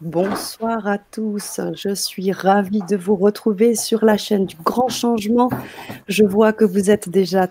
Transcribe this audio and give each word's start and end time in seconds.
Bonsoir 0.00 0.86
à 0.86 0.96
tous, 0.96 1.60
je 1.74 1.94
suis 1.94 2.32
ravie 2.32 2.80
de 2.88 2.96
vous 2.96 3.16
retrouver 3.16 3.74
sur 3.74 4.02
la 4.02 4.16
chaîne 4.16 4.46
du 4.46 4.56
Grand 4.64 4.88
Changement. 4.88 5.50
Je 6.08 6.24
vois 6.24 6.54
que 6.54 6.64
vous 6.64 6.90
êtes 6.90 7.10
déjà 7.10 7.48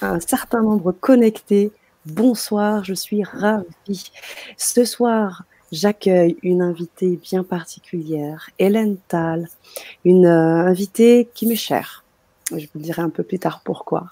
un 0.00 0.20
certain 0.20 0.62
nombre 0.62 0.92
connectés. 0.92 1.72
Bonsoir, 2.06 2.84
je 2.84 2.94
suis 2.94 3.24
ravie. 3.24 4.12
Ce 4.56 4.84
soir, 4.84 5.42
j'accueille 5.72 6.36
une 6.44 6.62
invitée 6.62 7.18
bien 7.20 7.42
particulière, 7.42 8.48
Hélène 8.60 8.98
Tal, 9.08 9.48
une 10.04 10.26
euh, 10.26 10.64
invitée 10.64 11.30
qui 11.34 11.46
m'est 11.46 11.56
chère. 11.56 12.04
Je 12.56 12.66
vous 12.72 12.80
dirai 12.80 13.02
un 13.02 13.10
peu 13.10 13.24
plus 13.24 13.40
tard 13.40 13.60
pourquoi. 13.64 14.06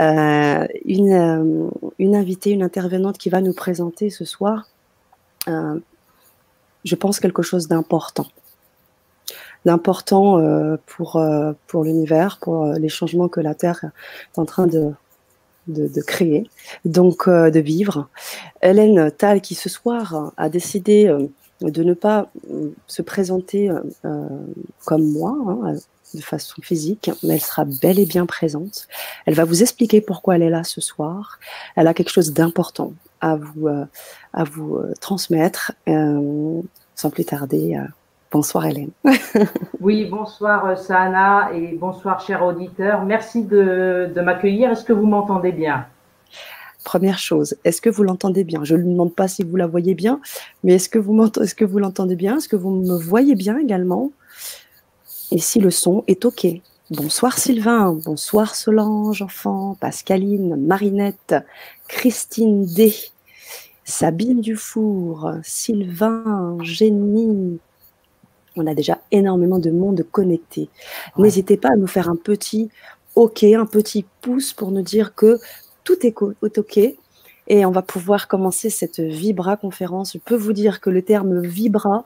Euh, 0.00 0.66
une, 0.84 1.12
euh, 1.12 1.70
une 2.00 2.16
invitée, 2.16 2.50
une 2.50 2.64
intervenante 2.64 3.16
qui 3.16 3.28
va 3.28 3.40
nous 3.40 3.54
présenter 3.54 4.10
ce 4.10 4.24
soir 4.24 4.66
je 6.86 6.94
pense, 6.94 7.20
quelque 7.20 7.42
chose 7.42 7.68
d'important. 7.68 8.26
D'important 9.64 10.38
euh, 10.38 10.76
pour, 10.86 11.16
euh, 11.16 11.52
pour 11.66 11.84
l'univers, 11.84 12.38
pour 12.40 12.64
euh, 12.64 12.78
les 12.78 12.88
changements 12.88 13.28
que 13.28 13.40
la 13.40 13.54
Terre 13.54 13.84
est 13.84 14.38
en 14.38 14.44
train 14.44 14.68
de, 14.68 14.92
de, 15.66 16.00
créer, 16.02 16.48
donc 16.84 17.28
de 17.28 17.58
vivre. 17.58 18.08
Hélène 18.62 19.10
Tal, 19.10 19.40
qui 19.40 19.56
ce 19.56 19.68
soir 19.68 20.32
a 20.36 20.48
décidé 20.48 21.12
de 21.60 21.82
ne 21.82 21.94
pas 21.94 22.30
se 22.86 23.02
présenter 23.02 23.72
comme 24.84 25.10
moi, 25.10 25.36
hein, 25.64 25.74
de 26.14 26.20
façon 26.20 26.62
physique, 26.62 27.10
mais 27.24 27.34
elle 27.34 27.40
sera 27.40 27.64
bel 27.64 27.98
et 27.98 28.06
bien 28.06 28.26
présente. 28.26 28.86
Elle 29.26 29.34
va 29.34 29.44
vous 29.44 29.62
expliquer 29.62 30.00
pourquoi 30.00 30.36
elle 30.36 30.42
est 30.42 30.50
là 30.50 30.62
ce 30.62 30.80
soir. 30.80 31.40
Elle 31.74 31.88
a 31.88 31.94
quelque 31.94 32.12
chose 32.12 32.32
d'important 32.32 32.92
à 33.20 33.36
vous, 33.36 33.68
à 33.68 34.44
vous 34.44 34.80
transmettre 35.00 35.72
sans 36.96 37.10
plus 37.10 37.26
tarder, 37.26 37.76
euh, 37.76 37.86
bonsoir 38.32 38.66
Hélène. 38.66 38.90
oui, 39.80 40.06
bonsoir 40.06 40.66
euh, 40.66 40.76
Sana 40.76 41.50
et 41.54 41.76
bonsoir 41.76 42.20
chers 42.20 42.44
auditeurs. 42.44 43.04
Merci 43.04 43.44
de, 43.44 44.10
m'accueillir. 44.16 44.70
Est-ce 44.70 44.84
que 44.84 44.94
vous 44.94 45.06
m'entendez 45.06 45.52
bien? 45.52 45.86
Première 46.84 47.18
chose, 47.18 47.56
est-ce 47.64 47.80
que 47.80 47.90
vous 47.90 48.02
l'entendez 48.02 48.44
bien? 48.44 48.64
Je 48.64 48.76
ne 48.76 48.82
demande 48.84 49.14
pas 49.14 49.28
si 49.28 49.42
vous 49.42 49.56
la 49.56 49.66
voyez 49.66 49.94
bien, 49.94 50.20
mais 50.64 50.74
est-ce 50.74 50.88
que 50.88 50.98
vous 50.98 51.20
est-ce 51.40 51.54
que 51.54 51.64
vous 51.64 51.78
l'entendez 51.78 52.16
bien? 52.16 52.38
Est-ce 52.38 52.48
que 52.48 52.56
vous 52.56 52.70
me 52.70 52.96
voyez 52.96 53.34
bien 53.34 53.58
également? 53.58 54.12
Et 55.32 55.38
si 55.38 55.60
le 55.60 55.70
son 55.70 56.04
est 56.06 56.24
OK 56.24 56.46
Bonsoir 56.92 57.36
Sylvain, 57.36 57.98
bonsoir 58.04 58.54
Solange, 58.54 59.20
enfant, 59.20 59.76
Pascaline, 59.80 60.54
Marinette, 60.54 61.34
Christine 61.88 62.64
D, 62.64 62.94
Sabine 63.82 64.40
Dufour, 64.40 65.32
Sylvain, 65.42 66.56
Jenny. 66.62 67.58
On 68.54 68.68
a 68.68 68.74
déjà 68.74 69.00
énormément 69.10 69.58
de 69.58 69.72
monde 69.72 70.06
connecté. 70.12 70.68
N'hésitez 71.16 71.56
pas 71.56 71.70
à 71.70 71.76
nous 71.76 71.88
faire 71.88 72.08
un 72.08 72.14
petit 72.14 72.70
OK, 73.16 73.42
un 73.42 73.66
petit 73.66 74.06
pouce 74.20 74.52
pour 74.52 74.70
nous 74.70 74.82
dire 74.82 75.16
que 75.16 75.40
tout 75.82 76.06
est 76.06 76.14
OK. 76.20 76.78
Et 77.48 77.66
on 77.66 77.72
va 77.72 77.82
pouvoir 77.82 78.28
commencer 78.28 78.70
cette 78.70 79.00
Vibra 79.00 79.56
conférence. 79.56 80.12
Je 80.12 80.18
peux 80.18 80.36
vous 80.36 80.52
dire 80.52 80.80
que 80.80 80.90
le 80.90 81.02
terme 81.02 81.40
Vibra, 81.40 82.04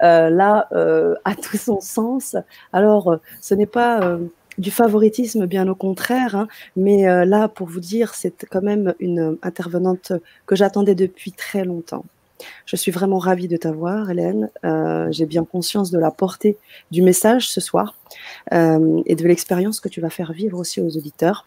là, 0.00 0.68
euh, 0.72 1.14
a 1.24 1.34
tout 1.34 1.56
son 1.56 1.80
sens. 1.80 2.36
Alors, 2.72 3.12
euh, 3.12 3.16
ce 3.40 3.54
n'est 3.54 3.66
pas 3.66 4.18
du 4.58 4.70
favoritisme, 4.70 5.46
bien 5.46 5.68
au 5.68 5.74
contraire. 5.74 6.34
Hein. 6.36 6.48
mais 6.76 7.08
euh, 7.08 7.24
là, 7.24 7.48
pour 7.48 7.66
vous 7.66 7.80
dire, 7.80 8.14
c'est 8.14 8.46
quand 8.50 8.62
même 8.62 8.94
une 9.00 9.38
intervenante 9.42 10.12
que 10.46 10.56
j'attendais 10.56 10.94
depuis 10.94 11.32
très 11.32 11.64
longtemps. 11.64 12.04
Je 12.66 12.76
suis 12.76 12.92
vraiment 12.92 13.18
ravie 13.18 13.48
de 13.48 13.56
t'avoir, 13.56 14.10
Hélène. 14.10 14.50
Euh, 14.64 15.08
j'ai 15.10 15.26
bien 15.26 15.44
conscience 15.44 15.90
de 15.90 15.98
la 15.98 16.10
portée 16.10 16.58
du 16.90 17.00
message 17.00 17.48
ce 17.48 17.60
soir 17.60 17.94
euh, 18.52 19.02
et 19.06 19.14
de 19.14 19.26
l'expérience 19.26 19.80
que 19.80 19.88
tu 19.88 20.00
vas 20.00 20.10
faire 20.10 20.32
vivre 20.32 20.58
aussi 20.58 20.80
aux 20.80 20.96
auditeurs. 20.96 21.46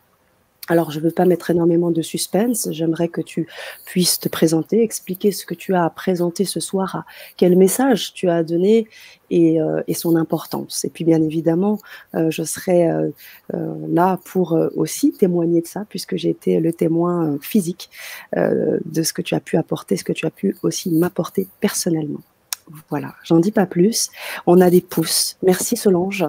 Alors, 0.69 0.91
je 0.91 1.00
ne 1.00 1.06
veux 1.06 1.12
pas 1.12 1.25
mettre 1.25 1.50
énormément 1.50 1.90
de 1.90 2.03
suspense. 2.03 2.69
J'aimerais 2.72 3.07
que 3.07 3.22
tu 3.22 3.47
puisses 3.85 4.19
te 4.19 4.30
présenter, 4.30 4.84
expliquer 4.84 5.31
ce 5.31 5.44
que 5.44 5.56
tu 5.56 5.74
as 5.74 5.84
à 5.84 5.90
présenter 5.90 6.46
ce 6.46 6.59
soir, 6.59 7.06
quel 7.38 7.57
message 7.57 8.13
tu 8.13 8.30
as 8.30 8.35
à 8.35 8.44
donner 8.44 8.88
et, 9.31 9.59
euh, 9.59 9.81
son 9.94 10.16
importance. 10.16 10.85
Et 10.85 10.90
puis, 10.90 11.03
bien 11.03 11.22
évidemment, 11.24 11.79
euh, 12.13 12.29
je 12.29 12.44
serai 12.44 12.88
euh, 12.88 13.09
là 13.52 14.19
pour 14.25 14.58
aussi 14.75 15.12
témoigner 15.12 15.62
de 15.62 15.68
ça, 15.68 15.85
puisque 15.90 16.16
j'ai 16.16 16.29
été 16.29 16.59
le 16.59 16.72
témoin 16.72 17.38
physique 17.41 17.90
de 18.35 19.03
ce 19.03 19.12
que 19.12 19.24
tu 19.24 19.34
as 19.34 19.40
pu 19.40 19.58
apporter, 19.58 19.97
ce 19.97 20.03
que 20.03 20.13
tu 20.13 20.28
as 20.28 20.31
pu 20.31 20.56
aussi 20.62 20.91
m'apporter 20.91 21.47
personnellement. 21.59 22.22
Voilà, 22.90 23.16
j'en 23.24 23.40
dis 23.40 23.52
pas 23.52 23.66
plus. 23.66 24.12
On 24.46 24.62
a 24.62 24.69
des 24.69 24.81
pouces. 24.81 25.38
Merci 25.41 25.75
Solange. 25.75 26.25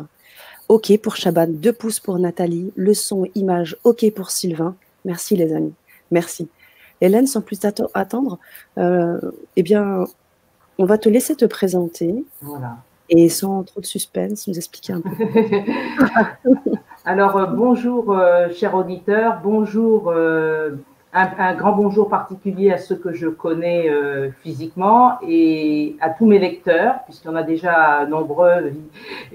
OK 0.71 0.97
pour 1.03 1.17
Chaban, 1.17 1.49
deux 1.49 1.73
pouces 1.73 1.99
pour 1.99 2.17
Nathalie, 2.21 2.73
le 2.77 2.95
son, 2.95 3.27
image, 3.35 3.77
OK 3.83 4.09
pour 4.15 4.31
Sylvain. 4.31 4.77
Merci 5.05 5.35
les 5.35 5.53
amis, 5.53 5.75
merci. 6.13 6.49
Hélène, 7.01 7.27
sans 7.27 7.41
plus 7.41 7.59
attendre, 7.93 8.39
euh, 8.79 9.19
eh 9.57 9.65
bien, 9.65 10.05
on 10.79 10.85
va 10.85 10.97
te 10.97 11.09
laisser 11.09 11.35
te 11.35 11.45
présenter. 11.45 12.25
Voilà. 12.41 12.77
Et 13.09 13.29
sans 13.29 13.65
trop 13.65 13.81
de 13.81 13.87
suspense, 13.87 14.47
nous 14.47 14.57
expliquer 14.57 14.93
un 14.93 15.01
peu. 15.01 15.11
Alors, 17.05 17.37
euh, 17.37 17.47
bonjour, 17.47 18.13
euh, 18.13 18.49
chers 18.51 18.77
auditeurs, 18.77 19.41
bonjour 19.43 20.13
un, 21.13 21.55
grand 21.55 21.73
bonjour 21.73 22.09
particulier 22.09 22.73
à 22.73 22.79
ceux 22.79 22.95
que 22.95 23.13
je 23.13 23.27
connais 23.27 23.91
euh, 23.91 24.31
physiquement 24.43 25.19
et 25.27 25.97
à 26.01 26.11
tous 26.11 26.27
mes 26.27 26.39
lecteurs, 26.39 27.01
puisqu'il 27.05 27.29
y 27.29 27.31
en 27.31 27.37
a 27.37 27.43
déjà 27.43 28.07
nombreux 28.07 28.73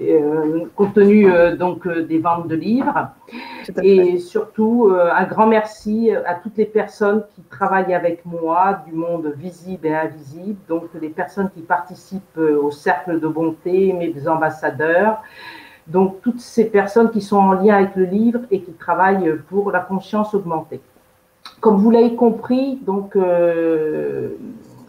euh, 0.00 0.64
compte 0.74 0.94
tenu 0.94 1.30
euh, 1.30 1.54
donc 1.54 1.86
des 1.86 2.18
ventes 2.18 2.48
de 2.48 2.56
livres. 2.56 3.10
Et 3.82 4.18
surtout, 4.18 4.90
un 4.90 5.24
grand 5.24 5.46
merci 5.46 6.10
à 6.10 6.34
toutes 6.34 6.56
les 6.56 6.66
personnes 6.66 7.24
qui 7.34 7.42
travaillent 7.42 7.94
avec 7.94 8.24
moi 8.24 8.80
du 8.86 8.92
monde 8.92 9.34
visible 9.36 9.86
et 9.88 9.94
invisible, 9.94 10.58
donc 10.68 10.84
les 11.00 11.08
personnes 11.08 11.50
qui 11.50 11.62
participent 11.62 12.38
au 12.38 12.70
cercle 12.70 13.20
de 13.20 13.26
bonté, 13.26 13.92
mes 13.92 14.28
ambassadeurs. 14.28 15.20
Donc 15.88 16.22
toutes 16.22 16.40
ces 16.40 16.66
personnes 16.66 17.10
qui 17.10 17.20
sont 17.20 17.36
en 17.36 17.52
lien 17.52 17.76
avec 17.76 17.96
le 17.96 18.04
livre 18.04 18.40
et 18.50 18.60
qui 18.60 18.72
travaillent 18.72 19.36
pour 19.48 19.70
la 19.70 19.80
conscience 19.80 20.32
augmentée. 20.34 20.80
Comme 21.60 21.78
vous 21.78 21.90
l'avez 21.90 22.14
compris, 22.14 22.76
donc 22.82 23.16
euh, 23.16 24.36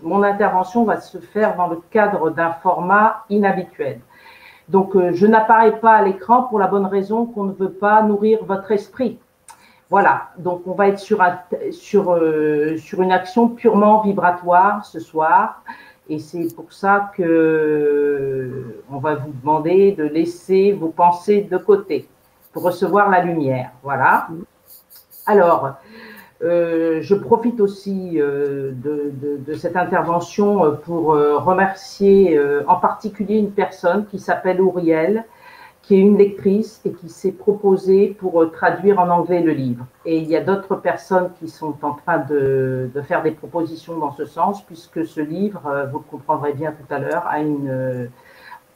mon 0.03 0.21
intervention 0.23 0.83
va 0.83 0.99
se 0.99 1.17
faire 1.17 1.55
dans 1.55 1.67
le 1.67 1.79
cadre 1.91 2.29
d'un 2.29 2.51
format 2.51 3.23
inhabituel. 3.29 4.01
Donc 4.67 4.95
euh, 4.95 5.11
je 5.13 5.25
n'apparais 5.25 5.79
pas 5.79 5.93
à 5.93 6.03
l'écran 6.03 6.43
pour 6.43 6.59
la 6.59 6.67
bonne 6.67 6.85
raison 6.85 7.25
qu'on 7.25 7.45
ne 7.45 7.53
veut 7.53 7.71
pas 7.71 8.03
nourrir 8.03 8.43
votre 8.43 8.71
esprit. 8.71 9.17
Voilà, 9.89 10.31
donc 10.37 10.63
on 10.67 10.73
va 10.73 10.89
être 10.89 10.99
sur, 10.99 11.25
sur, 11.71 12.11
euh, 12.11 12.75
sur 12.77 13.01
une 13.01 13.13
action 13.13 13.47
purement 13.47 14.01
vibratoire 14.01 14.85
ce 14.85 14.99
soir. 14.99 15.63
Et 16.09 16.19
c'est 16.19 16.53
pour 16.53 16.71
ça 16.73 17.11
que 17.15 18.83
on 18.91 18.97
va 18.97 19.15
vous 19.15 19.31
demander 19.41 19.93
de 19.93 20.03
laisser 20.03 20.73
vos 20.73 20.89
pensées 20.89 21.47
de 21.49 21.57
côté 21.57 22.07
pour 22.51 22.63
recevoir 22.63 23.09
la 23.09 23.23
lumière. 23.23 23.71
Voilà. 23.83 24.27
Alors, 25.25 25.75
euh, 26.43 27.01
je 27.01 27.15
profite 27.15 27.59
aussi 27.59 28.21
euh, 28.21 28.71
de, 28.73 29.53
cette 29.55 29.75
intervention 29.75 30.63
euh, 30.63 30.71
pour 30.71 31.07
remercier 31.07 32.39
en 32.67 32.75
particulier 32.75 33.37
une 33.37 33.51
personne 33.51 34.05
qui 34.05 34.19
s'appelle 34.19 34.61
Auriel, 34.61 35.25
qui 35.81 35.95
est 35.95 35.99
une 35.99 36.17
lectrice 36.17 36.81
et 36.85 36.91
qui 36.91 37.09
s'est 37.09 37.31
proposée 37.31 38.15
pour 38.19 38.51
traduire 38.51 38.99
en 38.99 39.09
anglais 39.09 39.41
le 39.41 39.53
livre. 39.53 39.85
Et 40.05 40.17
il 40.17 40.27
y 40.27 40.35
a 40.35 40.41
d'autres 40.41 40.75
personnes 40.75 41.31
qui 41.39 41.47
sont 41.47 41.75
en 41.81 41.93
train 41.93 42.19
de, 42.19 42.89
faire 43.07 43.23
des 43.23 43.31
propositions 43.31 43.97
dans 43.97 44.11
ce 44.11 44.25
sens, 44.25 44.63
puisque 44.65 45.05
ce 45.05 45.21
livre, 45.21 45.61
vous 45.91 45.99
le 45.99 46.03
comprendrez 46.03 46.53
bien 46.53 46.73
tout 46.73 46.93
à 46.93 46.99
l'heure, 46.99 47.25
a 47.27 47.39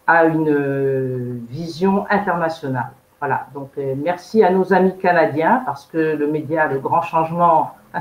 a 0.08 0.26
une 0.26 1.46
vision 1.48 2.06
internationale. 2.10 2.92
Voilà, 3.22 3.46
donc 3.54 3.70
euh, 3.78 3.94
merci 3.96 4.44
à 4.44 4.50
nos 4.50 4.74
amis 4.74 4.98
canadiens 4.98 5.62
parce 5.64 5.86
que 5.86 6.16
le 6.16 6.26
média 6.26 6.66
Le 6.66 6.80
Grand 6.80 7.04
Changement 7.04 7.70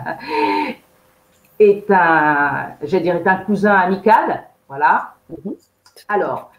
est 1.59 1.91
un, 1.91 2.69
je 2.83 2.97
dirais, 2.97 3.23
un 3.27 3.37
cousin 3.37 3.75
amical. 3.75 4.45
Voilà. 4.67 5.13
Mhm. 5.29 5.57
Alors, 6.09 6.51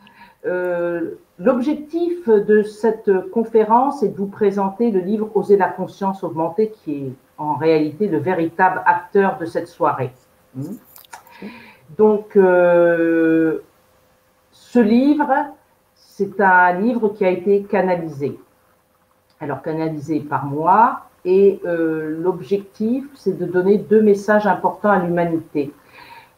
euh, 0.46 1.16
l'objectif 1.40 2.30
de 2.30 2.62
cette 2.62 3.32
conférence 3.32 4.04
est 4.04 4.10
de 4.10 4.18
vous 4.18 4.28
présenter 4.28 4.92
le 4.92 5.00
livre 5.00 5.32
Oser 5.34 5.58
la 5.58 5.70
conscience 5.70 6.24
augmentée 6.24 6.70
qui 6.70 7.08
est 7.08 7.14
en 7.40 7.56
réalité 7.56 8.08
le 8.08 8.20
véritable 8.20 8.84
acteur 8.86 9.40
de 9.40 9.46
cette 9.46 9.70
soirée. 9.70 10.14
Mhm. 10.54 10.78
Donc, 11.98 12.36
euh, 12.36 13.64
ce 14.52 14.78
livre, 14.78 15.34
c'est 15.96 16.40
un 16.40 16.74
livre 16.74 17.10
qui 17.10 17.26
a 17.26 17.30
été 17.32 17.64
canalisé 17.64 18.38
alors 19.42 19.62
canalisé 19.62 20.20
par 20.22 20.46
moi. 20.46 21.02
Et 21.26 21.60
euh, 21.66 22.18
l'objectif, 22.22 23.06
c'est 23.16 23.38
de 23.38 23.46
donner 23.46 23.78
deux 23.78 24.02
messages 24.02 24.48
importants 24.48 24.90
à 24.90 25.00
l'humanité. 25.00 25.74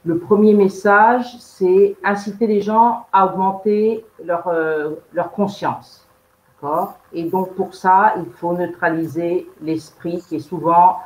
Le 0.05 0.17
premier 0.17 0.53
message, 0.53 1.37
c'est 1.39 1.95
inciter 2.03 2.47
les 2.47 2.61
gens 2.61 3.05
à 3.13 3.25
augmenter 3.25 4.03
leur, 4.23 4.47
euh, 4.47 4.95
conscience. 5.33 6.07
Et 7.11 7.25
donc 7.25 7.53
pour 7.55 7.73
ça, 7.73 8.13
il 8.17 8.31
faut 8.31 8.53
neutraliser 8.53 9.47
l'esprit 9.61 10.23
qui 10.27 10.37
est 10.37 10.39
souvent, 10.39 10.99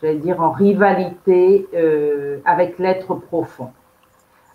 j'allais 0.00 0.18
dire, 0.18 0.40
en 0.40 0.50
rivalité 0.50 1.66
euh, 1.74 2.38
avec 2.44 2.78
l'être 2.78 3.14
profond. 3.14 3.70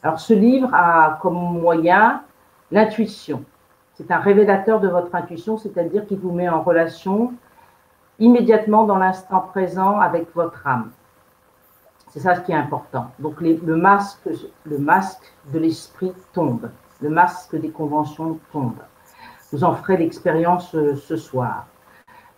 Alors 0.04 0.19
ce 0.19 0.33
livre 0.33 0.69
a 0.74 1.19
comme 1.22 1.33
moyen 1.33 2.22
l'intuition. 2.72 3.44
C'est 3.98 4.12
un 4.12 4.20
révélateur 4.20 4.80
de 4.80 4.88
votre 4.88 5.16
intuition, 5.16 5.58
c'est-à-dire 5.58 6.06
qu'il 6.06 6.20
vous 6.20 6.32
met 6.32 6.48
en 6.48 6.62
relation 6.62 7.34
immédiatement 8.20 8.84
dans 8.84 8.98
l'instant 8.98 9.40
présent 9.40 10.00
avec 10.00 10.28
votre 10.36 10.68
âme. 10.68 10.92
C'est 12.10 12.20
ça 12.20 12.36
ce 12.36 12.42
qui 12.42 12.52
est 12.52 12.56
important. 12.56 13.08
Donc 13.18 13.42
le, 13.42 13.76
masque, 13.76 14.30
de 14.68 15.60
l'esprit 15.60 16.14
tombe, 16.32 16.70
le 17.02 17.10
masque 17.10 17.60
des 17.60 17.72
conventions 17.72 18.40
tombe. 18.52 18.78
Vous 19.52 19.64
en 19.64 19.74
ferez 19.74 19.98
l'expérience 19.98 20.76
euh, 20.76 20.96
ce 20.96 21.16
soir. 21.16 21.66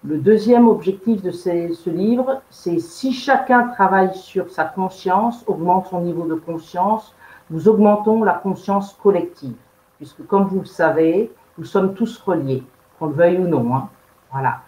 Le 0.05 0.17
deuxième 0.17 0.65
objectif 0.65 1.21
de 1.21 1.31
ce 1.31 1.89
livre, 1.89 2.41
c'est 2.49 2.79
si 2.79 3.11
chacun 3.11 3.67
travaille 3.67 4.15
sur 4.15 4.49
sa 4.49 4.63
conscience, 4.63 5.43
augmente 5.45 5.87
son 5.87 5.99
niveau 5.99 6.25
de 6.25 6.35
conscience, 6.35 7.13
nous 7.49 7.67
augmentons 7.67 8.23
la 8.23 8.35
conscience 8.35 8.93
collective. 9.03 9.57
Puisque 9.97 10.25
comme 10.25 10.45
vous 10.45 10.59
le 10.59 10.65
savez, 10.65 11.33
nous 11.59 11.65
sommes 11.65 11.93
tous 11.93 12.17
reliés, 12.19 12.63
qu'on 12.97 13.07
le 13.07 13.13
veuille 13.13 13.37
ou 13.37 13.47
non. 13.47 13.75
Hein. 13.75 13.89
Voilà. 14.31 14.61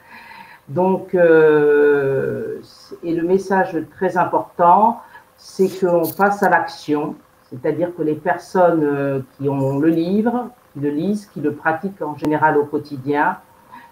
Donc, 0.67 1.15
euh, 1.15 2.59
et 3.01 3.15
le 3.15 3.23
message 3.23 3.77
très 3.95 4.17
important, 4.17 4.99
c'est 5.37 5.69
qu'on 5.79 6.03
passe 6.17 6.43
à 6.43 6.49
l'action, 6.49 7.15
c'est-à-dire 7.49 7.95
que 7.95 8.03
les 8.03 8.15
personnes 8.15 8.83
euh, 8.83 9.21
qui 9.37 9.49
ont 9.49 9.79
le 9.79 9.87
livre, 9.87 10.49
qui 10.73 10.81
le 10.81 10.89
lisent, 10.89 11.25
qui 11.27 11.39
le 11.39 11.53
pratiquent 11.53 12.01
en 12.01 12.15
général 12.15 12.57
au 12.57 12.65
quotidien, 12.65 13.37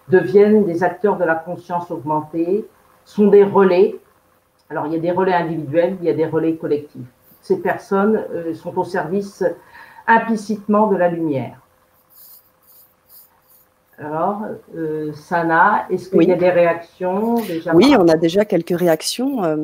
deviennent 0.09 0.65
des 0.65 0.83
acteurs 0.83 1.17
de 1.17 1.23
la 1.23 1.35
conscience 1.35 1.89
augmentée, 1.91 2.67
sont 3.05 3.27
des 3.27 3.43
relais. 3.43 3.95
Alors, 4.69 4.87
il 4.87 4.93
y 4.93 4.95
a 4.95 4.99
des 4.99 5.11
relais 5.11 5.33
individuels, 5.33 5.97
il 6.01 6.05
y 6.05 6.09
a 6.09 6.13
des 6.13 6.25
relais 6.25 6.55
collectifs. 6.55 7.07
Ces 7.41 7.61
personnes 7.61 8.25
euh, 8.33 8.53
sont 8.53 8.77
au 8.77 8.83
service 8.83 9.43
implicitement 10.05 10.87
de 10.87 10.97
la 10.97 11.07
lumière. 11.07 11.59
Alors, 14.01 14.43
euh, 14.77 15.11
Sana, 15.13 15.85
est-ce 15.89 16.09
qu'il 16.09 16.23
y 16.23 16.31
a 16.31 16.37
des 16.37 16.49
réactions 16.49 17.35
déjà 17.35 17.75
Oui, 17.75 17.95
on 17.99 18.07
a 18.07 18.15
déjà 18.15 18.45
quelques 18.45 18.77
réactions. 18.77 19.43
Euh, 19.43 19.57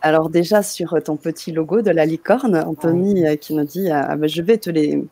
alors 0.00 0.30
déjà 0.30 0.62
sur 0.62 0.96
ton 1.02 1.16
petit 1.16 1.50
logo 1.50 1.82
de 1.82 1.90
la 1.90 2.06
licorne, 2.06 2.54
Anthony 2.54 3.26
euh, 3.26 3.34
qui 3.34 3.52
nous 3.52 3.64
dit 3.64 3.90
ah, 3.90 4.14
bah, 4.14 4.28
je 4.28 4.42
vais 4.42 4.58
te 4.58 4.70
les, 4.70 5.04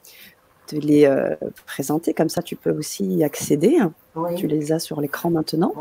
te 0.68 0.76
les 0.76 1.10
présenter, 1.66 2.14
comme 2.14 2.28
ça 2.28 2.40
tu 2.40 2.54
peux 2.54 2.70
aussi 2.70 3.04
y 3.04 3.24
accéder. 3.24 3.78
Tu 4.36 4.46
les 4.46 4.70
as 4.70 4.78
sur 4.78 5.00
l'écran 5.00 5.30
maintenant. 5.30 5.74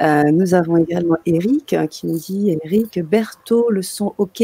nous 0.00 0.54
avons 0.54 0.76
également 0.76 1.18
Eric 1.24 1.76
qui 1.88 2.08
nous 2.08 2.18
dit 2.18 2.58
Eric, 2.64 3.00
Berthaud, 3.00 3.70
le 3.70 3.82
son 3.82 4.14
OK. 4.18 4.42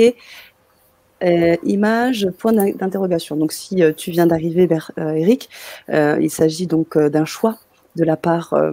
Image, 1.64 2.28
point 2.38 2.52
d'interrogation. 2.52 3.36
Donc, 3.36 3.52
si 3.52 3.82
tu 3.96 4.10
viens 4.10 4.26
d'arriver 4.26 4.66
vers 4.66 4.90
Eric, 4.96 5.48
il 5.88 6.30
s'agit 6.30 6.66
donc 6.66 6.98
d'un 6.98 7.24
choix 7.24 7.58
de 7.96 8.04
la 8.04 8.16
part 8.16 8.54
euh, 8.54 8.72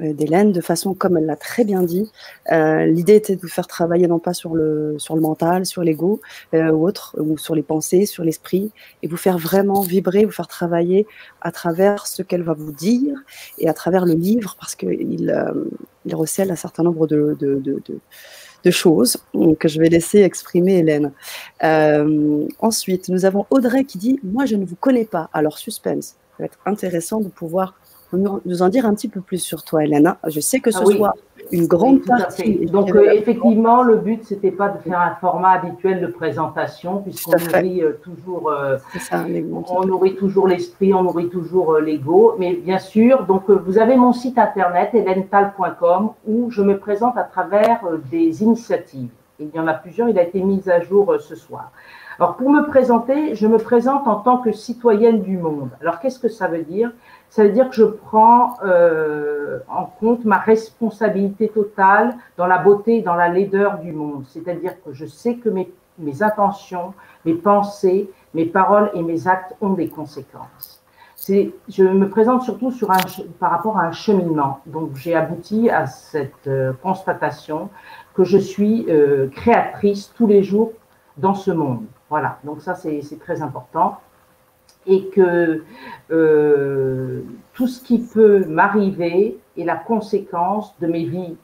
euh, 0.00 0.12
d'Hélène, 0.12 0.52
de 0.52 0.60
façon 0.60 0.94
comme 0.94 1.16
elle 1.16 1.26
l'a 1.26 1.36
très 1.36 1.64
bien 1.64 1.82
dit. 1.82 2.10
Euh, 2.50 2.86
l'idée 2.86 3.16
était 3.16 3.36
de 3.36 3.40
vous 3.40 3.48
faire 3.48 3.66
travailler 3.66 4.06
non 4.08 4.18
pas 4.18 4.32
sur 4.32 4.54
le, 4.54 4.96
sur 4.98 5.14
le 5.14 5.20
mental, 5.20 5.66
sur 5.66 5.82
l'ego 5.82 6.20
ou 6.52 6.86
autre, 6.86 7.14
ou 7.18 7.36
sur 7.36 7.54
les 7.54 7.62
pensées, 7.62 8.06
sur 8.06 8.24
l'esprit, 8.24 8.72
et 9.02 9.08
vous 9.08 9.16
faire 9.16 9.38
vraiment 9.38 9.82
vibrer, 9.82 10.24
vous 10.24 10.32
faire 10.32 10.48
travailler 10.48 11.06
à 11.40 11.52
travers 11.52 12.06
ce 12.06 12.22
qu'elle 12.22 12.42
va 12.42 12.54
vous 12.54 12.72
dire 12.72 13.16
et 13.58 13.68
à 13.68 13.74
travers 13.74 14.06
le 14.06 14.14
livre, 14.14 14.56
parce 14.58 14.74
qu'il 14.74 15.34
il 16.04 16.14
recèle 16.14 16.50
un 16.50 16.56
certain 16.56 16.82
nombre 16.82 17.06
de 17.06 17.36
choses 18.70 19.18
que 19.58 19.68
je 19.68 19.80
vais 19.80 19.88
laisser 19.88 20.20
exprimer 20.20 20.78
Hélène. 20.78 21.12
ensuite, 22.60 23.08
nous 23.08 23.24
avons 23.24 23.46
Audrey 23.50 23.84
qui 23.84 23.98
dit 23.98 24.20
Moi, 24.22 24.46
je 24.46 24.56
ne 24.56 24.64
vous 24.64 24.76
connais 24.76 25.04
pas. 25.04 25.28
Alors, 25.32 25.58
suspense. 25.58 26.16
Ça 26.32 26.36
va 26.38 26.44
être 26.46 26.58
intéressant 26.64 27.20
de 27.20 27.28
pouvoir 27.28 27.74
nous 28.12 28.62
en 28.62 28.68
dire 28.68 28.86
un 28.86 28.94
petit 28.94 29.08
peu 29.08 29.20
plus 29.20 29.38
sur 29.38 29.64
toi, 29.64 29.84
Elena 29.84 30.18
Je 30.26 30.40
sais 30.40 30.60
que 30.60 30.70
ce 30.70 30.78
ah 30.82 30.86
soit 30.86 31.14
une 31.50 31.66
grande 31.66 32.04
partie. 32.04 32.66
Donc, 32.66 32.94
euh, 32.94 33.10
effectivement, 33.12 33.82
le 33.82 33.96
but, 33.96 34.24
c'était 34.24 34.50
pas 34.50 34.68
de 34.68 34.78
faire 34.78 35.00
un 35.00 35.14
format 35.20 35.50
habituel 35.50 36.00
de 36.00 36.06
présentation, 36.06 36.98
puisqu'on 36.98 37.32
nourrit 37.32 37.82
euh, 37.82 37.92
toujours, 38.02 38.50
euh, 38.50 38.78
ça, 38.98 39.24
on 39.68 39.84
nourrit 39.84 40.14
toujours 40.16 40.48
l'esprit, 40.48 40.94
on 40.94 41.02
nourrit 41.02 41.28
toujours 41.28 41.78
l'ego. 41.78 42.36
Mais 42.38 42.54
bien 42.54 42.78
sûr, 42.78 43.24
donc, 43.24 43.50
vous 43.50 43.78
avez 43.78 43.96
mon 43.96 44.12
site 44.12 44.38
internet, 44.38 44.90
helental.com, 44.94 46.10
où 46.26 46.50
je 46.50 46.62
me 46.62 46.78
présente 46.78 47.16
à 47.16 47.24
travers 47.24 47.80
des 48.10 48.42
initiatives. 48.42 49.10
il 49.38 49.50
y 49.54 49.58
en 49.58 49.66
a 49.66 49.74
plusieurs, 49.74 50.08
il 50.08 50.18
a 50.18 50.22
été 50.22 50.40
mis 50.40 50.68
à 50.70 50.80
jour 50.80 51.14
ce 51.20 51.34
soir. 51.34 51.70
Alors, 52.18 52.36
pour 52.36 52.50
me 52.50 52.64
présenter, 52.66 53.34
je 53.34 53.46
me 53.46 53.58
présente 53.58 54.06
en 54.06 54.16
tant 54.16 54.38
que 54.38 54.52
citoyenne 54.52 55.22
du 55.22 55.38
monde. 55.38 55.70
Alors, 55.80 55.98
qu'est-ce 55.98 56.18
que 56.18 56.28
ça 56.28 56.46
veut 56.46 56.62
dire? 56.62 56.92
Ça 57.32 57.44
veut 57.44 57.48
dire 57.48 57.70
que 57.70 57.76
je 57.76 57.84
prends 57.84 58.56
euh, 58.62 59.60
en 59.66 59.86
compte 59.86 60.26
ma 60.26 60.36
responsabilité 60.36 61.48
totale 61.48 62.14
dans 62.36 62.46
la 62.46 62.58
beauté 62.58 62.98
et 62.98 63.00
dans 63.00 63.14
la 63.14 63.30
laideur 63.30 63.78
du 63.78 63.92
monde. 63.92 64.24
C'est-à-dire 64.28 64.74
que 64.84 64.92
je 64.92 65.06
sais 65.06 65.36
que 65.36 65.48
mes, 65.48 65.72
mes, 65.98 66.22
intentions, 66.22 66.92
mes 67.24 67.32
pensées, 67.32 68.10
mes 68.34 68.44
paroles 68.44 68.90
et 68.92 69.02
mes 69.02 69.28
actes 69.28 69.56
ont 69.62 69.72
des 69.72 69.88
conséquences. 69.88 70.84
Je 71.26 71.84
me 71.84 72.10
présente 72.10 72.42
surtout 72.42 72.70
sur 72.70 72.90
un, 72.90 72.98
par 73.40 73.50
rapport 73.50 73.78
à 73.78 73.84
un 73.84 73.92
cheminement. 73.92 74.60
Donc 74.66 74.96
j'ai 74.96 75.14
abouti 75.14 75.70
à 75.70 75.86
cette 75.86 76.48
euh, 76.48 76.74
constatation 76.82 77.70
que 78.14 78.24
je 78.24 78.36
suis 78.36 78.84
euh, 78.90 79.28
créatrice 79.28 80.12
tous 80.14 80.26
les 80.26 80.42
jours 80.42 80.72
dans 81.16 81.34
ce 81.34 81.50
monde. 81.50 81.84
Voilà, 82.10 82.40
donc 82.44 82.60
ça 82.60 82.74
c'est 82.74 83.00
très 83.18 83.40
important 83.40 83.96
et 84.86 85.08
que 85.08 85.62
euh, 86.10 87.22
tout 87.54 87.66
ce 87.66 87.82
qui 87.82 88.00
peut 88.00 88.44
m'arriver 88.46 89.38
est 89.56 89.64
la 89.64 89.76
conséquence 89.76 90.74
de 90.80 90.86
mes 90.86 91.04
vies 91.04 91.36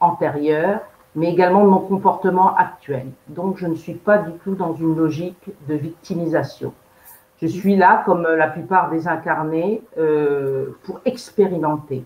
antérieures, 0.00 0.80
mais 1.14 1.32
également 1.32 1.64
de 1.64 1.70
mon 1.70 1.78
comportement 1.78 2.54
actuel. 2.56 3.06
Donc 3.28 3.58
je 3.58 3.66
ne 3.66 3.74
suis 3.74 3.94
pas 3.94 4.18
du 4.18 4.32
tout 4.44 4.54
dans 4.54 4.74
une 4.74 4.96
logique 4.96 5.50
de 5.68 5.74
victimisation. 5.74 6.72
Je 7.40 7.46
suis 7.46 7.76
là, 7.76 8.02
comme 8.04 8.22
la 8.22 8.48
plupart 8.48 8.90
des 8.90 9.08
incarnés, 9.08 9.82
euh, 9.98 10.76
pour 10.84 11.00
expérimenter. 11.04 12.04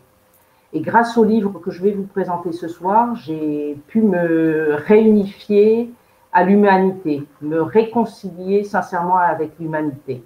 Et 0.73 0.81
grâce 0.81 1.17
au 1.17 1.25
livre 1.25 1.59
que 1.61 1.71
je 1.71 1.83
vais 1.83 1.93
vous 1.93 2.07
présenter 2.07 2.53
ce 2.53 2.69
soir, 2.69 3.15
j'ai 3.15 3.79
pu 3.87 4.03
me 4.03 4.75
réunifier 4.87 5.91
à 6.33 6.45
l'humanité, 6.45 7.23
me 7.41 7.63
réconcilier 7.63 8.65
sincèrement 8.65 9.17
avec 9.17 9.53
l'humanité. 9.59 10.23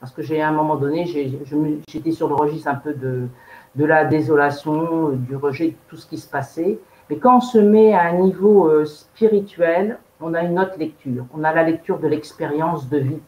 Parce 0.00 0.12
que 0.12 0.22
j'ai 0.22 0.40
à 0.40 0.48
un 0.48 0.52
moment 0.52 0.76
donné, 0.76 1.06
j'étais 1.06 2.12
sur 2.12 2.28
le 2.28 2.34
registre 2.34 2.68
un 2.68 2.76
peu 2.76 2.94
de, 2.94 3.26
de 3.74 3.84
la 3.84 4.04
désolation, 4.04 5.10
du 5.10 5.36
rejet 5.36 5.68
de 5.68 5.76
tout 5.88 5.96
ce 5.96 6.06
qui 6.06 6.18
se 6.18 6.28
passait. 6.28 6.78
Mais 7.10 7.16
quand 7.16 7.38
on 7.38 7.40
se 7.40 7.58
met 7.58 7.94
à 7.94 8.02
un 8.02 8.18
niveau 8.18 8.68
euh, 8.68 8.84
spirituel, 8.84 9.98
on 10.20 10.34
a 10.34 10.42
une 10.42 10.58
autre 10.58 10.78
lecture. 10.78 11.24
On 11.34 11.42
a 11.44 11.54
la 11.54 11.62
lecture 11.62 11.98
de 11.98 12.06
l'expérience 12.06 12.88
de 12.88 12.98
vie, 12.98 13.20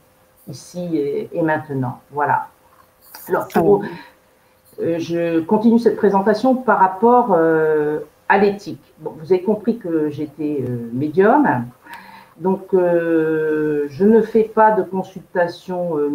ici 0.49 0.97
et, 1.33 1.43
maintenant. 1.43 2.00
Voilà. 2.11 2.49
Alors, 3.29 3.49
pour, 3.49 3.85
euh, 4.81 4.99
je 4.99 5.41
continue 5.41 5.79
cette 5.79 5.97
présentation 5.97 6.55
par 6.55 6.79
rapport 6.79 7.33
euh, 7.33 8.00
à 8.29 8.39
l'éthique. 8.39 8.93
Bon, 8.99 9.15
vous 9.19 9.33
avez 9.33 9.43
compris 9.43 9.79
que 9.79 10.11
j'étais 10.11 10.65
médium. 10.93 11.65
Donc, 12.41 12.73
euh, 12.73 13.85
je 13.89 14.07
ne 14.07 14.23
fais 14.23 14.45
pas 14.45 14.71
de 14.71 14.83
consultation 14.83 15.99
euh, 15.99 16.09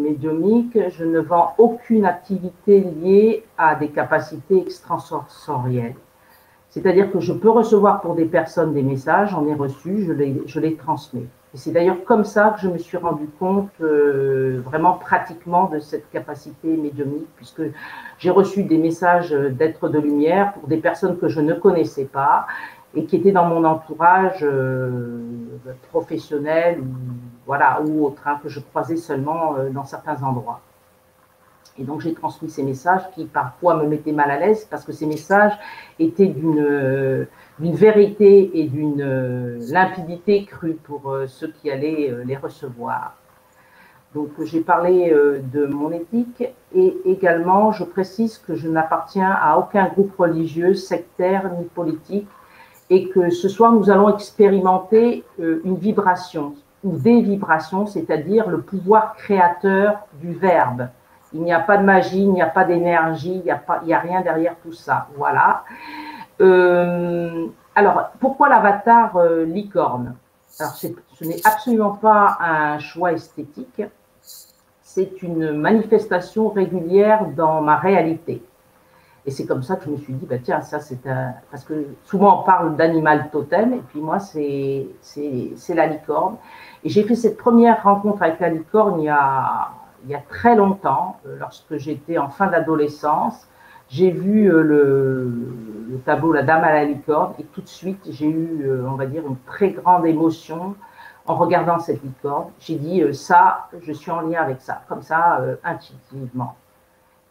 je 0.90 1.06
ne 1.06 1.20
vends 1.20 1.54
aucune 1.60 2.04
activité 2.04 2.80
liée 2.80 3.44
à 3.60 3.76
des 3.76 3.90
capacités 3.90 4.60
extrasensorielles. 4.62 5.94
C'est-à-dire 6.72 7.12
que 7.12 7.20
je 7.20 7.32
peux 7.32 7.52
recevoir 7.52 8.02
pour 8.02 8.16
des 8.16 8.26
personnes 8.26 8.74
des 8.74 8.82
messages, 8.82 9.30
j'en 9.30 9.48
ai 9.48 9.54
reçu, 9.54 10.04
je 10.04 10.12
les, 10.12 10.42
je 10.48 10.60
les 10.60 10.76
transmets. 10.76 11.28
Et 11.54 11.58
c'est 11.58 11.72
d'ailleurs 11.72 12.04
comme 12.04 12.26
ça 12.26 12.56
que 12.56 12.62
je 12.62 12.70
me 12.70 12.80
suis 12.80 12.98
rendu 12.98 13.28
compte 13.40 13.70
euh, 13.80 14.62
vraiment 14.66 14.94
pratiquement 14.94 15.70
de 15.70 15.80
cette 15.80 16.10
capacité 16.10 16.76
médiumnique, 16.76 17.30
puisque 17.38 17.62
j'ai 18.18 18.32
reçu 18.32 18.64
des 18.64 18.78
messages 18.78 19.32
d'êtres 19.32 19.90
de 19.90 20.00
lumière 20.00 20.54
pour 20.54 20.68
des 20.68 20.78
personnes 20.78 21.18
que 21.18 21.30
je 21.30 21.40
ne 21.40 21.54
connaissais 21.54 22.06
pas 22.06 22.48
et 22.96 23.06
qui 23.06 23.18
étaient 23.18 23.32
dans 23.32 23.46
mon 23.46 23.64
entourage 23.66 24.40
euh, 24.44 25.20
professionnel 25.90 26.80
ou, 26.80 26.86
voilà, 27.46 27.82
ou 27.86 28.06
autre, 28.06 28.24
que 28.42 28.50
je 28.50 28.60
croisais 28.60 28.96
seulement 28.96 29.56
euh, 29.58 29.70
dans 29.70 29.84
certains 29.84 30.22
endroits. 30.24 30.62
Et 31.78 31.84
donc 31.84 32.00
j'ai 32.00 32.14
transmis 32.14 32.50
ces 32.50 32.64
messages 32.64 33.02
qui 33.14 33.26
parfois 33.26 33.76
me 33.76 33.86
mettaient 33.86 34.14
mal 34.14 34.32
à 34.32 34.40
l'aise 34.40 34.66
parce 34.70 34.86
que 34.86 34.94
ces 34.94 35.06
messages 35.06 35.52
étaient 36.00 36.28
d'une 36.28 37.28
d'une 37.60 37.76
vérité 37.76 38.60
et 38.60 38.68
d'une 38.68 39.60
limpidité 39.72 40.46
crue 40.46 40.76
pour 40.76 41.14
ceux 41.28 41.50
qui 41.50 41.70
allaient 41.70 42.14
les 42.26 42.38
recevoir. 42.38 43.18
Donc 44.14 44.30
j'ai 44.46 44.62
parlé 44.62 45.14
de 45.54 45.66
mon 45.66 45.92
éthique 45.92 46.46
et 46.74 46.98
également 47.04 47.74
je 47.74 47.84
précise 47.84 48.38
que 48.38 48.56
je 48.56 48.70
n'appartiens 48.70 49.32
à 49.32 49.58
aucun 49.58 49.88
groupe 49.88 50.16
religieux, 50.18 50.76
sectaire 50.76 51.52
ni 51.60 51.66
politique 51.66 52.28
et 52.90 53.10
que 53.10 53.30
ce 53.30 53.50
soir 53.50 53.72
nous 53.72 53.90
allons 53.90 54.10
expérimenter 54.10 55.24
une 55.40 55.76
vibration 55.76 56.54
ou 56.84 56.92
des 56.98 57.22
vibrations, 57.22 57.88
c'est-à-dire 57.88 58.48
le 58.48 58.62
pouvoir 58.62 59.16
créateur 59.16 60.06
du 60.22 60.34
verbe. 60.34 60.88
Il 61.34 61.42
n'y 61.42 61.52
a 61.52 61.60
pas 61.60 61.78
de 61.78 61.84
magie, 61.84 62.22
il 62.22 62.32
n'y 62.32 62.42
a 62.42 62.48
pas 62.48 62.64
d'énergie, 62.64 63.38
il 63.38 63.44
n'y 63.44 63.52
a, 63.52 63.62
a 63.68 64.00
rien 64.00 64.22
derrière 64.22 64.56
tout 64.64 64.72
ça. 64.72 65.08
Voilà. 65.18 65.64
Euh, 66.42 67.48
alors, 67.74 68.10
pourquoi 68.20 68.50
l'avatar 68.50 69.18
euh, 69.18 69.46
licorne? 69.46 70.16
Alors, 70.60 70.74
ce 70.74 70.88
n'est 71.22 71.46
absolument 71.46 71.92
pas 71.92 72.38
un 72.40 72.80
choix 72.80 73.12
esthétique, 73.12 73.82
c'est 74.82 75.22
une 75.24 75.52
manifestation 75.52 76.50
régulière 76.50 77.26
dans 77.36 77.62
ma 77.62 77.76
réalité. 77.78 78.42
Et 79.28 79.32
c'est 79.32 79.46
comme 79.48 79.64
ça 79.64 79.76
que 79.76 79.86
je 79.86 79.90
me 79.90 79.98
suis 79.98 80.14
dit, 80.14 80.26
bah 80.26 80.38
tiens, 80.42 80.62
ça 80.62 80.80
c'est 80.80 81.08
un. 81.08 81.34
Parce 81.50 81.64
que 81.64 81.88
souvent 82.04 82.42
on 82.42 82.44
parle 82.44 82.76
d'animal 82.76 83.30
totem, 83.32 83.74
et 83.74 83.82
puis 83.90 84.00
moi 84.00 84.20
c'est 84.20 84.88
la 85.70 85.88
licorne. 85.88 86.36
Et 86.84 86.90
j'ai 86.90 87.04
fait 87.04 87.16
cette 87.16 87.38
première 87.38 87.82
rencontre 87.82 88.22
avec 88.22 88.40
la 88.40 88.50
licorne 88.50 89.00
il 89.00 89.06
y 89.06 89.10
a, 89.10 89.72
il 90.04 90.12
y 90.12 90.16
a 90.16 90.22
très 90.30 90.56
longtemps, 90.56 91.18
euh, 91.26 91.38
lorsque 91.40 91.78
j'étais 91.78 92.18
en 92.20 92.30
fin 92.30 92.48
d'adolescence. 92.48 93.48
J'ai 93.90 94.12
vu 94.12 94.52
euh, 94.52 94.62
le, 94.62 95.32
le, 95.90 95.98
tableau 96.00 96.32
La 96.32 96.44
Dame 96.44 96.64
à 96.64 96.74
la 96.74 96.86
licorne, 96.86 97.34
et 97.40 97.44
tout 97.46 97.62
de 97.62 97.68
suite 97.68 98.02
j'ai 98.10 98.28
eu, 98.28 98.64
euh, 98.66 98.86
on 98.88 98.96
va 98.96 99.08
dire, 99.08 99.24
une 99.28 99.38
très 99.48 99.72
grande 99.72 100.06
émotion 100.06 100.76
en 101.26 101.36
regardant 101.36 101.80
cette 101.80 102.04
licorne. 102.04 102.50
J'ai 102.60 102.76
dit, 102.76 103.04
ça, 103.16 103.70
je 103.82 103.92
suis 103.92 104.12
en 104.12 104.22
lien 104.22 104.42
avec 104.44 104.62
ça, 104.62 104.84
comme 104.88 105.02
ça, 105.02 105.42
intuitivement. 105.64 106.56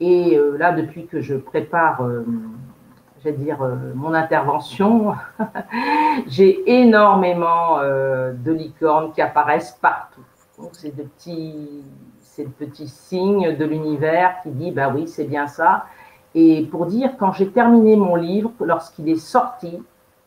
Et 0.01 0.37
euh, 0.37 0.57
là, 0.57 0.73
depuis 0.73 1.07
que 1.07 1.21
je 1.21 1.35
prépare, 1.37 2.03
euh, 2.03 2.25
dire, 3.25 3.63
euh, 3.63 3.77
mon 3.95 4.13
intervention, 4.13 5.15
j'ai 6.27 6.81
énormément 6.81 7.79
de 7.81 8.53
licornes 8.53 9.13
qui 9.13 9.23
apparaissent 9.23 9.79
partout. 9.81 10.21
C'est 10.73 10.95
de 10.95 11.03
petits, 11.03 11.85
c'est 12.21 12.45
de 12.45 13.65
l'univers 13.65 14.37
qui 14.43 14.51
dit, 14.51 14.71
bah 14.73 14.93
oui, 14.95 15.09
c'est 15.09 15.25
bien 15.25 15.47
ça. 15.47 15.87
Et 16.35 16.67
pour 16.71 16.87
dire, 16.87 17.13
quand 17.19 17.33
j'ai 17.33 17.49
terminé 17.49 17.97
mon 17.97 18.17
livre, 18.17 18.51
lorsqu'il 18.61 19.09
est 19.09 19.17
sorti, 19.17 19.83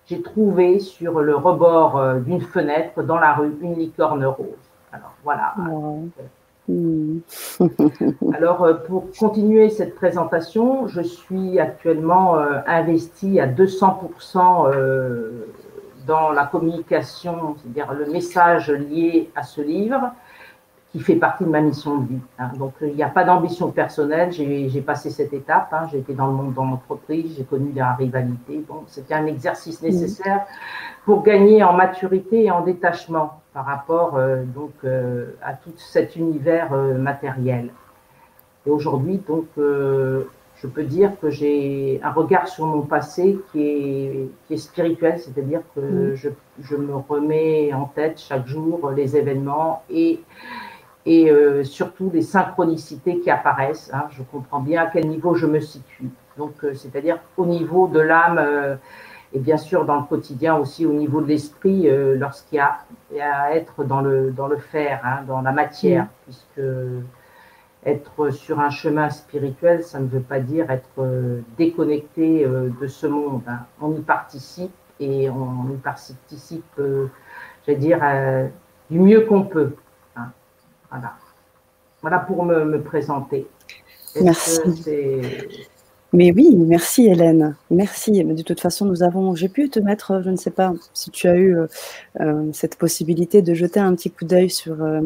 j'ai 0.07 0.21
trouvé 0.21 0.79
sur 0.79 1.19
le 1.19 1.35
rebord 1.35 2.01
d'une 2.21 2.41
fenêtre 2.41 3.03
dans 3.03 3.19
la 3.19 3.33
rue 3.33 3.55
une 3.61 3.75
licorne 3.75 4.25
rose. 4.25 4.47
Alors 4.91 5.13
voilà. 5.23 5.53
Alors, 8.33 8.63
euh, 8.63 8.73
pour 8.73 9.05
continuer 9.17 9.69
cette 9.69 9.95
présentation, 9.95 10.87
je 10.87 11.01
suis 11.01 11.59
actuellement 11.59 12.37
euh, 12.37 12.59
investie 12.67 13.39
à 13.39 13.47
200% 13.47 14.69
euh, 14.73 15.47
dans 16.05 16.31
la 16.31 16.45
communication, 16.45 17.55
c'est-à-dire 17.57 17.93
le 17.93 18.11
message 18.11 18.69
lié 18.69 19.29
à 19.35 19.43
ce 19.43 19.61
livre, 19.61 20.11
qui 20.97 21.03
fait 21.03 21.15
partie 21.15 21.43
de 21.43 21.49
ma 21.49 21.61
mission 21.61 21.99
de 21.99 22.07
vie. 22.07 22.19
Hein. 22.39 22.49
Donc, 22.57 22.73
il 22.81 22.95
n'y 22.95 23.03
a 23.03 23.09
pas 23.09 23.23
d'ambition 23.23 23.69
personnelle. 23.69 24.31
J'ai 24.31 24.81
passé 24.81 25.11
cette 25.11 25.31
étape. 25.31 25.69
Hein. 25.71 25.87
J'ai 25.91 25.99
été 25.99 26.13
dans 26.13 26.25
le 26.25 26.33
monde 26.33 26.53
dans 26.53 26.65
l'entreprise. 26.65 27.35
J'ai 27.37 27.43
connu 27.43 27.71
la 27.75 27.93
rivalité. 27.93 28.63
Bon, 28.67 28.83
c'était 28.87 29.13
un 29.13 29.27
exercice 29.27 29.81
nécessaire 29.83 30.45
pour 31.05 31.21
gagner 31.21 31.63
en 31.63 31.73
maturité 31.73 32.45
et 32.45 32.51
en 32.51 32.61
détachement 32.61 33.41
par 33.53 33.65
rapport 33.65 34.15
euh, 34.15 34.43
donc 34.43 34.71
euh, 34.83 35.33
à 35.43 35.53
tout 35.53 35.73
cet 35.77 36.15
univers 36.15 36.73
euh, 36.73 36.97
matériel. 36.97 37.69
Et 38.65 38.71
aujourd'hui, 38.71 39.21
donc, 39.27 39.45
je 39.55 40.67
peux 40.67 40.83
dire 40.83 41.11
que 41.21 41.29
j'ai 41.29 42.01
un 42.03 42.11
regard 42.11 42.47
sur 42.47 42.65
mon 42.65 42.81
passé 42.81 43.39
qui 43.51 43.61
est, 43.61 44.29
qui 44.47 44.55
est 44.55 44.57
spirituel, 44.57 45.19
c'est-à-dire 45.19 45.61
que 45.75 45.79
mm. 45.79 46.15
je, 46.15 46.29
je, 46.59 46.75
me 46.75 46.95
remets 46.95 47.71
en 47.71 47.85
tête 47.85 48.19
chaque 48.19 48.47
jour 48.47 48.91
les 48.91 49.15
événements 49.15 49.83
et, 49.89 50.19
et 51.09 51.31
surtout 51.63 52.11
les 52.13 52.21
synchronicités 52.21 53.19
qui 53.21 53.31
apparaissent. 53.31 53.89
Hein. 53.93 54.07
Je 54.11 54.21
comprends 54.23 54.59
bien 54.59 54.83
à 54.83 54.87
quel 54.87 55.07
niveau 55.07 55.35
je 55.35 55.45
me 55.45 55.61
situe. 55.61 56.09
Donc, 56.37 56.53
c'est-à-dire 56.73 57.17
au 57.37 57.45
niveau 57.45 57.87
de 57.87 57.99
l'âme 57.99 58.77
et 59.33 59.39
bien 59.39 59.57
sûr 59.57 59.85
dans 59.85 59.97
le 59.97 60.03
quotidien 60.03 60.55
aussi 60.55 60.85
au 60.85 60.93
niveau 60.93 61.21
de 61.21 61.27
l'esprit 61.27 61.89
euh, 61.89 62.15
lorsqu'il 62.17 62.57
y 62.57 62.59
a, 62.59 62.77
à 63.21 63.51
être 63.51 63.83
dans 63.83 64.01
le, 64.01 64.31
dans 64.31 64.47
le 64.47 64.57
faire, 64.57 65.01
hein, 65.03 65.23
dans 65.27 65.41
la 65.41 65.51
matière, 65.51 66.05
mm. 66.05 66.07
puisque 66.23 66.61
être 67.85 68.29
sur 68.31 68.59
un 68.59 68.69
chemin 68.69 69.09
spirituel, 69.09 69.83
ça 69.83 69.99
ne 69.99 70.07
veut 70.07 70.21
pas 70.21 70.39
dire 70.39 70.69
être 70.71 70.89
euh, 70.99 71.41
déconnecté 71.57 72.45
euh, 72.45 72.69
de 72.81 72.87
ce 72.87 73.07
monde. 73.07 73.41
Hein. 73.47 73.59
On 73.81 73.93
y 73.93 74.01
participe 74.01 74.73
et 74.99 75.29
on, 75.29 75.71
y 75.71 75.77
participe, 75.77 76.81
j'allais 77.65 77.77
dire, 77.77 78.01
du 78.89 78.99
mieux 78.99 79.21
qu'on 79.21 79.43
peut. 79.43 79.75
Voilà. 80.99 81.15
Voilà 82.01 82.19
pour 82.19 82.43
me, 82.43 82.65
me 82.65 82.81
présenter. 82.81 83.47
Merci. 84.21 84.59
Mais 86.13 86.31
oui, 86.31 86.55
merci 86.55 87.07
Hélène, 87.07 87.55
merci. 87.69 88.23
Mais 88.23 88.33
de 88.33 88.41
toute 88.41 88.61
façon, 88.61 88.85
nous 88.85 89.03
avons, 89.03 89.35
j'ai 89.35 89.49
pu 89.49 89.69
te 89.69 89.79
mettre, 89.79 90.21
je 90.23 90.29
ne 90.29 90.37
sais 90.37 90.51
pas 90.51 90.73
si 90.93 91.11
tu 91.11 91.27
as 91.27 91.35
eu 91.35 91.57
euh, 91.57 91.67
euh, 92.21 92.49
cette 92.53 92.77
possibilité 92.77 93.41
de 93.41 93.53
jeter 93.53 93.81
un 93.81 93.93
petit 93.93 94.09
coup 94.09 94.23
d'œil 94.23 94.49
sur 94.49 94.81
euh, 94.81 95.01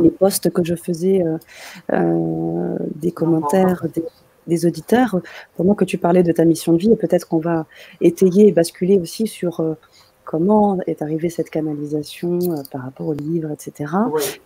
les, 0.00 0.10
posts 0.10 0.50
que 0.50 0.64
je 0.64 0.74
faisais, 0.74 1.22
des 1.90 3.12
commentaires, 3.12 3.84
des, 4.46 4.64
auditeurs, 4.64 5.20
pendant 5.58 5.74
que 5.74 5.84
tu 5.84 5.98
parlais 5.98 6.22
de 6.22 6.32
ta 6.32 6.46
mission 6.46 6.72
de 6.72 6.78
vie, 6.78 6.90
et 6.90 6.96
peut-être 6.96 7.28
qu'on 7.28 7.38
va 7.38 7.66
étayer 8.00 8.48
et 8.48 8.52
basculer 8.52 8.98
aussi 8.98 9.26
sur 9.26 9.76
comment 10.26 10.78
est 10.86 11.00
arrivée 11.00 11.30
cette 11.30 11.48
canalisation 11.48 12.38
euh, 12.42 12.62
par 12.70 12.82
rapport 12.82 13.06
au 13.06 13.14
livre, 13.14 13.50
etc. 13.50 13.94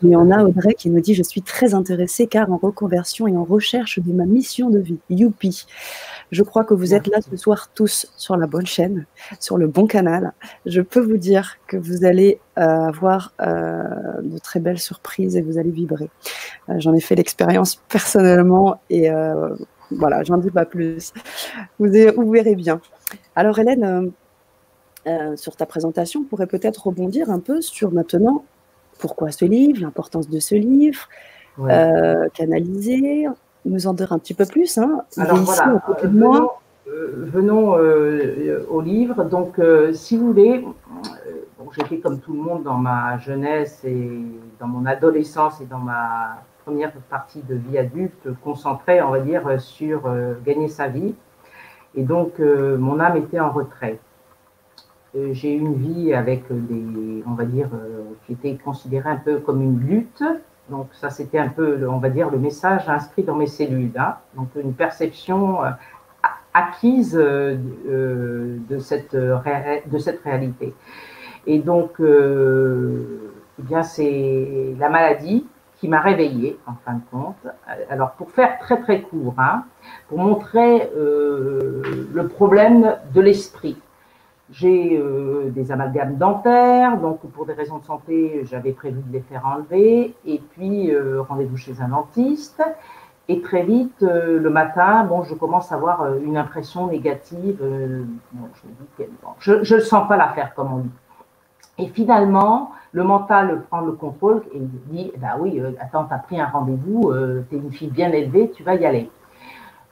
Mais 0.03 0.15
on 0.15 0.31
a 0.31 0.45
Audrey 0.45 0.75
qui 0.75 0.91
nous 0.91 1.01
dit 1.01 1.15
Je 1.15 1.23
suis 1.25 1.43
très 1.43 1.75
intéressée 1.75 2.29
car 2.29 2.53
en 2.53 2.59
reconversion 2.59 3.27
et 3.27 3.37
en 3.37 3.43
recherche 3.43 3.99
de 3.99 4.13
ma 4.13 4.27
mission 4.27 4.71
de 4.71 4.79
vie. 4.79 4.99
Youpi 5.09 5.67
Je 6.31 6.43
crois 6.43 6.63
que 6.65 6.75
vous 6.75 6.95
êtes 6.95 7.09
là 7.09 7.19
ce 7.29 7.37
soir 7.37 7.71
tous 7.75 8.07
sur 8.17 8.37
la 8.37 8.47
bonne 8.47 8.67
chaîne, 8.67 9.07
sur 9.41 9.57
le 9.57 9.67
bon 9.67 9.87
canal. 9.87 10.35
Je 10.67 10.83
peux 10.83 11.01
vous 11.01 11.17
dire 11.17 11.57
que 11.67 11.79
vous 11.79 12.05
allez 12.05 12.39
euh, 12.59 12.63
avoir 12.63 13.33
euh, 13.41 13.83
de 14.23 14.39
très 14.39 14.61
belles 14.61 14.79
surprises 14.79 15.37
et 15.37 15.41
vous 15.41 15.59
allez 15.59 15.71
vibrer. 15.71 16.11
J'en 16.77 16.93
ai 16.95 17.01
fait 17.01 17.17
l'expérience 17.17 17.77
personnellement 17.89 18.81
et 18.91 19.11
voilà, 19.91 20.23
j'en 20.23 20.37
dis 20.37 20.51
pas 20.51 20.67
plus. 20.67 21.13
Vous, 21.81 21.89
vous 22.17 22.31
verrez 22.31 22.55
bien. 22.55 22.81
Alors 23.35 23.59
Hélène, 23.59 24.13
euh, 25.07 25.35
sur 25.35 25.57
ta 25.57 25.65
présentation, 25.65 26.25
pourrait 26.25 26.47
peut-être 26.47 26.89
rebondir 26.89 27.31
un 27.31 27.39
peu 27.41 27.63
sur 27.63 27.91
maintenant 27.91 28.45
pourquoi 28.99 29.31
ce 29.31 29.47
livre, 29.47 29.81
l'importance 29.81 30.29
de 30.29 30.39
ce 30.41 30.55
livre, 30.55 31.09
euh, 31.59 32.29
canaliser, 32.35 33.27
nous 33.65 33.87
en 33.87 33.95
dire 33.95 34.13
un 34.13 34.19
petit 34.19 34.35
peu 34.35 34.45
plus. 34.45 34.77
Hein. 34.77 35.01
Alors 35.17 35.39
voilà, 35.39 35.83
venons, 36.87 37.79
euh, 37.79 38.67
au 38.69 38.83
livre. 38.83 39.25
Donc, 39.25 39.59
si 39.95 40.19
vous 40.19 40.27
voulez, 40.27 40.67
j'étais 41.79 41.97
comme 41.97 42.21
tout 42.21 42.35
le 42.35 42.41
monde 42.41 42.63
dans 42.65 42.77
ma 42.77 43.17
jeunesse 43.17 43.81
et 43.85 44.11
dans 44.59 44.67
mon 44.67 44.85
adolescence 44.85 45.63
et 45.63 45.65
dans 45.65 45.79
ma 45.79 46.43
première 46.67 46.93
partie 47.09 47.41
de 47.41 47.55
vie 47.55 47.79
adulte, 47.79 48.29
concentrée, 48.45 49.01
on 49.01 49.11
va 49.11 49.21
dire, 49.21 49.59
sur 49.59 50.03
gagner 50.45 50.69
sa 50.69 50.89
vie. 50.89 51.15
Et 51.95 52.03
donc, 52.03 52.39
mon 52.39 53.01
âme 53.01 53.17
était 53.17 53.41
en 53.41 53.51
retrait. 53.51 53.99
Euh, 55.17 55.31
j'ai 55.33 55.55
eu 55.55 55.59
une 55.59 55.75
vie 55.75 56.15
avec 56.15 56.45
des, 56.51 57.25
on 57.27 57.35
va 57.35 57.45
dire, 57.45 57.69
euh, 57.75 58.03
qui 58.27 58.35
était 58.35 58.57
considérée 58.57 59.11
un 59.11 59.17
peu 59.17 59.39
comme 59.39 59.63
une 59.63 59.81
lutte. 59.81 60.23
Donc 60.69 60.89
ça, 60.93 61.11
c'était 61.11 61.39
un 61.39 61.49
peu, 61.49 61.89
on 61.89 61.99
va 61.99 62.11
dire, 62.11 62.31
le 62.31 62.39
message 62.39 62.89
inscrit 62.89 63.25
dans 63.25 63.35
mes 63.35 63.49
cellules. 63.49 63.91
Hein. 63.99 64.17
Donc 64.37 64.49
une 64.55 64.73
perception 64.73 65.65
euh, 65.65 65.71
acquise 66.55 67.15
de, 67.15 68.79
cette, 68.79 69.17
de 69.17 69.99
cette 69.99 70.23
réalité. 70.23 70.75
Et 71.47 71.59
donc, 71.59 71.93
eh 72.01 73.63
bien, 73.63 73.83
c'est 73.83 74.75
la 74.79 74.89
maladie 74.89 75.47
qui 75.79 75.89
m'a 75.89 76.01
réveillée, 76.01 76.59
en 76.67 76.75
fin 76.85 76.95
de 76.95 77.01
compte. 77.11 77.47
Alors, 77.89 78.11
pour 78.13 78.31
faire 78.33 78.59
très 78.59 78.81
très 78.81 79.01
court, 79.01 79.35
hein, 79.39 79.65
pour 80.09 80.19
montrer 80.19 80.91
le 80.95 82.29
problème 82.29 82.97
de 83.15 83.21
l'esprit. 83.21 83.77
J'ai 84.53 84.99
euh, 84.99 85.51
des 85.51 85.71
amalgames 85.71 86.17
dentaires, 86.17 86.99
donc 86.99 87.21
pour 87.33 87.47
des 87.47 87.53
raisons 87.53 87.79
de 87.79 87.85
santé, 87.85 88.41
j'avais 88.45 88.73
prévu 88.73 89.01
de 89.07 89.13
les 89.13 89.21
faire 89.21 89.47
enlever. 89.47 90.15
Et 90.27 90.41
puis, 90.53 90.93
euh, 90.93 91.23
rendez-vous 91.23 91.57
chez 91.57 91.81
un 91.81 91.89
dentiste. 91.89 92.63
Et 93.29 93.43
très 93.43 93.63
vite, 93.63 94.01
le 94.01 94.51
matin, 94.51 95.05
bon, 95.05 95.23
je 95.23 95.35
commence 95.35 95.71
à 95.71 95.77
avoir 95.77 96.17
une 96.17 96.37
impression 96.37 96.89
négative. 96.89 97.59
je 99.39 99.75
ne 99.75 99.81
sens 99.81 100.09
pas 100.09 100.17
la 100.17 100.29
faire, 100.31 100.53
comme 100.55 100.73
on 100.73 100.79
dit. 100.79 100.91
Et 101.79 101.87
finalement, 101.87 102.73
le 102.91 103.05
mental 103.05 103.63
prend 103.71 103.83
le 103.83 103.93
contrôle 103.93 104.43
et 104.53 104.59
dit, 104.59 105.13
bah 105.19 105.37
oui, 105.39 105.63
attends, 105.79 106.07
tu 106.07 106.15
as 106.15 106.19
pris 106.19 106.41
un 106.41 106.47
rendez-vous, 106.47 107.13
tu 107.49 107.55
es 107.55 107.59
une 107.59 107.71
fille 107.71 107.91
bien 107.91 108.11
élevée, 108.11 108.51
tu 108.51 108.65
vas 108.65 108.75
y 108.75 108.85
aller. 108.85 109.09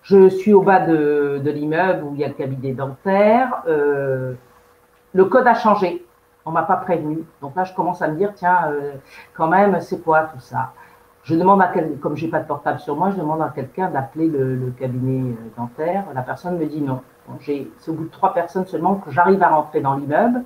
Je 0.02 0.28
suis 0.28 0.52
au 0.52 0.62
bas 0.62 0.84
de, 0.84 1.40
l'immeuble 1.44 2.02
où 2.02 2.14
il 2.14 2.20
y 2.20 2.24
a 2.24 2.28
le 2.28 2.34
cabinet 2.34 2.72
dentaire. 2.72 3.62
Le 5.14 5.24
code 5.24 5.46
a 5.46 5.54
changé. 5.54 6.04
On 6.44 6.50
m'a 6.50 6.62
pas 6.62 6.76
prévenu. 6.76 7.24
Donc 7.40 7.56
là, 7.56 7.64
je 7.64 7.74
commence 7.74 8.02
à 8.02 8.08
me 8.08 8.16
dire, 8.16 8.32
tiens, 8.34 8.68
euh, 8.68 8.92
quand 9.34 9.48
même, 9.48 9.80
c'est 9.80 10.02
quoi 10.02 10.24
tout 10.24 10.40
ça? 10.40 10.72
Je 11.22 11.34
demande 11.34 11.60
à 11.60 11.68
quel, 11.68 11.98
comme 11.98 12.16
j'ai 12.16 12.28
pas 12.28 12.40
de 12.40 12.46
portable 12.46 12.78
sur 12.80 12.96
moi, 12.96 13.10
je 13.10 13.16
demande 13.16 13.42
à 13.42 13.50
quelqu'un 13.54 13.90
d'appeler 13.90 14.28
le, 14.28 14.72
cabinet 14.78 15.32
euh, 15.32 15.34
dentaire. 15.56 16.04
La 16.14 16.22
personne 16.22 16.58
me 16.58 16.66
dit 16.66 16.80
non. 16.80 17.02
c'est 17.40 17.68
au 17.88 17.92
bout 17.92 18.04
de 18.04 18.10
trois 18.10 18.32
personnes 18.32 18.66
seulement 18.66 18.96
que 18.96 19.10
j'arrive 19.10 19.42
à 19.42 19.48
rentrer 19.48 19.80
dans 19.80 19.94
l'immeuble. 19.94 20.42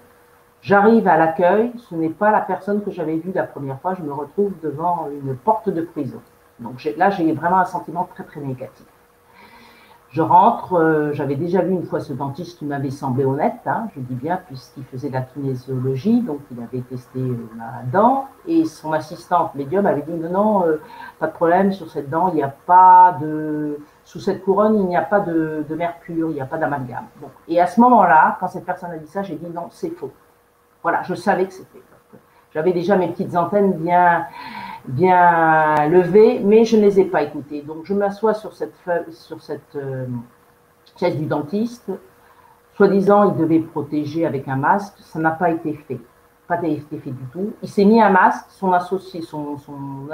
J'arrive 0.61 1.07
à 1.09 1.17
l'accueil. 1.17 1.73
Ce 1.77 1.95
n'est 1.95 2.09
pas 2.09 2.31
la 2.31 2.41
personne 2.41 2.83
que 2.83 2.91
j'avais 2.91 3.17
vue 3.17 3.33
la 3.33 3.45
première 3.45 3.81
fois. 3.81 3.95
Je 3.95 4.03
me 4.03 4.13
retrouve 4.13 4.53
devant 4.63 5.09
une 5.11 5.37
porte 5.37 5.69
de 5.69 5.83
prison. 5.83 6.21
Donc 6.59 6.83
là, 6.97 7.11
j'ai 7.11 7.33
vraiment 7.33 7.59
un 7.59 7.65
sentiment 7.65 8.09
très 8.13 8.25
très 8.25 8.41
négatif. 8.41 8.87
Je 10.13 10.21
rentre, 10.21 10.75
euh, 10.75 11.13
j'avais 11.15 11.37
déjà 11.37 11.63
vu 11.63 11.73
une 11.73 11.85
fois 11.85 12.01
ce 12.01 12.13
dentiste 12.13 12.59
qui 12.59 12.67
m'avait 12.67 12.91
semblé 12.91 13.25
honnête, 13.25 13.61
hein, 13.65 13.89
je 13.97 14.01
dis 14.01 14.15
bien, 14.15 14.37
puisqu'il 14.47 14.85
faisait 14.85 15.09
de 15.09 15.15
la 15.15 15.23
kinésiologie, 15.23 16.21
donc 16.21 16.41
il 16.51 16.63
avait 16.63 16.83
testé 16.83 17.19
euh, 17.19 17.49
ma 17.57 17.83
dent, 17.91 18.27
et 18.47 18.67
son 18.67 18.93
assistante 18.93 19.55
médium 19.55 19.87
avait 19.87 20.03
dit 20.03 20.13
non, 20.13 20.29
non, 20.29 20.67
euh, 20.67 20.83
pas 21.19 21.29
de 21.29 21.33
problème, 21.33 21.73
sur 21.73 21.91
cette 21.91 22.11
dent, 22.11 22.29
il 22.29 22.35
n'y 22.35 22.43
a 22.43 22.55
pas 22.67 23.17
de, 23.23 23.79
sous 24.05 24.21
cette 24.21 24.45
couronne, 24.45 24.81
il 24.81 24.87
n'y 24.87 24.99
a 24.99 25.03
pas 25.03 25.21
de, 25.21 25.65
mercure, 25.75 26.29
il 26.29 26.35
n'y 26.35 26.43
a 26.43 26.47
pas 26.47 26.59
d'amalgame. 26.59 27.07
Et 27.49 27.59
à 27.59 27.67
ce 27.67 27.81
moment-là, 27.81 28.37
quand 28.39 28.49
cette 28.49 28.67
personne 28.67 28.91
a 28.91 28.99
dit 28.99 29.09
ça, 29.09 29.23
j'ai 29.23 29.37
dit 29.37 29.49
non, 29.49 29.69
c'est 29.71 29.97
faux. 29.97 30.13
Voilà, 30.83 31.03
je 31.05 31.15
savais 31.15 31.47
que 31.47 31.55
c'était. 31.55 31.81
J'avais 32.53 32.75
déjà 32.75 32.97
mes 32.97 33.09
petites 33.09 33.35
antennes 33.35 33.73
bien, 33.73 34.27
bien 34.87 35.89
levées, 35.89 36.41
mais 36.41 36.65
je 36.65 36.77
ne 36.77 36.83
les 36.83 37.01
ai 37.01 37.05
pas 37.05 37.23
écoutées. 37.23 37.63
Donc 37.63 37.85
je 37.85 37.95
m'assois 37.95 38.35
sur 38.35 38.53
cette, 38.53 38.75
sur 39.11 39.41
cette 39.41 39.77
euh, 39.77 40.07
chaise 40.99 41.17
du 41.17 41.27
dentiste. 41.27 41.91
Soi-disant, 42.77 43.33
il 43.33 43.37
devait 43.37 43.61
protéger 43.61 44.27
avec 44.27 44.49
un 44.49 44.57
masque. 44.57 44.95
Ça 45.01 45.19
n'a 45.19 45.31
pas 45.31 45.51
été 45.51 45.75
fait. 45.75 46.01
Pas 46.49 46.61
été 46.63 46.99
fait 46.99 47.11
du 47.11 47.25
tout. 47.33 47.53
Il 47.63 47.69
s'est 47.69 47.85
mis 47.85 48.03
un 48.03 48.11
masque, 48.11 48.47
son 48.51 48.73
associé, 48.73 49.23
son, 49.23 49.57
son, 49.59 50.09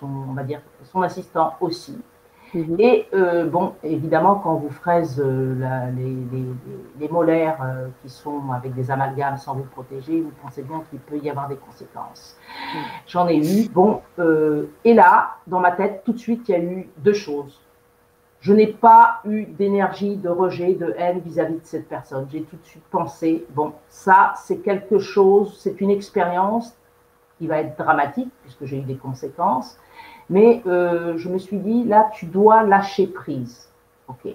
son, 0.00 0.06
on 0.30 0.32
va 0.32 0.42
dire, 0.42 0.60
son 0.84 1.02
assistant 1.02 1.54
aussi. 1.60 1.96
Et 2.54 3.06
euh, 3.12 3.46
bon, 3.46 3.74
évidemment, 3.82 4.36
quand 4.36 4.54
vous 4.54 4.70
fraise 4.70 5.20
euh, 5.24 5.90
les, 7.00 7.08
molaires 7.08 7.58
euh, 7.62 7.88
qui 8.00 8.08
sont 8.08 8.42
avec 8.52 8.74
des 8.74 8.90
amalgames 8.90 9.36
sans 9.36 9.54
vous 9.54 9.64
protéger, 9.64 10.20
vous 10.20 10.32
pensez 10.42 10.62
bien 10.62 10.82
qu'il 10.88 11.00
peut 11.00 11.18
y 11.18 11.28
avoir 11.28 11.48
des 11.48 11.56
conséquences. 11.56 12.36
Mhm. 12.74 12.80
J'en 13.06 13.28
ai 13.28 13.36
eu. 13.36 13.68
Bon, 13.68 14.00
et 14.84 14.94
là, 14.94 15.36
dans 15.46 15.60
ma 15.60 15.72
tête, 15.72 16.02
tout 16.04 16.12
de 16.12 16.18
suite, 16.18 16.48
il 16.48 16.52
y 16.52 16.54
a 16.54 16.60
eu 16.60 16.88
deux 16.98 17.12
choses. 17.12 17.60
Je 18.40 18.52
n'ai 18.52 18.66
pas 18.66 19.20
eu 19.24 19.46
d'énergie, 19.46 20.16
de 20.16 20.28
rejet, 20.28 20.74
de 20.74 20.94
haine 20.98 21.20
vis-à-vis 21.20 21.54
de 21.54 21.64
cette 21.64 21.88
personne. 21.88 22.26
J'ai 22.30 22.42
tout 22.42 22.56
de 22.56 22.64
suite 22.64 22.84
pensé, 22.90 23.46
bon, 23.50 23.72
ça, 23.88 24.34
c'est 24.36 24.58
quelque 24.58 24.98
chose, 24.98 25.58
c'est 25.58 25.80
une 25.80 25.90
expérience 25.90 26.76
qui 27.38 27.46
va 27.46 27.58
être 27.58 27.76
dramatique, 27.76 28.30
puisque 28.42 28.66
j'ai 28.66 28.78
eu 28.78 28.82
des 28.82 28.96
conséquences 28.96 29.78
mais 30.30 30.62
euh, 30.66 31.16
je 31.16 31.28
me 31.28 31.38
suis 31.38 31.58
dit, 31.58 31.84
là, 31.84 32.10
tu 32.12 32.26
dois 32.26 32.62
lâcher 32.62 33.06
prise. 33.06 33.70
OK. 34.08 34.34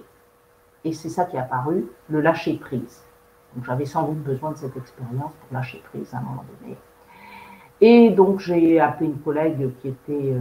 Et 0.86 0.94
c'est 0.94 1.10
ça 1.10 1.26
qui 1.26 1.36
est 1.36 1.40
apparu, 1.40 1.88
le 2.10 2.22
lâcher 2.22 2.54
prise. 2.58 3.04
Donc 3.56 3.66
j'avais 3.66 3.86
sans 3.86 4.04
doute 4.04 4.24
besoin 4.24 4.52
de 4.52 4.58
cette 4.58 4.78
expérience 4.78 5.34
pour 5.34 5.58
lâcher 5.58 5.82
prise 5.92 6.14
à 6.14 6.18
un 6.18 6.22
moment 6.22 6.46
donné. 6.62 6.78
Et 7.82 8.10
donc 8.12 8.40
j'ai 8.40 8.80
appelé 8.80 9.10
une 9.10 9.20
collègue 9.20 9.72
qui 9.82 9.88
était 9.90 10.34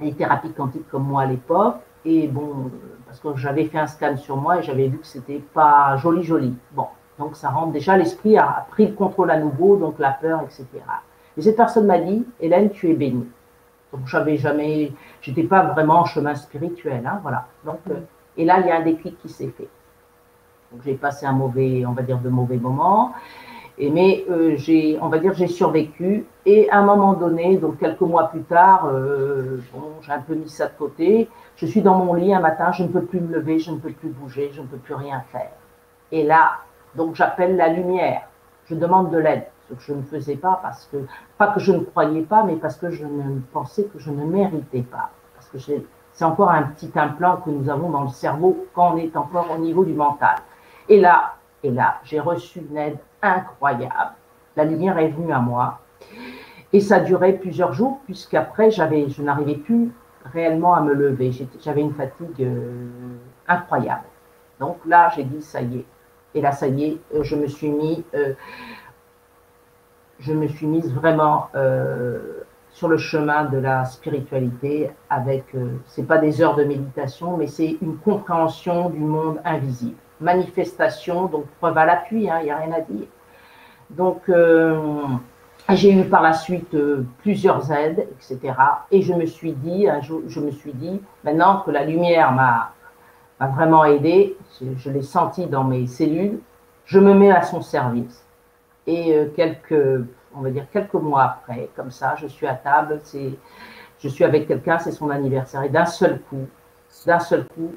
euh, 0.00 0.10
thérapie 0.12 0.52
quantique 0.52 0.88
comme 0.90 1.04
moi 1.04 1.22
à 1.22 1.26
l'époque. 1.26 1.76
Et 2.04 2.26
bon, 2.28 2.70
parce 3.06 3.20
que 3.20 3.36
j'avais 3.36 3.64
fait 3.64 3.78
un 3.78 3.86
scan 3.86 4.16
sur 4.16 4.36
moi 4.36 4.58
et 4.58 4.62
j'avais 4.62 4.88
vu 4.88 4.98
que 4.98 5.06
c'était 5.06 5.42
pas 5.52 5.96
joli 5.96 6.22
joli. 6.22 6.56
Bon, 6.72 6.86
donc 7.18 7.36
ça 7.36 7.50
rentre 7.50 7.72
déjà, 7.72 7.96
l'esprit 7.96 8.38
a 8.38 8.66
pris 8.70 8.86
le 8.86 8.94
contrôle 8.94 9.30
à 9.30 9.38
nouveau, 9.38 9.76
donc 9.76 9.98
la 9.98 10.12
peur, 10.12 10.42
etc. 10.42 10.66
Et 11.36 11.42
cette 11.42 11.56
personne 11.56 11.86
m'a 11.86 11.98
dit, 11.98 12.24
Hélène, 12.40 12.70
tu 12.70 12.90
es 12.90 12.94
bénie. 12.94 13.26
Donc, 13.92 14.06
j'avais 14.06 14.36
jamais, 14.36 14.92
j'étais 15.22 15.44
pas 15.44 15.62
vraiment 15.62 16.00
en 16.00 16.04
chemin 16.04 16.34
spirituel, 16.34 17.06
hein, 17.06 17.20
voilà. 17.22 17.46
Donc, 17.64 17.80
euh, 17.90 18.00
et 18.36 18.44
là, 18.44 18.60
il 18.60 18.66
y 18.66 18.70
a 18.70 18.76
un 18.76 18.82
déclic 18.82 19.18
qui 19.18 19.28
s'est 19.28 19.48
fait. 19.56 19.68
Donc, 20.70 20.82
j'ai 20.84 20.94
passé 20.94 21.26
un 21.26 21.32
mauvais, 21.32 21.84
on 21.86 21.92
va 21.92 22.02
dire, 22.02 22.18
de 22.18 22.28
mauvais 22.28 22.58
moments. 22.58 23.14
Et, 23.78 23.90
mais 23.90 24.24
euh, 24.28 24.56
j'ai, 24.56 24.98
on 25.00 25.08
va 25.08 25.18
dire, 25.18 25.34
j'ai 25.34 25.46
survécu. 25.46 26.26
Et 26.44 26.68
à 26.70 26.78
un 26.78 26.84
moment 26.84 27.14
donné, 27.14 27.56
donc 27.56 27.78
quelques 27.78 28.00
mois 28.00 28.28
plus 28.28 28.42
tard, 28.42 28.86
euh, 28.86 29.58
bon, 29.72 29.92
j'ai 30.02 30.12
un 30.12 30.20
peu 30.20 30.34
mis 30.34 30.48
ça 30.48 30.66
de 30.66 30.76
côté. 30.76 31.28
Je 31.56 31.66
suis 31.66 31.80
dans 31.80 31.94
mon 31.94 32.14
lit 32.14 32.34
un 32.34 32.40
matin, 32.40 32.72
je 32.72 32.82
ne 32.82 32.88
peux 32.88 33.02
plus 33.02 33.20
me 33.20 33.34
lever, 33.34 33.58
je 33.58 33.70
ne 33.70 33.78
peux 33.78 33.92
plus 33.92 34.08
bouger, 34.08 34.50
je 34.52 34.60
ne 34.60 34.66
peux 34.66 34.78
plus 34.78 34.94
rien 34.94 35.22
faire. 35.32 35.52
Et 36.10 36.24
là, 36.24 36.58
donc 36.96 37.14
j'appelle 37.14 37.56
la 37.56 37.68
lumière. 37.68 38.22
Je 38.66 38.74
demande 38.74 39.10
de 39.10 39.18
l'aide 39.18 39.46
que 39.74 39.80
je 39.80 39.92
ne 39.92 40.02
faisais 40.02 40.36
pas 40.36 40.58
parce 40.62 40.86
que, 40.86 40.98
pas 41.36 41.48
que 41.48 41.60
je 41.60 41.72
ne 41.72 41.80
croyais 41.80 42.22
pas, 42.22 42.44
mais 42.44 42.56
parce 42.56 42.76
que 42.76 42.90
je 42.90 43.04
ne 43.04 43.40
pensais 43.52 43.84
que 43.84 43.98
je 43.98 44.10
ne 44.10 44.24
méritais 44.24 44.82
pas. 44.82 45.10
Parce 45.34 45.48
que 45.48 45.58
c'est 46.12 46.24
encore 46.24 46.50
un 46.50 46.62
petit 46.64 46.90
implant 46.96 47.36
que 47.36 47.50
nous 47.50 47.68
avons 47.68 47.90
dans 47.90 48.02
le 48.02 48.08
cerveau 48.08 48.66
quand 48.74 48.94
on 48.94 48.96
est 48.96 49.16
encore 49.16 49.50
au 49.50 49.58
niveau 49.58 49.84
du 49.84 49.92
mental. 49.92 50.36
Et 50.88 51.00
là, 51.00 51.34
et 51.62 51.70
là, 51.70 51.96
j'ai 52.04 52.20
reçu 52.20 52.60
une 52.60 52.76
aide 52.76 52.98
incroyable. 53.22 54.12
La 54.56 54.64
lumière 54.64 54.98
est 54.98 55.08
venue 55.08 55.32
à 55.32 55.40
moi. 55.40 55.80
Et 56.72 56.80
ça 56.80 57.00
durait 57.00 57.34
plusieurs 57.34 57.72
jours, 57.72 58.00
puisqu'après, 58.04 58.70
je 58.70 59.22
n'arrivais 59.22 59.54
plus 59.54 59.90
réellement 60.32 60.74
à 60.74 60.80
me 60.80 60.92
lever. 60.92 61.32
J'avais 61.60 61.80
une 61.80 61.94
fatigue 61.94 62.40
euh, 62.40 62.90
incroyable. 63.46 64.04
Donc 64.60 64.78
là, 64.84 65.10
j'ai 65.14 65.24
dit, 65.24 65.42
ça 65.42 65.62
y 65.62 65.78
est. 65.78 65.86
Et 66.34 66.40
là, 66.40 66.52
ça 66.52 66.68
y 66.68 66.84
est, 66.84 66.98
euh, 67.14 67.22
je 67.22 67.36
me 67.36 67.46
suis 67.46 67.70
mis 67.70 68.04
euh, 68.14 68.34
je 70.20 70.32
me 70.32 70.48
suis 70.48 70.66
mise 70.66 70.92
vraiment 70.92 71.48
euh, 71.54 72.44
sur 72.70 72.88
le 72.88 72.98
chemin 72.98 73.44
de 73.44 73.58
la 73.58 73.84
spiritualité 73.84 74.90
avec, 75.10 75.54
euh, 75.54 75.78
c'est 75.86 76.06
pas 76.06 76.18
des 76.18 76.40
heures 76.42 76.54
de 76.54 76.64
méditation, 76.64 77.36
mais 77.36 77.46
c'est 77.46 77.76
une 77.82 77.96
compréhension 77.96 78.90
du 78.90 79.00
monde 79.00 79.40
invisible. 79.44 79.96
Manifestation, 80.20 81.26
donc 81.26 81.46
preuve 81.58 81.78
à 81.78 81.86
l'appui, 81.86 82.24
il 82.24 82.30
hein, 82.30 82.42
n'y 82.42 82.50
a 82.50 82.56
rien 82.56 82.72
à 82.72 82.80
dire. 82.80 83.06
Donc, 83.90 84.28
euh, 84.28 84.76
j'ai 85.70 85.92
eu 85.92 86.04
par 86.04 86.22
la 86.22 86.34
suite 86.34 86.74
euh, 86.74 87.06
plusieurs 87.22 87.72
aides, 87.72 88.06
etc. 88.12 88.54
Et 88.90 89.02
je 89.02 89.14
me 89.14 89.26
suis 89.26 89.52
dit, 89.52 89.88
un 89.88 90.00
jour, 90.00 90.22
je 90.26 90.40
me 90.40 90.50
suis 90.50 90.72
dit, 90.72 91.00
maintenant 91.24 91.62
que 91.64 91.70
la 91.70 91.84
lumière 91.84 92.32
m'a 92.32 92.72
vraiment 93.40 93.84
aidé, 93.84 94.36
je, 94.60 94.66
je 94.76 94.90
l'ai 94.90 95.02
senti 95.02 95.46
dans 95.46 95.64
mes 95.64 95.86
cellules, 95.86 96.40
je 96.84 96.98
me 96.98 97.14
mets 97.14 97.30
à 97.30 97.42
son 97.42 97.60
service. 97.60 98.27
Et 98.88 99.14
euh, 99.14 99.26
quelques, 99.36 100.06
on 100.34 100.40
va 100.40 100.50
dire 100.50 100.66
quelques 100.72 100.94
mois 100.94 101.22
après, 101.24 101.68
comme 101.76 101.90
ça, 101.90 102.14
je 102.16 102.26
suis 102.26 102.46
à 102.46 102.54
table, 102.54 103.00
c'est, 103.02 103.32
je 104.00 104.08
suis 104.08 104.24
avec 104.24 104.48
quelqu'un, 104.48 104.78
c'est 104.78 104.92
son 104.92 105.10
anniversaire, 105.10 105.62
et 105.62 105.68
d'un 105.68 105.84
seul 105.84 106.20
coup, 106.22 106.48
d'un 107.06 107.18
seul 107.18 107.44
coup, 107.44 107.74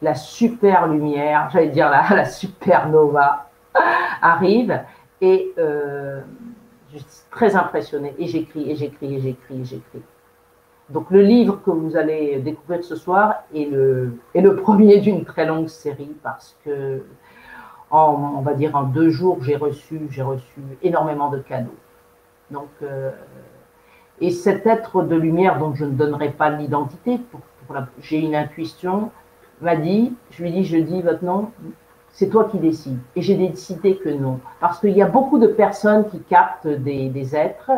la 0.00 0.14
super 0.14 0.86
lumière, 0.86 1.50
j'allais 1.52 1.70
dire 1.70 1.90
la, 1.90 2.24
supernova, 2.26 3.50
arrive, 4.22 4.80
et 5.20 5.52
euh, 5.58 6.20
je 6.92 6.98
suis 6.98 7.06
très 7.32 7.56
impressionnée, 7.56 8.14
et 8.16 8.28
j'écris, 8.28 8.70
et 8.70 8.76
j'écris, 8.76 9.16
et 9.16 9.20
j'écris, 9.20 9.60
et 9.60 9.64
j'écris. 9.64 10.02
Donc 10.90 11.10
le 11.10 11.22
livre 11.22 11.60
que 11.64 11.70
vous 11.70 11.96
allez 11.96 12.38
découvrir 12.38 12.84
ce 12.84 12.94
soir 12.94 13.42
est 13.52 13.68
le, 13.68 14.12
est 14.34 14.42
le 14.42 14.54
premier 14.54 15.00
d'une 15.00 15.24
très 15.24 15.46
longue 15.46 15.68
série 15.68 16.14
parce 16.22 16.56
que 16.64 17.02
on 17.92 18.40
va 18.40 18.54
dire, 18.54 18.74
en 18.74 18.84
deux 18.84 19.10
jours, 19.10 19.38
j'ai 19.42 19.56
reçu, 19.56 20.00
j'ai 20.10 20.22
reçu 20.22 20.60
énormément 20.82 21.30
de 21.30 21.38
cadeaux. 21.38 21.76
Donc, 22.50 22.70
euh, 22.82 23.10
et 24.20 24.30
cet 24.30 24.66
être 24.66 25.02
de 25.02 25.16
lumière 25.16 25.58
dont 25.58 25.74
je 25.74 25.84
ne 25.84 25.90
donnerai 25.90 26.30
pas 26.30 26.50
l'identité, 26.50 27.18
pour, 27.18 27.40
j'ai 28.00 28.18
une 28.18 28.34
intuition, 28.34 29.10
m'a 29.60 29.76
dit, 29.76 30.12
je 30.30 30.42
lui 30.42 30.52
dis, 30.52 30.64
je 30.64 30.76
dis 30.76 31.02
nom, 31.22 31.50
c'est 32.10 32.28
toi 32.28 32.44
qui 32.44 32.58
décides. 32.58 32.98
Et 33.16 33.22
j'ai 33.22 33.36
décidé 33.36 33.96
que 33.96 34.08
non. 34.08 34.40
Parce 34.60 34.78
qu'il 34.80 34.96
y 34.96 35.02
a 35.02 35.06
beaucoup 35.06 35.38
de 35.38 35.46
personnes 35.46 36.08
qui 36.08 36.20
captent 36.20 36.68
des, 36.68 37.36
êtres 37.36 37.70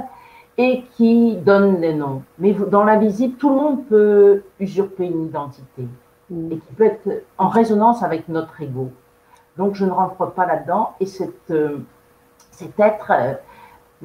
et 0.58 0.84
qui 0.96 1.36
donnent 1.36 1.80
les 1.80 1.94
noms. 1.94 2.22
Mais 2.38 2.52
dans 2.52 2.84
l'invisible, 2.84 3.36
tout 3.36 3.50
le 3.50 3.56
monde 3.56 3.86
peut 3.86 4.42
usurper 4.60 5.06
une 5.06 5.26
identité 5.26 5.86
mm. 6.30 6.52
et 6.52 6.56
qui 6.56 6.72
peut 6.76 6.84
être 6.84 7.22
en 7.38 7.48
résonance 7.48 8.02
avec 8.02 8.28
notre 8.28 8.60
ego. 8.60 8.90
Donc 9.56 9.74
je 9.74 9.84
ne 9.84 9.90
rentre 9.90 10.32
pas 10.32 10.46
là-dedans. 10.46 10.94
Et 11.00 11.06
euh, 11.50 11.78
cet 12.50 12.80
être 12.80 13.10
euh, 13.10 13.34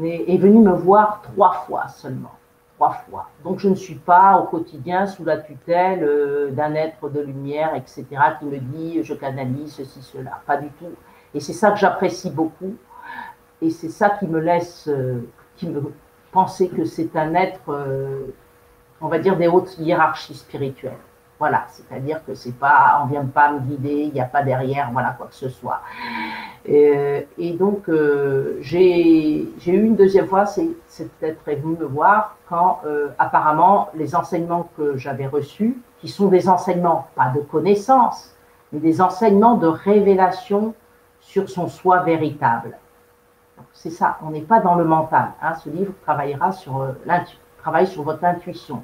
est, 0.03 0.38
venu 0.38 0.59
me 0.59 0.73
voir 0.73 1.21
trois 1.21 1.51
fois 1.65 1.88
seulement. 1.88 2.31
trois 2.75 2.91
fois. 3.09 3.29
Donc, 3.43 3.59
je 3.59 3.69
ne 3.69 3.75
suis 3.75 3.95
pas 3.95 4.38
au 4.38 4.45
quotidien 4.45 5.05
sous 5.07 5.25
la 5.25 5.38
tutelle 5.38 6.03
euh, 6.03 6.51
d'un 6.51 6.75
être 6.75 7.09
de 7.09 7.19
lumière, 7.19 7.75
etc., 7.75 8.05
qui 8.39 8.45
me 8.45 8.57
dit 8.57 9.03
je 9.03 9.13
canalise 9.13 9.73
ceci, 9.73 10.01
cela. 10.01 10.41
Pas 10.45 10.57
du 10.57 10.69
tout. 10.69 10.93
Et 11.33 11.39
c'est 11.39 11.53
ça 11.53 11.71
que 11.71 11.77
j'apprécie 11.77 12.31
beaucoup. 12.31 12.75
Et 13.62 13.69
c'est 13.69 13.89
ça 13.89 14.09
qui 14.12 14.27
me 14.27 14.39
laisse, 14.39 14.89
qui 15.57 15.67
me 15.67 15.91
penser 16.31 16.69
que 16.69 16.85
c'est 16.85 17.13
un 17.17 17.35
être, 17.35 17.59
on 19.01 19.09
va 19.09 19.19
dire, 19.19 19.35
des 19.35 19.49
hautes 19.49 19.77
hiérarchies 19.77 20.35
spirituelles. 20.35 20.93
Voilà, 21.39 21.63
c'est-à-dire 21.69 22.19
que 22.25 22.36
c'est 22.36 22.52
pas, 22.52 22.99
on 23.02 23.06
vient 23.06 23.23
pas 23.23 23.54
me 23.54 23.60
guider, 23.60 24.04
il 24.04 24.13
n'y 24.13 24.19
a 24.19 24.25
pas 24.25 24.43
derrière, 24.43 24.89
voilà 24.91 25.12
quoi 25.12 25.28
que 25.28 25.36
ce 25.36 25.47
soit. 25.47 25.80
Et, 26.65 27.54
donc 27.58 27.88
euh, 27.88 28.58
j'ai 28.60 29.47
eu 29.65 29.84
une 29.84 29.95
deuxième 29.95 30.28
fois, 30.28 30.45
c'est 30.45 30.67
peut-être 31.19 31.41
venu 31.45 31.78
me 31.78 31.86
voir 31.86 32.36
quand 32.49 32.82
euh, 32.86 33.08
apparemment 33.17 33.88
les 33.93 34.15
enseignements 34.15 34.69
que 34.75 34.97
j'avais 34.97 35.28
reçus, 35.28 35.82
qui 35.99 36.10
sont 36.10 36.28
des 36.28 36.49
enseignements 36.49 37.08
pas 37.15 37.32
de 37.34 37.39
connaissance, 37.39 38.36
mais 38.73 38.80
des 38.80 38.99
enseignements 38.99 39.56
de 39.56 39.67
révélation 39.67 40.73
sur 41.21 41.49
son 41.49 41.69
soi 41.69 42.02
véritable. 42.02 42.78
C'est 43.71 43.91
ça, 43.91 44.17
on 44.23 44.32
n'est 44.32 44.41
pas 44.41 44.60
dans 44.60 44.75
le 44.75 44.84
mental. 44.84 45.32
Hein. 45.41 45.54
Ce 45.56 45.69
livre 45.69 45.93
travaillera 46.04 46.52
sur 46.52 46.82
euh, 46.82 46.91
travaille 47.62 47.88
sur 47.88 48.04
votre 48.04 48.25
intuition 48.25 48.84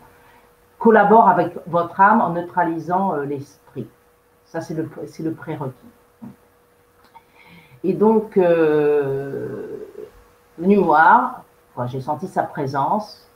collabore 0.86 1.28
avec 1.28 1.58
votre 1.66 2.00
âme 2.00 2.22
en 2.22 2.30
neutralisant 2.30 3.16
euh, 3.16 3.26
l'esprit. 3.26 3.88
Ça, 4.46 4.62
c'est 4.62 4.76
le, 4.76 4.88
le 5.20 5.34
prérequis. 5.34 5.74
Et 7.84 7.94
donc, 7.94 8.38
euh, 8.38 9.66
j'ai 11.88 12.02
senti 12.02 12.28
sa 12.28 12.44
présence 12.44 13.28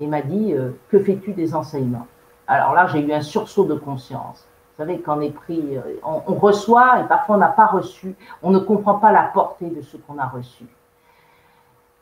et 0.00 0.08
m'a 0.08 0.22
dit 0.22 0.54
euh, 0.54 0.72
Que 0.88 0.98
fais-tu 0.98 1.34
des 1.34 1.54
enseignements? 1.54 2.08
Alors 2.48 2.74
là, 2.74 2.88
j'ai 2.88 3.00
eu 3.00 3.12
un 3.12 3.20
sursaut 3.20 3.64
de 3.64 3.74
conscience. 3.74 4.48
Vous 4.76 4.84
savez, 4.84 5.00
quand 5.00 5.18
on 5.18 5.20
est 5.20 5.30
pris, 5.30 5.76
euh, 5.76 6.00
on, 6.02 6.34
reçoit 6.34 7.00
et 7.00 7.04
parfois 7.04 7.36
on 7.36 7.38
n'a 7.38 7.46
pas 7.46 7.66
reçu, 7.66 8.16
on 8.42 8.50
ne 8.50 8.58
comprend 8.58 8.94
pas 8.94 9.12
la 9.12 9.22
portée 9.22 9.70
de 9.70 9.82
ce 9.82 9.96
qu'on 9.96 10.18
a 10.18 10.26
reçu. 10.26 10.64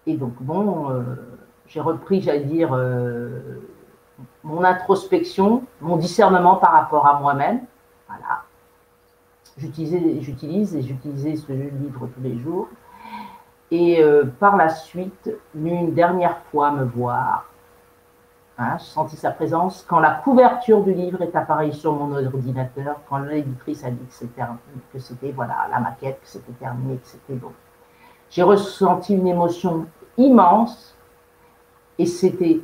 Et 0.07 0.17
donc, 0.17 0.33
bon, 0.41 1.05
j'ai 1.67 1.81
repris, 1.81 2.23
j'allais 2.23 2.45
dire, 2.45 2.79
mon 4.43 4.65
introspection, 4.65 5.65
mon 5.81 5.97
discernement 5.97 6.57
par 6.57 6.73
rapport 6.73 7.07
à 7.07 7.19
moi-même. 7.21 7.61
Voilà. 8.09 8.43
J'utilise 9.59 9.95
et 10.75 10.83
j'utilisais 10.83 11.37
ce 11.37 11.53
livre 11.53 12.09
tous 12.15 12.23
les 12.23 12.39
jours. 12.39 12.69
Et 13.71 14.03
euh, 14.03 14.25
par 14.39 14.57
la 14.57 14.69
suite, 14.69 15.31
une 15.55 15.93
dernière 15.93 16.39
fois 16.51 16.71
me 16.71 16.85
voir. 16.85 17.47
Hein, 18.59 18.79
je 18.79 18.85
sentis 18.85 19.17
sa 19.17 19.33
présence 19.33 19.85
quand 19.87 20.01
la 20.01 20.13
couverture 20.13 20.83
du 20.83 20.95
livre 20.95 21.21
est 21.21 21.37
apparue 21.37 21.73
sur 21.73 21.93
mon 21.93 22.17
ordinateur, 22.17 22.97
quand 23.07 23.19
l'éditrice 23.19 23.85
a 23.85 23.91
dit 23.91 24.07
que 24.93 24.99
c'était 24.99 25.31
voilà 25.33 25.67
la 25.71 25.79
maquette, 25.79 26.21
que 26.23 26.29
c'était 26.29 26.53
terminé, 26.53 26.97
que 26.97 27.07
c'était 27.07 27.35
bon. 27.35 27.53
J'ai 28.31 28.43
ressenti 28.43 29.15
une 29.15 29.27
émotion 29.27 29.87
immense 30.17 30.97
et 31.99 32.07
c'était 32.07 32.63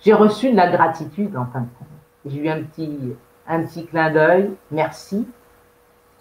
j'ai 0.00 0.12
reçu 0.12 0.50
de 0.50 0.56
la 0.56 0.70
gratitude 0.70 1.36
en 1.36 1.46
fin 1.46 1.60
de 1.60 1.66
compte. 1.78 1.88
J'ai 2.26 2.38
eu 2.38 2.48
un 2.48 2.62
petit, 2.62 3.14
un 3.46 3.62
petit 3.62 3.86
clin 3.86 4.10
d'œil, 4.10 4.50
merci. 4.70 5.26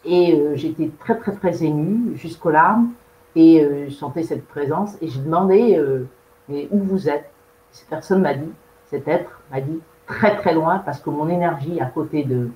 Et 0.05 0.39
euh, 0.39 0.55
j'étais 0.55 0.89
très, 0.99 1.17
très, 1.17 1.33
très 1.33 1.63
émue 1.63 2.15
jusqu'aux 2.15 2.49
larmes. 2.49 2.91
Et 3.35 3.63
euh, 3.63 3.85
je 3.87 3.93
sentais 3.93 4.23
cette 4.23 4.47
présence. 4.47 4.97
Et 5.01 5.07
je 5.07 5.19
demandais, 5.19 5.77
euh, 5.77 6.07
mais 6.49 6.67
où 6.71 6.79
vous 6.79 7.09
êtes? 7.09 7.29
Cette 7.71 7.89
personne 7.89 8.21
m'a 8.21 8.33
dit, 8.33 8.51
cet 8.87 9.07
être 9.07 9.41
m'a 9.51 9.61
dit, 9.61 9.79
très, 10.07 10.37
très 10.37 10.53
loin, 10.53 10.79
parce 10.79 10.99
que 10.99 11.09
mon 11.09 11.27
énergie 11.27 11.79
à 11.79 11.85
côté 11.85 12.23
de, 12.23 12.49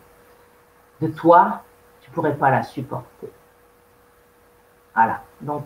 de 1.02 1.08
toi, 1.08 1.62
tu 2.02 2.10
ne 2.10 2.16
pourrais 2.16 2.36
pas 2.36 2.50
la 2.50 2.64
supporter. 2.64 3.30
Voilà. 4.96 5.22
Donc, 5.42 5.66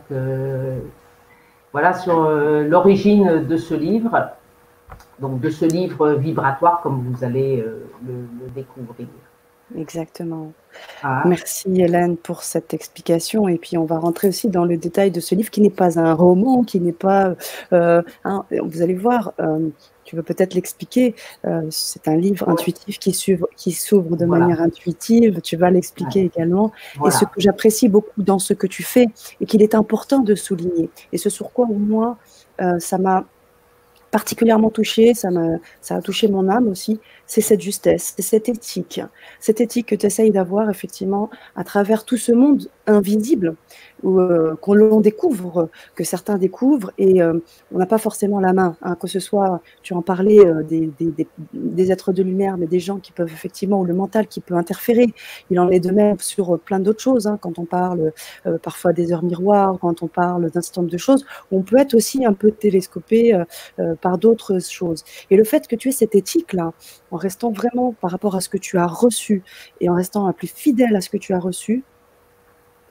voilà 1.71 1.93
sur 1.93 2.27
l'origine 2.29 3.45
de 3.45 3.57
ce 3.57 3.75
livre 3.75 4.31
donc 5.19 5.39
de 5.39 5.49
ce 5.49 5.65
livre 5.65 6.13
vibratoire 6.13 6.82
comme 6.82 7.01
vous 7.01 7.23
allez 7.23 7.60
euh, 7.62 7.88
le, 8.06 8.49
découvrir. 8.54 9.08
Exactement. 9.75 10.54
Ah. 11.01 11.23
Merci 11.25 11.82
Hélène 11.82 12.17
pour 12.17 12.43
cette 12.43 12.73
explication. 12.73 13.47
Et 13.47 13.58
puis 13.58 13.78
on 13.78 13.86
va 13.86 13.97
rentrer 13.97 14.28
aussi 14.28 14.47
dans 14.47 14.65
le 14.65 14.78
détail 14.78 15.10
de 15.10 15.19
ce 15.19 15.34
livre 15.34 15.49
qui 15.49 15.62
n'est 15.62 15.71
pas 15.71 15.99
un 15.99 16.13
roman, 16.13 16.63
qui 16.63 16.80
n'est 16.80 16.91
pas... 16.91 17.34
Euh, 17.73 18.04
vous 18.23 18.82
allez 18.84 18.93
voir, 18.93 19.34
euh, 19.39 19.69
tu 20.04 20.15
veux 20.15 20.21
peut-être 20.21 20.54
l'expliquer. 20.54 21.15
c'est 21.71 22.08
un 22.08 22.15
livre 22.15 22.47
intuitif 22.47 22.99
qui 22.99 23.12
s'ouvre, 23.12 23.47
qui 23.58 23.71
s'ouvre 23.71 24.15
de 24.15 24.25
manière 24.25 24.62
intuitive. 24.62 25.41
Tu 25.41 25.56
vas 25.56 25.71
l'expliquer 25.71 26.21
également. 26.21 26.71
Et 27.04 27.10
ce 27.10 27.25
que 27.25 27.39
j'apprécie 27.41 27.89
beaucoup 27.89 28.21
dans 28.21 28.38
ce 28.38 28.54
que 28.54 28.67
tu 28.67 28.84
fais 28.84 29.08
et 29.41 29.47
qu'il 29.47 29.63
est 29.63 29.73
important 29.73 30.19
de 30.19 30.36
souligner, 30.36 30.91
et 31.12 31.17
ce 31.17 31.32
sur 31.32 31.51
quoi 31.51 31.65
au 31.65 31.73
moins 31.73 32.17
ça 32.78 32.99
m'a 32.99 33.25
particulièrement 34.15 34.69
touché, 34.69 35.13
ça, 35.13 35.28
ça 35.82 35.97
a 35.97 36.01
touché 36.01 36.30
mon 36.30 36.47
âme 36.47 36.69
aussi, 36.69 37.01
c'est 37.27 37.41
cette 37.41 37.61
justesse, 37.61 38.13
c'est 38.15 38.21
cette 38.21 38.49
éthique. 38.49 39.01
Cette 39.39 39.61
éthique 39.61 39.88
que 39.88 39.95
tu 39.95 40.05
essayes 40.05 40.31
d'avoir 40.31 40.69
effectivement 40.69 41.29
à 41.55 41.63
travers 41.63 42.05
tout 42.05 42.17
ce 42.17 42.31
monde 42.31 42.67
invisible 42.88 43.55
euh, 44.03 44.55
qu'on 44.57 45.01
découvre, 45.01 45.69
que 45.95 46.03
certains 46.03 46.38
découvrent, 46.38 46.91
et 46.97 47.21
euh, 47.21 47.39
on 47.73 47.79
n'a 47.79 47.88
pas 47.88 47.97
forcément 47.97 48.39
la 48.39 48.53
main, 48.53 48.77
hein, 48.83 48.95
que 48.95 49.07
ce 49.07 49.19
soit, 49.19 49.61
tu 49.81 49.93
en 49.93 50.01
parlais, 50.01 50.45
euh, 50.45 50.61
des, 50.61 50.91
des, 50.99 51.27
des, 51.53 51.91
êtres 51.91 52.13
de 52.13 52.21
lumière, 52.21 52.57
mais 52.57 52.67
des 52.67 52.79
gens 52.79 52.99
qui 52.99 53.11
peuvent 53.11 53.31
effectivement, 53.31 53.79
ou 53.79 53.85
le 53.85 53.95
mental 53.95 54.27
qui 54.27 54.41
peut 54.41 54.55
interférer. 54.55 55.07
Il 55.49 55.59
en 55.59 55.69
est 55.69 55.79
de 55.79 55.91
même 55.91 56.19
sur 56.19 56.59
plein 56.59 56.79
d'autres 56.79 57.01
choses, 57.01 57.25
hein, 57.25 57.39
quand 57.41 57.57
on 57.57 57.65
parle 57.65 58.11
parfois 58.61 58.93
des 58.93 59.11
heures 59.11 59.23
miroirs, 59.23 59.77
quand 59.81 60.03
on 60.03 60.07
parle 60.07 60.51
d'un 60.51 60.61
certain 60.61 60.81
nombre 60.81 60.91
de 60.91 60.97
choses, 60.97 61.25
on 61.51 61.61
peut 61.61 61.77
être 61.77 61.95
aussi 61.95 62.25
un 62.25 62.33
peu 62.33 62.51
télescopé 62.51 63.41
par 64.01 64.17
d'autres 64.17 64.59
choses. 64.59 65.03
Et 65.29 65.38
le 65.38 65.43
fait 65.43 65.67
que 65.67 65.75
tu 65.75 65.89
aies 65.89 65.93
cette 65.93 66.15
éthique-là, 66.15 66.73
en 67.15 67.17
restant 67.17 67.51
vraiment 67.51 67.93
par 68.01 68.12
rapport 68.12 68.36
à 68.36 68.41
ce 68.41 68.49
que 68.49 68.58
tu 68.58 68.78
as 68.78 68.88
reçu 68.88 69.41
et 69.80 69.89
en 69.89 69.95
restant 69.95 70.28
un 70.28 70.34
plus 70.34 70.51
fidèle 70.51 70.95
à 70.95 71.01
ce 71.01 71.10
que 71.10 71.17
tu 71.17 71.34
as 71.34 71.39
reçu, 71.39 71.84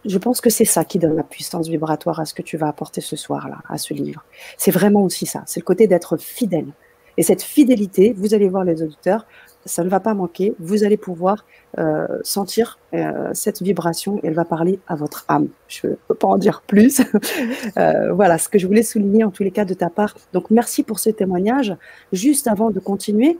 je 0.06 0.18
pense 0.18 0.40
que 0.40 0.50
c'est 0.50 0.64
ça 0.64 0.84
qui 0.84 0.98
donne 0.98 1.16
la 1.16 1.22
puissance 1.22 1.68
vibratoire 1.68 2.20
à 2.20 2.24
ce 2.24 2.32
que 2.32 2.42
tu 2.42 2.56
vas 2.56 2.68
apporter 2.68 3.02
ce 3.02 3.16
soir-là, 3.16 3.58
à 3.68 3.76
ce 3.76 3.92
livre. 3.92 4.24
C'est 4.56 4.70
vraiment 4.70 5.02
aussi 5.02 5.26
ça, 5.26 5.42
c'est 5.46 5.60
le 5.60 5.64
côté 5.64 5.86
d'être 5.86 6.16
fidèle. 6.16 6.68
Et 7.16 7.22
cette 7.22 7.42
fidélité, 7.42 8.14
vous 8.16 8.34
allez 8.34 8.48
voir 8.48 8.64
les 8.64 8.82
auditeurs, 8.82 9.26
ça 9.66 9.84
ne 9.84 9.88
va 9.88 10.00
pas 10.00 10.14
manquer, 10.14 10.54
vous 10.58 10.84
allez 10.84 10.96
pouvoir 10.96 11.46
euh, 11.78 12.06
sentir 12.22 12.78
euh, 12.92 13.30
cette 13.32 13.62
vibration, 13.62 14.20
elle 14.22 14.34
va 14.34 14.44
parler 14.44 14.80
à 14.88 14.96
votre 14.96 15.24
âme. 15.28 15.48
Je 15.68 15.86
ne 15.86 15.94
peux 16.08 16.14
pas 16.14 16.28
en 16.28 16.38
dire 16.38 16.62
plus. 16.66 17.00
euh, 17.76 18.12
voilà 18.12 18.38
ce 18.38 18.48
que 18.48 18.58
je 18.58 18.66
voulais 18.66 18.82
souligner 18.82 19.22
en 19.24 19.30
tous 19.30 19.42
les 19.42 19.50
cas 19.50 19.64
de 19.64 19.74
ta 19.74 19.90
part. 19.90 20.14
Donc 20.32 20.50
merci 20.50 20.82
pour 20.82 20.98
ce 20.98 21.10
témoignage. 21.10 21.76
Juste 22.12 22.48
avant 22.48 22.70
de 22.70 22.80
continuer, 22.80 23.38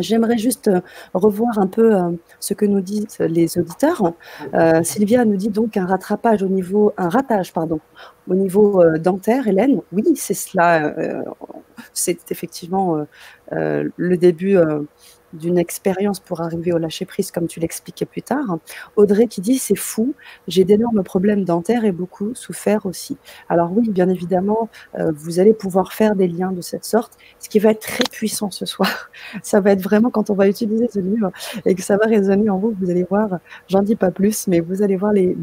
j'aimerais 0.00 0.38
juste 0.38 0.68
euh, 0.68 0.80
revoir 1.14 1.58
un 1.58 1.66
peu 1.66 1.94
euh, 1.94 2.10
ce 2.40 2.54
que 2.54 2.64
nous 2.64 2.80
disent 2.80 3.18
les 3.18 3.58
auditeurs. 3.58 4.12
Sylvia 4.82 5.24
nous 5.24 5.36
dit 5.36 5.48
donc 5.48 5.76
un 5.76 5.86
rattrapage 5.86 6.42
au 6.42 6.48
niveau, 6.48 6.92
un 6.96 7.08
ratage, 7.08 7.52
pardon, 7.52 7.80
au 8.28 8.34
niveau 8.34 8.82
dentaire, 8.98 9.46
Hélène. 9.46 9.80
Oui, 9.92 10.04
c'est 10.16 10.34
cela. 10.34 10.94
c'est 11.92 12.30
effectivement 12.30 13.04
le 13.50 14.16
début 14.16 14.56
d'une 15.32 15.58
expérience 15.58 16.20
pour 16.20 16.40
arriver 16.40 16.72
au 16.72 16.78
lâcher 16.78 17.04
prise, 17.04 17.30
comme 17.30 17.46
tu 17.46 17.60
l'expliquais 17.60 18.06
plus 18.06 18.22
tard. 18.22 18.58
Audrey 18.96 19.26
qui 19.26 19.40
dit 19.40 19.58
c'est 19.58 19.76
fou, 19.76 20.14
j'ai 20.46 20.64
d'énormes 20.64 21.02
problèmes 21.02 21.44
dentaires 21.44 21.84
et 21.84 21.92
beaucoup 21.92 22.34
souffert 22.34 22.86
aussi. 22.86 23.16
Alors 23.48 23.70
oui, 23.74 23.90
bien 23.90 24.08
évidemment, 24.08 24.68
euh, 24.98 25.12
vous 25.14 25.40
allez 25.40 25.52
pouvoir 25.52 25.92
faire 25.92 26.16
des 26.16 26.28
liens 26.28 26.52
de 26.52 26.60
cette 26.60 26.84
sorte. 26.84 27.12
Ce 27.38 27.48
qui 27.48 27.58
va 27.58 27.70
être 27.70 27.80
très 27.80 28.04
puissant 28.10 28.50
ce 28.50 28.66
soir, 28.66 29.10
ça 29.42 29.60
va 29.60 29.72
être 29.72 29.82
vraiment 29.82 30.10
quand 30.10 30.30
on 30.30 30.34
va 30.34 30.48
utiliser 30.48 30.88
ce 30.88 31.00
livre 31.00 31.30
et 31.66 31.74
que 31.74 31.82
ça 31.82 31.96
va 31.96 32.06
résonner 32.06 32.48
en 32.48 32.58
vous. 32.58 32.74
Vous 32.80 32.90
allez 32.90 33.04
voir, 33.04 33.38
j'en 33.68 33.82
dis 33.82 33.96
pas 33.96 34.10
plus, 34.10 34.46
mais 34.46 34.60
vous 34.60 34.82
allez 34.82 34.96
voir 34.96 35.12
les, 35.12 35.36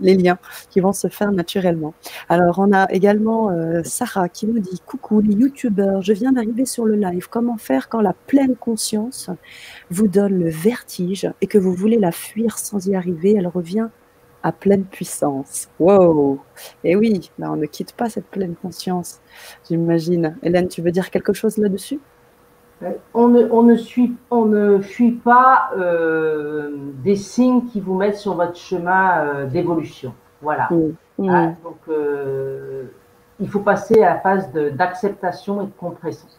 les, 0.00 0.14
liens 0.14 0.38
qui 0.70 0.80
vont 0.80 0.92
se 0.92 1.08
faire 1.08 1.32
naturellement. 1.32 1.94
Alors 2.28 2.58
on 2.58 2.72
a 2.72 2.90
également 2.92 3.50
euh, 3.50 3.82
Sarah 3.84 4.28
qui 4.28 4.46
nous 4.46 4.58
dit 4.58 4.80
coucou 4.84 5.20
les 5.20 5.34
youtubeurs, 5.34 6.02
je 6.02 6.12
viens 6.12 6.32
d'arriver 6.32 6.66
sur 6.66 6.84
le 6.84 6.96
live. 6.96 7.28
Comment 7.30 7.56
faire 7.56 7.88
quand 7.88 8.00
la 8.00 8.14
pleine 8.26 8.56
conscience 8.56 8.89
vous 9.90 10.08
donne 10.08 10.38
le 10.38 10.48
vertige 10.48 11.30
et 11.40 11.46
que 11.46 11.58
vous 11.58 11.72
voulez 11.72 11.98
la 11.98 12.12
fuir 12.12 12.58
sans 12.58 12.86
y 12.86 12.94
arriver, 12.94 13.34
elle 13.36 13.48
revient 13.48 13.88
à 14.42 14.52
pleine 14.52 14.84
puissance. 14.84 15.68
Wow 15.78 16.40
Et 16.84 16.96
oui, 16.96 17.30
on 17.38 17.56
ne 17.56 17.66
quitte 17.66 17.92
pas 17.92 18.08
cette 18.08 18.26
pleine 18.26 18.54
conscience, 18.54 19.20
j'imagine. 19.68 20.36
Hélène, 20.42 20.68
tu 20.68 20.82
veux 20.82 20.92
dire 20.92 21.10
quelque 21.10 21.32
chose 21.32 21.58
là-dessus? 21.58 22.00
Euh, 22.82 22.92
on 23.12 23.28
ne, 23.28 23.46
on, 23.50 23.62
ne 23.62 23.76
suit, 23.76 24.16
on 24.30 24.46
ne 24.46 24.80
fuit 24.80 25.12
pas 25.12 25.70
euh, 25.76 26.70
des 27.04 27.16
signes 27.16 27.66
qui 27.66 27.80
vous 27.80 27.94
mettent 27.94 28.16
sur 28.16 28.34
votre 28.34 28.56
chemin 28.56 29.18
euh, 29.18 29.46
d'évolution. 29.46 30.14
Voilà. 30.40 30.68
Mmh. 30.70 30.92
Mmh. 31.18 31.28
Ah, 31.28 31.52
donc, 31.62 31.96
il 33.40 33.48
faut 33.48 33.60
passer 33.60 34.02
à 34.02 34.14
la 34.14 34.20
phase 34.20 34.50
d'acceptation 34.52 35.62
et 35.62 35.66
de 35.66 35.72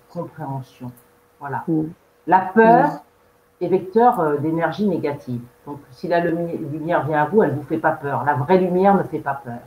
compréhension. 0.10 0.92
Voilà. 1.40 1.64
Mm. 1.68 1.88
La 2.28 2.40
peur 2.40 2.88
mm. 2.88 3.66
est 3.66 3.68
vecteur 3.68 4.20
euh, 4.20 4.38
d'énergie 4.38 4.88
négative. 4.88 5.42
Donc, 5.66 5.80
si 5.92 6.08
la 6.08 6.20
lumière 6.20 7.06
vient 7.06 7.24
à 7.24 7.26
vous, 7.26 7.44
elle 7.44 7.52
ne 7.52 7.56
vous 7.56 7.68
fait 7.68 7.78
pas 7.78 7.92
peur. 7.92 8.24
La 8.24 8.34
vraie 8.34 8.58
lumière 8.58 8.96
ne 8.96 9.04
fait 9.04 9.20
pas 9.20 9.42
peur 9.44 9.60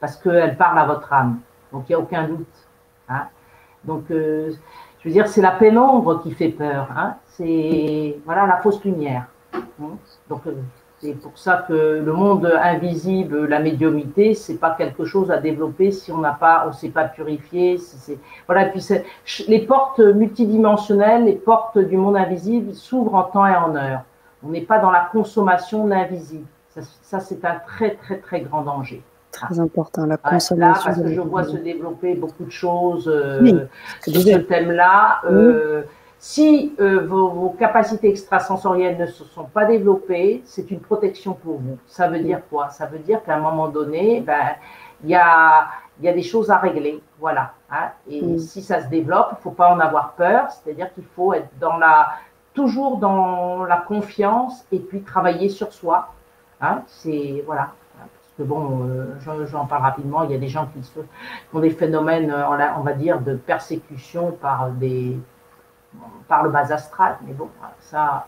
parce 0.00 0.16
qu'elle 0.16 0.56
parle 0.56 0.78
à 0.78 0.86
votre 0.86 1.12
âme. 1.12 1.40
Donc, 1.72 1.84
il 1.88 1.92
n'y 1.92 1.96
a 1.96 2.00
aucun 2.00 2.24
doute. 2.24 2.46
Hein. 3.08 3.26
Donc, 3.84 4.10
euh, 4.10 4.52
je 5.00 5.08
veux 5.08 5.12
dire, 5.12 5.28
c'est 5.28 5.42
la 5.42 5.52
pénombre 5.52 6.22
qui 6.22 6.32
fait 6.32 6.48
peur. 6.48 6.88
Hein. 6.96 7.16
C'est 7.26 8.18
voilà 8.24 8.46
la 8.46 8.58
fausse 8.58 8.82
lumière. 8.84 9.26
Hein. 9.54 9.96
Donc, 10.28 10.46
euh, 10.46 10.54
c'est 10.98 11.12
pour 11.12 11.36
ça 11.36 11.64
que 11.68 12.02
le 12.04 12.12
monde 12.12 12.46
invisible, 12.46 13.46
la 13.46 13.60
médiumité, 13.60 14.32
c'est 14.32 14.56
pas 14.56 14.70
quelque 14.70 15.04
chose 15.04 15.30
à 15.30 15.36
développer 15.36 15.90
si 15.90 16.10
on 16.10 16.18
n'a 16.18 16.32
pas, 16.32 16.64
on 16.68 16.72
s'est 16.72 16.88
pas 16.88 17.04
purifié. 17.04 17.76
Si 17.76 18.18
voilà. 18.46 18.68
Et 18.68 18.70
puis 18.70 18.82
les 19.46 19.60
portes 19.66 20.00
multidimensionnelles, 20.00 21.26
les 21.26 21.34
portes 21.34 21.78
du 21.78 21.98
monde 21.98 22.16
invisible 22.16 22.72
s'ouvrent 22.72 23.14
en 23.14 23.24
temps 23.24 23.46
et 23.46 23.54
en 23.54 23.76
heure. 23.76 24.00
On 24.42 24.48
n'est 24.48 24.62
pas 24.62 24.78
dans 24.78 24.90
la 24.90 25.08
consommation 25.12 25.84
de 25.84 25.90
l'invisible. 25.90 26.46
Ça, 27.02 27.20
c'est 27.20 27.44
un 27.44 27.56
très 27.66 27.94
très 27.96 28.18
très 28.18 28.40
grand 28.40 28.62
danger. 28.62 29.02
Très 29.32 29.60
important, 29.60 30.06
la 30.06 30.16
consommation. 30.16 30.56
Là, 30.56 30.80
parce 30.82 31.02
que 31.02 31.12
je 31.12 31.20
vois 31.20 31.44
se 31.44 31.56
développer 31.58 32.14
beaucoup 32.14 32.44
de 32.44 32.50
choses 32.50 33.06
euh, 33.06 33.66
sur 34.02 34.22
ce 34.22 34.38
thème-là. 34.38 35.20
Euh, 35.24 35.82
si 36.18 36.74
euh, 36.80 37.06
vos, 37.06 37.50
capacités 37.58 38.08
extrasensorielles 38.08 38.98
ne 38.98 39.06
se 39.06 39.24
sont 39.24 39.44
pas 39.44 39.66
développées, 39.66 40.42
c'est 40.44 40.70
une 40.70 40.80
protection 40.80 41.34
pour 41.34 41.58
vous. 41.58 41.78
Ça 41.86 42.08
veut 42.08 42.20
dire 42.20 42.40
quoi? 42.48 42.70
Ça 42.70 42.86
veut 42.86 42.98
dire 42.98 43.22
qu'à 43.22 43.36
un 43.36 43.40
moment 43.40 43.68
donné, 43.68 44.22
ben, 44.22 44.56
il 45.04 45.10
y 45.10 45.14
a, 45.14 45.68
y 46.00 46.08
a 46.08 46.12
des 46.12 46.22
choses 46.22 46.50
à 46.50 46.56
régler. 46.56 47.02
Voilà. 47.20 47.52
Hein. 47.70 47.90
Et 48.08 48.22
mm. 48.22 48.38
si 48.38 48.62
ça 48.62 48.82
se 48.82 48.88
développe, 48.88 49.28
il 49.32 49.36
ne 49.36 49.40
faut 49.42 49.50
pas 49.50 49.74
en 49.74 49.78
avoir 49.78 50.12
peur. 50.12 50.50
C'est-à-dire 50.50 50.92
qu'il 50.94 51.04
faut 51.04 51.34
être 51.34 51.48
dans 51.60 51.76
la, 51.76 52.08
toujours 52.54 52.96
dans 52.96 53.64
la 53.64 53.76
confiance 53.76 54.64
et 54.72 54.78
puis 54.78 55.02
travailler 55.02 55.50
sur 55.50 55.72
soi. 55.72 56.08
Hein. 56.62 56.82
C'est 56.86 57.42
voilà. 57.46 57.72
Parce 57.98 58.32
que 58.38 58.42
bon, 58.42 58.88
euh, 58.88 59.46
j'en 59.46 59.66
parle 59.66 59.82
rapidement. 59.82 60.24
Il 60.24 60.30
y 60.30 60.34
a 60.34 60.38
des 60.38 60.48
gens 60.48 60.66
qui, 60.66 60.80
qui 60.80 60.98
ont 61.52 61.60
des 61.60 61.70
phénomènes, 61.70 62.30
euh, 62.30 62.72
on 62.78 62.80
va 62.80 62.92
dire, 62.94 63.20
de 63.20 63.34
persécution 63.34 64.32
par 64.32 64.70
des 64.70 65.18
par 66.28 66.42
le 66.42 66.50
bas 66.50 66.72
astral, 66.72 67.16
mais 67.26 67.32
bon, 67.32 67.48
ça, 67.80 68.26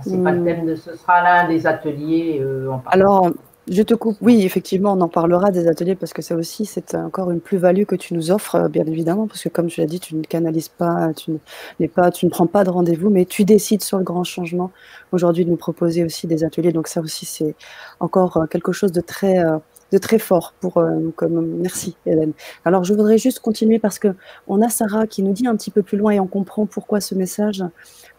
c'est 0.00 0.22
pas 0.22 0.32
le 0.32 0.40
hmm. 0.40 0.44
thème 0.44 0.66
de 0.66 0.74
ce 0.76 0.96
sera 0.96 1.22
l'un 1.22 1.48
des 1.48 1.66
ateliers. 1.66 2.40
Euh, 2.40 2.72
Alors, 2.86 3.30
je 3.68 3.82
te 3.82 3.94
coupe. 3.94 4.16
Oui, 4.20 4.42
effectivement, 4.42 4.94
on 4.94 5.00
en 5.00 5.08
parlera 5.08 5.50
des 5.50 5.68
ateliers 5.68 5.94
parce 5.94 6.12
que 6.12 6.22
ça 6.22 6.34
aussi, 6.34 6.66
c'est 6.66 6.94
encore 6.94 7.30
une 7.30 7.40
plus-value 7.40 7.84
que 7.84 7.94
tu 7.94 8.14
nous 8.14 8.30
offres, 8.30 8.56
euh, 8.56 8.68
bien 8.68 8.84
évidemment, 8.86 9.26
parce 9.26 9.42
que 9.42 9.48
comme 9.48 9.68
tu 9.68 9.80
l'as 9.80 9.86
dit, 9.86 10.00
tu 10.00 10.16
ne 10.16 10.22
canalises 10.22 10.68
pas, 10.68 11.12
tu 11.14 11.38
ne, 11.78 11.86
pas, 11.86 12.10
tu 12.10 12.26
ne 12.26 12.30
prends 12.30 12.46
pas 12.46 12.64
de 12.64 12.70
rendez-vous, 12.70 13.10
mais 13.10 13.24
tu 13.24 13.44
décides 13.44 13.82
sur 13.82 13.98
le 13.98 14.04
grand 14.04 14.24
changement 14.24 14.72
aujourd'hui 15.12 15.44
de 15.44 15.50
nous 15.50 15.56
proposer 15.56 16.04
aussi 16.04 16.26
des 16.26 16.42
ateliers. 16.42 16.72
Donc 16.72 16.88
ça 16.88 17.00
aussi, 17.00 17.24
c'est 17.24 17.54
encore 18.00 18.36
euh, 18.36 18.46
quelque 18.46 18.72
chose 18.72 18.90
de 18.90 19.00
très 19.00 19.44
de 19.92 19.98
très 19.98 20.18
fort 20.18 20.54
pour 20.60 20.78
euh, 20.78 21.12
comme 21.16 21.58
merci 21.58 21.96
Hélène. 22.06 22.32
Alors 22.64 22.82
je 22.82 22.94
voudrais 22.94 23.18
juste 23.18 23.40
continuer 23.40 23.78
parce 23.78 23.98
que 23.98 24.08
on 24.48 24.62
a 24.62 24.68
Sarah 24.68 25.06
qui 25.06 25.22
nous 25.22 25.32
dit 25.32 25.46
un 25.46 25.54
petit 25.54 25.70
peu 25.70 25.82
plus 25.82 25.98
loin 25.98 26.12
et 26.12 26.20
on 26.20 26.26
comprend 26.26 26.66
pourquoi 26.66 27.00
ce 27.00 27.14
message. 27.14 27.62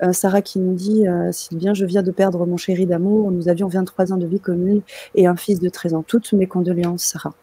Euh, 0.04 0.14
Sarah 0.14 0.42
qui 0.42 0.60
nous 0.60 0.74
dit 0.74 1.08
euh, 1.08 1.32
si 1.32 1.56
bien 1.56 1.74
je 1.74 1.86
viens 1.86 2.04
de 2.04 2.12
perdre 2.12 2.46
mon 2.46 2.58
chéri 2.58 2.86
d'amour, 2.86 3.32
nous 3.32 3.50
avions 3.50 3.68
23 3.68 4.14
ans 4.14 4.18
de 4.18 4.28
vie 4.28 4.40
commune 4.40 4.82
et 5.16 5.26
un 5.26 5.36
fils 5.36 5.60
de 5.60 5.68
13 5.68 5.96
ans. 5.96 6.04
Toutes 6.04 6.32
mes 6.34 6.46
condoléances 6.46 7.04
Sarah. 7.04 7.34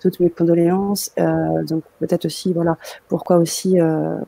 Toutes 0.00 0.20
mes 0.20 0.30
condoléances. 0.30 1.10
donc 1.66 1.82
peut-être 1.98 2.26
aussi 2.26 2.52
voilà 2.52 2.76
pourquoi 3.08 3.38
aussi 3.38 3.78
une 3.78 4.24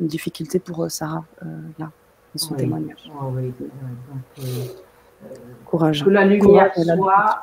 difficulté 0.00 0.58
pour 0.58 0.90
Sarah 0.90 1.24
là 1.78 1.90
son 2.34 2.54
témoignage. 2.54 3.10
Ah 3.18 3.28
oui. 3.32 3.54
Courage. 5.64 6.04
Que 6.04 6.10
la 6.10 6.26
lumière 6.26 6.72
soit 6.74 7.42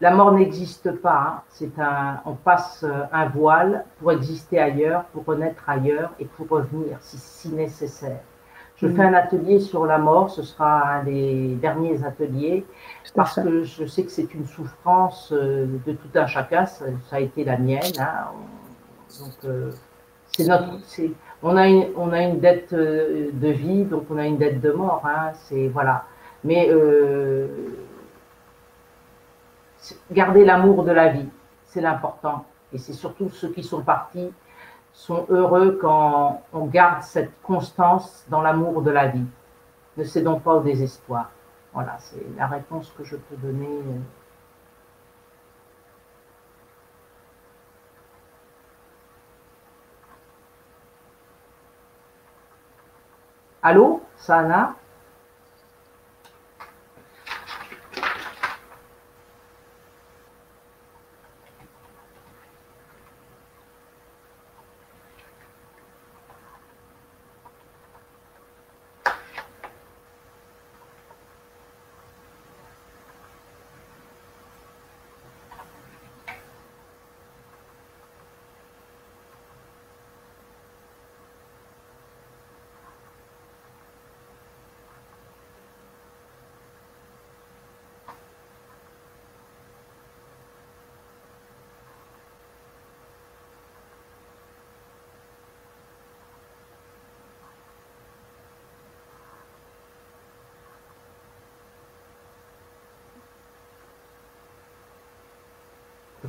la 0.00 0.10
mort 0.12 0.32
n'existe 0.32 0.92
pas. 0.92 1.20
Hein. 1.26 1.42
C'est 1.48 1.78
un, 1.78 2.20
on 2.24 2.34
passe 2.34 2.84
euh, 2.84 3.04
un 3.12 3.28
voile 3.28 3.84
pour 3.98 4.12
exister 4.12 4.58
ailleurs, 4.58 5.04
pour 5.12 5.24
renaître 5.24 5.68
ailleurs 5.68 6.10
et 6.18 6.24
pour 6.24 6.48
revenir 6.48 6.96
si, 7.00 7.18
si 7.18 7.50
nécessaire. 7.50 8.20
Je 8.76 8.86
mm. 8.86 8.96
fais 8.96 9.02
un 9.02 9.14
atelier 9.14 9.60
sur 9.60 9.84
la 9.84 9.98
mort, 9.98 10.30
ce 10.30 10.42
sera 10.42 10.88
un 10.88 11.04
des 11.04 11.54
derniers 11.60 12.02
ateliers, 12.02 12.64
parce 13.14 13.38
que 13.38 13.62
je 13.62 13.84
sais 13.84 14.04
que 14.04 14.10
c'est 14.10 14.32
une 14.32 14.46
souffrance 14.46 15.32
euh, 15.32 15.66
de 15.86 15.92
tout 15.92 16.08
un 16.14 16.26
chacun, 16.26 16.64
ça, 16.64 16.86
a 17.12 17.20
été 17.20 17.44
la 17.44 17.58
mienne. 17.58 17.82
Hein. 17.98 18.28
Donc, 19.20 19.34
euh, 19.44 19.70
c'est 20.32 20.46
notre, 20.46 20.78
c'est, 20.84 21.10
on, 21.42 21.56
a 21.56 21.68
une, 21.68 21.88
on 21.96 22.12
a 22.12 22.22
une 22.22 22.40
dette 22.40 22.72
de 22.72 23.48
vie, 23.48 23.84
donc 23.84 24.04
on 24.08 24.16
a 24.16 24.26
une 24.26 24.38
dette 24.38 24.62
de 24.62 24.70
mort. 24.70 25.02
Hein. 25.04 25.32
C'est, 25.34 25.68
voilà. 25.68 26.04
Mais 26.42 26.70
garder 30.10 30.44
l'amour 30.44 30.84
de 30.84 30.92
la 30.92 31.08
vie, 31.08 31.28
c'est 31.64 31.80
l'important. 31.80 32.44
Et 32.72 32.78
c'est 32.78 32.92
surtout 32.92 33.28
ceux 33.30 33.50
qui 33.50 33.62
sont 33.62 33.82
partis 33.82 34.32
sont 34.92 35.26
heureux 35.28 35.78
quand 35.80 36.42
on 36.52 36.66
garde 36.66 37.02
cette 37.02 37.32
constance 37.42 38.24
dans 38.28 38.42
l'amour 38.42 38.82
de 38.82 38.90
la 38.90 39.06
vie. 39.08 39.26
Ne 39.96 40.04
cédons 40.04 40.40
pas 40.40 40.54
au 40.54 40.60
désespoir. 40.60 41.30
Voilà, 41.72 41.96
c'est 41.98 42.24
la 42.36 42.46
réponse 42.46 42.92
que 42.96 43.04
je 43.04 43.16
peux 43.16 43.36
donner. 43.36 43.80
Allô, 53.62 54.02
Sana? 54.16 54.74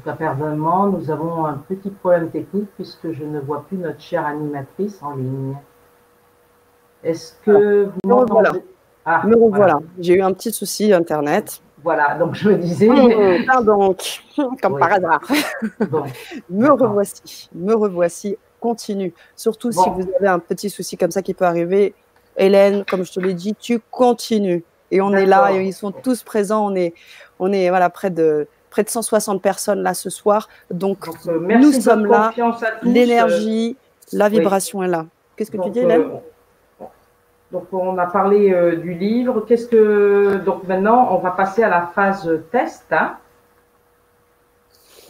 Apparemment, 0.05 0.87
nous 0.87 1.11
avons 1.11 1.45
un 1.45 1.61
petit 1.67 1.89
problème 1.89 2.29
technique 2.29 2.69
puisque 2.75 3.11
je 3.11 3.23
ne 3.23 3.39
vois 3.39 3.65
plus 3.67 3.77
notre 3.77 3.99
chère 3.99 4.25
animatrice 4.25 5.01
en 5.03 5.15
ligne. 5.15 5.55
Est-ce 7.03 7.33
que 7.45 7.85
vous 7.85 8.09
m'entendez? 8.09 8.63
ah, 9.05 9.23
me 9.25 9.35
revoilà. 9.35 9.79
J'ai 9.99 10.15
eu 10.15 10.21
un 10.21 10.33
petit 10.33 10.51
souci 10.51 10.93
Internet. 10.93 11.61
Voilà, 11.83 12.15
donc 12.15 12.35
je 12.35 12.49
me 12.49 12.57
disais. 12.57 12.89
Ah, 13.49 13.61
donc, 13.61 14.21
comme 14.61 14.77
par 14.77 14.93
hasard. 14.93 15.21
me 16.49 16.69
revoici, 16.69 17.49
me 17.53 17.73
revoici. 17.73 18.37
Continue. 18.59 19.13
Surtout 19.35 19.71
si 19.71 19.89
vous 19.89 20.07
avez 20.19 20.27
un 20.27 20.37
petit 20.37 20.69
souci 20.69 20.95
comme 20.95 21.09
ça 21.09 21.23
qui 21.23 21.33
peut 21.33 21.45
arriver. 21.45 21.95
Hélène, 22.37 22.85
comme 22.85 23.03
je 23.03 23.11
te 23.11 23.19
l'ai 23.19 23.33
dit, 23.33 23.55
tu 23.55 23.79
continues. 23.89 24.63
Et 24.91 25.01
on 25.01 25.11
est 25.13 25.25
là, 25.25 25.51
et 25.51 25.65
ils 25.65 25.73
sont 25.73 25.91
tous 25.91 26.21
présents. 26.21 26.67
On 26.71 26.75
est, 26.75 26.93
on 27.39 27.51
est 27.51 27.69
voilà, 27.69 27.89
près 27.89 28.11
de 28.11 28.47
près 28.71 28.83
de 28.83 28.89
160 28.89 29.39
personnes 29.39 29.83
là 29.83 29.93
ce 29.93 30.09
soir. 30.09 30.49
Donc, 30.71 31.07
euh, 31.27 31.39
nous 31.59 31.71
sommes 31.73 32.07
là. 32.07 32.31
L'énergie, 32.81 33.77
la 34.13 34.29
vibration 34.29 34.81
est 34.81 34.87
là. 34.87 35.05
Qu'est-ce 35.35 35.51
que 35.51 35.61
tu 35.61 35.69
dis, 35.69 35.79
Hélène 35.79 36.01
euh, 36.01 36.85
donc 37.51 37.65
on 37.73 37.97
a 37.97 38.07
parlé 38.07 38.53
euh, 38.53 38.77
du 38.77 38.93
livre. 38.93 39.43
Qu'est-ce 39.45 39.67
que 39.67 40.37
donc 40.37 40.65
maintenant 40.69 41.09
on 41.11 41.17
va 41.17 41.31
passer 41.31 41.63
à 41.63 41.69
la 41.69 41.81
phase 41.93 42.39
test. 42.49 42.85
Hein. 42.91 43.17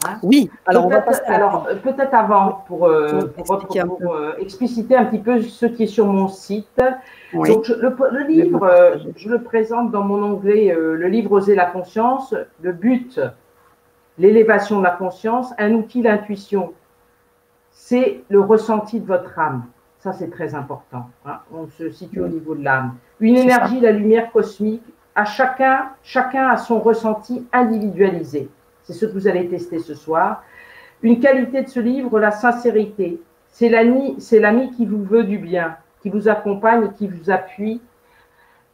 Hein 0.03 0.17
oui. 0.23 0.49
Alors 0.65 0.87
peut-être 0.87 2.15
avant 2.15 2.63
pour, 2.67 2.91
expliciter, 4.39 4.95
un 4.95 5.05
petit 5.05 5.19
peu 5.19 5.39
ce 5.43 5.67
qui 5.67 5.83
est 5.83 5.87
sur 5.87 6.07
mon 6.07 6.29
site. 6.29 6.81
Donc 7.31 7.67
le, 7.67 8.27
livre, 8.27 8.97
je 9.15 9.29
le 9.29 9.43
présente 9.43 9.91
dans 9.91 10.03
mon 10.03 10.23
onglet 10.23 10.75
le 10.75 11.07
livre 11.09 11.33
Oser 11.33 11.53
la 11.53 11.67
conscience. 11.67 12.33
Le 12.63 12.71
but 12.71 13.21
l'élévation 14.21 14.77
de 14.77 14.83
la 14.83 14.91
conscience. 14.91 15.51
Un 15.57 15.73
outil, 15.73 16.03
l'intuition, 16.03 16.73
c'est 17.71 18.23
le 18.29 18.39
ressenti 18.39 18.99
de 18.99 19.05
votre 19.05 19.37
âme. 19.39 19.65
Ça, 19.99 20.13
c'est 20.13 20.29
très 20.29 20.55
important. 20.55 21.09
Hein. 21.25 21.39
On 21.53 21.67
se 21.67 21.89
situe 21.89 22.21
au 22.21 22.27
niveau 22.27 22.55
de 22.55 22.63
l'âme. 22.63 22.95
Une 23.19 23.35
énergie, 23.35 23.79
la 23.79 23.91
lumière 23.91 24.31
cosmique, 24.31 24.83
à 25.15 25.25
chacun, 25.25 25.89
chacun 26.03 26.47
a 26.49 26.57
son 26.57 26.79
ressenti 26.79 27.45
individualisé. 27.51 28.49
C'est 28.83 28.93
ce 28.93 29.05
que 29.05 29.13
vous 29.13 29.27
allez 29.27 29.47
tester 29.47 29.79
ce 29.79 29.95
soir. 29.95 30.43
Une 31.01 31.19
qualité 31.19 31.63
de 31.63 31.67
ce 31.67 31.79
livre, 31.79 32.19
la 32.19 32.31
sincérité. 32.31 33.19
C'est 33.49 33.69
l'ami 33.69 34.71
qui 34.77 34.85
vous 34.85 35.03
veut 35.03 35.23
du 35.23 35.37
bien, 35.37 35.75
qui 36.01 36.09
vous 36.09 36.29
accompagne 36.29 36.85
et 36.85 36.93
qui 36.97 37.07
vous 37.07 37.29
appuie 37.29 37.81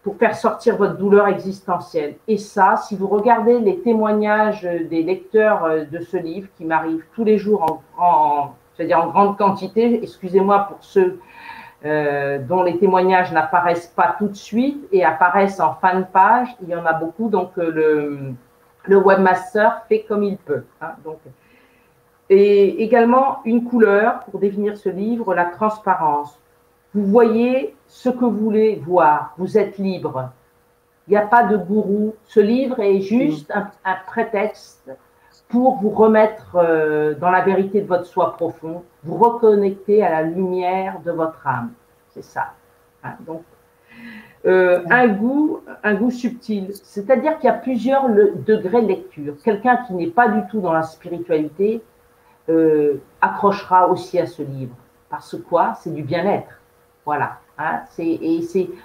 pour 0.08 0.16
faire 0.16 0.38
sortir 0.38 0.78
votre 0.78 0.96
douleur 0.96 1.28
existentielle. 1.28 2.16
Et 2.30 2.38
ça, 2.38 2.78
si 2.78 2.96
vous 2.96 3.10
regardez 3.10 3.60
les 3.60 3.82
témoignages 3.82 4.62
des 4.62 5.04
lecteurs 5.04 5.66
euh, 5.66 5.84
de 5.84 6.00
ce 6.00 6.16
livre, 6.16 6.48
qui 6.56 6.64
m'arrivent 6.64 7.04
tous 7.14 7.26
les 7.26 7.38
jours 7.38 7.82
en, 7.98 8.54
dire 8.80 9.04
en 9.04 9.08
grande 9.08 9.38
quantité, 9.38 10.02
excusez-moi 10.02 10.60
pour 10.70 10.78
ceux 10.80 11.20
euh, 11.84 12.40
dont 12.40 12.64
les 12.64 12.78
témoignages 12.78 13.34
n'apparaissent 13.34 13.94
pas 13.94 14.16
tout 14.18 14.30
de 14.30 14.36
suite 14.38 14.88
et 14.94 15.04
apparaissent 15.04 15.60
en 15.60 15.74
fin 15.74 16.00
de 16.00 16.06
page, 16.06 16.56
il 16.62 16.70
y 16.70 16.76
en 16.76 16.86
a 16.86 16.94
beaucoup, 16.94 17.28
donc 17.28 17.58
euh, 17.58 17.70
le, 17.70 18.20
le 18.86 18.98
webmaster 18.98 19.84
fait 19.90 20.06
comme 20.08 20.24
il 20.24 20.38
peut. 20.38 20.64
Hein, 20.80 20.92
donc, 21.04 21.18
et 22.30 22.82
également 22.82 23.40
une 23.44 23.66
couleur 23.66 24.22
pour 24.22 24.40
définir 24.40 24.78
ce 24.78 24.88
livre, 24.88 25.36
la 25.36 25.48
transparence. 25.48 26.40
Vous 26.98 27.06
voyez 27.06 27.76
ce 27.86 28.10
que 28.10 28.26
vous 28.26 28.32
voulez 28.32 28.82
voir, 28.84 29.36
vous 29.38 29.60
êtes 29.60 29.78
libre. 29.78 30.32
Il 31.08 31.12
n'y 31.12 31.18
a 31.18 31.28
pas 31.28 31.44
de 31.44 31.56
gourou. 31.56 32.16
Ce 32.26 32.40
livre 32.40 32.80
est 32.80 33.02
juste 33.02 33.54
un, 33.54 33.96
prétexte 34.08 34.90
pour 35.48 35.78
vous 35.78 35.92
remettre 35.92 36.56
euh, 36.56 37.14
dans 37.14 37.30
la 37.30 37.44
vérité 37.44 37.82
de 37.82 37.88
votre 37.88 38.08
soi 38.08 38.34
profond, 38.34 38.84
vous 39.04 39.16
reconnecter 39.16 40.04
à 40.04 40.10
la 40.10 40.22
lumière 40.24 41.00
de 41.06 41.12
votre 41.12 41.46
âme. 41.46 41.70
C'est 42.16 42.24
ça. 42.24 42.54
Hein, 43.04 43.14
donc, 43.28 43.44
euh, 44.48 44.82
un 44.90 45.08
goût, 45.08 45.60
un 45.84 45.94
goût 45.94 46.10
subtil. 46.10 46.72
C'est-à-dire 46.74 47.38
qu'il 47.38 47.46
y 47.46 47.52
a 47.52 47.60
plusieurs 47.60 48.10
degrés 48.10 48.82
de 48.82 48.88
lecture. 48.88 49.36
Quelqu'un 49.44 49.78
qui 49.86 49.94
n'est 49.94 50.10
pas 50.10 50.30
du 50.30 50.48
tout 50.48 50.62
dans 50.62 50.74
la 50.74 50.82
spiritualité 50.82 51.84
euh, 52.50 52.96
accrochera 53.22 53.88
aussi 53.88 54.18
à 54.18 54.26
ce 54.26 54.42
livre. 54.42 54.76
Parce 55.12 55.36
quoi? 55.48 55.76
C'est 55.76 55.94
du 55.94 56.02
bien-être. 56.02 56.60
Voilà. 57.08 57.38
Hein, 57.58 57.84
et 58.00 58.42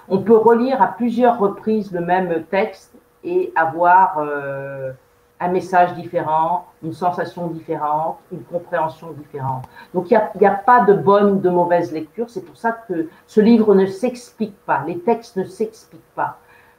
on 0.07 0.19
peut 0.19 0.37
relire 0.37 0.81
à 0.81 0.87
plusieurs 0.87 1.39
reprises 1.39 1.91
le 1.91 1.99
même 1.99 2.45
texte 2.45 2.95
et 3.21 3.51
avoir 3.53 4.17
euh, 4.17 4.93
un 5.41 5.49
message 5.49 5.93
différent, 5.95 6.67
une 6.83 6.93
sensation 6.93 7.47
différente, 7.47 8.19
une 8.31 8.43
compréhension 8.43 9.11
différente. 9.11 9.65
Donc 9.93 10.09
il 10.09 10.17
n'y 10.39 10.47
a, 10.47 10.51
pas 10.53 10.85
de 10.85 10.93
bonne 10.93 11.31
ou 11.31 11.39
de 11.41 11.49
mauvaise 11.49 11.91
lecture. 11.91 12.29
C'est 12.29 12.45
pour 12.45 12.55
ça 12.55 12.71
que 12.71 13.09
ce 13.27 13.41
livre 13.41 13.75
ne 13.75 13.87
s'explique 13.87 14.57
pas, 14.65 14.85
les 14.87 14.99
textes 14.99 15.35
ne 15.35 15.43
s'expliquent 15.43 16.15
pas, 16.15 16.37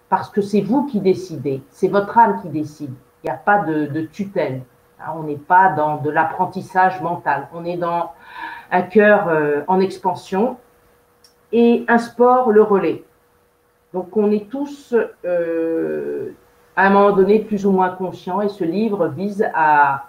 parce 0.09 0.31
que 0.31 0.41
c'est 0.41 0.63
vous 0.63 0.87
qui 0.87 0.99
décidez, 0.99 1.63
c'est 1.69 1.89
votre 1.89 2.17
âme 2.17 2.41
qui 2.41 2.49
décide. 2.49 2.95
Il 3.23 3.27
n'y 3.27 3.31
a 3.31 3.37
pas 3.37 3.59
de, 3.59 3.85
de 3.85 4.01
tutelle. 4.01 4.63
Hein, 4.99 5.13
on 5.15 5.25
n'est 5.25 5.37
pas 5.37 5.73
dans 5.73 5.99
de 5.99 6.09
l'apprentissage 6.09 7.03
mental. 7.03 7.49
On 7.53 7.67
est 7.67 7.77
dans 7.77 8.13
un 8.71 8.81
cœur 8.81 9.29
euh, 9.29 9.61
en 9.69 9.79
expansion 9.81 10.57
et 11.55 11.85
un 11.87 11.99
sport 11.99 12.51
le 12.51 12.63
relais. 12.63 13.05
Donc 13.95 14.17
on 14.17 14.31
est 14.33 14.51
tous 14.51 14.93
euh, 15.25 16.31
à 16.75 16.89
un 16.89 16.91
moment 16.91 17.13
donné 17.13 17.39
plus 17.39 17.65
ou 17.65 17.71
moins 17.71 17.91
conscients 17.91 18.43
et 18.43 18.49
ce 18.49 18.65
livre 18.65 19.07
vise 19.07 19.47
à 19.55 20.07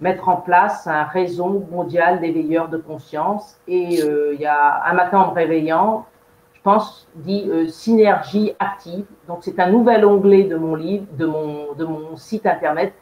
mettre 0.00 0.28
en 0.28 0.36
place 0.36 0.86
un 0.86 1.04
réseau 1.04 1.64
mondial 1.70 2.20
d'éveilleurs 2.20 2.68
de 2.68 2.76
conscience. 2.76 3.56
Et 3.66 4.02
euh, 4.02 4.34
il 4.34 4.40
y 4.40 4.46
a 4.46 4.82
un 4.84 4.92
matin 4.92 5.20
en 5.20 5.30
me 5.30 5.34
réveillant, 5.34 6.04
je 6.52 6.60
pense, 6.60 7.08
dit 7.14 7.48
euh, 7.48 7.68
synergie 7.68 8.52
active. 8.58 9.06
Donc 9.28 9.38
c'est 9.40 9.58
un 9.58 9.70
nouvel 9.70 10.04
onglet 10.04 10.44
de 10.44 10.56
mon 10.56 10.74
livre, 10.74 11.06
de 11.18 11.24
mon, 11.24 11.72
de 11.72 11.86
mon 11.86 12.16
site 12.16 12.44
internet 12.44 12.92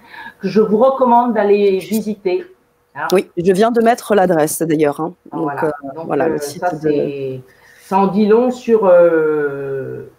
que 0.40 0.46
je 0.46 0.60
vous 0.60 0.78
recommande 0.78 1.34
d'aller 1.34 1.78
visiter. 1.78 2.46
Hein. 2.94 3.08
Oui, 3.12 3.28
je 3.36 3.50
viens 3.50 3.72
de 3.72 3.82
mettre 3.82 4.14
l'adresse 4.14 4.62
d'ailleurs. 4.62 5.00
Hein. 5.00 5.14
voilà, 5.32 5.72
voilà 6.04 6.28
le 6.28 6.38
site 6.38 6.60
ça, 6.60 6.76
de 6.76 7.40
ça 7.84 7.98
en 7.98 8.06
dit 8.06 8.26
long 8.26 8.50
sur, 8.50 8.86
euh, 8.86 10.10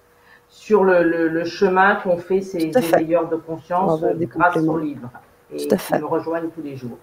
sur 0.49 0.83
le, 0.83 1.43
chemin 1.45 1.95
qu'ont 1.95 2.17
fait 2.17 2.41
ces 2.41 2.67
éveilleurs 2.67 3.27
de 3.27 3.37
conscience 3.37 4.01
grâce 4.03 4.57
au 4.57 4.77
livre. 4.77 5.09
Et 5.51 5.67
qui 5.67 5.93
me 5.93 6.05
rejoignent 6.05 6.49
tous 6.49 6.61
les 6.61 6.75
jours. 6.75 6.97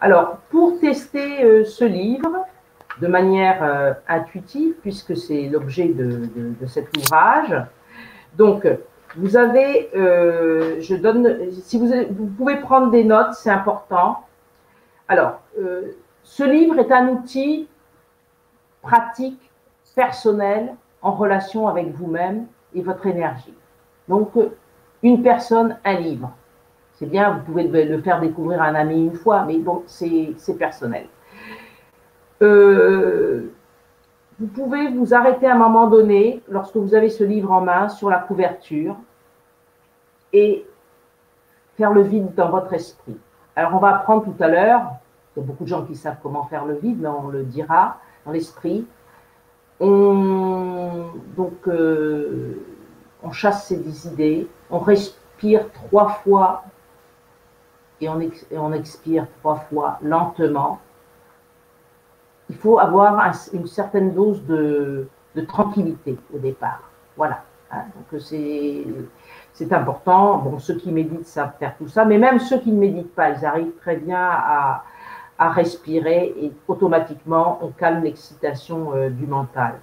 Alors, 0.00 0.38
pour 0.50 0.78
tester 0.80 1.44
euh, 1.44 1.64
ce 1.64 1.84
livre 1.84 2.30
de 3.00 3.06
manière 3.08 3.62
euh, 3.62 3.92
intuitive, 4.08 4.74
puisque 4.80 5.16
c'est 5.16 5.48
l'objet 5.48 5.88
de, 5.88 6.22
cet 6.66 6.96
ouvrage, 6.96 7.54
donc, 8.38 8.66
vous 9.16 9.36
avez, 9.36 9.90
je 9.94 10.94
donne, 10.94 11.50
si 11.50 11.78
vous, 11.78 11.88
vous 12.10 12.26
pouvez 12.26 12.56
prendre 12.56 12.90
des 12.90 13.04
notes, 13.04 13.34
c'est 13.34 13.50
important. 13.50 14.24
Alors, 15.08 15.40
ce 16.22 16.44
livre 16.44 16.78
est 16.78 16.92
un 16.92 17.08
outil 17.08 17.66
pratique 18.82 19.45
personnel 19.96 20.76
en 21.02 21.12
relation 21.12 21.66
avec 21.66 21.92
vous-même 21.92 22.46
et 22.74 22.82
votre 22.82 23.06
énergie. 23.06 23.54
Donc, 24.06 24.30
une 25.02 25.22
personne, 25.22 25.76
un 25.84 25.94
livre. 25.94 26.30
C'est 26.92 27.06
bien, 27.06 27.32
vous 27.32 27.40
pouvez 27.40 27.64
le 27.84 28.00
faire 28.02 28.20
découvrir 28.20 28.62
à 28.62 28.66
un 28.66 28.74
ami 28.76 29.06
une 29.06 29.14
fois, 29.14 29.44
mais 29.44 29.58
bon, 29.58 29.82
c'est 29.86 30.34
personnel. 30.58 31.06
Euh, 32.42 33.50
vous 34.38 34.46
pouvez 34.46 34.90
vous 34.90 35.14
arrêter 35.14 35.46
à 35.46 35.54
un 35.54 35.58
moment 35.58 35.88
donné, 35.88 36.42
lorsque 36.48 36.76
vous 36.76 36.94
avez 36.94 37.08
ce 37.08 37.24
livre 37.24 37.50
en 37.50 37.62
main, 37.62 37.88
sur 37.88 38.08
la 38.10 38.18
couverture, 38.18 38.96
et 40.32 40.66
faire 41.76 41.92
le 41.92 42.02
vide 42.02 42.34
dans 42.34 42.50
votre 42.50 42.72
esprit. 42.72 43.16
Alors, 43.54 43.74
on 43.74 43.78
va 43.78 43.96
apprendre 43.96 44.24
tout 44.24 44.42
à 44.42 44.48
l'heure, 44.48 44.82
il 45.34 45.40
y 45.40 45.42
a 45.42 45.46
beaucoup 45.46 45.64
de 45.64 45.68
gens 45.68 45.84
qui 45.84 45.96
savent 45.96 46.18
comment 46.22 46.44
faire 46.44 46.64
le 46.64 46.74
vide, 46.74 47.00
mais 47.00 47.08
on 47.08 47.28
le 47.28 47.42
dira 47.44 47.98
dans 48.24 48.32
l'esprit. 48.32 48.86
On, 49.78 51.06
donc, 51.36 51.68
euh, 51.68 52.62
on 53.22 53.30
chasse 53.30 53.66
ces 53.66 54.08
idées, 54.08 54.48
on 54.70 54.78
respire 54.78 55.70
trois 55.72 56.08
fois 56.08 56.64
et 58.00 58.08
on, 58.08 58.20
on 58.52 58.72
expire 58.72 59.26
trois 59.40 59.56
fois 59.56 59.98
lentement. 60.02 60.80
Il 62.48 62.56
faut 62.56 62.78
avoir 62.78 63.32
une 63.52 63.66
certaine 63.66 64.14
dose 64.14 64.44
de, 64.44 65.08
tranquillité 65.48 66.16
au 66.34 66.38
départ. 66.38 66.80
Voilà. 67.16 67.42
Hein. 67.70 67.82
donc 67.94 68.20
c'est 68.22 69.72
important. 69.72 70.38
Bon, 70.38 70.58
ceux 70.58 70.76
qui 70.76 70.92
méditent 70.92 71.26
savent 71.26 71.52
faire 71.58 71.76
tout 71.76 71.88
ça, 71.88 72.04
mais 72.04 72.18
même 72.18 72.38
ceux 72.38 72.58
qui 72.60 72.70
ne 72.70 72.78
méditent 72.78 73.14
pas, 73.14 73.30
ils 73.30 73.44
arrivent 73.44 73.74
très 73.80 73.96
bien 73.96 74.20
à, 74.20 74.84
à 75.38 75.50
respirer 75.50 76.34
et 76.40 76.52
automatiquement 76.68 77.58
on 77.62 77.68
calme 77.68 78.04
l'excitation 78.04 78.94
euh, 78.94 79.10
du 79.10 79.26
mental. 79.26 79.74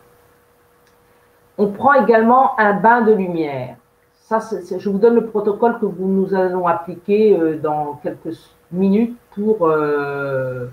On 1.57 1.67
prend 1.67 1.93
également 1.93 2.59
un 2.59 2.73
bain 2.73 3.01
de 3.01 3.13
lumière. 3.13 3.75
Ça, 4.13 4.39
je 4.77 4.89
vous 4.89 4.97
donne 4.97 5.15
le 5.15 5.27
protocole 5.27 5.79
que 5.79 5.85
nous 5.85 6.33
allons 6.33 6.65
appliquer 6.67 7.37
euh, 7.37 7.57
dans 7.57 7.99
quelques 8.01 8.35
minutes 8.71 9.15
pour, 9.35 9.67
euh, 9.67 10.67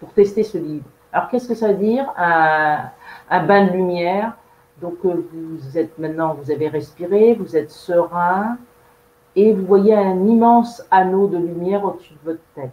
pour 0.00 0.12
tester 0.12 0.42
ce 0.42 0.58
livre. 0.58 0.84
Alors, 1.12 1.30
qu'est-ce 1.30 1.48
que 1.48 1.54
ça 1.54 1.68
veut 1.68 1.78
dire 1.78 2.12
un, 2.18 2.80
un 3.30 3.46
bain 3.46 3.66
de 3.66 3.72
lumière? 3.72 4.36
Donc, 4.82 4.96
vous 5.02 5.78
êtes 5.78 5.98
maintenant, 5.98 6.34
vous 6.34 6.50
avez 6.50 6.68
respiré, 6.68 7.32
vous 7.32 7.56
êtes 7.56 7.70
serein 7.70 8.58
et 9.34 9.54
vous 9.54 9.64
voyez 9.64 9.94
un 9.94 10.26
immense 10.26 10.82
anneau 10.90 11.28
de 11.28 11.38
lumière 11.38 11.82
au-dessus 11.84 12.12
de 12.12 12.32
votre 12.32 12.42
tête 12.54 12.72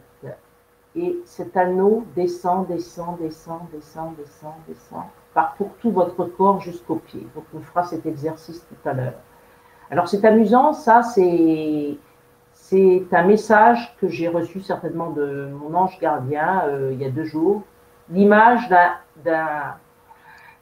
et 0.96 1.20
cet 1.26 1.58
anneau 1.58 2.06
descend, 2.16 2.68
descend, 2.68 3.18
descend, 3.20 3.68
descend, 3.72 4.16
descend, 4.16 4.54
descend, 4.68 5.04
parcourt 5.34 5.72
tout 5.80 5.92
votre 5.92 6.26
corps 6.26 6.62
jusqu'aux 6.62 6.98
pieds. 6.98 7.28
Donc 7.36 7.46
on 7.56 7.60
fera 7.60 7.84
cet 7.84 8.06
exercice 8.06 8.66
tout 8.68 8.90
à 8.90 8.94
l'heure. 8.94 9.20
Alors 9.90 10.08
c'est 10.08 10.24
amusant, 10.26 10.74
ça 10.74 11.04
c'est 11.04 11.98
c'est 12.54 13.06
un 13.12 13.24
message 13.24 13.96
que 14.00 14.08
j'ai 14.08 14.28
reçu 14.28 14.62
certainement 14.62 15.10
de 15.10 15.50
mon 15.52 15.76
ange 15.76 16.00
gardien 16.00 16.64
euh, 16.66 16.92
il 16.94 17.02
y 17.02 17.06
a 17.06 17.10
deux 17.10 17.26
jours, 17.26 17.64
l'image 18.10 18.70
d'un 19.24 19.76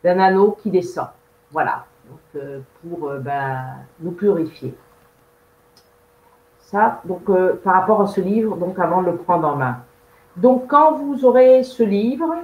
anneau 0.03 0.57
qui 0.63 0.71
descend. 0.71 1.07
Voilà, 1.51 1.85
donc, 2.09 2.19
euh, 2.35 2.59
pour 2.81 3.09
euh, 3.09 3.19
ben, 3.19 3.63
nous 3.99 4.11
purifier. 4.11 4.73
Ça, 6.59 7.01
donc 7.03 7.29
par 7.63 7.73
rapport 7.73 8.01
à 8.01 8.07
ce 8.07 8.21
livre, 8.21 8.55
donc 8.55 8.79
avant 8.79 9.01
de 9.01 9.11
le 9.11 9.17
prendre 9.17 9.45
en 9.45 9.57
main. 9.57 9.83
Donc, 10.41 10.67
quand 10.67 10.93
vous 10.93 11.23
aurez 11.23 11.63
ce 11.63 11.83
livre, 11.83 12.35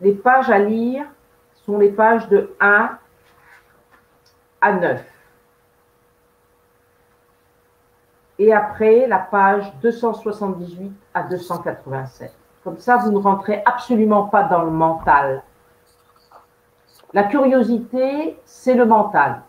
les 0.00 0.12
pages 0.12 0.50
à 0.50 0.58
lire 0.58 1.04
sont 1.66 1.78
les 1.78 1.90
pages 1.90 2.28
de 2.28 2.54
1 2.60 2.98
à 4.60 4.72
9. 4.72 5.10
et 8.40 8.54
après 8.54 9.06
la 9.06 9.18
page 9.18 9.70
278 9.82 10.90
à 11.12 11.24
287. 11.24 12.32
Comme 12.64 12.78
ça, 12.78 12.96
vous 12.96 13.10
ne 13.10 13.18
rentrez 13.18 13.62
absolument 13.66 14.24
pas 14.24 14.44
dans 14.44 14.62
le 14.62 14.70
mental. 14.70 15.42
La 17.12 17.24
curiosité, 17.24 18.38
c'est 18.46 18.74
le 18.74 18.86
mental. 18.86 19.42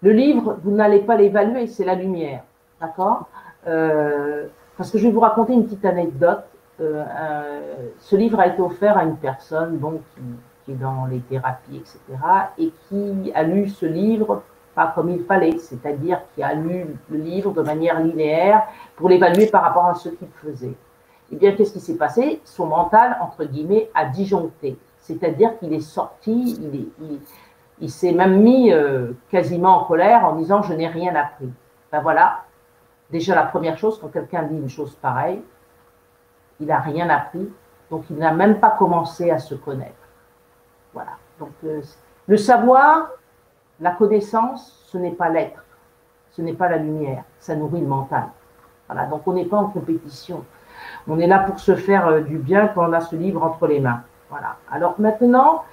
Le 0.00 0.12
livre, 0.12 0.56
vous 0.64 0.70
n'allez 0.70 1.00
pas 1.00 1.14
l'évaluer, 1.16 1.66
c'est 1.66 1.84
la 1.84 1.94
lumière. 1.94 2.42
D'accord? 2.80 3.28
Euh, 3.66 4.46
Parce 4.80 4.90
que 4.92 4.96
je 4.96 5.08
vais 5.08 5.12
vous 5.12 5.20
raconter 5.20 5.52
une 5.52 5.64
petite 5.64 5.84
anecdote. 5.84 6.42
Euh, 6.80 7.04
ce 7.98 8.16
livre 8.16 8.40
a 8.40 8.46
été 8.46 8.62
offert 8.62 8.96
à 8.96 9.04
une 9.04 9.18
personne 9.18 9.76
bon, 9.76 10.00
qui, 10.64 10.72
est 10.72 10.74
dans 10.74 11.04
les 11.04 11.18
thérapies, 11.20 11.76
etc., 11.76 12.00
et 12.56 12.72
qui 12.88 13.30
a 13.34 13.42
lu 13.42 13.68
ce 13.68 13.84
livre 13.84 14.42
pas 14.74 14.90
comme 14.94 15.10
il 15.10 15.22
fallait, 15.24 15.58
c'est-à-dire 15.58 16.22
qui 16.34 16.42
a 16.42 16.54
lu 16.54 16.86
le 17.10 17.18
livre 17.18 17.52
de 17.52 17.60
manière 17.60 18.00
linéaire 18.00 18.62
pour 18.96 19.10
l'évaluer 19.10 19.48
par 19.48 19.64
rapport 19.64 19.84
à 19.84 19.92
ce 19.96 20.08
qu'il 20.08 20.28
faisait. 20.42 20.72
Eh 21.30 21.36
bien, 21.36 21.52
qu'est-ce 21.52 21.74
qui 21.74 21.80
s'est 21.80 21.98
passé? 21.98 22.40
Son 22.46 22.64
mental, 22.64 23.18
entre 23.20 23.44
guillemets, 23.44 23.90
a 23.94 24.06
disjoncté. 24.06 24.78
C'est-à-dire 25.02 25.58
qu'il 25.58 25.74
est 25.74 25.80
sorti, 25.80 26.58
il, 26.58 27.18
il, 27.82 27.90
s'est 27.90 28.12
même 28.12 28.40
mis 28.40 28.72
euh, 28.72 29.12
quasiment 29.30 29.82
en 29.82 29.84
colère 29.84 30.24
en 30.24 30.36
disant 30.36 30.62
Je 30.62 30.72
n'ai 30.72 30.88
rien 30.88 31.14
appris. 31.14 31.50
Ben 31.92 32.00
voilà, 32.00 32.44
déjà 33.10 33.34
la 33.34 33.44
première 33.44 33.78
chose, 33.78 33.98
quand 34.00 34.08
quelqu'un 34.08 34.44
dit 34.44 34.56
une 34.56 34.68
chose 34.68 34.96
pareille, 34.96 35.42
il 36.60 36.66
n'a 36.66 36.80
rien 36.80 37.08
appris, 37.08 37.50
donc 37.90 38.04
il 38.10 38.16
n'a 38.16 38.32
même 38.32 38.60
pas 38.60 38.70
commencé 38.70 39.30
à 39.30 39.38
se 39.38 39.54
connaître. 39.54 39.94
Voilà. 40.92 41.12
Donc, 41.38 41.52
euh, 41.64 41.80
le 42.26 42.36
savoir, 42.36 43.10
la 43.80 43.92
connaissance, 43.92 44.84
ce 44.86 44.98
n'est 44.98 45.12
pas 45.12 45.28
l'être, 45.28 45.64
ce 46.32 46.42
n'est 46.42 46.52
pas 46.52 46.68
la 46.68 46.76
lumière, 46.76 47.24
ça 47.38 47.56
nourrit 47.56 47.80
le 47.80 47.86
mental. 47.86 48.24
Voilà, 48.88 49.06
donc 49.06 49.26
on 49.26 49.32
n'est 49.32 49.46
pas 49.46 49.56
en 49.56 49.68
compétition. 49.68 50.44
On 51.08 51.18
est 51.18 51.26
là 51.26 51.40
pour 51.40 51.58
se 51.58 51.74
faire 51.74 52.06
euh, 52.08 52.20
du 52.20 52.38
bien 52.38 52.68
quand 52.68 52.88
on 52.88 52.92
a 52.92 53.00
ce 53.00 53.16
livre 53.16 53.42
entre 53.42 53.66
les 53.66 53.80
mains. 53.80 54.02
Voilà. 54.28 54.56
Alors 54.70 55.00
maintenant, 55.00 55.64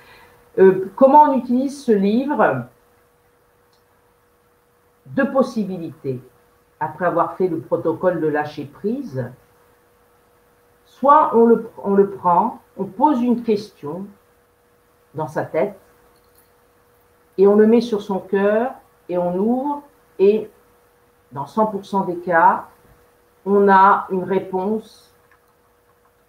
euh, 0.57 0.91
comment 0.95 1.23
on 1.23 1.33
utilise 1.37 1.83
ce 1.83 1.91
livre? 1.91 2.65
Deux 5.05 5.31
possibilités. 5.31 6.21
Après 6.79 7.05
avoir 7.05 7.35
fait 7.35 7.47
le 7.47 7.59
protocole 7.59 8.21
de 8.21 8.27
lâcher 8.27 8.65
prise, 8.65 9.25
soit 10.85 11.35
on 11.35 11.45
le, 11.45 12.09
prend, 12.09 12.59
on 12.77 12.85
pose 12.85 13.21
une 13.21 13.43
question 13.43 14.05
dans 15.15 15.27
sa 15.27 15.43
tête, 15.43 15.77
et 17.37 17.47
on 17.47 17.55
le 17.55 17.67
met 17.67 17.81
sur 17.81 18.01
son 18.01 18.19
cœur 18.19 18.71
et 19.09 19.17
on 19.17 19.35
ouvre 19.35 19.83
et 20.19 20.49
dans 21.31 21.45
100% 21.45 22.07
des 22.07 22.17
cas, 22.17 22.65
on 23.45 23.69
a 23.69 24.07
une 24.09 24.23
réponse 24.23 25.13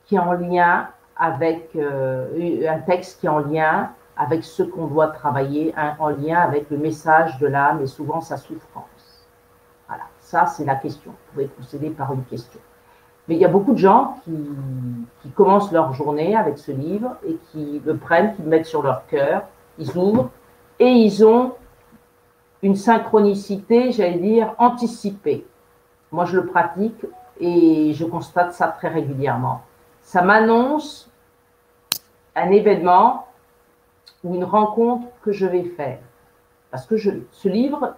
qui 0.05 0.17
est 0.17 0.19
en 0.19 0.33
lien 0.33 0.89
avec 1.17 1.71
euh, 1.77 2.69
un 2.69 2.79
texte 2.81 3.21
qui 3.21 3.27
est 3.27 3.31
en 3.31 3.41
lien 3.41 3.91
avec 4.17 4.45
ce 4.45 4.63
qu'on 4.63 4.87
doit 4.87 5.09
travailler, 5.09 5.73
en 5.99 6.09
lien 6.09 6.41
avec 6.41 6.69
le 6.71 6.77
message 6.77 7.39
de 7.39 7.47
l'âme 7.47 7.81
et 7.81 7.87
souvent 7.87 8.21
sa 8.21 8.37
souffrance. 8.37 8.88
Ça 10.29 10.45
c'est 10.45 10.67
la 10.67 10.75
question. 10.75 11.13
Vous 11.13 11.33
pouvez 11.33 11.47
procéder 11.47 11.89
par 11.89 12.13
une 12.13 12.23
question. 12.25 12.61
Mais 13.27 13.37
il 13.37 13.41
y 13.41 13.47
a 13.47 13.49
beaucoup 13.49 13.73
de 13.73 13.79
gens 13.79 14.21
qui 14.27 15.31
commencent 15.31 15.73
leur 15.73 15.95
journée 15.95 16.37
avec 16.37 16.59
ce 16.59 16.71
livre 16.71 17.17
et 17.27 17.39
qui 17.51 17.81
le 17.83 17.97
prennent, 17.97 18.35
qui 18.37 18.43
le 18.43 18.49
mettent 18.49 18.67
sur 18.67 18.83
leur 18.83 19.07
cœur, 19.07 19.45
ils 19.79 19.97
ouvrent 19.97 20.29
et 20.79 20.91
ils 20.91 21.25
ont 21.25 21.55
une 22.61 22.77
synchronicité, 22.77 23.91
j'allais 23.91 24.19
dire, 24.19 24.53
anticipée. 24.59 25.47
Moi, 26.13 26.27
je 26.27 26.37
le 26.37 26.45
pratique 26.45 27.07
et 27.41 27.95
je 27.95 28.05
constate 28.05 28.53
ça 28.53 28.69
très 28.69 28.89
régulièrement. 28.89 29.63
Ça 30.03 30.21
m'annonce 30.21 31.11
un 32.37 32.51
événement 32.51 33.29
ou 34.23 34.35
une 34.35 34.45
rencontre 34.45 35.07
que 35.23 35.33
je 35.33 35.47
vais 35.47 35.65
faire. 35.65 36.01
Parce 36.71 36.87
que 36.87 36.97
ce 36.97 37.49
livre 37.49 37.95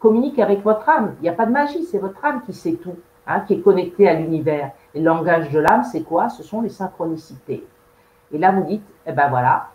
communique 0.00 0.38
avec 0.38 0.62
votre 0.62 0.88
âme. 0.88 1.14
Il 1.20 1.22
n'y 1.22 1.28
a 1.28 1.34
pas 1.34 1.46
de 1.46 1.52
magie, 1.52 1.84
c'est 1.84 1.98
votre 1.98 2.24
âme 2.24 2.42
qui 2.42 2.52
sait 2.52 2.74
tout, 2.74 2.96
hein, 3.26 3.40
qui 3.40 3.54
est 3.54 3.60
connectée 3.60 4.08
à 4.08 4.14
l'univers. 4.14 4.72
Et 4.94 4.98
le 4.98 5.04
langage 5.04 5.50
de 5.50 5.60
l'âme, 5.60 5.84
c'est 5.84 6.02
quoi? 6.02 6.28
Ce 6.28 6.42
sont 6.42 6.62
les 6.62 6.68
synchronicités. 6.68 7.64
Et 8.32 8.38
là, 8.38 8.50
vous 8.50 8.64
dites, 8.64 8.84
eh 9.06 9.12
ben 9.12 9.28
voilà, 9.28 9.68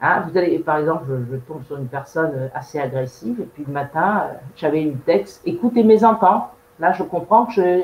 Hein, 0.00 0.20
vous 0.28 0.38
allez, 0.38 0.60
par 0.60 0.76
exemple, 0.76 1.06
je, 1.28 1.36
tombe 1.38 1.64
sur 1.64 1.76
une 1.76 1.88
personne 1.88 2.30
euh, 2.34 2.48
assez 2.54 2.78
agressive, 2.78 3.40
et 3.40 3.46
puis 3.46 3.64
le 3.66 3.72
matin, 3.72 4.22
euh, 4.22 4.34
j'avais 4.54 4.80
une 4.80 4.98
texte, 4.98 5.42
écoutez 5.44 5.82
mes 5.82 6.04
enfants. 6.04 6.52
Là, 6.78 6.92
je 6.92 7.02
comprends 7.02 7.46
que, 7.46 7.82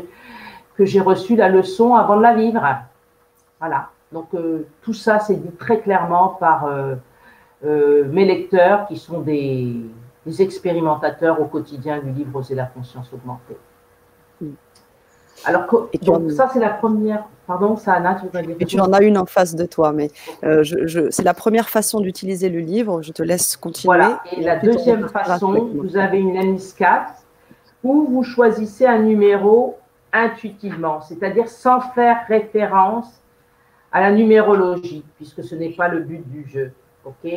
que 0.76 0.84
j'ai 0.84 1.00
reçu 1.00 1.34
la 1.34 1.48
leçon 1.48 1.96
avant 1.96 2.16
de 2.16 2.22
la 2.22 2.34
vivre. 2.34 2.64
Voilà. 3.58 3.88
Donc, 4.12 4.28
euh, 4.34 4.68
tout 4.82 4.92
ça, 4.92 5.18
c'est 5.18 5.34
dit 5.34 5.50
très 5.56 5.80
clairement 5.80 6.28
par 6.28 6.68
mes 7.64 8.24
lecteurs 8.24 8.86
qui 8.86 8.96
sont 8.96 9.20
des, 9.20 9.74
des, 10.26 10.42
expérimentateurs 10.42 11.40
au 11.40 11.46
quotidien 11.46 11.98
du 11.98 12.10
livre 12.10 12.36
Oser 12.38 12.54
la 12.54 12.66
conscience 12.66 13.10
augmentée. 13.12 13.56
Alors, 15.44 15.66
donc, 16.02 16.30
ça, 16.30 16.48
c'est 16.52 16.60
la 16.60 16.70
première. 16.70 17.24
Pardon, 17.46 17.76
ça, 17.76 17.94
Anna, 17.94 18.14
tu 18.14 18.26
dire 18.28 18.56
Et 18.58 18.64
tu 18.64 18.80
en 18.80 18.92
as 18.92 19.02
une 19.02 19.18
en 19.18 19.26
face 19.26 19.54
de 19.54 19.66
toi, 19.66 19.92
mais 19.92 20.10
euh, 20.44 20.62
je, 20.62 21.10
c'est 21.10 21.24
la 21.24 21.34
première 21.34 21.68
façon 21.68 22.00
d'utiliser 22.00 22.48
le 22.48 22.60
livre. 22.60 23.02
Je 23.02 23.12
te 23.12 23.22
laisse 23.22 23.56
continuer. 23.56 23.94
Voilà. 23.94 24.22
Et, 24.32 24.42
la 24.42 24.56
deuxième 24.56 25.08
façon, 25.08 25.70
vous 25.74 25.96
avez 25.96 26.18
une 26.18 26.56
MIS4 26.56 27.06
où 27.82 28.06
vous 28.08 28.22
choisissez 28.22 28.86
un 28.86 29.00
numéro 29.00 29.76
intuitivement, 30.12 31.00
c'est-à-dire 31.02 31.48
sans 31.48 31.80
faire 31.80 32.24
référence 32.28 33.20
à 33.92 34.00
la 34.00 34.12
numérologie, 34.12 35.04
puisque 35.16 35.44
ce 35.44 35.54
n'est 35.54 35.72
pas 35.72 35.88
le 35.88 36.00
but 36.00 36.26
du 36.30 36.48
jeu. 36.48 36.72
OK 37.04 37.32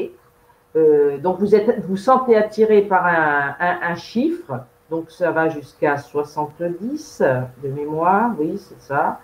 euh, 0.76 1.18
Donc, 1.18 1.40
vous 1.40 1.56
êtes, 1.56 1.86
vous 1.86 1.98
sentez 1.98 2.36
attiré 2.36 2.82
par 2.82 3.06
un, 3.06 3.56
un 3.60 3.96
chiffre 3.96 4.66
donc 4.90 5.12
ça 5.12 5.32
va 5.32 5.50
jusqu'à 5.50 5.98
70 5.98 7.22
de 7.62 7.70
mémoire, 7.70 8.32
oui, 8.40 8.58
c'est 8.58 8.80
ça. 8.80 9.20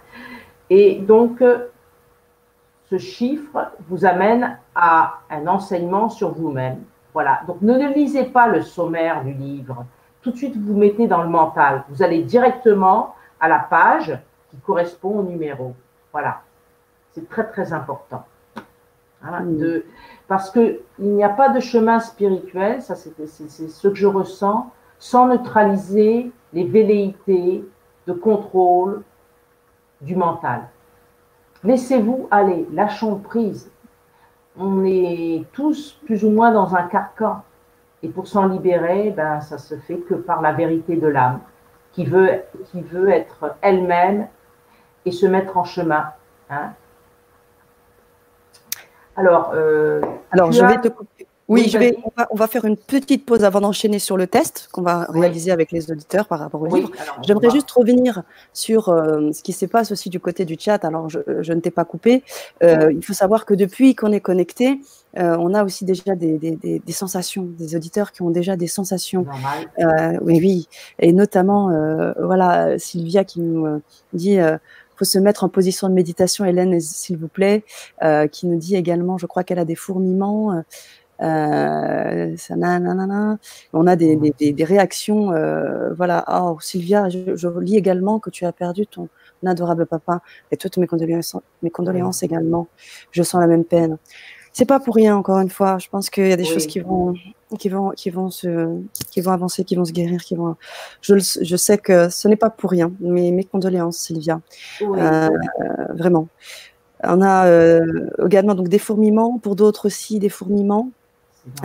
Et 0.70 0.96
donc, 0.96 1.42
ce 2.90 2.98
chiffre 2.98 3.72
vous 3.88 4.06
amène 4.06 4.58
à 4.76 5.20
un 5.30 5.48
enseignement 5.48 6.10
sur 6.10 6.34
vous-même. 6.34 6.84
Voilà, 7.14 7.42
donc 7.48 7.62
ne 7.62 7.94
lisez 7.94 8.26
pas 8.26 8.48
le 8.48 8.62
sommaire 8.62 9.24
du 9.24 9.34
livre. 9.34 9.86
Tout 10.22 10.32
de 10.32 10.38
suite, 10.38 10.58
vous, 10.58 10.74
vous 10.74 10.80
mettez 10.80 11.08
dans 11.08 11.22
le 11.22 11.30
mental. 11.30 11.84
Vous 11.90 12.02
allez 12.04 12.24
directement 12.24 13.16
à 13.40 13.48
la 13.48 13.60
page 13.60 14.18
qui 14.50 14.58
correspond 14.58 15.20
au 15.20 15.24
numéro. 15.24 15.76
Voilà, 16.12 16.42
c'est 17.12 17.30
très 17.30 17.48
très 17.48 17.72
important. 17.72 18.26
Hein, 19.24 19.44
de, 19.44 19.86
parce 20.28 20.52
qu'il 20.52 20.80
n'y 21.00 21.24
a 21.24 21.30
pas 21.30 21.50
de 21.50 21.60
chemin 21.60 22.00
spirituel, 22.00 22.82
ça 22.82 22.96
c'est 22.96 23.28
ce 23.28 23.88
que 23.88 23.96
je 23.96 24.08
ressens, 24.08 24.72
sans 25.00 25.28
neutraliser 25.28 26.32
les 26.54 26.64
velléités 26.66 27.66
de 28.08 28.14
contrôle 28.14 29.04
du 30.02 30.16
mental. 30.16 30.70
Laissez-vous 31.64 32.28
aller, 32.32 32.68
lâchons 32.72 33.18
prise. 33.18 33.72
On 34.58 34.84
est 34.86 35.46
tous 35.54 36.00
plus 36.06 36.24
ou 36.24 36.30
moins 36.30 36.52
dans 36.52 36.76
un 36.76 36.84
carcan. 36.84 37.42
Et 38.02 38.10
pour 38.10 38.28
s'en 38.28 38.48
libérer, 38.48 39.12
ben, 39.12 39.40
ça 39.40 39.58
se 39.58 39.76
fait 39.76 39.98
que 39.98 40.14
par 40.14 40.42
la 40.42 40.52
vérité 40.52 40.98
de 40.98 41.08
l'âme, 41.08 41.40
qui 41.94 42.06
veut, 42.06 42.44
être 43.10 43.56
elle-même 43.62 44.28
et 45.06 45.12
se 45.12 45.26
mettre 45.26 45.58
en 45.58 45.64
chemin. 45.64 46.08
Hein. 46.50 46.72
Alors, 49.16 49.52
euh, 49.54 50.02
Alors 50.32 50.52
je 50.52 50.64
vais 50.66 50.82
te 50.82 50.88
couper. 50.88 51.28
Oui, 51.50 51.68
je 51.70 51.78
vais, 51.78 51.98
on, 52.32 52.36
va, 52.36 52.48
faire 52.48 52.64
une 52.64 52.78
petite 52.78 53.26
pause 53.26 53.44
avant 53.44 53.60
d'enchaîner 53.60 54.00
sur 54.00 54.16
le 54.16 54.28
test 54.28 54.70
qu'on 54.72 54.82
va 54.82 55.08
réaliser 55.10 55.52
avec 55.52 55.74
les 55.74 55.92
auditeurs 55.92 56.26
par 56.26 56.40
rapport 56.40 56.62
au 56.62 56.74
livre. 56.74 56.90
J'aimerais 57.22 57.50
juste 57.50 57.70
revenir 57.72 58.24
sur 58.54 58.88
euh, 58.88 59.32
ce 59.34 59.44
qui 59.44 59.52
se 59.52 59.66
passe 59.66 59.92
aussi 59.92 60.10
du 60.10 60.22
côté 60.22 60.46
du 60.46 60.56
chat. 60.58 60.86
Alors, 60.86 61.10
je, 61.10 61.20
ne 61.54 61.60
t'ai 61.60 61.70
pas 61.70 61.84
coupé. 61.84 62.24
Euh, 62.64 62.94
il 62.94 63.04
faut 63.04 63.14
savoir 63.14 63.46
que 63.46 63.54
depuis 63.54 63.94
qu'on 63.94 64.14
est 64.14 64.22
connecté, 64.22 64.80
euh, 65.20 65.36
on 65.38 65.54
a 65.54 65.66
aussi 65.66 65.84
déjà 65.84 66.16
des, 66.16 66.38
des, 66.40 66.94
sensations, 66.94 67.44
des 67.44 67.76
auditeurs 67.76 68.14
qui 68.14 68.22
ont 68.22 68.32
déjà 68.32 68.56
des 68.56 68.68
sensations. 68.68 69.26
oui, 69.78 70.40
oui. 70.40 70.68
Et 71.00 71.12
notamment, 71.12 71.70
voilà, 72.20 72.80
Sylvia 72.80 73.26
qui 73.26 73.42
nous 73.42 73.82
dit 74.14 74.40
faut 75.04 75.10
se 75.10 75.20
mettre 75.20 75.44
en 75.44 75.50
position 75.50 75.90
de 75.90 75.94
méditation, 75.94 76.46
Hélène, 76.46 76.80
s'il 76.80 77.18
vous 77.18 77.28
plaît, 77.28 77.64
qui 78.32 78.48
nous 78.48 78.58
dit 78.58 78.76
également, 78.76 79.18
je 79.18 79.26
crois 79.26 79.44
qu'elle 79.44 79.60
a 79.60 79.66
des 79.66 79.76
fourmillements. 79.76 80.64
Euh, 81.22 82.36
ça, 82.38 82.56
On 83.74 83.88
a 83.88 83.96
des, 83.96 84.16
des, 84.16 84.64
réactions. 84.64 85.32
Euh, 85.32 85.94
voilà. 85.94 86.26
Oh, 86.28 86.58
Sylvia, 86.60 87.10
je, 87.10 87.60
lis 87.60 87.78
également 87.78 88.20
que 88.20 88.30
tu 88.30 88.46
as 88.46 88.52
perdu 88.52 88.88
ton 88.88 89.10
adorable 89.46 89.86
papa. 89.86 90.22
Et 90.52 90.58
toutes 90.58 90.78
mes 90.78 90.88
condoléances, 90.88 91.36
mes 91.62 91.70
condoléances 91.70 92.24
également. 92.24 92.68
Je 93.12 93.24
sens 93.24 93.42
la 93.42 93.48
même 93.48 93.66
peine. 93.66 93.98
C'est 94.54 94.66
pas 94.66 94.80
pour 94.80 94.96
rien, 94.96 95.18
encore 95.18 95.40
une 95.40 95.50
fois. 95.50 95.80
Je 95.80 95.90
pense 95.90 96.10
qu'il 96.10 96.28
y 96.28 96.32
a 96.32 96.38
des 96.38 96.46
choses 96.46 96.68
qui 96.68 96.80
vont, 96.80 97.16
qui 97.60 97.70
vont, 97.70 97.90
qui 97.90 98.12
vont 98.12 98.30
se, 98.30 98.80
qui 99.12 99.20
vont 99.22 99.32
avancer, 99.32 99.64
qui 99.64 99.76
vont 99.76 99.86
se 99.86 99.92
guérir, 99.92 100.22
qui 100.22 100.36
vont. 100.36 100.56
Je, 101.02 101.16
je 101.18 101.56
sais 101.56 101.80
que 101.80 102.08
ce 102.10 102.28
n'est 102.28 102.36
pas 102.36 102.52
pour 102.52 102.70
rien. 102.70 102.92
Mais 103.00 103.32
mes 103.32 103.44
condoléances, 103.44 103.98
Sylvia. 103.98 104.40
Euh, 104.82 105.30
vraiment. 105.90 106.28
On 107.04 107.22
a 107.22 107.48
euh, 107.48 108.10
également 108.26 108.56
donc 108.56 108.70
des 108.70 108.80
fourmillements, 108.80 109.40
pour 109.40 109.56
d'autres 109.56 109.88
aussi 109.88 110.20
des 110.20 110.30
fourmillements. 110.30 110.92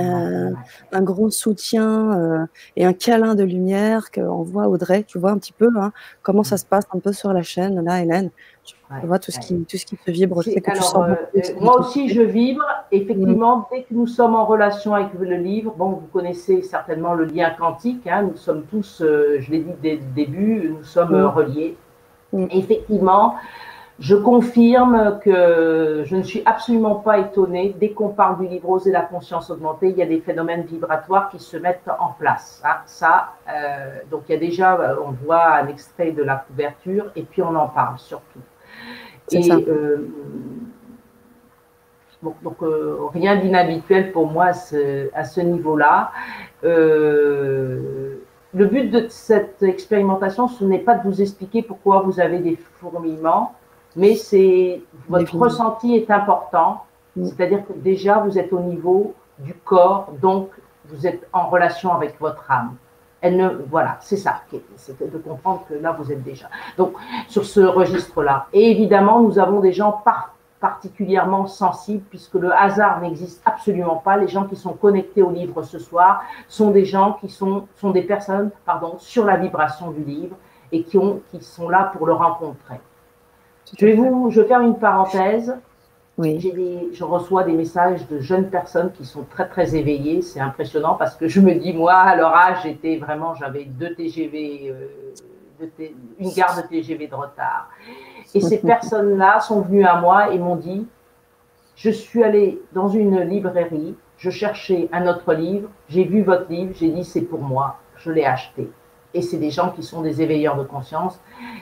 Euh, 0.00 0.50
un 0.90 1.02
grand 1.02 1.30
soutien 1.30 2.18
euh, 2.18 2.46
et 2.74 2.84
un 2.84 2.92
câlin 2.92 3.36
de 3.36 3.44
lumière 3.44 4.10
qu'on 4.10 4.42
voit 4.42 4.66
Audrey, 4.66 5.04
tu 5.04 5.20
vois 5.20 5.30
un 5.30 5.38
petit 5.38 5.52
peu 5.52 5.68
hein, 5.76 5.92
comment 6.22 6.42
ça 6.42 6.56
se 6.56 6.64
passe 6.64 6.84
un 6.92 6.98
peu 6.98 7.12
sur 7.12 7.32
la 7.32 7.42
chaîne 7.42 7.84
là, 7.84 8.02
Hélène. 8.02 8.30
Tu 9.00 9.06
vois 9.06 9.18
tout 9.18 9.30
ce 9.30 9.40
qui 9.40 9.64
tout 9.64 9.76
ce 9.76 9.86
qui 9.86 9.96
se 9.96 10.10
vibre. 10.10 10.42
moi 11.60 11.80
aussi 11.80 12.08
je 12.08 12.22
vibre. 12.22 12.64
Effectivement, 12.90 13.58
mm. 13.58 13.64
dès 13.72 13.82
que 13.82 13.94
nous 13.94 14.06
sommes 14.06 14.34
en 14.34 14.44
relation 14.44 14.94
avec 14.94 15.08
le 15.18 15.36
livre, 15.36 15.74
bon, 15.76 15.90
vous 15.90 16.06
connaissez 16.12 16.62
certainement 16.62 17.14
le 17.14 17.24
lien 17.24 17.50
quantique. 17.50 18.06
Hein, 18.06 18.22
nous 18.22 18.36
sommes 18.36 18.64
tous, 18.70 19.02
je 19.02 19.50
l'ai 19.50 19.60
dit 19.60 19.74
dès 19.82 19.96
le 19.96 20.14
début, 20.14 20.74
nous 20.76 20.84
sommes 20.84 21.20
mm. 21.20 21.26
reliés. 21.26 21.76
Mm. 22.32 22.46
Effectivement, 22.50 23.34
je 23.98 24.14
confirme 24.14 25.18
que 25.24 26.04
je 26.06 26.14
ne 26.14 26.22
suis 26.22 26.42
absolument 26.46 26.96
pas 26.96 27.18
étonnée. 27.18 27.74
Dès 27.80 27.90
qu'on 27.90 28.10
parle 28.10 28.38
du 28.38 28.46
livre 28.46 28.70
Oser 28.70 28.92
la 28.92 29.02
conscience 29.02 29.50
augmentée, 29.50 29.88
il 29.88 29.96
y 29.96 30.02
a 30.02 30.06
des 30.06 30.20
phénomènes 30.20 30.62
vibratoires 30.62 31.30
qui 31.30 31.40
se 31.40 31.56
mettent 31.56 31.90
en 31.98 32.12
place. 32.12 32.62
Hein, 32.64 32.76
ça, 32.86 33.32
euh, 33.48 33.98
donc 34.08 34.22
il 34.28 34.32
y 34.32 34.36
a 34.36 34.38
déjà, 34.38 34.78
euh, 34.78 34.96
on 35.04 35.10
voit 35.10 35.54
un 35.54 35.66
extrait 35.66 36.12
de 36.12 36.22
la 36.22 36.36
couverture 36.36 37.10
et 37.16 37.22
puis 37.22 37.42
on 37.42 37.54
en 37.56 37.66
parle 37.66 37.98
surtout. 37.98 38.40
Et 39.30 39.50
euh, 39.52 40.08
donc 42.22 42.62
euh, 42.62 42.98
rien 43.12 43.36
d'inhabituel 43.36 44.12
pour 44.12 44.26
moi 44.26 44.46
à 44.46 44.52
ce, 44.54 45.10
à 45.14 45.24
ce 45.24 45.40
niveau-là. 45.40 46.12
Euh, 46.64 48.16
le 48.54 48.64
but 48.64 48.90
de 48.90 49.06
cette 49.08 49.62
expérimentation, 49.62 50.48
ce 50.48 50.64
n'est 50.64 50.78
pas 50.78 50.94
de 50.94 51.02
vous 51.08 51.20
expliquer 51.20 51.62
pourquoi 51.62 52.00
vous 52.00 52.18
avez 52.18 52.38
des 52.38 52.56
fourmillements 52.80 53.54
mais 53.98 54.14
c'est 54.14 54.80
votre 55.08 55.36
ressenti 55.36 55.94
est 55.96 56.10
important. 56.10 56.84
Mm. 57.16 57.24
C'est-à-dire 57.26 57.66
que 57.66 57.72
déjà 57.72 58.18
vous 58.18 58.38
êtes 58.38 58.52
au 58.52 58.60
niveau 58.60 59.14
du 59.38 59.54
corps, 59.54 60.12
donc 60.22 60.50
vous 60.86 61.06
êtes 61.06 61.26
en 61.32 61.48
relation 61.48 61.92
avec 61.92 62.18
votre 62.20 62.50
âme. 62.50 62.76
Elle 63.20 63.36
ne, 63.36 63.48
voilà, 63.68 63.98
c'est 64.00 64.16
ça, 64.16 64.42
c'est 64.76 65.10
de 65.10 65.18
comprendre 65.18 65.64
que 65.68 65.74
là 65.74 65.92
vous 65.92 66.12
êtes 66.12 66.22
déjà. 66.22 66.48
Donc 66.76 66.94
sur 67.26 67.44
ce 67.44 67.60
registre-là. 67.60 68.46
Et 68.52 68.70
évidemment, 68.70 69.20
nous 69.20 69.38
avons 69.38 69.60
des 69.60 69.72
gens 69.72 70.02
particulièrement 70.60 71.46
sensibles 71.46 72.04
puisque 72.10 72.34
le 72.34 72.52
hasard 72.52 73.00
n'existe 73.00 73.42
absolument 73.44 73.96
pas. 73.96 74.16
Les 74.16 74.28
gens 74.28 74.44
qui 74.44 74.56
sont 74.56 74.72
connectés 74.72 75.22
au 75.22 75.30
livre 75.30 75.62
ce 75.62 75.78
soir 75.78 76.22
sont 76.48 76.70
des 76.70 76.84
gens 76.84 77.14
qui 77.14 77.28
sont, 77.28 77.66
sont 77.76 77.90
des 77.90 78.02
personnes, 78.02 78.50
pardon, 78.64 78.96
sur 78.98 79.24
la 79.24 79.36
vibration 79.36 79.90
du 79.90 80.04
livre 80.04 80.36
et 80.70 80.82
qui 80.82 80.96
ont, 80.98 81.20
qui 81.30 81.42
sont 81.42 81.68
là 81.68 81.90
pour 81.92 82.06
le 82.06 82.12
rencontrer. 82.12 82.80
Je 83.76 83.86
vais 83.86 83.94
vous, 83.94 84.30
je 84.30 84.42
faire 84.42 84.60
une 84.60 84.78
parenthèse. 84.78 85.56
Oui. 86.18 86.36
Des, 86.38 86.88
je 86.92 87.04
reçois 87.04 87.44
des 87.44 87.52
messages 87.52 88.06
de 88.08 88.18
jeunes 88.18 88.50
personnes 88.50 88.90
qui 88.92 89.04
sont 89.04 89.22
très 89.22 89.48
très 89.48 89.76
éveillées. 89.76 90.20
C'est 90.20 90.40
impressionnant 90.40 90.96
parce 90.96 91.14
que 91.14 91.28
je 91.28 91.40
me 91.40 91.54
dis 91.54 91.72
moi 91.72 91.94
à 91.94 92.16
leur 92.16 92.34
âge 92.34 92.58
j'étais 92.64 92.96
vraiment 92.96 93.36
j'avais 93.36 93.64
deux 93.64 93.94
TGV, 93.94 94.74
euh, 95.60 95.68
une 96.18 96.32
gare 96.32 96.56
de 96.60 96.66
TGV 96.66 97.06
de 97.06 97.14
retard. 97.14 97.70
Et 98.34 98.40
ces 98.40 98.58
personnes-là 98.72 99.38
sont 99.40 99.60
venues 99.60 99.84
à 99.84 100.00
moi 100.00 100.32
et 100.32 100.38
m'ont 100.38 100.56
dit 100.56 100.86
je 101.76 101.90
suis 101.90 102.24
allée 102.24 102.60
dans 102.72 102.88
une 102.88 103.20
librairie, 103.20 103.94
je 104.16 104.30
cherchais 104.30 104.88
un 104.92 105.06
autre 105.06 105.32
livre, 105.32 105.68
j'ai 105.88 106.02
vu 106.02 106.22
votre 106.22 106.50
livre, 106.50 106.72
j'ai 106.74 106.90
dit 106.90 107.04
c'est 107.04 107.22
pour 107.22 107.40
moi, 107.40 107.76
je 107.96 108.10
l'ai 108.10 108.24
acheté 108.24 108.68
et 109.14 109.22
c'est 109.22 109.38
des 109.38 109.50
gens 109.50 109.70
qui 109.70 109.82
sont 109.82 110.02
des 110.02 110.20
éveilleurs 110.20 110.56
de 110.56 110.64
conscience 110.64 111.20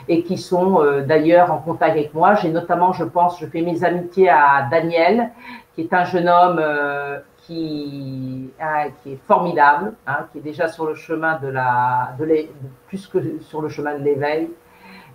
et 0.09 0.23
qui 0.23 0.37
sont 0.37 0.81
euh, 0.81 1.03
d'ailleurs 1.03 1.53
en 1.53 1.59
contact 1.59 1.93
avec 1.93 2.15
moi. 2.15 2.35
J'ai 2.35 2.51
notamment, 2.51 2.93
je 2.93 3.05
pense, 3.05 3.39
je 3.41 3.47
fais 3.47 3.63
mes 3.63 3.85
amitiés 3.85 4.29
à 4.29 4.67
Daniel, 4.71 5.31
qui 5.75 5.83
est 5.83 5.93
un 5.93 6.05
jeune 6.05 6.29
homme 6.29 6.59
euh, 6.61 7.19
qui, 7.39 8.51
hein, 8.61 8.91
qui 9.03 9.13
est 9.13 9.21
formidable, 9.27 9.93
hein, 10.07 10.27
qui 10.33 10.39
est 10.39 10.43
déjà 10.43 10.69
sur 10.69 10.87
le 10.87 10.95
chemin 10.95 11.39
de 11.39 11.49
la, 11.49 12.15
de 12.19 12.49
plus 12.89 13.07
que 13.07 13.19
sur 13.41 13.63
le 13.63 13.69
chemin 13.69 13.97
de 13.99 14.03
l'éveil. 14.03 14.51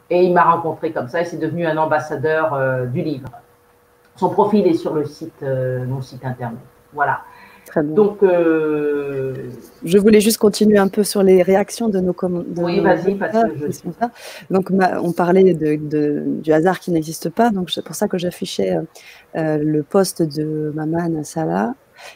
Et 0.09 0.23
il 0.23 0.33
m'a 0.33 0.43
rencontré 0.43 0.91
comme 0.91 1.07
ça 1.07 1.21
et 1.21 1.25
c'est 1.25 1.37
devenu 1.37 1.65
un 1.65 1.77
ambassadeur 1.77 2.53
euh, 2.53 2.85
du 2.85 3.01
livre. 3.01 3.29
Son 4.15 4.29
profil 4.29 4.67
est 4.67 4.73
sur 4.73 4.93
le 4.93 5.05
site, 5.05 5.41
mon 5.41 6.01
site 6.01 6.23
internet. 6.25 6.59
Voilà. 6.93 7.21
Donc, 7.79 8.23
euh, 8.23 9.33
je 9.83 9.97
voulais 9.97 10.19
juste 10.19 10.37
continuer 10.37 10.77
un 10.77 10.87
peu 10.87 11.03
sur 11.03 11.23
les 11.23 11.41
réactions 11.41 11.89
de 11.89 11.99
nos 11.99 12.13
commentaires. 12.13 12.63
Oui, 12.63 12.79
vas-y, 12.79 13.15
parce 13.15 13.31
que 13.31 13.71
je. 13.71 13.89
Donc, 14.49 14.69
on 14.71 15.11
parlait 15.11 15.53
de, 15.53 16.23
du 16.41 16.51
hasard 16.51 16.79
qui 16.79 16.91
n'existe 16.91 17.29
pas. 17.29 17.49
Donc, 17.49 17.69
c'est 17.69 17.83
pour 17.83 17.95
ça 17.95 18.07
que 18.07 18.17
j'affichais 18.17 18.75
euh, 18.75 18.81
euh, 19.37 19.57
le 19.57 19.83
poste 19.83 20.21
de 20.21 20.71
Maman 20.75 21.23
Salah 21.23 21.73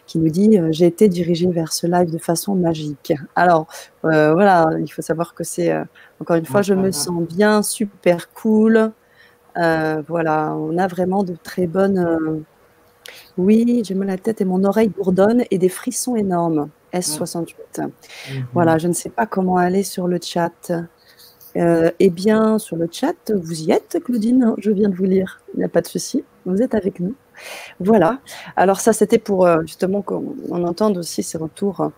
qui 0.07 0.17
nous 0.17 0.29
dit 0.29 0.59
J'ai 0.71 0.87
été 0.87 1.07
dirigée 1.07 1.47
vers 1.47 1.71
ce 1.71 1.85
live 1.85 2.11
de 2.11 2.17
façon 2.17 2.55
magique. 2.55 3.13
Alors, 3.35 3.67
voilà, 4.01 4.69
il 4.79 4.87
faut 4.87 5.03
savoir 5.03 5.35
que 5.35 5.43
c'est, 5.43 5.71
encore 6.19 6.37
une 6.37 6.45
fois, 6.45 6.63
je 6.63 6.73
me 6.73 6.91
sens 6.91 7.21
bien, 7.21 7.61
super 7.61 8.33
cool. 8.33 8.91
voilà, 9.55 10.55
on 10.55 10.77
a 10.79 10.87
vraiment 10.87 11.23
de 11.23 11.35
très 11.35 11.67
bonnes 11.67 12.43
oui, 13.37 13.81
j'ai 13.85 13.93
mal 13.95 14.09
à 14.09 14.13
la 14.13 14.17
tête 14.17 14.41
et 14.41 14.45
mon 14.45 14.63
oreille 14.63 14.89
bourdonne 14.89 15.43
et 15.51 15.57
des 15.57 15.69
frissons 15.69 16.15
énormes. 16.15 16.69
S68. 16.93 17.55
Mhm. 17.81 18.45
Voilà, 18.53 18.77
je 18.77 18.87
ne 18.87 18.93
sais 18.93 19.09
pas 19.09 19.25
comment 19.25 19.57
aller 19.57 19.83
sur 19.83 20.07
le 20.07 20.19
chat. 20.21 20.71
Euh, 21.57 21.91
eh 21.99 22.09
bien, 22.09 22.57
sur 22.57 22.75
le 22.75 22.87
chat, 22.91 23.31
vous 23.33 23.63
y 23.63 23.71
êtes, 23.71 23.99
Claudine. 24.03 24.53
Je 24.57 24.71
viens 24.71 24.89
de 24.89 24.95
vous 24.95 25.05
lire. 25.05 25.41
Il 25.53 25.59
n'y 25.59 25.65
a 25.65 25.69
pas 25.69 25.81
de 25.81 25.87
souci. 25.87 26.23
Vous 26.45 26.61
êtes 26.61 26.75
avec 26.75 26.99
nous. 26.99 27.15
Voilà. 27.79 28.19
Alors 28.55 28.79
ça, 28.79 28.93
c'était 28.93 29.19
pour 29.19 29.45
euh, 29.45 29.61
justement 29.61 30.01
qu'on 30.01 30.35
entende 30.51 30.97
aussi 30.97 31.23
ces 31.23 31.37
retours 31.37 31.91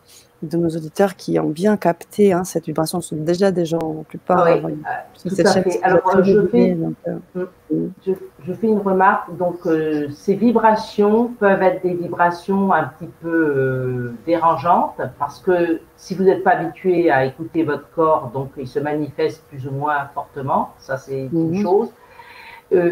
de 0.44 0.58
nos 0.58 0.70
auditeurs 0.70 1.16
qui 1.16 1.40
ont 1.40 1.50
bien 1.50 1.78
capté 1.78 2.32
hein, 2.32 2.44
cette 2.44 2.66
vibration 2.66 3.02
sont 3.02 3.16
déjà 3.16 3.52
des 3.52 3.66
gens, 3.66 3.96
la 3.98 4.04
plupart. 4.04 4.46
Oui, 4.46 4.72
euh, 4.72 5.30
tout 5.30 5.36
à 5.40 5.52
fait. 5.62 5.80
Alors, 5.82 6.24
je 6.24 6.46
fais, 6.48 6.78
euh, 7.08 7.88
je, 8.06 8.54
fais, 8.54 8.68
une 8.68 8.80
remarque. 8.80 9.36
Donc, 9.36 9.66
euh, 9.66 10.10
ces 10.12 10.36
vibrations 10.36 11.30
peuvent 11.40 11.62
être 11.64 11.82
des 11.82 11.96
vibrations 11.96 12.72
un 12.72 12.84
petit 12.84 13.10
peu 13.22 14.14
dérangeantes 14.26 15.02
parce 15.18 15.40
que 15.40 15.82
si 15.96 16.14
vous 16.14 16.24
n'êtes 16.24 16.44
pas 16.44 16.52
habitué 16.52 17.10
à 17.10 17.26
écouter 17.26 17.64
votre 17.64 17.90
corps, 17.92 18.30
donc 18.32 18.52
il 18.58 18.68
se 18.68 18.80
manifeste 18.80 19.44
plus 19.50 19.68
ou 19.68 19.72
moins 19.72 20.08
fortement. 20.14 20.74
Ça, 20.78 20.98
c'est 20.98 21.30
une 21.34 21.58
mhm. 21.58 21.62
chose. 21.64 21.90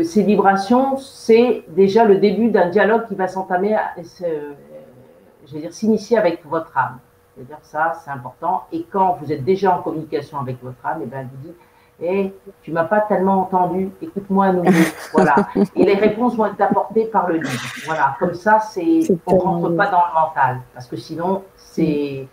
ces 0.04 0.24
vibrations, 0.24 0.98
c'est 0.98 1.64
déjà 1.70 2.06
le 2.06 2.18
début 2.18 2.50
d'un 2.50 2.70
dialogue 2.70 3.08
qui 3.08 3.14
va 3.16 3.28
s'entamer, 3.28 3.78
je 4.18 5.54
vais 5.54 5.60
dire, 5.60 5.74
s'initier 5.74 6.18
avec 6.18 6.44
votre 6.46 6.76
âme. 6.76 6.98
C'est-à-dire 7.36 7.60
ça, 7.64 7.94
c'est 8.04 8.12
important. 8.12 8.64
Et 8.72 8.86
quand 8.90 9.18
vous 9.22 9.32
êtes 9.32 9.44
déjà 9.44 9.78
en 9.78 9.82
communication 9.82 10.40
avec 10.40 10.64
votre 10.64 10.84
âme, 10.86 11.02
et 11.02 11.04
eh 11.04 11.08
ben, 11.08 11.20
elle 11.20 11.28
vous 11.28 11.48
dit 11.48 11.54
Eh, 12.02 12.34
tu 12.62 12.72
m'as 12.72 12.86
pas 12.86 13.02
tellement 13.02 13.42
entendu, 13.42 13.92
écoute-moi 14.02 14.46
à 14.46 14.54
nouveau. 14.54 14.72
voilà. 15.14 15.36
Et 15.76 15.84
les 15.84 15.96
réponses 15.96 16.36
vont 16.36 16.46
être 16.46 16.62
apportées 16.62 17.06
par 17.06 17.28
le 17.28 17.38
livre. 17.38 17.62
Voilà. 17.86 18.16
Comme 18.20 18.34
ça, 18.34 18.60
c'est 18.60 19.02
on 19.28 19.38
rentre 19.38 19.70
pas 19.76 19.92
dans 19.92 20.04
le 20.08 20.14
mental. 20.14 20.62
Parce 20.74 20.88
que 20.88 20.96
sinon, 20.96 21.44
c'est 21.58 22.28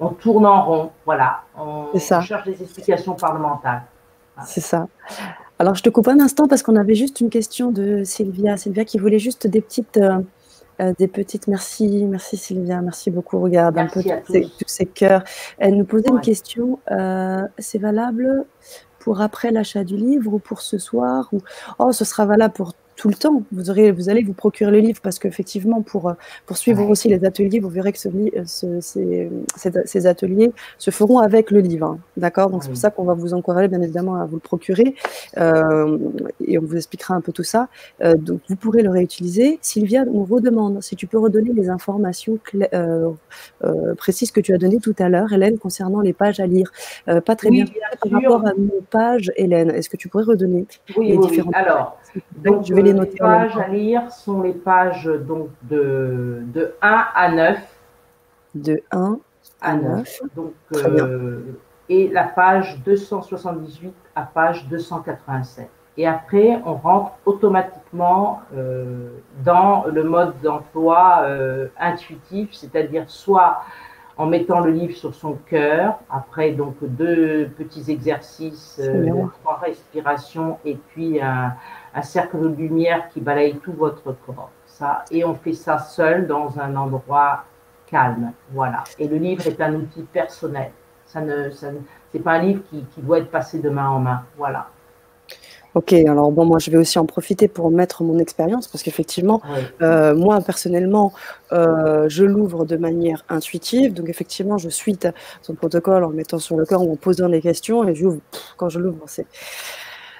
on 0.00 0.08
tourne 0.10 0.46
en 0.46 0.64
rond. 0.64 0.90
Voilà. 1.04 1.42
On, 1.56 1.98
cherche 1.98 2.44
des 2.44 2.62
explications 2.62 3.14
par 3.14 3.34
le 3.34 3.40
mental. 3.40 3.82
C'est 4.46 4.60
ça. 4.60 4.86
Alors, 5.58 5.74
je 5.74 5.82
te 5.82 5.88
coupe 5.88 6.06
un 6.08 6.20
instant 6.20 6.46
parce 6.46 6.62
qu'on 6.62 6.76
avait 6.76 6.94
juste 6.94 7.20
une 7.20 7.30
question 7.30 7.72
de 7.72 8.04
Sylvia. 8.04 8.56
Sylvia 8.56 8.84
qui 8.84 8.98
voulait 8.98 9.18
juste 9.18 9.46
des 9.46 9.60
petites. 9.60 9.96
Euh, 9.96 10.20
euh, 10.80 10.92
des 10.98 11.08
petites 11.08 11.48
merci, 11.48 12.04
merci 12.06 12.36
Sylvia, 12.36 12.80
merci 12.80 13.10
beaucoup. 13.10 13.40
Regarde 13.40 13.78
un 13.78 13.86
peu 13.86 14.02
tous 14.02 14.64
ces, 14.66 14.86
cœurs. 14.86 15.24
Elle 15.58 15.76
nous 15.76 15.84
posait 15.84 16.08
une 16.08 16.20
question. 16.20 16.78
Euh, 16.90 17.42
c'est 17.58 17.78
valable 17.78 18.44
pour 18.98 19.20
après 19.20 19.50
l'achat 19.50 19.84
du 19.84 19.96
livre 19.96 20.34
ou 20.34 20.38
pour 20.38 20.60
ce 20.60 20.78
soir 20.78 21.28
ou 21.32 21.40
oh 21.78 21.92
ce 21.92 22.04
sera 22.04 22.26
valable 22.26 22.54
pour 22.54 22.74
tout 22.98 23.08
le 23.08 23.14
temps. 23.14 23.44
Vous, 23.52 23.70
aurez, 23.70 23.92
vous 23.92 24.10
allez 24.10 24.24
vous 24.24 24.32
procurer 24.32 24.72
le 24.72 24.80
livre 24.80 25.00
parce 25.00 25.20
qu'effectivement, 25.20 25.82
pour, 25.82 26.08
euh, 26.08 26.14
pour 26.46 26.56
suivre 26.58 26.86
aussi 26.90 27.08
les 27.08 27.24
ateliers, 27.24 27.60
vous 27.60 27.68
verrez 27.68 27.92
que 27.92 27.98
ce, 27.98 28.08
ce, 28.44 28.80
ces, 28.80 29.30
ces, 29.84 30.06
ateliers 30.06 30.50
se 30.78 30.90
feront 30.90 31.20
avec 31.20 31.52
le 31.52 31.60
livre. 31.60 31.86
Hein. 31.86 31.98
D'accord? 32.16 32.50
Donc, 32.50 32.64
c'est 32.64 32.70
pour 32.70 32.78
ça 32.78 32.90
qu'on 32.90 33.04
va 33.04 33.14
vous 33.14 33.34
encourager, 33.34 33.68
bien 33.68 33.80
évidemment, 33.80 34.16
à 34.16 34.26
vous 34.26 34.34
le 34.34 34.40
procurer. 34.40 34.96
Euh, 35.38 35.96
et 36.44 36.58
on 36.58 36.62
vous 36.62 36.76
expliquera 36.76 37.14
un 37.14 37.20
peu 37.20 37.30
tout 37.30 37.44
ça. 37.44 37.68
Euh, 38.02 38.16
donc, 38.16 38.40
vous 38.48 38.56
pourrez 38.56 38.82
le 38.82 38.90
réutiliser. 38.90 39.60
Sylvia 39.62 40.04
nous 40.04 40.24
redemande 40.24 40.82
si 40.82 40.96
tu 40.96 41.06
peux 41.06 41.18
redonner 41.18 41.52
les 41.52 41.70
informations 41.70 42.40
euh, 42.74 43.12
précises 43.96 44.32
que 44.32 44.40
tu 44.40 44.52
as 44.52 44.58
données 44.58 44.80
tout 44.80 44.96
à 44.98 45.08
l'heure, 45.08 45.32
Hélène, 45.32 45.56
concernant 45.58 46.00
les 46.00 46.12
pages 46.12 46.40
à 46.40 46.46
lire. 46.48 46.72
pas 47.06 47.36
très 47.36 47.50
bien, 47.50 47.64
par 48.02 48.10
rapport 48.10 48.44
à 48.44 48.54
nos 48.58 48.82
pages, 48.90 49.30
Hélène. 49.36 49.70
Est-ce 49.70 49.88
que 49.88 49.96
tu 49.96 50.08
pourrais 50.08 50.24
redonner 50.24 50.66
oui, 50.96 51.10
les 51.10 51.18
différentes 51.18 51.54
Alors, 51.54 51.96
donc, 52.44 52.64
je 52.64 52.74
vais 52.74 52.82
les 52.88 52.94
noter 52.94 53.12
Les 53.12 53.18
pages 53.18 53.56
à 53.56 53.68
lire 53.68 54.10
sont 54.10 54.42
les 54.42 54.52
pages 54.52 55.06
donc 55.06 55.48
de, 55.62 56.42
de 56.52 56.74
1 56.82 57.06
à 57.14 57.30
9. 57.30 57.58
De 58.54 58.82
1 58.90 59.18
à 59.60 59.76
9. 59.76 60.20
Donc, 60.34 60.52
et 61.88 62.08
la 62.08 62.24
page 62.24 62.78
278 62.84 63.94
à 64.14 64.22
page 64.22 64.66
287. 64.68 65.68
Et 65.96 66.06
après, 66.06 66.60
on 66.64 66.74
rentre 66.74 67.12
automatiquement 67.26 68.42
euh, 68.54 69.10
dans 69.44 69.84
le 69.86 70.04
mode 70.04 70.34
d'emploi 70.42 71.22
euh, 71.22 71.66
intuitif, 71.78 72.50
c'est-à-dire 72.52 73.04
soit 73.08 73.62
en 74.16 74.26
mettant 74.26 74.60
le 74.60 74.70
livre 74.70 74.96
sur 74.96 75.14
son 75.14 75.34
cœur, 75.46 75.98
après 76.10 76.52
donc 76.52 76.76
deux 76.82 77.48
petits 77.56 77.90
exercices, 77.90 78.80
euh, 78.82 79.10
trois 79.40 79.58
respirations 79.58 80.58
et 80.64 80.74
puis 80.74 81.20
un, 81.20 81.54
un, 81.94 82.02
cercle 82.02 82.40
de 82.40 82.48
lumière 82.48 83.08
qui 83.08 83.20
balaye 83.20 83.56
tout 83.58 83.72
votre 83.72 84.12
corps. 84.26 84.50
Ça, 84.66 85.04
et 85.10 85.24
on 85.24 85.34
fait 85.34 85.54
ça 85.54 85.78
seul 85.78 86.26
dans 86.26 86.58
un 86.58 86.76
endroit 86.76 87.44
calme. 87.86 88.32
Voilà. 88.52 88.84
Et 88.98 89.08
le 89.08 89.16
livre 89.16 89.46
est 89.46 89.60
un 89.60 89.74
outil 89.74 90.02
personnel. 90.02 90.70
Ça 91.06 91.20
ne, 91.20 91.50
ça 91.50 91.68
c'est 92.12 92.18
pas 92.18 92.32
un 92.32 92.42
livre 92.42 92.62
qui, 92.68 92.84
qui 92.94 93.00
doit 93.00 93.18
être 93.18 93.30
passé 93.30 93.58
de 93.58 93.70
main 93.70 93.88
en 93.88 93.98
main. 93.98 94.22
Voilà. 94.36 94.68
Ok, 95.74 95.92
alors 95.92 96.32
bon, 96.32 96.46
moi 96.46 96.58
je 96.58 96.70
vais 96.70 96.78
aussi 96.78 96.98
en 96.98 97.04
profiter 97.04 97.46
pour 97.46 97.70
mettre 97.70 98.02
mon 98.02 98.18
expérience 98.18 98.66
parce 98.66 98.82
qu'effectivement, 98.82 99.42
euh, 99.82 100.14
moi 100.14 100.40
personnellement, 100.40 101.12
euh, 101.52 102.08
je 102.08 102.24
l'ouvre 102.24 102.64
de 102.64 102.76
manière 102.76 103.24
intuitive. 103.28 103.92
Donc 103.92 104.08
effectivement, 104.08 104.56
je 104.56 104.70
suis 104.70 104.98
son 105.42 105.54
protocole 105.54 106.04
en 106.04 106.08
mettant 106.08 106.38
sur 106.38 106.56
le 106.56 106.64
cœur 106.64 106.82
ou 106.82 106.92
en 106.92 106.96
posant 106.96 107.28
des 107.28 107.40
questions 107.40 107.86
et 107.86 107.94
j'ouvre. 107.94 108.18
Quand 108.56 108.70
je 108.70 108.80
l'ouvre, 108.80 109.04
c'est 109.06 109.26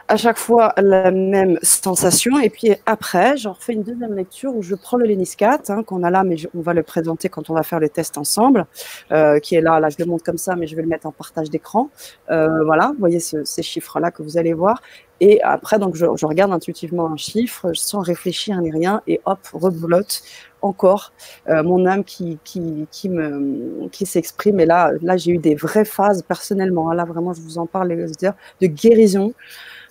à 0.09 0.17
chaque 0.17 0.39
fois 0.39 0.73
la 0.79 1.11
même 1.11 1.59
sensation. 1.63 2.39
Et 2.41 2.49
puis 2.49 2.75
après, 2.87 3.37
j'en 3.37 3.53
refais 3.53 3.75
une 3.75 3.83
deuxième 3.83 4.15
lecture 4.15 4.57
où 4.57 4.63
je 4.63 4.75
prends 4.75 4.97
le 4.97 5.05
Lénis 5.05 5.35
4, 5.37 5.71
hein, 5.71 5.83
qu'on 5.83 6.03
a 6.03 6.11
là, 6.11 6.25
mais 6.25 6.37
on 6.57 6.61
va 6.61 6.73
le 6.73 6.83
présenter 6.83 7.29
quand 7.29 7.51
on 7.51 7.55
va 7.55 7.63
faire 7.63 7.79
les 7.79 7.91
tests 7.91 8.17
ensemble, 8.17 8.67
euh, 9.13 9.39
qui 9.39 9.55
est 9.55 9.61
là. 9.61 9.79
Là, 9.81 9.91
je 9.91 9.97
le 9.99 10.07
montre 10.07 10.25
comme 10.25 10.39
ça, 10.39 10.57
mais 10.57 10.67
je 10.67 10.75
vais 10.75 10.83
le 10.83 10.89
mettre 10.89 11.07
en 11.07 11.13
partage 11.13 11.51
d'écran. 11.51 11.91
Euh, 12.31 12.65
voilà, 12.65 12.89
vous 12.89 12.99
voyez 12.99 13.21
ce, 13.21 13.45
ces 13.45 13.63
chiffres-là 13.63 14.11
que 14.11 14.23
vous 14.23 14.39
allez 14.39 14.55
voir. 14.55 14.81
Et 15.21 15.43
après, 15.43 15.79
donc, 15.79 15.97
je, 15.97 16.07
je, 16.17 16.27
regarde 16.27 16.53
intuitivement 16.53 17.11
un 17.11 17.17
chiffre 17.17 17.73
sans 17.75 18.01
réfléchir 18.01 18.61
ni 18.63 18.71
rien, 18.71 19.03
et 19.07 19.21
hop, 19.27 19.41
reboulotte 19.53 20.23
encore 20.63 21.13
euh, 21.49 21.63
mon 21.63 21.87
âme 21.87 22.05
qui, 22.05 22.39
qui, 22.45 22.87
qui 22.91 23.09
me 23.09 23.89
qui 23.89 24.07
s'exprime. 24.07 24.59
Et 24.61 24.67
là, 24.67 24.93
là, 25.03 25.17
j'ai 25.17 25.33
eu 25.33 25.39
des 25.39 25.55
vraies 25.55 25.85
phases 25.85 26.23
personnellement. 26.23 26.91
Hein, 26.91 26.95
là, 26.95 27.05
vraiment, 27.05 27.33
je 27.33 27.41
vous 27.41 27.59
en 27.59 27.67
parle, 27.67 27.89
les 27.89 27.97
de 27.97 28.67
guérison 28.67 29.35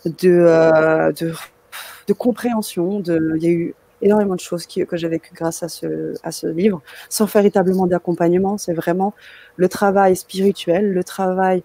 de, 0.05 0.29
euh, 0.29 1.11
de, 1.11 1.33
de, 2.07 2.13
compréhension. 2.13 2.99
De, 2.99 3.33
il 3.37 3.43
y 3.43 3.47
a 3.47 3.51
eu 3.51 3.75
énormément 4.01 4.35
de 4.35 4.39
choses 4.39 4.65
que 4.67 4.97
j'ai 4.97 5.07
vécues 5.07 5.33
grâce 5.33 5.63
à 5.63 5.69
ce, 5.69 6.13
à 6.23 6.31
ce 6.31 6.47
livre, 6.47 6.81
sans 7.09 7.25
véritablement 7.25 7.87
d'accompagnement. 7.87 8.57
C'est 8.57 8.73
vraiment 8.73 9.13
le 9.55 9.69
travail 9.69 10.15
spirituel, 10.15 10.93
le 10.93 11.03
travail 11.03 11.63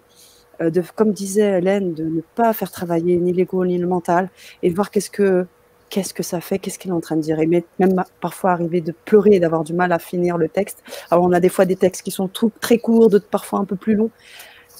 euh, 0.61 0.69
de, 0.69 0.83
comme 0.95 1.11
disait 1.11 1.59
Hélène, 1.59 1.93
de 1.93 2.03
ne 2.03 2.21
pas 2.35 2.53
faire 2.53 2.71
travailler 2.71 3.17
ni 3.17 3.33
l'ego 3.33 3.65
ni 3.65 3.77
le 3.77 3.87
mental 3.87 4.29
et 4.61 4.69
de 4.69 4.75
voir 4.75 4.91
qu'est-ce 4.91 5.09
que 5.09 5.45
qu'est-ce 5.89 6.15
que 6.15 6.23
ça 6.23 6.41
fait, 6.41 6.57
qu'est-ce 6.57 6.79
qu'il 6.79 6.89
est 6.89 6.93
en 6.93 7.01
train 7.01 7.15
de 7.15 7.21
dire. 7.21 7.39
Et 7.39 7.45
même 7.45 8.03
parfois 8.19 8.51
arriver 8.51 8.81
de 8.81 8.91
pleurer 9.05 9.33
et 9.33 9.39
d'avoir 9.39 9.63
du 9.63 9.73
mal 9.73 9.91
à 9.91 9.99
finir 9.99 10.39
le 10.39 10.49
texte. 10.49 10.83
Alors 11.11 11.23
on 11.23 11.31
a 11.33 11.39
des 11.39 11.49
fois 11.49 11.65
des 11.65 11.75
textes 11.75 12.01
qui 12.01 12.09
sont 12.09 12.29
très 12.59 12.79
courts, 12.79 13.09
d'autres 13.09 13.27
parfois 13.29 13.59
un 13.59 13.65
peu 13.65 13.75
plus 13.75 13.93
longs, 13.93 14.09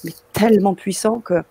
mais 0.02 0.10
tellement 0.32 0.74
puissants 0.74 1.20
que 1.20 1.44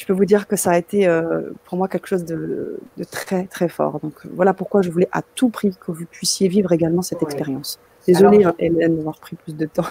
je 0.00 0.06
peux 0.06 0.14
vous 0.14 0.24
dire 0.24 0.48
que 0.48 0.56
ça 0.56 0.70
a 0.70 0.78
été 0.78 1.06
euh, 1.06 1.50
pour 1.64 1.76
moi 1.76 1.86
quelque 1.86 2.06
chose 2.06 2.24
de, 2.24 2.78
de, 2.96 3.04
très 3.04 3.44
très 3.44 3.68
fort. 3.68 4.00
Donc 4.00 4.14
voilà 4.32 4.54
pourquoi 4.54 4.80
je 4.80 4.90
voulais 4.90 5.10
à 5.12 5.20
tout 5.20 5.50
prix 5.50 5.76
que 5.78 5.92
vous 5.92 6.06
puissiez 6.06 6.48
vivre 6.48 6.72
également 6.72 7.02
cette 7.02 7.22
expérience. 7.22 7.78
Désolée 8.06 8.38
Alors, 8.38 8.54
Hélène 8.58 8.96
d'avoir 8.96 9.18
pris 9.20 9.36
plus 9.36 9.54
de 9.54 9.66
temps. 9.66 9.84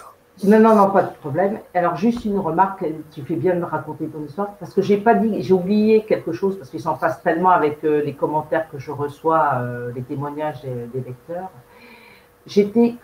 Non, 0.44 0.60
non, 0.60 0.74
non, 0.74 0.90
pas 0.90 1.04
de 1.04 1.14
problème. 1.14 1.60
Alors 1.76 1.96
juste 1.96 2.26
une 2.26 2.40
remarque, 2.40 2.84
tu 3.12 3.22
fais 3.22 3.36
bien 3.36 3.54
de 3.54 3.60
me 3.60 3.66
raconter 3.66 4.08
ton 4.08 4.24
histoire, 4.24 4.56
parce 4.60 4.74
que 4.74 4.82
j'ai 4.82 4.98
pas 4.98 5.14
dit, 5.14 5.44
j'ai 5.44 5.54
oublié 5.54 6.04
quelque 6.06 6.32
chose, 6.32 6.58
parce 6.58 6.72
qu'il 6.72 6.80
s'en 6.80 6.96
passe 6.96 7.22
tellement 7.22 7.52
avec 7.52 7.84
euh, 7.84 8.02
les 8.02 8.14
commentaires 8.14 8.68
que 8.72 8.80
je 8.80 8.90
reçois, 8.90 9.60
euh, 9.62 9.92
les 9.94 10.02
témoignages 10.02 10.64
des, 10.64 10.88
des 10.92 11.06
lecteurs. 11.06 11.52
J'étais, 12.48 12.96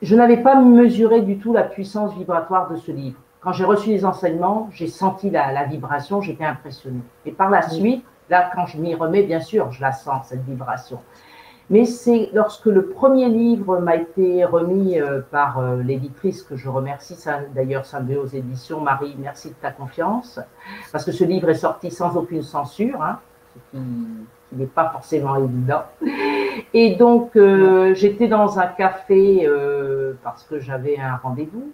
je 0.00 0.16
n'avais 0.16 0.38
pas 0.38 0.54
mesuré 0.54 1.20
du 1.20 1.36
tout 1.36 1.52
la 1.52 1.64
puissance 1.64 2.14
vibratoire 2.14 2.70
de 2.70 2.76
ce 2.76 2.90
livre. 2.90 3.18
Quand 3.40 3.52
j'ai 3.52 3.64
reçu 3.64 3.90
les 3.90 4.04
enseignements, 4.04 4.68
j'ai 4.72 4.88
senti 4.88 5.30
la, 5.30 5.52
la 5.52 5.64
vibration, 5.64 6.20
j'étais 6.20 6.44
impressionnée. 6.44 7.02
Et 7.24 7.32
par 7.32 7.50
la 7.50 7.62
suite, 7.68 8.04
là, 8.28 8.50
quand 8.54 8.66
je 8.66 8.78
m'y 8.78 8.94
remets, 8.94 9.22
bien 9.22 9.40
sûr, 9.40 9.70
je 9.72 9.80
la 9.80 9.92
sens, 9.92 10.26
cette 10.28 10.44
vibration. 10.44 11.00
Mais 11.68 11.84
c'est 11.84 12.30
lorsque 12.32 12.66
le 12.66 12.86
premier 12.86 13.28
livre 13.28 13.78
m'a 13.80 13.96
été 13.96 14.44
remis 14.44 15.00
euh, 15.00 15.20
par 15.30 15.58
euh, 15.58 15.82
l'éditrice 15.82 16.42
que 16.44 16.56
je 16.56 16.68
remercie, 16.68 17.16
d'ailleurs 17.54 17.84
Symbiose 17.86 18.34
Éditions, 18.36 18.80
Marie, 18.80 19.16
merci 19.18 19.48
de 19.48 19.54
ta 19.54 19.72
confiance, 19.72 20.38
parce 20.92 21.04
que 21.04 21.10
ce 21.10 21.24
livre 21.24 21.48
est 21.48 21.54
sorti 21.54 21.90
sans 21.90 22.16
aucune 22.16 22.42
censure, 22.42 23.02
hein, 23.02 23.18
ce 23.52 23.58
qui, 23.76 23.84
qui 24.48 24.56
n'est 24.56 24.66
pas 24.66 24.90
forcément 24.90 25.34
évident. 25.36 25.82
Et 26.72 26.94
donc 26.94 27.34
euh, 27.36 27.94
j'étais 27.94 28.28
dans 28.28 28.58
un 28.60 28.66
café 28.66 29.44
euh, 29.44 30.14
parce 30.22 30.44
que 30.44 30.60
j'avais 30.60 30.98
un 30.98 31.16
rendez-vous 31.16 31.72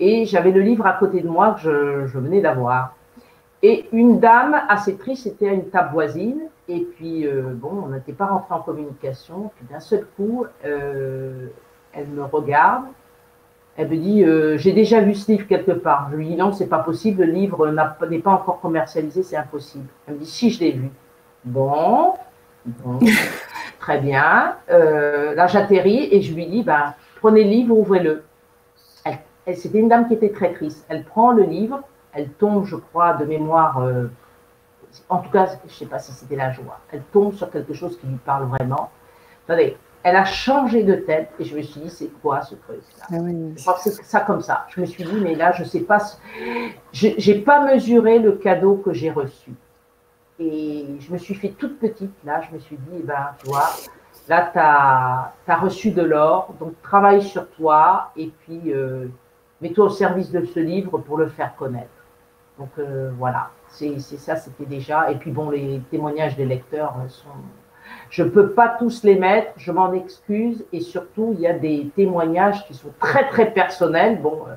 et 0.00 0.26
j'avais 0.26 0.50
le 0.50 0.60
livre 0.60 0.86
à 0.86 0.92
côté 0.92 1.20
de 1.20 1.28
moi 1.28 1.54
que 1.54 1.60
je, 1.60 2.06
je 2.06 2.18
venais 2.18 2.40
d'avoir. 2.40 2.94
Et 3.62 3.88
une 3.92 4.20
dame 4.20 4.56
assez 4.68 4.96
triste 4.96 5.26
était 5.26 5.48
à 5.48 5.52
une 5.52 5.68
table 5.68 5.90
voisine. 5.92 6.42
Et 6.68 6.80
puis, 6.80 7.26
euh, 7.26 7.54
bon, 7.54 7.84
on 7.86 7.88
n'était 7.88 8.12
pas 8.12 8.26
rentré 8.26 8.54
en 8.54 8.60
communication. 8.60 9.50
Puis 9.56 9.66
d'un 9.70 9.80
seul 9.80 10.06
coup, 10.16 10.46
euh, 10.64 11.48
elle 11.92 12.06
me 12.08 12.22
regarde. 12.22 12.84
Elle 13.76 13.88
me 13.88 13.96
dit 13.96 14.24
euh, 14.24 14.58
J'ai 14.58 14.72
déjà 14.72 15.00
vu 15.00 15.14
ce 15.14 15.32
livre 15.32 15.46
quelque 15.46 15.72
part. 15.72 16.08
Je 16.12 16.16
lui 16.16 16.28
dis 16.28 16.36
Non, 16.36 16.52
c'est 16.52 16.66
pas 16.66 16.78
possible. 16.78 17.24
Le 17.24 17.32
livre 17.32 17.68
n'est 18.08 18.18
pas 18.18 18.30
encore 18.30 18.60
commercialisé, 18.60 19.22
c'est 19.22 19.36
impossible. 19.36 19.86
Elle 20.06 20.14
me 20.14 20.18
dit 20.20 20.26
Si, 20.26 20.50
je 20.50 20.60
l'ai 20.60 20.72
vu. 20.72 20.90
Bon, 21.44 22.14
bon 22.64 22.98
très 23.80 23.98
bien. 24.00 24.56
Là, 24.68 25.46
j'atterris 25.48 26.08
et 26.12 26.20
je 26.20 26.34
lui 26.34 26.46
dis 26.46 26.62
ben, 26.62 26.94
Prenez 27.20 27.42
le 27.42 27.50
livre, 27.50 27.76
ouvrez-le. 27.76 28.22
C'était 29.54 29.78
une 29.78 29.88
dame 29.88 30.08
qui 30.08 30.14
était 30.14 30.30
très 30.30 30.52
triste. 30.52 30.84
Elle 30.88 31.04
prend 31.04 31.32
le 31.32 31.44
livre, 31.44 31.82
elle 32.12 32.28
tombe, 32.30 32.64
je 32.64 32.76
crois, 32.76 33.14
de 33.14 33.24
mémoire, 33.24 33.78
euh, 33.78 34.08
en 35.08 35.18
tout 35.18 35.30
cas, 35.30 35.46
je 35.46 35.68
ne 35.68 35.70
sais 35.70 35.86
pas 35.86 35.98
si 35.98 36.12
c'était 36.12 36.36
la 36.36 36.52
joie, 36.52 36.80
elle 36.90 37.02
tombe 37.12 37.32
sur 37.34 37.50
quelque 37.50 37.74
chose 37.74 37.98
qui 37.98 38.06
lui 38.06 38.16
parle 38.16 38.46
vraiment. 38.46 38.90
Attendez, 39.46 39.76
elle 40.02 40.16
a 40.16 40.24
changé 40.24 40.84
de 40.84 40.94
tête 40.94 41.30
et 41.38 41.44
je 41.44 41.56
me 41.56 41.62
suis 41.62 41.80
dit, 41.80 41.90
c'est 41.90 42.10
quoi 42.20 42.42
ce 42.42 42.54
truc 42.54 42.80
là 42.98 43.04
ah 43.10 43.16
oui. 43.20 43.54
Je 43.56 43.62
c'est 43.78 44.04
ça 44.04 44.20
comme 44.20 44.40
ça. 44.40 44.66
Je 44.68 44.80
me 44.80 44.86
suis 44.86 45.04
dit, 45.04 45.20
mais 45.20 45.34
là, 45.34 45.52
je 45.52 45.62
ne 45.62 45.68
sais 45.68 45.80
pas, 45.80 45.98
je 46.92 47.30
n'ai 47.30 47.38
pas 47.40 47.64
mesuré 47.64 48.18
le 48.18 48.32
cadeau 48.32 48.76
que 48.76 48.92
j'ai 48.92 49.10
reçu. 49.10 49.52
Et 50.38 50.86
je 51.00 51.12
me 51.12 51.18
suis 51.18 51.34
fait 51.34 51.48
toute 51.48 51.80
petite, 51.80 52.14
là, 52.24 52.40
je 52.48 52.54
me 52.54 52.60
suis 52.60 52.76
dit, 52.76 52.98
eh 53.00 53.02
ben, 53.02 53.34
tu 53.38 53.48
vois, 53.48 53.70
là, 54.28 54.48
tu 54.52 54.58
as, 54.58 55.32
as, 55.48 55.56
reçu 55.56 55.90
de 55.90 56.02
l'or, 56.02 56.54
donc 56.60 56.80
travaille 56.80 57.22
sur 57.22 57.48
toi 57.50 58.12
et 58.16 58.30
puis 58.40 58.72
euh, 58.72 59.08
mets-toi 59.60 59.86
au 59.86 59.90
service 59.90 60.30
de 60.30 60.44
ce 60.44 60.60
livre 60.60 60.98
pour 60.98 61.18
le 61.18 61.28
faire 61.28 61.54
connaître. 61.56 61.88
Donc 62.58 62.70
euh, 62.78 63.10
voilà, 63.16 63.50
c'est 63.68 63.98
ça, 64.00 64.36
c'était 64.36 64.66
déjà. 64.66 65.10
Et 65.10 65.16
puis 65.16 65.30
bon, 65.30 65.50
les 65.50 65.80
témoignages 65.90 66.36
des 66.36 66.44
lecteurs 66.44 66.94
sont. 67.08 67.28
Je 68.10 68.22
ne 68.22 68.28
peux 68.28 68.50
pas 68.50 68.76
tous 68.78 69.02
les 69.02 69.18
mettre, 69.18 69.52
je 69.56 69.72
m'en 69.72 69.92
excuse. 69.92 70.64
Et 70.72 70.80
surtout, 70.80 71.30
il 71.34 71.40
y 71.40 71.46
a 71.46 71.54
des 71.54 71.90
témoignages 71.96 72.66
qui 72.66 72.74
sont 72.74 72.92
très 72.98 73.28
très 73.28 73.52
personnels. 73.52 74.20
Bon, 74.20 74.44
euh, 74.48 74.54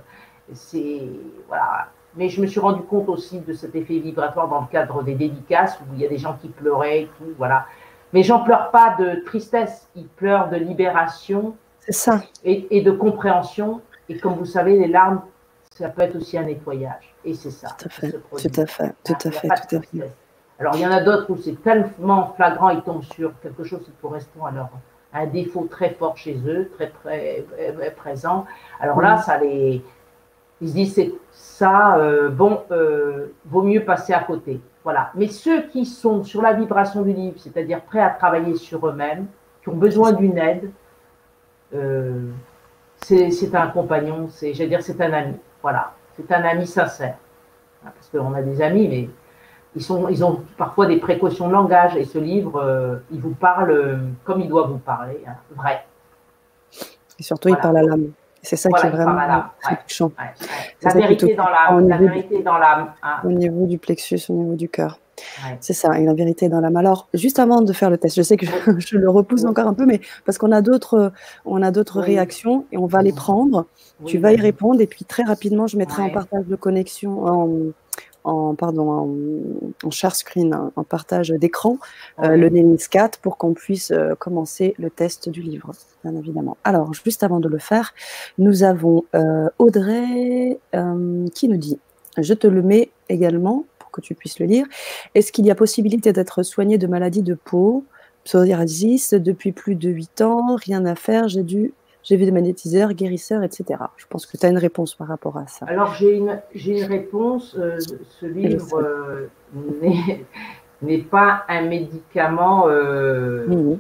c'est 0.54 1.04
voilà. 1.48 1.88
Mais 2.16 2.28
je 2.28 2.42
me 2.42 2.48
suis 2.48 2.60
rendu 2.60 2.82
compte 2.82 3.08
aussi 3.08 3.40
de 3.40 3.54
cet 3.54 3.74
effet 3.76 4.00
vibratoire 4.00 4.50
dans 4.50 4.62
le 4.62 4.68
cadre 4.68 5.02
des 5.02 5.16
dédicaces 5.16 5.80
où 5.80 5.94
il 5.94 6.02
y 6.02 6.06
a 6.06 6.10
des 6.10 6.18
gens 6.18 6.36
qui 6.42 6.50
pleuraient 6.50 7.04
et 7.04 7.12
tout, 7.18 7.34
voilà. 7.38 7.66
Mais 8.12 8.24
j'en 8.24 8.44
pleure 8.44 8.72
pas 8.72 8.96
de 9.00 9.24
tristesse, 9.24 9.90
ils 9.96 10.08
pleurent 10.08 10.50
de 10.50 10.58
libération. 10.58 11.56
C'est 11.80 11.94
ça. 11.94 12.22
Et, 12.44 12.78
et 12.78 12.82
de 12.82 12.92
compréhension. 12.92 13.80
Et 14.12 14.18
comme 14.18 14.34
vous 14.36 14.46
savez, 14.46 14.78
les 14.78 14.88
larmes 14.88 15.22
ça 15.72 15.88
peut 15.90 16.02
être 16.02 16.16
aussi 16.18 16.38
un 16.38 16.44
nettoyage. 16.44 17.16
Et 17.24 17.34
c'est 17.34 17.50
ça. 17.50 17.70
Tout 17.78 17.86
à 17.86 17.90
fait, 17.90 18.12
tout 18.12 18.62
à 18.62 18.66
fait, 18.66 18.94
tout 19.04 19.14
à 19.28 19.32
fait, 19.32 19.48
tout 19.48 19.76
à 19.78 19.82
fait. 19.82 20.12
Alors, 20.60 20.76
il 20.76 20.82
y 20.82 20.86
en 20.86 20.92
a 20.92 21.02
d'autres 21.02 21.32
où 21.32 21.38
c'est 21.38 21.62
tellement 21.64 22.34
flagrant, 22.36 22.70
ils 22.70 22.82
tombent 22.82 23.04
sur 23.04 23.32
quelque 23.40 23.64
chose 23.64 23.84
qui 23.84 23.92
correspond 24.02 24.46
à 24.46 24.52
leur 24.52 24.70
un 25.14 25.26
défaut 25.26 25.68
très 25.70 25.90
fort 25.90 26.16
chez 26.16 26.38
eux, 26.48 26.70
très, 26.76 26.88
très, 26.90 27.46
très 27.52 27.92
présent. 27.92 28.46
Alors 28.80 29.02
là, 29.02 29.18
ça 29.18 29.38
les. 29.38 29.84
Ils 30.62 30.70
se 30.70 30.74
disent, 30.74 30.94
c'est 30.94 31.12
ça, 31.32 31.98
euh, 31.98 32.30
bon, 32.30 32.62
euh, 32.72 33.34
vaut 33.46 33.64
mieux 33.64 33.84
passer 33.84 34.14
à 34.14 34.20
côté. 34.20 34.62
Voilà. 34.84 35.12
Mais 35.16 35.28
ceux 35.28 35.64
qui 35.64 35.86
sont 35.86 36.24
sur 36.24 36.42
la 36.42 36.54
vibration 36.54 37.02
du 37.02 37.14
livre, 37.14 37.40
c'est-à-dire 37.40 37.82
prêts 37.82 38.00
à 38.00 38.12
travailler 38.12 38.56
sur 38.56 38.88
eux-mêmes, 38.88 39.26
qui 39.64 39.70
ont 39.70 39.76
besoin 39.76 40.12
d'une 40.12 40.38
aide, 40.38 40.70
euh, 41.74 42.30
c'est 43.02 43.56
un 43.56 43.68
compagnon, 43.68 44.28
j'allais 44.42 44.68
dire, 44.68 44.82
c'est 44.82 45.00
un 45.02 45.14
ami. 45.14 45.36
Voilà, 45.62 45.94
c'est 46.16 46.32
un 46.32 46.44
ami 46.44 46.66
sincère. 46.66 47.16
Parce 47.84 48.10
qu'on 48.10 48.34
a 48.34 48.42
des 48.42 48.62
amis, 48.62 48.88
mais 48.88 49.10
ils, 49.76 49.82
sont, 49.82 50.08
ils 50.10 50.24
ont 50.24 50.42
parfois 50.58 50.86
des 50.86 50.98
précautions 50.98 51.48
de 51.48 51.54
langage 51.54 51.96
et 51.96 52.06
ce 52.06 52.20
livre, 52.20 53.02
il 53.12 53.20
vous 53.20 53.34
parle 53.34 54.00
comme 54.24 54.42
il 54.42 54.48
doit 54.48 54.68
vous 54.68 54.78
parler, 54.78 55.24
hein, 55.28 55.36
vrai. 55.56 55.86
Et 57.20 57.24
surtout, 57.24 57.50
il 57.50 57.58
parle 57.58 57.78
à 57.78 57.84
l'âme. 57.84 58.12
C'est 58.42 58.56
ça 58.56 58.70
qui 58.70 58.86
est 58.86 58.90
vraiment 58.90 59.44
très 59.62 59.78
touchant. 59.88 60.12
La, 60.82 60.94
vérité 60.94 61.36
dans 61.36 61.46
l'âme. 61.46 61.88
La 61.88 61.98
vérité 61.98 62.42
dans 62.42 62.58
l'âme. 62.58 62.94
Hein. 63.04 63.18
Au 63.24 63.32
niveau 63.32 63.68
du 63.68 63.78
plexus, 63.78 64.20
au 64.30 64.34
niveau 64.34 64.56
du 64.56 64.68
cœur. 64.68 64.98
C'est 65.60 65.74
ça, 65.74 66.00
et 66.00 66.06
la 66.06 66.14
vérité 66.14 66.50
dans 66.50 66.62
l'âme. 66.62 66.78
Alors, 66.78 67.08
juste 67.14 67.40
avant 67.40 67.62
de 67.62 67.74
faire 67.74 67.90
le 67.90 67.98
test, 67.98 68.16
je 68.16 68.22
sais 68.22 68.38
que 68.38 68.46
je, 68.80 68.98
le 68.98 69.10
repousse 69.10 69.46
encore 69.46 69.68
un 69.68 69.74
peu, 69.74 69.86
mais 69.86 70.02
parce 70.26 70.38
qu'on 70.38 70.52
a 70.52 70.62
d'autres, 70.62 71.12
on 71.46 71.62
a 71.62 71.72
d'autres 71.72 72.00
réactions 72.00 72.66
et 72.72 72.78
on 72.78 72.88
va 72.88 73.02
les 73.02 73.14
prendre. 73.14 73.66
tu 74.06 74.18
vas 74.18 74.34
y 74.34 74.38
répondre 74.38 74.82
et 74.82 74.88
puis 74.88 75.06
très 75.06 75.24
rapidement, 75.24 75.68
je 75.68 75.78
mettrai 75.78 76.02
en 76.02 76.10
partage 76.10 76.46
de 76.46 76.56
connexion, 76.56 77.26
en, 77.26 77.50
en, 78.24 78.56
pardon, 78.56 79.16
en, 79.84 79.92
share 79.92 80.16
screen, 80.16 80.58
en 80.76 80.84
partage 80.84 81.30
d'écran, 81.30 81.78
euh, 82.20 82.36
le 82.36 82.50
Némis 82.50 82.78
4 82.90 83.20
pour 83.20 83.38
qu'on 83.38 83.54
puisse 83.54 83.92
euh, 83.92 84.16
commencer 84.16 84.76
le 84.78 84.90
test 84.90 85.30
du 85.30 85.42
livre, 85.42 85.72
bien 86.04 86.16
évidemment. 86.16 86.58
Alors, 86.64 86.94
juste 86.94 87.24
avant 87.24 87.40
de 87.40 87.48
le 87.48 87.60
faire, 87.60 87.94
nous 88.38 88.64
avons 88.64 89.04
euh, 89.16 89.50
Audrey 89.60 90.60
qui 91.34 91.48
nous 91.48 91.58
dit, 91.58 91.80
je 92.18 92.34
te 92.34 92.48
le 92.48 92.62
mets 92.62 92.92
également 93.10 93.66
pour 93.92 94.02
que 94.02 94.08
tu 94.08 94.16
puisses 94.16 94.40
le 94.40 94.46
lire, 94.46 94.66
est-ce 95.16 95.32
qu'il 95.32 95.46
y 95.46 95.52
a 95.52 95.56
possibilité 95.56 96.14
d'être 96.14 96.44
soigné 96.44 96.78
de 96.78 96.88
maladies 96.88 97.24
de 97.24 97.34
peau 97.34 97.86
psoriasis 98.24 99.14
depuis 99.14 99.52
plus 99.52 99.76
de 99.76 99.90
8 99.90 100.22
ans, 100.22 100.56
rien 100.56 100.86
à 100.86 100.96
faire, 100.96 101.28
j'ai 101.28 101.44
dû 101.44 101.74
j'ai 102.04 102.16
vu 102.16 102.26
des 102.26 102.32
magnétiseurs, 102.32 102.94
guérisseurs, 102.94 103.44
etc. 103.44 103.80
Je 103.96 104.08
pense 104.08 104.26
que 104.26 104.36
tu 104.36 104.44
as 104.44 104.50
une 104.50 104.58
réponse 104.58 104.96
par 104.96 105.08
rapport 105.08 105.38
à 105.38 105.46
ça. 105.46 105.68
Alors, 105.68 105.94
j'ai 105.94 106.16
une, 106.16 106.42
une 106.56 106.84
réponse. 106.86 107.56
Euh, 107.60 107.78
ce 108.20 108.26
livre 108.26 108.82
euh, 108.82 109.30
n'est 110.82 111.04
pas 111.04 111.44
un 111.48 111.62
médicament 111.62 112.68
euh, 112.68 113.78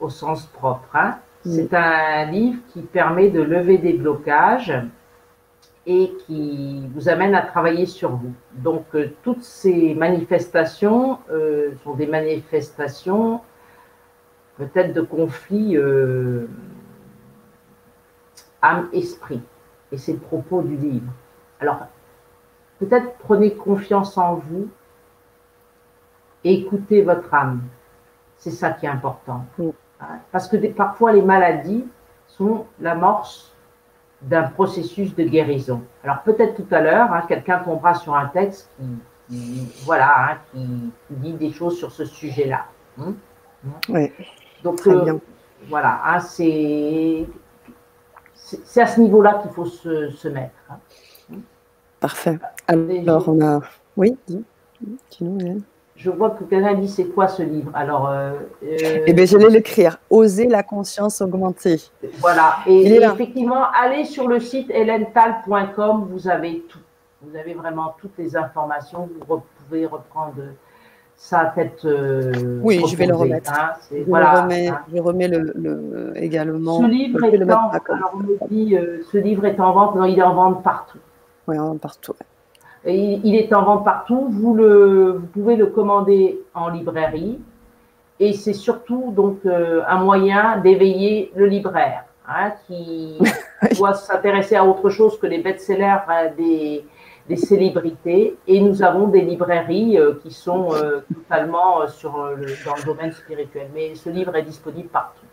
au 0.00 0.08
sens 0.08 0.46
propre. 0.46 0.88
Hein. 0.94 1.18
C'est 1.44 1.72
un 1.74 2.24
livre 2.30 2.58
qui 2.72 2.80
permet 2.80 3.30
de 3.30 3.42
lever 3.42 3.78
des 3.78 3.92
blocages 3.92 4.72
et 5.86 6.12
qui 6.26 6.88
vous 6.94 7.08
amène 7.08 7.34
à 7.34 7.42
travailler 7.42 7.86
sur 7.86 8.10
vous. 8.10 8.32
Donc, 8.54 8.86
toutes 9.22 9.42
ces 9.42 9.94
manifestations 9.94 11.18
sont 11.82 11.94
des 11.94 12.06
manifestations 12.06 13.40
peut-être 14.56 14.92
de 14.92 15.00
conflit 15.00 15.76
euh, 15.76 16.46
âme-esprit. 18.62 19.42
Et 19.92 19.98
c'est 19.98 20.12
le 20.12 20.18
propos 20.18 20.62
du 20.62 20.76
livre. 20.76 21.12
Alors, 21.60 21.86
peut-être 22.78 23.16
prenez 23.18 23.54
confiance 23.54 24.16
en 24.18 24.36
vous 24.36 24.68
et 26.42 26.54
écoutez 26.54 27.02
votre 27.02 27.32
âme. 27.32 27.62
C'est 28.36 28.50
ça 28.50 28.70
qui 28.70 28.86
est 28.86 28.90
important. 28.90 29.44
Hein, 30.00 30.18
parce 30.32 30.48
que 30.48 30.56
parfois, 30.72 31.12
les 31.12 31.22
maladies 31.22 31.86
sont 32.26 32.66
l'amorce 32.80 33.53
d'un 34.28 34.44
processus 34.44 35.14
de 35.14 35.24
guérison. 35.24 35.82
Alors, 36.02 36.22
peut-être 36.22 36.56
tout 36.56 36.74
à 36.74 36.80
l'heure, 36.80 37.12
hein, 37.12 37.22
quelqu'un 37.28 37.58
tombera 37.58 37.94
sur 37.94 38.14
un 38.14 38.26
texte 38.26 38.70
qui, 39.28 39.68
voilà, 39.84 40.32
hein, 40.32 40.38
qui, 40.52 40.90
dit 41.10 41.32
des 41.34 41.52
choses 41.52 41.78
sur 41.78 41.90
ce 41.90 42.04
sujet-là. 42.04 42.66
Oui. 43.88 44.12
Donc, 44.62 44.86
euh, 44.86 45.18
voilà, 45.68 46.00
hein, 46.04 46.20
c'est 46.20 47.26
à 48.76 48.86
ce 48.86 49.00
niveau-là 49.00 49.40
qu'il 49.42 49.50
faut 49.50 49.66
se, 49.66 50.28
mettre. 50.28 50.54
Hein. 50.70 50.78
Parfait. 52.00 52.38
Alors, 52.68 53.28
on 53.28 53.40
a. 53.44 53.60
Oui, 53.96 54.16
Je 55.96 56.10
vois 56.10 56.30
que 56.30 56.44
quelqu'un 56.44 56.74
dit 56.74 56.88
c'est 56.88 57.06
quoi 57.06 57.28
ce 57.28 57.42
livre 57.42 57.70
Alors, 57.72 58.08
euh, 58.08 58.32
eh 58.62 59.12
bien, 59.12 59.24
je 59.24 59.38
vais 59.38 59.48
l'écrire. 59.48 59.98
Oser 60.10 60.48
la 60.48 60.62
conscience 60.62 61.20
augmentée. 61.20 61.80
Voilà. 62.18 62.56
Et, 62.66 62.96
effectivement, 62.96 63.64
allez 63.72 64.04
sur 64.04 64.26
le 64.26 64.40
site 64.40 64.70
helental.com. 64.70 66.08
Vous 66.10 66.28
avez 66.28 66.64
tout. 66.68 66.80
Vous 67.22 67.36
avez 67.36 67.54
vraiment 67.54 67.94
toutes 67.98 68.18
les 68.18 68.36
informations. 68.36 69.08
Vous 69.28 69.42
pouvez 69.68 69.86
reprendre 69.86 70.34
sa 71.16 71.46
tête. 71.46 71.84
Euh, 71.84 72.60
oui, 72.62 72.82
je 72.86 72.96
vais 72.96 73.06
le 73.06 73.14
remettre. 73.14 73.52
Hein, 73.52 73.70
je, 73.90 74.02
voilà, 74.04 74.42
remets, 74.42 74.68
hein. 74.68 74.80
je, 74.92 75.00
remets, 75.00 75.28
le, 75.28 76.12
également. 76.16 76.80
Ce 76.80 76.86
livre, 76.86 77.24
est 77.24 77.42
en, 77.44 77.70
alors 77.70 78.12
on 78.14 78.18
me 78.18 78.48
dit, 78.48 78.76
euh, 78.76 79.02
ce 79.12 79.18
livre 79.18 79.44
est 79.46 79.58
en 79.60 79.72
vente. 79.72 79.94
Non, 79.94 80.04
il 80.04 80.18
est 80.18 80.22
en 80.22 80.34
vente 80.34 80.62
partout. 80.62 80.98
Oui, 81.46 81.58
en 81.58 81.68
vente 81.68 81.80
partout. 81.80 82.14
Et 82.20 82.24
il, 82.86 83.34
est 83.34 83.52
en 83.52 83.62
vente 83.64 83.84
partout. 83.84 84.26
Vous, 84.30 84.54
le, 84.54 85.12
vous 85.12 85.26
pouvez 85.26 85.56
le 85.56 85.66
commander 85.66 86.40
en 86.54 86.68
librairie. 86.68 87.40
Et 88.20 88.32
c'est 88.32 88.52
surtout 88.52 89.12
donc 89.16 89.38
euh, 89.44 89.82
un 89.88 89.98
moyen 89.98 90.58
d'éveiller 90.58 91.32
le 91.34 91.46
libraire, 91.46 92.04
hein, 92.28 92.52
qui 92.66 93.18
doit 93.76 93.94
s'intéresser 93.94 94.54
à 94.54 94.64
autre 94.64 94.88
chose 94.88 95.18
que 95.18 95.26
les 95.26 95.38
best-sellers 95.38 95.98
des 96.36 96.84
des 97.28 97.36
célébrités 97.36 98.36
et 98.46 98.60
nous 98.60 98.82
avons 98.82 99.08
des 99.08 99.22
librairies 99.22 99.98
euh, 99.98 100.14
qui 100.22 100.30
sont 100.30 100.74
euh, 100.74 101.00
totalement 101.12 101.86
sur 101.88 102.22
le, 102.36 102.46
dans 102.64 102.76
le 102.76 102.84
domaine 102.84 103.12
spirituel. 103.12 103.68
Mais 103.74 103.94
ce 103.94 104.10
livre 104.10 104.36
est 104.36 104.42
disponible 104.42 104.88
partout. 104.88 105.24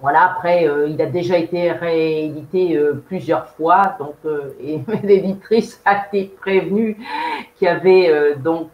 Voilà, 0.00 0.24
après, 0.26 0.68
il 0.88 1.02
a 1.02 1.06
déjà 1.06 1.38
été 1.38 1.72
réédité 1.72 2.80
plusieurs 3.06 3.48
fois, 3.48 3.96
donc, 3.98 4.14
et 4.60 4.80
l'éditrice 5.02 5.82
a 5.84 6.06
été 6.06 6.32
prévenue 6.40 6.96
qu'il 7.56 7.66
y 7.66 7.68
avait 7.68 8.36
donc 8.36 8.70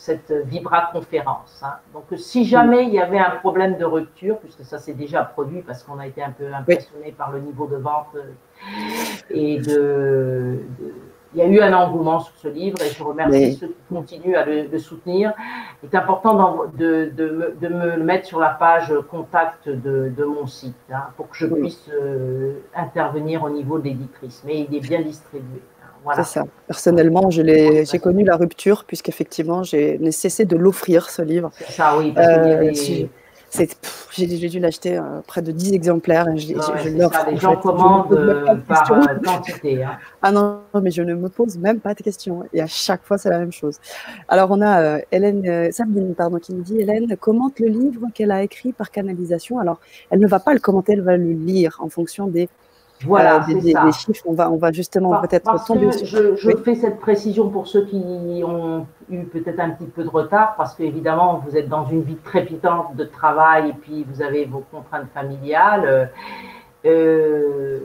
cette 0.00 0.32
Vibra 0.46 0.88
conférence. 0.92 1.62
Hein. 1.62 1.74
Donc, 1.92 2.04
si 2.16 2.46
jamais 2.46 2.84
il 2.84 2.94
y 2.94 2.98
avait 2.98 3.18
un 3.18 3.36
problème 3.36 3.76
de 3.76 3.84
rupture, 3.84 4.38
puisque 4.38 4.64
ça 4.64 4.78
s'est 4.78 4.94
déjà 4.94 5.22
produit 5.22 5.60
parce 5.60 5.82
qu'on 5.82 5.98
a 5.98 6.06
été 6.06 6.22
un 6.22 6.30
peu 6.30 6.52
impressionné 6.52 7.12
par 7.12 7.30
le 7.30 7.40
niveau 7.40 7.66
de 7.66 7.76
vente 7.76 8.16
et 9.28 9.58
de, 9.58 10.60
il 11.34 11.38
y 11.38 11.42
a 11.42 11.46
eu 11.46 11.60
un 11.60 11.72
engouement 11.72 12.20
sur 12.20 12.34
ce 12.36 12.48
livre 12.48 12.78
et 12.82 12.88
je 12.88 13.02
remercie 13.02 13.54
ceux 13.54 13.68
qui 13.68 13.94
continuent 13.94 14.34
à 14.34 14.44
le, 14.44 14.78
soutenir. 14.78 15.32
Il 15.82 15.88
est 15.92 15.96
important 15.96 16.64
de, 16.76 17.10
de, 17.16 17.54
de, 17.60 17.68
me, 17.68 17.96
le 17.96 18.02
mettre 18.02 18.26
sur 18.26 18.40
la 18.40 18.50
page 18.50 18.92
contact 19.08 19.68
de, 19.68 20.24
mon 20.24 20.46
site 20.46 20.74
hein, 20.92 21.04
pour 21.16 21.28
que 21.28 21.36
je 21.36 21.46
puisse 21.46 21.88
euh, 21.92 22.54
intervenir 22.74 23.44
au 23.44 23.50
niveau 23.50 23.78
de 23.78 23.84
l'éditrice. 23.84 24.42
Mais 24.44 24.66
il 24.68 24.76
est 24.76 24.80
bien 24.80 25.02
distribué. 25.02 25.62
Hein, 25.82 25.88
voilà. 26.02 26.24
C'est 26.24 26.40
ça. 26.40 26.46
Personnellement, 26.66 27.30
j'ai 27.30 27.98
connu 28.02 28.24
la 28.24 28.36
rupture 28.36 28.84
puisqu'effectivement, 28.84 29.62
j'ai 29.62 30.10
cessé 30.10 30.44
de 30.44 30.56
l'offrir, 30.56 31.10
ce 31.10 31.22
livre. 31.22 31.50
Ça, 31.68 31.96
oui. 31.96 32.12
Parce 32.12 32.26
euh, 32.28 33.06
j'ai 34.12 34.48
dû 34.48 34.60
l'acheter 34.60 34.96
euh, 34.96 35.20
près 35.26 35.42
de 35.42 35.50
10 35.50 35.74
exemplaires. 35.74 36.26
je, 36.36 36.54
les 37.30 37.36
gens 37.36 37.56
commandent 37.56 38.12
euh, 38.12 38.54
par 38.66 38.90
euh, 38.92 39.04
quantité. 39.24 39.82
Hein. 39.82 39.98
Ah 40.22 40.30
non, 40.30 40.60
mais 40.80 40.90
je 40.90 41.02
ne 41.02 41.14
me 41.14 41.28
pose 41.28 41.58
même 41.58 41.80
pas 41.80 41.94
de 41.94 42.02
questions. 42.02 42.44
Et 42.52 42.60
à 42.60 42.66
chaque 42.66 43.04
fois, 43.04 43.18
c'est 43.18 43.30
la 43.30 43.38
même 43.38 43.52
chose. 43.52 43.78
Alors, 44.28 44.50
on 44.50 44.62
a 44.62 44.98
Hélène, 45.10 45.72
Sabine 45.72 46.14
pardon, 46.14 46.38
qui 46.38 46.52
nous 46.52 46.62
dit 46.62 46.80
Hélène 46.80 47.16
commente 47.16 47.58
le 47.58 47.68
livre 47.68 48.06
qu'elle 48.14 48.30
a 48.30 48.42
écrit 48.42 48.72
par 48.72 48.90
canalisation. 48.90 49.58
Alors, 49.58 49.80
elle 50.10 50.20
ne 50.20 50.28
va 50.28 50.38
pas 50.38 50.54
le 50.54 50.60
commenter, 50.60 50.92
elle 50.92 51.02
va 51.02 51.16
le 51.16 51.32
lire 51.32 51.78
en 51.80 51.88
fonction 51.88 52.26
des 52.26 52.48
voilà, 53.06 53.40
des, 53.40 53.72
chiffres, 53.92 54.24
on 54.26 54.34
va, 54.34 54.50
on 54.50 54.56
va 54.56 54.72
justement 54.72 55.20
peut-être 55.20 55.64
tomber 55.64 55.90
Je, 56.04 56.36
je 56.36 56.56
fais 56.58 56.74
cette 56.74 57.00
précision 57.00 57.48
pour 57.48 57.66
ceux 57.66 57.86
qui 57.86 58.42
ont 58.44 58.86
eu 59.08 59.24
peut-être 59.24 59.60
un 59.60 59.70
petit 59.70 59.86
peu 59.86 60.04
de 60.04 60.08
retard, 60.08 60.54
parce 60.56 60.74
qu'évidemment, 60.74 61.42
vous 61.44 61.56
êtes 61.56 61.68
dans 61.68 61.86
une 61.86 62.02
vie 62.02 62.16
trépidante 62.16 62.96
de 62.96 63.04
travail 63.04 63.70
et 63.70 63.72
puis 63.72 64.04
vous 64.04 64.22
avez 64.22 64.44
vos 64.44 64.64
contraintes 64.70 65.08
familiales. 65.14 66.10
Euh, 66.84 67.78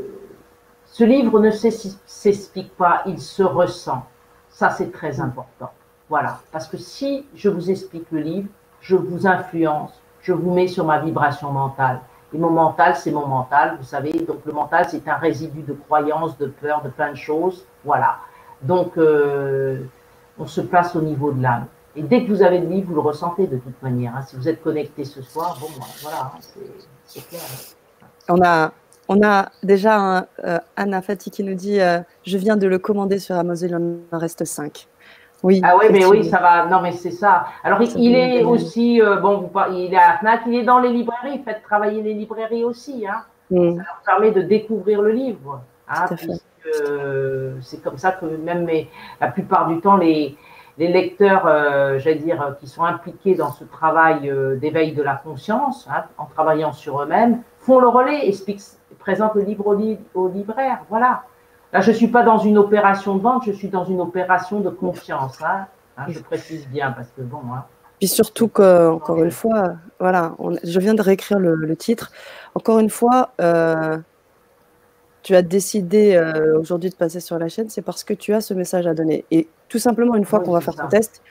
ce 0.86 1.04
livre 1.04 1.40
ne 1.40 1.52
s'explique 1.52 2.76
pas, 2.76 3.04
il 3.06 3.20
se 3.20 3.44
ressent. 3.44 4.06
Ça, 4.50 4.70
c'est 4.70 4.92
très 4.92 5.20
important. 5.20 5.72
Voilà, 6.10 6.40
parce 6.52 6.68
que 6.68 6.78
si 6.78 7.26
je 7.36 7.50
vous 7.50 7.72
explique 7.72 8.06
le 8.12 8.20
livre, 8.20 8.48
je 8.80 8.96
vous 8.96 9.28
influence, 9.28 9.92
je 10.22 10.34
vous 10.34 10.54
mets 10.54 10.68
sur 10.68 10.86
ma 10.86 11.00
vibration 11.00 11.52
mentale. 11.52 12.00
Et 12.36 12.38
mon 12.38 12.50
mental, 12.50 12.98
c'est 12.98 13.12
mon 13.12 13.26
mental, 13.28 13.78
vous 13.80 13.86
savez. 13.86 14.12
Donc 14.12 14.40
le 14.46 14.52
mental, 14.52 14.86
c'est 14.90 15.08
un 15.08 15.16
résidu 15.16 15.62
de 15.62 15.72
croyances, 15.72 16.38
de 16.38 16.48
peur, 16.48 16.82
de 16.84 16.90
plein 16.90 17.12
de 17.12 17.16
choses. 17.16 17.66
Voilà. 17.86 18.18
Donc 18.62 18.98
euh, 18.98 19.80
on 20.38 20.46
se 20.46 20.60
place 20.60 20.98
au 20.98 21.02
niveau 21.02 21.32
de 21.32 21.42
l'âme. 21.42 21.68
Et 21.96 22.02
dès 22.04 22.26
que 22.26 22.30
vous 22.30 22.42
avez 22.42 22.60
le 22.60 22.68
livre, 22.68 22.90
vous 22.90 22.96
le 22.96 23.00
ressentez 23.00 23.48
de 23.48 23.56
toute 23.56 23.82
manière. 23.82 24.18
Hein. 24.18 24.22
Si 24.28 24.36
vous 24.36 24.50
êtes 24.50 24.62
connecté 24.62 25.06
ce 25.06 25.22
soir, 25.22 25.58
bon, 25.62 25.68
ben, 25.80 25.86
voilà, 26.02 26.34
hein, 26.36 26.40
c'est 27.06 27.26
clair. 27.26 27.42
On 28.28 28.42
a, 28.44 28.74
on 29.08 29.26
a 29.26 29.50
déjà 29.64 30.28
euh, 30.44 30.60
Anna 30.76 31.02
Fati 31.02 31.32
qui 31.32 31.42
nous 31.42 31.56
dit 31.56 31.80
euh, 31.80 32.02
Je 32.26 32.38
viens 32.38 32.58
de 32.58 32.68
le 32.68 32.80
commander 32.80 33.18
sur 33.18 33.36
Amazon, 33.38 33.68
il 33.68 33.76
en 34.12 34.20
reste 34.20 34.44
5. 34.44 34.90
Oui. 35.46 35.62
Ah 35.64 35.76
oui, 35.78 35.86
mais 35.92 36.04
oui, 36.08 36.24
ça 36.24 36.40
va. 36.40 36.66
Non, 36.66 36.82
mais 36.82 36.92
c'est 36.92 37.12
ça. 37.12 37.46
Alors, 37.64 37.80
il, 37.80 38.16
est 38.16 38.44
aussi, 38.44 39.00
euh, 39.00 39.18
bon, 39.18 39.52
il 39.72 39.94
est 39.94 39.98
à 39.98 40.18
Fnac, 40.18 40.42
il 40.48 40.56
est 40.56 40.64
dans 40.64 40.80
les 40.80 40.90
librairies. 40.90 41.40
Faites 41.46 41.62
travailler 41.62 42.02
les 42.02 42.16
librairies 42.16 42.64
aussi. 42.64 43.06
Hein. 43.08 43.22
Mm. 43.52 43.78
Ça 43.78 43.84
leur 43.84 44.02
permet 44.04 44.32
de 44.32 44.42
découvrir 44.42 45.04
le 45.04 45.12
livre. 45.12 45.62
Hein, 45.88 46.06
c'est 47.62 47.84
comme 47.84 48.00
ça 48.00 48.14
que 48.14 48.26
même 48.26 48.68
la 49.22 49.28
plupart 49.28 49.68
du 49.68 49.80
temps, 49.82 49.98
les, 49.98 50.36
les 50.80 50.88
lecteurs, 50.88 51.46
euh, 51.46 52.00
j'allais 52.00 52.16
dire, 52.16 52.56
qui 52.60 52.66
sont 52.66 52.84
impliqués 52.84 53.36
dans 53.36 53.52
ce 53.52 53.66
travail 53.66 54.28
euh, 54.28 54.56
d'éveil 54.56 54.94
de 54.94 55.04
la 55.04 55.14
conscience, 55.14 55.88
hein, 55.92 56.06
en 56.18 56.26
travaillant 56.26 56.74
sur 56.74 57.04
eux-mêmes, 57.04 57.44
font 57.60 57.80
le 57.80 57.88
relais, 57.88 58.28
expliquent, 58.28 58.64
présentent 58.98 59.36
le 59.36 59.44
livre 59.44 59.68
au, 59.68 60.20
au 60.20 60.28
libraire. 60.28 60.80
Voilà. 60.90 61.22
Là, 61.76 61.82
je 61.82 61.92
ne 61.92 61.96
suis 61.98 62.08
pas 62.08 62.24
dans 62.24 62.38
une 62.38 62.58
opération 62.58 63.18
de 63.18 63.22
vente, 63.22 63.44
je 63.46 63.52
suis 63.52 63.68
dans 63.68 63.84
une 63.84 64.00
opération 64.00 64.62
de 64.62 64.70
confiance. 64.70 65.42
Hein. 65.42 65.66
Hein, 65.98 66.06
je 66.08 66.20
précise 66.20 66.66
bien 66.70 66.94
parce 66.94 67.10
que 67.10 67.22
bon. 67.22 67.42
Puis 68.00 68.08
surtout 68.08 68.48
que, 68.48 68.88
encore 68.88 69.22
une 69.22 69.32
fois, 69.32 69.74
voilà, 70.00 70.38
je 70.64 70.80
viens 70.80 70.94
de 70.94 71.02
réécrire 71.02 71.38
le, 71.38 71.76
titre. 71.76 72.14
Encore 72.54 72.80
une 72.80 72.90
fois, 72.90 73.32
euh, 73.42 73.98
tu 75.22 75.36
as 75.36 75.42
décidé 75.42 76.18
aujourd'hui 76.58 76.92
de 76.92 76.96
passer 76.96 77.20
sur 77.20 77.38
la 77.38 77.50
chaîne, 77.50 77.68
c'est 77.68 77.82
parce 77.82 78.06
que 78.06 78.14
tu 78.14 78.34
as 78.34 78.40
ce 78.40 78.54
message 78.54 78.88
à 78.88 78.94
donner. 78.94 79.26
Et 79.30 79.50
tout 79.68 79.80
simplement, 79.80 80.16
une 80.16 80.24
fois 80.24 80.40
qu'on 80.40 80.54
va 80.54 80.62
faire 80.62 80.76
ton 80.76 80.88
test, 80.88 81.22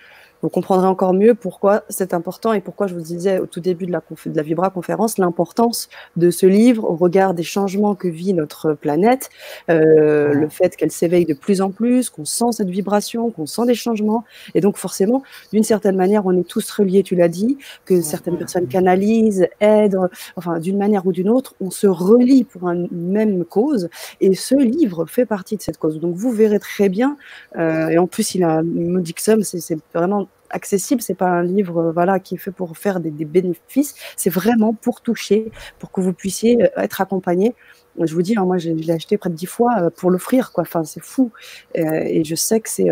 vous 0.45 0.51
comprendrez 0.51 0.86
encore 0.86 1.14
mieux 1.14 1.34
pourquoi 1.34 1.84
c'est 1.88 2.12
important 2.12 2.53
et 2.53 2.61
pourquoi 2.61 2.86
je 2.86 2.95
vous 2.95 3.01
disais 3.01 3.38
au 3.38 3.47
tout 3.47 3.61
début 3.61 3.86
de 3.86 3.92
la, 3.92 4.01
de 4.01 4.36
la 4.36 4.42
Vibra 4.42 4.68
conférence 4.68 5.16
l'importance 5.16 5.88
de 6.16 6.30
ce 6.30 6.45
livre 6.45 6.84
au 6.84 6.97
regard 6.97 7.32
des 7.32 7.42
changements 7.42 7.95
que 7.95 8.09
vit 8.09 8.34
notre 8.34 8.74
planète, 8.74 9.30
euh, 9.70 10.34
le 10.34 10.51
fait 10.51 10.76
qu'elle 10.76 10.90
s'éveille 10.90 11.24
de 11.24 11.32
plus 11.32 11.62
en 11.62 11.70
plus, 11.70 12.11
qu'on 12.11 12.26
sent 12.26 12.53
cette 12.53 12.68
vibration, 12.68 13.30
qu'on 13.30 13.47
sent 13.47 13.64
des 13.64 13.74
changements. 13.74 14.22
Et 14.55 14.61
donc 14.61 14.76
forcément, 14.76 15.22
d'une 15.51 15.62
certaine 15.62 15.97
manière, 15.97 16.26
on 16.26 16.38
est 16.38 16.47
tous 16.47 16.70
reliés, 16.72 17.03
tu 17.03 17.16
l'as 17.16 17.28
dit, 17.28 17.57
que 17.86 18.03
certaines 18.03 18.36
personnes 18.36 18.68
canalisent, 18.68 19.49
aident, 19.61 20.11
enfin 20.36 20.59
d'une 20.59 20.76
manière 20.76 21.07
ou 21.07 21.12
d'une 21.12 21.30
autre, 21.30 21.55
on 21.62 21.70
se 21.70 21.86
relie 21.86 22.45
pour 22.45 22.68
une 22.68 22.86
même 22.92 23.47
cause. 23.47 23.88
Et 24.20 24.34
ce 24.34 24.57
livre 24.57 25.07
fait 25.07 25.24
partie 25.24 25.57
de 25.57 25.62
cette 25.62 25.78
cause. 25.78 26.01
Donc 26.01 26.16
vous 26.16 26.32
verrez 26.32 26.59
très 26.59 26.90
bien, 26.90 27.16
euh, 27.57 27.88
et 27.88 27.97
en 27.97 28.07
plus 28.07 28.34
il 28.34 28.45
a 28.45 28.57
une 28.61 28.90
modique 28.90 29.20
somme, 29.20 29.42
c'est 29.42 29.78
vraiment 29.95 30.28
accessible. 30.55 31.02
C'est 31.02 31.14
pas 31.14 31.28
un 31.28 31.42
livre 31.42 31.78
euh, 31.78 31.92
voilà 31.92 32.18
qui 32.18 32.36
est 32.36 32.38
fait 32.38 32.52
pour 32.52 32.76
faire 32.76 33.00
des, 33.00 33.11
bénéfices. 33.11 33.94
C'est 34.16 34.30
vraiment 34.30 34.72
pour 34.72 35.00
toucher, 35.00 35.50
pour 35.78 35.90
que 35.92 36.00
vous 36.00 36.12
puissiez 36.12 36.62
euh, 36.62 36.68
être 36.76 37.00
accompagné. 37.00 37.55
Je 38.00 38.12
vous 38.14 38.22
dis, 38.22 38.36
hein, 38.36 38.44
moi, 38.44 38.59
je, 38.59 38.70
l'ai 38.70 38.92
acheté 38.92 39.18
près 39.18 39.30
de 39.30 39.34
dix 39.34 39.46
fois 39.46 39.74
euh, 39.78 39.90
pour 39.90 40.11
l'offrir, 40.11 40.52
quoi. 40.52 40.62
Enfin, 40.62 40.84
c'est 40.84 41.02
fou. 41.02 41.30
et 41.74 42.24
je 42.24 42.34
sais 42.34 42.61
que 42.61 42.68
c'est 42.68 42.90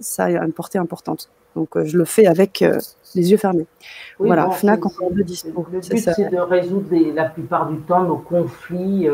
ça 0.00 0.24
a 0.24 0.44
une 0.44 0.52
portée 0.52 0.78
importante. 0.78 1.30
Donc, 1.56 1.70
je 1.82 1.98
le 1.98 2.04
fais 2.04 2.26
avec 2.26 2.64
les 3.14 3.30
yeux 3.30 3.36
fermés. 3.36 3.66
voilà, 4.18 4.50
Fnac 4.50 4.86
encore 4.86 5.10
de 5.10 5.22
dispo. 5.22 5.66
Le 5.72 5.80
but, 5.80 5.98
c'est 5.98 6.30
de 6.30 6.38
résoudre 6.38 6.88
la 7.14 7.24
plupart 7.24 7.68
du 7.68 7.78
temps 7.80 8.04
nos 8.04 8.18
conflits 8.18 9.08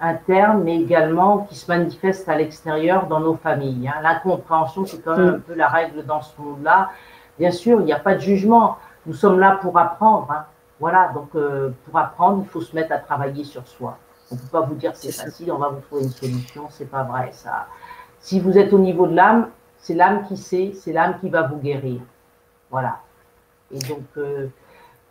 internes, 0.00 0.62
mais 0.64 0.80
également 0.80 1.46
qui 1.48 1.56
se 1.56 1.66
manifestent 1.70 2.28
à 2.28 2.36
l'extérieur 2.36 3.08
dans 3.08 3.20
nos 3.20 3.34
familles. 3.34 3.88
Hein. 3.88 4.00
L'incompréhension, 4.02 4.86
c'est 4.86 5.02
quand 5.02 5.16
même 5.16 5.26
mm. 5.26 5.34
un 5.34 5.40
peu 5.40 5.54
la 5.54 5.68
règle 5.68 6.04
dans 6.06 6.22
ce 6.22 6.40
monde-là. 6.40 6.90
Bien 7.38 7.50
sûr, 7.50 7.80
il 7.80 7.84
n'y 7.84 7.92
a 7.92 8.00
pas 8.00 8.14
de 8.14 8.20
jugement. 8.20 8.78
Nous 9.06 9.14
sommes 9.14 9.38
là 9.38 9.58
pour 9.62 9.78
apprendre. 9.78 10.30
Hein. 10.30 10.44
Voilà, 10.80 11.08
donc 11.12 11.30
euh, 11.34 11.70
pour 11.84 11.98
apprendre, 11.98 12.42
il 12.44 12.48
faut 12.48 12.60
se 12.60 12.74
mettre 12.74 12.92
à 12.92 12.98
travailler 12.98 13.44
sur 13.44 13.66
soi. 13.66 13.98
On 14.30 14.34
ne 14.34 14.40
peut 14.40 14.46
pas 14.48 14.60
vous 14.60 14.74
dire 14.74 14.92
c'est 14.94 15.12
facile, 15.12 15.50
on 15.50 15.58
va 15.58 15.68
vous 15.68 15.80
trouver 15.80 16.02
une 16.04 16.10
solution, 16.10 16.66
c'est 16.70 16.90
pas 16.90 17.02
vrai 17.02 17.30
ça. 17.32 17.66
Si 18.20 18.40
vous 18.40 18.58
êtes 18.58 18.72
au 18.72 18.78
niveau 18.78 19.06
de 19.06 19.14
l'âme, 19.14 19.48
c'est 19.78 19.94
l'âme 19.94 20.24
qui 20.26 20.36
sait, 20.36 20.72
c'est 20.74 20.92
l'âme 20.92 21.18
qui 21.20 21.30
va 21.30 21.42
vous 21.42 21.56
guérir. 21.56 22.00
Voilà. 22.70 22.98
Et 23.72 23.78
donc, 23.78 24.04
euh, 24.18 24.48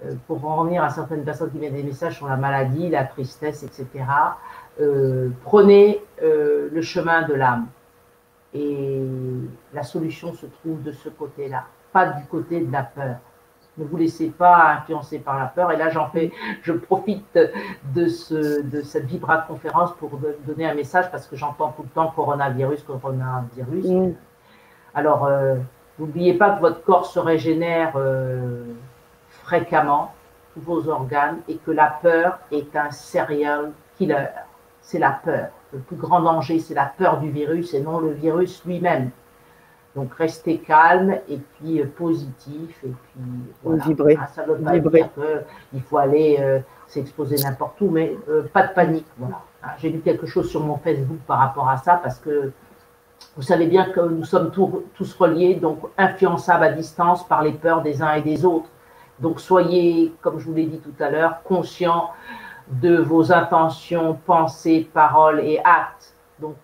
euh, 0.05 0.13
pour 0.28 0.45
en 0.45 0.57
revenir 0.57 0.84
à 0.84 0.89
certaines 0.89 1.23
personnes 1.23 1.51
qui 1.51 1.57
mettent 1.57 1.73
des 1.73 1.84
messages 1.84 2.17
sur 2.17 2.28
la 2.28 2.38
maladie, 2.38 2.89
la 2.89 3.05
tristesse, 3.05 3.63
etc., 3.63 4.05
prenez 5.43 6.03
le 6.21 6.82
chemin 6.82 7.23
de 7.23 7.34
l'âme. 7.34 7.67
Et 8.53 9.01
la 9.73 9.82
solution 9.82 10.34
se 10.34 10.45
trouve 10.45 10.84
de 10.84 10.91
ce 10.91 11.09
côté-là 11.09 11.63
pas 11.97 12.05
du 12.05 12.25
côté 12.25 12.59
de 12.59 12.71
la 12.71 12.83
peur. 12.83 13.15
Ne 13.79 13.85
vous 13.85 13.97
laissez 13.97 14.29
pas 14.29 14.73
influencer 14.77 15.17
par 15.17 15.39
la 15.39 15.45
peur. 15.45 15.71
Et 15.71 15.77
là, 15.77 15.89
j'en 15.89 16.07
fais, 16.09 16.31
je 16.61 16.73
profite 16.73 17.39
de, 17.95 18.07
ce, 18.07 18.61
de 18.61 18.81
cette 18.81 19.05
Vibra 19.05 19.39
conférence 19.39 19.93
pour 19.93 20.11
donner 20.45 20.69
un 20.69 20.75
message 20.75 21.09
parce 21.09 21.25
que 21.25 21.35
j'entends 21.35 21.71
tout 21.71 21.81
le 21.81 21.89
temps 21.89 22.11
coronavirus, 22.15 22.83
coronavirus. 22.83 24.13
Alors, 24.93 25.25
euh, 25.25 25.55
n'oubliez 25.97 26.35
pas 26.35 26.51
que 26.51 26.61
votre 26.61 26.83
corps 26.83 27.07
se 27.07 27.17
régénère 27.19 27.93
euh, 27.95 28.63
fréquemment, 29.29 30.13
tous 30.53 30.61
vos 30.61 30.89
organes, 30.89 31.39
et 31.47 31.57
que 31.57 31.71
la 31.71 31.87
peur 31.87 32.39
est 32.51 32.75
un 32.75 32.91
serial 32.91 33.71
killer. 33.97 34.27
C'est 34.81 34.99
la 34.99 35.11
peur. 35.11 35.47
Le 35.73 35.79
plus 35.79 35.97
grand 35.97 36.21
danger, 36.21 36.59
c'est 36.59 36.75
la 36.75 36.85
peur 36.85 37.19
du 37.19 37.31
virus 37.31 37.73
et 37.73 37.81
non 37.81 37.99
le 37.99 38.11
virus 38.11 38.63
lui-même. 38.65 39.09
Donc 39.97 40.13
restez 40.13 40.59
calme 40.59 41.17
et 41.27 41.37
puis 41.37 41.81
euh, 41.81 41.87
positif 41.87 42.83
et 42.83 42.89
puis 42.89 43.21
voilà. 43.63 43.83
vibrer. 43.83 44.15
Ah, 44.21 44.27
ça 44.27 44.45
ne 44.45 44.53
veut 44.53 44.63
pas 44.63 44.77
dire 44.77 45.09
qu'il 45.71 45.81
faut 45.81 45.97
aller 45.97 46.37
euh, 46.39 46.59
s'exposer 46.85 47.37
n'importe 47.37 47.81
où, 47.81 47.89
mais 47.89 48.15
euh, 48.29 48.43
pas 48.43 48.67
de 48.67 48.73
panique. 48.73 49.07
Voilà. 49.17 49.41
Ah, 49.63 49.73
j'ai 49.79 49.89
lu 49.89 50.01
quelque 50.01 50.27
chose 50.27 50.51
sur 50.51 50.63
mon 50.63 50.77
Facebook 50.77 51.17
par 51.25 51.39
rapport 51.39 51.67
à 51.67 51.77
ça 51.77 51.95
parce 51.95 52.19
que 52.19 52.51
vous 53.35 53.41
savez 53.41 53.65
bien 53.65 53.85
que 53.85 54.01
nous 54.01 54.23
sommes 54.23 54.51
tous 54.51 55.13
reliés, 55.15 55.55
donc 55.55 55.79
influençables 55.97 56.65
à 56.65 56.71
distance 56.73 57.27
par 57.27 57.41
les 57.41 57.53
peurs 57.53 57.81
des 57.81 58.03
uns 58.03 58.13
et 58.13 58.21
des 58.21 58.45
autres. 58.45 58.69
Donc 59.19 59.39
soyez, 59.39 60.13
comme 60.21 60.37
je 60.37 60.45
vous 60.45 60.53
l'ai 60.53 60.67
dit 60.67 60.79
tout 60.79 60.93
à 61.03 61.09
l'heure, 61.09 61.41
conscients 61.41 62.11
de 62.67 62.97
vos 62.97 63.31
intentions, 63.31 64.15
pensées, 64.27 64.87
paroles 64.93 65.39
et 65.39 65.59
actes. 65.63 66.13
Donc 66.39 66.57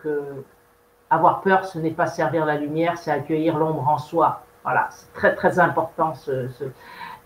avoir 1.14 1.42
peur, 1.42 1.66
ce 1.66 1.80
n'est 1.80 1.92
pas 1.92 2.08
servir 2.08 2.46
la 2.46 2.58
lumière, 2.58 2.98
c'est 2.98 3.12
accueillir 3.12 3.58
l'ombre 3.58 3.88
en 3.88 3.98
soi. 3.98 4.44
Voilà, 4.64 4.88
c'est 4.92 5.12
très 5.14 5.36
très 5.36 5.60
important 5.60 6.14
ce, 6.14 6.48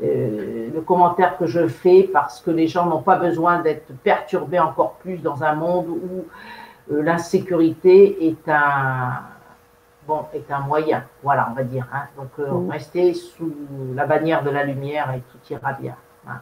euh, 0.03 0.69
le 0.73 0.81
commentaire 0.81 1.37
que 1.37 1.45
je 1.45 1.67
fais 1.67 2.09
parce 2.11 2.41
que 2.41 2.51
les 2.51 2.67
gens 2.67 2.85
n'ont 2.85 3.01
pas 3.01 3.17
besoin 3.17 3.59
d'être 3.59 3.93
perturbés 4.03 4.59
encore 4.59 4.93
plus 4.95 5.17
dans 5.17 5.43
un 5.43 5.53
monde 5.53 5.87
où 5.87 6.25
euh, 6.91 7.01
l'insécurité 7.01 8.27
est 8.27 8.49
un 8.49 9.21
bon 10.07 10.25
est 10.33 10.51
un 10.51 10.59
moyen. 10.61 11.03
Voilà, 11.21 11.47
on 11.51 11.53
va 11.53 11.63
dire. 11.63 11.87
Hein. 11.93 12.03
Donc 12.17 12.29
euh, 12.39 12.51
mm. 12.51 12.71
restez 12.71 13.13
sous 13.13 13.53
la 13.95 14.05
bannière 14.05 14.43
de 14.43 14.49
la 14.49 14.63
lumière 14.63 15.13
et 15.13 15.21
tout 15.31 15.53
ira 15.53 15.73
bien. 15.73 15.95
Hein. 16.27 16.39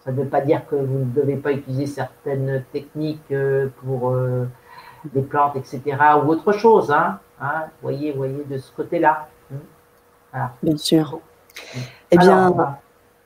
Ça 0.00 0.12
ne 0.12 0.16
veut 0.16 0.28
pas 0.28 0.40
dire 0.40 0.66
que 0.66 0.76
vous 0.76 1.00
ne 1.00 1.12
devez 1.12 1.36
pas 1.36 1.52
utiliser 1.52 1.86
certaines 1.86 2.64
techniques 2.72 3.34
pour 3.82 4.14
des 5.12 5.22
plantes, 5.22 5.56
etc., 5.56 5.80
ou 6.24 6.28
autre 6.28 6.52
chose. 6.52 6.90
Hein, 6.90 7.18
hein, 7.40 7.64
voyez, 7.82 8.12
voyez 8.12 8.44
de 8.48 8.58
ce 8.58 8.72
côté-là. 8.72 9.28
Voilà. 10.32 10.52
Bien 10.62 10.76
sûr. 10.76 11.20
Eh 12.10 12.18
bien, 12.18 12.78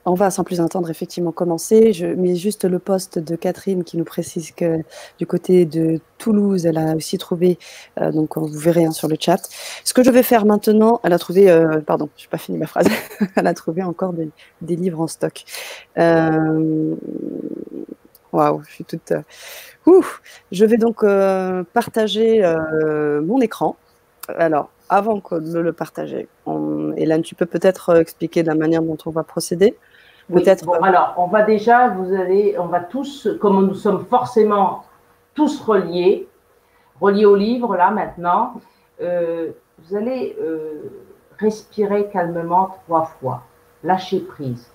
on 0.05 0.15
va 0.15 0.31
sans 0.31 0.43
plus 0.43 0.59
attendre 0.59 0.89
effectivement 0.89 1.31
commencer. 1.31 1.93
Je 1.93 2.05
mets 2.05 2.35
juste 2.35 2.65
le 2.65 2.79
poste 2.79 3.19
de 3.19 3.35
Catherine 3.35 3.83
qui 3.83 3.97
nous 3.97 4.03
précise 4.03 4.51
que 4.51 4.79
du 5.17 5.25
côté 5.25 5.65
de 5.65 6.01
Toulouse, 6.17 6.65
elle 6.65 6.77
a 6.77 6.95
aussi 6.95 7.17
trouvé, 7.17 7.57
euh, 7.99 8.11
donc 8.11 8.37
vous 8.37 8.47
verrez 8.47 8.85
hein, 8.85 8.91
sur 8.91 9.07
le 9.07 9.15
chat. 9.19 9.41
Ce 9.83 9.93
que 9.93 10.03
je 10.03 10.11
vais 10.11 10.23
faire 10.23 10.45
maintenant, 10.45 10.99
elle 11.03 11.13
a 11.13 11.19
trouvé, 11.19 11.49
euh, 11.49 11.79
pardon, 11.79 12.09
je 12.17 12.23
n'ai 12.23 12.29
pas 12.29 12.37
fini 12.37 12.57
ma 12.57 12.67
phrase, 12.67 12.87
elle 13.35 13.47
a 13.47 13.53
trouvé 13.53 13.83
encore 13.83 14.13
des, 14.13 14.75
livres 14.75 14.99
en 14.99 15.07
stock. 15.07 15.43
Euh, 15.97 16.95
waouh, 18.31 18.61
je 18.67 18.71
suis 18.71 18.83
toute. 18.83 19.13
Ouf, 19.85 20.21
je 20.51 20.65
vais 20.65 20.77
donc 20.77 21.03
euh, 21.03 21.63
partager 21.73 22.43
euh, 22.43 23.21
mon 23.21 23.41
écran. 23.41 23.75
Alors, 24.37 24.69
avant 24.89 25.21
de 25.31 25.59
le 25.59 25.73
partager, 25.73 26.27
Hélène, 26.95 27.21
tu 27.21 27.35
peux 27.35 27.45
peut-être 27.45 27.89
euh, 27.89 27.99
expliquer 27.99 28.43
la 28.43 28.55
manière 28.55 28.81
dont 28.81 28.97
on 29.05 29.09
va 29.09 29.23
procéder? 29.23 29.75
Peut-être. 30.31 30.65
bon, 30.65 30.73
alors, 30.73 31.15
on 31.17 31.27
va 31.27 31.41
déjà, 31.41 31.89
vous 31.89 32.13
allez, 32.13 32.55
on 32.57 32.67
va 32.67 32.79
tous, 32.79 33.27
comme 33.41 33.67
nous 33.67 33.73
sommes 33.73 34.05
forcément 34.05 34.85
tous 35.33 35.59
reliés, 35.59 36.29
reliés 37.01 37.25
au 37.25 37.35
livre 37.35 37.75
là 37.75 37.91
maintenant, 37.91 38.53
vous 38.99 39.97
allez 39.97 40.37
respirer 41.39 42.07
calmement 42.07 42.77
trois 42.85 43.03
fois, 43.19 43.43
lâcher 43.83 44.21
prise. 44.21 44.72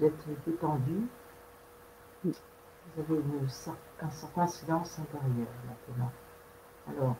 Vous 0.00 0.06
êtes 0.06 0.44
détendu, 0.46 1.08
vous 2.24 2.32
avez 2.98 3.22
un 4.00 4.10
certain 4.10 4.46
silence 4.46 4.98
intérieur 4.98 5.48
maintenant. 5.68 6.10
Alors, 6.88 7.16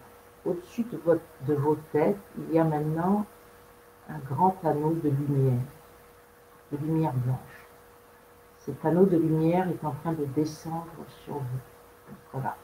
au-dessus 0.46 0.84
de, 0.84 0.98
de 1.46 1.54
vos 1.54 1.76
têtes, 1.92 2.16
il 2.38 2.54
y 2.54 2.58
a 2.58 2.64
maintenant 2.64 3.26
un 4.08 4.18
grand 4.20 4.56
anneau 4.64 4.94
de 4.94 5.10
lumière, 5.10 5.62
de 6.72 6.78
lumière 6.78 7.12
blanche. 7.12 7.66
Cet 8.58 8.82
anneau 8.84 9.04
de 9.04 9.16
lumière 9.16 9.68
est 9.68 9.84
en 9.84 9.92
train 9.92 10.12
de 10.12 10.24
descendre 10.24 10.86
sur 11.24 11.34
vous. 11.34 11.60
voilà. 12.32 12.56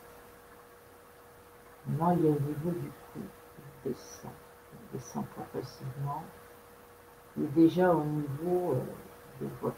Maintenant, 1.86 2.16
il 2.18 2.26
est 2.26 2.30
au 2.30 2.40
niveau 2.40 2.70
du 2.70 2.88
cou. 2.88 3.20
Il 3.84 3.90
descend. 3.90 4.32
Il 4.72 4.98
descend 4.98 5.26
progressivement. 5.26 6.24
Il 7.36 7.44
est 7.44 7.48
déjà 7.48 7.94
au 7.94 8.04
niveau 8.04 8.72
euh, 8.72 9.44
de 9.44 9.48
votre 9.60 9.76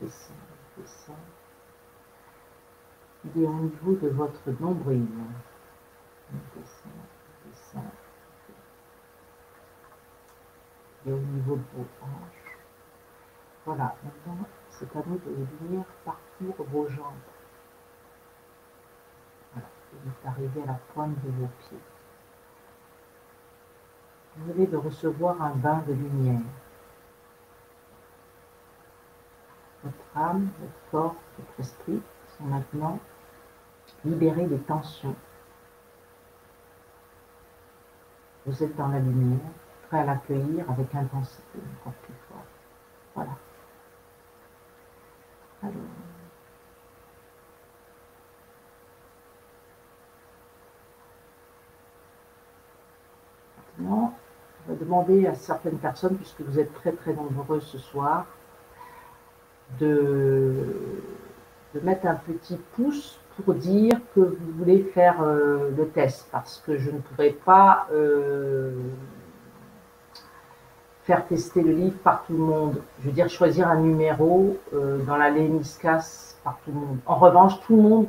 Descend, 0.00 0.36
descend. 0.76 1.16
Il 3.24 3.42
est 3.42 3.46
au 3.46 3.54
niveau 3.54 3.94
de 3.94 4.08
votre 4.08 4.50
nombril. 4.60 5.06
Il 6.32 6.38
descend, 6.56 6.92
descend. 7.46 7.84
Est 11.06 11.12
au 11.12 11.18
niveau 11.18 11.56
de 11.56 11.62
vos 11.74 11.86
hanches. 12.02 12.58
Voilà, 13.64 13.94
maintenant, 14.02 14.46
c'est 14.70 14.96
à 14.96 15.02
nous 15.06 15.18
de 15.18 15.46
venir 15.60 15.84
parcours 16.04 16.66
vos 16.66 16.88
jambes. 16.88 17.14
Voilà, 19.52 19.68
vous 19.92 20.10
êtes 20.10 20.26
arrivé 20.26 20.62
à 20.64 20.66
la 20.66 20.80
pointe 20.92 21.22
de 21.22 21.30
vos 21.30 21.48
pieds. 21.60 21.78
Vous 24.36 24.52
venez 24.52 24.66
de 24.66 24.76
recevoir 24.76 25.40
un 25.40 25.54
bain 25.54 25.82
de 25.86 25.92
lumière. 25.92 26.42
Votre 30.14 30.90
corps, 30.92 31.16
votre 31.38 31.60
esprit 31.60 32.00
sont 32.38 32.44
maintenant 32.44 33.00
libérés 34.04 34.46
des 34.46 34.58
tensions. 34.58 35.16
Vous 38.46 38.62
êtes 38.62 38.76
dans 38.76 38.88
la 38.88 39.00
lumière, 39.00 39.40
prêt 39.88 39.98
à 39.98 40.04
l'accueillir 40.04 40.70
avec 40.70 40.94
intensité 40.94 41.58
encore 41.80 41.94
plus 41.94 42.14
fort. 42.28 42.44
Voilà. 43.14 43.30
Alors. 45.62 45.74
Maintenant, 53.78 54.14
on 54.66 54.72
va 54.72 54.78
demander 54.78 55.26
à 55.26 55.34
certaines 55.34 55.78
personnes, 55.78 56.16
puisque 56.16 56.42
vous 56.42 56.60
êtes 56.60 56.72
très 56.74 56.92
très 56.92 57.14
nombreux 57.14 57.60
ce 57.60 57.78
soir, 57.78 58.26
de, 59.80 60.52
de 61.74 61.80
mettre 61.80 62.06
un 62.06 62.14
petit 62.14 62.58
pouce 62.74 63.18
pour 63.36 63.54
dire 63.54 63.94
que 64.14 64.20
vous 64.20 64.52
voulez 64.58 64.82
faire 64.94 65.20
euh, 65.22 65.70
le 65.76 65.88
test, 65.88 66.28
parce 66.30 66.62
que 66.64 66.78
je 66.78 66.90
ne 66.90 66.98
pourrais 66.98 67.30
pas 67.30 67.88
euh, 67.92 68.72
faire 71.02 71.26
tester 71.26 71.62
le 71.62 71.72
livre 71.72 71.98
par 71.98 72.24
tout 72.24 72.34
le 72.34 72.38
monde. 72.38 72.80
Je 73.00 73.06
veux 73.06 73.12
dire, 73.12 73.28
choisir 73.28 73.68
un 73.68 73.76
numéro 73.76 74.56
euh, 74.72 74.98
dans 74.98 75.16
la 75.16 75.30
léniscas 75.30 76.36
par 76.44 76.58
tout 76.64 76.70
le 76.70 76.78
monde. 76.78 76.98
En 77.06 77.16
revanche, 77.16 77.60
tout 77.66 77.76
le 77.76 77.82
monde 77.82 78.06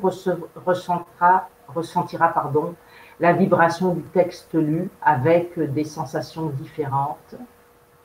ressentira, 0.64 1.48
ressentira 1.68 2.28
pardon, 2.28 2.74
la 3.18 3.32
vibration 3.32 3.94
du 3.94 4.02
texte 4.02 4.54
lu 4.54 4.88
avec 5.02 5.58
des 5.58 5.84
sensations 5.84 6.46
différentes. 6.50 7.34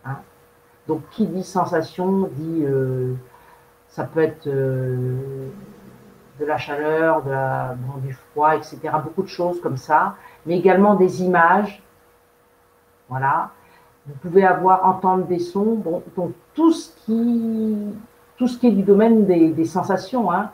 Hein. 0.05 0.18
Donc, 0.88 1.01
qui 1.12 1.28
dit 1.28 1.43
sensation 1.43 2.30
dit, 2.32 2.66
ça 3.91 4.05
peut 4.05 4.21
être 4.21 4.47
euh, 4.47 5.47
de 6.39 6.45
la 6.45 6.57
chaleur, 6.57 7.23
de 7.23 7.29
la, 7.29 7.75
du 7.97 8.13
froid, 8.13 8.55
etc. 8.55 8.79
Beaucoup 9.03 9.23
de 9.23 9.27
choses 9.27 9.61
comme 9.61 9.77
ça, 9.77 10.15
mais 10.45 10.57
également 10.57 10.95
des 10.95 11.21
images. 11.21 11.83
Voilà 13.07 13.51
vous 14.07 14.15
pouvez 14.15 14.45
avoir, 14.45 14.85
entendre 14.85 15.25
des 15.25 15.39
sons, 15.39 15.75
bon, 15.75 16.03
donc 16.15 16.33
tout 16.53 16.71
ce 16.71 16.91
qui, 17.05 17.77
tout 18.37 18.47
ce 18.47 18.57
qui 18.57 18.67
est 18.67 18.71
du 18.71 18.83
domaine 18.83 19.25
des, 19.25 19.65
sensations, 19.65 20.31
hein, 20.31 20.51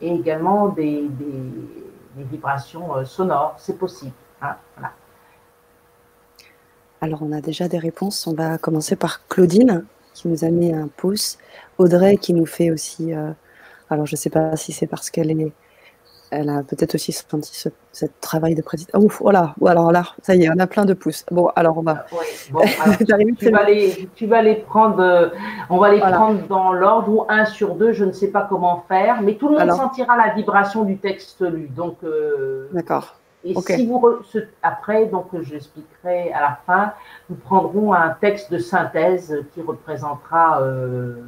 et 0.00 0.12
également 0.12 0.68
des, 0.68 1.08
vibrations 2.16 2.96
euh, 2.96 3.04
sonores, 3.04 3.54
c'est 3.58 3.78
possible. 3.78 4.12
Hein, 4.40 4.56
Alors, 7.02 7.22
on 7.22 7.30
a 7.32 7.42
déjà 7.42 7.68
des 7.68 7.78
réponses. 7.78 8.26
On 8.26 8.32
va 8.32 8.56
commencer 8.56 8.96
par 8.96 9.26
Claudine, 9.28 9.84
qui 10.16 10.28
nous 10.28 10.44
a 10.44 10.48
mis 10.48 10.72
un 10.72 10.88
pouce. 10.88 11.38
Audrey, 11.78 12.16
qui 12.16 12.32
nous 12.32 12.46
fait 12.46 12.70
aussi. 12.70 13.12
Euh, 13.12 13.30
alors, 13.90 14.06
je 14.06 14.14
ne 14.14 14.16
sais 14.16 14.30
pas 14.30 14.56
si 14.56 14.72
c'est 14.72 14.86
parce 14.86 15.10
qu'elle 15.10 15.30
est 15.30 15.52
elle 16.30 16.48
a 16.48 16.62
peut-être 16.62 16.94
aussi 16.94 17.12
senti 17.12 17.68
ce, 17.92 18.06
travail 18.20 18.54
de 18.54 18.62
président. 18.62 18.98
Ouf, 18.98 19.20
voilà, 19.20 19.54
alors 19.64 19.92
là, 19.92 20.04
ça 20.22 20.34
y 20.34 20.44
est, 20.44 20.50
on 20.50 20.58
a 20.58 20.66
plein 20.66 20.84
de 20.84 20.92
pouces. 20.92 21.24
Bon, 21.30 21.48
alors 21.54 21.78
on 21.78 21.82
va. 21.82 22.06
tu, 22.98 23.50
vas 23.50 23.64
les, 23.64 24.08
tu, 24.14 24.26
vas 24.26 24.42
les, 24.42 24.56
prendre, 24.56 25.00
euh, 25.00 25.28
on 25.70 25.78
va 25.78 25.90
les 25.90 26.00
prendre 26.00 26.46
dans 26.48 26.72
l'ordre 26.72 27.08
ou 27.08 27.24
un 27.28 27.44
sur 27.44 27.74
deux, 27.76 27.92
je 27.92 28.04
ne 28.04 28.12
sais 28.12 28.28
pas 28.28 28.46
comment 28.48 28.84
faire, 28.88 29.22
mais 29.22 29.34
tout 29.34 29.48
le 29.48 29.58
monde 29.58 29.70
sentira 29.70 30.16
la 30.16 30.34
vibration 30.34 30.84
du 30.84 30.98
texte 30.98 31.42
lu. 31.42 31.68
Donc. 31.74 31.98
Euh, 32.02 32.68
D'accord. 32.72 33.16
Et 33.46 33.54
si 33.54 33.86
vous 33.86 34.02
après, 34.62 35.06
donc 35.06 35.28
j'expliquerai 35.40 36.32
à 36.32 36.40
la 36.40 36.58
fin, 36.66 36.92
nous 37.30 37.36
prendrons 37.36 37.92
un 37.92 38.10
texte 38.10 38.52
de 38.52 38.58
synthèse 38.58 39.44
qui 39.54 39.62
représentera 39.62 40.60
euh, 40.60 41.22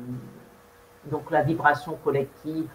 donc 1.11 1.31
la 1.31 1.43
vibration 1.43 1.97
collective, 2.05 2.69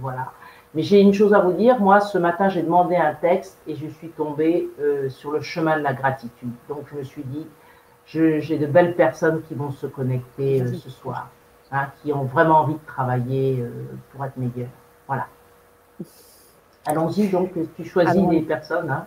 voilà. 0.00 0.32
Mais 0.74 0.82
j'ai 0.82 1.00
une 1.00 1.14
chose 1.14 1.32
à 1.32 1.40
vous 1.40 1.52
dire, 1.52 1.78
moi 1.78 2.00
ce 2.00 2.18
matin 2.18 2.48
j'ai 2.48 2.62
demandé 2.62 2.96
un 2.96 3.14
texte 3.14 3.58
et 3.66 3.76
je 3.76 3.86
suis 3.86 4.08
tombée 4.08 4.68
euh, 4.80 5.08
sur 5.08 5.30
le 5.30 5.40
chemin 5.40 5.78
de 5.78 5.82
la 5.82 5.94
gratitude. 5.94 6.50
Donc 6.68 6.86
je 6.90 6.98
me 6.98 7.04
suis 7.04 7.22
dit, 7.22 7.46
j'ai 8.06 8.58
de 8.58 8.66
belles 8.66 8.96
personnes 8.96 9.42
qui 9.42 9.54
vont 9.54 9.70
se 9.70 9.86
connecter 9.86 10.62
euh, 10.62 10.72
ce 10.74 10.90
soir, 10.90 11.30
hein, 11.70 11.86
qui 12.02 12.12
ont 12.12 12.24
vraiment 12.24 12.60
envie 12.60 12.74
de 12.74 12.86
travailler 12.86 13.60
euh, 13.60 13.70
pour 14.10 14.24
être 14.24 14.36
meilleures. 14.36 14.68
Voilà. 15.06 15.28
Allons-y, 16.86 17.28
donc 17.28 17.50
tu 17.76 17.84
choisis 17.84 18.22
les 18.30 18.42
personnes. 18.42 18.90
Hein. 18.90 19.06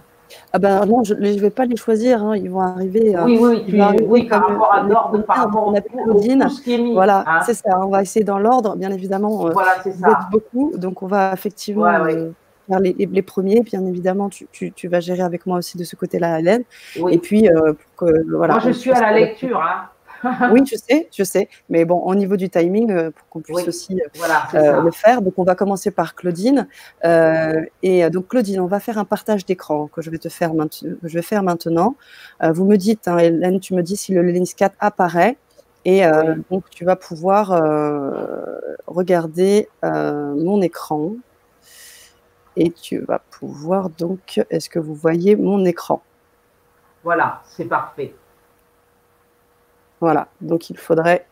Ah 0.53 0.59
ben 0.59 0.85
non, 0.85 1.03
je 1.03 1.13
ne 1.13 1.39
vais 1.39 1.49
pas 1.49 1.65
les 1.65 1.75
choisir, 1.75 2.23
hein. 2.23 2.35
ils 2.35 2.49
vont 2.49 2.61
arriver. 2.61 3.15
Euh, 3.15 3.23
oui, 3.25 3.37
oui, 3.39 3.65
tu, 3.65 4.03
oui 4.03 4.27
par 4.27 4.47
rapport 4.47 4.73
à 4.73 4.83
l'ordre, 4.83 5.21
par 5.23 5.37
rapport 5.37 5.75
à 5.75 5.81
Claudine. 5.81 6.47
Voilà, 6.93 7.23
hein. 7.25 7.41
c'est 7.45 7.53
ça, 7.53 7.79
on 7.79 7.89
va 7.89 8.01
essayer 8.01 8.25
dans 8.25 8.39
l'ordre, 8.39 8.75
bien 8.75 8.91
évidemment. 8.91 9.47
Euh, 9.47 9.51
voilà, 9.51 9.75
c'est 9.83 9.93
ça. 9.93 10.19
beaucoup, 10.31 10.73
donc 10.75 11.01
on 11.01 11.07
va 11.07 11.31
effectivement 11.33 11.85
euh, 11.85 12.31
faire 12.67 12.79
les, 12.79 12.93
les, 12.93 13.21
premiers, 13.21 13.61
bien 13.61 13.85
évidemment, 13.85 14.29
tu, 14.29 14.47
tu, 14.51 14.71
tu, 14.71 14.87
vas 14.87 14.99
gérer 14.99 15.21
avec 15.21 15.45
moi 15.45 15.57
aussi 15.57 15.77
de 15.77 15.83
ce 15.83 15.95
côté-là, 15.95 16.39
Hélène. 16.39 16.63
Oui. 16.99 17.13
Et 17.13 17.17
puis, 17.17 17.47
pour 17.49 18.07
que, 18.07 18.35
voilà. 18.35 18.55
Moi, 18.55 18.63
je 18.65 18.71
suis 18.71 18.91
à 18.91 19.01
la 19.01 19.13
lecture, 19.13 19.61
hein. 19.61 19.89
oui, 20.51 20.63
je 20.65 20.75
sais, 20.75 21.07
je 21.11 21.23
sais. 21.23 21.49
Mais 21.69 21.85
bon, 21.85 21.99
au 21.99 22.15
niveau 22.15 22.35
du 22.35 22.49
timing, 22.49 22.91
euh, 22.91 23.11
pour 23.11 23.27
qu'on 23.29 23.41
puisse 23.41 23.67
aussi 23.67 23.99
euh, 23.99 24.55
euh, 24.55 24.81
le 24.81 24.91
faire, 24.91 25.21
donc 25.21 25.33
on 25.37 25.43
va 25.43 25.55
commencer 25.55 25.91
par 25.91 26.15
Claudine. 26.15 26.67
et 27.03 28.09
donc 28.09 28.27
Claudine, 28.27 28.59
on 28.61 28.67
va 28.67 28.79
faire 28.79 28.97
un 28.97 29.05
partage 29.05 29.45
d'écran 29.45 29.87
que 29.87 30.01
je 30.01 30.09
vais 30.09 30.17
te 30.17 30.29
faire, 30.29 30.51
je 30.81 31.13
vais 31.13 31.21
faire 31.21 31.43
maintenant. 31.43 31.95
vous 32.41 32.65
me 32.65 32.77
dites, 32.77 33.07
hein, 33.07 33.17
Hélène, 33.17 33.59
tu 33.59 33.73
me 33.73 33.83
dis 33.83 33.97
si 33.97 34.13
le 34.13 34.21
Lens 34.21 34.53
4 34.53 34.75
apparaît. 34.79 35.37
Et 35.85 36.01
donc 36.51 36.69
tu 36.69 36.83
vas 36.83 36.95
pouvoir 36.95 37.49
regarder 38.87 39.69
mon 39.83 40.61
écran. 40.61 41.13
Et 42.59 42.71
tu 42.71 42.97
vas 43.01 43.19
pouvoir 43.19 43.91
donc, 43.91 44.41
est-ce 44.49 44.67
que 44.67 44.79
vous 44.79 44.95
voyez 44.95 45.35
mon 45.35 45.63
écran? 45.63 46.01
Voilà, 47.03 47.43
c'est 47.45 47.65
parfait. 47.65 48.15
Voilà, 49.99 50.27
donc 50.41 50.69
il 50.69 50.77
faudrait. 50.77 51.25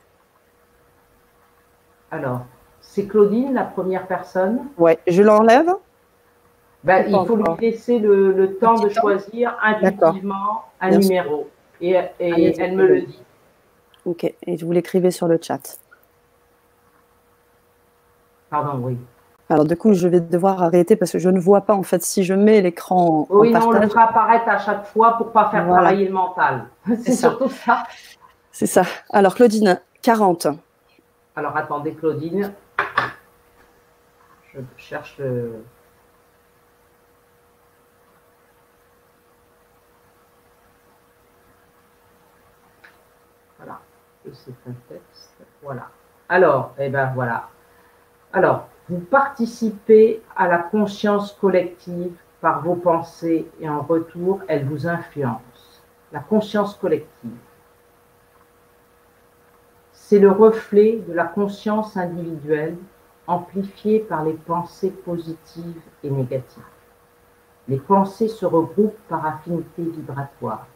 Alors, 2.12 2.42
c'est 2.82 3.06
Claudine, 3.08 3.54
la 3.54 3.64
première 3.64 4.08
personne. 4.08 4.68
Ouais, 4.78 5.00
je 5.08 5.22
l'enlève. 5.22 5.70
Ben, 6.84 7.06
il 7.08 7.26
faut 7.26 7.36
lui 7.36 7.44
laisser 7.60 8.00
le, 8.00 8.58
temps 8.60 8.80
de 8.80 8.90
choisir 8.90 9.58
intuitivement 9.62 10.66
un 10.80 10.92
numéro. 10.92 11.50
Et, 11.82 11.96
elle 12.20 12.76
me 12.76 12.86
le 12.86 13.02
dit. 13.02 13.24
Ok, 14.06 14.24
et 14.24 14.58
je 14.58 14.66
vous 14.66 14.72
l'écrivais 14.72 15.12
sur 15.12 15.28
le 15.28 15.40
chat. 15.42 15.80
Pardon, 18.52 18.80
oui. 18.84 18.98
Alors 19.50 19.66
du 19.66 19.76
coup, 19.76 19.94
je 19.94 20.08
vais 20.08 20.22
devoir 20.22 20.64
arrêter 20.64 20.96
parce 20.96 21.12
que 21.12 21.20
je 21.20 21.30
ne 21.30 21.40
vois 21.40 21.62
pas 21.62 21.76
en 21.76 21.84
fait 21.84 22.02
si 22.04 22.24
je 22.24 22.34
mets 22.34 22.62
l'écran. 22.62 23.28
Oui, 23.30 23.52
non, 23.52 23.68
on 23.68 23.72
le 23.72 23.88
fera 23.88 24.06
apparaître 24.06 24.48
à 24.48 24.58
chaque 24.58 24.86
fois 24.86 25.18
pour 25.18 25.32
pas 25.32 25.50
faire 25.50 25.68
travailler 25.68 26.08
le 26.08 26.14
mental. 26.14 26.66
C'est 27.04 27.14
surtout 27.14 27.50
ça. 27.50 27.84
C'est 28.58 28.68
ça. 28.68 28.84
Alors, 29.10 29.36
Claudine, 29.36 29.82
40. 30.02 30.48
Alors, 31.36 31.58
attendez, 31.58 31.94
Claudine. 31.94 32.54
Je 34.54 34.62
cherche 34.78 35.18
le. 35.18 35.62
Voilà. 43.58 43.82
C'est 44.32 44.52
un 44.70 44.74
texte. 44.88 45.36
Voilà. 45.62 45.90
Alors, 46.30 46.74
eh 46.80 46.88
ben 46.88 47.12
voilà. 47.14 47.50
Alors, 48.32 48.70
vous 48.88 49.00
participez 49.00 50.24
à 50.34 50.48
la 50.48 50.60
conscience 50.60 51.34
collective 51.34 52.16
par 52.40 52.62
vos 52.62 52.76
pensées 52.76 53.52
et 53.60 53.68
en 53.68 53.82
retour, 53.82 54.40
elle 54.48 54.64
vous 54.66 54.88
influence. 54.88 55.84
La 56.14 56.22
conscience 56.22 56.76
collective. 56.76 57.36
C'est 60.08 60.20
le 60.20 60.30
reflet 60.30 61.02
de 61.08 61.14
la 61.14 61.24
conscience 61.24 61.98
individuelle 61.98 62.78
amplifiée 63.26 64.02
par 64.02 64.24
les 64.24 64.34
pensées 64.34 64.92
positives 64.92 65.82
et 66.04 66.12
négatives. 66.12 66.62
Les 67.68 67.80
pensées 67.80 68.28
se 68.28 68.46
regroupent 68.46 69.00
par 69.10 69.26
affinité 69.26 69.82
vibratoire. 69.82 70.68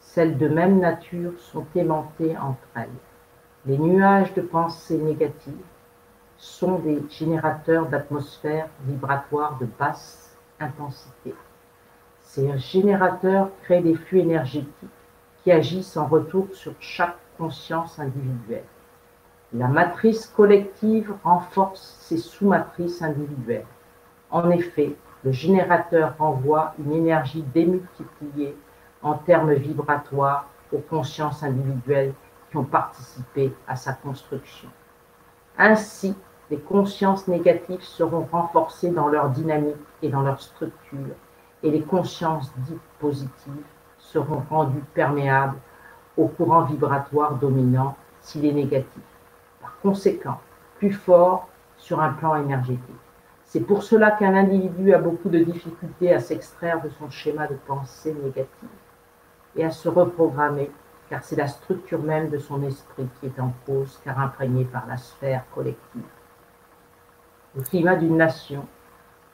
Celles 0.00 0.38
de 0.38 0.48
même 0.48 0.80
nature 0.80 1.32
sont 1.40 1.66
aimantées 1.76 2.38
entre 2.38 2.66
elles. 2.74 2.88
Les 3.66 3.76
nuages 3.76 4.32
de 4.32 4.40
pensées 4.40 4.96
négatives 4.96 5.66
sont 6.38 6.78
des 6.78 7.02
générateurs 7.10 7.84
d'atmosphères 7.90 8.70
vibratoires 8.86 9.58
de 9.58 9.66
basse 9.78 10.38
intensité. 10.58 11.34
Ces 12.22 12.56
générateurs 12.56 13.50
créent 13.64 13.82
des 13.82 13.94
flux 13.94 14.20
énergétiques 14.20 14.88
qui 15.42 15.52
agissent 15.52 15.98
en 15.98 16.06
retour 16.06 16.48
sur 16.54 16.72
chaque 16.80 17.18
conscience 17.38 17.98
individuelle. 17.98 18.64
La 19.52 19.68
matrice 19.68 20.26
collective 20.26 21.14
renforce 21.22 21.96
ces 22.00 22.16
sous-matrices 22.16 23.02
individuelles. 23.02 23.66
En 24.30 24.50
effet, 24.50 24.96
le 25.24 25.32
générateur 25.32 26.14
renvoie 26.18 26.74
une 26.78 26.92
énergie 26.92 27.44
démultipliée 27.54 28.56
en 29.02 29.14
termes 29.14 29.54
vibratoires 29.54 30.48
aux 30.72 30.78
consciences 30.78 31.42
individuelles 31.42 32.14
qui 32.50 32.56
ont 32.56 32.64
participé 32.64 33.54
à 33.66 33.76
sa 33.76 33.92
construction. 33.92 34.68
Ainsi, 35.56 36.16
les 36.50 36.58
consciences 36.58 37.28
négatives 37.28 37.82
seront 37.82 38.26
renforcées 38.30 38.90
dans 38.90 39.08
leur 39.08 39.30
dynamique 39.30 39.76
et 40.02 40.08
dans 40.08 40.22
leur 40.22 40.40
structure, 40.40 41.14
et 41.62 41.70
les 41.70 41.82
consciences 41.82 42.52
dites 42.58 42.80
positives 42.98 43.64
seront 43.98 44.42
rendues 44.50 44.84
perméables 44.92 45.58
au 46.16 46.28
courant 46.28 46.62
vibratoire 46.62 47.34
dominant 47.34 47.96
s'il 48.20 48.46
est 48.46 48.52
négatif. 48.52 49.02
Par 49.60 49.78
conséquent, 49.80 50.40
plus 50.78 50.92
fort 50.92 51.48
sur 51.76 52.00
un 52.00 52.12
plan 52.12 52.36
énergétique. 52.36 52.80
C'est 53.44 53.60
pour 53.60 53.82
cela 53.82 54.10
qu'un 54.10 54.34
individu 54.34 54.94
a 54.94 54.98
beaucoup 54.98 55.28
de 55.28 55.38
difficultés 55.38 56.12
à 56.12 56.20
s'extraire 56.20 56.82
de 56.82 56.88
son 56.88 57.10
schéma 57.10 57.46
de 57.46 57.54
pensée 57.54 58.14
négative 58.14 58.68
et 59.56 59.64
à 59.64 59.70
se 59.70 59.88
reprogrammer, 59.88 60.70
car 61.08 61.22
c'est 61.22 61.36
la 61.36 61.46
structure 61.46 62.02
même 62.02 62.30
de 62.30 62.38
son 62.38 62.62
esprit 62.62 63.06
qui 63.20 63.26
est 63.26 63.40
en 63.40 63.52
cause, 63.66 64.00
car 64.02 64.18
imprégné 64.18 64.64
par 64.64 64.86
la 64.88 64.96
sphère 64.96 65.44
collective. 65.54 66.02
Le 67.54 67.62
climat 67.62 67.94
d'une 67.94 68.16
nation 68.16 68.66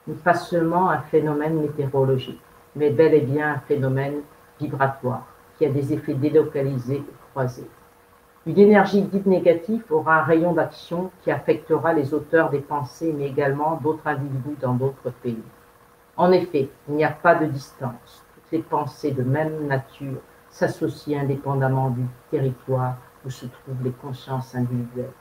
n'est 0.05 0.13
pas 0.13 0.35
seulement 0.35 0.89
un 0.89 0.99
phénomène 0.99 1.59
météorologique, 1.59 2.41
mais 2.75 2.91
bel 2.91 3.13
et 3.13 3.21
bien 3.21 3.53
un 3.53 3.59
phénomène 3.59 4.21
vibratoire 4.59 5.30
qui 5.61 5.67
a 5.67 5.69
des 5.69 5.93
effets 5.93 6.15
délocalisés 6.15 6.95
et 6.95 7.13
croisés. 7.29 7.69
Une 8.47 8.57
énergie 8.57 9.03
dite 9.03 9.27
négative 9.27 9.83
aura 9.91 10.21
un 10.21 10.23
rayon 10.23 10.53
d'action 10.53 11.11
qui 11.21 11.29
affectera 11.29 11.93
les 11.93 12.15
auteurs 12.15 12.49
des 12.49 12.61
pensées, 12.61 13.13
mais 13.15 13.27
également 13.27 13.75
d'autres 13.75 14.07
individus 14.07 14.57
dans 14.59 14.73
d'autres 14.73 15.11
pays. 15.21 15.43
En 16.17 16.31
effet, 16.31 16.67
il 16.89 16.95
n'y 16.95 17.03
a 17.03 17.11
pas 17.11 17.35
de 17.35 17.45
distance. 17.45 18.25
Toutes 18.33 18.51
les 18.53 18.63
pensées 18.63 19.11
de 19.11 19.21
même 19.21 19.67
nature 19.67 20.17
s'associent 20.49 21.21
indépendamment 21.21 21.91
du 21.91 22.07
territoire 22.31 22.97
où 23.23 23.29
se 23.29 23.45
trouvent 23.45 23.83
les 23.83 23.91
consciences 23.91 24.55
individuelles. 24.55 25.13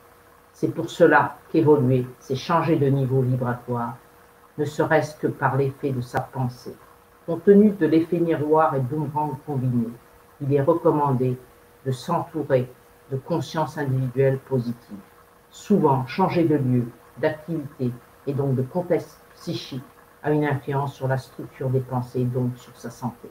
C'est 0.54 0.74
pour 0.74 0.88
cela 0.88 1.36
qu'évoluer, 1.52 2.06
c'est 2.18 2.34
changer 2.34 2.76
de 2.76 2.86
niveau 2.86 3.20
vibratoire, 3.20 3.96
ne 4.56 4.64
serait-ce 4.64 5.16
que 5.16 5.26
par 5.26 5.58
l'effet 5.58 5.90
de 5.90 6.00
sa 6.00 6.20
pensée. 6.22 6.76
Compte 7.26 7.44
tenu 7.44 7.72
de 7.72 7.86
l'effet 7.86 8.20
miroir 8.20 8.74
et 8.74 8.80
boomerang 8.80 9.36
combiné, 9.44 9.88
il 10.40 10.52
est 10.54 10.62
recommandé 10.62 11.38
de 11.84 11.92
s'entourer 11.92 12.70
de 13.10 13.16
conscience 13.16 13.78
individuelle 13.78 14.38
positive. 14.38 14.98
Souvent, 15.50 16.06
changer 16.06 16.44
de 16.44 16.56
lieu, 16.56 16.84
d'activité 17.18 17.92
et 18.26 18.32
donc 18.32 18.54
de 18.54 18.62
contexte 18.62 19.20
psychique 19.34 19.84
a 20.22 20.30
une 20.30 20.44
influence 20.44 20.94
sur 20.94 21.08
la 21.08 21.18
structure 21.18 21.70
des 21.70 21.80
pensées 21.80 22.20
et 22.20 22.24
donc 22.24 22.56
sur 22.56 22.76
sa 22.76 22.90
santé. 22.90 23.30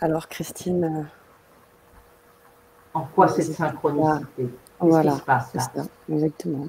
Alors, 0.00 0.28
Christine. 0.28 1.08
En 2.92 3.02
quoi 3.02 3.28
cette 3.28 3.52
synchronicité? 3.52 4.50
Voilà, 4.78 5.12
qui 5.12 5.18
se 5.18 5.22
passe 5.24 5.54
là? 5.54 5.82
exactement. 6.08 6.68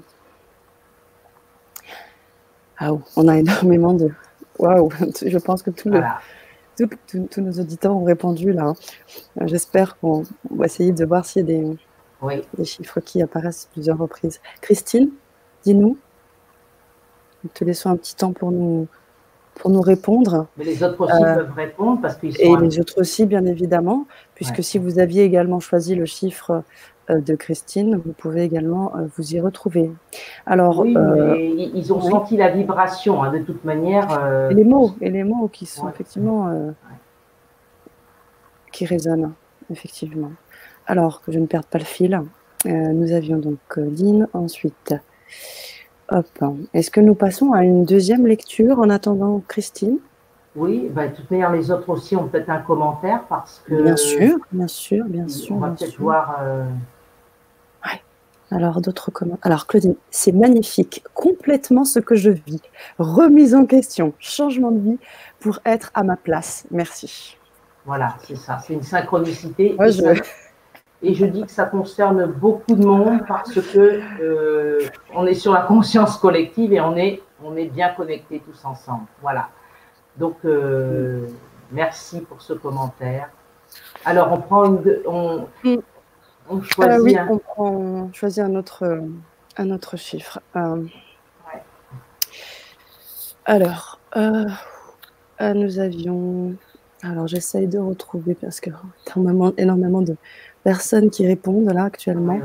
Ah, 2.77 2.91
on 3.15 3.27
a 3.27 3.37
énormément 3.37 3.93
de. 3.93 4.09
Waouh, 4.59 4.89
je 5.25 5.37
pense 5.37 5.63
que 5.63 5.69
tout 5.69 5.89
le, 5.89 6.01
tous 7.07 7.41
nos 7.41 7.51
auditeurs 7.53 7.95
ont 7.95 8.03
répondu 8.03 8.51
là. 8.51 8.67
Hein. 8.67 8.75
J'espère 9.45 9.97
qu'on 9.99 10.23
va 10.51 10.65
essayer 10.65 10.91
de 10.91 11.05
voir 11.05 11.25
s'il 11.25 11.49
y 11.49 11.53
a 11.53 11.75
des, 12.57 12.65
chiffres 12.65 12.99
qui 12.99 13.21
apparaissent 13.21 13.69
plusieurs 13.71 13.97
reprises. 13.97 14.41
Christine, 14.61 15.09
dis-nous. 15.63 15.97
Nous 17.43 17.49
te 17.53 17.63
laissons 17.63 17.91
un 17.91 17.97
petit 17.97 18.15
temps 18.15 18.33
pour 18.33 18.51
nous, 18.51 18.87
pour 19.53 19.69
nous 19.69 19.81
répondre. 19.81 20.47
Mais 20.57 20.65
les 20.65 20.83
autres 20.83 21.01
aussi 21.01 21.23
euh, 21.23 21.35
peuvent 21.35 21.53
répondre 21.53 22.01
parce 22.01 22.15
qu'ils 22.15 22.39
Et 22.41 22.55
les 22.57 22.79
autres 22.79 22.99
aussi, 22.99 23.25
bien 23.25 23.45
évidemment, 23.45 24.07
puisque 24.33 24.63
si 24.63 24.79
vous 24.79 24.99
aviez 24.99 25.23
également 25.23 25.59
choisi 25.59 25.95
le 25.95 26.05
chiffre 26.05 26.63
de 27.09 27.35
Christine, 27.35 28.01
vous 28.03 28.13
pouvez 28.13 28.43
également 28.43 28.95
euh, 28.95 29.07
vous 29.15 29.35
y 29.35 29.39
retrouver. 29.39 29.91
Alors, 30.45 30.79
oui, 30.79 30.95
euh, 30.97 31.35
ils 31.37 31.93
ont 31.93 32.01
senti 32.01 32.37
la 32.37 32.49
vibration, 32.49 33.21
hein, 33.23 33.31
de 33.31 33.39
toute 33.39 33.63
manière. 33.63 34.07
Et 34.49 34.53
les 34.53 34.63
mots, 34.63 34.91
et 35.01 35.09
les 35.09 35.23
mots 35.23 35.47
qui 35.47 35.65
sont 35.65 35.87
effectivement 35.89 36.73
qui 38.71 38.85
résonnent, 38.85 39.33
effectivement. 39.71 40.31
Alors 40.87 41.21
que 41.21 41.31
je 41.31 41.39
ne 41.39 41.45
perde 41.45 41.65
pas 41.65 41.77
le 41.77 41.85
fil, 41.85 42.21
nous 42.65 43.11
avions 43.11 43.37
donc 43.37 43.59
Lynn, 43.77 44.27
ensuite. 44.33 44.95
Hop. 46.09 46.27
Est-ce 46.73 46.91
que 46.91 47.01
nous 47.01 47.15
passons 47.15 47.53
à 47.53 47.63
une 47.63 47.83
deuxième 47.83 48.27
lecture 48.27 48.79
en 48.79 48.89
attendant 48.89 49.41
Christine? 49.47 49.97
Oui, 50.55 50.89
bah, 50.93 51.07
de 51.07 51.15
toute 51.15 51.29
manière, 51.31 51.51
les 51.51 51.69
autres 51.71 51.89
aussi 51.89 52.15
ont 52.15 52.27
peut-être 52.27 52.49
un 52.49 52.59
commentaire 52.59 53.23
parce 53.27 53.61
que. 53.65 53.81
Bien 53.81 53.97
sûr, 53.97 54.37
bien 54.51 54.67
sûr, 54.67 55.05
bien 55.05 55.27
sûr. 55.27 55.55
On 55.55 55.59
va 55.59 55.69
peut-être 55.69 55.99
voir. 55.99 56.39
Alors, 58.51 58.79
d'autres 58.81 59.11
commentaires. 59.11 59.45
Alors, 59.45 59.67
Claudine, 59.67 59.95
c'est 60.11 60.31
magnifique, 60.31 61.03
complètement 61.13 61.83
ce 61.83 61.99
que 61.99 62.15
je 62.15 62.29
vis. 62.29 62.61
Remise 62.99 63.55
en 63.55 63.65
question, 63.65 64.13
changement 64.19 64.71
de 64.71 64.79
vie 64.79 64.99
pour 65.39 65.59
être 65.65 65.91
à 65.93 66.03
ma 66.03 66.15
place. 66.15 66.65
Merci. 66.69 67.37
Voilà, 67.85 68.15
c'est 68.23 68.35
ça, 68.35 68.59
c'est 68.59 68.73
une 68.73 68.83
synchronicité. 68.83 69.75
et, 71.01 71.13
je... 71.13 71.25
dis 71.25 71.43
que 71.43 71.51
ça 71.51 71.65
concerne 71.65 72.25
beaucoup 72.25 72.75
de 72.75 72.85
monde 72.85 73.21
parce 73.27 73.53
que 73.53 74.01
euh, 74.21 74.79
on 75.13 75.25
est 75.25 75.35
sur 75.35 75.53
la 75.53 75.61
conscience 75.61 76.17
collective 76.17 76.73
et 76.73 76.81
on 76.81 76.95
est, 76.95 77.21
on 77.43 77.55
est 77.55 77.67
bien 77.67 77.89
connectés 77.89 78.41
tous 78.45 78.63
ensemble. 78.65 79.05
Voilà. 79.21 79.49
Donc, 80.17 80.37
euh, 80.45 81.27
merci 81.71 82.21
pour 82.21 82.41
ce 82.41 82.53
commentaire. 82.53 83.29
Alors, 84.03 84.31
on 84.31 84.37
prend 84.37 84.65
une. 84.65 85.01
On, 85.05 85.47
mm. 85.63 85.77
On 86.49 86.61
choisit, 86.61 87.01
oui, 87.01 87.17
un... 87.17 87.39
on, 87.57 88.11
choisit 88.13 88.43
un 88.43 88.55
autre, 88.55 89.01
un 89.57 89.71
autre 89.71 89.97
chiffre. 89.97 90.39
Euh, 90.55 90.83
alors, 93.45 93.99
euh, 94.15 94.45
euh, 95.41 95.53
nous 95.53 95.79
avions. 95.79 96.55
Alors, 97.01 97.27
j'essaye 97.27 97.67
de 97.67 97.77
retrouver 97.77 98.35
parce 98.35 98.59
que 98.59 98.71
énormément, 99.07 99.53
énormément 99.57 100.01
de 100.01 100.15
personnes 100.63 101.09
qui 101.09 101.27
répondent 101.27 101.71
là 101.71 101.85
actuellement. 101.85 102.39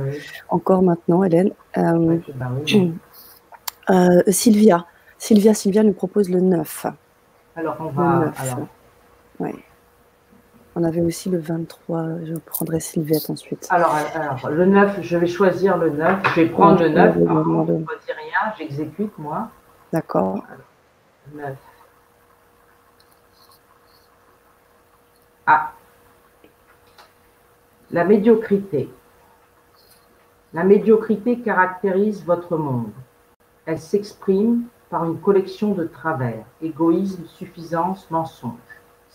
Encore 0.48 0.82
maintenant, 0.82 1.24
Hélène. 1.24 1.52
Sylvia. 4.28 4.86
Sylvia, 5.18 5.54
Sylvia 5.54 5.82
nous 5.82 5.92
propose 5.92 6.30
le 6.30 6.40
9. 6.40 6.86
Alors, 7.56 7.76
on 7.80 7.88
va. 7.88 8.32
Alors... 8.38 8.68
On 10.76 10.84
avait 10.84 11.00
aussi 11.00 11.28
le 11.30 11.38
23, 11.38 12.24
je 12.24 12.34
prendrai 12.34 12.78
Sylviette 12.78 13.28
ensuite. 13.28 13.66
Alors, 13.70 13.94
alors, 14.14 14.50
le 14.50 14.66
9, 14.66 15.00
je 15.02 15.16
vais 15.16 15.26
choisir 15.26 15.76
le 15.76 15.90
9. 15.90 16.20
Je 16.24 16.40
vais 16.40 16.46
prendre 16.48 16.80
le 16.80 16.90
9. 16.90 17.14
je 17.14 17.20
ne 17.20 17.78
dis 17.84 18.12
rien, 18.12 18.52
j'exécute 18.56 19.18
moi. 19.18 19.50
D'accord. 19.92 20.44
9. 21.34 21.56
Ah. 25.46 25.72
La 27.90 28.04
médiocrité. 28.04 28.88
La 30.52 30.62
médiocrité 30.62 31.40
caractérise 31.40 32.24
votre 32.24 32.56
monde. 32.56 32.92
Elle 33.66 33.80
s'exprime 33.80 34.64
par 34.90 35.04
une 35.04 35.20
collection 35.20 35.74
de 35.74 35.84
travers, 35.84 36.44
égoïsme, 36.62 37.24
suffisance, 37.26 38.08
mensonge. 38.10 38.69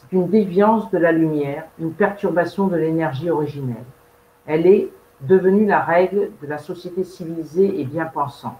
C'est 0.09 0.17
une 0.17 0.27
déviance 0.27 0.91
de 0.91 0.99
la 0.99 1.11
lumière, 1.11 1.65
une 1.79 1.93
perturbation 1.93 2.67
de 2.67 2.75
l'énergie 2.75 3.31
originelle. 3.31 3.85
Elle 4.45 4.67
est 4.67 4.89
devenue 5.21 5.65
la 5.65 5.79
règle 5.79 6.29
de 6.41 6.47
la 6.47 6.59
société 6.59 7.03
civilisée 7.03 7.79
et 7.79 7.85
bien 7.85 8.05
pensante. 8.05 8.59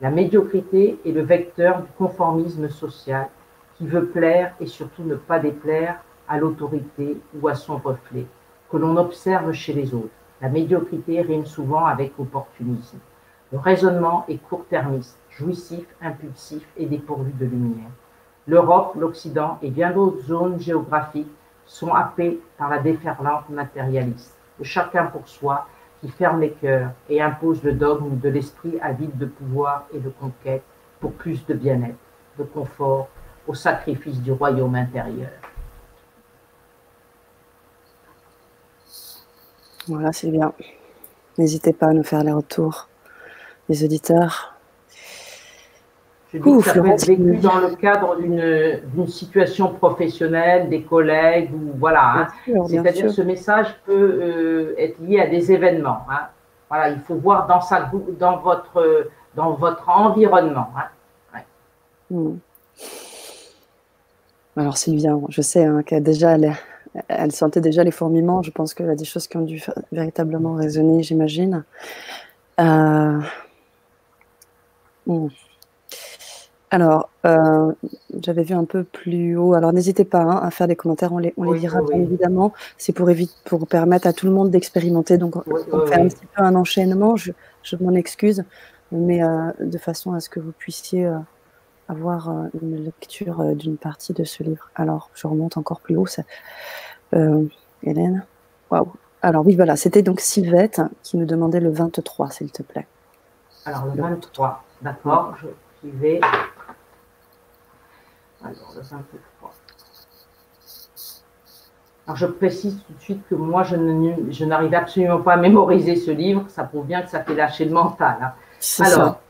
La 0.00 0.10
médiocrité 0.10 0.98
est 1.04 1.12
le 1.12 1.22
vecteur 1.22 1.82
du 1.82 1.88
conformisme 1.98 2.70
social 2.70 3.28
qui 3.76 3.86
veut 3.86 4.06
plaire 4.06 4.54
et 4.60 4.66
surtout 4.66 5.02
ne 5.02 5.16
pas 5.16 5.38
déplaire 5.38 6.02
à 6.26 6.38
l'autorité 6.38 7.20
ou 7.38 7.48
à 7.48 7.54
son 7.54 7.76
reflet, 7.76 8.26
que 8.70 8.76
l'on 8.78 8.96
observe 8.96 9.52
chez 9.52 9.74
les 9.74 9.92
autres. 9.92 10.08
La 10.40 10.48
médiocrité 10.48 11.20
rime 11.20 11.46
souvent 11.46 11.84
avec 11.84 12.12
opportunisme. 12.18 12.98
Le 13.52 13.58
raisonnement 13.58 14.24
est 14.28 14.38
court-termiste, 14.38 15.18
jouissif, 15.28 15.84
impulsif 16.00 16.66
et 16.76 16.86
dépourvu 16.86 17.32
de 17.32 17.44
lumière. 17.44 17.90
L'Europe, 18.48 18.94
l'Occident 18.96 19.58
et 19.60 19.70
bien 19.70 19.90
d'autres 19.90 20.22
zones 20.22 20.58
géographiques 20.58 21.30
sont 21.66 21.92
happés 21.92 22.40
par 22.56 22.70
la 22.70 22.78
déferlante 22.78 23.50
matérialiste, 23.50 24.34
de 24.58 24.64
chacun 24.64 25.04
pour 25.04 25.28
soi, 25.28 25.66
qui 26.00 26.08
ferme 26.08 26.40
les 26.40 26.52
cœurs 26.52 26.92
et 27.10 27.20
impose 27.20 27.62
le 27.62 27.74
dogme 27.74 28.18
de 28.18 28.28
l'esprit 28.30 28.78
avide 28.80 29.18
de 29.18 29.26
pouvoir 29.26 29.86
et 29.92 29.98
de 29.98 30.08
conquête 30.08 30.62
pour 30.98 31.12
plus 31.12 31.44
de 31.44 31.52
bien-être, 31.52 31.98
de 32.38 32.44
confort, 32.44 33.08
au 33.46 33.52
sacrifice 33.52 34.20
du 34.22 34.32
royaume 34.32 34.74
intérieur. 34.74 35.30
Voilà, 39.88 40.12
c'est 40.12 40.30
bien. 40.30 40.52
N'hésitez 41.36 41.74
pas 41.74 41.88
à 41.88 41.92
nous 41.92 42.02
faire 42.02 42.24
les 42.24 42.32
retours, 42.32 42.88
les 43.68 43.84
auditeurs. 43.84 44.57
Je 46.32 46.38
dis 46.38 46.44
que 46.44 46.60
ça 46.60 46.74
peut 46.74 46.88
être 46.88 47.06
vécu 47.06 47.36
dans 47.38 47.58
le 47.58 47.74
cadre 47.76 48.16
d'une 48.16 49.06
situation 49.06 49.72
professionnelle, 49.72 50.68
des 50.68 50.82
collègues, 50.82 51.50
ou 51.54 51.72
voilà. 51.78 52.28
Hein. 52.46 52.62
C'est-à-dire 52.66 53.04
que 53.04 53.08
ce 53.08 53.22
message 53.22 53.74
peut 53.86 53.92
euh, 54.22 54.74
être 54.76 54.98
lié 55.00 55.20
à 55.20 55.26
des 55.26 55.50
événements. 55.50 56.00
Hein. 56.10 56.26
Voilà, 56.68 56.90
il 56.90 57.00
faut 57.00 57.14
voir 57.14 57.46
dans, 57.46 57.62
sa, 57.62 57.90
dans, 58.18 58.38
votre, 58.38 59.08
dans 59.34 59.54
votre 59.54 59.88
environnement. 59.88 60.68
Hein. 60.76 61.40
Hmm. 62.10 62.36
Alors 64.56 64.76
Sylvia, 64.76 65.16
je 65.28 65.42
sais 65.42 65.66
qu'elle 65.86 66.02
déjà, 66.02 66.36
elle, 67.08 67.32
sentait 67.32 67.60
déjà 67.60 67.84
les 67.84 67.90
fourmillements. 67.90 68.42
Je 68.42 68.50
pense 68.50 68.74
qu'elle 68.74 68.90
a 68.90 68.96
des 68.96 69.04
choses 69.04 69.28
qui 69.28 69.36
ont 69.36 69.42
dû 69.42 69.62
véritablement 69.92 70.54
résonner, 70.54 71.02
j'imagine. 71.02 71.64
Euh, 72.60 73.20
hmm. 75.06 75.28
Alors, 76.70 77.08
euh, 77.24 77.72
j'avais 78.22 78.42
vu 78.42 78.54
un 78.54 78.64
peu 78.64 78.84
plus 78.84 79.36
haut. 79.36 79.54
Alors, 79.54 79.72
n'hésitez 79.72 80.04
pas 80.04 80.20
hein, 80.20 80.40
à 80.42 80.50
faire 80.50 80.68
des 80.68 80.76
commentaires, 80.76 81.12
on 81.12 81.18
les, 81.18 81.32
on 81.36 81.52
les 81.52 81.60
lira 81.60 81.80
bien 81.82 81.98
évidemment. 81.98 82.52
C'est 82.76 82.92
pour, 82.92 83.08
pour 83.44 83.66
permettre 83.66 84.06
à 84.06 84.12
tout 84.12 84.26
le 84.26 84.32
monde 84.32 84.50
d'expérimenter. 84.50 85.16
Donc, 85.16 85.36
on 85.46 85.86
fait 85.86 86.00
un 86.00 86.08
petit 86.08 86.26
peu 86.26 86.42
un 86.42 86.54
enchaînement. 86.54 87.16
Je, 87.16 87.32
je 87.62 87.76
m'en 87.76 87.92
excuse, 87.92 88.44
mais 88.92 89.22
euh, 89.22 89.50
de 89.60 89.78
façon 89.78 90.12
à 90.12 90.20
ce 90.20 90.28
que 90.28 90.40
vous 90.40 90.52
puissiez 90.52 91.06
euh, 91.06 91.16
avoir 91.88 92.30
une 92.60 92.84
lecture 92.84 93.54
d'une 93.54 93.78
partie 93.78 94.12
de 94.12 94.24
ce 94.24 94.42
livre. 94.42 94.70
Alors, 94.74 95.08
je 95.14 95.26
remonte 95.26 95.56
encore 95.56 95.80
plus 95.80 95.96
haut. 95.96 96.06
Ça, 96.06 96.22
Hélène? 97.82 98.26
Waouh 98.70 98.92
Alors, 99.22 99.46
oui, 99.46 99.56
voilà, 99.56 99.76
c'était 99.76 100.02
donc 100.02 100.20
Sylvette 100.20 100.82
qui 101.02 101.16
nous 101.16 101.24
demandait 101.24 101.60
le 101.60 101.70
23, 101.70 102.30
s'il 102.30 102.52
te 102.52 102.62
plaît. 102.62 102.86
Alors, 103.64 103.86
le 103.86 104.02
23, 104.02 104.62
d'accord. 104.82 105.34
Je 105.42 105.48
vais 106.00 106.20
alors, 108.44 108.72
le 108.74 108.82
23. 108.82 109.52
Alors, 112.06 112.16
je 112.16 112.26
précise 112.26 112.80
tout 112.86 112.92
de 112.92 113.00
suite 113.00 113.22
que 113.28 113.34
moi, 113.34 113.64
je 113.64 114.44
n'arrive 114.44 114.74
absolument 114.74 115.20
pas 115.20 115.34
à 115.34 115.36
mémoriser 115.36 115.96
ce 115.96 116.10
livre. 116.10 116.44
Ça 116.48 116.64
prouve 116.64 116.86
bien 116.86 117.02
que 117.02 117.10
ça 117.10 117.22
fait 117.22 117.34
lâcher 117.34 117.64
le 117.64 117.72
mental. 117.72 118.16
Hein. 118.22 118.32
Alors, 118.84 119.20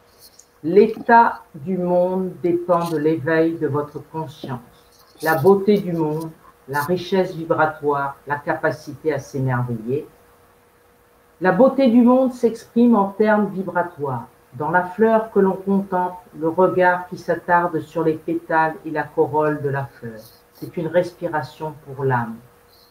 l'état 0.62 1.42
du 1.54 1.78
monde 1.78 2.32
dépend 2.42 2.88
de 2.88 2.98
l'éveil 2.98 3.54
de 3.58 3.66
votre 3.66 3.98
conscience. 4.10 4.60
La 5.22 5.36
beauté 5.36 5.78
du 5.78 5.92
monde, 5.92 6.30
la 6.68 6.82
richesse 6.82 7.34
vibratoire, 7.34 8.16
la 8.26 8.36
capacité 8.36 9.12
à 9.12 9.18
s'émerveiller. 9.18 10.06
La 11.40 11.52
beauté 11.52 11.88
du 11.88 12.02
monde 12.02 12.32
s'exprime 12.32 12.94
en 12.94 13.08
termes 13.08 13.48
vibratoires. 13.48 14.28
Dans 14.58 14.70
la 14.72 14.82
fleur 14.82 15.30
que 15.30 15.38
l'on 15.38 15.52
contemple, 15.52 16.16
le 16.36 16.48
regard 16.48 17.06
qui 17.06 17.16
s'attarde 17.16 17.78
sur 17.78 18.02
les 18.02 18.14
pétales 18.14 18.74
et 18.84 18.90
la 18.90 19.04
corolle 19.04 19.62
de 19.62 19.68
la 19.68 19.84
fleur, 19.84 20.18
c'est 20.52 20.76
une 20.76 20.88
respiration 20.88 21.74
pour 21.86 22.04
l'âme. 22.04 22.34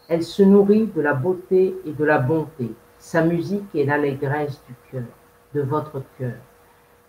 Elle 0.07 0.23
se 0.23 0.43
nourrit 0.43 0.85
de 0.95 1.01
la 1.01 1.13
beauté 1.13 1.75
et 1.85 1.91
de 1.91 2.05
la 2.05 2.19
bonté. 2.19 2.73
Sa 2.99 3.21
musique 3.21 3.75
est 3.75 3.83
l'allégresse 3.83 4.63
du 4.65 4.75
cœur, 4.89 5.09
de 5.53 5.61
votre 5.61 6.01
cœur. 6.17 6.37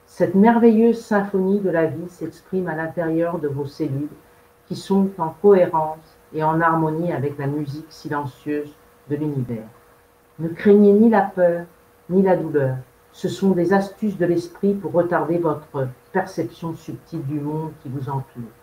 Cette 0.07 0.35
merveilleuse 0.35 1.01
symphonie 1.01 1.61
de 1.61 1.71
la 1.71 1.87
vie 1.87 2.09
s'exprime 2.09 2.67
à 2.67 2.75
l'intérieur 2.75 3.39
de 3.39 3.47
vos 3.47 3.67
cellules 3.67 4.09
qui 4.67 4.75
sont 4.75 5.09
en 5.19 5.37
cohérence 5.41 6.19
et 6.35 6.43
en 6.43 6.61
harmonie 6.61 7.13
avec 7.13 7.39
la 7.39 7.47
musique 7.47 7.93
silencieuse 7.93 8.75
de 9.09 9.15
l'univers. 9.15 9.69
Ne 10.41 10.49
craignez 10.49 10.95
ni 10.95 11.11
la 11.11 11.23
peur 11.23 11.67
ni 12.11 12.23
la 12.23 12.35
douleur. 12.35 12.75
Ce 13.19 13.29
sont 13.29 13.51
des 13.51 13.73
astuces 13.73 14.17
de 14.17 14.27
l'esprit 14.27 14.75
pour 14.75 14.93
retarder 14.93 15.39
votre 15.39 15.89
perception 16.13 16.77
subtile 16.77 17.27
du 17.27 17.41
monde 17.41 17.73
qui 17.83 17.89
vous 17.89 18.09
entoure. 18.09 18.55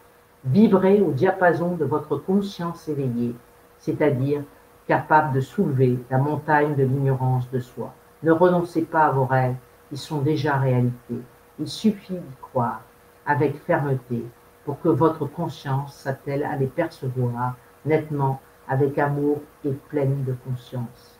Vibrez 0.46 1.02
au 1.02 1.12
diapason 1.12 1.76
de 1.76 1.84
votre 1.84 2.16
conscience 2.16 2.88
éveillée, 2.88 3.36
c'est-à-dire 3.80 4.44
capable 4.88 5.34
de 5.34 5.42
soulever 5.42 6.00
la 6.10 6.20
montagne 6.20 6.74
de 6.74 6.84
l'ignorance 6.84 7.52
de 7.52 7.60
soi. 7.60 7.94
Ne 8.24 8.32
renoncez 8.32 8.84
pas 8.84 9.08
à 9.08 9.12
vos 9.12 9.26
rêves, 9.26 9.58
ils 9.92 9.98
sont 9.98 10.22
déjà 10.22 10.56
réalité. 10.56 11.20
Il 11.60 11.68
suffit 11.68 12.14
d'y 12.14 12.36
croire 12.42 12.80
avec 13.26 13.62
fermeté 13.66 14.24
pour 14.64 14.80
que 14.80 14.88
votre 14.88 15.26
conscience 15.26 15.94
s'attelle 15.96 16.46
à 16.46 16.56
les 16.56 16.68
percevoir 16.68 17.58
nettement, 17.86 18.40
avec 18.70 18.98
amour 19.00 19.42
et 19.66 19.74
pleine 19.90 20.24
de 20.24 20.34
conscience. 20.48 21.20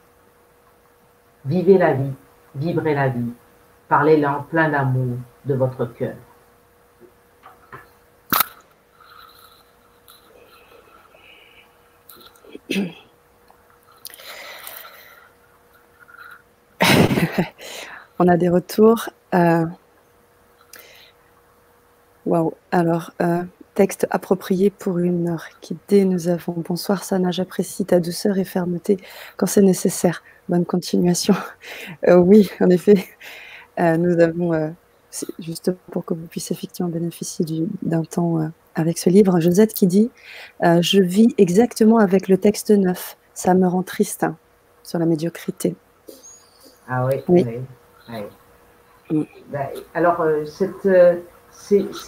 Vivez 1.44 1.78
la 1.78 1.92
vie 1.92 2.14
vibrez 2.56 2.94
la 2.94 3.10
vie 3.10 3.34
par 3.88 4.04
l'élan 4.04 4.46
plein 4.50 4.70
d'amour 4.70 5.18
de 5.46 5.54
votre 5.54 5.86
cœur. 5.86 6.16
On 18.20 18.28
a 18.28 18.38
des 18.38 18.50
retours. 18.50 19.10
Euh, 19.34 19.66
waouh. 22.26 22.54
Alors, 22.72 23.12
euh, 23.22 23.44
texte 23.76 24.08
approprié 24.10 24.70
pour 24.72 24.98
une 25.00 25.30
heure. 25.30 25.46
Nous 25.92 26.30
avons. 26.30 26.54
Bonsoir 26.58 27.04
Sana, 27.04 27.32
j'apprécie 27.32 27.86
ta 27.86 28.00
douceur 28.00 28.38
et 28.40 28.46
fermeté 28.46 28.98
quand 29.38 29.46
c'est 29.46 29.62
nécessaire. 29.62 30.24
Bonne 30.48 30.66
continuation. 30.66 31.34
Euh, 32.08 32.18
oui, 32.18 32.50
en 32.60 32.70
effet, 32.70 33.06
euh, 33.80 33.98
nous 33.98 34.20
avons, 34.20 34.54
euh, 34.54 34.70
juste 35.40 35.72
pour 35.92 36.06
que 36.06 36.14
vous 36.14 36.28
puissiez 36.28 36.56
effectivement 36.56 36.90
bénéficier 36.90 37.46
d'un 37.82 38.04
temps 38.04 38.52
avec 38.76 38.98
ce 38.98 39.10
livre, 39.10 39.40
Josette 39.40 39.74
qui 39.74 39.88
dit 39.88 40.12
Je 40.62 41.02
vis 41.02 41.34
exactement 41.38 41.98
avec 41.98 42.28
le 42.28 42.38
texte 42.38 42.72
neuf. 42.72 43.18
Ça 43.34 43.54
me 43.54 43.68
rend 43.68 43.84
triste 43.84 44.24
hein, 44.24 44.36
sur 44.84 45.00
la 45.00 45.06
médiocrité. 45.06 45.76
Ah 46.88 47.08
oui, 47.08 47.24
oui. 47.28 47.46
Mm. 49.10 49.24
Ben, 49.52 49.68
alors, 49.94 50.24
cette 50.46 50.88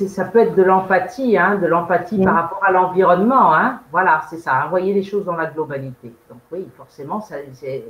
ça 0.07 0.26
peut 0.26 0.39
être 0.39 0.55
de 0.55 0.64
l'empathie, 0.64 1.38
hein, 1.38 1.57
de 1.57 1.68
l'empathie 1.68 2.23
par 2.23 2.35
rapport 2.35 2.64
à 2.64 2.72
l'environnement. 2.72 3.53
Hein. 3.55 3.81
Voilà, 3.91 4.22
c'est 4.30 4.38
ça. 4.38 4.65
Envoyer 4.65 4.93
les 4.93 5.03
choses 5.03 5.26
dans 5.26 5.35
la 5.35 5.47
globalité. 5.47 6.14
Donc 6.30 6.39
oui, 6.51 6.68
forcément, 6.76 7.22
ça, 7.22 7.35
c'est 7.53 7.84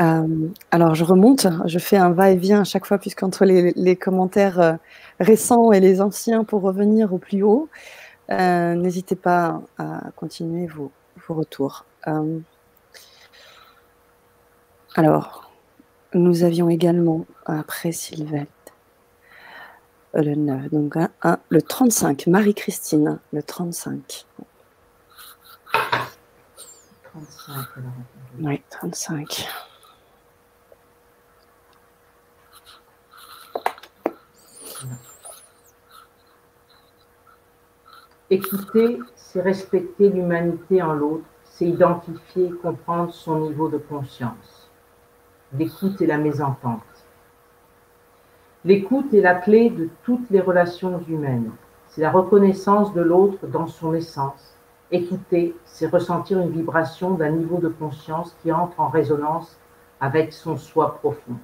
Euh, 0.00 0.48
alors 0.70 0.94
je 0.94 1.04
remonte, 1.04 1.46
je 1.66 1.78
fais 1.78 1.96
un 1.96 2.10
va-et-vient 2.10 2.60
à 2.60 2.64
chaque 2.64 2.86
fois, 2.86 2.98
puisqu'entre 2.98 3.44
les, 3.44 3.96
commentaires 3.96 4.60
euh, 4.60 4.74
récents 5.18 5.72
et 5.72 5.80
les 5.80 6.00
anciens 6.00 6.44
pour 6.44 6.62
revenir 6.62 7.12
au 7.12 7.18
plus 7.18 7.42
haut, 7.42 7.68
euh, 8.30 8.74
n'hésitez 8.74 9.16
pas 9.16 9.60
à 9.78 10.10
continuer 10.16 10.66
vos, 10.66 10.90
retours. 11.28 11.84
alors, 14.96 15.52
nous 16.12 16.42
avions 16.42 16.68
également, 16.68 17.24
après 17.46 17.92
Sylvette, 17.92 18.48
le 20.14 20.34
9, 20.34 20.70
donc 20.70 20.94
le 21.50 21.62
35, 21.62 22.26
Marie-Christine, 22.26 23.20
le 23.32 23.42
35. 23.44 24.26
35, 27.12 27.56
alors. 27.76 27.92
Oui, 28.38 28.62
35. 28.70 29.48
Écouter, 38.30 39.00
c'est 39.16 39.40
respecter 39.40 40.08
l'humanité 40.08 40.80
en 40.80 40.92
l'autre, 40.92 41.24
c'est 41.44 41.66
identifier 41.66 42.46
et 42.46 42.52
comprendre 42.52 43.12
son 43.12 43.40
niveau 43.40 43.68
de 43.68 43.78
conscience. 43.78 44.70
L'écoute 45.52 46.00
et 46.00 46.06
la 46.06 46.16
mésentente. 46.16 46.82
L'écoute 48.64 49.12
est 49.12 49.20
la 49.20 49.34
clé 49.34 49.70
de 49.70 49.88
toutes 50.04 50.30
les 50.30 50.40
relations 50.40 51.02
humaines. 51.08 51.50
C'est 51.88 52.02
la 52.02 52.12
reconnaissance 52.12 52.94
de 52.94 53.00
l'autre 53.00 53.48
dans 53.48 53.66
son 53.66 53.94
essence, 53.94 54.54
Écouter, 54.92 55.54
c'est 55.64 55.86
ressentir 55.86 56.40
une 56.40 56.50
vibration 56.50 57.12
d'un 57.12 57.30
niveau 57.30 57.58
de 57.58 57.68
conscience 57.68 58.36
qui 58.42 58.50
entre 58.50 58.80
en 58.80 58.88
résonance 58.88 59.56
avec 60.00 60.32
son 60.32 60.56
soi 60.56 60.96
profond. 60.96 61.36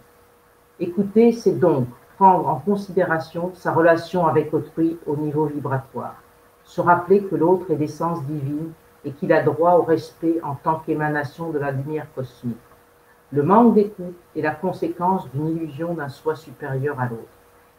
Écouter, 0.80 1.30
c'est 1.30 1.56
donc 1.56 1.86
prendre 2.16 2.48
en 2.48 2.56
considération 2.56 3.52
sa 3.54 3.72
relation 3.72 4.26
avec 4.26 4.52
autrui 4.52 4.98
au 5.06 5.16
niveau 5.16 5.46
vibratoire, 5.46 6.16
se 6.64 6.80
rappeler 6.80 7.22
que 7.22 7.36
l'autre 7.36 7.70
est 7.70 7.76
d'essence 7.76 8.20
divine 8.24 8.72
et 9.04 9.12
qu'il 9.12 9.32
a 9.32 9.44
droit 9.44 9.74
au 9.74 9.82
respect 9.82 10.40
en 10.42 10.56
tant 10.56 10.80
qu'émanation 10.80 11.50
de 11.50 11.60
la 11.60 11.70
lumière 11.70 12.12
cosmique. 12.16 12.56
Le 13.30 13.44
manque 13.44 13.74
d'écoute 13.74 14.16
est 14.34 14.42
la 14.42 14.56
conséquence 14.56 15.30
d'une 15.30 15.56
illusion 15.56 15.94
d'un 15.94 16.08
soi 16.08 16.34
supérieur 16.34 16.98
à 16.98 17.04
l'autre. 17.04 17.22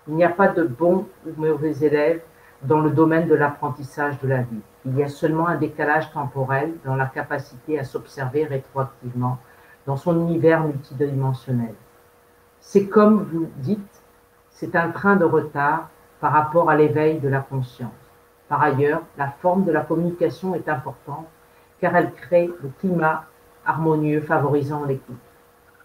Il 0.07 0.15
n'y 0.15 0.23
a 0.23 0.29
pas 0.29 0.47
de 0.47 0.63
bons 0.63 1.07
ou 1.25 1.31
mauvais 1.35 1.77
élèves 1.81 2.21
dans 2.63 2.79
le 2.79 2.91
domaine 2.91 3.27
de 3.27 3.35
l'apprentissage 3.35 4.17
de 4.21 4.29
la 4.29 4.43
vie. 4.43 4.61
Il 4.87 4.95
y 4.95 5.03
a 5.03 5.09
seulement 5.09 5.47
un 5.47 5.57
décalage 5.57 6.13
temporel 6.13 6.73
dans 6.85 6.95
la 6.95 7.07
capacité 7.07 7.77
à 7.77 7.83
s'observer 7.83 8.45
rétroactivement 8.45 9.37
dans 9.85 9.97
son 9.97 10.17
univers 10.21 10.63
multidimensionnel. 10.63 11.73
C'est 12.61 12.87
comme 12.87 13.23
vous 13.23 13.49
dites, 13.57 14.01
c'est 14.49 14.77
un 14.77 14.89
train 14.91 15.17
de 15.17 15.25
retard 15.25 15.89
par 16.21 16.31
rapport 16.31 16.69
à 16.69 16.77
l'éveil 16.77 17.19
de 17.19 17.27
la 17.27 17.41
conscience. 17.41 17.91
Par 18.47 18.61
ailleurs, 18.63 19.01
la 19.17 19.27
forme 19.27 19.65
de 19.65 19.73
la 19.73 19.81
communication 19.81 20.55
est 20.55 20.69
importante 20.69 21.27
car 21.81 21.93
elle 21.97 22.13
crée 22.13 22.49
le 22.63 22.69
climat 22.79 23.25
harmonieux 23.65 24.21
favorisant 24.21 24.85
l'écoute. 24.85 25.17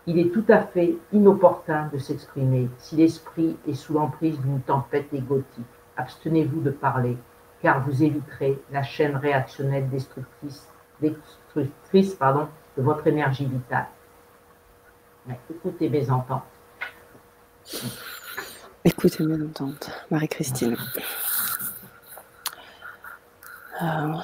Il 0.06 0.20
est 0.20 0.32
tout 0.32 0.44
à 0.48 0.58
fait 0.58 0.96
inopportun 1.12 1.90
de 1.92 1.98
s'exprimer 1.98 2.68
si 2.78 2.94
l'esprit 2.94 3.56
est 3.66 3.74
sous 3.74 3.94
l'emprise 3.94 4.38
d'une 4.38 4.60
tempête 4.60 5.12
égotique. 5.12 5.66
Abstenez-vous 5.96 6.60
de 6.60 6.70
parler, 6.70 7.18
car 7.62 7.80
vous 7.86 8.02
éviterez 8.02 8.60
la 8.72 8.82
chaîne 8.82 9.16
réactionnelle 9.16 9.88
destructrice, 9.88 10.66
destructrice 11.00 12.14
pardon, 12.14 12.48
de 12.76 12.82
votre 12.82 13.06
énergie 13.06 13.46
vitale. 13.46 13.86
écoutez 15.50 15.88
mes 15.88 16.10
ententes. 16.10 16.42
Écoutez 18.84 19.24
mes 19.24 19.40
ententes, 19.40 19.90
Marie-Christine. 20.10 20.76
Euh, 23.80 24.14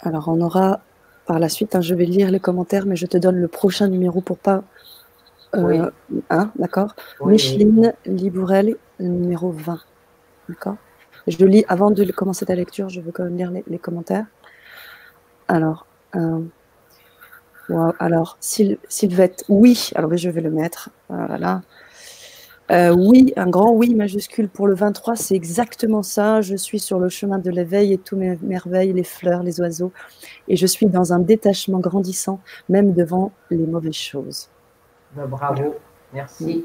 alors, 0.00 0.28
on 0.28 0.40
aura 0.40 0.80
par 1.26 1.38
la 1.38 1.48
suite, 1.48 1.74
hein, 1.74 1.80
je 1.80 1.94
vais 1.94 2.04
lire 2.04 2.30
les 2.30 2.40
commentaires, 2.40 2.86
mais 2.86 2.96
je 2.96 3.06
te 3.06 3.16
donne 3.16 3.36
le 3.36 3.48
prochain 3.48 3.88
numéro 3.88 4.20
pour 4.20 4.38
pas. 4.38 4.62
Euh, 5.54 5.90
hein, 6.30 6.50
d'accord? 6.56 6.94
Micheline 7.24 7.94
Libourel, 8.04 8.76
numéro 9.00 9.50
20. 9.50 9.80
D'accord? 10.48 10.76
Je 11.26 11.44
lis, 11.44 11.64
avant 11.68 11.90
de 11.90 12.04
commencer 12.12 12.46
ta 12.46 12.54
lecture, 12.54 12.88
je 12.88 13.00
veux 13.00 13.12
quand 13.12 13.24
même 13.24 13.36
lire 13.36 13.50
les, 13.50 13.78
commentaires. 13.78 14.26
Alors, 15.48 15.86
euh, 16.14 16.40
alors 17.98 18.36
Sylvette, 18.40 19.44
oui, 19.48 19.90
alors 19.94 20.16
je 20.16 20.30
vais 20.30 20.40
le 20.40 20.50
mettre. 20.50 20.90
Voilà. 21.08 21.62
Euh, 22.72 22.92
oui, 22.92 23.32
un 23.36 23.48
grand 23.48 23.70
oui 23.70 23.94
majuscule 23.94 24.48
pour 24.48 24.66
le 24.66 24.74
23, 24.74 25.14
c'est 25.14 25.36
exactement 25.36 26.02
ça. 26.02 26.40
Je 26.40 26.56
suis 26.56 26.80
sur 26.80 26.98
le 26.98 27.08
chemin 27.08 27.38
de 27.38 27.50
l'éveil 27.50 27.92
et 27.92 27.98
tous 27.98 28.16
mes 28.16 28.36
merveilles, 28.42 28.92
les 28.92 29.04
fleurs, 29.04 29.42
les 29.42 29.60
oiseaux. 29.60 29.92
Et 30.48 30.56
je 30.56 30.66
suis 30.66 30.86
dans 30.86 31.12
un 31.12 31.20
détachement 31.20 31.78
grandissant, 31.78 32.40
même 32.68 32.92
devant 32.92 33.32
les 33.50 33.66
mauvaises 33.66 33.94
choses. 33.94 34.48
Ben, 35.14 35.26
bravo, 35.26 35.76
merci. 36.12 36.64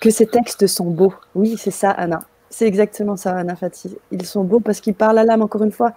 Que 0.00 0.10
ces 0.10 0.26
textes 0.26 0.66
sont 0.68 0.90
beaux. 0.90 1.14
Oui, 1.34 1.56
c'est 1.58 1.72
ça, 1.72 1.90
Anna. 1.90 2.22
C'est 2.52 2.66
exactement 2.66 3.16
ça, 3.16 3.34
Anna 3.34 3.56
Fatih. 3.56 3.96
Ils 4.10 4.26
sont 4.26 4.44
beaux 4.44 4.60
parce 4.60 4.82
qu'ils 4.82 4.94
parlent 4.94 5.18
à 5.18 5.24
l'âme, 5.24 5.40
encore 5.40 5.62
une 5.62 5.72
fois. 5.72 5.92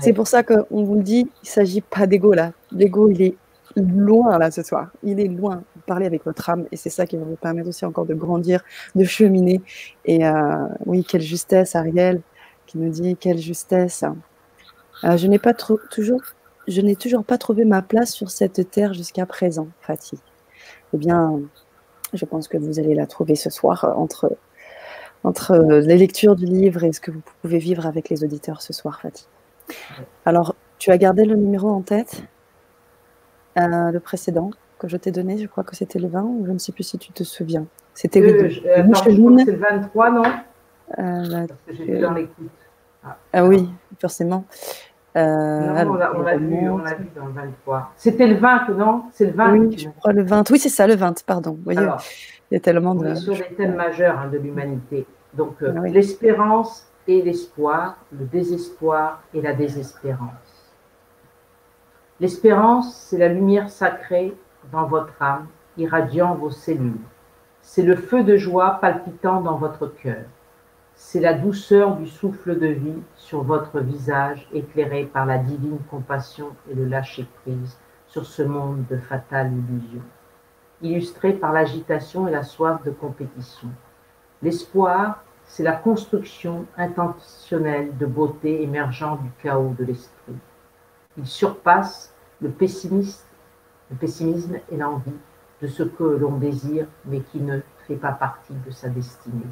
C'est 0.00 0.12
pour 0.12 0.28
ça 0.28 0.44
qu'on 0.44 0.84
vous 0.84 0.94
le 0.94 1.02
dit, 1.02 1.28
il 1.42 1.46
ne 1.46 1.48
s'agit 1.48 1.80
pas 1.80 2.06
d'ego 2.06 2.32
là. 2.32 2.52
L'ego, 2.70 3.10
il 3.10 3.22
est 3.22 3.34
loin 3.74 4.38
là 4.38 4.52
ce 4.52 4.62
soir. 4.62 4.90
Il 5.02 5.18
est 5.18 5.26
loin. 5.26 5.64
Parler 5.84 6.06
avec 6.06 6.24
votre 6.24 6.48
âme 6.48 6.66
et 6.70 6.76
c'est 6.76 6.90
ça 6.90 7.06
qui 7.06 7.16
va 7.16 7.24
vous 7.24 7.34
permettre 7.34 7.68
aussi 7.68 7.84
encore 7.84 8.06
de 8.06 8.14
grandir, 8.14 8.62
de 8.94 9.02
cheminer. 9.02 9.60
Et 10.04 10.24
euh, 10.24 10.68
oui, 10.86 11.02
quelle 11.02 11.22
justesse, 11.22 11.74
Ariel, 11.74 12.20
qui 12.66 12.78
nous 12.78 12.90
dit 12.90 13.16
quelle 13.16 13.38
justesse. 13.38 14.04
Euh, 15.02 15.16
je 15.16 15.26
n'ai 15.26 15.40
pas 15.40 15.54
toujours, 15.54 16.22
je 16.68 16.80
n'ai 16.82 16.94
toujours 16.94 17.24
pas 17.24 17.36
trouvé 17.36 17.64
ma 17.64 17.82
place 17.82 18.12
sur 18.12 18.30
cette 18.30 18.70
terre 18.70 18.94
jusqu'à 18.94 19.26
présent, 19.26 19.66
Fatih. 19.80 20.20
Eh 20.94 20.98
bien, 20.98 21.40
je 22.12 22.24
pense 22.24 22.46
que 22.46 22.58
vous 22.58 22.78
allez 22.78 22.94
la 22.94 23.08
trouver 23.08 23.34
ce 23.34 23.50
soir 23.50 23.84
euh, 23.84 23.92
entre 23.94 24.36
entre 25.24 25.56
les 25.56 25.96
lectures 25.96 26.36
du 26.36 26.44
livre 26.44 26.84
et 26.84 26.92
ce 26.92 27.00
que 27.00 27.10
vous 27.10 27.22
pouvez 27.42 27.58
vivre 27.58 27.86
avec 27.86 28.08
les 28.08 28.24
auditeurs 28.24 28.62
ce 28.62 28.72
soir, 28.72 29.00
Fatih. 29.00 29.26
Alors, 30.24 30.54
tu 30.78 30.90
as 30.90 30.98
gardé 30.98 31.24
le 31.24 31.36
numéro 31.36 31.68
en 31.68 31.80
tête 31.80 32.22
euh, 33.58 33.90
le 33.90 34.00
précédent 34.00 34.50
que 34.78 34.88
je 34.88 34.96
t'ai 34.98 35.10
donné, 35.10 35.38
je 35.38 35.46
crois 35.46 35.64
que 35.64 35.74
c'était 35.74 35.98
le 35.98 36.08
20, 36.08 36.22
ou 36.22 36.44
je 36.46 36.52
ne 36.52 36.58
sais 36.58 36.72
plus 36.72 36.84
si 36.84 36.98
tu 36.98 37.12
te 37.12 37.24
souviens. 37.24 37.64
C'était 37.94 38.20
euh, 38.20 38.50
euh 38.66 38.94
C'est 38.94 39.10
le 39.12 39.58
23, 39.58 40.10
non? 40.10 40.22
Euh, 40.98 41.46
Parce 41.48 41.60
que 41.66 41.72
j'étais 41.72 41.98
dans 41.98 42.12
l'écoute. 42.12 42.50
Ah. 43.02 43.16
ah, 43.32 43.44
oui, 43.46 43.70
forcément. 43.98 44.44
non, 45.14 45.22
on 45.24 46.22
l'a 46.22 46.36
vu, 46.36 46.68
on 46.68 46.76
vu 46.76 47.08
dans 47.16 47.26
le 47.26 47.32
23. 47.32 47.92
C'était 47.96 48.26
le 48.26 48.36
20, 48.36 48.68
non? 48.76 49.04
C'est 49.12 49.26
le 49.26 49.32
20 49.32 49.52
Oui, 49.52 49.78
je 49.78 49.88
crois 49.88 50.12
le 50.12 50.22
20. 50.22 50.50
Oui, 50.50 50.58
c'est 50.58 50.68
ça, 50.68 50.86
le 50.86 50.94
20, 50.94 51.24
pardon. 51.24 51.58
Voyez, 51.64 51.88
il 52.50 52.54
y 52.54 52.56
a 52.56 52.60
tellement 52.60 52.94
de. 52.94 53.06
On 53.06 53.10
est 53.10 53.16
sur 53.16 53.34
des 53.34 53.54
thèmes 53.56 53.74
majeurs 53.74 54.18
hein, 54.18 54.28
de 54.28 54.38
l'humanité. 54.38 55.06
Donc, 55.34 55.56
ah 55.62 55.80
l'espérance 55.86 56.90
et 57.06 57.22
l'espoir, 57.22 57.98
le 58.12 58.24
désespoir 58.24 59.22
et 59.34 59.40
la 59.40 59.52
désespérance. 59.52 60.72
L'espérance, 62.18 62.96
c'est 62.96 63.18
la 63.18 63.28
lumière 63.28 63.68
sacrée 63.68 64.34
dans 64.72 64.86
votre 64.86 65.20
âme, 65.20 65.46
irradiant 65.76 66.34
vos 66.34 66.50
cellules. 66.50 67.00
C'est 67.60 67.82
le 67.82 67.96
feu 67.96 68.24
de 68.24 68.36
joie 68.36 68.78
palpitant 68.80 69.40
dans 69.40 69.56
votre 69.56 69.86
cœur. 69.86 70.24
C'est 70.94 71.20
la 71.20 71.34
douceur 71.34 71.96
du 71.96 72.06
souffle 72.06 72.58
de 72.58 72.68
vie 72.68 73.02
sur 73.16 73.42
votre 73.42 73.80
visage 73.80 74.48
éclairé 74.54 75.04
par 75.04 75.26
la 75.26 75.36
divine 75.36 75.78
compassion 75.90 76.48
et 76.70 76.74
le 76.74 76.86
lâcher-prise 76.86 77.76
sur 78.06 78.24
ce 78.24 78.42
monde 78.42 78.84
de 78.88 78.96
fatale 78.96 79.52
illusion, 79.52 80.00
illustré 80.82 81.32
par 81.32 81.52
l'agitation 81.52 82.28
et 82.28 82.30
la 82.30 82.42
soif 82.42 82.82
de 82.84 82.90
compétition. 82.90 83.68
L'espoir, 84.42 85.24
c'est 85.44 85.62
la 85.62 85.72
construction 85.72 86.66
intentionnelle 86.76 87.96
de 87.96 88.06
beauté 88.06 88.62
émergeant 88.62 89.16
du 89.16 89.30
chaos 89.42 89.74
de 89.78 89.84
l'esprit. 89.84 90.36
Il 91.16 91.26
surpasse 91.26 92.14
le 92.40 92.50
pessimisme, 92.50 93.24
le 93.90 93.96
pessimisme 93.96 94.56
et 94.70 94.76
l'envie 94.76 95.16
de 95.62 95.66
ce 95.66 95.82
que 95.82 96.04
l'on 96.04 96.36
désire 96.36 96.86
mais 97.06 97.20
qui 97.20 97.40
ne 97.40 97.60
fait 97.86 97.96
pas 97.96 98.12
partie 98.12 98.54
de 98.66 98.70
sa 98.70 98.88
destinée. 98.88 99.46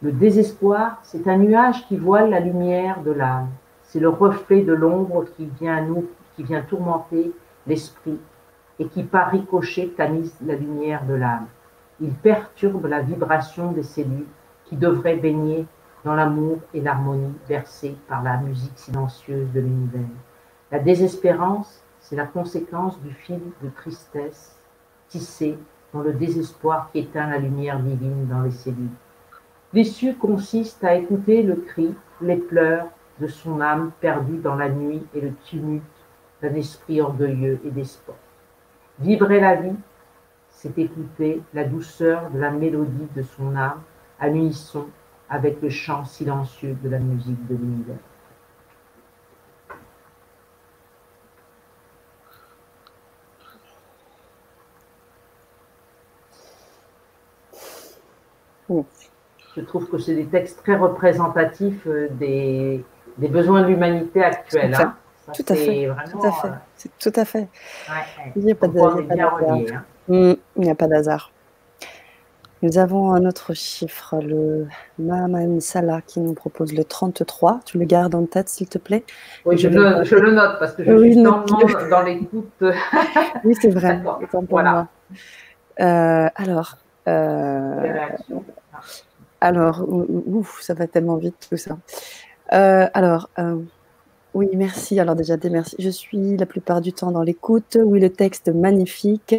Le 0.00 0.12
désespoir, 0.12 0.98
c'est 1.02 1.28
un 1.28 1.36
nuage 1.36 1.86
qui 1.86 1.98
voile 1.98 2.30
la 2.30 2.40
lumière 2.40 3.02
de 3.02 3.10
l'âme. 3.10 3.50
C'est 3.82 4.00
le 4.00 4.08
reflet 4.08 4.62
de 4.62 4.72
l'ombre 4.72 5.26
qui 5.36 5.46
vient 5.60 5.82
nous, 5.82 6.06
qui 6.36 6.42
vient 6.42 6.62
tourmenter 6.62 7.32
l'esprit 7.66 8.18
et 8.80 8.86
qui 8.86 9.04
par 9.04 9.30
ricochet 9.30 9.92
tamise 9.94 10.34
la 10.44 10.56
lumière 10.56 11.04
de 11.04 11.14
l'âme. 11.14 11.46
Il 12.00 12.12
perturbe 12.14 12.86
la 12.86 13.02
vibration 13.02 13.72
des 13.72 13.82
cellules 13.82 14.26
qui 14.64 14.76
devraient 14.76 15.18
baigner 15.18 15.66
dans 16.02 16.14
l'amour 16.14 16.58
et 16.72 16.80
l'harmonie 16.80 17.34
versée 17.46 17.94
par 18.08 18.22
la 18.22 18.38
musique 18.38 18.78
silencieuse 18.78 19.52
de 19.52 19.60
l'univers. 19.60 20.08
La 20.72 20.78
désespérance, 20.78 21.84
c'est 22.00 22.16
la 22.16 22.24
conséquence 22.24 22.98
du 23.02 23.12
fil 23.12 23.40
de 23.62 23.68
tristesse 23.68 24.58
tissé 25.08 25.58
dans 25.92 26.00
le 26.00 26.14
désespoir 26.14 26.90
qui 26.90 27.00
éteint 27.00 27.28
la 27.28 27.38
lumière 27.38 27.80
divine 27.80 28.26
dans 28.28 28.40
les 28.40 28.50
cellules. 28.50 28.88
L'issue 29.74 30.14
consiste 30.14 30.82
à 30.84 30.94
écouter 30.94 31.42
le 31.42 31.56
cri, 31.56 31.94
les 32.22 32.36
pleurs 32.36 32.86
de 33.20 33.26
son 33.26 33.60
âme 33.60 33.90
perdue 34.00 34.38
dans 34.38 34.54
la 34.54 34.70
nuit 34.70 35.02
et 35.14 35.20
le 35.20 35.34
tumulte 35.44 35.84
d'un 36.40 36.54
esprit 36.54 37.02
orgueilleux 37.02 37.60
et 37.66 37.70
d'espoir. 37.70 38.16
Vibrer 39.00 39.40
la 39.40 39.56
vie, 39.56 39.76
c'est 40.50 40.78
écouter 40.78 41.42
la 41.54 41.64
douceur 41.64 42.30
de 42.30 42.38
la 42.38 42.50
mélodie 42.50 43.08
de 43.16 43.22
son 43.22 43.56
âme 43.56 43.80
à 44.18 44.28
l'unisson 44.28 44.86
avec 45.28 45.62
le 45.62 45.70
chant 45.70 46.04
silencieux 46.04 46.76
de 46.82 46.88
la 46.88 46.98
musique 46.98 47.46
de 47.46 47.54
l'univers. 47.54 47.96
Je 59.56 59.62
trouve 59.62 59.88
que 59.88 59.98
c'est 59.98 60.14
des 60.14 60.26
textes 60.26 60.62
très 60.62 60.76
représentatifs 60.76 61.86
euh, 61.86 62.08
des, 62.10 62.84
des 63.18 63.28
besoins 63.28 63.62
de 63.62 63.68
l'humanité 63.68 64.22
actuelle. 64.22 64.74
Hein. 64.74 64.94
Tout, 65.34 65.44
à 65.48 65.54
fait. 65.54 65.88
tout 66.10 66.26
à 66.26 66.32
fait. 66.32 66.48
Euh, 66.48 66.88
tout 66.98 67.12
à 67.16 67.24
fait. 67.24 67.48
Il 68.36 68.44
n'y 68.44 68.52
a 68.52 68.54
pas 68.54 68.68
d'hasard. 68.68 68.98
Il 70.08 70.38
n'y 70.56 70.70
a 70.70 70.74
pas 70.74 70.86
d'hasard. 70.86 71.32
Nous 72.62 72.76
avons 72.76 73.14
un 73.14 73.24
autre 73.24 73.54
chiffre, 73.54 74.16
le 74.22 74.66
Maman 74.98 75.60
Salah, 75.60 76.02
qui 76.06 76.20
nous 76.20 76.34
propose 76.34 76.74
le 76.74 76.84
33. 76.84 77.60
Tu 77.64 77.78
le 77.78 77.86
gardes 77.86 78.14
en 78.14 78.26
tête, 78.26 78.50
s'il 78.50 78.68
te 78.68 78.76
plaît? 78.76 79.02
Oui, 79.46 79.56
je, 79.56 79.68
le, 79.68 80.32
note 80.32 80.58
parce 80.58 80.74
que 80.74 80.84
je 80.84 80.98
suis 80.98 81.22
dans, 81.22 81.42
dans 81.90 82.02
l'écoute. 82.02 82.50
oui, 83.44 83.54
c'est 83.58 83.70
vrai. 83.70 84.02
voilà. 84.50 84.88
Euh, 85.80 86.28
alors, 86.34 86.76
euh, 87.08 87.98
alors, 89.40 89.86
ouf, 89.88 90.60
ça 90.60 90.74
va 90.74 90.86
tellement 90.86 91.16
vite 91.16 91.48
tout 91.48 91.56
ça. 91.56 91.78
Euh, 92.52 92.86
alors, 92.92 93.30
oui, 94.34 94.48
merci. 94.54 94.98
Alors 95.00 95.16
déjà, 95.16 95.36
des 95.36 95.50
merci. 95.50 95.76
Je 95.78 95.90
suis 95.90 96.36
la 96.36 96.46
plupart 96.46 96.80
du 96.80 96.92
temps 96.92 97.10
dans 97.10 97.22
l'écoute. 97.22 97.78
Oui, 97.82 98.00
le 98.00 98.10
texte 98.10 98.48
magnifique. 98.48 99.34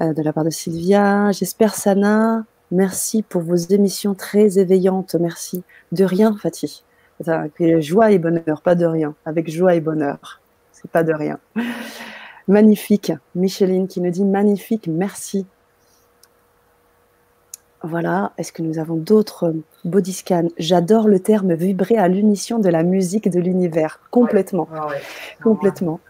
Euh, 0.00 0.12
de 0.12 0.22
la 0.22 0.32
part 0.32 0.44
de 0.44 0.50
Sylvia. 0.50 1.30
J'espère, 1.30 1.74
Sana. 1.74 2.44
Merci 2.72 3.22
pour 3.22 3.42
vos 3.42 3.54
émissions 3.54 4.14
très 4.14 4.58
éveillantes. 4.58 5.14
Merci. 5.14 5.62
De 5.92 6.04
rien, 6.04 6.36
Fatih. 6.36 6.82
Joie 7.78 8.10
et 8.10 8.18
bonheur, 8.18 8.60
pas 8.62 8.74
de 8.74 8.86
rien. 8.86 9.14
Avec 9.24 9.48
joie 9.48 9.74
et 9.76 9.80
bonheur. 9.80 10.40
C'est 10.72 10.90
pas 10.90 11.04
de 11.04 11.12
rien. 11.12 11.38
Magnifique. 12.48 13.12
Micheline 13.36 13.86
qui 13.86 14.00
nous 14.00 14.10
dit 14.10 14.24
magnifique, 14.24 14.88
merci. 14.88 15.46
Voilà. 17.84 18.32
Est-ce 18.38 18.52
que 18.52 18.62
nous 18.62 18.78
avons 18.78 18.96
d'autres 18.96 19.54
body 19.84 20.12
scans? 20.12 20.48
J'adore 20.58 21.06
le 21.06 21.20
terme 21.20 21.54
vibrer 21.54 21.96
à 21.96 22.08
l'unition 22.08 22.58
de 22.58 22.68
la 22.68 22.82
musique 22.82 23.30
de 23.30 23.40
l'univers. 23.40 24.00
Complètement. 24.10 24.68
Complètement. 25.42 26.00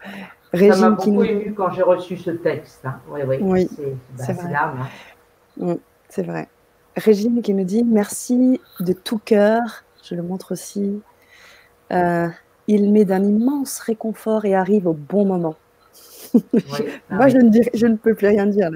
Régine 0.53 0.73
ça 0.73 0.89
m'a 0.89 0.95
beaucoup 0.95 1.23
ému 1.23 1.53
quand 1.53 1.71
j'ai 1.71 1.81
reçu 1.81 2.15
ce 2.15 2.31
texte. 2.31 2.85
Hein. 2.85 2.99
oui, 3.41 3.69
c'est 4.15 4.33
vrai. 4.33 4.53
Mm, 5.57 5.73
c'est 6.07 6.23
vrai. 6.23 6.47
Régine 6.95 7.41
qui 7.41 7.53
me 7.53 7.65
dit 7.65 7.83
merci 7.83 8.61
de 8.79 8.93
tout 8.93 9.19
cœur. 9.23 9.83
Je 10.01 10.15
le 10.15 10.23
montre 10.23 10.53
aussi. 10.53 11.01
Euh, 11.91 12.29
il 12.67 12.91
met 12.91 13.03
d'un 13.03 13.23
immense 13.23 13.79
réconfort 13.79 14.45
et 14.45 14.55
arrive 14.55 14.87
au 14.87 14.93
bon 14.93 15.25
moment. 15.25 15.55
Moi, 17.09 17.27
je, 17.29 17.37
ne 17.37 17.51
je, 17.73 17.85
ne 17.87 17.95
peux 17.95 18.13
plus 18.13 18.27
rien 18.27 18.45
dire. 18.45 18.69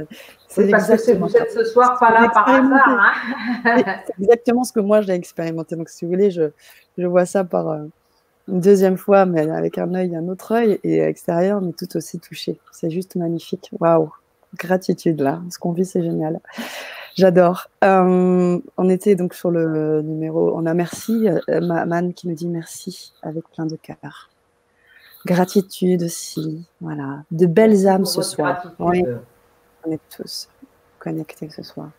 C'est 0.47 0.69
parce 0.69 0.87
que 0.87 1.11
vous 1.13 1.35
êtes 1.35 1.51
ce 1.51 1.63
soir 1.63 1.97
pas 1.99 2.11
là 2.11 2.29
par 2.29 2.47
hasard. 2.47 2.99
Hein. 3.65 3.83
c'est 4.07 4.23
exactement 4.23 4.63
ce 4.63 4.73
que 4.73 4.79
moi 4.79 5.01
j'ai 5.01 5.13
expérimenté. 5.13 5.75
Donc, 5.75 5.89
si 5.89 6.05
vous 6.05 6.11
voulez, 6.11 6.31
je, 6.31 6.43
je 6.97 7.07
vois 7.07 7.25
ça 7.25 7.43
par, 7.43 7.69
euh, 7.69 7.83
une 8.49 8.59
deuxième 8.61 8.97
fois, 8.97 9.25
mais 9.25 9.49
avec 9.49 9.77
un 9.77 9.93
œil, 9.93 10.15
un 10.15 10.27
autre 10.27 10.53
œil, 10.53 10.79
et 10.83 10.99
extérieur, 10.99 11.61
mais 11.61 11.71
tout 11.73 11.95
aussi 11.95 12.19
touché. 12.19 12.59
C'est 12.71 12.89
juste 12.89 13.15
magnifique. 13.15 13.69
Waouh! 13.79 14.11
Gratitude 14.57 15.21
là. 15.21 15.41
Ce 15.51 15.59
qu'on 15.59 15.73
vit, 15.73 15.85
c'est 15.85 16.01
génial. 16.01 16.39
J'adore. 17.15 17.67
Euh, 17.83 18.59
on 18.77 18.89
était 18.89 19.15
donc 19.15 19.33
sur 19.33 19.51
le 19.51 20.01
numéro. 20.01 20.53
On 20.55 20.65
a 20.65 20.73
merci, 20.73 21.27
euh, 21.27 21.61
Man 21.61 22.13
qui 22.13 22.27
nous 22.27 22.35
dit 22.35 22.47
merci 22.47 23.13
avec 23.21 23.43
plein 23.49 23.65
de 23.65 23.75
cœur. 23.75 24.28
Gratitude 25.25 26.03
aussi. 26.03 26.65
Voilà. 26.81 27.23
De 27.31 27.45
belles 27.45 27.87
âmes 27.87 28.05
ce 28.05 28.21
soir. 28.21 28.63
Oui. 28.79 29.03
On 29.85 29.91
est 29.91 29.99
tous 30.15 30.49
connectés 30.99 31.49
ce 31.49 31.63
soir. 31.63 31.89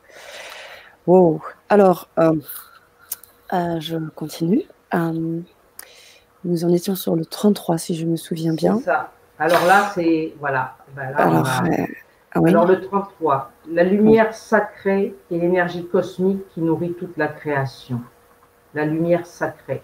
Wow. 1.06 1.40
Alors, 1.68 2.08
euh, 2.18 2.34
je 3.80 3.96
continue. 4.14 4.64
Nous 6.44 6.64
en 6.64 6.70
étions 6.70 6.94
sur 6.94 7.16
le 7.16 7.24
33, 7.24 7.78
si 7.78 7.94
je 7.94 8.06
me 8.06 8.16
souviens 8.16 8.54
bien. 8.54 8.80
Ça. 8.80 9.12
Alors 9.38 9.64
là, 9.66 9.90
c'est. 9.94 10.34
Voilà. 10.38 10.76
Ben 10.94 11.12
alors, 11.16 11.46
euh, 11.64 11.86
ah 12.32 12.40
alors, 12.46 12.66
le 12.66 12.80
33. 12.80 13.50
La 13.70 13.84
lumière 13.84 14.34
sacrée 14.34 15.14
et 15.30 15.38
l'énergie 15.38 15.86
cosmique 15.86 16.46
qui 16.54 16.62
nourrit 16.62 16.94
toute 16.94 17.16
la 17.16 17.28
création. 17.28 18.00
La 18.74 18.84
lumière 18.84 19.26
sacrée. 19.26 19.82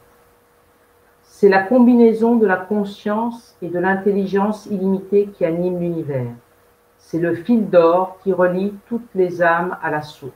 C'est 1.39 1.51
la 1.51 1.63
combinaison 1.63 2.37
de 2.37 2.47
la 2.47 2.57
conscience 2.57 3.59
et 3.61 3.69
de 3.69 3.79
l'intelligence 3.79 4.65
illimitée 4.71 5.27
qui 5.27 5.45
anime 5.45 5.79
l'univers. 5.79 6.33
C'est 6.97 7.19
le 7.19 7.35
fil 7.35 7.69
d'or 7.69 8.17
qui 8.23 8.33
relie 8.33 8.73
toutes 8.89 9.15
les 9.15 9.43
âmes 9.43 9.77
à 9.83 9.91
la 9.91 10.01
source, 10.01 10.33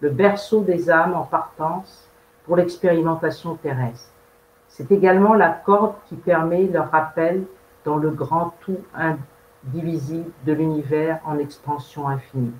le 0.00 0.10
berceau 0.10 0.62
des 0.62 0.90
âmes 0.90 1.14
en 1.14 1.22
partance 1.22 2.10
pour 2.44 2.56
l'expérimentation 2.56 3.54
terrestre. 3.54 4.10
C'est 4.66 4.90
également 4.90 5.34
la 5.34 5.50
corde 5.50 5.94
qui 6.08 6.16
permet 6.16 6.64
leur 6.64 6.90
rappel 6.90 7.44
dans 7.84 7.98
le 7.98 8.10
grand 8.10 8.52
tout 8.62 8.80
indivisible 8.92 10.32
de 10.46 10.52
l'univers 10.52 11.20
en 11.26 11.38
expansion 11.38 12.08
infinie. 12.08 12.50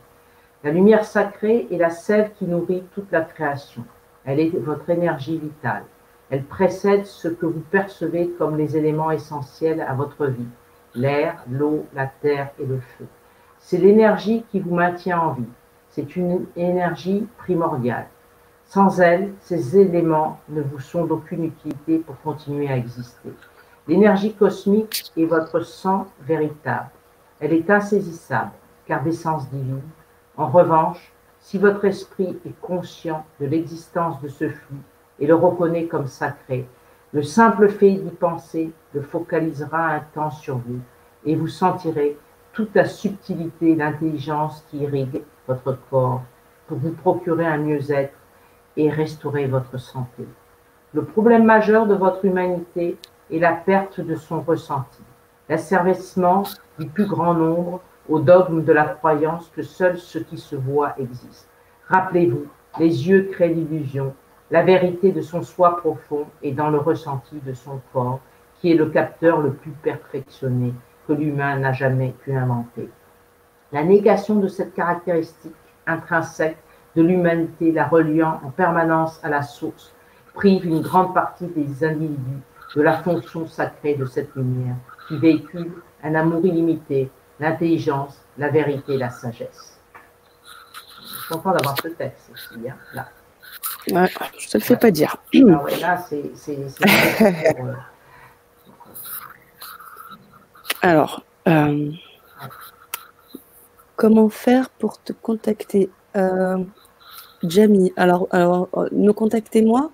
La 0.62 0.70
lumière 0.70 1.04
sacrée 1.04 1.66
est 1.72 1.78
la 1.78 1.90
sève 1.90 2.30
qui 2.38 2.44
nourrit 2.44 2.84
toute 2.94 3.10
la 3.10 3.22
création. 3.22 3.82
Elle 4.24 4.38
est 4.38 4.56
votre 4.56 4.88
énergie 4.90 5.38
vitale. 5.38 5.82
Elle 6.31 6.44
précède 6.44 7.07
ce 7.07 7.27
que 7.27 7.44
vous 7.44 7.65
percevez 7.73 8.28
comme 8.39 8.57
les 8.57 8.77
éléments 8.77 9.11
essentiels 9.11 9.81
à 9.81 9.94
votre 9.94 10.27
vie, 10.27 10.47
l'air, 10.94 11.43
l'eau, 11.51 11.86
la 11.93 12.07
terre 12.07 12.51
et 12.61 12.65
le 12.65 12.78
feu. 12.78 13.07
C'est 13.59 13.78
l'énergie 13.78 14.44
qui 14.51 14.61
vous 14.61 14.74
maintient 14.74 15.19
en 15.19 15.32
vie. 15.32 15.48
C'est 15.89 16.15
une 16.15 16.47
énergie 16.55 17.27
primordiale. 17.39 18.07
Sans 18.65 19.01
elle, 19.01 19.32
ces 19.40 19.77
éléments 19.77 20.39
ne 20.48 20.62
vous 20.62 20.78
sont 20.78 21.05
d'aucune 21.05 21.47
utilité 21.47 21.98
pour 21.98 22.20
continuer 22.20 22.69
à 22.69 22.77
exister. 22.77 23.31
L'énergie 23.89 24.32
cosmique 24.32 25.11
est 25.16 25.24
votre 25.24 25.61
sang 25.62 26.07
véritable. 26.20 26.90
Elle 27.40 27.55
est 27.55 27.69
insaisissable, 27.69 28.52
car 28.86 29.02
d'essence 29.02 29.51
divine. 29.51 29.82
En 30.36 30.47
revanche, 30.47 31.12
si 31.40 31.59
votre 31.59 31.85
esprit 31.86 32.39
est 32.47 32.61
conscient 32.61 33.24
de 33.40 33.47
l'existence 33.47 34.20
de 34.20 34.28
ce 34.28 34.48
flux 34.48 34.78
et 35.20 35.26
le 35.26 35.34
reconnaît 35.34 35.86
comme 35.86 36.06
sacré, 36.06 36.66
le 37.12 37.22
simple 37.22 37.68
fait 37.68 37.92
d'y 37.92 38.10
penser 38.10 38.72
le 38.94 39.02
focalisera 39.02 39.88
un 39.88 40.01
temps 40.14 40.30
sur 40.30 40.59
vous 40.59 40.80
et 41.24 41.36
vous 41.36 41.48
sentirez 41.48 42.16
toute 42.52 42.74
la 42.74 42.84
subtilité 42.84 43.70
et 43.70 43.76
l'intelligence 43.76 44.64
qui 44.70 44.78
irrigue 44.78 45.22
votre 45.47 45.78
corps 45.90 46.22
pour 46.66 46.78
vous 46.78 46.92
procurer 46.92 47.47
un 47.47 47.59
mieux-être 47.59 48.14
et 48.76 48.90
restaurer 48.90 49.47
votre 49.47 49.78
santé. 49.78 50.26
Le 50.94 51.05
problème 51.05 51.44
majeur 51.44 51.86
de 51.86 51.94
votre 51.94 52.24
humanité 52.24 52.97
est 53.30 53.38
la 53.38 53.52
perte 53.52 54.01
de 54.01 54.14
son 54.14 54.40
ressenti, 54.40 55.02
l'asservissement 55.48 56.44
du 56.78 56.86
plus 56.86 57.06
grand 57.06 57.34
nombre 57.34 57.80
au 58.09 58.18
dogme 58.18 58.64
de 58.64 58.72
la 58.72 58.84
croyance 58.84 59.51
que 59.55 59.62
seul 59.62 59.98
ce 59.98 60.18
qui 60.18 60.38
se 60.38 60.56
voit 60.56 60.94
existe. 60.98 61.48
Rappelez-vous, 61.88 62.47
les 62.78 63.09
yeux 63.09 63.28
créent 63.32 63.55
l'illusion, 63.55 64.14
la 64.51 64.62
vérité 64.62 65.12
de 65.12 65.20
son 65.20 65.43
soi 65.43 65.77
profond 65.77 66.27
est 66.43 66.52
dans 66.52 66.70
le 66.70 66.78
ressenti 66.78 67.36
de 67.47 67.52
son 67.52 67.81
corps, 67.93 68.20
qui 68.60 68.72
est 68.72 68.74
le 68.74 68.90
capteur 68.90 69.40
le 69.40 69.52
plus 69.52 69.70
perfectionné 69.70 70.74
que 71.06 71.12
l'humain 71.12 71.56
n'a 71.59 71.72
jamais 71.72 72.14
pu 72.22 72.35
inventer. 72.35 72.90
La 73.72 73.85
négation 73.85 74.36
de 74.36 74.48
cette 74.48 74.74
caractéristique 74.74 75.55
intrinsèque 75.86 76.59
de 76.97 77.02
l'humanité, 77.02 77.70
la 77.70 77.86
reliant 77.86 78.40
en 78.44 78.51
permanence 78.51 79.20
à 79.22 79.28
la 79.28 79.43
source, 79.43 79.94
prive 80.35 80.66
une 80.66 80.81
grande 80.81 81.14
partie 81.14 81.47
des 81.47 81.85
individus 81.85 82.43
de 82.74 82.82
la 82.82 82.98
fonction 82.98 83.47
sacrée 83.47 83.94
de 83.94 84.05
cette 84.05 84.35
lumière, 84.35 84.77
qui 85.09 85.16
véhicule 85.16 85.72
un 86.02 86.14
amour 86.14 86.44
illimité, 86.44 87.10
l'intelligence, 87.39 88.24
la 88.36 88.48
vérité, 88.48 88.97
la 88.97 89.10
sagesse. 89.10 89.81
Je 91.02 91.06
suis 91.06 91.35
content 91.35 91.52
d'avoir 91.52 91.77
ce 91.81 91.89
texte 91.89 92.31
aussi, 92.32 92.68
hein, 92.68 92.77
là. 92.94 93.06
Ouais, 93.92 94.08
je 94.38 94.48
te 94.48 94.58
le 94.58 94.62
fais 94.62 94.76
pas 94.76 94.90
dire. 94.90 95.16
Ah 95.34 95.62
ouais, 95.62 95.78
là, 95.80 96.04
c'est. 96.08 96.22
Euh, 97.22 97.72
Alors, 100.82 101.24
euh, 101.46 101.90
comment 103.96 104.28
faire 104.30 104.70
pour 104.70 105.02
te 105.02 105.12
contacter 105.12 105.90
euh, 106.16 106.56
Jamie, 107.42 107.92
alors, 107.96 108.28
alors 108.30 108.68
nous 108.92 109.12
contactez-moi 109.14 109.90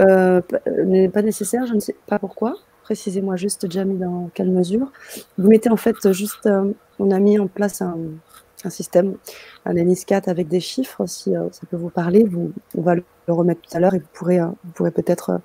euh, 0.00 0.40
n'est 0.84 1.08
pas 1.08 1.22
nécessaire, 1.22 1.66
je 1.66 1.74
ne 1.74 1.80
sais 1.80 1.96
pas 2.06 2.18
pourquoi. 2.18 2.54
Précisez-moi 2.82 3.36
juste, 3.36 3.70
Jamie, 3.70 3.96
dans 3.96 4.30
quelle 4.34 4.50
mesure. 4.50 4.92
Vous 5.38 5.48
mettez 5.48 5.70
en 5.70 5.76
fait 5.76 6.12
juste, 6.12 6.46
euh, 6.46 6.72
on 6.98 7.10
a 7.10 7.18
mis 7.18 7.38
en 7.38 7.46
place 7.46 7.80
un, 7.80 7.96
système, 8.70 9.16
un 9.64 9.74
NIS4 9.74 10.28
avec 10.28 10.48
des 10.48 10.60
chiffres, 10.60 11.06
si 11.06 11.36
euh, 11.36 11.48
ça 11.52 11.62
peut 11.70 11.76
vous 11.76 11.90
parler. 11.90 12.26
On 12.76 12.82
va 12.82 12.94
le 12.94 13.04
remettre 13.28 13.62
tout 13.62 13.76
à 13.76 13.80
l'heure 13.80 13.94
et 13.94 13.98
vous 13.98 14.08
pourrez, 14.12 14.38
vous 14.38 14.70
pourrez 14.74 14.90
peut-être 14.90 15.40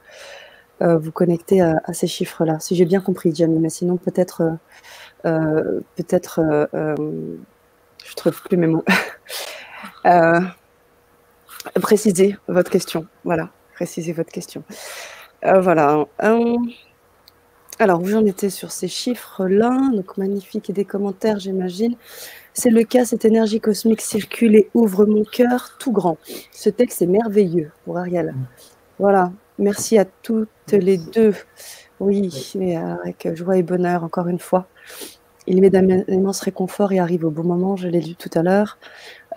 vous 0.81 1.11
connecter 1.11 1.59
à, 1.59 1.91
ces 1.91 2.07
chiffres-là, 2.07 2.57
si 2.61 2.73
j'ai 2.73 2.85
bien 2.85 3.01
compris, 3.01 3.35
Jamie. 3.35 3.59
Mais 3.59 3.69
sinon, 3.69 3.97
peut-être, 3.97 4.57
peut-être, 5.23 6.39
je 6.71 8.15
trouve 8.15 8.41
plus 8.43 8.55
mes 8.55 8.67
mots. 8.67 8.85
précisez 11.81 12.37
votre 12.47 12.71
question. 12.71 13.07
Voilà, 13.25 13.49
précisez 13.75 14.13
votre 14.13 14.31
question. 14.31 14.63
Euh, 15.45 15.59
voilà. 15.61 16.05
Euh, 16.23 16.57
alors, 17.79 18.01
vous 18.01 18.15
en 18.15 18.25
étiez 18.25 18.49
sur 18.49 18.71
ces 18.71 18.87
chiffres-là, 18.87 19.89
donc 19.93 20.17
magnifique 20.17 20.69
et 20.69 20.73
des 20.73 20.85
commentaires, 20.85 21.39
j'imagine. 21.39 21.95
C'est 22.53 22.69
le 22.69 22.83
cas, 22.83 23.05
cette 23.05 23.25
énergie 23.25 23.59
cosmique 23.59 24.01
circule 24.01 24.55
et 24.55 24.69
ouvre 24.73 25.05
mon 25.05 25.23
cœur 25.23 25.77
tout 25.79 25.91
grand. 25.91 26.17
Ce 26.51 26.69
texte 26.69 27.01
est 27.01 27.07
merveilleux 27.07 27.71
pour 27.85 27.97
Ariel. 27.97 28.33
Voilà, 28.97 29.31
merci 29.57 29.97
à 29.97 30.05
toutes 30.05 30.49
les 30.71 30.97
deux. 30.97 31.33
Oui, 31.99 32.53
mais 32.55 32.75
avec 32.75 33.35
joie 33.35 33.57
et 33.57 33.63
bonheur, 33.63 34.03
encore 34.03 34.27
une 34.27 34.39
fois. 34.39 34.67
Il 35.47 35.61
met 35.61 35.69
d'un 35.69 36.03
immense 36.07 36.41
réconfort 36.41 36.91
et 36.91 36.99
arrive 36.99 37.25
au 37.25 37.31
bon 37.31 37.43
moment, 37.43 37.75
je 37.75 37.87
l'ai 37.87 38.01
lu 38.01 38.15
tout 38.15 38.29
à 38.35 38.43
l'heure. 38.43 38.77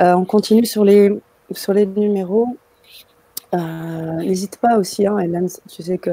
Euh, 0.01 0.14
on 0.14 0.24
continue 0.24 0.66
sur 0.66 0.84
les, 0.84 1.10
sur 1.52 1.72
les 1.72 1.86
numéros. 1.86 2.48
Euh, 3.55 4.16
n'hésite 4.16 4.56
pas 4.59 4.78
aussi, 4.78 5.06
hein, 5.06 5.18
Hélène, 5.18 5.48
tu 5.68 5.82
sais 5.82 5.98
que 5.98 6.10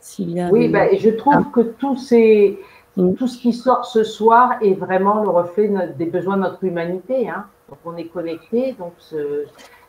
s'il 0.00 0.30
y 0.32 0.40
a. 0.40 0.48
Oui, 0.50 0.68
ben, 0.68 0.88
je 0.98 1.10
trouve 1.10 1.34
ah. 1.36 1.50
que 1.52 1.60
tout, 1.60 1.96
ces, 1.96 2.58
mm. 3.02 3.14
tout 3.16 3.28
ce 3.28 3.38
qui 3.38 3.52
sort 3.52 3.84
ce 3.84 4.04
soir 4.04 4.56
est 4.62 4.74
vraiment 4.74 5.22
le 5.22 5.30
reflet 5.30 5.70
des 5.96 6.06
besoins 6.06 6.36
de 6.36 6.42
notre 6.42 6.64
humanité. 6.64 7.28
Hein. 7.28 7.46
Donc 7.68 7.78
on 7.84 7.96
est 7.96 8.06
connecté, 8.06 8.72
donc 8.78 8.94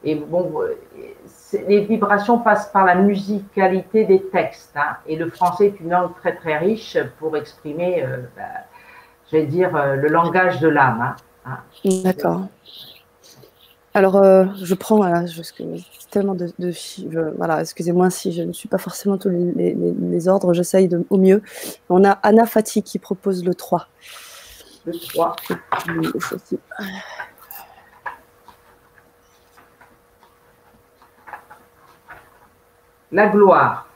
et 0.03 0.15
bon, 0.15 0.61
les 1.67 1.81
vibrations 1.81 2.39
passent 2.39 2.71
par 2.71 2.85
la 2.85 2.95
musicalité 2.95 4.05
des 4.05 4.23
textes. 4.23 4.75
Hein. 4.75 4.97
et 5.07 5.15
le 5.15 5.29
français 5.29 5.67
est 5.67 5.79
une 5.79 5.89
langue 5.89 6.15
très 6.15 6.35
très 6.35 6.57
riche 6.57 6.97
pour 7.19 7.35
exprimer, 7.35 8.03
euh, 8.03 8.17
ben, 8.35 8.43
je 9.31 9.37
vais 9.37 9.45
dire, 9.45 9.75
euh, 9.75 9.95
le 9.95 10.07
langage 10.07 10.59
de 10.59 10.67
l'âme. 10.67 11.15
Hein. 11.45 11.57
D'accord. 12.03 12.47
Alors, 13.95 14.17
euh, 14.17 14.45
je 14.61 14.75
prends 14.75 15.01
tellement 16.11 16.35
de, 16.35 16.51
voilà, 17.37 17.61
excusez-moi 17.61 18.09
si 18.11 18.31
je 18.31 18.43
ne 18.43 18.53
suis 18.53 18.69
pas 18.69 18.77
forcément 18.77 19.17
tous 19.17 19.29
les, 19.29 20.27
ordres, 20.27 20.53
j'essaye 20.53 20.89
au 21.09 21.17
mieux. 21.17 21.41
On 21.89 22.03
a 22.03 22.11
Anna 22.11 22.45
Fati 22.45 22.83
qui 22.83 22.99
propose 22.99 23.43
le 23.43 23.55
3. 23.55 23.87
Le 24.85 24.93
3. 24.93 25.35
La 33.11 33.27
gloire. 33.27 33.87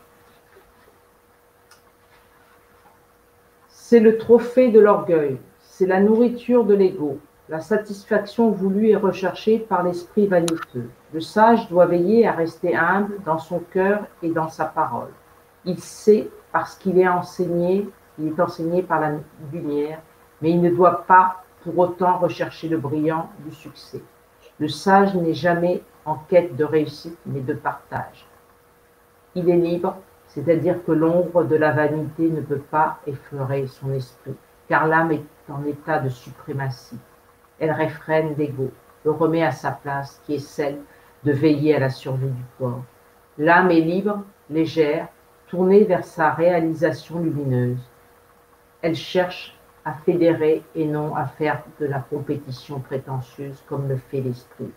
C'est 3.69 3.99
le 3.99 4.17
trophée 4.17 4.71
de 4.71 4.79
l'orgueil, 4.79 5.37
c'est 5.61 5.85
la 5.85 5.99
nourriture 5.99 6.65
de 6.65 6.73
l'ego 6.73 7.19
la 7.53 7.59
satisfaction 7.59 8.49
voulue 8.49 8.87
et 8.87 8.95
recherchée 8.95 9.59
par 9.59 9.83
l'esprit 9.83 10.25
vaniteux. 10.25 10.89
Le 11.13 11.19
sage 11.19 11.69
doit 11.69 11.85
veiller 11.85 12.27
à 12.27 12.31
rester 12.31 12.75
humble 12.75 13.19
dans 13.23 13.37
son 13.37 13.59
cœur 13.59 14.07
et 14.23 14.29
dans 14.29 14.49
sa 14.49 14.65
parole. 14.65 15.11
Il 15.63 15.79
sait 15.79 16.31
parce 16.51 16.73
qu'il 16.73 16.97
est 16.97 17.07
enseigné, 17.07 17.87
il 18.17 18.29
est 18.29 18.39
enseigné 18.39 18.81
par 18.81 18.99
la 18.99 19.11
lumière, 19.51 20.01
mais 20.41 20.49
il 20.49 20.61
ne 20.61 20.71
doit 20.71 21.05
pas 21.05 21.43
pour 21.63 21.77
autant 21.77 22.17
rechercher 22.17 22.69
le 22.69 22.79
brillant 22.79 23.29
du 23.45 23.53
succès. 23.53 24.01
Le 24.57 24.67
sage 24.67 25.13
n'est 25.13 25.35
jamais 25.35 25.83
en 26.05 26.15
quête 26.15 26.55
de 26.55 26.63
réussite, 26.63 27.19
mais 27.23 27.41
de 27.41 27.53
partage. 27.53 28.25
Il 29.35 29.47
est 29.47 29.57
libre, 29.57 29.97
c'est-à-dire 30.25 30.83
que 30.83 30.91
l'ombre 30.91 31.43
de 31.43 31.55
la 31.55 31.71
vanité 31.71 32.31
ne 32.31 32.41
peut 32.41 32.65
pas 32.71 32.97
effleurer 33.05 33.67
son 33.67 33.93
esprit, 33.93 34.33
car 34.67 34.87
l'âme 34.87 35.11
est 35.11 35.23
en 35.51 35.63
état 35.65 35.99
de 35.99 36.09
suprématie 36.09 36.97
elle 37.63 37.71
réfrène 37.71 38.35
d'ego, 38.35 38.71
le 39.05 39.11
remet 39.11 39.43
à 39.43 39.51
sa 39.51 39.71
place 39.71 40.21
qui 40.25 40.35
est 40.35 40.39
celle 40.39 40.79
de 41.23 41.31
veiller 41.31 41.75
à 41.75 41.79
la 41.79 41.89
survie 41.89 42.27
du 42.27 42.43
corps. 42.57 42.83
L'âme 43.37 43.71
est 43.71 43.79
libre, 43.79 44.21
légère, 44.49 45.07
tournée 45.47 45.85
vers 45.85 46.03
sa 46.03 46.31
réalisation 46.31 47.19
lumineuse. 47.19 47.89
Elle 48.81 48.95
cherche 48.95 49.57
à 49.85 49.93
fédérer 49.93 50.63
et 50.75 50.85
non 50.85 51.15
à 51.15 51.25
faire 51.25 51.63
de 51.79 51.85
la 51.85 51.99
compétition 51.99 52.81
prétentieuse 52.81 53.63
comme 53.67 53.87
le 53.87 53.95
fait 53.95 54.19
l'esprit. 54.19 54.71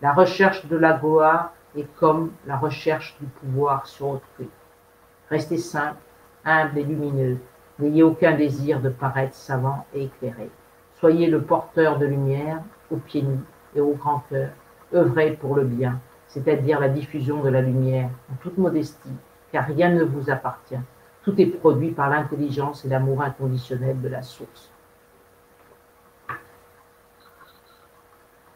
La 0.00 0.14
recherche 0.14 0.64
de 0.66 0.76
la 0.76 0.94
gloire 0.94 1.52
est 1.76 1.88
comme 1.96 2.32
la 2.46 2.56
recherche 2.56 3.16
du 3.20 3.26
pouvoir 3.26 3.86
sur 3.86 4.08
autrui. 4.08 4.48
Restez 5.28 5.58
simple, 5.58 6.00
humble 6.44 6.78
et 6.78 6.84
lumineux. 6.84 7.38
N'ayez 7.78 8.02
aucun 8.02 8.34
désir 8.34 8.80
de 8.80 8.88
paraître 8.88 9.34
savant 9.34 9.84
et 9.92 10.04
éclairé. 10.04 10.50
Soyez 11.00 11.28
le 11.28 11.40
porteur 11.40 11.98
de 11.98 12.04
lumière 12.04 12.62
aux 12.90 12.96
pieds 12.96 13.22
nus 13.22 13.40
et 13.74 13.80
au 13.80 13.92
grand 13.92 14.22
cœur. 14.28 14.50
Œuvrez 14.92 15.32
pour 15.32 15.54
le 15.54 15.64
bien, 15.64 15.98
c'est-à-dire 16.28 16.78
la 16.78 16.90
diffusion 16.90 17.42
de 17.42 17.48
la 17.48 17.62
lumière 17.62 18.10
en 18.30 18.36
toute 18.42 18.58
modestie, 18.58 19.16
car 19.50 19.64
rien 19.64 19.90
ne 19.90 20.04
vous 20.04 20.28
appartient. 20.30 20.78
Tout 21.24 21.40
est 21.40 21.46
produit 21.46 21.92
par 21.92 22.10
l'intelligence 22.10 22.84
et 22.84 22.88
l'amour 22.88 23.22
inconditionnel 23.22 24.00
de 24.00 24.08
la 24.08 24.20
source. 24.20 24.70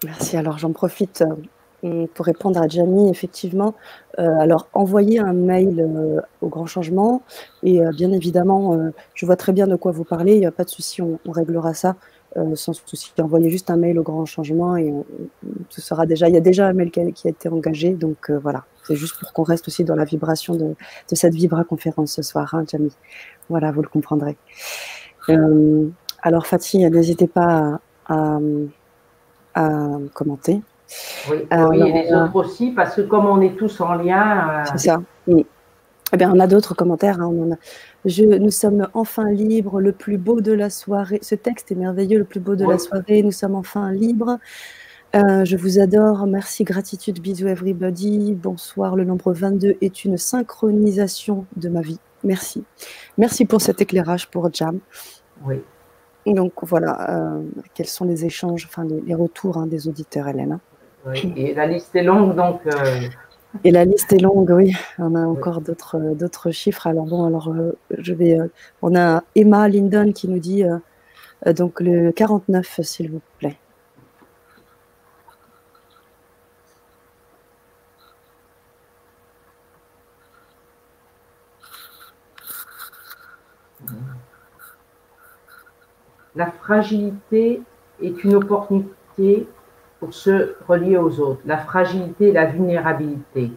Merci. 0.05 0.37
Alors 0.37 0.59
j'en 0.59 0.73
profite 0.73 1.25
euh, 1.85 2.07
pour 2.15 2.27
répondre 2.27 2.61
à 2.61 2.69
Jamie, 2.69 3.09
effectivement. 3.09 3.75
Euh, 4.19 4.39
alors 4.39 4.69
envoyez 4.75 5.19
un 5.19 5.33
mail 5.33 5.81
euh, 5.81 6.21
au 6.43 6.49
grand 6.49 6.67
changement 6.67 7.23
et 7.63 7.81
bien 7.97 8.13
évidemment, 8.13 8.79
je 9.15 9.25
vois 9.25 9.37
très 9.37 9.53
bien 9.53 9.67
de 9.67 9.77
quoi 9.77 9.93
vous 9.93 10.05
parlez, 10.05 10.35
il 10.35 10.41
n'y 10.41 10.47
a 10.47 10.53
pas 10.53 10.65
de 10.65 10.69
souci, 10.69 11.01
on 11.01 11.19
réglera 11.31 11.73
ça. 11.73 11.97
Euh, 12.37 12.57
sans 12.57 12.73
souci. 12.73 13.13
Envoyez 13.21 13.49
juste 13.49 13.71
un 13.71 13.77
mail 13.77 13.97
au 13.97 14.03
grand 14.03 14.27
changement 14.27 14.77
et 14.77 14.93
ce 15.69 15.81
sera 15.81 16.05
déjà. 16.05 16.29
Il 16.29 16.35
y 16.35 16.37
a 16.37 16.41
déjà 16.41 16.67
un 16.67 16.73
mail 16.73 16.91
qui 16.91 17.01
a, 17.01 17.31
été 17.31 17.49
engagé, 17.49 17.91
donc 17.91 18.29
euh, 18.29 18.41
voilà. 18.41 18.65
C'est 18.83 18.97
juste 18.97 19.21
pour 19.21 19.33
qu'on 19.33 19.45
reste 19.45 19.69
aussi 19.69 19.85
dans 19.85 19.95
la 19.95 20.05
vibration 20.05 20.57
de, 20.57 20.75
cette 21.13 21.35
Vibra 21.35 21.63
conférence 21.63 22.13
ce 22.13 22.23
soir, 22.23 22.53
hein, 22.55 22.65
Jamie. 22.69 22.95
Voilà, 23.49 23.71
vous 23.71 23.83
le 23.83 23.89
comprendrez. 23.89 24.37
Euh, 25.29 25.87
alors 26.23 26.47
Fatih, 26.47 26.91
n'hésitez 26.91 27.29
pas 27.29 27.79
à, 28.09 28.39
commenter. 30.13 30.61
Oui, 31.31 31.37
et 31.53 31.93
les 31.93 32.13
autres 32.13 32.35
aussi, 32.35 32.73
parce 32.73 32.97
que 32.97 33.03
comme 33.03 33.27
on 33.27 33.41
est 33.41 33.57
tous 33.57 33.81
en 33.81 33.95
lien. 33.95 34.65
C'est 34.73 34.89
ça. 34.89 35.01
Oui. 35.29 35.47
Eh 36.15 36.17
bien, 36.17 36.33
on 36.33 36.39
a 36.39 36.47
d'autres 36.47 36.75
commentaires. 36.75 37.21
Hein, 37.21 37.27
on 37.27 37.53
a, 37.53 38.39
nous 38.39 38.51
sommes 38.53 38.89
enfin 38.95 39.33
libres, 39.33 39.81
le 39.81 39.91
plus 39.91 40.17
beau 40.17 40.41
de 40.41 40.53
la 40.53 40.71
soirée. 40.71 41.19
Ce 41.23 41.35
texte 41.35 41.73
est 41.73 41.75
merveilleux, 41.75 42.19
le 42.19 42.25
plus 42.25 42.39
beau 42.39 42.55
de 42.55 42.65
la 42.65 42.79
soirée. 42.79 43.25
Nous 43.25 43.33
sommes 43.33 43.57
enfin 43.57 43.91
libres. 43.91 44.39
Euh, 45.17 45.45
je 45.45 45.57
vous 45.57 45.81
adore. 45.81 46.29
Merci, 46.29 46.63
gratitude, 46.63 47.21
bisous 47.21 47.49
everybody. 47.49 48.33
Bonsoir. 48.33 48.95
Le 48.95 49.03
nombre 49.03 49.33
22 49.33 49.77
est 49.81 50.05
une 50.05 50.17
synchronisation 50.17 51.47
de 51.57 51.69
ma 51.69 51.81
vie. 51.81 51.99
Merci. 52.23 52.63
Merci 53.19 53.45
pour 53.45 53.61
cet 53.61 53.83
éclairage 53.83 54.29
pour 54.29 54.55
Jam. 54.55 54.79
Oui. 55.45 55.63
Donc 56.27 56.53
voilà, 56.63 57.11
euh, 57.11 57.43
quels 57.75 57.87
sont 57.87 58.05
les 58.05 58.25
échanges, 58.25 58.67
enfin 58.71 58.87
les, 59.05 59.15
retours 59.15 59.59
hein, 59.59 59.67
des 59.67 59.89
auditeurs, 59.89 60.29
Hélène. 60.29 60.53
Hein. 60.53 60.61
Oui. 61.07 61.35
Et 61.37 61.55
la 61.55 61.67
liste 61.67 61.95
est 61.97 62.05
longue, 62.05 62.35
donc 62.37 62.61
euh, 62.67 63.01
et 63.63 63.71
la 63.71 63.85
liste 63.85 64.13
est 64.13 64.19
longue, 64.19 64.51
oui. 64.51 64.73
On 64.99 65.15
a 65.15 65.21
encore 65.21 65.61
d'autres 65.61 66.15
d'autres 66.15 66.51
chiffres. 66.51 66.87
Alors 66.87 67.07
bon, 67.07 67.25
alors 67.25 67.49
euh, 67.49 67.73
je 67.97 68.13
vais. 68.13 68.39
Euh, 68.39 68.49
on 68.83 68.97
a 68.97 69.23
Emma 69.37 69.69
Linden 69.69 70.13
qui 70.13 70.29
nous 70.29 70.41
dit 70.41 70.65
euh, 70.65 71.53
donc 71.53 71.81
le 71.81 72.11
49, 72.11 72.81
s'il 72.83 73.13
vous 73.13 73.21
plaît. 73.39 73.57
La 86.37 86.51
fragilité 86.51 87.63
est 88.03 88.25
une 88.25 88.35
opportunité 88.35 89.47
pour 90.05 90.13
se 90.13 90.55
relier 90.69 90.99
aux 90.99 91.19
autres, 91.19 91.41
la 91.47 91.57
fragilité 91.57 92.29
et 92.29 92.33
la 92.33 92.45
vulnérabilité. 92.45 93.53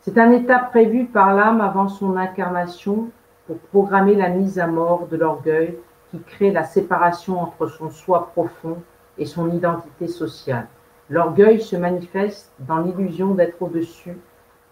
C'est 0.00 0.18
un 0.18 0.32
état 0.32 0.58
prévu 0.58 1.04
par 1.04 1.36
l'âme 1.36 1.60
avant 1.60 1.86
son 1.86 2.16
incarnation 2.16 3.10
pour 3.46 3.58
programmer 3.58 4.16
la 4.16 4.28
mise 4.28 4.58
à 4.58 4.66
mort 4.66 5.06
de 5.06 5.16
l'orgueil 5.16 5.78
qui 6.10 6.18
crée 6.18 6.50
la 6.50 6.64
séparation 6.64 7.40
entre 7.40 7.68
son 7.68 7.90
soi 7.90 8.30
profond 8.32 8.78
et 9.18 9.24
son 9.24 9.52
identité 9.52 10.08
sociale. 10.08 10.66
L'orgueil 11.08 11.60
se 11.60 11.76
manifeste 11.76 12.50
dans 12.58 12.78
l'illusion 12.78 13.34
d'être 13.36 13.62
au-dessus 13.62 14.18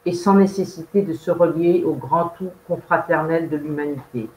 et 0.07 0.13
sans 0.13 0.35
nécessité 0.35 1.03
de 1.03 1.13
se 1.13 1.31
relier 1.31 1.85
au 1.85 1.95
grand 1.95 2.31
tout 2.37 2.51
confraternel 2.67 3.49
de 3.49 3.57
l'humanité. 3.57 4.29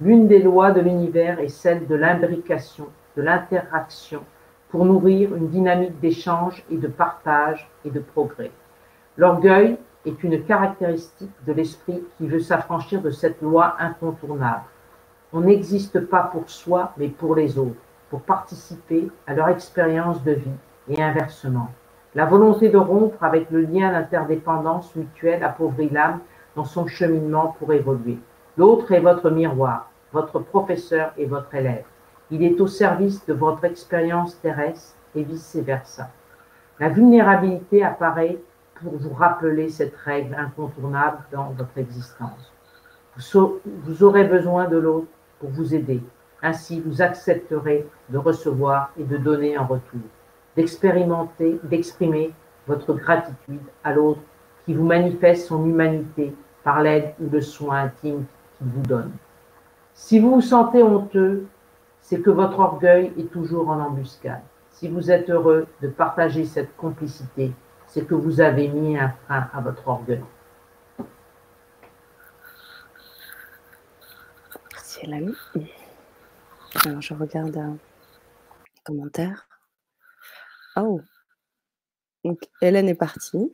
L'une 0.00 0.28
des 0.28 0.40
lois 0.40 0.70
de 0.70 0.82
l'univers 0.82 1.40
est 1.40 1.48
celle 1.48 1.88
de 1.88 1.96
l'imbrication, 1.96 2.86
de 3.16 3.22
l'interaction, 3.22 4.22
pour 4.76 4.84
nourrir 4.84 5.34
une 5.34 5.48
dynamique 5.48 5.98
d'échange 6.00 6.62
et 6.70 6.76
de 6.76 6.86
partage 6.86 7.66
et 7.86 7.88
de 7.88 7.98
progrès. 7.98 8.50
L'orgueil 9.16 9.78
est 10.04 10.22
une 10.22 10.44
caractéristique 10.44 11.32
de 11.46 11.54
l'esprit 11.54 12.04
qui 12.18 12.26
veut 12.26 12.40
s'affranchir 12.40 13.00
de 13.00 13.08
cette 13.08 13.40
loi 13.40 13.76
incontournable. 13.78 14.64
On 15.32 15.40
n'existe 15.40 16.00
pas 16.00 16.24
pour 16.24 16.50
soi, 16.50 16.92
mais 16.98 17.08
pour 17.08 17.34
les 17.34 17.58
autres, 17.58 17.80
pour 18.10 18.20
participer 18.20 19.08
à 19.26 19.32
leur 19.32 19.48
expérience 19.48 20.22
de 20.22 20.32
vie 20.32 20.58
et 20.90 21.02
inversement. 21.02 21.70
La 22.14 22.26
volonté 22.26 22.68
de 22.68 22.76
rompre 22.76 23.24
avec 23.24 23.50
le 23.50 23.62
lien 23.62 23.92
d'interdépendance 23.92 24.94
mutuelle 24.94 25.42
appauvrit 25.42 25.88
l'âme 25.88 26.20
dans 26.54 26.66
son 26.66 26.86
cheminement 26.86 27.56
pour 27.58 27.72
évoluer. 27.72 28.18
L'autre 28.58 28.92
est 28.92 29.00
votre 29.00 29.30
miroir, 29.30 29.90
votre 30.12 30.38
professeur 30.38 31.14
et 31.16 31.24
votre 31.24 31.54
élève. 31.54 31.86
Il 32.30 32.42
est 32.42 32.60
au 32.60 32.66
service 32.66 33.24
de 33.26 33.32
votre 33.32 33.64
expérience 33.64 34.40
terrestre 34.40 34.96
et 35.14 35.22
vice-versa. 35.22 36.10
La 36.80 36.88
vulnérabilité 36.88 37.84
apparaît 37.84 38.38
pour 38.74 38.96
vous 38.96 39.14
rappeler 39.14 39.68
cette 39.68 39.96
règle 39.96 40.34
incontournable 40.34 41.18
dans 41.32 41.50
votre 41.50 41.78
existence. 41.78 42.52
Vous 43.16 44.02
aurez 44.02 44.24
besoin 44.24 44.66
de 44.66 44.76
l'autre 44.76 45.06
pour 45.40 45.50
vous 45.50 45.74
aider. 45.74 46.02
Ainsi, 46.42 46.80
vous 46.80 47.00
accepterez 47.00 47.88
de 48.10 48.18
recevoir 48.18 48.90
et 48.98 49.04
de 49.04 49.16
donner 49.16 49.56
en 49.56 49.66
retour, 49.66 50.00
d'expérimenter, 50.54 51.58
d'exprimer 51.62 52.32
votre 52.66 52.92
gratitude 52.92 53.62
à 53.84 53.94
l'autre 53.94 54.20
qui 54.64 54.74
vous 54.74 54.84
manifeste 54.84 55.46
son 55.46 55.64
humanité 55.64 56.34
par 56.62 56.82
l'aide 56.82 57.14
ou 57.20 57.30
le 57.30 57.40
soin 57.40 57.84
intime 57.84 58.24
qu'il 58.58 58.66
vous 58.66 58.82
donne. 58.82 59.12
Si 59.94 60.18
vous 60.18 60.34
vous 60.34 60.40
sentez 60.42 60.82
honteux, 60.82 61.46
c'est 62.06 62.22
que 62.22 62.30
votre 62.30 62.60
orgueil 62.60 63.12
est 63.18 63.32
toujours 63.32 63.68
en 63.68 63.80
embuscade. 63.80 64.42
Si 64.70 64.86
vous 64.86 65.10
êtes 65.10 65.28
heureux 65.28 65.66
de 65.82 65.88
partager 65.88 66.44
cette 66.44 66.76
complicité, 66.76 67.52
c'est 67.88 68.06
que 68.06 68.14
vous 68.14 68.40
avez 68.40 68.68
mis 68.68 68.96
un 68.96 69.08
frein 69.08 69.50
à 69.52 69.60
votre 69.60 69.88
orgueil. 69.88 70.22
Merci 74.72 75.00
Hélène. 75.02 75.34
Alors 76.84 77.00
je 77.00 77.12
regarde 77.12 77.56
un 77.56 77.76
commentaire. 78.84 79.48
Oh, 80.76 81.00
donc 82.24 82.38
Hélène 82.62 82.88
est 82.88 82.94
partie. 82.94 83.52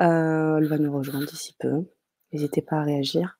Euh, 0.00 0.58
elle 0.58 0.68
va 0.68 0.78
nous 0.78 0.96
rejoindre 0.96 1.26
d'ici 1.26 1.54
peu. 1.58 1.84
N'hésitez 2.32 2.62
pas 2.62 2.76
à 2.76 2.82
réagir. 2.82 3.38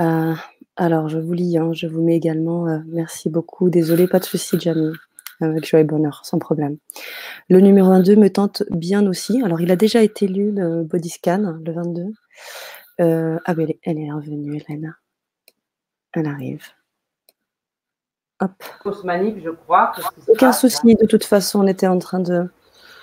Euh, 0.00 0.34
alors, 0.78 1.08
je 1.08 1.18
vous 1.18 1.32
lis, 1.32 1.58
hein, 1.58 1.72
je 1.72 1.88
vous 1.88 2.00
mets 2.02 2.14
également. 2.14 2.68
Euh, 2.68 2.78
merci 2.86 3.28
beaucoup. 3.28 3.68
Désolé, 3.68 4.06
pas 4.06 4.20
de 4.20 4.24
souci, 4.24 4.58
Jamie. 4.60 4.92
Avec 5.40 5.66
joie 5.66 5.80
et 5.80 5.84
bonheur, 5.84 6.20
sans 6.24 6.38
problème. 6.38 6.78
Le 7.48 7.60
numéro 7.60 7.88
22 7.90 8.16
me 8.16 8.30
tente 8.30 8.62
bien 8.70 9.06
aussi. 9.06 9.42
Alors, 9.42 9.60
il 9.60 9.70
a 9.72 9.76
déjà 9.76 10.02
été 10.02 10.28
lu, 10.28 10.52
le 10.52 10.84
body 10.84 11.10
scan, 11.10 11.58
le 11.64 11.72
22. 11.72 12.04
ah, 13.00 13.54
mais 13.54 13.78
elle 13.82 13.98
est, 13.98 14.12
revenue, 14.12 14.56
Hélène. 14.56 14.94
Elle 16.12 16.26
arrive. 16.26 16.64
Hop. 18.40 18.52
je 18.84 19.50
crois. 19.50 19.92
Aucun 20.28 20.52
souci, 20.52 20.94
de 20.94 21.06
toute 21.06 21.24
façon, 21.24 21.60
on 21.60 21.66
était 21.66 21.88
en 21.88 21.98
train 21.98 22.20
de, 22.20 22.48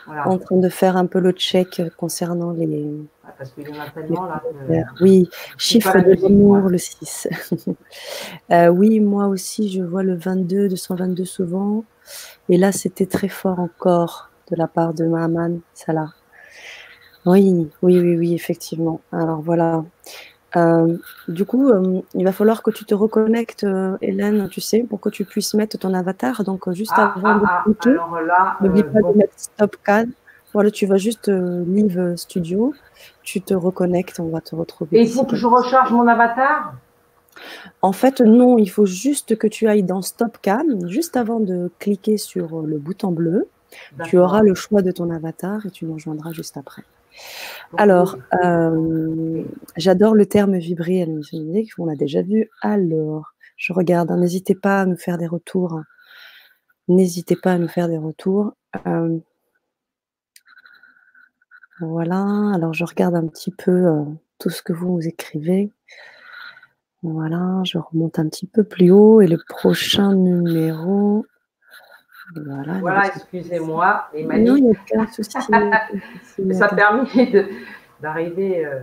en 0.07 0.37
train 0.37 0.57
de 0.57 0.69
faire 0.69 0.97
un 0.97 1.05
peu 1.05 1.19
le 1.19 1.31
check 1.31 1.81
concernant 1.97 2.51
les. 2.51 2.85
parce 3.37 3.51
qu'il 3.51 3.67
y 3.67 3.71
en 3.71 3.81
a 3.81 3.89
tellement 3.89 4.25
là. 4.25 4.43
Oui, 5.01 5.29
chiffre 5.57 5.97
de 5.99 6.21
l'amour, 6.21 6.69
le 6.69 6.77
6. 6.77 7.27
Euh, 8.51 8.67
oui, 8.67 8.99
moi 8.99 9.25
aussi, 9.25 9.71
je 9.71 9.81
vois 9.81 10.03
le 10.03 10.15
22, 10.15 10.69
222 10.69 11.25
souvent. 11.25 11.83
Et 12.47 12.57
là, 12.57 12.71
c'était 12.71 13.07
très 13.07 13.27
fort 13.27 13.59
encore 13.59 14.29
de 14.51 14.55
la 14.55 14.67
part 14.67 14.93
de 14.93 15.05
Mahaman 15.05 15.61
Salah. 15.73 16.13
Oui, 17.25 17.67
oui, 17.81 17.99
oui, 17.99 18.17
oui, 18.17 18.33
effectivement. 18.35 19.01
Alors 19.11 19.41
voilà. 19.41 19.83
Euh, 20.55 20.97
du 21.27 21.45
coup, 21.45 21.69
euh, 21.69 22.01
il 22.13 22.23
va 22.23 22.31
falloir 22.31 22.63
que 22.63 22.71
tu 22.71 22.85
te 22.85 22.93
reconnectes, 22.93 23.63
euh, 23.63 23.97
Hélène, 24.01 24.47
tu 24.49 24.61
sais, 24.61 24.85
pour 24.89 24.99
que 24.99 25.09
tu 25.09 25.25
puisses 25.25 25.53
mettre 25.53 25.77
ton 25.77 25.93
avatar. 25.93 26.43
Donc, 26.43 26.71
juste 26.71 26.93
ah, 26.95 27.13
avant 27.15 27.41
ah, 27.45 27.63
de 27.67 27.73
cliquer, 27.73 27.97
ah, 27.99 28.57
n'oublie 28.61 28.83
pas 28.83 29.01
de 29.01 29.17
mettre 29.17 29.33
Stop 29.35 29.75
Cad. 29.83 30.09
Voilà, 30.53 30.71
tu 30.71 30.85
vas 30.85 30.95
juste 30.95 31.27
Live 31.27 32.15
Studio, 32.15 32.73
tu 33.23 33.41
te 33.41 33.53
reconnectes, 33.53 34.21
on 34.21 34.29
va 34.29 34.39
te 34.39 34.55
retrouver. 34.55 34.97
Et 34.97 35.01
il 35.01 35.09
faut 35.09 35.25
que 35.25 35.35
je 35.35 35.47
recharge 35.47 35.91
mon 35.91 36.07
avatar? 36.07 36.75
En 37.81 37.91
fait, 37.91 38.21
non, 38.21 38.57
il 38.57 38.69
faut 38.69 38.85
juste 38.85 39.37
que 39.37 39.47
tu 39.47 39.67
ailles 39.67 39.83
dans 39.83 40.01
Stop 40.01 40.37
Cam, 40.41 40.87
juste 40.87 41.17
avant 41.17 41.41
de 41.41 41.69
cliquer 41.79 42.17
sur 42.17 42.61
le 42.61 42.77
bouton 42.77 43.11
bleu. 43.11 43.49
Tu 44.05 44.17
auras 44.17 44.43
le 44.43 44.55
choix 44.55 44.81
de 44.81 44.91
ton 44.91 45.09
avatar 45.09 45.65
et 45.65 45.71
tu 45.71 45.83
nous 45.83 45.95
rejoindras 45.95 46.31
juste 46.31 46.55
après. 46.55 46.83
Alors, 47.77 48.17
euh, 48.43 49.43
j'adore 49.75 50.15
le 50.15 50.25
terme 50.25 50.57
vibrer 50.57 51.05
on 51.77 51.85
l'a 51.85 51.95
déjà 51.95 52.21
vu. 52.21 52.49
Alors, 52.61 53.33
je 53.57 53.73
regarde, 53.73 54.11
hein, 54.11 54.17
n'hésitez 54.17 54.55
pas 54.55 54.81
à 54.81 54.85
nous 54.85 54.97
faire 54.97 55.17
des 55.17 55.27
retours. 55.27 55.81
N'hésitez 56.87 57.35
pas 57.35 57.53
à 57.53 57.57
nous 57.57 57.67
faire 57.67 57.87
des 57.87 57.97
retours. 57.97 58.53
Euh, 58.85 59.17
voilà, 61.79 62.53
alors 62.53 62.73
je 62.73 62.85
regarde 62.85 63.15
un 63.15 63.27
petit 63.27 63.51
peu 63.51 63.71
euh, 63.71 64.03
tout 64.39 64.49
ce 64.49 64.61
que 64.61 64.71
vous 64.71 64.99
écrivez. 65.05 65.71
Voilà, 67.03 67.61
je 67.65 67.77
remonte 67.77 68.17
un 68.17 68.27
petit 68.29 68.47
peu 68.47 68.63
plus 68.63 68.91
haut 68.91 69.21
et 69.21 69.27
le 69.27 69.37
prochain 69.47 70.13
numéro, 70.13 71.25
voilà, 72.33 73.07
excusez-moi, 73.07 74.07
Emmanuel. 74.13 74.45
Non, 74.45 74.55
il 74.57 74.63
n'y 74.65 75.03
a 75.03 75.07
souci. 75.11 75.31
Ça 76.53 76.65
a 76.65 76.75
permis 76.75 77.31
d'arriver. 78.01 78.65
Euh... 78.65 78.81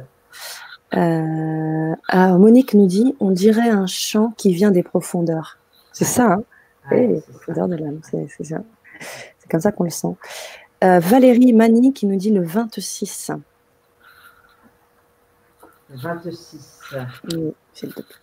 Euh, 0.94 1.96
alors, 2.08 2.38
Monique 2.38 2.74
nous 2.74 2.86
dit 2.86 3.16
on 3.18 3.30
dirait 3.30 3.70
un 3.70 3.86
chant 3.86 4.32
qui 4.36 4.52
vient 4.52 4.70
des 4.70 4.82
profondeurs. 4.82 5.58
C'est 5.92 6.04
ça, 6.04 6.32
hein 6.32 6.42
les 6.90 7.20
profondeurs 7.20 7.68
de 7.68 7.76
l'âme, 7.76 8.00
c'est 8.02 8.44
ça. 8.44 8.62
C'est 9.38 9.50
comme 9.50 9.60
ça 9.60 9.72
qu'on 9.72 9.84
le 9.84 9.90
sent. 9.90 10.14
Euh, 10.84 10.98
Valérie 10.98 11.52
Mani 11.52 11.92
qui 11.92 12.06
nous 12.06 12.16
dit 12.16 12.30
le 12.30 12.42
26. 12.42 13.32
26. 15.90 16.94
Oui, 17.32 17.54
s'il 17.72 17.94
te 17.94 18.00
plaît. 18.00 18.16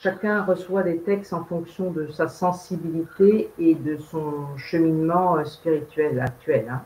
Chacun 0.00 0.44
reçoit 0.44 0.82
des 0.82 0.98
textes 0.98 1.32
en 1.32 1.44
fonction 1.44 1.90
de 1.90 2.08
sa 2.08 2.28
sensibilité 2.28 3.50
et 3.58 3.74
de 3.74 3.96
son 3.96 4.56
cheminement 4.56 5.36
euh, 5.36 5.44
spirituel 5.44 6.20
actuel. 6.20 6.68
Hein. 6.70 6.82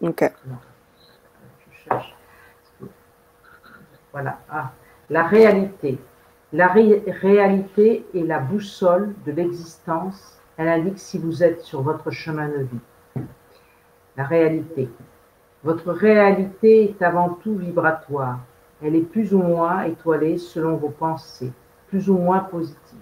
Ok. 0.00 0.32
Voilà. 4.12 4.38
Ah. 4.50 4.70
La 5.10 5.24
réalité. 5.24 5.98
La 6.52 6.68
réalité 6.68 8.06
est 8.14 8.22
la 8.22 8.38
boussole 8.38 9.14
de 9.26 9.32
l'existence. 9.32 10.40
Elle 10.56 10.68
indique 10.68 10.98
si 10.98 11.18
vous 11.18 11.42
êtes 11.42 11.62
sur 11.62 11.82
votre 11.82 12.10
chemin 12.12 12.48
de 12.48 12.68
vie. 12.70 13.24
La 14.16 14.24
réalité. 14.24 14.88
Votre 15.64 15.90
réalité 15.92 16.90
est 16.90 17.02
avant 17.02 17.30
tout 17.30 17.56
vibratoire. 17.56 18.38
Elle 18.82 18.96
est 18.96 19.00
plus 19.00 19.34
ou 19.34 19.38
moins 19.38 19.82
étoilée 19.82 20.38
selon 20.38 20.76
vos 20.76 20.88
pensées, 20.88 21.52
plus 21.88 22.10
ou 22.10 22.16
moins 22.16 22.40
positive. 22.40 22.98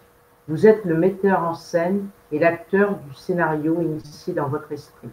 Vous 0.48 0.66
êtes 0.66 0.84
le 0.84 0.96
metteur 0.96 1.42
en 1.42 1.54
scène 1.54 2.08
et 2.30 2.38
l'acteur 2.38 2.96
du 2.96 3.14
scénario 3.14 3.80
initié 3.80 4.34
dans 4.34 4.48
votre 4.48 4.70
esprit. 4.72 5.08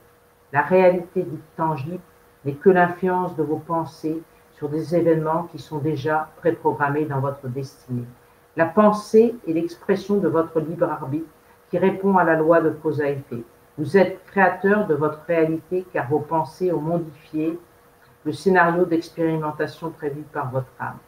La 0.52 0.62
réalité 0.62 1.24
dite 1.24 1.56
tangible 1.56 2.00
n'est 2.46 2.54
que 2.54 2.70
l'influence 2.70 3.36
de 3.36 3.44
vos 3.44 3.58
pensées 3.58 4.22
sur 4.54 4.70
des 4.70 4.96
événements 4.96 5.44
qui 5.52 5.60
sont 5.60 5.78
déjà 5.78 6.30
préprogrammés 6.38 7.06
dans 7.06 7.20
votre 7.20 7.48
destinée. 7.48 8.06
La 8.58 8.66
pensée 8.66 9.36
est 9.48 9.54
l'expression 9.54 10.18
de 10.18 10.28
votre 10.28 10.60
libre 10.60 10.90
arbitre 10.90 11.30
qui 11.70 11.78
répond 11.78 12.18
à 12.18 12.24
la 12.24 12.36
loi 12.36 12.60
de 12.62 12.72
cause 12.72 13.00
à 13.00 13.10
effet. 13.10 13.44
Vous 13.78 13.96
êtes 13.96 14.26
créateur 14.26 14.88
de 14.88 14.96
votre 14.96 15.22
réalité 15.28 15.86
car 15.94 16.10
vos 16.10 16.20
pensées 16.20 16.74
ont 16.74 16.82
modifié 16.82 17.58
le 18.30 18.34
scénario 18.34 18.86
d'expérimentation 18.86 19.90
prévu 19.90 20.22
par 20.22 20.52
votre 20.52 20.70
âme. 20.80 21.00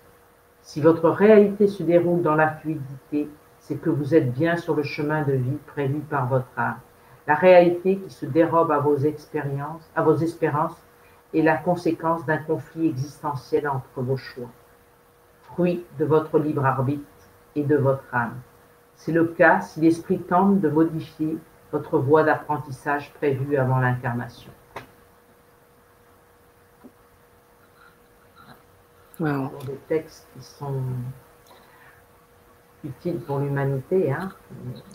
Si 0.63 0.81
votre 0.81 1.07
réalité 1.07 1.67
se 1.67 1.83
déroule 1.83 2.23
dans 2.23 2.33
la 2.33 2.49
fluidité, 2.49 3.29
c'est 3.59 3.75
que 3.75 3.91
vous 3.91 4.15
êtes 4.15 4.33
bien 4.33 4.57
sur 4.57 4.75
le 4.75 4.81
chemin 4.81 5.21
de 5.21 5.33
vie 5.33 5.59
prévu 5.67 5.99
par 5.99 6.25
votre 6.25 6.49
âme. 6.57 6.79
La 7.27 7.35
réalité 7.35 7.97
qui 7.97 8.09
se 8.09 8.25
dérobe 8.25 8.71
à 8.71 8.79
vos 8.79 8.97
expériences, 8.97 9.87
à 9.95 10.01
vos 10.01 10.15
espérances, 10.15 10.75
est 11.35 11.43
la 11.43 11.57
conséquence 11.57 12.25
d'un 12.25 12.39
conflit 12.39 12.87
existentiel 12.87 13.67
entre 13.67 14.01
vos 14.01 14.17
choix, 14.17 14.49
fruit 15.43 15.85
de 15.99 16.05
votre 16.05 16.39
libre 16.39 16.65
arbitre 16.65 17.05
et 17.55 17.61
de 17.63 17.77
votre 17.77 18.15
âme. 18.15 18.33
C'est 18.95 19.11
le 19.11 19.25
cas 19.25 19.61
si 19.61 19.79
l'esprit 19.79 20.17
tente 20.17 20.59
de 20.59 20.69
modifier 20.69 21.37
votre 21.71 21.99
voie 21.99 22.23
d'apprentissage 22.23 23.13
prévue 23.13 23.57
avant 23.57 23.77
l'incarnation. 23.77 24.51
Des 29.21 29.77
textes 29.87 30.27
qui 30.33 30.43
sont 30.43 30.81
utiles 32.83 33.19
pour 33.19 33.39
l'humanité. 33.39 34.11
Hein. 34.11 34.31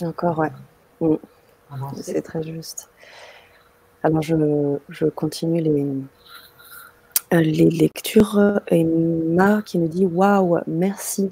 Encore, 0.03 0.39
ouais. 0.39 0.53
Mm. 1.01 1.17
C'est 1.95 2.23
très 2.23 2.43
juste. 2.43 2.91
Alors, 4.03 4.23
je, 4.23 4.77
je 4.89 5.07
continue 5.07 5.61
les, 5.61 5.87
euh, 7.33 7.41
les 7.41 7.71
lectures. 7.71 8.61
Emma 8.69 9.63
qui 9.63 9.79
nous 9.79 9.89
dit 9.89 10.07
Waouh, 10.07 10.59
merci. 10.67 11.29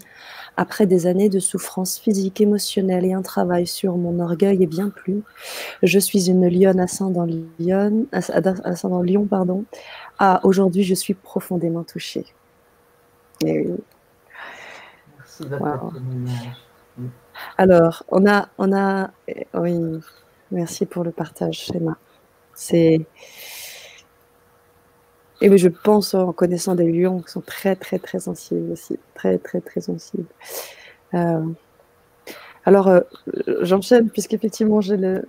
Après 0.56 0.86
des 0.86 1.06
années 1.08 1.28
de 1.28 1.40
souffrance 1.40 1.98
physique, 1.98 2.40
émotionnelle 2.40 3.04
et 3.04 3.12
un 3.12 3.22
travail 3.22 3.66
sur 3.66 3.96
mon 3.96 4.20
orgueil 4.20 4.62
et 4.62 4.66
bien 4.66 4.88
plus, 4.88 5.22
je 5.82 5.98
suis 5.98 6.30
une 6.30 6.48
lionne 6.48 6.78
ascendant 6.78 7.26
Lyon, 7.58 8.06
ascendant 8.12 9.02
Lion, 9.02 9.26
pardon. 9.26 9.64
Ah, 10.20 10.40
aujourd'hui, 10.44 10.84
je 10.84 10.94
suis 10.94 11.14
profondément 11.14 11.82
touchée. 11.82 12.26
Merci 15.18 15.44
de 15.44 15.56
wow. 15.56 15.92
Alors, 17.58 18.04
on 18.08 18.26
a, 18.26 18.48
on 18.58 18.72
a, 18.72 19.10
oui, 19.54 20.00
merci 20.50 20.86
pour 20.86 21.04
le 21.04 21.10
partage, 21.10 21.70
Emma. 21.74 21.96
C'est, 22.54 23.06
et 25.40 25.58
je 25.58 25.68
pense 25.68 26.14
en 26.14 26.32
connaissant 26.32 26.74
des 26.74 26.90
lions 26.90 27.20
qui 27.20 27.30
sont 27.30 27.40
très, 27.40 27.76
très, 27.76 27.98
très 27.98 28.20
sensibles 28.20 28.72
aussi. 28.72 28.98
Très, 29.14 29.38
très, 29.38 29.60
très 29.60 29.80
sensibles. 29.80 30.26
Euh, 31.14 31.44
alors, 32.66 32.88
euh, 32.88 33.00
j'enchaîne, 33.60 34.08
puisqu'effectivement, 34.08 34.80
j'ai 34.80 34.96
le, 34.96 35.22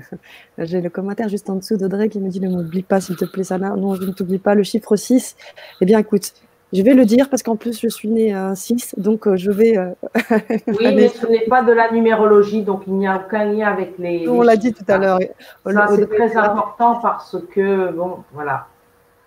j'ai 0.58 0.80
le 0.80 0.88
commentaire 0.90 1.28
juste 1.28 1.50
en 1.50 1.56
dessous 1.56 1.76
d'Audrey 1.76 2.08
qui 2.08 2.20
me 2.20 2.28
dit 2.28 2.40
Ne 2.40 2.48
m'oublie 2.48 2.82
pas, 2.82 3.00
s'il 3.00 3.16
te 3.16 3.24
plaît, 3.24 3.44
Sana. 3.44 3.70
Non, 3.74 3.94
je 3.96 4.04
ne 4.04 4.12
t'oublie 4.12 4.38
pas. 4.38 4.54
Le 4.54 4.62
chiffre 4.62 4.94
6, 4.94 5.36
eh 5.80 5.84
bien, 5.84 5.98
écoute, 5.98 6.32
je 6.72 6.82
vais 6.82 6.94
le 6.94 7.04
dire 7.04 7.30
parce 7.30 7.42
qu'en 7.42 7.56
plus, 7.56 7.80
je 7.80 7.88
suis 7.88 8.08
née 8.08 8.34
à 8.34 8.54
6, 8.54 8.96
donc 8.98 9.26
euh, 9.26 9.36
je 9.36 9.50
vais. 9.50 9.76
oui, 10.66 10.94
mais 10.94 11.08
ce 11.08 11.26
n'est 11.26 11.46
pas 11.46 11.62
de 11.62 11.72
la 11.72 11.90
numérologie, 11.92 12.62
donc 12.62 12.82
il 12.86 12.94
n'y 12.94 13.06
a 13.06 13.16
aucun 13.16 13.44
lien 13.44 13.68
avec 13.68 13.98
les. 13.98 14.28
On 14.28 14.42
l'a 14.42 14.56
dit 14.56 14.72
tout 14.72 14.84
à 14.88 14.98
l'heure. 14.98 15.18
Ça, 15.64 15.86
c'est 15.94 16.08
très 16.08 16.36
important 16.36 16.96
parce 17.00 17.36
que, 17.52 17.92
bon, 17.92 18.18
voilà. 18.32 18.66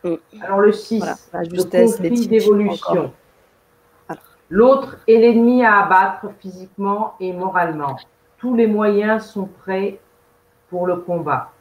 Mm. 0.03 0.15
Alors 0.41 0.59
le 0.59 0.71
6, 0.71 1.31
le 1.33 1.63
conflit 1.63 2.27
d'évolution. 2.27 3.11
L'autre 4.49 4.97
est 5.07 5.17
l'ennemi 5.17 5.63
à 5.63 5.83
abattre 5.83 6.27
physiquement 6.39 7.13
et 7.19 7.31
moralement. 7.33 7.97
Tous 8.39 8.55
les 8.55 8.65
moyens 8.65 9.25
sont 9.25 9.47
prêts 9.63 9.99
pour 10.69 10.87
le 10.87 10.97
combat. 10.97 11.51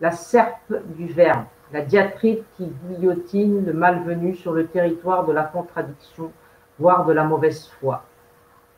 La 0.00 0.10
serpe 0.10 0.72
du 0.96 1.06
verbe, 1.06 1.44
la 1.74 1.80
diatribe 1.80 2.44
qui 2.56 2.72
guillotine 2.86 3.66
le 3.66 3.72
malvenu 3.72 4.36
sur 4.36 4.52
le 4.52 4.68
territoire 4.68 5.26
de 5.26 5.32
la 5.32 5.42
contradiction, 5.42 6.30
voire 6.78 7.04
de 7.04 7.12
la 7.12 7.24
mauvaise 7.24 7.66
foi. 7.80 8.04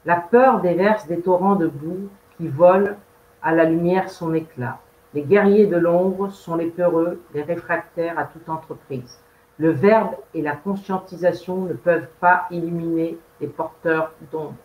La 0.06 0.16
peur 0.16 0.62
déverse 0.62 1.06
des 1.06 1.20
torrents 1.20 1.56
de 1.56 1.66
boue 1.66 2.08
qui 2.38 2.48
volent 2.48 2.94
à 3.42 3.52
la 3.52 3.64
lumière 3.64 4.08
son 4.08 4.32
éclat. 4.32 4.78
Les 5.12 5.20
guerriers 5.20 5.66
de 5.66 5.76
l'ombre 5.76 6.30
sont 6.30 6.56
les 6.56 6.70
peureux, 6.70 7.20
les 7.34 7.42
réfractaires 7.42 8.18
à 8.18 8.24
toute 8.24 8.48
entreprise. 8.48 9.20
Le 9.58 9.72
verbe 9.72 10.16
et 10.32 10.40
la 10.40 10.56
conscientisation 10.56 11.66
ne 11.66 11.74
peuvent 11.74 12.08
pas 12.18 12.46
illuminer 12.50 13.18
les 13.42 13.48
porteurs 13.48 14.12
d'ombre. 14.32 14.56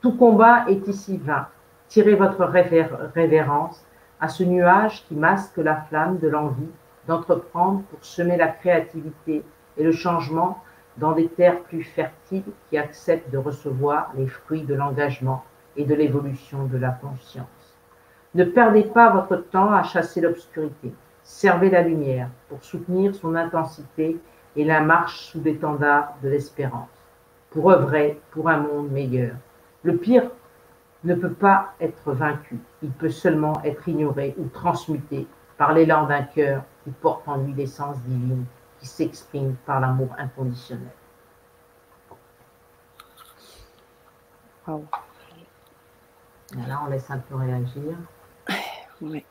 Tout 0.00 0.16
combat 0.16 0.64
est 0.68 0.86
ici 0.86 1.16
vain. 1.16 1.48
Tirez 1.88 2.14
votre 2.14 2.44
révérence 3.14 3.84
à 4.20 4.28
ce 4.28 4.44
nuage 4.44 5.04
qui 5.08 5.16
masque 5.16 5.56
la 5.56 5.74
flamme 5.74 6.18
de 6.18 6.28
l'envie 6.28 6.70
d'entreprendre 7.08 7.82
pour 7.90 8.04
semer 8.04 8.36
la 8.36 8.48
créativité 8.48 9.42
et 9.76 9.82
le 9.82 9.92
changement 9.92 10.62
dans 10.98 11.12
des 11.12 11.28
terres 11.28 11.62
plus 11.62 11.82
fertiles 11.82 12.44
qui 12.68 12.76
acceptent 12.76 13.30
de 13.30 13.38
recevoir 13.38 14.12
les 14.16 14.26
fruits 14.26 14.62
de 14.62 14.74
l'engagement 14.74 15.44
et 15.76 15.84
de 15.84 15.94
l'évolution 15.94 16.66
de 16.66 16.76
la 16.76 16.90
conscience. 16.90 17.46
Ne 18.34 18.44
perdez 18.44 18.82
pas 18.82 19.10
votre 19.10 19.36
temps 19.36 19.72
à 19.72 19.82
chasser 19.82 20.20
l'obscurité. 20.20 20.92
Servez 21.22 21.70
la 21.70 21.82
lumière 21.82 22.28
pour 22.48 22.62
soutenir 22.62 23.14
son 23.14 23.34
intensité 23.34 24.18
et 24.56 24.64
la 24.64 24.80
marche 24.80 25.20
sous 25.26 25.40
l'étendard 25.42 26.14
de 26.22 26.28
l'espérance, 26.28 26.88
pour 27.50 27.70
œuvrer 27.70 28.20
pour 28.32 28.48
un 28.48 28.58
monde 28.58 28.90
meilleur. 28.90 29.34
Le 29.82 29.96
pire 29.96 30.30
ne 31.04 31.14
peut 31.14 31.32
pas 31.32 31.74
être 31.80 32.12
vaincu, 32.12 32.58
il 32.82 32.90
peut 32.90 33.08
seulement 33.08 33.62
être 33.64 33.88
ignoré 33.88 34.34
ou 34.36 34.46
transmuté 34.48 35.26
par 35.56 35.72
l'élan 35.72 36.06
d'un 36.06 36.22
cœur 36.22 36.64
qui 36.88 36.94
porte 37.00 37.28
en 37.28 37.36
lui 37.36 37.52
l'essence 37.52 37.98
divine 38.00 38.46
qui 38.80 38.86
s'exprime 38.86 39.56
par 39.66 39.80
l'amour 39.80 40.08
inconditionnel. 40.16 40.88
Là, 44.66 44.78
on 46.84 46.90
laisse 46.90 47.10
un 47.10 47.18
peu 47.18 47.36
réagir. 47.36 47.96
Oui. 49.00 49.24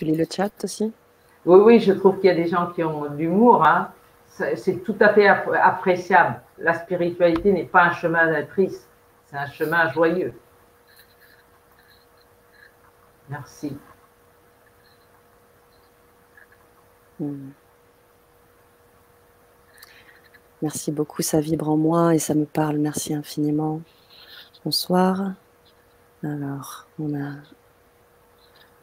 Tu 0.00 0.06
lis 0.06 0.16
le 0.16 0.24
chat 0.30 0.50
aussi? 0.64 0.92
Oui, 1.44 1.60
oui, 1.60 1.78
je 1.78 1.92
trouve 1.92 2.16
qu'il 2.16 2.28
y 2.28 2.30
a 2.30 2.34
des 2.34 2.46
gens 2.46 2.68
qui 2.68 2.82
ont 2.82 3.02
de 3.02 3.16
l'humour. 3.16 3.66
Hein. 3.66 3.92
C'est 4.28 4.82
tout 4.82 4.96
à 4.98 5.12
fait 5.12 5.28
appréciable. 5.28 6.40
La 6.56 6.72
spiritualité 6.72 7.52
n'est 7.52 7.64
pas 7.64 7.82
un 7.82 7.92
chemin 7.92 8.42
triste, 8.46 8.88
c'est 9.26 9.36
un 9.36 9.50
chemin 9.50 9.90
joyeux. 9.92 10.32
Merci. 13.28 13.76
Hmm. 17.18 17.50
Merci 20.62 20.92
beaucoup, 20.92 21.20
ça 21.20 21.40
vibre 21.40 21.68
en 21.68 21.76
moi 21.76 22.14
et 22.14 22.18
ça 22.18 22.34
me 22.34 22.46
parle. 22.46 22.78
Merci 22.78 23.12
infiniment. 23.12 23.82
Bonsoir. 24.64 25.32
Alors, 26.22 26.86
on 26.98 27.14
a 27.14 27.34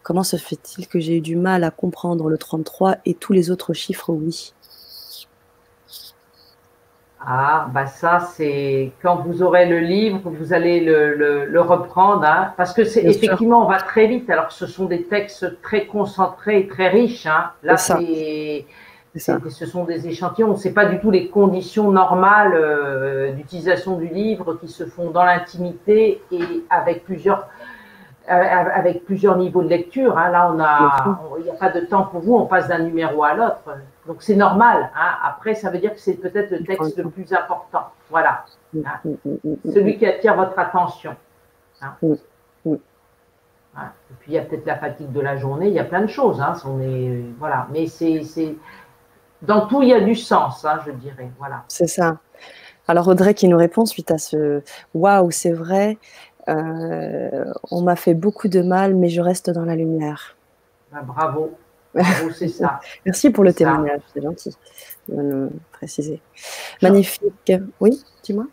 Comment 0.08 0.24
se 0.24 0.38
fait-il 0.38 0.88
que 0.88 1.02
j'ai 1.02 1.18
eu 1.18 1.20
du 1.20 1.36
mal 1.36 1.66
à 1.66 1.70
comprendre 1.70 2.30
le 2.30 2.38
33 2.38 2.96
et 3.06 3.14
tous 3.14 3.34
les 3.34 3.52
autres 3.52 3.74
chiffres, 3.74 4.14
oui? 4.14 4.54
Ah, 7.20 7.68
bah 7.74 7.88
ça, 7.88 8.22
c'est 8.22 8.94
quand 9.02 9.18
vous 9.18 9.44
aurez 9.44 9.68
le 9.68 9.80
livre, 9.80 10.22
vous 10.24 10.54
allez 10.54 10.80
le, 10.80 11.60
reprendre, 11.60 12.24
hein, 12.24 12.54
parce 12.56 12.72
que 12.72 12.86
c'est 12.86 13.04
effectivement, 13.04 13.66
on 13.66 13.70
va 13.70 13.82
très 13.82 14.08
vite. 14.08 14.30
Alors, 14.30 14.54
ce 14.54 14.66
sont 14.66 14.86
des 14.86 15.04
textes 15.04 15.62
très 15.62 15.88
concentrés 15.88 16.62
et 16.62 16.68
très 16.70 16.88
riches. 16.88 17.26
Hein. 17.26 17.52
Là, 17.62 17.76
c'est 17.76 18.66
ce 19.18 19.66
sont 19.66 19.84
des 19.84 20.08
échantillons. 20.08 20.56
Ce 20.56 20.70
n'est 20.70 20.74
pas 20.74 20.86
du 20.86 21.02
tout 21.02 21.12
les 21.12 21.28
conditions 21.28 21.92
normales 21.92 22.54
euh, 22.54 23.34
d'utilisation 23.34 23.98
du 23.98 24.08
livre 24.08 24.54
qui 24.54 24.70
se 24.70 24.86
font 24.86 25.10
dans 25.12 25.26
l'intimité 25.26 26.22
et 26.32 26.64
avec 26.70 27.04
plusieurs 27.04 27.50
avec 28.28 29.06
plusieurs 29.06 29.38
niveaux 29.38 29.64
de 29.64 29.70
lecture. 29.70 30.18
Hein. 30.18 30.30
Là, 30.30 30.52
on 30.54 30.60
a, 30.60 31.20
il 31.38 31.46
n'y 31.46 31.50
a 31.50 31.54
pas 31.54 31.70
de 31.70 31.82
temps 31.82 32.04
pour 32.04 32.22
vous, 32.22 32.36
on 32.36 32.46
passe 32.46 32.68
d'un 32.68 32.80
numéro 32.80 33.24
à 33.24 33.34
l'autre. 33.34 33.64
Donc 34.06 34.22
c'est 34.22 34.36
normal. 34.36 34.90
Hein. 34.96 35.16
Après, 35.24 35.56
ça 35.56 35.70
veut 35.70 35.80
dire 35.80 35.94
que 35.94 36.00
c'est 36.00 36.16
peut-être 36.16 36.52
le 36.52 36.64
texte 36.64 36.98
le 36.98 37.10
plus 37.10 37.32
important. 37.34 37.86
Voilà. 38.10 38.46
Mm, 38.74 38.80
hein. 38.86 39.00
mm, 39.06 39.30
mm, 39.44 39.74
Celui 39.74 39.98
qui 39.98 40.06
attire 40.06 40.36
votre 40.36 40.58
attention. 40.60 41.16
Et 42.10 42.16
puis 44.20 44.30
il 44.30 44.34
y 44.34 44.38
a 44.38 44.42
peut-être 44.42 44.66
la 44.66 44.78
fatigue 44.78 45.12
de 45.12 45.22
la 45.22 45.38
journée, 45.38 45.68
il 45.68 45.74
y 45.74 45.80
a 45.80 45.84
plein 45.84 46.02
de 46.02 46.08
choses. 46.08 46.44
On 46.66 46.82
est, 46.82 47.22
voilà. 47.40 47.68
Mais 47.72 47.88
c'est, 47.88 48.56
dans 49.42 49.68
tout, 49.68 49.84
il 49.84 49.90
y 49.90 49.94
a 49.94 50.02
du 50.02 50.16
sens, 50.16 50.66
je 50.86 50.92
dirais. 50.92 51.30
Voilà. 51.38 51.64
C'est 51.68 51.88
ça. 51.88 52.18
Alors 52.90 53.10
Audrey 53.10 53.34
qui 53.34 53.50
nous 53.50 53.58
répond 53.58 53.86
suite 53.86 54.12
à 54.12 54.18
ce 54.18 54.62
waouh, 54.94 55.30
c'est 55.32 55.52
vrai. 55.52 55.98
Euh, 56.50 57.46
on 57.72 57.82
m'a 57.82 57.96
fait 57.96 58.14
beaucoup 58.14 58.48
de 58.48 58.62
mal, 58.62 58.96
mais 58.96 59.10
je 59.10 59.22
reste 59.22 59.50
dans 59.50 59.66
la 59.66 59.76
lumière. 59.76 60.36
Ah, 60.94 61.02
bravo. 61.02 61.52
Bravo, 61.94 62.30
c'est 62.36 62.48
ça. 62.48 62.80
Merci 63.06 63.30
pour 63.30 63.44
le 63.44 63.54
témoignage, 63.54 64.02
c'est 64.14 64.22
gentil 64.22 64.56
de 65.10 65.50
préciser. 65.72 66.22
Magnifique. 66.82 67.54
Oui, 67.80 68.04
dis-moi. 68.24 68.46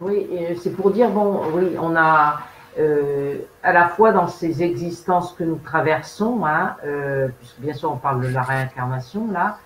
Oui, 0.00 0.28
c'est 0.62 0.70
pour 0.70 0.90
dire, 0.90 1.10
bon, 1.10 1.40
oui, 1.54 1.76
on 1.80 1.96
a 1.96 2.38
euh, 2.78 3.38
à 3.62 3.72
la 3.72 3.88
fois 3.88 4.12
dans 4.12 4.28
ces 4.28 4.62
existences 4.62 5.32
que 5.32 5.44
nous 5.44 5.56
traversons, 5.56 6.44
hein, 6.44 6.76
euh, 6.84 7.28
bien 7.58 7.72
sûr 7.72 7.90
on 7.90 7.96
parle 7.96 8.20
de 8.20 8.28
la 8.28 8.42
réincarnation 8.42 9.32
là, 9.32 9.56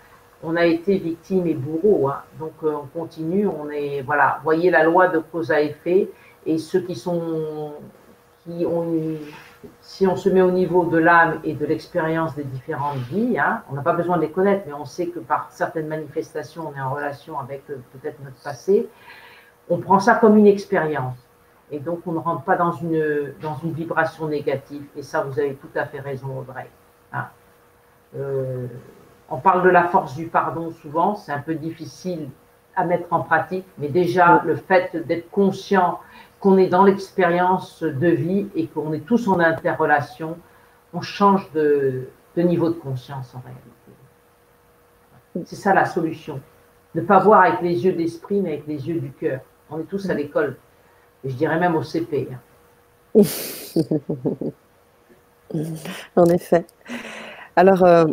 on 0.44 0.54
a 0.54 0.64
été 0.64 0.96
victime 0.96 1.48
et 1.48 1.54
bourreau, 1.54 2.08
hein, 2.08 2.22
donc 2.38 2.52
on 2.62 2.86
continue, 2.96 3.48
on 3.48 3.68
est, 3.68 4.02
voilà, 4.02 4.38
voyez 4.44 4.70
la 4.70 4.84
loi 4.84 5.08
de 5.08 5.18
cause 5.18 5.50
à 5.50 5.60
effet, 5.60 6.08
et 6.46 6.58
ceux 6.58 6.80
qui 6.80 6.94
sont 6.94 7.72
qui 8.44 8.64
ont 8.64 8.84
si 9.80 10.06
on 10.06 10.16
se 10.16 10.28
met 10.28 10.42
au 10.42 10.50
niveau 10.50 10.84
de 10.84 10.98
l'âme 10.98 11.40
et 11.44 11.52
de 11.52 11.66
l'expérience 11.66 12.34
des 12.34 12.44
différentes 12.44 12.98
vies, 13.10 13.38
hein, 13.38 13.62
on 13.70 13.74
n'a 13.74 13.82
pas 13.82 13.92
besoin 13.92 14.16
de 14.16 14.22
les 14.22 14.30
connaître, 14.30 14.64
mais 14.66 14.72
on 14.72 14.84
sait 14.84 15.08
que 15.08 15.18
par 15.18 15.48
certaines 15.50 15.86
manifestations, 15.86 16.72
on 16.72 16.78
est 16.78 16.80
en 16.80 16.94
relation 16.94 17.38
avec 17.38 17.64
euh, 17.70 17.76
peut-être 17.92 18.18
notre 18.24 18.42
passé, 18.42 18.88
on 19.68 19.78
prend 19.78 19.98
ça 19.98 20.14
comme 20.14 20.36
une 20.36 20.46
expérience. 20.46 21.16
Et 21.70 21.78
donc, 21.78 22.00
on 22.06 22.12
ne 22.12 22.18
rentre 22.18 22.42
pas 22.42 22.56
dans 22.56 22.72
une, 22.72 23.32
dans 23.40 23.56
une 23.62 23.72
vibration 23.72 24.26
négative. 24.26 24.84
Et 24.96 25.02
ça, 25.02 25.22
vous 25.22 25.38
avez 25.38 25.54
tout 25.54 25.68
à 25.76 25.84
fait 25.84 26.00
raison, 26.00 26.38
Audrey. 26.40 26.68
Hein. 27.12 27.26
Euh, 28.16 28.66
on 29.28 29.36
parle 29.36 29.62
de 29.62 29.68
la 29.68 29.84
force 29.84 30.16
du 30.16 30.26
pardon 30.26 30.72
souvent, 30.72 31.14
c'est 31.14 31.30
un 31.30 31.38
peu 31.38 31.54
difficile 31.54 32.28
à 32.74 32.84
mettre 32.84 33.12
en 33.12 33.20
pratique, 33.20 33.66
mais 33.78 33.88
déjà, 33.88 34.42
le 34.44 34.56
fait 34.56 34.96
d'être 35.06 35.30
conscient 35.30 36.00
qu'on 36.40 36.56
est 36.56 36.68
dans 36.68 36.84
l'expérience 36.84 37.82
de 37.82 38.08
vie 38.08 38.48
et 38.54 38.66
qu'on 38.66 38.92
est 38.92 39.04
tous 39.04 39.28
en 39.28 39.38
interrelation, 39.38 40.38
on 40.92 41.02
change 41.02 41.50
de, 41.52 42.08
niveau 42.36 42.70
de 42.70 42.74
conscience 42.74 43.34
en 43.34 43.42
réalité. 43.44 43.68
C'est 45.44 45.56
ça 45.56 45.74
la 45.74 45.84
solution. 45.84 46.40
Ne 46.94 47.02
pas 47.02 47.18
voir 47.18 47.42
avec 47.42 47.60
les 47.60 47.84
yeux 47.84 47.92
d'esprit, 47.92 48.40
mais 48.40 48.54
avec 48.54 48.66
les 48.66 48.88
yeux 48.88 49.00
du 49.00 49.12
cœur. 49.12 49.40
On 49.70 49.78
est 49.78 49.84
tous 49.84 50.08
à 50.08 50.14
l'école. 50.14 50.56
Et 51.22 51.30
je 51.30 51.36
dirais 51.36 51.60
même 51.60 51.76
au 51.76 51.82
CP. 51.82 52.28
Hein. 52.32 52.40
en 56.16 56.24
effet. 56.26 56.64
Alors, 57.54 57.84
euh, 57.84 58.06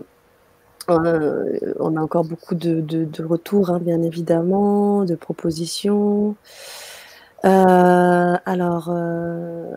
euh, 0.89 1.59
on 1.79 1.95
a 1.95 2.01
encore 2.01 2.25
beaucoup 2.25 2.55
de, 2.55 3.23
retours, 3.23 3.69
hein, 3.69 3.79
bien 3.79 4.01
évidemment, 4.01 5.05
de 5.05 5.15
propositions. 5.15 6.35
Euh, 7.45 8.35
alors, 8.45 8.89
euh, 8.89 9.76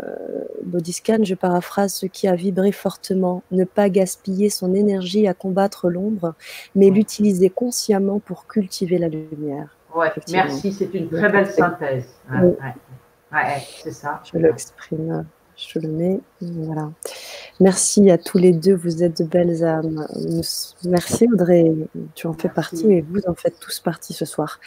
Bodyscan, 0.64 1.18
je 1.22 1.34
paraphrase 1.34 1.94
ce 1.94 2.06
qui 2.06 2.26
a 2.26 2.34
vibré 2.34 2.72
fortement. 2.72 3.42
Ne 3.50 3.64
pas 3.64 3.88
gaspiller 3.88 4.50
son 4.50 4.74
énergie 4.74 5.26
à 5.28 5.34
combattre 5.34 5.90
l'ombre, 5.90 6.34
mais 6.74 6.90
l'utiliser 6.90 7.50
consciemment 7.50 8.18
pour 8.18 8.46
cultiver 8.46 8.98
la 8.98 9.08
lumière. 9.08 9.76
Ouais, 9.94 10.10
merci, 10.30 10.72
c'est 10.72 10.94
une 10.94 11.08
très 11.08 11.28
belle 11.28 11.50
synthèse. 11.50 12.08
Ouais, 12.32 13.62
c'est 13.82 13.92
ça. 13.92 14.22
Je 14.24 14.38
l'exprime 14.38 15.24
je 15.68 15.78
le 15.78 15.88
mets. 15.88 16.20
Voilà. 16.40 16.90
Merci 17.60 18.10
à 18.10 18.16
tous 18.16 18.38
les 18.38 18.52
deux, 18.52 18.74
vous 18.74 19.02
êtes 19.02 19.22
de 19.22 19.24
belles 19.26 19.64
âmes. 19.64 20.06
Merci 20.84 21.28
Audrey, 21.30 21.72
tu 22.14 22.26
en 22.26 22.32
fais 22.32 22.48
partie 22.48 22.90
et 22.90 23.02
vous 23.02 23.20
en 23.26 23.34
faites 23.34 23.60
tous 23.60 23.80
partie 23.80 24.14
ce 24.14 24.24
soir. 24.24 24.58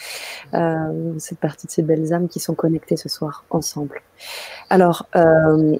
Euh, 0.54 1.12
c'est 1.18 1.38
partie 1.38 1.66
de 1.66 1.72
ces 1.72 1.82
belles 1.82 2.12
âmes 2.12 2.28
qui 2.28 2.38
sont 2.38 2.54
connectées 2.54 2.96
ce 2.96 3.08
soir 3.08 3.44
ensemble. 3.50 4.00
Alors, 4.70 5.08
euh, 5.16 5.76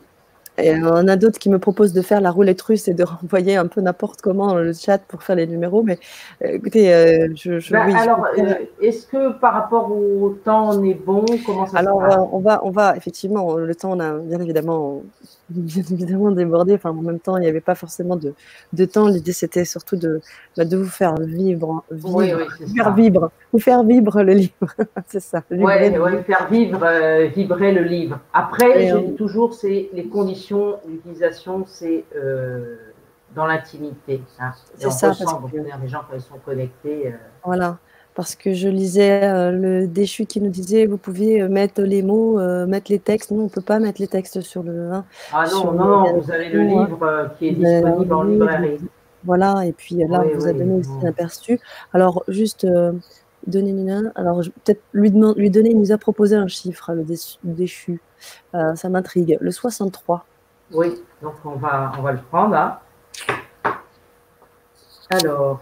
et 0.56 0.72
on 0.74 1.08
a 1.08 1.16
d'autres 1.16 1.38
qui 1.38 1.50
me 1.50 1.58
proposent 1.58 1.92
de 1.92 2.02
faire 2.02 2.20
la 2.20 2.30
roulette 2.30 2.62
russe 2.62 2.86
et 2.86 2.94
de 2.94 3.02
renvoyer 3.04 3.56
un 3.56 3.66
peu 3.66 3.80
n'importe 3.80 4.20
comment 4.20 4.46
dans 4.48 4.58
le 4.58 4.72
chat 4.72 4.98
pour 4.98 5.22
faire 5.22 5.36
les 5.36 5.46
numéros. 5.46 5.82
Mais 5.82 5.98
euh, 6.44 6.48
écoutez, 6.52 6.94
euh, 6.94 7.28
je, 7.34 7.58
je 7.58 7.72
bah, 7.72 7.84
alors, 7.96 8.26
euh, 8.38 8.54
est-ce 8.80 9.06
que 9.06 9.32
par 9.32 9.54
rapport 9.54 9.90
au 9.90 10.38
temps, 10.44 10.70
on 10.70 10.84
est 10.84 10.94
bon? 10.94 11.24
Comment 11.44 11.66
ça 11.66 11.78
Alors, 11.78 12.00
se 12.02 12.06
passe 12.06 12.26
on 12.32 12.38
va, 12.38 12.60
on 12.64 12.70
va 12.70 12.96
effectivement, 12.96 13.56
le 13.56 13.74
temps, 13.74 13.92
on 13.92 14.00
a 14.00 14.12
bien 14.18 14.40
évidemment, 14.40 15.02
bien 15.48 15.82
évidemment 15.90 16.30
débordé. 16.30 16.74
Enfin, 16.74 16.90
en 16.90 17.02
même 17.02 17.18
temps, 17.18 17.36
il 17.36 17.40
n'y 17.40 17.48
avait 17.48 17.60
pas 17.60 17.74
forcément 17.74 18.14
de, 18.14 18.32
de 18.72 18.84
temps. 18.84 19.08
L'idée, 19.08 19.32
c'était 19.32 19.64
surtout 19.64 19.96
de, 19.96 20.20
bah, 20.56 20.64
de 20.64 20.76
vous 20.76 20.88
faire 20.88 21.16
vivre, 21.16 21.82
vivre, 21.90 22.16
oui, 22.16 22.32
oui, 22.32 22.74
faire 22.76 22.94
vivre, 22.94 23.30
vous 23.52 23.58
faire 23.58 23.82
vivre 23.82 24.22
le 24.22 24.34
livre. 24.34 24.52
c'est 25.08 25.20
ça. 25.20 25.42
Oui, 25.50 25.58
ouais, 25.58 26.22
faire 26.24 26.48
vivre, 26.48 26.86
vibrer 27.34 27.72
le 27.72 27.82
livre. 27.82 28.20
Après, 28.32 28.88
je 28.88 28.96
dis 28.98 29.14
toujours, 29.14 29.54
c'est 29.54 29.88
les 29.92 30.04
conditions 30.06 30.43
l'utilisation, 30.50 31.64
c'est 31.66 32.04
euh, 32.16 32.76
dans 33.34 33.46
l'intimité. 33.46 34.22
Hein. 34.38 34.52
C'est 34.76 34.90
ça. 34.90 35.10
Ressent, 35.10 35.40
parce 35.40 35.52
que... 35.52 35.56
les 35.58 35.88
gens, 35.88 36.00
quand 36.08 36.14
ils 36.14 36.20
sont 36.20 36.38
connectés. 36.44 37.08
Euh, 37.08 37.16
voilà. 37.44 37.78
Parce 38.14 38.36
que 38.36 38.52
je 38.52 38.68
lisais 38.68 39.24
euh, 39.24 39.50
le 39.50 39.86
déchu 39.88 40.24
qui 40.24 40.40
nous 40.40 40.50
disait 40.50 40.86
vous 40.86 40.98
pouviez 40.98 41.48
mettre 41.48 41.82
les 41.82 42.02
mots, 42.02 42.38
mettre 42.66 42.92
les 42.92 43.00
textes. 43.00 43.32
Nous, 43.32 43.40
on 43.40 43.44
ne 43.44 43.48
peut 43.48 43.60
pas 43.60 43.80
mettre 43.80 44.00
les 44.00 44.06
textes 44.06 44.40
sur 44.40 44.62
le. 44.62 44.92
Hein, 44.92 45.04
ah 45.32 45.46
non, 45.50 45.72
non, 45.72 46.20
vous 46.20 46.30
avez 46.30 46.48
le 46.48 46.60
livre 46.60 47.30
qui 47.38 47.48
est 47.48 47.52
disponible 47.52 48.14
en 48.14 48.22
librairie. 48.22 48.78
Voilà, 49.24 49.64
et 49.66 49.72
puis 49.72 49.96
là, 49.96 50.22
on 50.24 50.36
vous 50.36 50.46
a 50.46 50.52
donné 50.52 50.74
aussi 50.74 50.90
un 51.02 51.08
aperçu. 51.08 51.58
Alors, 51.92 52.22
juste 52.28 52.66
donner 53.46 53.74
alors 54.14 54.40
peut-être 54.64 54.80
lui, 54.92 55.10
lui 55.36 55.50
donner, 55.50 55.70
il 55.70 55.78
nous 55.78 55.92
a 55.92 55.98
proposé 55.98 56.36
un 56.36 56.46
chiffre, 56.46 56.92
le 56.92 57.04
déchu. 57.42 58.00
ça 58.52 58.88
m'intrigue. 58.88 59.38
Le 59.40 59.50
63. 59.50 60.24
Oui, 60.72 61.02
donc 61.22 61.34
on 61.44 61.56
va, 61.56 61.92
on 61.98 62.02
va 62.02 62.12
le 62.12 62.22
prendre 62.22 62.52
là. 62.52 62.80
Alors. 65.10 65.60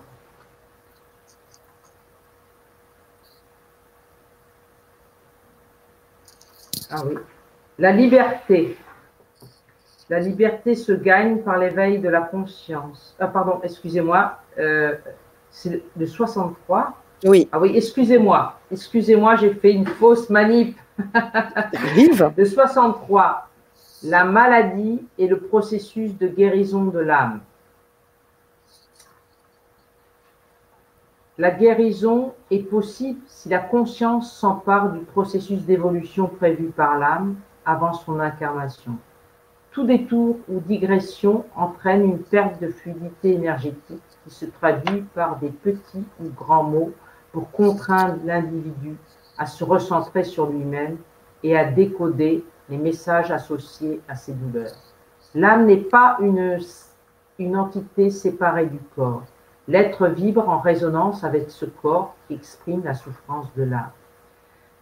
Ah 6.91 7.03
oui. 7.07 7.15
La 7.79 7.93
liberté. 7.93 8.77
La 10.09 10.21
liberté 10.21 10.75
se 10.75 10.93
gagne 10.93 11.39
par 11.39 11.59
l'éveil 11.59 11.99
de 11.99 12.09
la 12.09 12.21
conscience. 12.21 13.17
Ah 13.19 13.29
pardon, 13.29 13.61
excusez-moi. 13.63 14.39
Euh, 14.59 14.95
c'est 15.51 15.83
le 15.97 16.07
63. 16.07 16.95
Oui. 17.25 17.49
Ah 17.51 17.59
oui, 17.59 17.73
excusez-moi. 17.75 18.59
Excusez-moi, 18.71 19.37
j'ai 19.37 19.55
fait 19.55 19.73
une 19.73 19.87
fausse 19.87 20.29
manip. 20.29 20.77
Vive. 21.95 22.33
De 22.37 22.45
63 22.45 23.49
la 24.05 24.25
maladie 24.25 25.01
et 25.19 25.29
le 25.29 25.39
processus 25.39 26.17
de 26.19 26.27
guérison 26.27 26.85
de 26.85 26.99
l'âme. 26.99 27.41
La 31.39 31.51
guérison 31.51 32.35
est 32.51 32.69
possible 32.69 33.21
si 33.27 33.49
la 33.49 33.59
conscience 33.59 34.39
s'empare 34.39 34.93
du 34.93 35.01
processus 35.01 35.63
d'évolution 35.65 36.27
prévu 36.27 36.67
par 36.67 36.99
l'âme 36.99 37.37
avant 37.65 37.95
son 37.95 38.21
incarnation. 38.21 38.93
Tout 39.71 39.85
détour 39.85 40.37
ou 40.49 40.61
digression 40.61 41.47
entraîne 41.57 42.05
une 42.05 42.19
perte 42.19 42.61
de 42.61 42.69
fluidité 42.69 43.33
énergétique 43.33 44.03
qui 44.25 44.31
se 44.31 44.45
traduit 44.45 45.03
par 45.15 45.39
des 45.39 45.49
petits 45.49 46.05
ou 46.21 46.29
grands 46.29 46.65
mots 46.65 46.93
pour 47.33 47.51
contraindre 47.51 48.19
l'individu 48.25 48.97
à 49.39 49.47
se 49.47 49.65
recentrer 49.65 50.25
sur 50.25 50.51
lui-même 50.51 50.99
et 51.43 51.57
à 51.57 51.65
décoder 51.65 52.45
les 52.69 52.79
messages 52.79 53.31
associés 53.31 54.01
à 54.09 54.15
ces 54.15 54.33
douleurs. 54.33 54.75
L'âme 55.35 55.67
n'est 55.67 55.79
pas 55.79 56.17
une, 56.21 57.57
entité 57.57 58.11
séparée 58.11 58.67
du 58.67 58.79
corps. 58.95 59.25
L'être 59.67 60.07
vibre 60.07 60.49
en 60.49 60.59
résonance 60.59 61.25
avec 61.25 61.51
ce 61.51 61.65
corps 61.65 62.15
qui 62.27 62.35
exprime 62.35 62.85
la 62.85 62.95
souffrance 62.95 63.53
de 63.57 63.65
l'âme. 63.65 63.91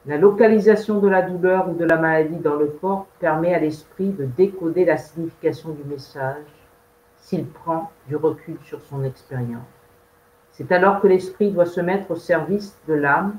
La 0.07 0.16
localisation 0.16 0.98
de 0.98 1.09
la 1.09 1.23
douleur 1.23 1.69
ou 1.69 1.74
de 1.74 1.85
la 1.85 1.97
maladie 1.97 2.39
dans 2.39 2.57
le 2.57 2.66
corps 2.66 3.07
permet 3.19 3.55
à 3.55 3.59
l'esprit 3.59 4.11
de 4.11 4.24
décoder 4.24 4.85
la 4.85 4.97
signification 4.97 5.70
du 5.70 5.85
message 5.85 6.44
s'il 7.19 7.47
prend 7.47 7.90
du 8.09 8.16
recul 8.16 8.57
sur 8.65 8.81
son 8.82 9.05
expérience. 9.05 9.62
C'est 10.52 10.73
alors 10.73 11.01
que 11.01 11.07
l'esprit 11.07 11.51
doit 11.51 11.66
se 11.66 11.81
mettre 11.81 12.11
au 12.11 12.16
service 12.16 12.77
de 12.89 12.94
l'âme 12.94 13.36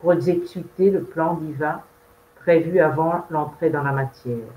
pour 0.00 0.12
exécuter 0.12 0.90
le 0.90 1.02
plan 1.02 1.34
divin 1.34 1.80
prévu 2.44 2.78
avant 2.78 3.24
l'entrée 3.30 3.70
dans 3.70 3.82
la 3.82 3.92
matière. 3.92 4.52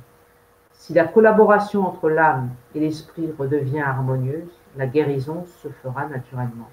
Si 0.73 0.93
la 0.93 1.05
collaboration 1.05 1.88
entre 1.88 2.09
l'âme 2.09 2.49
et 2.76 2.81
l'esprit 2.81 3.30
redevient 3.39 3.80
harmonieuse, 3.80 4.51
la 4.76 4.88
guérison 4.88 5.45
se 5.64 5.69
fera 5.69 6.05
naturellement. 6.05 6.69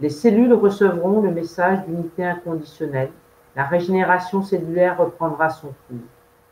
Les 0.00 0.08
cellules 0.08 0.54
recevront 0.54 1.20
le 1.20 1.30
message 1.30 1.84
d'unité 1.84 2.24
inconditionnelle, 2.24 3.10
la 3.54 3.64
régénération 3.64 4.42
cellulaire 4.42 4.96
reprendra 4.96 5.50
son 5.50 5.74
cours. 5.88 6.08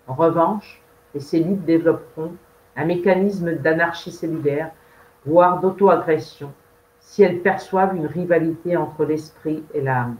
En 0.06 0.12
revanche, 0.12 0.82
les 1.14 1.20
cellules 1.20 1.64
développeront 1.64 2.32
un 2.76 2.84
mécanisme 2.84 3.54
d'anarchie 3.54 4.12
cellulaire, 4.12 4.70
voire 5.24 5.60
d'auto-agression, 5.60 6.52
si 7.00 7.22
elles 7.22 7.40
perçoivent 7.40 7.96
une 7.96 8.06
rivalité 8.06 8.76
entre 8.76 9.06
l'esprit 9.06 9.64
et 9.72 9.80
l'âme. 9.80 10.16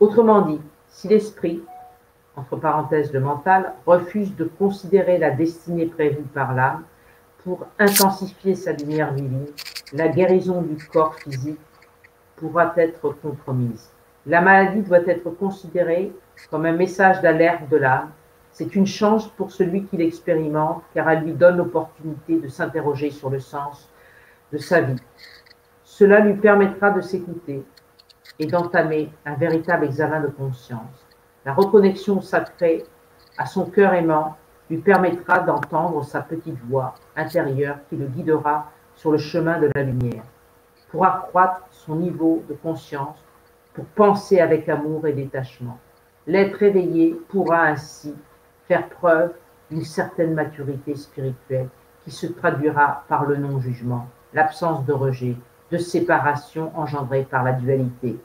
Autrement 0.00 0.42
dit, 0.42 0.60
si 0.92 1.08
l'esprit, 1.08 1.62
entre 2.36 2.56
parenthèses 2.56 3.12
le 3.12 3.20
mental, 3.20 3.72
refuse 3.86 4.36
de 4.36 4.44
considérer 4.44 5.18
la 5.18 5.30
destinée 5.30 5.86
prévue 5.86 6.22
par 6.34 6.54
l'âme 6.54 6.84
pour 7.42 7.66
intensifier 7.78 8.54
sa 8.54 8.72
lumière 8.72 9.12
divine, 9.12 9.46
la 9.92 10.08
guérison 10.08 10.62
du 10.62 10.76
corps 10.86 11.16
physique 11.16 11.58
pourra 12.36 12.72
être 12.76 13.10
compromise. 13.20 13.90
La 14.26 14.40
maladie 14.40 14.82
doit 14.82 15.06
être 15.06 15.30
considérée 15.30 16.12
comme 16.50 16.66
un 16.66 16.72
message 16.72 17.20
d'alerte 17.20 17.68
de 17.68 17.76
l'âme. 17.76 18.10
C'est 18.52 18.76
une 18.76 18.86
chance 18.86 19.28
pour 19.28 19.50
celui 19.50 19.84
qui 19.84 19.96
l'expérimente 19.96 20.82
car 20.94 21.08
elle 21.10 21.24
lui 21.24 21.32
donne 21.32 21.56
l'opportunité 21.56 22.36
de 22.36 22.48
s'interroger 22.48 23.10
sur 23.10 23.30
le 23.30 23.40
sens 23.40 23.88
de 24.52 24.58
sa 24.58 24.82
vie. 24.82 25.00
Cela 25.84 26.20
lui 26.20 26.34
permettra 26.34 26.90
de 26.90 27.00
s'écouter, 27.00 27.64
et 28.42 28.46
d'entamer 28.46 29.08
un 29.24 29.34
véritable 29.34 29.84
examen 29.84 30.20
de 30.20 30.26
conscience. 30.26 31.06
La 31.44 31.54
reconnexion 31.54 32.20
sacrée 32.20 32.84
à 33.38 33.46
son 33.46 33.66
cœur 33.66 33.94
aimant 33.94 34.36
lui 34.68 34.78
permettra 34.78 35.38
d'entendre 35.38 36.04
sa 36.04 36.22
petite 36.22 36.58
voix 36.68 36.94
intérieure 37.14 37.76
qui 37.88 37.96
le 37.96 38.06
guidera 38.06 38.68
sur 38.96 39.12
le 39.12 39.18
chemin 39.18 39.60
de 39.60 39.70
la 39.76 39.84
lumière, 39.84 40.24
pour 40.90 41.06
accroître 41.06 41.62
son 41.70 41.94
niveau 41.94 42.42
de 42.48 42.54
conscience, 42.54 43.16
pour 43.74 43.84
penser 43.84 44.40
avec 44.40 44.68
amour 44.68 45.06
et 45.06 45.12
détachement. 45.12 45.78
L'être 46.26 46.60
éveillé 46.64 47.16
pourra 47.28 47.62
ainsi 47.62 48.12
faire 48.66 48.88
preuve 48.88 49.34
d'une 49.70 49.84
certaine 49.84 50.34
maturité 50.34 50.96
spirituelle 50.96 51.68
qui 52.02 52.10
se 52.10 52.26
traduira 52.26 53.04
par 53.08 53.24
le 53.24 53.36
non-jugement, 53.36 54.08
l'absence 54.34 54.84
de 54.84 54.92
rejet, 54.92 55.36
de 55.70 55.78
séparation 55.78 56.72
engendrée 56.76 57.22
par 57.22 57.44
la 57.44 57.52
dualité. 57.52 58.18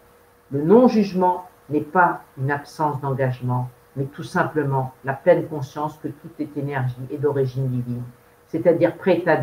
Le 0.51 0.61
non-jugement 0.63 1.45
n'est 1.69 1.81
pas 1.81 2.21
une 2.37 2.51
absence 2.51 3.01
d'engagement, 3.01 3.69
mais 3.97 4.05
tout 4.05 4.23
simplement 4.23 4.93
la 5.03 5.13
pleine 5.13 5.45
conscience 5.47 5.97
que 5.97 6.07
toute 6.07 6.39
est 6.39 6.55
énergie 6.55 6.95
et 7.09 7.17
d'origine 7.17 7.67
divine, 7.67 8.03
c'est-à-dire 8.47 8.93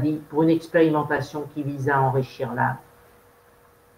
vie 0.01 0.21
pour 0.31 0.43
une 0.43 0.51
expérimentation 0.51 1.45
qui 1.53 1.63
vise 1.63 1.91
à 1.91 2.01
enrichir 2.01 2.55
l'âme. 2.55 2.79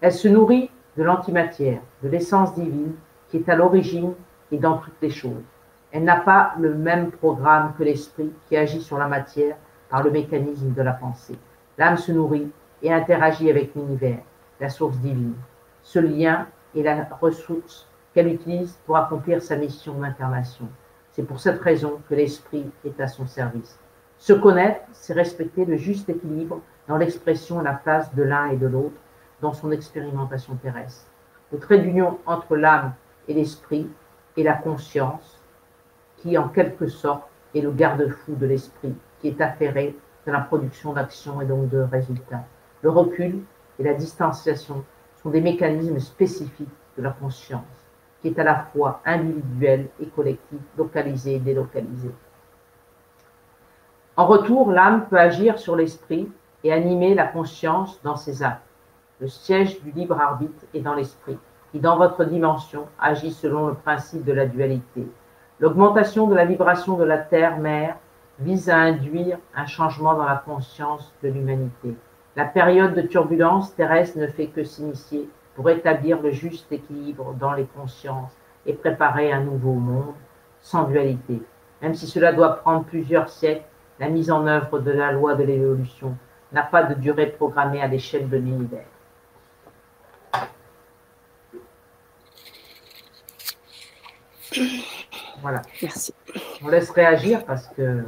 Elle 0.01 0.11
se 0.11 0.27
nourrit 0.27 0.69
de 0.97 1.03
l'antimatière, 1.03 1.79
de 2.03 2.09
l'essence 2.09 2.53
divine 2.55 2.93
qui 3.29 3.37
est 3.37 3.49
à 3.49 3.55
l'origine 3.55 4.13
et 4.51 4.57
dans 4.57 4.77
toutes 4.77 5.01
les 5.01 5.09
choses. 5.09 5.43
Elle 5.91 6.03
n'a 6.03 6.19
pas 6.19 6.53
le 6.59 6.73
même 6.75 7.11
programme 7.11 7.73
que 7.77 7.83
l'esprit 7.83 8.33
qui 8.47 8.57
agit 8.57 8.81
sur 8.81 8.97
la 8.97 9.07
matière 9.07 9.55
par 9.89 10.03
le 10.03 10.11
mécanisme 10.11 10.73
de 10.73 10.81
la 10.81 10.91
pensée. 10.91 11.37
L'âme 11.77 11.97
se 11.97 12.11
nourrit 12.11 12.51
et 12.81 12.91
interagit 12.91 13.49
avec 13.49 13.73
l'univers, 13.75 14.19
la 14.59 14.69
source 14.69 14.97
divine. 14.97 15.35
Ce 15.83 15.99
lien 15.99 16.47
est 16.79 16.83
la 16.83 17.07
ressource 17.19 17.87
qu'elle 18.13 18.27
utilise 18.27 18.77
pour 18.85 18.97
accomplir 18.97 19.41
sa 19.41 19.55
mission 19.55 19.93
d'incarnation. 19.95 20.67
C'est 21.11 21.23
pour 21.23 21.39
cette 21.39 21.61
raison 21.61 21.99
que 22.09 22.15
l'esprit 22.15 22.69
est 22.85 22.99
à 22.99 23.07
son 23.07 23.25
service. 23.25 23.79
Se 24.17 24.33
connaître, 24.33 24.81
c'est 24.93 25.13
respecter 25.13 25.65
le 25.65 25.77
juste 25.77 26.09
équilibre 26.09 26.61
dans 26.87 26.97
l'expression 26.97 27.61
et 27.61 27.63
la 27.63 27.73
place 27.73 28.13
de 28.15 28.23
l'un 28.23 28.47
et 28.47 28.57
de 28.57 28.67
l'autre 28.67 28.95
dans 29.41 29.53
son 29.53 29.71
expérimentation 29.71 30.55
terrestre. 30.55 31.05
Le 31.51 31.59
trait 31.59 31.79
d'union 31.79 32.17
entre 32.25 32.55
l'âme 32.55 32.93
et 33.27 33.33
l'esprit 33.33 33.87
est 34.35 34.43
la 34.43 34.53
conscience, 34.53 35.41
qui 36.17 36.37
en 36.37 36.49
quelque 36.49 36.87
sorte 36.87 37.23
est 37.53 37.61
le 37.61 37.71
garde-fou 37.71 38.35
de 38.35 38.45
l'esprit, 38.45 38.95
qui 39.19 39.27
est 39.29 39.41
affairé 39.41 39.95
de 40.25 40.31
la 40.31 40.41
production 40.41 40.93
d'actions 40.93 41.41
et 41.41 41.45
donc 41.45 41.69
de 41.69 41.79
résultats. 41.79 42.43
Le 42.81 42.89
recul 42.89 43.39
et 43.79 43.83
la 43.83 43.93
distanciation 43.93 44.83
des 45.29 45.41
mécanismes 45.41 45.99
spécifiques 45.99 46.67
de 46.97 47.03
la 47.03 47.11
conscience, 47.11 47.63
qui 48.21 48.29
est 48.29 48.39
à 48.39 48.43
la 48.43 48.55
fois 48.55 49.01
individuelle 49.05 49.87
et 50.01 50.07
collective, 50.07 50.59
localisée 50.77 51.35
et 51.35 51.39
délocalisée. 51.39 52.13
En 54.15 54.25
retour, 54.25 54.71
l'âme 54.71 55.07
peut 55.07 55.19
agir 55.19 55.59
sur 55.59 55.75
l'esprit 55.75 56.29
et 56.63 56.73
animer 56.73 57.13
la 57.13 57.27
conscience 57.27 58.01
dans 58.03 58.15
ses 58.15 58.41
actes. 58.41 58.63
Le 59.19 59.27
siège 59.27 59.81
du 59.83 59.91
libre 59.91 60.19
arbitre 60.19 60.65
est 60.73 60.81
dans 60.81 60.95
l'esprit, 60.95 61.37
qui 61.71 61.79
dans 61.79 61.97
votre 61.97 62.25
dimension 62.25 62.87
agit 62.99 63.31
selon 63.31 63.67
le 63.67 63.73
principe 63.75 64.23
de 64.23 64.33
la 64.33 64.45
dualité. 64.45 65.07
L'augmentation 65.59 66.27
de 66.27 66.35
la 66.35 66.45
vibration 66.45 66.97
de 66.97 67.03
la 67.03 67.17
Terre-Mère 67.17 67.97
vise 68.39 68.69
à 68.69 68.77
induire 68.77 69.39
un 69.55 69.65
changement 69.65 70.13
dans 70.13 70.25
la 70.25 70.35
conscience 70.35 71.13
de 71.23 71.29
l'humanité. 71.29 71.95
La 72.37 72.45
période 72.45 72.93
de 72.93 73.01
turbulence 73.01 73.73
terrestre 73.73 74.19
ne 74.19 74.27
fait 74.27 74.45
que 74.45 74.63
s'initier 74.63 75.27
pour 75.55 75.71
établir 75.71 76.21
le 76.21 76.29
juste 76.29 76.71
équilibre 76.71 77.33
dans 77.33 77.53
les 77.53 77.65
consciences 77.65 78.31
et 78.67 78.73
préparer 78.73 79.31
un 79.31 79.41
nouveau 79.41 79.73
monde 79.73 80.13
sans 80.61 80.83
dualité. 80.83 81.41
Même 81.81 81.95
si 81.95 82.05
cela 82.05 82.31
doit 82.31 82.57
prendre 82.57 82.85
plusieurs 82.85 83.27
siècles, 83.29 83.65
la 83.99 84.09
mise 84.09 84.29
en 84.29 84.45
œuvre 84.45 84.77
de 84.77 84.91
la 84.91 85.11
loi 85.11 85.33
de 85.33 85.41
l'évolution 85.45 86.15
n'a 86.51 86.61
pas 86.61 86.83
de 86.83 86.93
durée 86.93 87.25
programmée 87.25 87.81
à 87.81 87.87
l'échelle 87.87 88.29
de 88.29 88.37
l'univers. 88.37 88.85
Voilà. 95.41 95.63
Merci. 95.81 96.13
On 96.63 96.67
laisse 96.67 96.91
réagir 96.91 97.43
parce 97.45 97.67
que. 97.69 98.03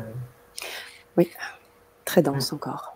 Oui, 1.17 1.31
très 2.05 2.21
dense 2.21 2.53
encore. 2.53 2.93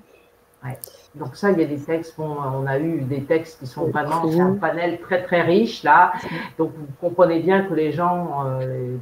Ouais. 0.64 0.78
Donc 1.16 1.36
ça, 1.36 1.52
il 1.52 1.60
y 1.60 1.64
a 1.64 1.68
des 1.68 1.80
textes, 1.80 2.16
on 2.18 2.66
a 2.66 2.80
eu 2.80 3.02
des 3.02 3.24
textes 3.24 3.60
qui 3.60 3.68
sont 3.68 3.88
vraiment, 3.88 4.28
c'est 4.32 4.40
un 4.40 4.56
panel 4.56 5.00
très 5.00 5.22
très 5.22 5.42
riche 5.42 5.84
là. 5.84 6.12
Donc 6.58 6.72
vous 6.76 6.88
comprenez 7.00 7.40
bien 7.40 7.64
que 7.64 7.74
les 7.76 7.92
gens 7.92 8.46
euh, 8.48 8.98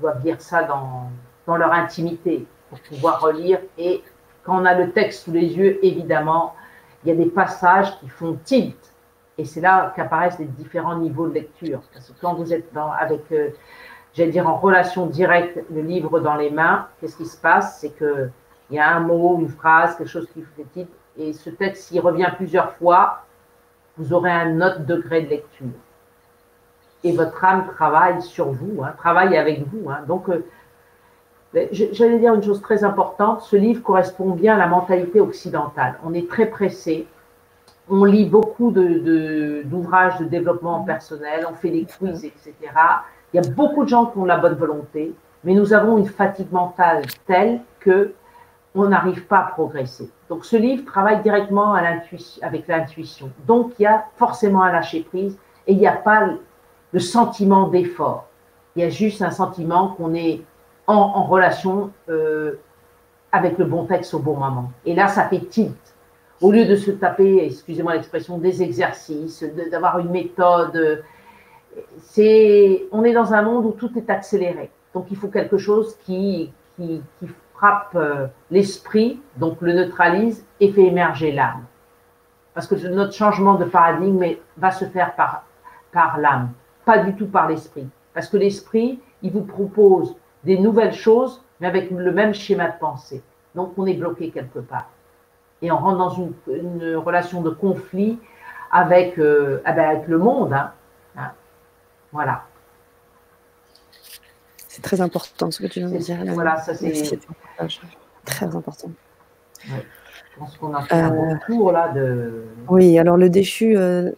doivent 0.00 0.22
lire 0.22 0.40
ça 0.42 0.64
dans, 0.64 1.08
dans 1.46 1.56
leur 1.56 1.72
intimité 1.72 2.46
pour 2.68 2.78
pouvoir 2.80 3.20
relire. 3.22 3.60
Et 3.78 4.02
quand 4.42 4.60
on 4.60 4.66
a 4.66 4.74
le 4.74 4.90
texte 4.90 5.24
sous 5.24 5.32
les 5.32 5.56
yeux, 5.56 5.82
évidemment, 5.82 6.54
il 7.02 7.08
y 7.08 7.12
a 7.12 7.16
des 7.16 7.30
passages 7.30 7.98
qui 7.98 8.08
font 8.08 8.38
tilt. 8.44 8.76
Et 9.38 9.46
c'est 9.46 9.62
là 9.62 9.92
qu'apparaissent 9.96 10.38
les 10.38 10.44
différents 10.44 10.96
niveaux 10.96 11.26
de 11.26 11.34
lecture. 11.34 11.80
Parce 11.92 12.10
que 12.10 12.20
quand 12.20 12.34
vous 12.34 12.52
êtes 12.52 12.72
dans, 12.74 12.90
avec 12.92 13.22
euh, 13.32 13.48
j'allais 14.12 14.30
dire 14.30 14.46
en 14.48 14.56
relation 14.56 15.06
directe, 15.06 15.60
le 15.72 15.80
livre 15.80 16.20
dans 16.20 16.36
les 16.36 16.50
mains, 16.50 16.88
qu'est-ce 17.00 17.16
qui 17.16 17.26
se 17.26 17.36
passe? 17.36 17.80
C'est 17.80 17.96
qu'il 17.96 18.30
y 18.70 18.78
a 18.78 18.94
un 18.94 19.00
mot, 19.00 19.38
une 19.40 19.48
phrase, 19.48 19.96
quelque 19.96 20.08
chose 20.08 20.28
qui 20.32 20.40
vous 20.40 20.48
fait 20.56 20.66
titre, 20.72 20.92
et 21.18 21.32
ce 21.32 21.50
texte, 21.50 21.84
s'il 21.84 22.00
revient 22.00 22.30
plusieurs 22.36 22.72
fois, 22.72 23.24
vous 23.96 24.12
aurez 24.12 24.32
un 24.32 24.60
autre 24.60 24.80
degré 24.80 25.22
de 25.22 25.30
lecture. 25.30 25.66
Et 27.04 27.12
votre 27.12 27.44
âme 27.44 27.66
travaille 27.74 28.22
sur 28.22 28.50
vous, 28.50 28.82
hein, 28.82 28.94
travaille 28.96 29.36
avec 29.36 29.64
vous. 29.68 29.90
Hein. 29.90 30.00
Donc, 30.08 30.28
euh, 30.28 30.44
j'allais 31.70 32.18
dire 32.18 32.34
une 32.34 32.42
chose 32.42 32.60
très 32.60 32.82
importante, 32.82 33.42
ce 33.42 33.56
livre 33.56 33.82
correspond 33.82 34.30
bien 34.30 34.54
à 34.54 34.58
la 34.58 34.66
mentalité 34.66 35.20
occidentale. 35.20 35.94
On 36.04 36.14
est 36.14 36.28
très 36.28 36.46
pressé, 36.46 37.06
on 37.88 38.04
lit 38.04 38.28
beaucoup 38.28 38.72
d'ouvrages 38.72 40.18
de, 40.18 40.24
de 40.24 40.28
développement 40.28 40.82
personnel, 40.82 41.46
on 41.48 41.54
fait 41.54 41.70
des 41.70 41.84
quiz, 41.84 42.24
etc. 42.24 42.54
Il 43.32 43.42
y 43.42 43.46
a 43.46 43.50
beaucoup 43.50 43.84
de 43.84 43.88
gens 43.88 44.06
qui 44.06 44.18
ont 44.18 44.24
la 44.24 44.38
bonne 44.38 44.54
volonté, 44.54 45.14
mais 45.44 45.54
nous 45.54 45.72
avons 45.72 45.98
une 45.98 46.06
fatigue 46.06 46.50
mentale 46.50 47.02
telle 47.26 47.60
que 47.80 48.14
on 48.74 48.88
n'arrive 48.88 49.26
pas 49.26 49.38
à 49.38 49.42
progresser. 49.44 50.10
Donc 50.34 50.44
ce 50.44 50.56
livre 50.56 50.84
travaille 50.84 51.22
directement 51.22 51.74
avec 51.74 52.66
l'intuition. 52.66 53.30
Donc 53.46 53.74
il 53.78 53.84
y 53.84 53.86
a 53.86 54.06
forcément 54.16 54.64
un 54.64 54.72
lâcher 54.72 55.02
prise 55.02 55.38
et 55.68 55.74
il 55.74 55.78
n'y 55.78 55.86
a 55.86 55.92
pas 55.92 56.28
le 56.90 56.98
sentiment 56.98 57.68
d'effort. 57.68 58.26
Il 58.74 58.82
y 58.82 58.84
a 58.84 58.88
juste 58.88 59.22
un 59.22 59.30
sentiment 59.30 59.90
qu'on 59.90 60.12
est 60.12 60.40
en, 60.88 61.22
relation 61.22 61.92
euh, 62.08 62.58
avec 63.30 63.58
le 63.58 63.64
bon 63.64 63.84
texte 63.84 64.12
au 64.14 64.18
bon 64.18 64.34
moment. 64.34 64.72
Et 64.84 64.96
là, 64.96 65.06
ça 65.06 65.28
fait 65.28 65.38
tilt. 65.38 65.76
Au 66.40 66.50
lieu 66.50 66.64
de 66.64 66.74
se 66.74 66.90
taper, 66.90 67.44
excusez-moi 67.44 67.94
l'expression, 67.94 68.36
des 68.38 68.60
exercices, 68.60 69.44
d'avoir 69.70 70.00
une 70.00 70.10
méthode 70.10 71.04
c'est, 72.02 72.86
on 72.90 73.04
est 73.04 73.12
dans 73.12 73.32
un 73.32 73.42
monde 73.42 73.66
où 73.66 73.70
tout 73.70 73.92
est 73.96 74.10
accéléré. 74.10 74.68
Donc 74.92 75.06
il 75.12 75.16
faut 75.16 75.28
quelque 75.28 75.58
chose 75.58 75.96
qui, 76.04 76.50
qui, 76.76 77.00
frappe 77.54 77.92
euh, 77.94 78.26
l'esprit, 78.50 79.20
donc 79.36 79.60
le 79.60 79.72
neutralise 79.72 80.44
et 80.60 80.72
fait 80.72 80.84
émerger 80.84 81.32
l'âme. 81.32 81.64
Parce 82.52 82.66
que 82.66 82.74
notre 82.88 83.12
changement 83.12 83.54
de 83.54 83.64
paradigme 83.64 84.24
va 84.56 84.70
se 84.70 84.84
faire 84.84 85.14
par, 85.14 85.44
par 85.92 86.18
l'âme, 86.18 86.50
pas 86.84 86.98
du 86.98 87.14
tout 87.14 87.26
par 87.26 87.48
l'esprit. 87.48 87.88
Parce 88.12 88.28
que 88.28 88.36
l'esprit, 88.36 89.00
il 89.22 89.32
vous 89.32 89.42
propose 89.42 90.14
des 90.44 90.58
nouvelles 90.58 90.94
choses, 90.94 91.42
mais 91.60 91.66
avec 91.66 91.90
le 91.90 92.12
même 92.12 92.34
schéma 92.34 92.68
de 92.68 92.78
pensée. 92.78 93.22
Donc 93.54 93.72
on 93.76 93.86
est 93.86 93.94
bloqué 93.94 94.30
quelque 94.30 94.58
part. 94.58 94.88
Et 95.62 95.70
on 95.70 95.78
rentre 95.78 95.98
dans 95.98 96.10
une, 96.10 96.96
relation 96.96 97.40
de 97.40 97.50
conflit 97.50 98.18
avec, 98.70 99.18
euh, 99.18 99.62
ah 99.64 99.72
ben, 99.72 99.88
avec 99.88 100.08
le 100.08 100.18
monde. 100.18 100.52
Hein. 100.52 101.30
Voilà. 102.12 102.44
C'est 104.68 104.82
très 104.82 105.00
important 105.00 105.50
ce 105.50 105.62
que 105.62 105.68
tu 105.68 105.80
viens 105.80 105.88
de 105.88 105.96
dire. 105.98 106.18
Voilà, 106.34 106.56
ça 106.56 106.74
c'est 106.74 107.18
très 108.24 108.56
important. 108.56 108.90
Je 109.64 110.38
pense 110.38 110.56
qu'on 110.56 110.74
a 110.74 110.82
fait 110.82 110.94
un 110.94 111.10
bon 111.10 111.32
euh, 111.32 111.36
tour 111.46 111.72
là 111.72 111.88
de. 111.92 112.44
Oui, 112.68 112.98
alors 112.98 113.16
le 113.16 113.30
déchu 113.30 113.76
euh, 113.76 114.10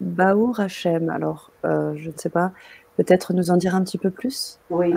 Baour 0.00 0.60
Hachem, 0.60 1.10
alors 1.10 1.50
euh, 1.64 1.94
je 1.96 2.08
ne 2.08 2.16
sais 2.16 2.30
pas, 2.30 2.52
peut-être 2.96 3.32
nous 3.34 3.50
en 3.50 3.56
dire 3.56 3.74
un 3.74 3.82
petit 3.82 3.98
peu 3.98 4.10
plus 4.10 4.58
Oui. 4.70 4.94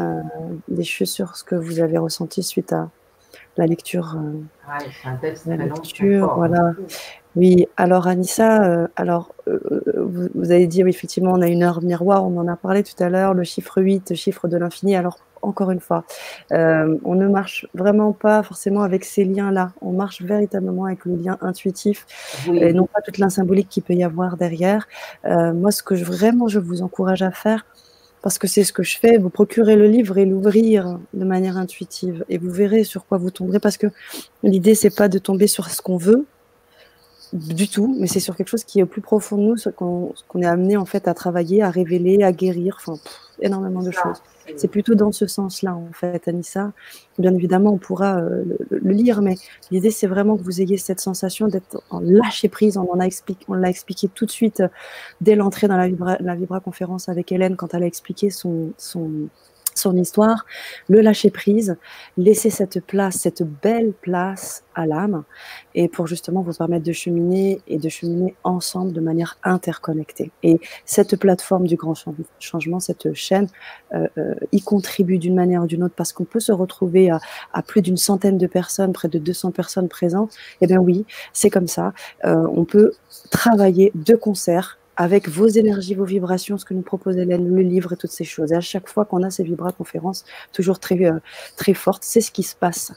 déchu 0.68 1.06
sur 1.06 1.36
ce 1.36 1.44
que 1.44 1.56
vous 1.56 1.81
avez 1.81 1.98
ressenti 1.98 2.41
suite 2.44 2.73
à 2.73 2.90
la 3.57 3.65
lecture. 3.65 4.15
Oui, 4.18 4.86
c'est 5.02 5.10
un 5.10 5.15
texte 5.15 5.45
la 5.45 5.57
lecture, 5.57 6.36
voilà. 6.36 6.73
Oui, 7.36 7.68
alors 7.77 8.07
Anissa, 8.07 8.64
euh, 8.64 8.88
alors 8.95 9.36
euh, 9.48 9.60
euh, 9.88 10.30
vous, 10.34 10.52
avez 10.52 10.65
dit 10.65 10.84
oui, 10.84 10.90
effectivement, 10.90 11.31
on 11.34 11.41
a 11.41 11.48
une 11.48 11.61
heure 11.61 11.81
miroir, 11.84 12.26
on 12.26 12.38
en 12.38 12.48
a 12.48 12.56
parlé 12.56 12.84
tout 12.84 13.02
à 13.02 13.10
l'heure, 13.10 13.36
le 13.36 13.44
chiffre 13.44 13.81
8, 13.81 14.10
le 14.10 14.15
chiffre 14.15 14.48
de 14.48 14.57
l'infini. 14.57 14.95
Alors 14.95 15.19
encore 15.41 15.72
une 15.72 15.80
fois, 15.80 16.03
on 16.52 17.16
ne 17.16 17.28
marche 17.28 17.68
vraiment 17.74 18.11
pas 18.11 18.44
forcément 18.44 18.82
avec 18.82 19.06
ces 19.06 19.26
liens-là. 19.26 19.72
On 19.82 19.91
marche 19.91 20.22
véritablement 20.22 20.86
avec 20.86 21.06
le 21.06 21.16
lien 21.16 21.38
intuitif 21.41 22.06
et 22.53 22.74
non 22.74 22.88
pas 22.88 23.02
toute 23.02 23.18
la 23.18 23.30
symbolique 23.30 23.70
qu'il 23.70 23.84
peut 23.84 23.94
y 23.94 24.03
avoir 24.03 24.38
derrière. 24.38 24.88
moi, 25.26 25.72
ce 25.72 25.84
que 25.84 25.95
je, 25.95 26.06
vraiment 26.06 26.48
je 26.48 26.60
vous 26.60 26.82
encourage 26.82 27.22
à 27.22 27.32
faire, 27.32 27.66
parce 28.22 28.38
que 28.38 28.48
c'est 28.48 28.64
ce 28.64 28.74
que 28.74 28.84
je 28.84 28.98
fais, 28.98 29.18
vous 29.18 29.30
procurez 29.30 29.76
le 29.76 29.88
livre 29.88 30.18
et 30.18 30.26
l'ouvrir 30.26 30.99
de 31.14 31.26
manière 31.26 31.57
intuitive 31.57 32.26
et 32.30 32.38
vous 32.38 32.52
verrez 32.52 32.84
sur 32.84 33.06
quoi 33.06 33.18
vous 33.18 33.32
tomberez 33.32 33.60
parce 33.60 33.78
que 33.78 33.88
l'idée 34.44 34.76
c'est 34.76 34.94
pas 34.94 35.07
de 35.07 35.20
tomber 35.20 35.48
sur 35.48 35.70
ce 35.70 35.82
qu'on 35.82 35.98
veut 35.98 36.26
du 37.32 37.70
tout, 37.70 37.95
mais 37.99 38.07
c'est 38.07 38.20
sur 38.20 38.36
quelque 38.36 38.48
chose 38.48 38.64
qui 38.64 38.80
est 38.80 38.84
au 38.84 38.88
plus 38.88 39.02
profond 39.02 39.38
de 39.38 39.41
nous, 39.44 39.57
ce 39.57 39.70
qu'on 39.70 40.14
est 40.41 40.45
amené 40.45 40.78
en 40.78 40.86
fait 40.86 41.07
à 41.07 41.14
travailler, 41.14 41.61
à 41.61 41.70
révéler, 41.70 42.24
à 42.24 42.32
guérir, 42.32 42.78
enfin 42.80 42.99
énormément 43.40 43.84
de 43.84 43.91
choses. 43.91 44.22
C'est 44.58 44.68
plutôt 44.68 44.96
dans 44.96 45.12
ce 45.12 45.28
sens-là 45.28 45.76
en 45.76 45.92
fait, 45.94 46.28
Anissa. 46.28 46.72
Bien 47.18 47.34
évidemment, 47.34 47.74
on 47.74 47.78
pourra 47.78 48.20
euh, 48.20 48.44
le, 48.70 48.92
lire, 48.92 49.22
mais 49.22 49.36
l'idée 49.72 49.92
c'est 49.92 50.08
vraiment 50.08 50.38
que 50.38 50.44
vous 50.44 50.62
ayez 50.62 50.78
cette 50.78 51.00
sensation 51.00 51.48
d'être 51.48 51.82
en 51.90 52.00
lâcher 52.00 52.50
prise. 52.50 52.78
On 52.78 52.96
l'a 52.96 53.70
expliqué 53.70 54.08
tout 54.08 54.26
de 54.26 54.32
suite 54.32 54.62
euh, 54.62 54.68
dès 55.22 55.36
l'entrée 55.36 55.68
dans 55.68 55.78
la 55.78 55.88
Vibra, 55.88 56.18
la 56.20 56.36
Vibra 56.36 56.60
conférence 56.60 57.10
avec 57.10 57.32
Hélène 57.32 57.56
quand 57.56 57.74
elle 57.74 57.84
a 57.84 57.88
expliqué 57.88 58.30
son, 58.30 58.72
son 58.78 59.10
son 59.80 59.96
histoire, 59.96 60.46
le 60.88 61.02
lâcher 61.02 61.30
prise, 61.30 61.78
laisser 62.18 62.50
cette 62.50 62.86
place, 62.86 63.16
cette 63.18 63.44
belle 63.44 63.94
place 63.94 64.64
à 64.76 64.86
l'âme, 64.86 65.24
et 65.76 65.88
pour 65.88 66.08
justement 66.08 66.42
vous 66.42 66.54
permettre 66.54 66.86
de 66.86 66.94
cheminer 66.94 67.62
et 67.68 67.78
de 67.78 67.90
cheminer 67.90 68.36
ensemble 68.44 68.94
de 68.94 69.02
manière 69.02 69.38
interconnectée. 69.44 70.32
Et 70.44 70.60
cette 70.86 71.18
plateforme 71.18 71.68
du 71.68 71.76
grand 71.76 71.96
changement, 72.40 72.80
cette 72.80 73.14
chaîne, 73.14 73.48
euh, 73.94 74.08
euh, 74.18 74.36
y 74.52 74.62
contribue 74.62 75.18
d'une 75.18 75.36
manière 75.36 75.64
ou 75.64 75.68
d'une 75.68 75.84
autre 75.84 75.96
parce 75.96 76.14
qu'on 76.14 76.26
peut 76.26 76.40
se 76.40 76.52
retrouver 76.52 77.10
à, 77.10 77.62
plus 77.64 77.82
d'une 77.82 77.98
centaine 77.98 78.38
de 78.38 78.48
personnes, 78.48 78.94
près 78.94 79.08
de 79.08 79.20
200 79.20 79.52
personnes 79.52 79.90
présentes. 79.90 80.34
Eh 80.62 80.68
bien 80.68 80.80
oui, 80.80 81.06
c'est 81.34 81.50
comme 81.50 81.68
ça. 81.68 81.94
Euh, 82.26 82.48
on 82.54 82.66
peut 82.66 82.94
travailler 83.30 83.92
de 83.96 84.16
concert 84.16 84.79
avec 85.00 85.30
vos 85.30 85.48
énergies, 85.48 85.96
vos 85.96 86.04
vibrations, 86.04 86.58
ce 86.58 86.66
que 86.66 86.74
nous 86.74 86.82
propose 86.82 87.18
Hélène, 87.18 87.56
le 87.56 87.62
livre 87.62 87.94
et 87.94 87.96
toutes 87.96 88.12
ces 88.12 88.26
choses. 88.26 88.52
Et 88.52 88.56
à 88.56 88.60
chaque 88.60 88.90
fois 88.90 89.06
qu'on 89.06 89.24
a 89.24 89.30
ces 89.30 89.44
vibra-conférences, 89.44 90.26
toujours 90.52 90.78
très, 90.78 91.06
euh, 91.06 91.20
très 91.56 91.74
fortes, 91.74 92.04
c'est 92.04 92.20
ce 92.20 92.32
qui 92.32 92.44
se 92.44 92.54
passe. 92.54 92.92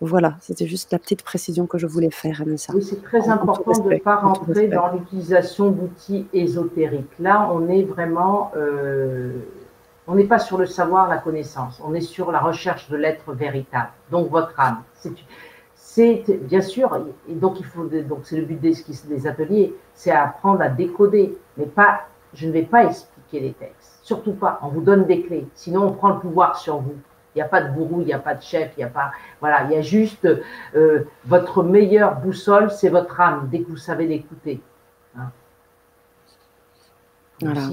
Voilà, 0.00 0.36
c'était 0.40 0.66
juste 0.66 0.90
la 0.90 0.98
petite 0.98 1.22
précision 1.22 1.66
que 1.66 1.76
je 1.76 1.86
voulais 1.86 2.10
faire, 2.10 2.40
Anissa. 2.40 2.72
Oui, 2.74 2.82
c'est 2.82 3.02
très 3.02 3.28
important 3.28 3.72
de 3.72 3.92
ne 3.92 3.98
pas 3.98 4.16
rentrer 4.16 4.68
dans 4.68 4.90
l'utilisation 4.90 5.70
d'outils 5.70 6.26
ésotériques. 6.32 7.12
Là, 7.20 7.50
on 7.52 7.68
est 7.68 7.82
vraiment... 7.82 8.50
Euh, 8.56 9.32
on 10.06 10.14
n'est 10.14 10.24
pas 10.24 10.38
sur 10.38 10.56
le 10.56 10.66
savoir, 10.66 11.08
la 11.08 11.18
connaissance, 11.18 11.80
on 11.84 11.94
est 11.94 12.02
sur 12.02 12.30
la 12.32 12.40
recherche 12.40 12.90
de 12.90 12.96
l'être 12.96 13.32
véritable, 13.32 13.88
donc 14.10 14.30
votre 14.30 14.58
âme. 14.58 14.82
C'est 15.94 16.24
bien 16.40 16.60
sûr, 16.60 17.06
et 17.28 17.34
donc 17.34 17.60
il 17.60 17.66
faut, 17.66 17.84
donc 17.84 18.22
c'est 18.24 18.36
le 18.36 18.44
but 18.44 18.60
des, 18.60 18.74
des 19.04 19.26
ateliers, 19.28 19.72
c'est 19.94 20.10
apprendre 20.10 20.60
à 20.60 20.68
décoder, 20.68 21.38
mais 21.56 21.66
pas, 21.66 22.08
je 22.32 22.48
ne 22.48 22.52
vais 22.52 22.64
pas 22.64 22.82
expliquer 22.82 23.38
les 23.38 23.52
textes, 23.52 24.00
surtout 24.02 24.32
pas. 24.32 24.58
On 24.62 24.68
vous 24.70 24.80
donne 24.80 25.04
des 25.04 25.22
clés, 25.22 25.46
sinon 25.54 25.84
on 25.86 25.92
prend 25.92 26.08
le 26.08 26.18
pouvoir 26.18 26.56
sur 26.56 26.78
vous. 26.78 26.96
Il 27.32 27.38
n'y 27.38 27.42
a 27.42 27.48
pas 27.48 27.62
de 27.62 27.72
gourou, 27.72 28.00
il 28.00 28.06
n'y 28.06 28.12
a 28.12 28.18
pas 28.18 28.34
de 28.34 28.42
chef, 28.42 28.72
il 28.76 28.80
n'y 28.80 28.84
a 28.84 28.88
pas, 28.88 29.12
voilà, 29.38 29.62
il 29.66 29.70
y 29.70 29.76
a 29.76 29.82
juste 29.82 30.26
euh, 30.74 31.04
votre 31.26 31.62
meilleure 31.62 32.16
boussole, 32.16 32.72
c'est 32.72 32.88
votre 32.88 33.20
âme 33.20 33.48
dès 33.52 33.60
que 33.60 33.68
vous 33.68 33.76
savez 33.76 34.08
l'écouter. 34.08 34.60
Hein. 35.16 35.30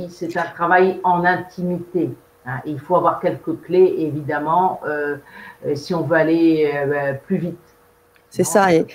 C'est 0.09 0.37
un 0.37 0.43
travail 0.43 0.99
en 1.03 1.25
intimité. 1.25 2.11
Hein. 2.45 2.59
Il 2.65 2.79
faut 2.79 2.95
avoir 2.95 3.19
quelques 3.19 3.61
clés, 3.61 3.95
évidemment, 3.97 4.79
euh, 4.85 5.17
si 5.73 5.95
on 5.95 6.03
veut 6.03 6.17
aller 6.17 6.71
euh, 6.71 7.13
plus 7.13 7.37
vite. 7.37 7.57
C'est 8.31 8.43
ça. 8.43 8.73
Et... 8.73 8.85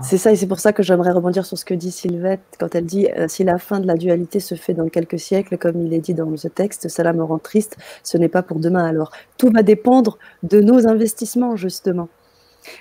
C'est 0.00 0.16
ça, 0.16 0.32
et 0.32 0.36
c'est 0.36 0.46
pour 0.46 0.58
ça 0.58 0.72
que 0.72 0.82
j'aimerais 0.82 1.12
rebondir 1.12 1.44
sur 1.44 1.58
ce 1.58 1.66
que 1.66 1.74
dit 1.74 1.90
Sylvette 1.90 2.40
quand 2.58 2.74
elle 2.74 2.86
dit 2.86 3.08
euh, 3.10 3.28
si 3.28 3.44
la 3.44 3.58
fin 3.58 3.78
de 3.78 3.86
la 3.86 3.94
dualité 3.94 4.40
se 4.40 4.54
fait 4.54 4.72
dans 4.72 4.88
quelques 4.88 5.18
siècles, 5.18 5.58
comme 5.58 5.82
il 5.82 5.92
est 5.92 5.98
dit 5.98 6.14
dans 6.14 6.34
ce 6.36 6.48
texte, 6.48 6.88
cela 6.88 7.12
me 7.12 7.22
rend 7.22 7.38
triste, 7.38 7.76
ce 8.02 8.16
n'est 8.16 8.30
pas 8.30 8.42
pour 8.42 8.58
demain 8.58 8.84
alors. 8.84 9.12
Tout 9.36 9.50
va 9.50 9.62
dépendre 9.62 10.18
de 10.42 10.60
nos 10.60 10.88
investissements, 10.88 11.56
justement. 11.56 12.08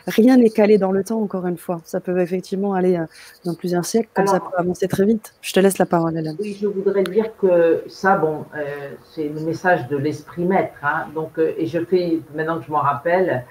Rien 0.08 0.38
n'est 0.38 0.52
calé 0.52 0.78
dans 0.78 0.92
le 0.92 1.04
temps, 1.04 1.22
encore 1.22 1.46
une 1.48 1.58
fois. 1.58 1.82
Ça 1.84 2.00
peut 2.00 2.18
effectivement 2.20 2.76
aller 2.76 2.96
euh, 2.96 3.06
dans 3.44 3.56
plusieurs 3.56 3.84
siècles, 3.84 4.10
comme 4.14 4.28
ça 4.28 4.40
peut 4.40 4.56
avancer 4.58 4.88
très 4.88 5.06
vite. 5.06 5.34
Je 5.42 5.52
te 5.54 5.60
laisse 5.60 5.80
la 5.80 5.88
parole, 5.88 6.18
Hélène. 6.18 6.38
Oui, 6.40 6.58
je 6.62 6.68
voudrais 6.68 7.04
dire 7.04 7.36
que 7.42 7.84
ça, 7.88 8.16
bon, 8.16 8.46
euh, 8.56 8.92
c'est 9.14 9.28
le 9.28 9.42
message 9.42 9.88
de 9.90 9.98
l'esprit 9.98 10.46
maître. 10.46 10.76
Hein. 10.82 11.08
donc, 11.14 11.32
et 11.38 11.66
je 11.66 11.84
fais, 11.84 12.20
maintenant 12.34 12.60
que 12.60 12.66
je 12.66 12.72
m'en 12.72 12.80
rappelle, 12.80 13.44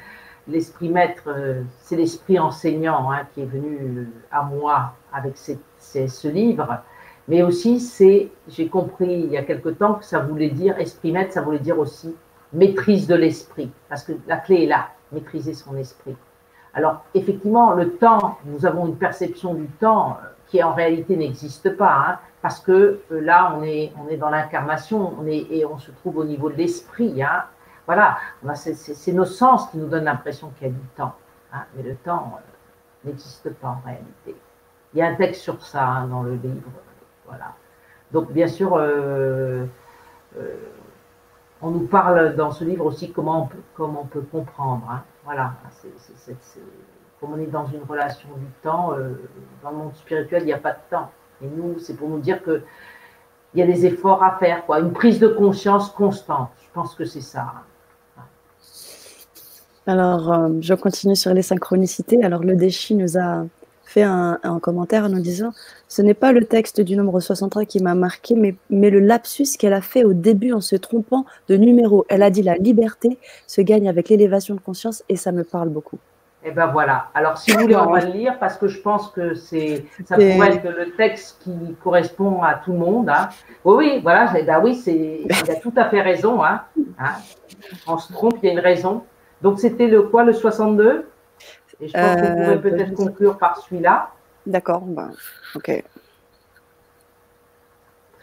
l'esprit 0.50 0.88
maître, 0.88 1.24
euh, 1.28 1.62
c'est 1.80 1.96
l'esprit 1.96 2.38
enseignant 2.38 3.10
hein, 3.10 3.26
qui 3.32 3.42
est 3.42 3.46
venu 3.46 3.78
euh, 3.80 4.04
à 4.30 4.42
moi 4.42 4.94
avec 5.12 5.36
ce 5.36 6.28
livre. 6.28 6.82
Mais 7.28 7.42
aussi, 7.42 7.80
c'est, 7.80 8.30
j'ai 8.48 8.68
compris 8.68 9.12
il 9.12 9.30
y 9.30 9.36
a 9.36 9.42
quelque 9.42 9.68
temps 9.68 9.94
que 9.94 10.04
ça 10.04 10.20
voulait 10.20 10.50
dire, 10.50 10.78
esprit 10.78 11.12
maître, 11.12 11.32
ça 11.32 11.42
voulait 11.42 11.58
dire 11.58 11.78
aussi 11.78 12.14
maîtrise 12.52 13.06
de 13.06 13.14
l'esprit. 13.14 13.70
Parce 13.88 14.02
que 14.02 14.12
la 14.26 14.36
clé 14.36 14.64
est 14.64 14.66
là, 14.66 14.88
maîtriser 15.12 15.54
son 15.54 15.76
esprit. 15.76 16.16
Alors, 16.74 17.04
effectivement, 17.14 17.72
le 17.74 17.92
temps, 17.94 18.38
nous 18.44 18.66
avons 18.66 18.86
une 18.86 18.96
perception 18.96 19.54
du 19.54 19.66
temps 19.66 20.18
euh, 20.22 20.26
qui 20.48 20.62
en 20.62 20.74
réalité 20.74 21.16
n'existe 21.16 21.76
pas. 21.76 22.04
Hein, 22.08 22.18
parce 22.42 22.58
que 22.58 23.00
là, 23.10 23.54
on 23.56 23.62
est, 23.62 23.92
dans 24.18 24.30
l'incarnation, 24.30 25.14
on 25.20 25.26
et 25.26 25.64
on 25.70 25.78
se 25.78 25.90
trouve 25.90 26.18
au 26.18 26.24
niveau 26.24 26.48
de 26.48 26.56
l'esprit. 26.56 27.22
Hein, 27.22 27.44
voilà, 27.90 28.18
c'est 28.54 29.12
nos 29.12 29.24
sens 29.24 29.68
qui 29.68 29.76
nous 29.76 29.88
donnent 29.88 30.04
l'impression 30.04 30.50
qu'il 30.50 30.68
y 30.68 30.70
a 30.70 30.72
du 30.72 30.86
temps. 30.96 31.12
Hein, 31.52 31.64
mais 31.74 31.82
le 31.82 31.96
temps 31.96 32.38
euh, 32.38 33.08
n'existe 33.08 33.52
pas 33.54 33.66
en 33.66 33.80
réalité. 33.84 34.36
Il 34.94 35.00
y 35.00 35.02
a 35.02 35.08
un 35.08 35.16
texte 35.16 35.42
sur 35.42 35.60
ça 35.60 35.84
hein, 35.84 36.06
dans 36.06 36.22
le 36.22 36.34
livre. 36.34 36.70
Voilà. 37.26 37.46
Donc, 38.12 38.30
bien 38.30 38.46
sûr, 38.46 38.76
euh, 38.76 39.66
euh, 40.38 40.56
on 41.60 41.72
nous 41.72 41.88
parle 41.88 42.36
dans 42.36 42.52
ce 42.52 42.62
livre 42.62 42.86
aussi 42.86 43.10
comment 43.10 43.50
on 43.76 44.04
peut, 44.04 44.20
comprendre. 44.20 44.88
Hein. 44.88 45.02
Voilà, 45.24 45.54
comme 47.18 47.32
on 47.32 47.38
est 47.40 47.46
dans 47.46 47.66
une 47.66 47.82
relation 47.82 48.28
du 48.36 48.46
temps, 48.62 48.94
dans 49.64 49.70
le 49.72 49.76
monde 49.76 49.96
spirituel, 49.96 50.44
il 50.44 50.46
n'y 50.46 50.52
a 50.52 50.58
pas 50.58 50.74
de 50.74 50.90
temps. 50.90 51.10
Et 51.42 51.48
nous, 51.48 51.80
c'est 51.80 51.94
pour 51.94 52.08
nous 52.08 52.20
dire 52.20 52.40
que 52.40 52.62
il 53.52 53.58
y 53.58 53.62
a 53.64 53.66
des 53.66 53.84
efforts 53.84 54.22
à 54.22 54.38
faire, 54.38 54.64
quoi, 54.64 54.78
une 54.78 54.92
prise 54.92 55.18
de 55.18 55.26
conscience 55.26 55.90
constante. 55.90 56.50
Je 56.62 56.68
pense 56.72 56.94
que 56.94 57.04
c'est 57.04 57.20
ça. 57.20 57.64
Alors, 59.90 60.32
euh, 60.32 60.48
je 60.60 60.72
continue 60.74 61.16
sur 61.16 61.34
les 61.34 61.42
synchronicités. 61.42 62.22
Alors, 62.22 62.44
le 62.44 62.54
déchi 62.54 62.94
nous 62.94 63.18
a 63.18 63.44
fait 63.84 64.04
un, 64.04 64.38
commentaire 64.62 65.06
en 65.06 65.08
nous 65.08 65.18
disant 65.18 65.50
Ce 65.88 66.00
n'est 66.00 66.14
pas 66.14 66.30
le 66.30 66.44
texte 66.44 66.80
du 66.80 66.94
nombre 66.94 67.18
63 67.18 67.64
qui 67.64 67.82
m'a 67.82 67.96
marqué, 67.96 68.36
mais, 68.36 68.54
mais 68.70 68.90
le 68.90 69.00
lapsus 69.00 69.56
qu'elle 69.58 69.72
a 69.72 69.80
fait 69.80 70.04
au 70.04 70.12
début 70.12 70.52
en 70.52 70.60
se 70.60 70.76
trompant 70.76 71.24
de 71.48 71.56
numéro. 71.56 72.06
Elle 72.08 72.22
a 72.22 72.30
dit 72.30 72.44
La 72.44 72.54
liberté 72.54 73.18
se 73.48 73.62
gagne 73.62 73.88
avec 73.88 74.10
l'élévation 74.10 74.54
de 74.54 74.60
conscience 74.60 75.02
et 75.08 75.16
ça 75.16 75.32
me 75.32 75.42
parle 75.42 75.70
beaucoup. 75.70 75.98
Eh 76.44 76.52
ben 76.52 76.68
voilà. 76.68 77.08
Alors, 77.12 77.36
si 77.36 77.50
vous 77.50 77.58
voulez, 77.58 77.74
on 77.74 77.90
va 77.90 78.04
le 78.04 78.12
lire 78.12 78.38
parce 78.38 78.56
que 78.58 78.68
je 78.68 78.80
pense 78.80 79.08
que 79.08 79.34
c'est, 79.34 79.86
ça 80.06 80.14
pourrait 80.14 80.54
être 80.54 80.68
le 80.70 80.92
texte 80.92 81.38
qui 81.42 81.74
correspond 81.82 82.44
à 82.44 82.54
tout 82.54 82.70
le 82.70 82.78
monde. 82.78 83.08
Hein. 83.08 83.28
Oui, 83.64 83.74
oui, 83.76 84.00
voilà. 84.04 84.32
Ben 84.46 84.60
oui, 84.62 84.76
c'est, 84.76 85.22
il 85.24 85.50
a 85.50 85.56
tout 85.56 85.72
à 85.76 85.90
fait 85.90 86.00
raison. 86.00 86.44
Hein. 86.44 86.60
Hein. 86.96 87.14
On 87.88 87.98
se 87.98 88.12
trompe, 88.12 88.38
il 88.40 88.46
y 88.46 88.50
a 88.50 88.52
une 88.52 88.60
raison. 88.60 89.02
Donc, 89.42 89.58
c'était 89.58 89.86
le 89.86 90.02
quoi, 90.02 90.24
le 90.24 90.32
62 90.32 91.06
Et 91.80 91.88
je 91.88 91.92
pense 91.92 92.16
qu'on 92.16 92.20
pourrait 92.20 92.56
euh, 92.56 92.58
peut-être 92.58 92.94
conclure 92.94 93.38
par 93.38 93.56
celui-là. 93.58 94.10
D'accord, 94.46 94.82
ben, 94.82 95.10
ok. 95.54 95.68
Il 95.68 95.84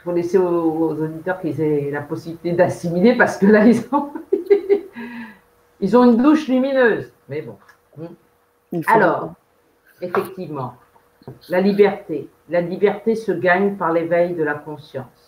faut 0.03 0.11
laisser 0.11 0.38
aux, 0.38 0.91
auditeurs 0.91 1.39
qu'ils 1.41 1.60
aient 1.61 1.89
la 1.91 2.02
possibilité 2.02 2.53
d'assimiler 2.53 3.15
parce 3.15 3.38
que 3.38 3.45
là, 3.48 3.65
ils 3.68 3.84
ont, 3.91 4.11
ils 5.80 5.98
ont 5.98 6.03
une 6.03 6.18
douche 6.18 6.48
lumineuse. 6.48 7.11
Mais 7.30 7.41
bon. 7.41 7.57
Alors, 8.88 9.34
effectivement, 10.02 10.76
la 11.49 11.61
liberté. 11.61 12.30
La 12.49 12.61
liberté 12.61 13.15
se 13.15 13.31
gagne 13.31 13.76
par 13.76 13.91
l'éveil 13.91 14.34
de 14.34 14.44
la 14.44 14.56
conscience. 14.56 15.27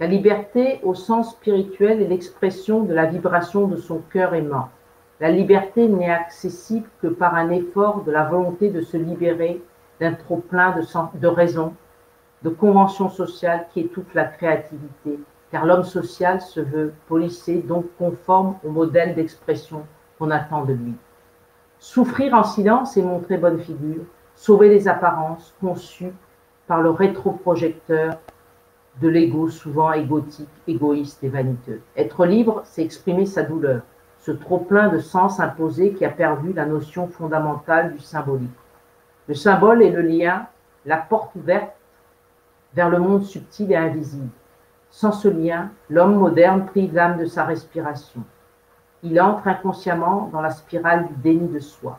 La 0.00 0.06
liberté 0.08 0.80
au 0.82 0.94
sens 0.94 1.30
spirituel 1.30 2.02
est 2.02 2.08
l'expression 2.08 2.82
de 2.82 2.92
la 2.92 3.06
vibration 3.06 3.68
de 3.68 3.76
son 3.76 3.98
cœur 4.12 4.34
aimant. 4.34 4.68
La 5.20 5.30
liberté 5.30 5.86
n'est 5.86 6.10
accessible 6.10 6.88
que 7.00 7.06
par 7.06 7.36
un 7.36 7.50
effort 7.50 8.02
de 8.02 8.10
la 8.10 8.24
volonté 8.24 8.70
de 8.70 8.80
se 8.80 8.96
libérer 8.96 9.62
d'un 10.00 10.14
trop-plein 10.14 10.74
de, 10.76 10.82
de 11.18 11.26
raisons, 11.28 11.74
de 12.42 12.50
conventions 12.50 13.08
sociales 13.08 13.66
qui 13.72 13.80
étouffent 13.80 14.14
la 14.14 14.24
créativité, 14.24 15.20
car 15.52 15.64
l'homme 15.64 15.84
social 15.84 16.40
se 16.40 16.60
veut 16.60 16.92
polissé, 17.06 17.62
donc 17.62 17.86
conforme 17.96 18.56
au 18.64 18.70
modèle 18.70 19.14
d'expression 19.14 19.86
qu'on 20.18 20.32
attend 20.32 20.64
de 20.64 20.72
lui. 20.72 20.94
Souffrir 21.78 22.34
en 22.34 22.42
silence 22.42 22.96
et 22.96 23.02
montrer 23.02 23.38
bonne 23.38 23.60
figure, 23.60 24.02
sauver 24.34 24.68
les 24.68 24.88
apparences 24.88 25.54
conçues 25.60 26.12
par 26.66 26.82
le 26.82 26.90
rétroprojecteur 26.90 28.18
de 29.00 29.08
l'ego 29.08 29.48
souvent 29.48 29.92
égotique, 29.92 30.48
égoïste 30.68 31.22
et 31.24 31.28
vaniteux. 31.28 31.80
Être 31.96 32.26
libre, 32.26 32.62
c'est 32.64 32.82
exprimer 32.82 33.26
sa 33.26 33.42
douleur, 33.42 33.82
ce 34.20 34.30
trop-plein 34.30 34.88
de 34.88 34.98
sens 34.98 35.40
imposé 35.40 35.92
qui 35.92 36.04
a 36.04 36.10
perdu 36.10 36.52
la 36.52 36.66
notion 36.66 37.08
fondamentale 37.08 37.92
du 37.92 38.00
symbolique. 38.00 38.50
Le 39.28 39.34
symbole 39.34 39.82
est 39.82 39.90
le 39.90 40.02
lien, 40.02 40.46
la 40.86 40.96
porte 40.96 41.34
ouverte 41.34 41.72
vers 42.74 42.90
le 42.90 42.98
monde 42.98 43.24
subtil 43.24 43.72
et 43.72 43.76
invisible. 43.76 44.28
Sans 44.90 45.12
ce 45.12 45.28
lien, 45.28 45.70
l'homme 45.90 46.14
moderne 46.14 46.66
prive 46.66 46.94
l'âme 46.94 47.18
de 47.18 47.24
sa 47.24 47.44
respiration. 47.44 48.22
Il 49.02 49.20
entre 49.20 49.48
inconsciemment 49.48 50.30
dans 50.32 50.40
la 50.40 50.50
spirale 50.50 51.08
du 51.08 51.14
déni 51.14 51.48
de 51.48 51.58
soi. 51.58 51.98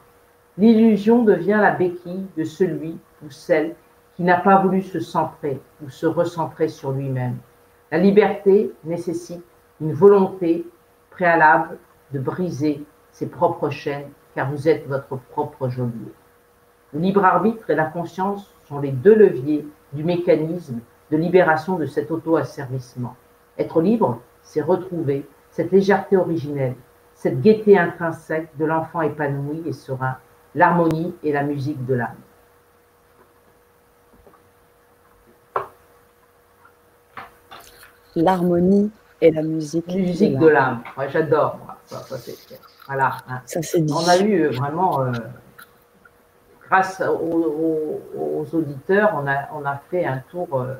L'illusion 0.57 1.23
devient 1.23 1.59
la 1.61 1.71
béquille 1.71 2.25
de 2.37 2.43
celui 2.43 2.97
ou 3.23 3.29
celle 3.29 3.75
qui 4.15 4.23
n'a 4.23 4.37
pas 4.37 4.61
voulu 4.61 4.81
se 4.81 4.99
centrer 4.99 5.61
ou 5.83 5.89
se 5.89 6.05
recentrer 6.05 6.67
sur 6.69 6.91
lui-même. 6.91 7.37
La 7.91 7.97
liberté 7.97 8.71
nécessite 8.83 9.43
une 9.81 9.93
volonté 9.93 10.65
préalable 11.09 11.77
de 12.11 12.19
briser 12.19 12.83
ses 13.11 13.27
propres 13.27 13.69
chaînes, 13.69 14.09
car 14.33 14.49
vous 14.49 14.67
êtes 14.67 14.87
votre 14.87 15.17
propre 15.17 15.69
geôlier. 15.69 16.13
Le 16.93 16.99
libre 16.99 17.25
arbitre 17.25 17.69
et 17.69 17.75
la 17.75 17.85
conscience 17.85 18.53
sont 18.67 18.79
les 18.79 18.91
deux 18.91 19.15
leviers 19.15 19.67
du 19.93 20.03
mécanisme 20.03 20.79
de 21.11 21.17
libération 21.17 21.77
de 21.77 21.85
cet 21.85 22.09
auto-asservissement. 22.09 23.15
Être 23.57 23.81
libre, 23.81 24.21
c'est 24.41 24.61
retrouver 24.61 25.27
cette 25.51 25.71
légèreté 25.71 26.17
originelle, 26.17 26.75
cette 27.13 27.41
gaieté 27.41 27.77
intrinsèque 27.77 28.49
de 28.57 28.65
l'enfant 28.65 29.01
épanoui 29.01 29.63
et 29.65 29.73
serein, 29.73 30.17
l'harmonie 30.53 31.15
et 31.23 31.31
la 31.31 31.43
musique 31.43 31.85
de 31.85 31.93
l'âme. 31.93 32.15
L'harmonie 38.15 38.91
et 39.21 39.31
la 39.31 39.41
musique. 39.41 39.87
Musique 39.93 40.37
de 40.37 40.47
l'âme. 40.47 40.81
J'adore, 41.11 41.59
Ça, 41.85 42.01
voilà. 42.87 43.17
Hein. 43.27 43.41
On 43.89 44.07
a 44.07 44.17
eu 44.19 44.43
euh, 44.43 44.49
vraiment, 44.51 45.01
euh, 45.01 45.11
grâce 46.69 47.01
aux, 47.01 48.45
auditeurs, 48.53 49.11
on 49.15 49.27
a, 49.27 49.49
on 49.55 49.65
a 49.65 49.81
fait 49.89 50.05
un 50.05 50.21
tour, 50.29 50.47
euh, 50.61 50.75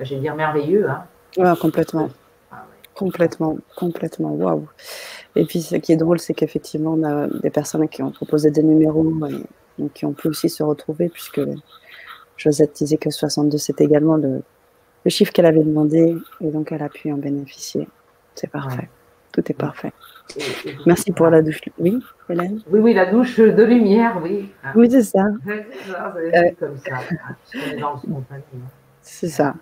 je 0.00 0.14
vais 0.14 0.20
dire, 0.20 0.34
merveilleux. 0.34 0.88
Hein. 0.88 1.56
complètement. 1.56 2.08
Ah, 2.52 2.64
complètement, 2.94 3.56
complètement. 3.76 4.30
Waouh. 4.30 4.68
Et 5.34 5.44
puis, 5.44 5.60
ce 5.60 5.76
qui 5.76 5.92
est 5.92 5.96
drôle, 5.96 6.20
c'est 6.20 6.34
qu'effectivement, 6.34 6.94
on 6.96 7.04
a 7.04 7.26
des 7.26 7.50
personnes 7.50 7.88
qui 7.88 8.02
ont 8.02 8.12
proposé 8.12 8.50
des 8.50 8.62
numéros 8.62 9.06
et, 9.26 9.88
qui 9.94 10.04
ont 10.04 10.12
pu 10.12 10.28
aussi 10.28 10.48
se 10.48 10.62
retrouver, 10.62 11.08
puisque 11.08 11.40
Josette 12.36 12.76
disait 12.76 12.96
que 12.96 13.10
62, 13.10 13.58
c'était 13.58 13.84
également 13.84 14.16
le, 14.16 14.42
le 15.08 15.10
chiffre 15.10 15.32
qu'elle 15.32 15.46
avait 15.46 15.64
demandé, 15.64 16.18
et 16.42 16.50
donc 16.50 16.70
elle 16.70 16.82
a 16.82 16.90
pu 16.90 17.10
en 17.10 17.16
bénéficier. 17.16 17.88
C'est 18.34 18.50
parfait. 18.50 18.90
Tout 19.32 19.40
est 19.50 19.54
parfait. 19.54 19.90
Merci 20.84 21.12
pour 21.12 21.28
la 21.30 21.40
douche. 21.40 21.62
Oui, 21.78 21.98
Hélène? 22.28 22.60
Oui, 22.70 22.80
oui, 22.80 22.92
la 22.92 23.06
douche 23.06 23.40
de 23.40 23.64
lumière, 23.64 24.20
oui. 24.22 24.52
Oui, 24.74 24.90
c'est 24.90 25.04
ça. 25.04 25.24
C'est 29.00 29.28
ça. 29.28 29.54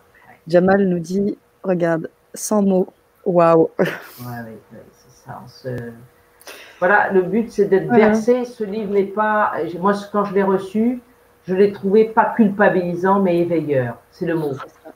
Jamal 0.48 0.89
nous 0.89 0.98
dit, 0.98 1.39
regarde, 1.62 2.10
sans 2.35 2.62
mots, 2.62 2.89
waouh. 3.24 3.70
Oui, 3.78 3.86
c'est 4.90 5.68
ça. 5.68 5.78
Voilà, 6.81 7.12
le 7.12 7.23
but, 7.23 7.52
c'est 7.52 7.66
d'être 7.66 7.89
versé. 7.89 8.44
Ce 8.44 8.64
livre 8.64 8.93
n'est 8.93 9.05
pas... 9.05 9.52
Moi, 9.78 9.93
quand 10.10 10.24
je 10.24 10.35
l'ai 10.35 10.43
reçu, 10.43 11.01
je 11.47 11.55
l'ai 11.55 11.70
trouvé 11.70 12.06
pas 12.06 12.35
culpabilisant, 12.36 13.20
mais 13.20 13.39
éveilleur. 13.39 13.98
C'est 14.10 14.27
le 14.27 14.35
mot. 14.35 14.51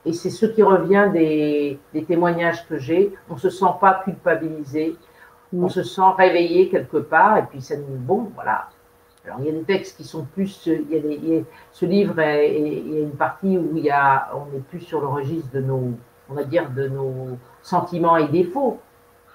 Et 0.07 0.13
c'est 0.13 0.31
ce 0.31 0.47
qui 0.47 0.63
revient 0.63 1.11
des, 1.13 1.79
témoignages 2.07 2.67
que 2.67 2.79
j'ai. 2.79 3.13
On 3.29 3.35
ne 3.35 3.39
se 3.39 3.51
sent 3.51 3.73
pas 3.81 4.01
culpabilisé, 4.05 4.97
on 5.55 5.69
se 5.69 5.83
sent 5.83 6.01
réveillé 6.17 6.69
quelque 6.69 6.99
part, 6.99 7.37
et 7.37 7.43
puis 7.43 7.61
ça 7.61 7.77
nous. 7.77 7.99
Bon, 7.99 8.31
voilà. 8.35 8.69
Alors, 9.27 9.39
il 9.41 9.47
y 9.47 9.49
a 9.51 9.53
des 9.53 9.65
textes 9.65 9.99
qui 9.99 10.05
sont 10.05 10.25
plus. 10.25 10.67
Il 10.67 11.29
y 11.29 11.39
a 11.39 11.43
ce 11.73 11.85
livre, 11.85 12.15
il 12.19 12.95
y 12.95 12.97
a 12.97 13.01
une 13.01 13.17
partie 13.17 13.59
où 13.59 13.77
il 13.77 13.85
y 13.85 13.91
a, 13.91 14.31
on 14.35 14.51
n'est 14.55 14.63
plus 14.63 14.81
sur 14.81 15.01
le 15.01 15.09
registre 15.09 15.51
de 15.53 15.61
nos, 15.61 15.93
on 16.31 16.35
va 16.35 16.45
dire, 16.45 16.71
de 16.71 16.89
nos 16.89 17.37
sentiments 17.63 18.17
et 18.17 18.29
défauts. 18.29 18.81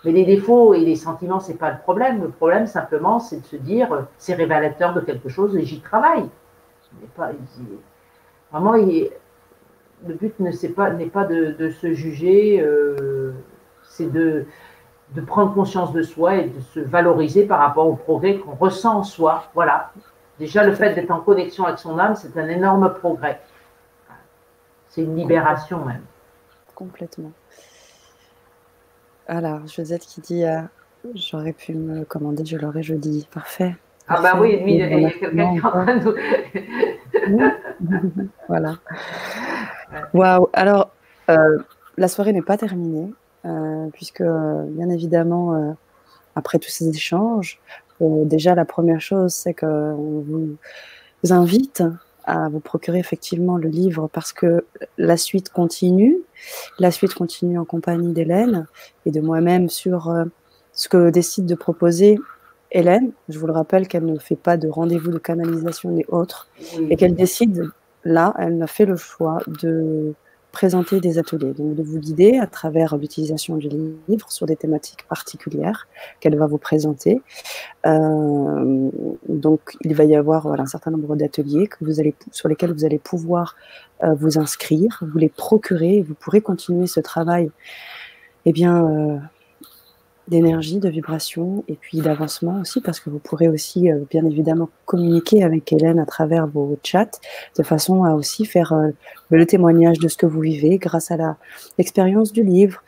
Mais 0.04 0.12
les 0.12 0.26
défauts 0.26 0.74
et 0.74 0.80
les 0.80 0.96
sentiments, 0.96 1.40
c'est 1.40 1.58
pas 1.58 1.72
le 1.72 1.80
problème. 1.80 2.22
Le 2.22 2.30
problème, 2.30 2.66
simplement, 2.66 3.20
c'est 3.20 3.42
de 3.42 3.46
se 3.46 3.56
dire, 3.56 4.08
c'est 4.18 4.34
révélateur 4.34 4.94
de 4.94 5.02
quelque 5.02 5.30
chose 5.30 5.56
et 5.56 5.64
j'y 5.64 5.80
travaille. 5.82 6.30
Vraiment, 8.52 8.76
il, 8.76 9.10
le 10.08 10.14
but 10.14 10.40
n'est 10.40 10.52
pas, 10.70 10.92
pas 11.12 11.26
de, 11.26 11.70
se 11.70 11.94
juger, 11.94 12.62
euh, 12.62 13.32
c'est 13.84 14.12
de, 14.12 14.46
de 15.14 15.22
prendre 15.22 15.54
conscience 15.54 15.92
de 15.94 16.02
soi 16.02 16.36
et 16.38 16.50
de 16.50 16.60
se 16.60 16.80
valoriser 16.80 17.46
par 17.46 17.60
rapport 17.60 17.88
au 17.88 17.96
progrès 17.96 18.38
qu'on 18.38 18.56
ressent 18.56 19.00
en 19.00 19.04
soi. 19.04 19.46
Voilà. 19.54 19.92
Déjà, 20.40 20.64
le 20.64 20.74
fait 20.74 20.94
d'être 20.94 21.12
en 21.12 21.22
connexion 21.22 21.66
avec 21.66 21.80
son 21.80 21.98
âme, 21.98 22.16
c'est 22.16 22.38
un 22.38 22.48
énorme 22.48 22.94
progrès. 22.94 23.42
C'est 24.90 25.02
une 25.02 25.16
libération 25.16 25.84
même. 25.86 26.04
Complètement. 26.74 27.32
Alors, 29.28 29.66
Josette 29.68 30.06
qui 30.06 30.22
dit 30.22 30.46
euh, 30.46 30.62
J'aurais 31.14 31.54
pu 31.54 31.74
me 31.74 32.04
commander, 32.04 32.46
je 32.46 32.58
l'aurais 32.58 32.84
jeudi. 32.84 33.28
Parfait. 33.34 33.76
Ah, 34.08 34.22
bah 34.22 34.38
oui, 34.40 34.62
il 34.66 34.76
y 34.76 34.82
a 34.84 34.88
quelqu'un 34.90 35.52
qui 35.52 35.58
est 35.58 35.66
en 35.66 35.70
train 35.72 35.98
de 35.98 36.16
voilà. 38.48 38.76
Waouh. 40.14 40.50
Alors, 40.54 40.92
euh, 41.30 41.58
la 41.98 42.08
soirée 42.08 42.34
n'est 42.34 42.42
pas 42.42 42.58
terminée, 42.58 43.14
euh, 43.46 43.88
puisque, 43.94 44.24
bien 44.24 44.90
évidemment, 44.90 45.56
euh, 45.56 45.72
après 46.36 46.60
tous 46.60 46.70
ces 46.70 46.90
échanges, 46.90 47.60
déjà, 48.02 48.56
la 48.56 48.66
première 48.66 49.02
chose, 49.02 49.34
c'est 49.34 49.54
qu'on 49.54 50.24
vous, 50.28 50.58
invite 51.32 51.84
à 52.26 52.50
vous 52.50 52.60
procurer 52.60 53.00
effectivement 53.00 53.58
le 53.58 53.70
livre 53.70 54.10
parce 54.12 54.34
que 54.34 54.66
la 54.98 55.18
suite 55.18 55.50
continue. 55.50 56.18
La 56.80 56.92
suite 56.92 57.14
continue 57.14 57.58
en 57.58 57.66
compagnie 57.66 58.14
d'Hélène 58.14 58.68
et 59.06 59.12
de 59.12 59.22
moi-même 59.22 59.70
sur 59.70 60.14
ce 60.74 60.90
que 60.90 61.10
décide 61.10 61.46
de 61.46 61.56
proposer 61.56 62.20
Hélène, 62.76 63.12
je 63.30 63.40
vous 63.40 63.48
le 63.48 63.54
rappelle 63.54 63.88
qu'elle 63.88 64.06
ne 64.06 64.20
fait 64.20 64.36
pas 64.36 64.58
de 64.58 64.68
rendez-vous 64.68 65.12
de 65.12 65.18
canalisation 65.18 65.92
ni 65.92 66.04
autres, 66.10 66.50
et 66.90 66.98
qu'elle 66.98 67.16
décide, 67.16 67.70
là, 68.06 68.34
elle 68.40 68.62
a 68.62 68.68
fait 68.68 68.86
le 68.86 68.96
choix 68.96 69.40
de 69.48 70.14
présenter 70.52 71.02
des 71.02 71.18
ateliers, 71.18 71.54
donc 71.54 71.76
de 71.76 71.84
vous 71.84 72.00
guider 72.00 72.38
à 72.38 72.48
travers 72.48 72.96
l'utilisation 72.96 73.58
du 73.58 73.68
livre 74.08 74.32
sur 74.32 74.46
des 74.46 74.56
thématiques 74.56 75.06
particulières 75.10 75.86
qu'elle 76.22 76.38
va 76.38 76.48
vous 76.48 76.58
présenter. 76.58 77.22
Euh, 77.86 78.90
donc, 79.28 79.76
il 79.82 79.94
va 79.94 80.06
y 80.06 80.16
avoir 80.16 80.48
un 80.48 80.66
certain 80.66 80.92
nombre 80.92 81.18
d'ateliers 81.18 81.68
que 81.68 81.84
vous 81.84 82.00
allez, 82.00 82.16
sur 82.32 82.48
lesquels 82.48 82.72
vous 82.72 82.86
allez 82.86 83.00
pouvoir 83.00 83.58
euh, 84.04 84.14
vous 84.14 84.40
inscrire, 84.40 85.04
vous 85.06 85.18
les 85.18 85.28
procurer, 85.28 85.98
et 85.98 86.02
vous 86.04 86.14
pourrez 86.14 86.40
continuer 86.40 86.88
ce 86.88 87.02
travail 87.02 87.52
eh 88.46 88.54
bien, 88.54 88.86
euh, 88.86 89.18
d'énergie, 90.28 90.80
de 90.80 90.90
vibration 90.90 91.64
et 91.68 91.76
puis 91.76 92.00
d'avancement 92.00 92.60
aussi, 92.62 92.82
parce 92.82 93.00
que 93.00 93.10
vous 93.10 93.20
pourrez 93.20 93.48
aussi 93.48 93.92
euh, 93.92 94.00
bien 94.10 94.26
évidemment 94.26 94.70
communiquer 94.86 95.44
avec 95.44 95.72
Hélène 95.72 96.00
à 96.00 96.06
travers 96.06 96.48
vos 96.48 96.78
chats, 96.84 97.20
de 97.58 97.64
façon 97.64 98.04
à 98.04 98.14
aussi 98.14 98.46
faire 98.46 98.74
euh, 98.74 98.90
le 99.30 99.46
témoignage 99.46 100.00
de 100.00 100.08
ce 100.08 100.18
que 100.18 100.26
vous 100.26 100.42
vivez 100.42 100.78
grâce 100.78 101.12
à 101.12 101.38
l'expérience 101.78 102.34
du 102.34 102.44
livre, 102.44 102.84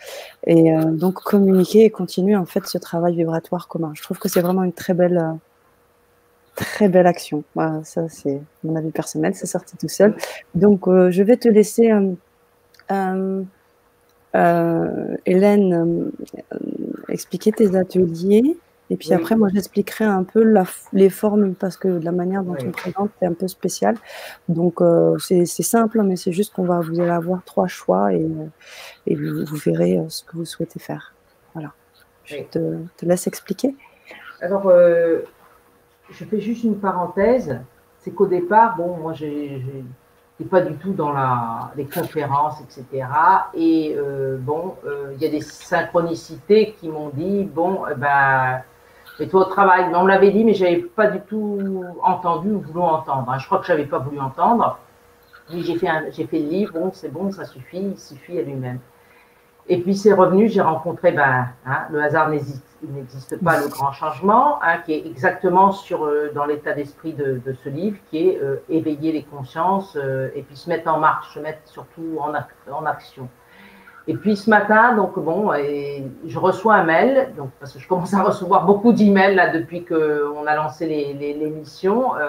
et 0.46 0.74
euh, 0.74 0.92
donc 0.92 1.16
communiquer 1.16 1.86
et 1.86 1.90
continuer 1.90 2.36
en 2.36 2.46
fait 2.46 2.66
ce 2.66 2.78
travail 2.78 3.16
vibratoire 3.16 3.68
commun. 3.68 3.92
Je 3.96 4.02
trouve 4.02 4.18
que 4.18 4.30
c'est 4.30 4.42
vraiment 4.42 4.64
une 4.64 4.74
très 4.74 4.94
belle 4.94 5.24
très 6.56 6.90
belle 6.90 7.06
action. 7.06 7.44
Voilà, 7.54 7.84
ça 7.84 8.10
c'est 8.10 8.42
mon 8.64 8.76
avis 8.76 8.90
personnel, 8.90 9.36
c'est 9.36 9.46
sorti 9.46 9.78
tout 9.78 9.90
seul. 9.90 10.16
Donc 10.56 10.86
je 10.88 11.22
vais 11.22 11.38
te 11.38 11.48
laisser 11.48 11.92
euh, 14.38 15.16
Hélène, 15.26 16.12
euh, 16.54 16.58
expliquer 17.10 17.52
tes 17.52 17.76
ateliers. 17.76 18.58
Et 18.90 18.96
puis 18.96 19.12
après, 19.14 19.36
moi, 19.36 19.50
j'expliquerai 19.54 20.06
un 20.06 20.24
peu 20.24 20.44
la, 20.44 20.64
les 20.94 21.10
formes 21.10 21.56
parce 21.56 21.76
que 21.76 21.90
la 21.90 22.14
manière 22.14 22.44
dont 22.44 22.56
on 22.64 22.72
présente, 22.72 23.12
c'est 23.20 23.26
un 23.26 23.34
peu 23.34 23.48
spécial. 23.50 23.98
Donc, 24.48 24.82
euh, 24.82 25.18
c'est 25.18 25.46
simple, 25.46 26.02
mais 26.04 26.16
c'est 26.16 26.32
juste 26.32 26.54
qu'on 26.54 26.64
va 26.64 26.80
vous 26.80 27.00
allez 27.02 27.10
avoir 27.10 27.44
trois 27.44 27.68
choix 27.68 28.14
et, 28.14 28.26
et 29.06 29.16
vous, 29.16 29.56
verrez 29.58 30.00
ce 30.08 30.24
que 30.24 30.38
vous 30.38 30.46
souhaitez 30.46 30.80
faire. 30.80 31.14
Voilà. 31.54 31.74
Je 32.24 32.38
te, 32.50 32.78
te, 32.96 33.06
laisse 33.06 33.28
expliquer. 33.28 33.76
Alors, 34.40 34.72
je 36.10 36.26
fais 36.26 36.40
juste 36.40 36.64
une 36.64 36.80
parenthèse. 36.80 37.60
C'est 38.00 38.12
qu'au 38.12 38.28
départ, 38.28 38.78
bon, 38.78 38.96
moi, 38.98 39.12
j'ai 39.12 39.62
pas 40.46 40.62
du 40.62 40.76
tout 40.76 40.94
dans 40.94 41.12
la, 41.12 41.72
les 41.76 41.86
conférences, 41.86 42.62
etc. 42.62 43.08
Et 43.56 43.96
euh, 43.98 44.38
bon, 44.40 44.76
euh, 44.86 45.14
il 45.16 45.22
y 45.22 45.26
a 45.26 45.30
des 45.30 45.42
synchronicités 45.42 46.76
qui 46.80 46.90
m'ont 46.90 47.10
dit, 47.10 47.44
bon, 47.44 47.82
eh 47.92 47.96
ben, 47.96 48.62
mets-toi 49.20 49.42
au 49.42 49.46
travail. 49.46 49.88
Mais 49.90 49.96
on 49.96 50.04
me 50.04 50.10
l'avait 50.10 50.32
dit, 50.32 50.44
mais 50.44 50.54
j'avais 50.54 50.78
pas 50.78 51.08
du 51.08 51.22
tout 51.22 51.84
entendu 52.04 52.52
ou 52.52 52.60
voulu 52.60 52.80
entendre. 52.80 53.30
Hein. 53.32 53.40
Je 53.40 53.46
crois 53.48 53.60
que 53.60 53.66
j'avais 53.66 53.86
pas 53.86 54.00
voulu 54.00 54.20
entendre. 54.20 54.78
j'ai 55.52 55.76
fait, 55.78 55.88
j'ai 56.12 56.28
fait 56.28 56.40
le 56.40 56.50
livre, 56.50 56.74
bon, 56.74 56.92
c'est 56.94 57.12
bon, 57.12 57.32
ça 57.32 57.46
suffit, 57.46 57.82
il 57.82 57.98
suffit 57.98 58.38
à 58.38 58.44
lui-même. 58.44 58.80
Et 59.70 59.82
puis 59.82 59.96
c'est 59.96 60.14
revenu, 60.14 60.48
j'ai 60.50 60.62
rencontré, 60.62 61.12
ben, 61.12 61.48
hein, 61.66 61.88
le 61.92 62.02
hasard 62.02 62.30
n'hésite 62.30 62.64
il 62.84 62.94
n'existe 62.94 63.44
pas 63.44 63.60
le 63.60 63.68
grand 63.68 63.92
changement, 63.92 64.60
hein, 64.62 64.78
qui 64.86 64.94
est 64.94 65.06
exactement 65.06 65.72
sur, 65.72 66.06
euh, 66.06 66.32
dans 66.34 66.46
l'état 66.46 66.74
d'esprit 66.74 67.14
de, 67.14 67.42
ce 67.64 67.70
livre, 67.70 67.98
qui 68.10 68.30
est 68.30 68.42
euh, 68.42 68.58
éveiller 68.70 69.12
les 69.12 69.24
consciences 69.24 69.98
et 70.36 70.42
puis 70.44 70.56
se 70.56 70.70
mettre 70.70 70.90
en 70.92 71.00
marche, 71.00 71.34
se 71.34 71.40
mettre 71.40 71.60
surtout 71.66 72.20
en, 72.20 72.86
action. 72.86 73.30
Et 74.08 74.16
puis 74.16 74.38
ce 74.38 74.50
matin, 74.50 74.96
donc 74.96 75.20
bon, 75.20 75.52
je 76.26 76.40
reçois 76.40 76.76
un 76.76 76.84
mail, 76.84 77.34
donc 77.36 77.50
parce 77.60 77.74
que 77.74 77.80
je 77.80 77.88
commence 77.88 78.14
à 78.14 78.24
recevoir 78.24 78.66
beaucoup 78.66 78.94
d'emails 78.94 79.36
là 79.36 79.50
depuis 79.50 79.84
qu'on 79.84 80.46
a 80.46 80.56
lancé 80.56 80.86
l'émission. 80.88 82.14
Les, 82.14 82.22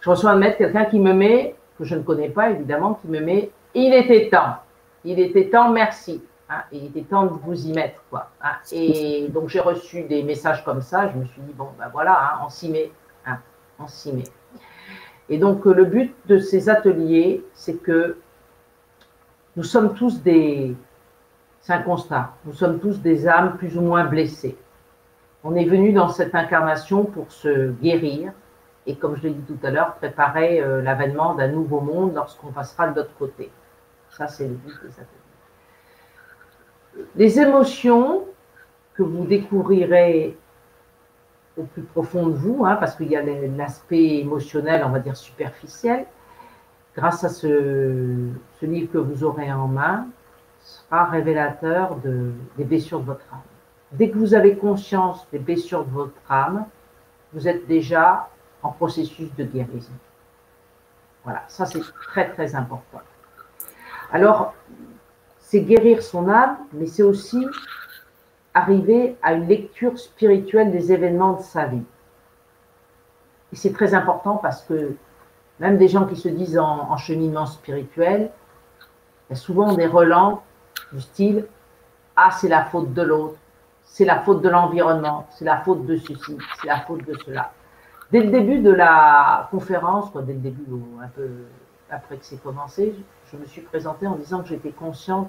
je 0.00 0.08
reçois 0.08 0.30
un 0.30 0.36
mail, 0.36 0.56
quelqu'un 0.56 0.86
qui 0.86 0.98
me 0.98 1.12
met, 1.12 1.54
que 1.78 1.84
je 1.84 1.94
ne 1.94 2.02
connais 2.02 2.28
pas 2.28 2.50
évidemment, 2.50 2.94
qui 2.94 3.08
me 3.08 3.20
met, 3.20 3.50
il 3.74 3.94
était 3.94 4.28
temps, 4.28 4.56
il 5.04 5.20
était 5.20 5.48
temps, 5.48 5.70
merci. 5.70 6.22
Hein, 6.52 6.64
il 6.72 6.86
était 6.86 7.02
temps 7.02 7.26
de 7.26 7.30
vous 7.30 7.68
y 7.68 7.72
mettre. 7.72 8.02
Quoi, 8.10 8.28
hein. 8.42 8.56
Et 8.72 9.28
donc, 9.28 9.48
j'ai 9.48 9.60
reçu 9.60 10.02
des 10.02 10.24
messages 10.24 10.64
comme 10.64 10.82
ça. 10.82 11.08
Je 11.08 11.16
me 11.16 11.24
suis 11.24 11.40
dit, 11.42 11.52
bon, 11.52 11.68
ben 11.78 11.88
voilà, 11.92 12.12
hein, 12.12 12.40
on 12.44 12.48
s'y 12.48 12.68
met. 12.68 12.90
on 13.78 13.86
s'y 13.86 14.12
met. 14.12 14.24
Et 15.28 15.38
donc, 15.38 15.64
le 15.64 15.84
but 15.84 16.12
de 16.26 16.38
ces 16.38 16.68
ateliers, 16.68 17.44
c'est 17.54 17.76
que 17.76 18.18
nous 19.56 19.62
sommes 19.62 19.94
tous 19.94 20.22
des. 20.22 20.76
C'est 21.60 21.72
un 21.72 21.82
constat. 21.82 22.32
Nous 22.44 22.52
sommes 22.52 22.80
tous 22.80 23.00
des 23.00 23.28
âmes 23.28 23.56
plus 23.56 23.78
ou 23.78 23.82
moins 23.82 24.04
blessées. 24.04 24.58
On 25.44 25.54
est 25.54 25.66
venu 25.66 25.92
dans 25.92 26.08
cette 26.08 26.34
incarnation 26.34 27.04
pour 27.04 27.30
se 27.30 27.70
guérir 27.70 28.32
et, 28.86 28.96
comme 28.96 29.16
je 29.16 29.22
l'ai 29.22 29.30
dit 29.30 29.42
tout 29.42 29.58
à 29.64 29.70
l'heure, 29.70 29.94
préparer 29.96 30.60
euh, 30.60 30.82
l'avènement 30.82 31.34
d'un 31.34 31.48
nouveau 31.48 31.80
monde 31.80 32.14
lorsqu'on 32.14 32.50
passera 32.50 32.88
de 32.88 32.96
l'autre 32.96 33.14
côté. 33.18 33.50
Ça, 34.08 34.26
c'est 34.26 34.48
le 34.48 34.54
but 34.54 34.74
des 34.82 34.92
ateliers 34.94 35.19
les 37.16 37.38
émotions 37.38 38.24
que 38.94 39.02
vous 39.02 39.24
découvrirez 39.24 40.36
au 41.56 41.64
plus 41.64 41.82
profond 41.82 42.28
de 42.28 42.34
vous, 42.34 42.64
hein, 42.64 42.76
parce 42.76 42.94
qu'il 42.96 43.08
y 43.08 43.16
a 43.16 43.22
l'aspect 43.22 44.18
émotionnel, 44.18 44.82
on 44.84 44.90
va 44.90 44.98
dire 44.98 45.16
superficiel, 45.16 46.06
grâce 46.96 47.24
à 47.24 47.28
ce, 47.28 48.28
livre 48.62 48.92
que 48.92 48.98
vous 48.98 49.24
aurez 49.24 49.52
en 49.52 49.68
main, 49.68 50.06
sera 50.60 51.04
révélateur 51.04 51.96
de, 51.96 52.32
des 52.56 52.64
blessures 52.64 53.00
de 53.00 53.06
votre 53.06 53.24
âme. 53.32 53.40
Dès 53.92 54.10
que 54.10 54.18
vous 54.18 54.34
avez 54.34 54.56
conscience 54.56 55.26
des 55.32 55.38
blessures 55.38 55.84
de 55.84 55.90
votre 55.90 56.20
âme, 56.28 56.66
vous 57.32 57.48
êtes 57.48 57.66
déjà 57.66 58.28
en 58.62 58.70
processus 58.70 59.34
de 59.36 59.44
guérison. 59.44 59.92
Voilà, 61.24 61.42
ça 61.48 61.66
c'est 61.66 61.80
très 62.02 62.30
très 62.30 62.54
important. 62.54 63.00
Alors, 64.12 64.54
c'est 65.50 65.62
guérir 65.62 66.00
son 66.00 66.28
âme, 66.28 66.58
mais 66.72 66.86
c'est 66.86 67.02
aussi 67.02 67.44
arriver 68.54 69.16
à 69.20 69.32
une 69.32 69.48
lecture 69.48 69.98
spirituelle 69.98 70.70
des 70.70 70.92
événements 70.92 71.32
de 71.32 71.42
sa 71.42 71.66
vie. 71.66 71.82
Et 73.52 73.56
c'est 73.56 73.72
très 73.72 73.92
important 73.94 74.36
parce 74.36 74.62
que 74.62 74.94
même 75.58 75.76
des 75.76 75.88
gens 75.88 76.06
qui 76.06 76.14
se 76.14 76.28
disent 76.28 76.56
en, 76.56 76.96
cheminement 76.98 77.46
spirituel, 77.46 78.30
il 79.28 79.30
y 79.30 79.32
a 79.32 79.36
souvent 79.36 79.74
des 79.74 79.88
relents 79.88 80.44
du 80.92 81.00
style 81.00 81.46
Ah, 82.14 82.30
c'est 82.30 82.48
la 82.48 82.64
faute 82.64 82.94
de 82.94 83.02
l'autre, 83.02 83.38
c'est 83.82 84.04
la 84.04 84.20
faute 84.20 84.42
de 84.42 84.48
l'environnement, 84.48 85.26
c'est 85.30 85.44
la 85.44 85.56
faute 85.56 85.84
de 85.84 85.96
ceci, 85.96 86.38
c'est 86.60 86.68
la 86.68 86.78
faute 86.78 87.04
de 87.04 87.18
cela. 87.26 87.50
Dès 88.12 88.20
le 88.20 88.30
début 88.30 88.60
de 88.60 88.70
la 88.70 89.48
conférence, 89.50 90.12
dès 90.12 90.32
le 90.32 90.38
début, 90.38 90.64
un 91.02 91.08
peu 91.08 91.28
après 91.90 92.18
que 92.18 92.24
c'est 92.24 92.40
commencé, 92.40 92.94
je 93.32 93.36
me 93.36 93.44
suis 93.46 93.62
présentée 93.62 94.06
en 94.06 94.14
disant 94.14 94.42
que 94.42 94.48
j'étais 94.48 94.70
consciente 94.70 95.28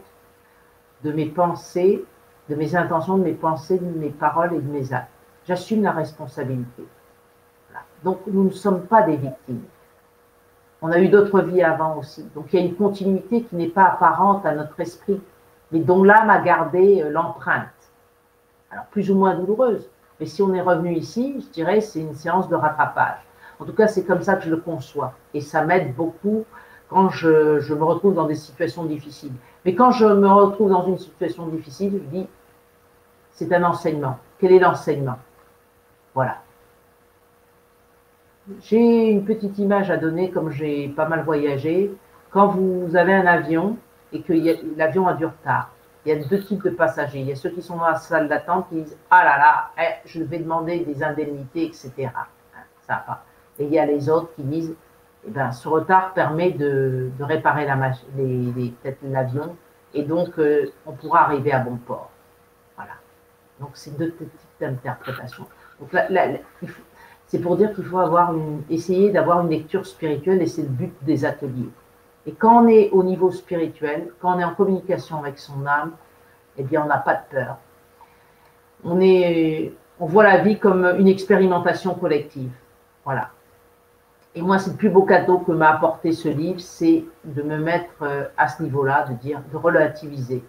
de 1.04 1.12
mes 1.12 1.26
pensées, 1.26 2.06
de 2.50 2.56
mes 2.56 2.76
intentions, 2.76 3.18
de 3.18 3.24
mes 3.24 3.34
pensées, 3.34 3.80
de 3.80 4.00
mes 4.00 4.10
paroles 4.10 4.54
et 4.54 4.60
de 4.60 4.72
mes 4.72 4.94
actes. 4.94 5.12
J'assume 5.48 5.84
la 5.84 5.92
responsabilité. 5.92 6.86
Donc 8.04 8.20
nous 8.28 8.44
ne 8.44 8.50
sommes 8.50 8.86
pas 8.86 9.04
des 9.04 9.16
victimes. 9.16 9.64
On 10.82 10.92
a 10.92 11.00
eu 11.00 11.10
d'autres 11.10 11.42
vies 11.42 11.62
avant 11.62 11.98
aussi. 11.98 12.24
Donc 12.36 12.52
il 12.52 12.60
y 12.60 12.64
a 12.64 12.66
une 12.66 12.76
continuité 12.76 13.44
qui 13.44 13.56
n'est 13.56 13.68
pas 13.68 13.86
apparente 13.86 14.46
à 14.46 14.54
notre 14.54 14.80
esprit, 14.80 15.22
mais 15.72 15.80
dont 15.80 16.04
l'âme 16.04 16.30
a 16.30 16.40
gardé 16.40 17.02
euh, 17.02 17.10
l'empreinte. 17.10 17.68
Alors 18.72 18.86
plus 18.86 19.12
ou 19.12 19.16
moins 19.16 19.36
douloureuse. 19.36 19.90
Mais 20.20 20.26
si 20.26 20.42
on 20.42 20.54
est 20.54 20.62
revenu 20.62 20.94
ici, 20.94 21.36
je 21.40 21.52
dirais 21.52 21.82
c'est 21.82 22.00
une 22.00 22.16
séance 22.16 22.50
de 22.50 22.56
rattrapage. 22.56 23.20
En 23.60 23.66
tout 23.66 23.74
cas, 23.74 23.88
c'est 23.88 24.04
comme 24.04 24.24
ça 24.24 24.36
que 24.36 24.44
je 24.44 24.50
le 24.50 24.58
conçois. 24.58 25.14
Et 25.36 25.42
ça 25.42 25.64
m'aide 25.64 25.96
beaucoup 25.96 26.46
quand 26.92 27.10
je, 27.10 27.74
me 27.74 27.84
retrouve 27.86 28.16
dans 28.16 28.28
des 28.28 28.36
situations 28.36 28.84
difficiles. 28.84 29.32
Mais 29.64 29.76
quand 29.76 29.92
je 29.92 30.06
me 30.06 30.28
retrouve 30.28 30.70
dans 30.72 30.86
une 30.86 30.98
situation 30.98 31.48
difficile, 31.48 31.94
je 31.94 32.18
dis, 32.18 32.28
c'est 33.32 33.52
un 33.54 33.64
enseignement. 33.64 34.18
Quel 34.40 34.52
est 34.52 34.60
l'enseignement? 34.60 35.18
Voilà. 36.14 36.40
J'ai 38.64 39.10
une 39.10 39.24
petite 39.24 39.58
image 39.58 39.90
à 39.90 39.96
donner, 39.96 40.32
comme 40.32 40.52
j'ai 40.52 40.90
pas 40.90 41.08
mal 41.08 41.24
voyagé. 41.24 41.96
Quand 42.30 42.48
vous 42.48 42.94
avez 42.98 43.14
un 43.14 43.26
avion 43.26 43.78
et 44.12 44.22
que 44.22 44.34
l'avion 44.76 45.08
a 45.08 45.14
du 45.14 45.26
retard, 45.26 45.72
il 46.06 46.10
y 46.10 46.12
a 46.12 46.22
deux 46.22 46.42
types 46.42 46.64
de 46.64 46.72
passagers. 46.72 47.20
Il 47.20 47.28
y 47.28 47.32
a 47.32 47.38
ceux 47.38 47.52
qui 47.52 47.62
sont 47.62 47.78
dans 47.78 47.88
la 47.88 47.96
salle 47.96 48.28
d'attente 48.28 48.68
qui 48.68 48.82
disent 48.82 48.98
Ah 49.10 49.24
là 49.24 49.38
là, 49.38 49.70
eh, 49.80 50.08
je 50.10 50.22
vais 50.24 50.40
demander 50.40 50.80
des 50.80 51.02
indemnités, 51.02 51.68
etc. 51.68 52.10
Ça 52.86 53.06
va 53.08 53.24
Et 53.60 53.64
il 53.64 53.72
y 53.72 53.80
a 53.80 53.86
les 53.86 54.10
autres 54.10 54.34
qui 54.36 54.44
disent 54.44 54.76
eh 55.28 55.30
ben, 55.30 55.52
ce 55.52 55.68
retard 55.68 56.14
permet 56.14 56.52
de, 56.52 57.12
réparer 57.20 57.68
l'avion 59.04 59.56
et 59.94 60.04
donc 60.04 60.40
euh, 60.40 60.72
on 60.86 60.94
pourra 60.94 61.22
arriver 61.26 61.52
à 61.52 61.60
bon 61.60 61.78
port. 61.78 62.10
Voilà. 62.76 62.94
Donc 63.60 63.72
c'est 63.74 63.96
deux 63.98 64.12
types 64.12 64.30
d'interprétations. 64.60 65.46
c'est 67.28 67.40
pour 67.40 67.56
dire 67.56 67.74
qu'il 67.74 67.86
faut 67.86 68.00
avoir 68.00 68.34
une, 68.34 68.64
essayer 68.70 69.12
d'avoir 69.12 69.42
une 69.42 69.50
lecture 69.50 69.86
spirituelle 69.86 70.42
et 70.42 70.48
c'est 70.48 70.64
le 70.64 70.70
but 70.70 70.94
des 71.04 71.24
ateliers. 71.24 71.70
Et 72.26 72.34
quand 72.34 72.64
on 72.64 72.68
est 72.68 72.90
au 72.92 73.04
niveau 73.04 73.32
spirituel, 73.32 74.12
quand 74.20 74.36
on 74.36 74.40
est 74.40 74.44
en 74.44 74.54
communication 74.54 75.18
avec 75.20 75.40
son 75.40 75.66
âme, 75.66 75.92
eh 76.58 76.64
bien 76.64 76.84
on 76.84 76.88
n'a 76.88 76.98
pas 76.98 77.16
de 77.16 77.22
peur. 77.30 77.58
On, 78.84 79.00
est, 79.00 79.74
on 80.00 80.06
voit 80.06 80.24
la 80.24 80.40
vie 80.40 80.58
comme 80.58 80.84
une 80.98 81.08
expérimentation 81.08 81.94
collective. 81.94 82.52
Voilà. 83.06 83.30
Et 84.34 84.42
moi, 84.42 84.60
c'est 84.60 84.72
le 84.72 84.78
plus 84.78 84.90
beau 84.90 85.04
cadeau 85.04 85.40
que 85.40 85.52
m'a 85.52 85.72
apporté 85.72 86.14
ce 86.14 86.30
livre, 86.30 86.62
c'est 86.62 87.04
de 87.26 87.42
me 87.42 87.58
mettre 87.58 87.92
euh, 88.02 88.26
à 88.38 88.48
ce 88.48 88.64
niveau-là, 88.64 89.06
de 89.10 89.14
dire, 89.16 89.42
de 89.52 89.58
relativiser. 89.58 90.44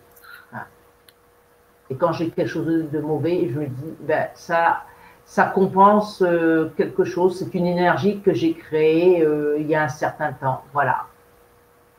Et 1.90 1.96
quand 1.96 2.12
j'ai 2.12 2.30
quelque 2.30 2.48
chose 2.48 2.90
de 2.90 3.00
mauvais, 3.00 3.50
je 3.52 3.58
me 3.58 3.66
dis, 3.66 3.94
ben, 4.00 4.28
ça, 4.34 4.84
ça 5.26 5.44
compense 5.44 6.22
euh, 6.22 6.72
quelque 6.76 7.04
chose. 7.04 7.38
C'est 7.38 7.52
une 7.54 7.66
énergie 7.66 8.20
que 8.20 8.32
j'ai 8.32 8.54
créée 8.54 9.22
euh, 9.22 9.58
il 9.58 9.66
y 9.66 9.74
a 9.74 9.82
un 9.82 9.88
certain 9.88 10.32
temps. 10.32 10.62
Voilà. 10.72 11.06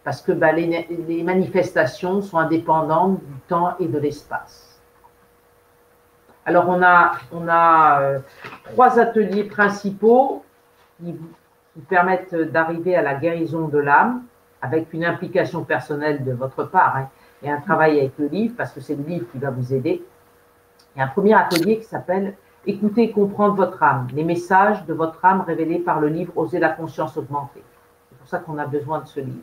Parce 0.03 0.21
que 0.21 0.31
ben, 0.31 0.55
les, 0.55 1.21
manifestations 1.21 2.21
sont 2.21 2.37
indépendantes 2.37 3.19
du 3.23 3.39
temps 3.47 3.75
et 3.79 3.87
de 3.87 3.99
l'espace. 3.99 4.81
Alors, 6.45 6.67
on 6.69 6.81
a, 6.81 7.11
on 7.31 7.47
a 7.47 8.19
trois 8.71 8.99
ateliers 8.99 9.43
principaux 9.43 10.43
qui 10.97 11.13
qui 11.73 11.81
permettent 11.81 12.35
d'arriver 12.35 12.95
à 12.95 13.01
la 13.01 13.15
guérison 13.15 13.67
de 13.67 13.79
l'âme 13.79 14.23
avec 14.61 14.93
une 14.93 15.03
implication 15.03 15.63
personnelle 15.63 16.23
de 16.23 16.31
votre 16.31 16.63
part 16.63 16.95
hein, 16.95 17.09
et 17.41 17.49
un 17.49 17.59
travail 17.59 17.99
avec 17.99 18.13
le 18.17 18.27
livre, 18.27 18.55
parce 18.57 18.71
que 18.71 18.79
c'est 18.79 18.95
le 18.95 19.03
livre 19.03 19.25
qui 19.31 19.37
va 19.37 19.49
vous 19.49 19.73
aider. 19.73 20.03
Il 20.95 20.99
y 20.99 21.01
a 21.01 21.05
un 21.05 21.09
premier 21.09 21.33
atelier 21.33 21.79
qui 21.79 21.85
s'appelle 21.85 22.35
Écoutez 22.65 23.03
et 23.03 23.11
comprendre 23.11 23.55
votre 23.55 23.83
âme, 23.83 24.07
les 24.13 24.23
messages 24.23 24.85
de 24.85 24.93
votre 24.93 25.23
âme 25.25 25.41
révélés 25.41 25.79
par 25.79 25.99
le 25.99 26.07
livre 26.07 26.31
Oser 26.37 26.59
la 26.59 26.69
conscience 26.69 27.17
augmentée. 27.17 27.61
C'est 28.09 28.17
pour 28.17 28.27
ça 28.27 28.39
qu'on 28.39 28.57
a 28.57 28.65
besoin 28.65 29.01
de 29.01 29.07
ce 29.07 29.19
livre. 29.19 29.41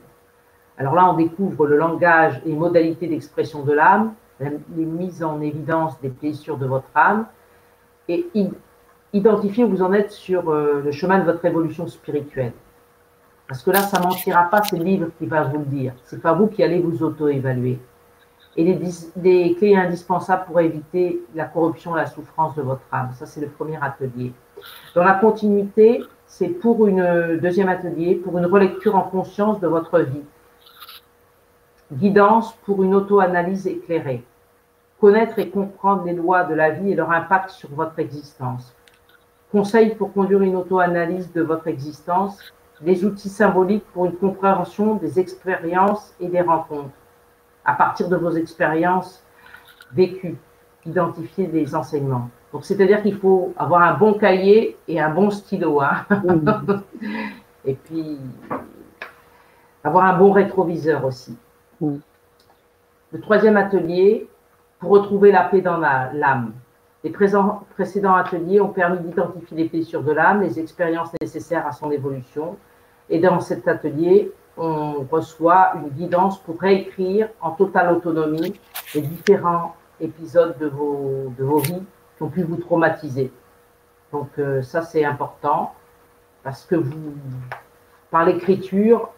Alors 0.79 0.95
là, 0.95 1.11
on 1.11 1.15
découvre 1.15 1.67
le 1.67 1.77
langage 1.77 2.41
et 2.47 2.55
modalités 2.55 3.09
d'expression 3.09 3.63
de 3.63 3.73
l'âme, 3.73 4.15
les 4.41 4.87
mises 4.87 5.23
en 5.23 5.43
évidence 5.43 6.01
des 6.01 6.09
blessures 6.09 6.57
de 6.57 6.65
votre 6.65 6.89
âme, 6.95 7.27
et 8.09 8.27
identifiez 9.13 9.65
où 9.65 9.71
vous 9.71 9.83
en 9.83 9.93
êtes 9.93 10.11
sur 10.11 10.51
euh, 10.51 10.83
le 10.85 10.93
chemin 10.93 11.19
de 11.19 11.25
votre 11.25 11.45
évolution 11.45 11.87
spirituelle. 11.87 12.53
Parce 13.49 13.63
que 13.63 13.71
là, 13.71 13.81
ça 13.81 14.01
mentira 14.01 14.45
pas, 14.45 14.63
c'est 14.63 14.77
le 14.77 14.85
livre 14.85 15.09
qui 15.19 15.27
va 15.27 15.43
vous 15.43 15.59
le 15.59 15.65
dire. 15.65 15.93
C'est 16.05 16.23
pas 16.23 16.33
vous 16.33 16.47
qui 16.47 16.63
allez 16.63 16.79
vous 16.79 17.03
auto-évaluer. 17.03 17.81
Et 18.57 18.65
les, 19.17 19.55
clés 19.55 19.77
indispensables 19.77 20.45
pour 20.45 20.61
éviter 20.61 21.21
la 21.35 21.47
corruption 21.47 21.97
et 21.97 22.01
la 22.01 22.07
souffrance 22.07 22.55
de 22.55 22.63
votre 22.63 22.83
âme. 22.93 23.11
Ça, 23.15 23.27
c'est 23.27 23.41
le 23.41 23.49
premier 23.49 23.79
atelier. 23.81 24.33
Dans 24.95 25.05
la 25.05 25.15
continuité, 25.15 26.03
c'est 26.27 26.49
pour 26.49 26.87
une 26.87 27.39
deuxième 27.41 27.69
atelier, 27.69 28.17
pour 28.17 28.39
une 28.39 28.47
relecture 28.47 28.97
en 28.97 29.03
conscience 29.03 29.61
de 29.61 29.67
votre 29.67 30.01
vie. 30.01 30.23
Guidance 31.93 32.55
pour 32.65 32.83
une 32.85 32.95
auto-analyse 32.95 33.67
éclairée. 33.67 34.25
Connaître 35.01 35.39
et 35.39 35.49
comprendre 35.49 36.05
les 36.05 36.13
lois 36.13 36.45
de 36.45 36.55
la 36.55 36.71
vie 36.71 36.93
et 36.93 36.95
leur 36.95 37.11
impact 37.11 37.51
sur 37.51 37.71
votre 37.71 37.99
existence 37.99 38.75
conseils 39.51 39.95
pour 39.95 40.13
conduire 40.13 40.43
une 40.43 40.57
auto-analyse 40.57 41.33
de 41.33 41.43
votre 41.43 41.69
existence, 41.69 42.39
des 42.81 43.05
outils 43.05 43.29
symboliques 43.29 43.85
pour 43.93 44.07
une 44.07 44.17
compréhension 44.17 44.95
des 44.95 45.21
expériences 45.21 46.15
et 46.21 46.29
des 46.29 46.41
rencontres, 46.41 46.95
à 47.65 47.75
partir 47.75 48.09
de 48.09 48.17
vos 48.17 48.31
expériences 48.31 49.23
vécues, 49.93 50.39
identifier 50.87 51.47
les 51.47 51.75
enseignements. 51.75 52.31
Donc, 52.53 52.65
c'est-à-dire 52.65 53.03
qu'il 53.03 53.17
faut 53.17 53.53
avoir 53.57 53.83
un 53.83 53.95
bon 53.95 54.15
cahier 54.15 54.77
et 54.89 55.01
un 55.01 55.11
bon 55.11 55.31
stylo. 55.31 55.81
Hein. 55.81 56.07
et 57.65 57.75
puis, 57.75 58.19
avoir 59.85 60.05
un 60.07 60.19
bon 60.19 60.33
rétroviseur 60.33 61.05
aussi. 61.05 61.37
Le 61.81 63.21
troisième 63.21 63.57
atelier, 63.57 64.29
pour 64.79 64.91
retrouver 64.91 65.31
la 65.31 65.45
paix 65.45 65.61
dans 65.61 65.77
l'âme. 65.77 66.53
Les 67.03 67.11
précédents 67.11 68.15
ateliers 68.15 68.61
ont 68.61 68.69
permis 68.69 68.99
d'identifier 68.99 69.57
les 69.57 69.69
blessures 69.69 70.03
de 70.03 70.13
l'âme, 70.13 70.43
les 70.43 70.61
expériences 70.61 71.11
nécessaires 71.21 71.67
à 71.67 71.73
son 71.73 71.91
évolution. 71.91 72.57
Et 73.09 73.19
dans 73.19 73.41
cet 73.41 73.67
atelier, 73.69 74.31
on 74.57 75.07
reçoit 75.11 75.73
une 75.77 75.89
guidance 75.89 76.39
pour 76.43 76.61
réécrire 76.61 77.29
en 77.41 77.53
totale 77.53 77.93
autonomie 77.93 78.61
les 78.95 79.01
différents 79.01 79.75
épisodes 80.01 80.57
de 80.59 80.67
vos, 80.67 81.59
vies 81.59 81.83
qui 82.17 82.23
ont 82.23 82.29
pu 82.29 82.43
vous 82.43 82.57
traumatiser. 82.57 83.33
Donc 84.13 84.29
euh, 84.39 84.61
ça, 84.61 84.83
c'est 84.83 85.05
important 85.05 85.73
parce 86.43 86.67
que 86.67 86.75
vous, 86.75 87.15
par 88.11 88.27
l'écriture, 88.27 89.11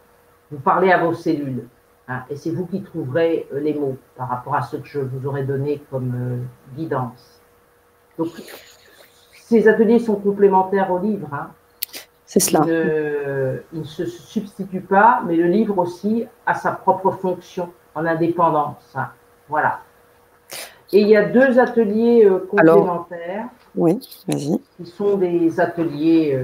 vous 0.51 0.59
parlez 0.59 0.91
à 0.91 1.03
vos 1.03 1.13
cellules. 1.13 1.67
Hein, 2.07 2.23
et 2.29 2.35
c'est 2.35 2.51
vous 2.51 2.65
qui 2.65 2.81
trouverez 2.81 3.47
euh, 3.53 3.59
les 3.59 3.73
mots 3.73 3.97
par 4.15 4.29
rapport 4.29 4.55
à 4.55 4.61
ce 4.61 4.77
que 4.77 4.87
je 4.87 4.99
vous 4.99 5.25
aurais 5.25 5.43
donné 5.43 5.81
comme 5.89 6.13
euh, 6.15 6.75
guidance. 6.75 7.32
Donc, 8.17 8.29
ces 9.33 9.67
ateliers 9.67 9.99
sont 9.99 10.15
complémentaires 10.15 10.91
au 10.91 10.99
livre. 10.99 11.27
Hein. 11.33 11.49
C'est 12.25 12.39
cela. 12.39 12.61
Ils 13.73 13.79
ne, 13.79 13.83
se 13.83 14.05
substituent 14.05 14.81
pas, 14.81 15.21
mais 15.25 15.35
le 15.35 15.45
livre 15.45 15.77
aussi 15.77 16.25
a 16.45 16.53
sa 16.53 16.71
propre 16.71 17.11
fonction 17.11 17.69
en 17.95 18.05
indépendance. 18.05 18.93
Hein. 18.95 19.09
Voilà. 19.49 19.79
Et 20.91 21.01
il 21.01 21.07
y 21.07 21.15
a 21.15 21.25
deux 21.25 21.59
ateliers 21.59 22.25
euh, 22.25 22.39
complémentaires. 22.49 23.47
oui, 23.75 23.99
vas-y. 24.27 24.59
Qui 24.77 24.85
sont 24.85 25.17
des 25.17 25.59
ateliers 25.59 26.39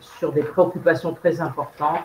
sur 0.00 0.32
des 0.32 0.42
préoccupations 0.42 1.12
très 1.12 1.40
importantes 1.40 2.04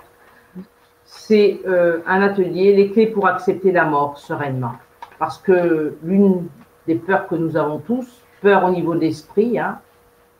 c'est 1.09 1.59
euh, 1.67 2.01
un 2.05 2.21
atelier, 2.21 2.75
les 2.75 2.91
clés 2.91 3.07
pour 3.07 3.27
accepter 3.27 3.71
la 3.71 3.85
mort 3.85 4.19
sereinement. 4.19 4.73
Parce 5.17 5.39
que 5.39 5.97
l'une 6.03 6.47
des 6.85 6.95
peurs 6.95 7.27
que 7.27 7.33
nous 7.33 7.57
avons 7.57 7.79
tous, 7.79 8.07
peur 8.41 8.63
au 8.65 8.71
niveau 8.71 8.93
de 8.95 8.99
l'esprit, 8.99 9.59
hein, 9.59 9.79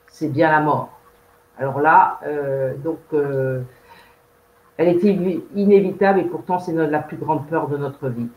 c'est 0.08 0.30
bien 0.30 0.50
la 0.52 0.62
mort. 0.62 0.90
Alors 1.58 1.80
là, 1.80 2.20
euh, 2.26 2.74
donc, 2.76 3.00
euh, 3.14 3.62
elle 4.78 4.88
est 4.88 5.04
inévitable 5.56 6.20
et 6.20 6.24
pourtant 6.24 6.60
c'est 6.60 6.74
la 6.74 7.00
plus 7.00 7.18
grande 7.18 7.48
peur 7.48 7.68
de 7.68 7.78
notre 7.78 8.08
vie. 8.08 8.30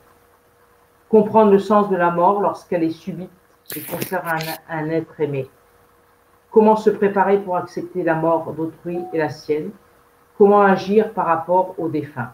Comprendre 1.08 1.52
le 1.52 1.58
sens 1.58 1.88
de 1.88 1.96
la 1.96 2.10
mort 2.10 2.40
lorsqu'elle 2.40 2.82
est 2.82 2.90
subite 2.90 3.30
et 3.76 3.80
concerne 3.80 4.26
un, 4.28 4.78
un 4.78 4.90
être 4.90 5.20
aimé. 5.20 5.48
Comment 6.50 6.76
se 6.76 6.90
préparer 6.90 7.38
pour 7.38 7.56
accepter 7.56 8.02
la 8.02 8.14
mort 8.14 8.52
d'autrui 8.52 8.98
et 9.12 9.18
la 9.18 9.30
sienne? 9.30 9.70
Comment 10.36 10.62
agir 10.62 11.12
par 11.12 11.26
rapport 11.26 11.74
aux 11.78 11.88
défunts. 11.88 12.30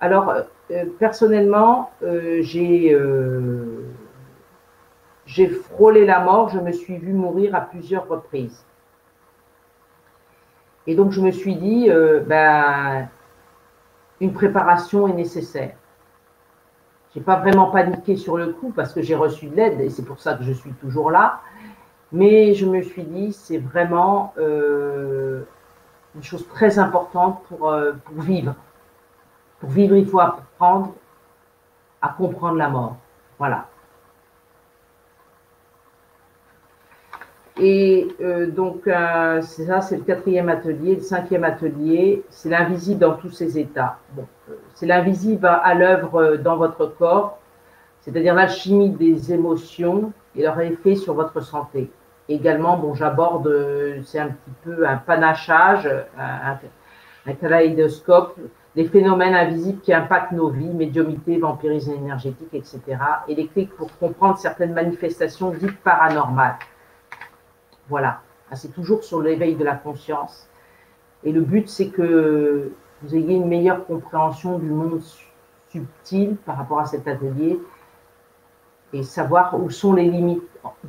Alors, 0.00 0.34
euh, 0.70 0.84
personnellement, 0.98 1.90
euh, 2.02 2.42
j'ai 5.26 5.48
frôlé 5.48 6.06
la 6.06 6.20
mort, 6.20 6.48
je 6.48 6.58
me 6.58 6.72
suis 6.72 6.96
vu 6.96 7.12
mourir 7.12 7.54
à 7.54 7.60
plusieurs 7.60 8.08
reprises. 8.08 8.64
Et 10.86 10.94
donc, 10.94 11.10
je 11.10 11.20
me 11.20 11.32
suis 11.32 11.56
dit, 11.56 11.90
ben, 12.26 13.08
une 14.20 14.32
préparation 14.32 15.08
est 15.08 15.12
nécessaire. 15.12 15.74
Je 17.12 17.18
n'ai 17.18 17.24
pas 17.24 17.36
vraiment 17.36 17.70
paniqué 17.70 18.16
sur 18.16 18.36
le 18.36 18.52
coup 18.52 18.70
parce 18.70 18.92
que 18.92 19.02
j'ai 19.02 19.16
reçu 19.16 19.46
de 19.48 19.56
l'aide 19.56 19.80
et 19.80 19.90
c'est 19.90 20.04
pour 20.04 20.20
ça 20.20 20.34
que 20.34 20.44
je 20.44 20.52
suis 20.52 20.72
toujours 20.74 21.10
là. 21.10 21.40
Mais 22.12 22.54
je 22.54 22.66
me 22.66 22.82
suis 22.82 23.02
dit, 23.02 23.32
c'est 23.32 23.58
vraiment 23.58 24.32
une 26.16 26.22
chose 26.22 26.48
très 26.48 26.78
importante 26.78 27.42
pour, 27.48 27.68
euh, 27.68 27.92
pour 28.04 28.22
vivre. 28.22 28.54
Pour 29.60 29.70
vivre, 29.70 29.96
il 29.96 30.06
faut 30.06 30.20
apprendre 30.20 30.94
à 32.00 32.08
comprendre 32.08 32.56
la 32.56 32.68
mort. 32.68 32.96
Voilà. 33.38 33.68
Et 37.58 38.08
euh, 38.20 38.50
donc, 38.50 38.86
euh, 38.86 39.40
ça, 39.40 39.80
c'est 39.80 39.96
le 39.96 40.02
quatrième 40.02 40.48
atelier. 40.48 40.96
Le 40.96 41.00
cinquième 41.00 41.44
atelier, 41.44 42.22
c'est 42.28 42.50
l'invisible 42.50 43.00
dans 43.00 43.14
tous 43.14 43.30
ses 43.30 43.58
états. 43.58 43.98
Bon, 44.12 44.26
c'est 44.74 44.86
l'invisible 44.86 45.46
à 45.46 45.74
l'œuvre 45.74 46.36
dans 46.36 46.56
votre 46.56 46.86
corps, 46.86 47.38
c'est-à-dire 48.00 48.34
l'alchimie 48.34 48.90
des 48.90 49.32
émotions 49.32 50.12
et 50.34 50.42
leur 50.42 50.60
effet 50.60 50.96
sur 50.96 51.14
votre 51.14 51.40
santé. 51.40 51.90
Également, 52.28 52.76
bon, 52.76 52.94
j'aborde, 52.94 53.50
c'est 54.04 54.18
un 54.18 54.28
petit 54.28 54.52
peu 54.64 54.86
un 54.86 54.96
panachage, 54.96 55.88
un, 56.18 57.32
kaléidoscope, 57.34 58.36
des 58.74 58.84
phénomènes 58.84 59.34
invisibles 59.34 59.80
qui 59.80 59.94
impactent 59.94 60.32
nos 60.32 60.50
vies, 60.50 60.68
médiumité, 60.68 61.38
vampirisme 61.38 61.92
énergétique, 61.92 62.52
etc. 62.52 62.80
Et 63.28 63.34
les 63.34 63.46
clés 63.46 63.68
pour 63.78 63.96
comprendre 63.98 64.36
certaines 64.36 64.74
manifestations 64.74 65.50
dites 65.50 65.80
paranormales. 65.82 66.56
Voilà, 67.88 68.20
ah, 68.50 68.56
c'est 68.56 68.72
toujours 68.72 69.04
sur 69.04 69.20
l'éveil 69.20 69.54
de 69.54 69.64
la 69.64 69.74
conscience. 69.74 70.48
Et 71.24 71.32
le 71.32 71.40
but, 71.40 71.68
c'est 71.68 71.88
que 71.88 72.72
vous 73.02 73.14
ayez 73.14 73.34
une 73.34 73.48
meilleure 73.48 73.86
compréhension 73.86 74.58
du 74.58 74.66
monde 74.66 75.00
subtil 75.70 76.36
par 76.44 76.56
rapport 76.56 76.80
à 76.80 76.86
cet 76.86 77.06
atelier 77.08 77.58
et 78.92 79.02
savoir 79.02 79.60
où 79.60 79.70
sont 79.70 79.92
les 79.92 80.08
limites 80.08 80.42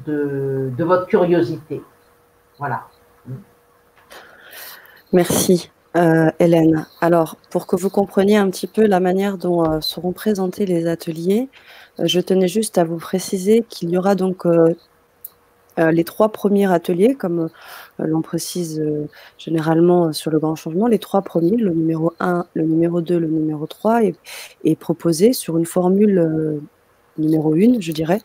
de, 0.05 0.71
votre 0.77 1.07
curiosité. 1.07 1.81
Voilà. 2.57 2.83
Merci. 5.11 5.71
Euh, 5.95 6.29
Hélène. 6.39 6.85
Alors, 7.01 7.37
pour 7.49 7.65
que 7.65 7.75
vous 7.75 7.89
compreniez 7.89 8.37
un 8.37 8.49
petit 8.49 8.67
peu 8.67 8.85
la 8.85 8.99
manière 8.99 9.37
dont 9.37 9.65
euh, 9.65 9.81
seront 9.81 10.11
présentés 10.11 10.65
les 10.65 10.85
ateliers, 10.85 11.49
euh, 11.99 12.03
je 12.05 12.19
tenais 12.19 12.47
juste 12.47 12.77
à 12.77 12.83
vous 12.83 12.97
préciser 12.97 13.65
qu'il 13.67 13.89
y 13.89 13.97
aura 13.97 14.13
donc 14.13 14.45
les 15.77 16.03
trois 16.03 16.29
premiers 16.29 16.71
ateliers, 16.71 17.15
comme 17.15 17.49
l'on 17.99 18.21
précise 18.21 18.83
généralement 19.37 20.11
sur 20.13 20.31
le 20.31 20.39
grand 20.39 20.55
changement, 20.55 20.87
les 20.87 20.99
trois 20.99 21.21
premiers, 21.21 21.57
le 21.57 21.71
numéro 21.71 22.13
1, 22.19 22.45
le 22.53 22.63
numéro 22.63 23.01
2, 23.01 23.17
le 23.17 23.27
numéro 23.27 23.65
3, 23.67 24.03
est, 24.03 24.15
est 24.63 24.75
proposé 24.75 25.33
sur 25.33 25.57
une 25.57 25.65
formule 25.65 26.61
numéro 27.17 27.53
1, 27.53 27.79
je 27.79 27.91
dirais, 27.91 28.21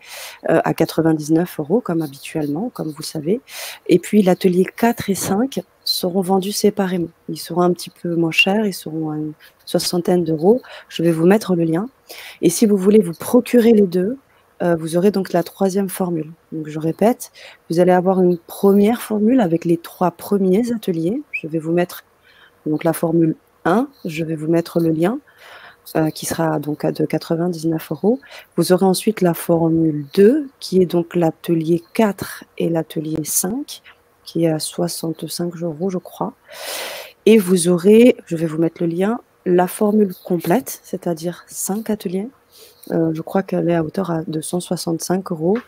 euh, 0.51 0.61
à 0.65 0.75
99 0.75 1.61
euros, 1.61 1.81
comme 1.81 2.03
habituellement, 2.03 2.71
comme 2.73 2.91
vous 2.91 3.03
savez. 3.03 3.41
Et 3.87 3.99
puis 3.99 4.23
l'atelier 4.23 4.67
4 4.77 5.11
et 5.11 5.15
5 5.15 5.61
seront 5.85 6.21
vendus 6.21 6.53
séparément. 6.53 7.09
Ils 7.29 7.39
seront 7.39 7.63
un 7.63 7.73
petit 7.73 7.91
peu 7.91 8.15
moins 8.15 8.31
chers, 8.31 8.67
ils 8.67 8.75
seront 8.75 9.11
à 9.11 9.17
une 9.17 9.33
soixantaine 9.65 10.25
d'euros. 10.25 10.61
Je 10.89 11.03
vais 11.03 11.13
vous 11.13 11.27
mettre 11.27 11.55
le 11.55 11.65
lien. 11.65 11.89
Et 12.41 12.51
si 12.51 12.67
vous 12.67 12.77
voulez 12.77 13.01
vous 13.01 13.15
procurer 13.15 13.73
les 13.73 13.87
deux, 13.87 14.19
euh, 14.63 14.77
vous 14.77 14.97
aurez 14.97 15.11
donc 15.11 15.33
la 15.33 15.43
troisième 15.43 15.89
formule. 15.89 16.33
Donc 16.53 16.69
je 16.69 16.79
répète, 16.79 17.33
vous 17.69 17.81
allez 17.81 17.93
avoir 17.93 18.21
une 18.23 18.39
première 18.39 19.03
formule 19.03 19.41
avec 19.41 19.65
les 19.65 19.77
trois 19.77 20.11
premiers 20.13 20.73
ateliers. 20.73 21.23
Je 21.33 21.49
vais 21.49 21.59
vous 21.59 21.73
mettre 21.73 22.05
donc 22.67 22.85
la 22.85 22.93
formule 22.93 23.35
1, 23.65 23.89
je 24.05 24.25
vais 24.25 24.37
vous 24.37 24.49
mettre 24.49 24.81
le 24.81 24.91
lien. 24.91 25.19
Euh, 25.97 26.11
qui 26.11 26.27
sera 26.27 26.61
donc 26.61 26.85
à 26.85 26.93
de 26.93 27.05
99 27.05 27.91
euros. 27.91 28.21
Vous 28.57 28.73
aurez 28.73 28.87
ensuite 28.87 29.21
la 29.21 29.35
formule 29.35 30.07
2, 30.15 30.49
qui 30.61 30.81
est 30.81 30.87
donc 30.87 31.17
l'atelier 31.17 31.83
4 31.93 32.45
et 32.57 32.69
l'atelier 32.71 33.25
5, 33.25 33.83
qui 34.25 34.45
est 34.45 34.49
à 34.49 34.61
65 34.61 35.57
euros, 35.61 35.91
je 35.91 35.99
crois. 35.99 36.35
Et 37.27 37.37
vous 37.37 37.69
aurez, 37.69 38.17
je 38.27 38.37
vais 38.37 38.47
vous 38.47 38.59
mettre 38.59 38.81
le 38.81 38.87
lien, 38.87 39.19
la 39.45 39.67
formule 39.67 40.15
complète, 40.25 40.81
c'est-à-dire 40.83 41.45
5 41.49 41.91
ateliers. 41.91 42.29
Euh, 42.93 43.13
je 43.15 43.23
crois 43.23 43.43
qu'elle 43.43 43.69
est 43.69 43.75
à 43.75 43.83
hauteur 43.83 44.11
à 44.11 44.23
265 44.25 45.33
euros. 45.33 45.59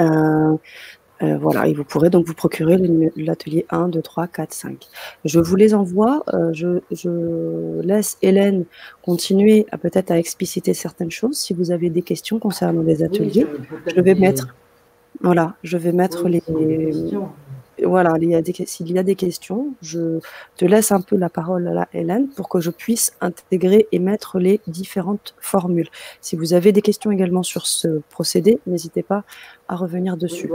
Euh, 0.00 0.56
euh, 1.22 1.38
voilà, 1.38 1.68
et 1.68 1.72
vous 1.72 1.84
pourrez 1.84 2.10
donc 2.10 2.26
vous 2.26 2.34
procurer 2.34 2.78
l'atelier 3.16 3.64
1, 3.70 3.88
2, 3.88 4.02
3, 4.02 4.26
4, 4.26 4.52
5. 4.52 4.88
Je 5.24 5.38
vous 5.38 5.54
les 5.54 5.72
envoie. 5.72 6.24
Euh, 6.34 6.52
je, 6.52 7.80
laisse 7.82 8.18
Hélène 8.22 8.64
continuer 9.02 9.66
à 9.70 9.78
peut-être 9.78 10.10
à 10.10 10.18
expliciter 10.18 10.74
certaines 10.74 11.12
choses. 11.12 11.38
Si 11.38 11.54
vous 11.54 11.70
avez 11.70 11.90
des 11.90 12.02
questions 12.02 12.40
concernant 12.40 12.82
les 12.82 13.04
ateliers, 13.04 13.46
je, 13.94 14.00
vais 14.00 14.14
mettre. 14.14 14.54
Voilà, 15.20 15.54
je 15.62 15.76
vais 15.76 15.92
mettre 15.92 16.28
les 16.28 16.42
voilà, 17.84 18.14
s'il 18.66 18.90
y 18.90 18.98
a 18.98 19.02
des 19.02 19.14
questions, 19.14 19.68
je 19.82 20.18
te 20.56 20.64
laisse 20.64 20.92
un 20.92 21.00
peu 21.00 21.16
la 21.16 21.28
parole 21.28 21.68
à 21.68 21.72
la 21.72 21.88
Hélène 21.92 22.28
pour 22.28 22.48
que 22.48 22.60
je 22.60 22.70
puisse 22.70 23.16
intégrer 23.20 23.88
et 23.92 23.98
mettre 23.98 24.38
les 24.38 24.60
différentes 24.66 25.34
formules. 25.38 25.88
Si 26.20 26.36
vous 26.36 26.54
avez 26.54 26.72
des 26.72 26.82
questions 26.82 27.10
également 27.10 27.42
sur 27.42 27.66
ce 27.66 28.00
procédé, 28.10 28.60
n'hésitez 28.66 29.02
pas 29.02 29.24
à 29.68 29.76
revenir 29.76 30.16
dessus. 30.16 30.50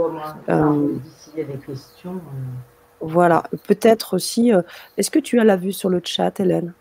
Euh, 0.48 0.88
s'il 1.16 1.38
y 1.38 1.42
a 1.42 1.44
des 1.44 1.58
questions. 1.58 2.16
Euh. 2.16 3.00
Voilà, 3.00 3.44
peut-être 3.66 4.14
aussi. 4.14 4.52
Euh, 4.52 4.62
est-ce 4.96 5.10
que 5.10 5.18
tu 5.18 5.40
as 5.40 5.44
la 5.44 5.56
vue 5.56 5.72
sur 5.72 5.88
le 5.88 6.00
chat, 6.04 6.40
Hélène? 6.40 6.72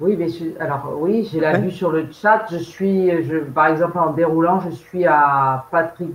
Oui, 0.00 0.16
mais 0.16 0.26
alors 0.58 0.96
oui, 0.98 1.28
j'ai 1.30 1.40
la 1.40 1.58
vue 1.58 1.70
sur 1.70 1.92
le 1.92 2.06
chat. 2.10 2.46
Je 2.50 2.56
suis, 2.56 3.10
je, 3.24 3.38
par 3.38 3.66
exemple, 3.66 3.98
en 3.98 4.12
déroulant, 4.12 4.60
je 4.60 4.70
suis 4.70 5.06
à 5.06 5.66
Patrick 5.70 6.10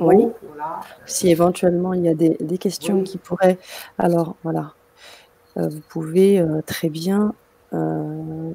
oui. 0.00 0.26
Si 1.06 1.30
éventuellement 1.30 1.94
il 1.94 2.02
y 2.02 2.08
a 2.08 2.14
des, 2.14 2.58
questions 2.58 3.02
qui 3.02 3.18
pourraient. 3.18 3.58
Alors 3.98 4.36
voilà, 4.42 4.74
euh, 5.56 5.68
vous 5.68 5.80
pouvez 5.88 6.40
euh, 6.40 6.60
très 6.64 6.88
bien 6.88 7.34
euh, 7.72 8.52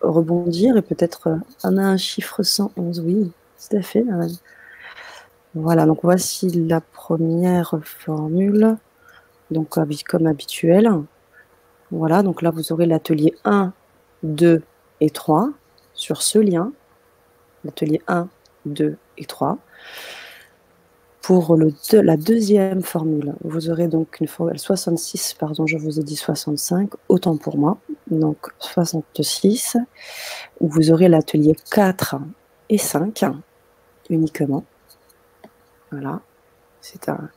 rebondir 0.00 0.76
et 0.76 0.82
peut-être. 0.82 1.38
on 1.64 1.76
a 1.76 1.82
un 1.82 1.96
chiffre 1.96 2.42
111, 2.42 3.00
oui, 3.00 3.32
tout 3.58 3.76
à 3.76 3.82
fait. 3.82 4.04
Voilà, 5.54 5.84
donc 5.84 6.00
voici 6.02 6.48
la 6.48 6.80
première 6.80 7.78
formule, 7.84 8.76
donc 9.50 9.78
comme 10.08 10.26
habituel. 10.26 10.90
Voilà, 11.90 12.22
donc 12.22 12.40
là 12.40 12.50
vous 12.50 12.72
aurez 12.72 12.86
l'atelier 12.86 13.34
1, 13.44 13.72
2 14.22 14.62
et 15.00 15.10
3 15.10 15.50
sur 15.94 16.22
ce 16.22 16.38
lien. 16.38 16.72
L'atelier 17.64 18.00
1, 18.08 18.28
2 18.64 18.96
et 19.18 19.24
3. 19.26 19.58
Pour 21.22 21.56
le 21.56 21.72
la 21.92 22.16
deuxième 22.16 22.82
formule, 22.82 23.34
vous 23.44 23.70
aurez 23.70 23.86
donc 23.86 24.18
une 24.20 24.26
formule 24.26 24.58
66, 24.58 25.34
pardon, 25.34 25.68
je 25.68 25.78
vous 25.78 26.00
ai 26.00 26.02
dit 26.02 26.16
65, 26.16 26.90
autant 27.08 27.36
pour 27.36 27.56
moi, 27.56 27.78
donc 28.10 28.48
66, 28.58 29.76
où 30.60 30.68
vous 30.68 30.90
aurez 30.90 31.08
l'atelier 31.08 31.54
4 31.70 32.16
et 32.70 32.78
5 32.78 33.24
uniquement. 34.10 34.64
Voilà, 35.92 36.20
c'est 36.80 37.08
un 37.08 37.30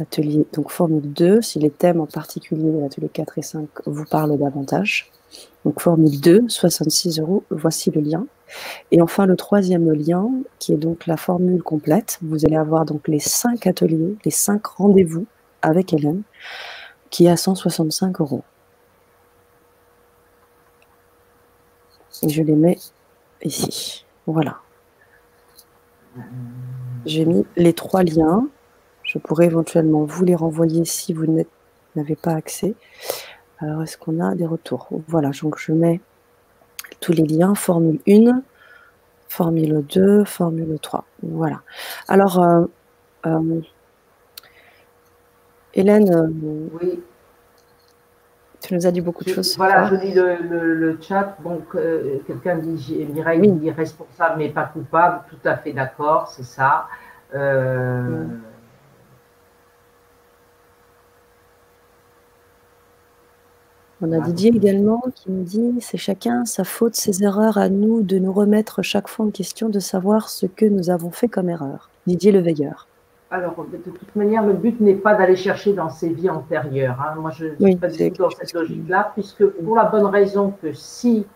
atelier, 0.00 0.44
donc 0.52 0.72
formule 0.72 1.12
2, 1.12 1.42
si 1.42 1.60
les 1.60 1.70
thèmes 1.70 2.00
en 2.00 2.06
particulier 2.06 2.72
de 2.72 2.80
l'atelier 2.80 3.08
4 3.08 3.38
et 3.38 3.42
5 3.42 3.68
vous 3.86 4.04
parlent 4.04 4.36
davantage. 4.36 5.12
Donc 5.64 5.80
formule 5.80 6.20
2, 6.20 6.44
66 6.48 7.20
euros, 7.20 7.42
voici 7.50 7.90
le 7.90 8.00
lien. 8.00 8.26
Et 8.92 9.02
enfin, 9.02 9.26
le 9.26 9.36
troisième 9.36 9.92
lien, 9.92 10.28
qui 10.58 10.72
est 10.72 10.76
donc 10.76 11.06
la 11.06 11.16
formule 11.16 11.62
complète. 11.62 12.18
Vous 12.22 12.44
allez 12.46 12.56
avoir 12.56 12.84
donc 12.84 13.08
les 13.08 13.18
cinq 13.18 13.66
ateliers, 13.66 14.16
les 14.24 14.30
cinq 14.30 14.66
rendez-vous 14.66 15.26
avec 15.62 15.92
Hélène, 15.92 16.22
qui 17.10 17.26
est 17.26 17.30
à 17.30 17.36
165 17.36 18.20
euros. 18.20 18.44
Et 22.22 22.28
je 22.28 22.42
les 22.42 22.54
mets 22.54 22.78
ici. 23.42 24.06
Voilà. 24.26 24.58
J'ai 27.04 27.24
mis 27.24 27.44
les 27.56 27.72
trois 27.72 28.02
liens. 28.02 28.48
Je 29.02 29.18
pourrais 29.18 29.46
éventuellement 29.46 30.04
vous 30.04 30.24
les 30.24 30.34
renvoyer 30.34 30.84
si 30.84 31.12
vous 31.12 31.26
n'avez 31.94 32.16
pas 32.16 32.32
accès. 32.32 32.74
Alors, 33.58 33.82
est-ce 33.82 33.96
qu'on 33.96 34.20
a 34.20 34.34
des 34.34 34.46
retours? 34.46 34.88
Voilà, 35.08 35.30
donc 35.30 35.58
je 35.58 35.72
mets 35.72 36.00
tous 37.00 37.12
les 37.12 37.26
liens, 37.26 37.54
formule 37.54 38.00
1, 38.06 38.42
formule 39.28 39.84
2, 39.86 40.24
formule 40.24 40.78
3. 40.80 41.04
Voilà. 41.22 41.62
Alors, 42.08 42.42
euh, 42.42 42.64
euh, 43.26 43.60
Hélène, 45.72 46.14
euh, 46.14 46.68
oui. 46.80 47.02
tu 48.60 48.74
nous 48.74 48.86
as 48.86 48.90
dit 48.90 49.00
beaucoup 49.00 49.24
de 49.24 49.30
choses. 49.30 49.56
Voilà, 49.56 49.86
je 49.86 49.94
lis 49.96 50.14
le, 50.14 50.98
chat. 51.00 51.36
Donc, 51.42 51.76
quelqu'un 52.26 52.56
dit 52.56 53.06
Mireille 53.12 53.40
oui. 53.40 53.52
dit 53.52 53.70
responsable 53.70 54.36
mais 54.38 54.50
pas 54.50 54.64
coupable. 54.64 55.22
Tout 55.30 55.48
à 55.48 55.56
fait 55.56 55.72
d'accord, 55.72 56.28
c'est 56.28 56.44
ça. 56.44 56.88
On 64.02 64.12
a 64.12 64.20
Didier 64.20 64.54
également 64.54 65.02
qui 65.14 65.30
nous 65.30 65.42
dit 65.42 65.78
c'est 65.80 65.96
chacun 65.96 66.44
sa 66.44 66.64
faute, 66.64 66.94
ses 66.94 67.22
erreurs, 67.22 67.56
à 67.56 67.70
nous 67.70 68.02
de 68.02 68.18
nous 68.18 68.32
remettre 68.32 68.82
chaque 68.82 69.08
fois 69.08 69.24
en 69.24 69.30
question 69.30 69.70
de 69.70 69.80
savoir 69.80 70.28
ce 70.28 70.44
que 70.44 70.66
nous 70.66 70.90
avons 70.90 71.10
fait 71.10 71.28
comme 71.28 71.48
erreur. 71.48 71.88
Didier 72.06 72.30
le 72.30 72.40
veilleur. 72.40 72.86
Alors, 73.30 73.56
de 73.72 73.78
toute 73.78 74.14
manière, 74.14 74.44
le 74.44 74.52
but 74.52 74.80
n'est 74.80 74.94
pas 74.94 75.14
d'aller 75.14 75.34
chercher 75.34 75.72
dans 75.72 75.88
ses 75.88 76.10
vies 76.10 76.30
antérieures. 76.30 76.96
Hein. 77.00 77.16
Moi, 77.18 77.30
je 77.30 77.46
ne 77.46 77.56
suis 77.56 77.76
pas 77.76 77.88
du 77.88 78.12
tout 78.12 78.22
dans 78.22 78.30
cette 78.30 78.52
logique-là, 78.52 79.12
puisque 79.14 79.44
pour 79.44 79.74
la 79.74 79.84
bonne 79.84 80.06
raison 80.06 80.52
que 80.62 80.72
si 80.72 81.26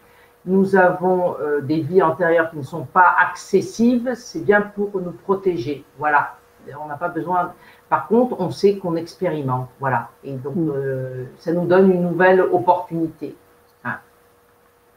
nous 0.44 0.76
avons 0.76 1.36
euh, 1.40 1.60
des 1.60 1.80
vies 1.80 2.02
antérieures 2.02 2.50
qui 2.50 2.58
ne 2.58 2.62
sont 2.62 2.84
pas 2.84 3.14
accessibles, 3.20 4.14
c'est 4.16 4.44
bien 4.44 4.60
pour 4.60 4.90
nous 5.00 5.12
protéger. 5.12 5.84
Voilà. 5.98 6.36
On 6.82 6.86
n'a 6.86 6.96
pas 6.96 7.08
besoin. 7.08 7.52
Par 7.88 8.06
contre, 8.08 8.36
on 8.40 8.50
sait 8.50 8.76
qu'on 8.76 8.96
expérimente, 8.96 9.68
voilà. 9.80 10.10
Et 10.24 10.34
donc, 10.34 10.56
mm. 10.56 10.72
euh, 10.74 11.24
ça 11.38 11.52
nous 11.52 11.66
donne 11.66 11.90
une 11.90 12.02
nouvelle 12.02 12.40
opportunité. 12.40 13.36
Hein. 13.84 13.96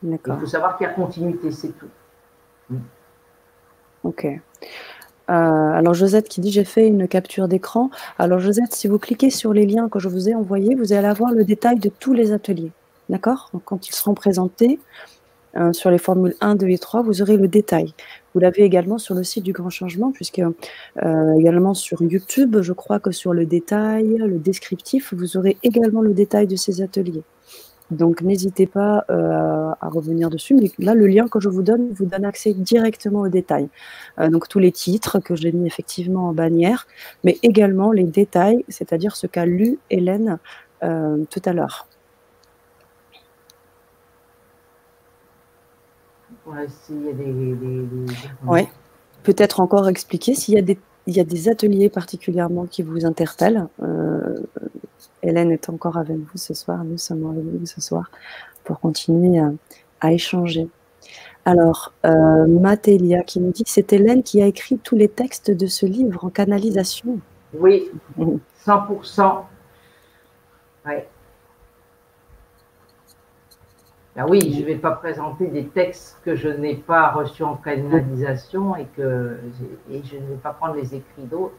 Il 0.03 0.19
faut 0.39 0.45
savoir 0.45 0.77
qu'il 0.77 0.87
y 0.87 0.89
a 0.89 0.93
continuité, 0.93 1.51
c'est 1.51 1.71
tout. 1.71 1.89
Mm. 2.69 2.77
Ok. 4.03 4.27
Euh, 5.29 5.31
alors 5.31 5.93
Josette 5.93 6.27
qui 6.27 6.41
dit 6.41 6.51
j'ai 6.51 6.65
fait 6.65 6.87
une 6.87 7.07
capture 7.07 7.47
d'écran. 7.47 7.89
Alors 8.19 8.39
Josette, 8.39 8.73
si 8.73 8.87
vous 8.87 8.99
cliquez 8.99 9.29
sur 9.29 9.53
les 9.53 9.65
liens 9.65 9.87
que 9.87 9.99
je 9.99 10.09
vous 10.09 10.29
ai 10.29 10.35
envoyés, 10.35 10.75
vous 10.75 10.91
allez 10.91 11.07
avoir 11.07 11.31
le 11.31 11.45
détail 11.45 11.79
de 11.79 11.89
tous 11.89 12.13
les 12.13 12.33
ateliers. 12.33 12.71
D'accord? 13.09 13.51
Quand 13.65 13.87
ils 13.87 13.93
seront 13.93 14.13
présentés, 14.13 14.79
euh, 15.55 15.71
sur 15.71 15.91
les 15.91 15.97
formules 15.97 16.35
1, 16.41 16.55
2 16.55 16.67
et 16.69 16.77
3, 16.77 17.03
vous 17.03 17.21
aurez 17.21 17.37
le 17.37 17.47
détail. 17.47 17.93
Vous 18.33 18.39
l'avez 18.39 18.63
également 18.63 18.97
sur 18.97 19.13
le 19.13 19.23
site 19.23 19.43
du 19.43 19.53
Grand 19.53 19.69
Changement, 19.69 20.11
puisque 20.11 20.39
euh, 20.39 21.33
également 21.35 21.73
sur 21.73 22.01
YouTube, 22.01 22.61
je 22.61 22.73
crois 22.73 22.99
que 22.99 23.11
sur 23.11 23.33
le 23.33 23.45
détail, 23.45 24.17
le 24.17 24.39
descriptif, 24.39 25.13
vous 25.13 25.37
aurez 25.37 25.57
également 25.61 26.01
le 26.01 26.13
détail 26.13 26.47
de 26.47 26.55
ces 26.55 26.81
ateliers. 26.81 27.23
Donc 27.91 28.23
n'hésitez 28.23 28.65
pas 28.65 29.05
euh, 29.11 29.69
à 29.79 29.89
revenir 29.89 30.31
dessus. 30.31 30.55
Mais 30.55 30.71
là, 30.79 30.95
le 30.95 31.05
lien 31.05 31.27
que 31.27 31.39
je 31.39 31.49
vous 31.49 31.61
donne 31.61 31.91
vous 31.93 32.05
donne 32.05 32.25
accès 32.25 32.53
directement 32.53 33.21
au 33.21 33.27
détail. 33.27 33.67
donc 34.31 34.47
tous 34.47 34.59
les 34.59 34.71
titres 34.71 35.19
que 35.19 35.35
j'ai 35.35 35.51
mis 35.51 35.67
effectivement 35.67 36.29
en 36.29 36.33
bannière, 36.33 36.87
mais 37.23 37.37
également 37.43 37.91
les 37.91 38.05
détails, 38.05 38.65
c'est-à-dire 38.69 39.15
ce 39.15 39.27
qu'a 39.27 39.45
lu 39.45 39.77
Hélène 39.91 40.39
tout 40.81 41.41
à 41.45 41.53
l'heure. 41.53 41.87
Ouais, 48.45 48.67
Peut-être 49.23 49.61
encore 49.61 49.87
expliquer 49.87 50.35
s'il 50.35 50.55
y, 50.55 50.57
a 50.57 50.61
des, 50.61 50.77
il 51.07 51.15
y 51.15 51.19
a 51.21 51.23
des 51.23 51.47
ateliers 51.47 51.89
particulièrement 51.89 52.65
qui 52.65 52.83
vous 52.83 53.05
interpellent. 53.05 53.67
Euh, 53.81 54.35
Hélène 55.21 55.51
est 55.51 55.69
encore 55.69 55.97
avec 55.97 56.17
vous 56.17 56.37
ce 56.37 56.53
soir, 56.53 56.83
nous 56.83 56.97
sommes 56.97 57.25
avec 57.31 57.45
vous 57.45 57.65
ce 57.65 57.79
soir 57.79 58.11
pour 58.65 58.81
continuer 58.81 59.41
à, 60.01 60.11
échanger. 60.11 60.67
Alors, 61.45 61.93
euh, 62.05 62.45
Matélia 62.47 63.23
qui 63.23 63.39
nous 63.39 63.51
dit 63.51 63.63
que 63.63 63.69
c'est 63.69 63.93
Hélène 63.93 64.23
qui 64.23 64.41
a 64.41 64.45
écrit 64.45 64.77
tous 64.77 64.97
les 64.97 65.07
textes 65.07 65.51
de 65.51 65.67
ce 65.67 65.85
livre 65.85 66.25
en 66.25 66.29
canalisation. 66.29 67.19
Oui, 67.53 67.89
100%. 68.65 69.43
Ouais. 70.85 71.07
Ben 74.15 74.27
oui, 74.29 74.53
je 74.53 74.59
ne 74.59 74.65
vais 74.65 74.75
pas 74.75 74.91
présenter 74.91 75.47
des 75.47 75.65
textes 75.65 76.19
que 76.23 76.35
je 76.35 76.47
n'ai 76.47 76.75
pas 76.75 77.09
reçus 77.09 77.41
en 77.41 77.55
canalisation 77.55 78.75
et 78.75 78.85
que 78.95 79.39
et 79.89 80.03
je 80.03 80.17
ne 80.17 80.25
vais 80.27 80.35
pas 80.35 80.53
prendre 80.53 80.75
les 80.75 80.93
écrits 80.93 81.23
d'autres. 81.23 81.55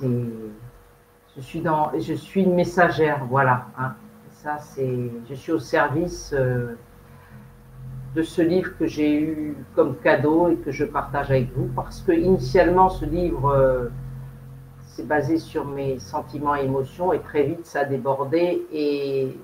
je 0.00 1.40
suis 1.40 1.60
dans, 1.60 1.90
je 1.98 2.14
suis 2.14 2.44
une 2.44 2.54
messagère, 2.54 3.24
voilà. 3.28 3.66
Hein. 3.76 3.94
Ça, 4.30 4.58
je 4.76 5.34
suis 5.34 5.52
au 5.52 5.58
service 5.58 6.32
euh, 6.32 6.76
de 8.14 8.22
ce 8.22 8.42
livre 8.42 8.76
que 8.78 8.86
j'ai 8.86 9.20
eu 9.20 9.56
comme 9.74 9.96
cadeau 9.96 10.48
et 10.48 10.56
que 10.56 10.70
je 10.70 10.84
partage 10.84 11.30
avec 11.30 11.50
vous 11.56 11.68
parce 11.74 12.02
que 12.02 12.12
initialement, 12.12 12.88
ce 12.88 13.04
livre 13.04 13.48
euh, 13.48 13.88
c'est 14.86 15.08
basé 15.08 15.38
sur 15.38 15.64
mes 15.64 15.98
sentiments 15.98 16.54
et 16.54 16.64
émotions 16.64 17.12
et 17.12 17.18
très 17.18 17.42
vite 17.42 17.66
ça 17.66 17.80
a 17.80 17.84
débordé 17.84 18.64
et 18.72 19.36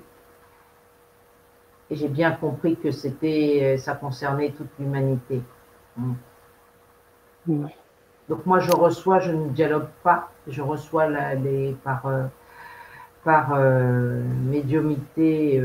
et 1.91 1.95
j'ai 1.95 2.07
bien 2.07 2.31
compris 2.31 2.77
que 2.77 2.89
c'était, 2.89 3.59
euh, 3.61 3.77
ça 3.77 3.93
concernait 3.95 4.51
toute 4.51 4.69
l'humanité. 4.79 5.41
Mm. 5.97 6.13
Donc 8.29 8.45
moi, 8.45 8.59
je 8.59 8.71
reçois, 8.71 9.19
je 9.19 9.31
ne 9.33 9.49
dialogue 9.49 9.89
pas, 10.01 10.29
je 10.47 10.61
reçois 10.61 11.07
les, 11.35 11.75
par, 11.83 12.05
euh, 12.05 12.23
par 13.25 13.53
euh, 13.53 14.23
médiumité 14.45 15.61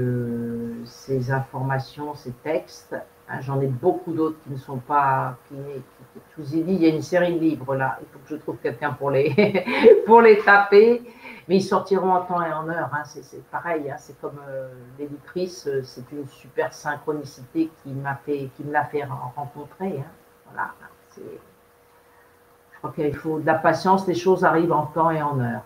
ces 0.85 1.31
informations, 1.31 2.15
ces 2.15 2.33
textes. 2.33 2.97
Hein, 3.29 3.41
j'en 3.41 3.61
ai 3.61 3.67
beaucoup 3.67 4.13
d'autres 4.13 4.39
qui 4.43 4.51
ne 4.51 4.57
sont 4.57 4.79
pas. 4.79 5.37
Qui, 5.49 5.55
je 6.37 6.43
vous 6.43 6.57
ai 6.57 6.63
dit, 6.63 6.73
il 6.73 6.83
y 6.83 6.87
a 6.87 6.89
une 6.89 7.03
série 7.03 7.35
de 7.35 7.39
livres 7.39 7.77
là. 7.77 7.99
Il 8.01 8.07
faut 8.13 8.19
que 8.19 8.29
je 8.31 8.37
trouve 8.37 8.57
quelqu'un 8.57 8.93
pour 8.93 9.11
les, 9.11 9.65
pour 10.07 10.23
les 10.23 10.39
taper 10.39 11.03
mais 11.49 11.57
ils 11.57 11.63
sortiront 11.63 12.13
en 12.13 12.23
temps 12.23 12.43
et 12.43 12.53
en 12.53 12.69
heure. 12.69 12.91
Hein. 12.93 13.03
C'est 13.05 13.45
pareil, 13.51 13.91
hein. 13.91 13.97
c'est 13.99 14.19
comme 14.21 14.41
euh, 14.49 14.69
l'éditrice, 14.99 15.67
euh, 15.67 15.83
c'est 15.85 16.11
une 16.13 16.27
super 16.29 16.73
synchronicité 16.73 17.71
qui 17.83 17.91
m'a 17.91 18.17
fait, 18.17 18.51
qui 18.57 18.65
me 18.65 18.73
l'a 18.73 18.85
fait 18.85 19.05
rencontrer. 19.05 19.99
Hein. 19.99 20.11
Voilà, 20.51 20.73
je 21.17 22.79
crois 22.79 22.93
qu'il 22.93 23.17
faut 23.17 23.39
de 23.41 23.47
la 23.47 23.55
patience. 23.55 24.07
Les 24.07 24.15
choses 24.15 24.45
arrivent 24.45 24.73
en 24.73 24.87
temps 24.87 25.11
et 25.11 25.23
en 25.23 25.41
heure. 25.41 25.63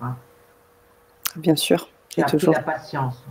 Bien 1.36 1.56
sûr. 1.56 1.88
J'ai 2.08 2.24
toujours 2.24 2.54
la 2.54 2.62
patience. 2.62 3.24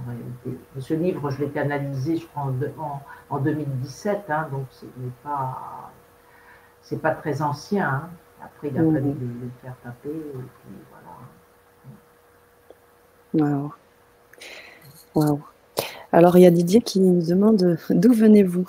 Ce 0.80 0.94
livre, 0.94 1.30
je 1.32 1.44
l'ai 1.44 1.50
canalisé, 1.50 2.16
je 2.16 2.26
crois, 2.28 2.44
en, 2.78 3.02
en 3.30 3.40
2017, 3.40 4.32
donc 4.52 4.68
ce 4.72 4.86
n'est 4.86 5.12
pas, 5.22 5.92
c'est 6.82 7.02
pas 7.02 7.12
très 7.12 7.42
ancien. 7.42 8.10
Après, 8.42 8.70
il 8.70 8.78
a 8.78 8.82
fallu 8.82 8.92
le, 8.92 9.12
le, 9.12 9.50
faire 9.62 9.76
taper, 9.84 10.10
et 10.10 10.32
puis 10.32 10.76
voilà. 10.92 10.99
Waouh. 13.34 13.72
Waouh. 15.16 15.40
Alors, 16.12 16.38
il 16.38 16.42
y 16.42 16.46
a 16.46 16.52
Didier 16.52 16.82
qui 16.82 17.00
nous 17.00 17.26
demande 17.26 17.78
d'où 17.90 18.14
venez-vous? 18.14 18.68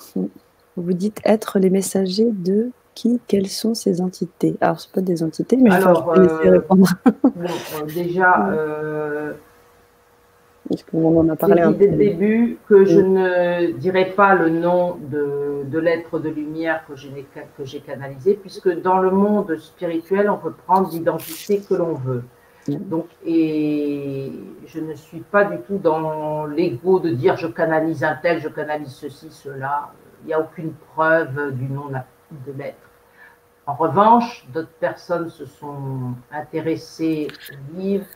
Vous 0.76 0.92
dites 0.92 1.20
être 1.24 1.58
les 1.58 1.70
messagers 1.70 2.30
de 2.32 2.70
qui? 2.94 3.20
Quelles 3.26 3.48
sont 3.48 3.74
ces 3.74 4.00
entités? 4.00 4.56
Alors, 4.60 4.80
ce 4.80 4.88
pas 4.88 5.00
des 5.00 5.22
entités, 5.22 5.56
mais 5.56 5.70
Alors, 5.70 6.14
je 6.14 6.20
vais 6.20 6.48
euh, 6.48 6.52
répondre. 6.52 6.88
bon, 7.22 7.32
euh, 7.40 7.86
déjà, 7.94 8.48
euh, 8.52 9.32
on 10.92 11.18
en 11.18 11.28
a 11.28 11.36
parlé 11.36 11.62
un 11.62 11.72
dès 11.72 11.88
le 11.88 11.96
début 11.96 12.58
que 12.68 12.84
je 12.84 13.00
ne 13.00 13.72
dirais 13.72 14.12
pas 14.14 14.34
le 14.34 14.50
nom 14.50 14.96
de, 15.10 15.64
de 15.64 15.78
l'être 15.78 16.18
de 16.18 16.28
lumière 16.28 16.84
que 16.86 16.94
j'ai 17.64 17.80
canalisé, 17.80 18.34
puisque 18.34 18.68
dans 18.82 18.98
le 18.98 19.10
monde 19.10 19.56
spirituel, 19.56 20.28
on 20.30 20.36
peut 20.36 20.52
prendre 20.66 20.90
l'identité 20.92 21.60
que 21.60 21.74
l'on 21.74 21.94
veut. 21.94 22.22
Donc, 22.78 23.06
et 23.24 24.32
je 24.66 24.80
ne 24.80 24.94
suis 24.94 25.20
pas 25.20 25.44
du 25.44 25.58
tout 25.62 25.78
dans 25.78 26.46
l'ego 26.46 27.00
de 27.00 27.10
dire 27.10 27.36
je 27.36 27.46
canalise 27.46 28.04
un 28.04 28.14
tel, 28.16 28.40
je 28.40 28.48
canalise 28.48 28.92
ceci, 28.92 29.30
cela. 29.30 29.92
Il 30.22 30.28
n'y 30.28 30.32
a 30.34 30.40
aucune 30.40 30.72
preuve 30.72 31.52
du 31.52 31.64
nom 31.64 31.88
de 31.88 32.52
l'être. 32.52 32.90
En 33.66 33.74
revanche, 33.74 34.46
d'autres 34.52 34.68
personnes 34.80 35.30
se 35.30 35.46
sont 35.46 36.14
intéressées 36.32 37.28
au 37.52 37.78
livre 37.78 38.06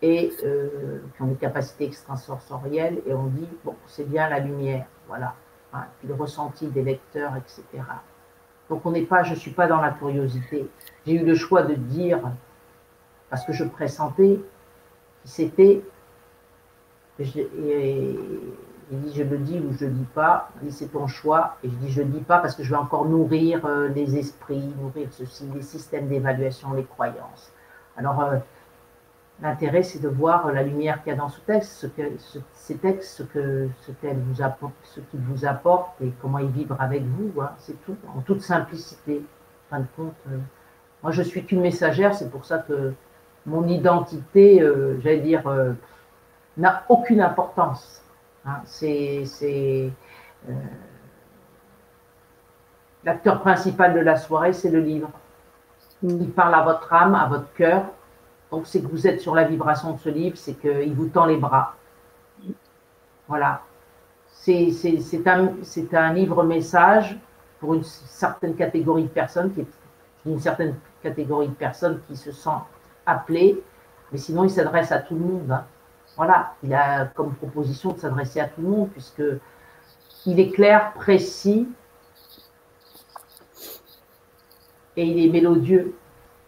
et 0.00 0.32
euh, 0.44 1.00
qui 1.16 1.22
ont 1.22 1.26
des 1.26 1.34
capacités 1.34 1.86
extrasensorielles 1.86 3.00
et 3.06 3.14
on 3.14 3.26
dit 3.26 3.48
bon, 3.64 3.74
c'est 3.86 4.08
bien 4.08 4.28
la 4.28 4.38
lumière, 4.38 4.86
voilà. 5.08 5.34
Hein, 5.72 5.86
le 6.06 6.14
ressenti 6.14 6.68
des 6.68 6.82
lecteurs, 6.82 7.32
etc. 7.36 7.82
Donc 8.68 8.86
on 8.86 8.92
n'est 8.92 9.02
pas, 9.02 9.24
je 9.24 9.30
ne 9.30 9.38
suis 9.38 9.50
pas 9.50 9.66
dans 9.66 9.80
la 9.80 9.90
curiosité. 9.90 10.68
J'ai 11.04 11.14
eu 11.14 11.24
le 11.24 11.34
choix 11.34 11.62
de 11.62 11.74
dire 11.74 12.20
parce 13.34 13.44
que 13.44 13.52
je 13.52 13.64
pressentais 13.64 14.38
qui 15.24 15.28
c'était. 15.28 15.82
Et, 17.18 18.16
il 18.92 19.00
dit 19.00 19.12
je 19.12 19.24
le 19.24 19.38
dis 19.38 19.58
ou 19.58 19.72
je 19.72 19.86
le 19.86 19.90
dis 19.90 20.06
pas. 20.14 20.50
Il 20.62 20.72
c'est 20.72 20.86
ton 20.86 21.08
choix. 21.08 21.56
Et 21.64 21.68
je 21.68 21.74
dis 21.74 21.90
je 21.90 22.02
le 22.02 22.08
dis 22.10 22.20
pas 22.20 22.38
parce 22.38 22.54
que 22.54 22.62
je 22.62 22.70
vais 22.70 22.76
encore 22.76 23.06
nourrir 23.06 23.66
euh, 23.66 23.88
les 23.88 24.16
esprits, 24.16 24.72
nourrir 24.80 25.08
ceci, 25.10 25.50
les 25.52 25.62
systèmes 25.62 26.06
d'évaluation, 26.06 26.74
les 26.74 26.84
croyances. 26.84 27.52
Alors 27.96 28.20
euh, 28.20 28.36
l'intérêt 29.42 29.82
c'est 29.82 29.98
de 29.98 30.08
voir 30.08 30.52
la 30.52 30.62
lumière 30.62 31.02
qu'il 31.02 31.10
y 31.10 31.16
a 31.16 31.18
dans 31.18 31.28
ce 31.28 31.40
texte, 31.40 31.72
ce 31.72 31.86
que, 31.88 32.02
ces 32.52 32.76
textes, 32.76 33.16
ce 33.16 33.22
que 33.24 33.68
ce 33.80 33.90
vous 34.14 34.42
apporte, 34.42 34.74
ce 34.84 35.00
vous 35.12 35.44
apportent 35.44 36.00
et 36.00 36.12
comment 36.22 36.38
ils 36.38 36.52
vibrent 36.52 36.80
avec 36.80 37.02
vous. 37.02 37.40
Hein. 37.40 37.50
c'est 37.58 37.82
tout, 37.84 37.96
en 38.16 38.20
toute 38.20 38.42
simplicité. 38.42 39.24
En 39.66 39.76
fin 39.76 39.80
de 39.80 39.86
compte, 39.96 40.14
euh, 40.28 40.38
moi 41.02 41.10
je 41.10 41.22
suis 41.22 41.44
qu'une 41.44 41.62
messagère, 41.62 42.14
c'est 42.14 42.30
pour 42.30 42.44
ça 42.44 42.58
que 42.58 42.94
mon 43.46 43.66
identité, 43.68 44.62
euh, 44.62 44.98
j'allais 45.00 45.20
dire, 45.20 45.46
euh, 45.46 45.72
n'a 46.56 46.84
aucune 46.88 47.20
importance. 47.20 48.02
Hein. 48.46 48.60
C'est 48.64 49.24
euh, 50.48 50.52
l'acteur 53.04 53.40
principal 53.40 53.94
de 53.94 54.00
la 54.00 54.16
soirée, 54.16 54.52
c'est 54.52 54.70
le 54.70 54.80
livre. 54.80 55.10
Mm. 56.02 56.22
Il 56.22 56.30
parle 56.30 56.54
à 56.54 56.62
votre 56.62 56.92
âme, 56.92 57.14
à 57.14 57.26
votre 57.26 57.52
cœur. 57.54 57.84
Donc 58.50 58.66
c'est 58.66 58.80
que 58.80 58.86
vous 58.86 59.06
êtes 59.06 59.20
sur 59.20 59.34
la 59.34 59.44
vibration 59.44 59.92
de 59.92 59.98
ce 59.98 60.08
livre, 60.08 60.36
c'est 60.36 60.54
qu'il 60.54 60.94
vous 60.94 61.08
tend 61.08 61.26
les 61.26 61.36
bras. 61.36 61.74
Voilà. 63.28 63.62
C'est 64.26 64.68
un, 65.26 65.54
un 65.92 66.12
livre 66.12 66.44
message 66.44 67.18
pour 67.58 67.74
une 67.74 67.82
certaine 67.82 68.54
catégorie 68.54 69.04
de 69.04 69.08
personnes, 69.08 69.52
qui 69.52 69.62
est 69.62 69.66
une 70.26 70.38
certaine 70.38 70.74
catégorie 71.02 71.48
de 71.48 71.54
personnes 71.54 72.00
qui 72.06 72.16
se 72.16 72.30
sentent 72.30 72.66
appelé, 73.06 73.62
mais 74.12 74.18
sinon 74.18 74.44
il 74.44 74.50
s'adresse 74.50 74.92
à 74.92 74.98
tout 74.98 75.14
le 75.14 75.20
monde. 75.20 75.50
Hein. 75.50 75.64
Voilà, 76.16 76.54
il 76.62 76.72
a 76.72 77.06
comme 77.06 77.34
proposition 77.34 77.92
de 77.92 77.98
s'adresser 77.98 78.40
à 78.40 78.46
tout 78.46 78.62
le 78.62 78.68
monde, 78.68 78.90
puisque 78.90 79.22
il 80.26 80.40
est 80.40 80.50
clair, 80.50 80.92
précis, 80.94 81.68
et 84.96 85.04
il 85.04 85.26
est 85.26 85.30
mélodieux. 85.30 85.96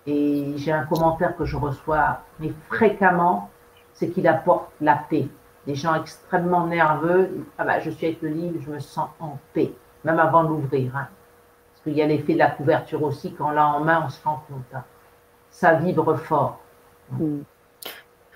Et 0.07 0.53
j'ai 0.57 0.71
un 0.71 0.85
commentaire 0.85 1.37
que 1.37 1.45
je 1.45 1.57
reçois, 1.57 2.21
mais 2.39 2.53
fréquemment, 2.69 3.51
c'est 3.93 4.11
qu'il 4.11 4.29
apporte 4.29 4.71
la 4.81 4.95
paix. 4.95 5.27
Des 5.67 5.75
gens 5.75 5.95
extrêmement 5.97 6.67
nerveux, 6.69 7.45
ah 7.59 7.65
bah, 7.65 7.81
je 7.81 7.91
suis 7.91 8.07
avec 8.07 8.23
le 8.23 8.29
livre, 8.29 8.61
je 8.65 8.71
me 8.71 8.79
sens 8.79 9.09
en 9.19 9.37
paix, 9.53 9.73
même 10.05 10.21
avant 10.21 10.45
de 10.45 10.51
l'ouvrir. 10.51 10.97
Hein. 10.97 11.09
Parce 11.73 11.83
qu'il 11.83 11.95
y 11.95 12.03
a 12.03 12.07
l'effet 12.07 12.35
de 12.35 12.39
la 12.39 12.51
couverture 12.51 13.03
aussi, 13.03 13.35
quand 13.35 13.49
on 13.49 13.51
l'a 13.51 13.67
en 13.67 13.81
main, 13.81 14.05
on 14.07 14.09
se 14.09 14.23
rend 14.23 14.45
compte. 14.49 14.63
Hein 14.73 14.85
ça 15.57 15.73
vibre 15.75 16.17
fort. 16.19 16.59
Hmm. 17.11 17.41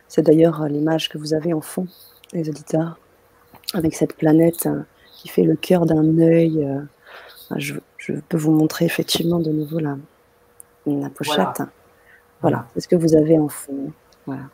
C'est 0.08 0.22
d'ailleurs 0.22 0.62
euh, 0.62 0.68
l'image 0.68 1.10
que 1.10 1.18
vous 1.18 1.34
avez 1.34 1.52
en 1.52 1.60
fond, 1.60 1.86
les 2.32 2.48
auditeurs, 2.48 2.98
avec 3.74 3.94
cette 3.94 4.16
planète 4.16 4.66
euh, 4.66 4.82
qui 5.12 5.28
fait 5.28 5.42
le 5.42 5.54
cœur 5.54 5.84
d'un 5.84 6.18
œil. 6.18 6.64
Euh, 6.64 6.80
je, 7.56 7.74
peux 8.28 8.38
vous 8.38 8.52
montrer 8.52 8.86
effectivement 8.86 9.38
de 9.38 9.50
nouveau 9.50 9.78
la, 9.78 9.96
la 10.86 11.10
pochette. 11.10 11.62
Voilà, 12.40 12.66
c'est 12.72 12.80
ce 12.80 12.88
que 12.88 12.96
vous 12.96 13.14
avez 13.14 13.38
en 13.38 13.48
fond. 13.48 13.92
Voilà. 14.24 14.44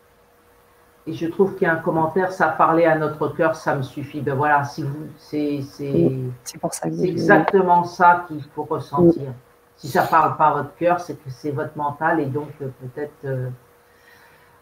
Et 1.06 1.12
je 1.12 1.26
trouve 1.28 1.54
qu'il 1.54 1.68
y 1.68 1.70
a 1.70 1.74
un 1.74 1.76
commentaire, 1.76 2.32
ça 2.32 2.48
parlait 2.48 2.84
à 2.84 2.98
notre 2.98 3.28
cœur, 3.28 3.54
ça 3.54 3.76
me 3.76 3.82
suffit. 3.82 4.20
Ben 4.20 4.34
voilà, 4.34 4.64
si 4.64 4.82
vous, 4.82 5.06
c'est, 5.18 5.60
c'est, 5.62 6.58
pour 6.60 6.74
ça. 6.74 6.88
C'est 6.90 7.08
exactement 7.08 7.84
ça 7.84 8.24
qu'il 8.26 8.42
faut 8.54 8.64
ressentir 8.64 9.32
si 9.76 9.88
ça 9.88 10.02
parle 10.02 10.36
pas 10.36 10.48
à 10.48 10.54
votre 10.54 10.74
cœur, 10.76 11.00
c'est 11.00 11.14
que 11.14 11.30
c'est 11.30 11.50
votre 11.50 11.76
mental 11.76 12.20
et 12.20 12.26
donc 12.26 12.48
euh, 12.62 12.68
peut-être 12.80 13.24
euh, 13.24 13.50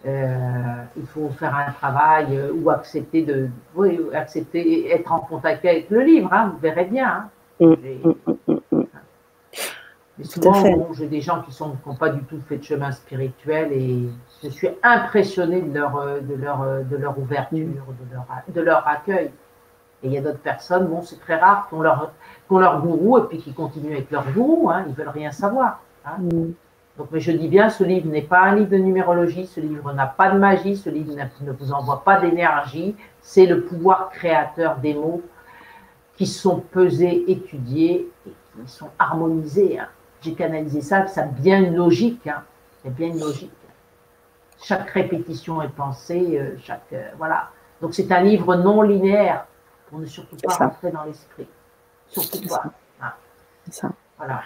euh, 0.07 0.83
il 0.97 1.07
faut 1.07 1.31
faire 1.31 1.55
un 1.55 1.71
travail 1.73 2.39
ou 2.53 2.69
accepter 2.69 3.23
de, 3.23 3.49
oui, 3.75 3.99
accepter 4.13 4.93
être 4.93 5.11
en 5.11 5.21
contact 5.21 5.65
avec 5.65 5.89
le 5.89 6.01
livre. 6.01 6.31
Hein, 6.33 6.51
vous 6.53 6.59
verrez 6.59 6.85
bien. 6.85 7.09
Hein. 7.09 7.31
Mm, 7.61 7.75
mm, 8.05 8.55
mm, 8.73 8.85
Mais 10.19 10.25
souvent, 10.25 10.93
j'ai 10.93 11.07
des 11.07 11.21
gens 11.21 11.43
qui 11.43 11.57
n'ont 11.63 11.95
pas 11.95 12.11
du 12.11 12.23
tout 12.25 12.41
fait 12.47 12.59
de 12.59 12.65
chemin 12.65 12.91
spirituel 12.91 13.73
et 13.73 14.09
je 14.43 14.49
suis 14.49 14.69
impressionnée 14.83 15.63
de 15.63 15.79
leur, 15.79 16.21
de 16.21 16.35
leur, 16.35 16.85
de 16.85 16.97
leur 16.97 17.19
ouverture, 17.19 17.57
de 17.57 18.13
leur, 18.13 18.27
de 18.49 18.61
leur 18.61 18.87
accueil. 18.87 19.31
Et 20.03 20.09
il 20.09 20.13
y 20.13 20.19
a 20.19 20.21
d'autres 20.21 20.39
personnes, 20.41 20.87
bon, 20.87 21.01
c'est 21.01 21.19
très 21.19 21.37
rare 21.37 21.67
qu'on 21.71 21.81
leur, 21.81 22.13
qu'on 22.49 22.59
leur 22.59 22.81
gourou 22.81 23.19
et 23.19 23.23
puis 23.23 23.39
qui 23.39 23.53
continuent 23.53 23.93
avec 23.93 24.11
leur 24.11 24.31
gourou, 24.33 24.71
hein, 24.71 24.85
ils 24.89 24.95
veulent 24.95 25.09
rien 25.09 25.31
savoir. 25.31 25.81
Hein. 26.05 26.17
Mm. 26.21 26.53
Donc, 26.97 27.09
mais 27.11 27.19
je 27.19 27.33
dis 27.33 27.49
bien, 27.49 27.71
ce 27.71 27.83
livre 27.83 28.07
n'est 28.07 28.23
pas 28.23 28.43
un 28.43 28.55
livre 28.55 28.71
de 28.71 28.77
numérologie, 28.77 29.47
ce 29.47 29.61
livre 29.61 29.93
n'a 29.93 30.07
pas 30.07 30.31
de 30.31 30.39
magie, 30.39 30.77
ce 30.77 30.91
livre 30.91 31.13
ne 31.41 31.53
vous 31.53 31.73
envoie 31.73 32.05
pas 32.05 32.21
d'énergie, 32.21 32.95
c'est 33.21 33.47
le 33.47 33.63
pouvoir 33.63 34.11
créateur 34.11 34.77
des 34.77 34.95
mots 34.95 35.23
qui 36.17 36.27
sont 36.27 36.61
pesés, 36.61 37.25
étudiés 37.27 38.09
et 38.27 38.31
qui 38.31 38.69
sont 38.71 38.91
harmonisés. 38.99 39.81
Hein. 39.81 39.89
J'ai 40.21 40.35
canalisé 40.35 40.81
ça, 40.83 41.07
ça 41.09 41.23
a 41.23 41.27
bien 41.27 41.63
une 41.65 41.75
logique. 41.75 42.27
Hein. 42.29 42.45
Il 42.85 42.93
bien 42.93 43.09
une 43.09 43.21
logique. 43.21 43.51
Chaque 44.63 44.89
répétition 44.91 45.61
est 45.63 45.69
pensée, 45.69 46.39
euh, 46.39 46.57
chaque 46.63 46.93
euh, 46.93 47.09
voilà. 47.19 47.51
Donc 47.81 47.93
c'est 47.95 48.11
un 48.13 48.21
livre 48.21 48.55
non 48.57 48.83
linéaire 48.83 49.47
pour 49.91 49.99
ne 49.99 50.07
surtout 50.07 50.37
pas 50.37 50.55
rentrer 50.55 50.91
dans 50.91 51.05
l'esprit. 51.05 51.47
Ah. 53.01 53.15
C'est 53.67 53.75
ça. 53.75 53.91
Voilà. 54.19 54.41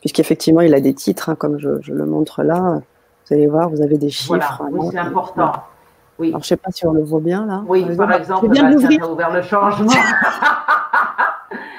Puisqu'effectivement, 0.00 0.62
il 0.62 0.74
a 0.74 0.80
des 0.80 0.94
titres, 0.94 1.28
hein, 1.28 1.36
comme 1.36 1.58
je, 1.58 1.68
le 1.92 2.06
montre 2.06 2.42
là. 2.42 2.80
Vous 3.26 3.34
allez 3.34 3.46
voir, 3.46 3.68
vous 3.68 3.82
avez 3.82 3.98
des 3.98 4.10
chiffres. 4.10 4.36
Voilà. 4.36 4.58
Hein, 4.60 4.68
oui, 4.72 4.88
c'est 4.90 4.98
important. 4.98 5.52
Oui. 6.18 6.28
Alors, 6.28 6.40
je 6.40 6.44
ne 6.44 6.48
sais 6.48 6.56
pas 6.56 6.70
si 6.72 6.86
on 6.86 6.92
le 6.92 7.02
voit 7.02 7.20
bien 7.20 7.46
là. 7.46 7.62
Oui, 7.66 7.84
par 7.96 8.12
exemple, 8.12 8.48
bah, 8.48 8.54
tiens, 8.54 9.08
ouvert 9.08 9.30
le 9.30 9.42
changement. 9.42 9.92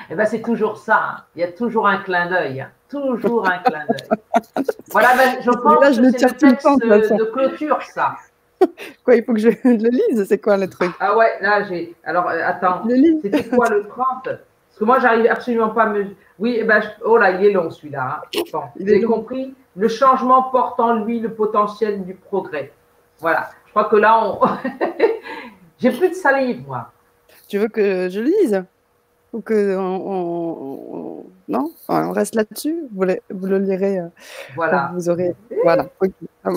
Eh 0.10 0.16
ben, 0.16 0.26
c'est 0.26 0.42
toujours 0.42 0.78
ça. 0.78 0.96
Hein. 0.96 1.24
Il 1.36 1.42
y 1.42 1.44
a 1.44 1.52
toujours 1.52 1.88
un 1.88 1.98
clin 1.98 2.30
d'œil. 2.30 2.68
Toujours 2.88 3.48
un 3.48 3.58
clin 3.60 3.84
d'œil. 3.90 4.66
voilà, 4.92 5.08
ben, 5.16 5.38
je 5.42 5.50
pense 5.50 5.82
là, 5.82 5.92
je 5.92 6.02
que 6.02 6.12
c'est 6.12 6.26
le 6.26 6.52
texte 6.52 6.68
de, 6.68 7.18
de 7.18 7.24
clôture, 7.32 7.82
ça. 7.82 8.16
Quoi, 9.04 9.16
il 9.16 9.24
faut 9.24 9.34
que 9.34 9.40
je 9.40 9.50
le 9.50 9.90
lise 9.90 10.26
C'est 10.28 10.38
quoi 10.38 10.58
le 10.58 10.70
truc? 10.70 10.92
Ah 11.00 11.18
ouais, 11.18 11.34
là, 11.42 11.64
j'ai. 11.64 11.96
Alors, 12.04 12.30
euh, 12.30 12.40
attends. 12.46 12.84
C'était 13.24 13.44
quoi 13.46 13.70
le 13.70 13.88
30 13.88 14.30
Parce 14.74 14.80
que 14.80 14.86
moi, 14.86 14.98
j'arrive 14.98 15.28
absolument 15.30 15.70
pas 15.70 15.84
à 15.84 15.90
me. 15.90 16.16
Oui, 16.40 16.58
eh 16.60 16.64
ben, 16.64 16.82
oh 17.06 17.16
là, 17.16 17.30
il 17.30 17.46
est 17.46 17.52
long 17.52 17.70
celui-là. 17.70 18.24
Hein. 18.34 18.60
vous 18.76 18.90
avez 18.90 19.04
compris 19.04 19.54
Le 19.76 19.88
changement 19.88 20.42
porte 20.50 20.80
en 20.80 20.96
lui 21.04 21.20
le 21.20 21.32
potentiel 21.32 22.04
du 22.04 22.16
progrès. 22.16 22.72
Voilà. 23.20 23.52
Je 23.68 23.70
crois 23.70 23.86
que 23.86 23.98
là, 23.98 24.20
on. 24.26 24.40
j'ai 25.78 25.92
plus 25.92 26.10
de 26.10 26.16
salive, 26.16 26.66
moi. 26.66 26.92
Tu 27.48 27.60
veux 27.60 27.68
que 27.68 28.10
je 28.10 28.20
lise 28.20 28.66
Ou 29.32 29.42
que 29.42 29.78
on, 29.78 31.24
non? 31.48 31.72
On 31.88 32.12
reste 32.12 32.34
là-dessus? 32.34 32.88
Vous, 32.96 33.06
vous, 33.30 33.46
le 33.46 33.60
lirez. 33.60 34.00
Euh, 34.00 34.08
voilà. 34.56 34.90
Vous 34.96 35.08
aurez. 35.08 35.36
Voilà. 35.62 35.86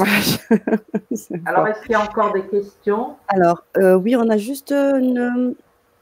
Alors, 1.44 1.68
est-ce 1.68 1.82
qu'il 1.82 1.90
y 1.90 1.94
a 1.94 2.00
encore 2.00 2.32
des 2.32 2.46
questions? 2.46 3.16
Alors, 3.28 3.62
euh, 3.76 3.94
oui, 3.94 4.16
on 4.16 4.30
a 4.30 4.38
juste 4.38 4.72
une, 4.72 5.54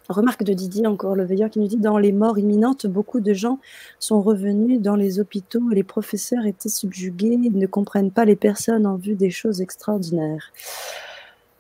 Remarque 0.08 0.44
de 0.44 0.52
Didier 0.52 0.86
encore, 0.86 1.16
le 1.16 1.24
veilleur 1.24 1.49
qui 1.49 1.60
nous 1.60 1.66
dit 1.66 1.78
dans 1.78 1.97
les 1.97 2.12
morts 2.12 2.39
imminentes, 2.39 2.86
beaucoup 2.86 3.20
de 3.20 3.33
gens 3.33 3.58
sont 3.99 4.20
revenus 4.20 4.81
dans 4.81 4.97
les 4.97 5.18
hôpitaux 5.18 5.70
et 5.73 5.74
les 5.74 5.83
professeurs 5.83 6.44
étaient 6.44 6.68
subjugués, 6.68 7.39
ils 7.42 7.58
ne 7.58 7.66
comprennent 7.66 8.10
pas 8.10 8.26
les 8.26 8.36
personnes 8.36 8.86
en 8.86 8.97
vue 8.97 9.15
des 9.15 9.31
choses 9.31 9.62
extraordinaires. 9.62 10.52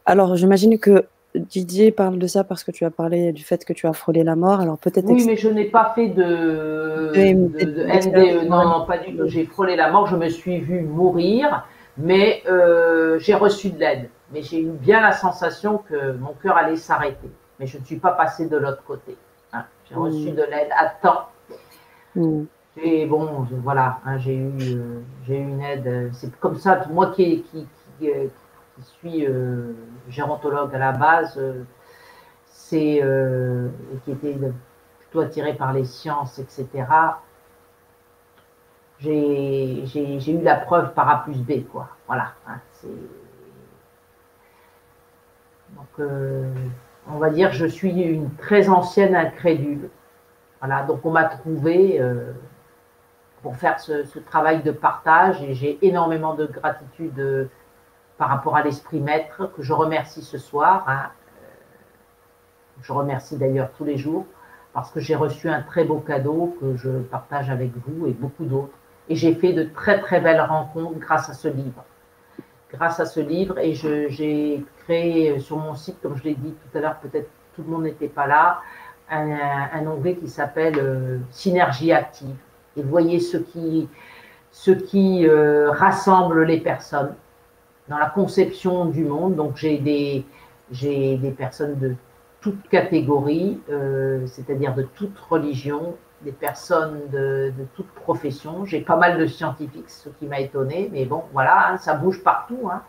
Alors, 0.04 0.36
j'imagine 0.36 0.78
que 0.78 1.06
Didier 1.34 1.90
parle 1.90 2.18
de 2.18 2.26
ça 2.26 2.44
parce 2.44 2.62
que 2.62 2.70
tu 2.70 2.84
as 2.84 2.90
parlé 2.90 3.32
du 3.32 3.42
fait 3.42 3.64
que 3.64 3.72
tu 3.72 3.86
as 3.86 3.92
frôlé 3.92 4.22
la 4.22 4.36
mort. 4.36 4.60
Alors 4.60 4.78
peut-être. 4.78 5.06
Oui, 5.06 5.24
mais 5.26 5.36
je 5.36 5.48
n'ai 5.48 5.64
pas 5.64 5.92
fait 5.94 6.08
de, 6.08 7.12
NDE. 7.16 8.48
Non, 8.48 8.64
non, 8.68 8.86
pas 8.86 8.98
du 8.98 9.16
tout. 9.16 9.26
J'ai 9.26 9.44
frôlé 9.44 9.74
la 9.74 9.90
mort. 9.90 10.06
Je 10.06 10.16
me 10.16 10.28
suis 10.28 10.60
vu 10.60 10.82
mourir, 10.82 11.66
mais 11.96 12.42
euh, 12.48 13.18
j'ai 13.18 13.34
reçu 13.34 13.70
de 13.70 13.80
l'aide. 13.80 14.10
Mais 14.32 14.42
j'ai 14.42 14.60
eu 14.60 14.70
bien 14.70 15.00
la 15.00 15.10
sensation 15.10 15.78
que 15.78 16.12
mon 16.12 16.34
cœur 16.40 16.56
allait 16.56 16.76
s'arrêter. 16.76 17.30
Mais 17.64 17.68
je 17.68 17.78
ne 17.78 17.84
suis 17.84 17.96
pas 17.96 18.12
passé 18.12 18.46
de 18.46 18.58
l'autre 18.58 18.84
côté. 18.84 19.16
Hein. 19.54 19.64
J'ai 19.88 19.94
reçu 19.94 20.32
mm. 20.32 20.34
de 20.34 20.42
l'aide 20.42 20.68
à 20.76 20.90
temps. 20.90 21.30
Mm. 22.14 22.42
Et 22.76 23.06
bon, 23.06 23.46
voilà, 23.62 24.00
hein, 24.04 24.18
j'ai 24.18 24.34
eu, 24.34 24.52
euh, 24.60 25.00
j'ai 25.26 25.38
eu 25.38 25.48
une 25.48 25.62
aide. 25.62 26.10
C'est 26.12 26.30
comme 26.40 26.56
ça, 26.56 26.84
moi 26.90 27.12
qui, 27.12 27.42
qui, 27.44 27.66
qui, 27.98 28.10
euh, 28.10 28.26
qui 28.76 28.82
suis 28.82 29.26
euh, 29.26 29.72
gérontologue 30.10 30.74
à 30.74 30.78
la 30.78 30.92
base, 30.92 31.38
euh, 31.38 31.64
c'est 32.44 33.00
euh, 33.02 33.70
qui 34.04 34.10
était 34.10 34.36
plutôt 34.98 35.20
attiré 35.20 35.54
par 35.54 35.72
les 35.72 35.86
sciences, 35.86 36.38
etc. 36.38 36.68
J'ai 38.98 40.32
eu 40.32 40.42
la 40.42 40.56
preuve 40.56 40.92
par 40.92 41.08
A 41.08 41.24
plus 41.24 41.38
B, 41.38 41.66
quoi. 41.66 41.88
Voilà. 42.08 42.34
Hein, 42.46 42.60
donc, 45.74 46.06
on 47.08 47.18
va 47.18 47.30
dire, 47.30 47.52
je 47.52 47.66
suis 47.66 48.00
une 48.02 48.30
très 48.36 48.68
ancienne 48.68 49.14
incrédule. 49.14 49.90
Voilà. 50.60 50.82
Donc, 50.84 51.04
on 51.04 51.10
m'a 51.10 51.24
trouvé 51.24 52.00
pour 53.42 53.56
faire 53.56 53.78
ce, 53.78 54.18
travail 54.20 54.62
de 54.62 54.70
partage 54.70 55.42
et 55.42 55.54
j'ai 55.54 55.78
énormément 55.86 56.34
de 56.34 56.46
gratitude 56.46 57.50
par 58.16 58.28
rapport 58.28 58.56
à 58.56 58.62
l'esprit 58.62 59.00
maître 59.00 59.50
que 59.54 59.62
je 59.62 59.72
remercie 59.72 60.22
ce 60.22 60.38
soir. 60.38 60.84
Hein. 60.88 61.10
Euh, 61.42 61.48
je 62.80 62.92
remercie 62.92 63.36
d'ailleurs 63.36 63.70
tous 63.76 63.84
les 63.84 63.96
jours 63.96 64.24
parce 64.72 64.90
que 64.90 65.00
j'ai 65.00 65.14
reçu 65.14 65.48
un 65.48 65.62
très 65.62 65.84
beau 65.84 65.98
cadeau 65.98 66.56
que 66.60 66.76
je 66.76 66.90
partage 67.02 67.50
avec 67.50 67.72
vous 67.86 68.06
et 68.06 68.12
beaucoup 68.12 68.44
d'autres. 68.44 68.72
Et 69.08 69.16
j'ai 69.16 69.34
fait 69.34 69.52
de 69.52 69.64
très 69.64 70.00
très 70.00 70.20
belles 70.20 70.40
rencontres 70.40 70.98
grâce 70.98 71.28
à 71.28 71.34
ce 71.34 71.48
livre. 71.48 71.84
Grâce 72.76 73.00
à 73.00 73.06
ce 73.06 73.20
livre, 73.20 73.58
et 73.58 73.74
j'ai 73.74 74.64
créé 74.84 75.38
sur 75.38 75.58
mon 75.58 75.74
site, 75.74 75.96
comme 76.02 76.16
je 76.16 76.24
l'ai 76.24 76.34
dit 76.34 76.52
tout 76.52 76.78
à 76.78 76.80
l'heure, 76.80 76.96
peut-être 76.98 77.28
tout 77.54 77.62
le 77.62 77.68
monde 77.68 77.84
n'était 77.84 78.08
pas 78.08 78.26
là, 78.26 78.60
un, 79.10 79.86
onglet 79.86 80.16
qui 80.16 80.28
s'appelle 80.28 80.78
euh, 80.78 81.18
Synergie 81.30 81.92
active. 81.92 82.34
Et 82.76 82.82
voyez 82.82 83.20
ce 83.20 83.36
qui, 83.36 85.28
euh, 85.28 85.70
rassemble 85.70 86.44
les 86.44 86.60
personnes 86.60 87.14
dans 87.88 87.98
la 87.98 88.06
conception 88.06 88.86
du 88.86 89.04
monde. 89.04 89.36
Donc 89.36 89.56
j'ai 89.56 89.78
des, 89.78 90.24
j'ai 90.70 91.16
des 91.16 91.30
personnes 91.30 91.78
de 91.78 91.94
toutes 92.40 92.68
catégories, 92.68 93.60
euh, 93.70 94.26
c'est-à-dire 94.26 94.74
de 94.74 94.82
toute 94.82 95.18
religion, 95.18 95.94
des 96.24 96.32
personnes 96.32 97.00
de, 97.12 97.52
de 97.56 97.64
toute 97.74 97.88
profession. 97.88 98.64
J'ai 98.64 98.80
pas 98.80 98.96
mal 98.96 99.18
de 99.18 99.26
scientifiques, 99.26 99.90
ce 99.90 100.08
qui 100.08 100.26
m'a 100.26 100.40
étonné, 100.40 100.88
mais 100.92 101.04
bon, 101.04 101.24
voilà, 101.32 101.70
hein, 101.70 101.78
ça 101.78 101.94
bouge 101.94 102.22
partout. 102.22 102.70
Hein. 102.72 102.82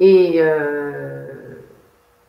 Et, 0.00 0.36
euh, 0.38 1.26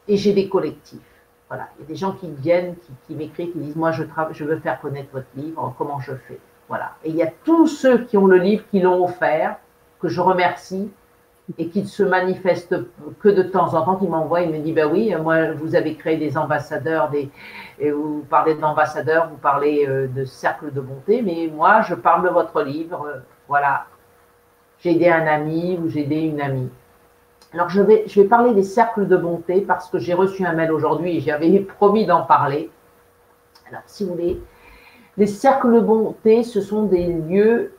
et 0.08 0.18
j'ai 0.18 0.34
des 0.34 0.50
collectifs. 0.50 1.00
Voilà, 1.48 1.68
il 1.77 1.84
y 1.84 1.85
a 1.85 1.88
des 1.88 1.95
gens 1.95 2.14
qui 2.14 2.27
viennent, 2.32 2.76
qui, 3.06 3.14
m'écrivent, 3.14 3.52
qui 3.52 3.60
disent 3.60 3.76
Moi, 3.76 3.92
je, 3.92 4.03
je 4.32 4.44
veux 4.44 4.60
faire 4.60 4.80
connaître 4.82 5.10
votre 5.14 5.27
livre, 5.35 5.76
comment 5.77 6.00
je 6.00 6.14
fais? 6.27 6.40
Voilà. 6.68 6.94
Et 7.03 7.10
il 7.10 7.16
y 7.16 7.24
a 7.24 7.32
tous 7.44 7.68
ceux 7.68 8.00
qui 8.06 8.18
ont 8.18 8.26
le 8.26 8.38
livre, 8.38 8.64
qui 8.72 8.80
l'ont 8.80 9.03
offert, 9.03 9.58
que 10.00 10.08
je 10.08 10.22
remercie, 10.22 10.92
et 11.57 11.69
qu'il 11.69 11.88
se 11.88 12.03
manifeste 12.03 12.75
que 13.19 13.30
de 13.30 13.43
temps 13.43 13.74
en 13.75 13.83
temps, 13.83 13.95
qui 13.98 14.07
m'envoie, 14.07 14.41
il 14.41 14.51
me 14.51 14.59
dit, 14.59 14.74
ben 14.74 14.90
oui, 14.91 15.14
moi, 15.22 15.51
vous 15.51 15.75
avez 15.75 15.95
créé 15.95 16.17
des 16.17 16.38
ambassadeurs, 16.38 17.11
et 17.80 17.91
vous 17.91 18.25
parlez 18.30 18.56
d'ambassadeurs, 18.56 19.30
vous 19.30 19.38
parlez 19.38 19.85
euh, 19.88 20.07
de 20.07 20.25
cercle 20.25 20.72
de 20.72 20.82
bonté, 20.82 21.22
mais 21.22 21.49
moi, 21.53 21.82
je 21.82 21.93
parle 21.93 22.24
de 22.24 22.30
votre 22.30 22.64
livre, 22.64 23.06
euh, 23.07 23.19
voilà. 23.48 23.85
J'ai 24.80 24.91
aidé 24.91 25.07
un 25.09 25.27
ami 25.27 25.80
ou 25.82 25.90
j'ai 25.90 26.01
aidé 26.01 26.17
une 26.22 26.41
amie. 26.41 26.69
Alors, 27.53 27.69
je 27.69 27.82
vais, 27.82 28.03
je 28.07 28.22
vais 28.22 28.27
parler 28.27 28.53
des 28.53 28.64
cercles 28.64 29.07
de 29.07 29.15
bonté 29.15 29.61
parce 29.61 29.90
que 29.90 29.99
j'ai 29.99 30.14
reçu 30.14 30.45
un 30.45 30.53
mail 30.53 30.72
aujourd'hui 30.72 31.17
et 31.17 31.22
j'avais 31.22 31.59
promis 31.77 32.06
d'en 32.06 32.24
parler. 32.24 32.69
Alors, 33.69 33.83
si 33.85 34.03
vous 34.03 34.11
voulez, 34.11 34.41
les 35.17 35.27
cercles 35.27 35.74
de 35.74 35.80
bonté, 35.80 36.43
ce 36.43 36.59
sont 36.59 36.83
des 36.83 37.07
lieux 37.07 37.72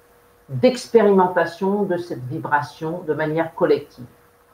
d'expérimentation 0.49 1.83
de 1.83 1.97
cette 1.97 2.25
vibration 2.25 3.03
de 3.03 3.15
manière 3.15 3.55
collective. 3.55 4.07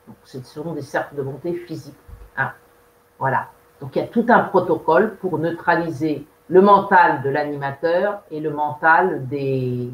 Donc, 0.06 0.16
ce 0.24 0.40
sont 0.42 0.72
des 0.72 0.82
cercles 0.82 1.16
de 1.16 1.22
bonté 1.22 1.54
physiques. 1.54 1.94
Hein. 2.36 2.52
Voilà. 3.18 3.48
Donc, 3.80 3.94
il 3.96 4.00
y 4.00 4.02
a 4.02 4.08
tout 4.08 4.26
un 4.28 4.40
protocole 4.40 5.16
pour 5.16 5.38
neutraliser 5.38 6.26
le 6.48 6.60
mental 6.60 7.22
de 7.22 7.30
l'animateur 7.30 8.22
et 8.30 8.40
le 8.40 8.50
mental 8.50 9.26
des, 9.28 9.90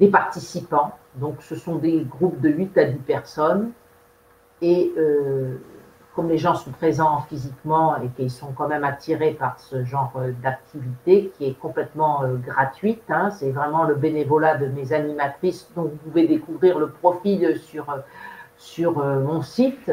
des 0.00 0.08
participants. 0.08 0.92
Donc, 1.14 1.42
ce 1.42 1.54
sont 1.56 1.76
des 1.76 2.04
groupes 2.04 2.40
de 2.40 2.48
8 2.48 2.78
à 2.78 2.84
10 2.84 2.98
personnes. 3.00 3.72
Et 4.62 4.92
euh, 4.96 5.58
comme 6.14 6.28
les 6.28 6.38
gens 6.38 6.54
sont 6.54 6.70
présents 6.70 7.22
physiquement 7.28 7.96
et 8.00 8.08
qu'ils 8.08 8.30
sont 8.30 8.52
quand 8.52 8.68
même 8.68 8.84
attirés 8.84 9.32
par 9.32 9.58
ce 9.58 9.84
genre 9.84 10.12
euh, 10.16 10.30
d'activité 10.42 11.32
qui 11.36 11.46
est 11.46 11.58
complètement 11.58 12.22
euh, 12.22 12.36
gratuite, 12.36 13.02
hein, 13.08 13.30
c'est 13.30 13.50
vraiment 13.50 13.84
le 13.84 13.96
bénévolat 13.96 14.56
de 14.56 14.66
mes 14.66 14.92
animatrices 14.92 15.68
dont 15.74 15.82
vous 15.82 15.96
pouvez 15.96 16.28
découvrir 16.28 16.78
le 16.78 16.90
profil 16.90 17.58
sur, 17.58 17.90
euh, 17.90 17.98
sur 18.56 19.04
mon 19.04 19.42
site, 19.42 19.90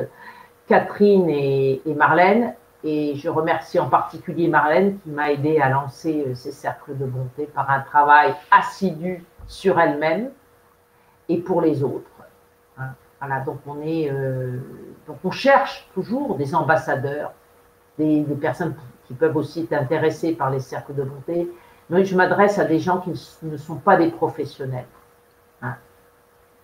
Catherine 0.67 1.30
et, 1.30 1.82
Marlène. 1.95 2.53
Et 2.83 3.16
je 3.16 3.30
remercie 3.30 3.80
en 3.80 3.90
particulier 3.90 4.48
Marlène 4.48 4.98
qui 5.00 5.09
m'a 5.09 5.32
aidé 5.32 5.59
à 5.59 5.69
lancer 5.69 6.33
ces 6.33 6.51
cercles 6.51 6.98
de 6.98 7.06
bonté 7.06 7.45
par 7.45 7.69
un 7.69 7.82
travail 7.82 8.33
assidu 8.50 9.24
sur 9.48 9.80
elle-même 9.80 10.32
et 11.30 11.38
pour 11.38 11.61
les 11.61 11.83
autres. 11.83 12.20
Voilà, 13.22 13.40
donc 13.41 13.59
on 13.67 13.80
est 13.82 14.11
donc 15.08 15.17
on 15.24 15.32
cherche 15.32 15.88
toujours 15.93 16.35
des 16.35 16.56
ambassadeurs, 16.56 17.33
des, 17.98 18.24
personnes 18.40 18.75
qui, 19.06 19.14
peuvent 19.14 19.35
aussi 19.35 19.61
être 19.64 19.74
intéressées 19.74 20.33
par 20.33 20.50
les 20.50 20.59
cercles 20.59 20.95
de 20.95 21.03
bonté. 21.03 21.51
Mais 21.90 22.06
je 22.06 22.16
m'adresse 22.16 22.58
à 22.59 22.66
des 22.66 22.80
gens 22.80 23.00
qui 23.00 23.11
ne 23.43 23.58
sont 23.58 23.75
pas 23.75 23.98
des 23.98 24.09
professionnels, 24.09 24.85
hein. 25.61 25.75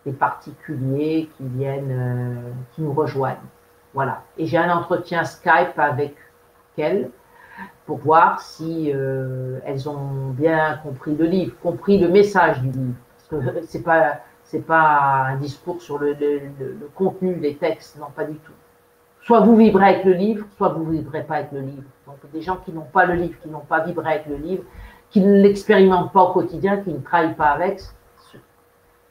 des 0.06 0.14
particuliers 0.14 1.30
qui 1.36 1.44
viennent, 1.46 1.92
euh, 1.92 2.52
qui 2.74 2.82
nous 2.82 2.94
rejoignent. 2.94 3.36
Voilà. 3.94 4.24
Et 4.38 4.46
j'ai 4.46 4.58
un 4.58 4.74
entretien 4.74 5.26
Skype 5.26 5.78
avec 5.78 6.16
elles 6.78 7.10
pour 7.86 7.98
voir 7.98 8.40
si 8.40 8.92
euh, 8.94 9.60
elles 9.66 9.90
ont 9.90 10.30
bien 10.30 10.80
compris 10.84 11.16
le 11.16 11.26
livre, 11.26 11.56
compris 11.62 12.00
le 12.00 12.08
message 12.08 12.62
du 12.62 12.70
livre. 12.70 12.96
Parce 13.30 13.44
que 13.44 13.62
c'est 13.68 13.84
pas 13.84 14.22
c'est 14.48 14.66
pas 14.66 15.26
un 15.28 15.36
discours 15.36 15.82
sur 15.82 16.00
le, 16.00 16.16
contenu 16.96 17.36
des 17.36 17.56
textes, 17.56 17.98
non, 18.00 18.08
pas 18.16 18.24
du 18.24 18.36
tout. 18.36 18.54
Soit 19.22 19.42
vous 19.42 19.58
vibrez 19.58 19.86
avec 19.86 20.06
le 20.06 20.14
livre, 20.14 20.46
soit 20.56 20.70
vous 20.70 20.86
ne 20.86 20.92
vibrez 20.92 21.24
pas 21.24 21.36
avec 21.36 21.52
le 21.52 21.60
livre. 21.60 21.84
Donc 22.06 22.18
des 22.32 22.42
gens 22.42 22.56
qui 22.58 22.72
n'ont 22.72 22.88
pas 22.92 23.06
le 23.06 23.16
livre, 23.16 23.38
qui 23.42 23.50
n'ont 23.50 23.60
pas 23.60 23.82
vibré 23.82 24.10
avec 24.10 24.26
le 24.28 24.38
livre, 24.38 24.64
qui 25.10 25.20
ne 25.20 25.42
l'expérimentent 25.42 26.14
pas 26.14 26.24
au 26.24 26.34
quotidien, 26.34 26.78
qui 26.78 26.94
ne 26.94 27.00
travaillent 27.00 27.36
pas 27.36 27.50
avec, 27.50 27.82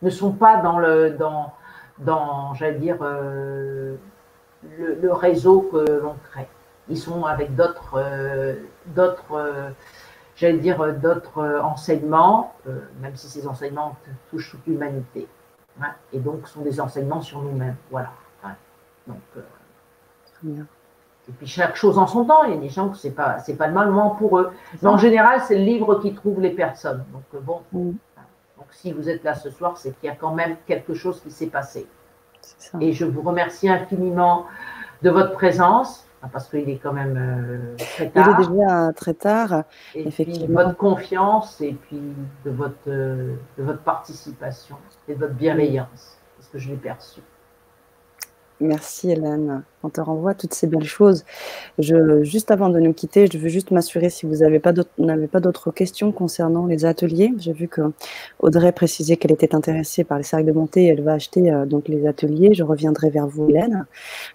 ne 0.00 0.10
sont 0.10 0.32
pas 0.32 0.56
dans 0.62 0.78
le 0.78 1.10
dans 1.10 1.52
dans 1.98 2.54
j'allais 2.54 2.78
dire 2.78 2.98
euh, 3.02 3.96
le, 4.78 5.12
réseau 5.12 5.68
que 5.72 6.00
l'on 6.02 6.14
crée. 6.30 6.48
Ils 6.88 6.98
sont 6.98 7.24
avec 7.24 7.54
d'autres 7.54 7.94
euh, 7.96 8.54
d'autres 8.86 9.32
euh, 9.32 9.70
j'allais 10.36 10.58
dire, 10.58 10.80
euh, 10.80 10.92
d'autres 10.92 11.38
euh, 11.38 11.62
enseignements, 11.62 12.52
euh, 12.68 12.78
même 13.00 13.16
si 13.16 13.26
ces 13.28 13.48
enseignements 13.48 13.96
touchent 14.30 14.52
toute 14.52 14.66
l'humanité. 14.66 15.26
Hein, 15.80 15.92
et 16.12 16.18
donc, 16.18 16.46
sont 16.46 16.62
des 16.62 16.80
enseignements 16.80 17.20
sur 17.20 17.42
nous-mêmes. 17.42 17.76
Voilà. 17.90 18.12
Hein, 18.44 18.54
donc, 19.06 19.20
Et 20.44 21.32
puis, 21.32 21.46
chaque 21.46 21.76
chose 21.76 21.98
en 21.98 22.06
son 22.06 22.24
temps. 22.24 22.44
Il 22.44 22.54
y 22.54 22.56
a 22.56 22.60
des 22.60 22.68
gens 22.68 22.88
que 22.88 22.96
ce 22.96 23.08
n'est 23.08 23.14
pas, 23.14 23.38
pas 23.58 23.66
le 23.66 23.72
moment 23.72 24.10
pour 24.10 24.38
eux. 24.38 24.52
Mais 24.80 24.88
en 24.88 24.96
général, 24.96 25.42
c'est 25.42 25.58
le 25.58 25.64
livre 25.64 26.00
qui 26.00 26.14
trouve 26.14 26.40
les 26.40 26.50
personnes. 26.50 27.04
Donc, 27.12 27.42
bon. 27.42 27.62
Mm. 27.72 27.96
Donc, 28.56 28.66
si 28.70 28.92
vous 28.92 29.08
êtes 29.08 29.22
là 29.22 29.34
ce 29.34 29.50
soir, 29.50 29.76
c'est 29.76 29.92
qu'il 29.98 30.08
y 30.08 30.12
a 30.12 30.16
quand 30.16 30.34
même 30.34 30.56
quelque 30.66 30.94
chose 30.94 31.20
qui 31.20 31.30
s'est 31.30 31.48
passé. 31.48 31.86
Et 32.80 32.92
je 32.92 33.04
vous 33.04 33.20
remercie 33.20 33.68
infiniment 33.68 34.46
de 35.02 35.10
votre 35.10 35.32
présence. 35.32 36.05
Ah, 36.22 36.28
parce 36.32 36.48
qu'il 36.48 36.68
est 36.68 36.78
quand 36.78 36.92
même 36.92 37.16
euh, 37.16 37.76
très 37.76 38.08
tard. 38.08 38.38
Il 38.38 38.44
est 38.44 38.48
déjà 38.48 38.92
très 38.94 39.14
tard. 39.14 39.64
Et 39.94 40.08
effectivement. 40.08 40.46
Puis, 40.46 40.54
votre 40.54 40.76
confiance 40.76 41.60
et 41.60 41.72
puis 41.74 42.00
de 42.44 42.50
votre, 42.50 42.74
euh, 42.88 43.36
de 43.58 43.62
votre 43.62 43.82
participation 43.82 44.76
et 45.08 45.14
de 45.14 45.20
votre 45.20 45.34
bienveillance. 45.34 46.18
C'est 46.38 46.46
ce 46.46 46.50
que 46.50 46.58
je 46.58 46.70
l'ai 46.70 46.76
perçu. 46.76 47.20
Merci 48.60 49.10
Hélène. 49.10 49.62
On 49.82 49.90
te 49.90 50.00
renvoie 50.00 50.32
toutes 50.32 50.54
ces 50.54 50.66
belles 50.66 50.84
choses. 50.84 51.24
Je, 51.78 52.22
juste 52.22 52.50
avant 52.50 52.70
de 52.70 52.80
nous 52.80 52.94
quitter, 52.94 53.26
je 53.30 53.36
veux 53.36 53.48
juste 53.48 53.70
m'assurer 53.70 54.08
si 54.08 54.24
vous 54.24 54.36
n'avez 54.36 54.58
pas 54.58 55.40
d'autres 55.40 55.70
questions 55.70 56.10
concernant 56.10 56.64
les 56.66 56.86
ateliers. 56.86 57.32
J'ai 57.38 57.52
vu 57.52 57.68
que 57.68 57.82
Audrey 58.40 58.72
précisait 58.72 59.16
qu'elle 59.16 59.32
était 59.32 59.54
intéressée 59.54 60.04
par 60.04 60.16
les 60.16 60.24
cercles 60.24 60.46
de 60.46 60.52
montée. 60.52 60.86
Elle 60.86 61.02
va 61.02 61.12
acheter 61.12 61.52
euh, 61.52 61.66
donc 61.66 61.88
les 61.88 62.06
ateliers. 62.06 62.54
Je 62.54 62.62
reviendrai 62.64 63.10
vers 63.10 63.26
vous, 63.26 63.48
Hélène, 63.50 63.84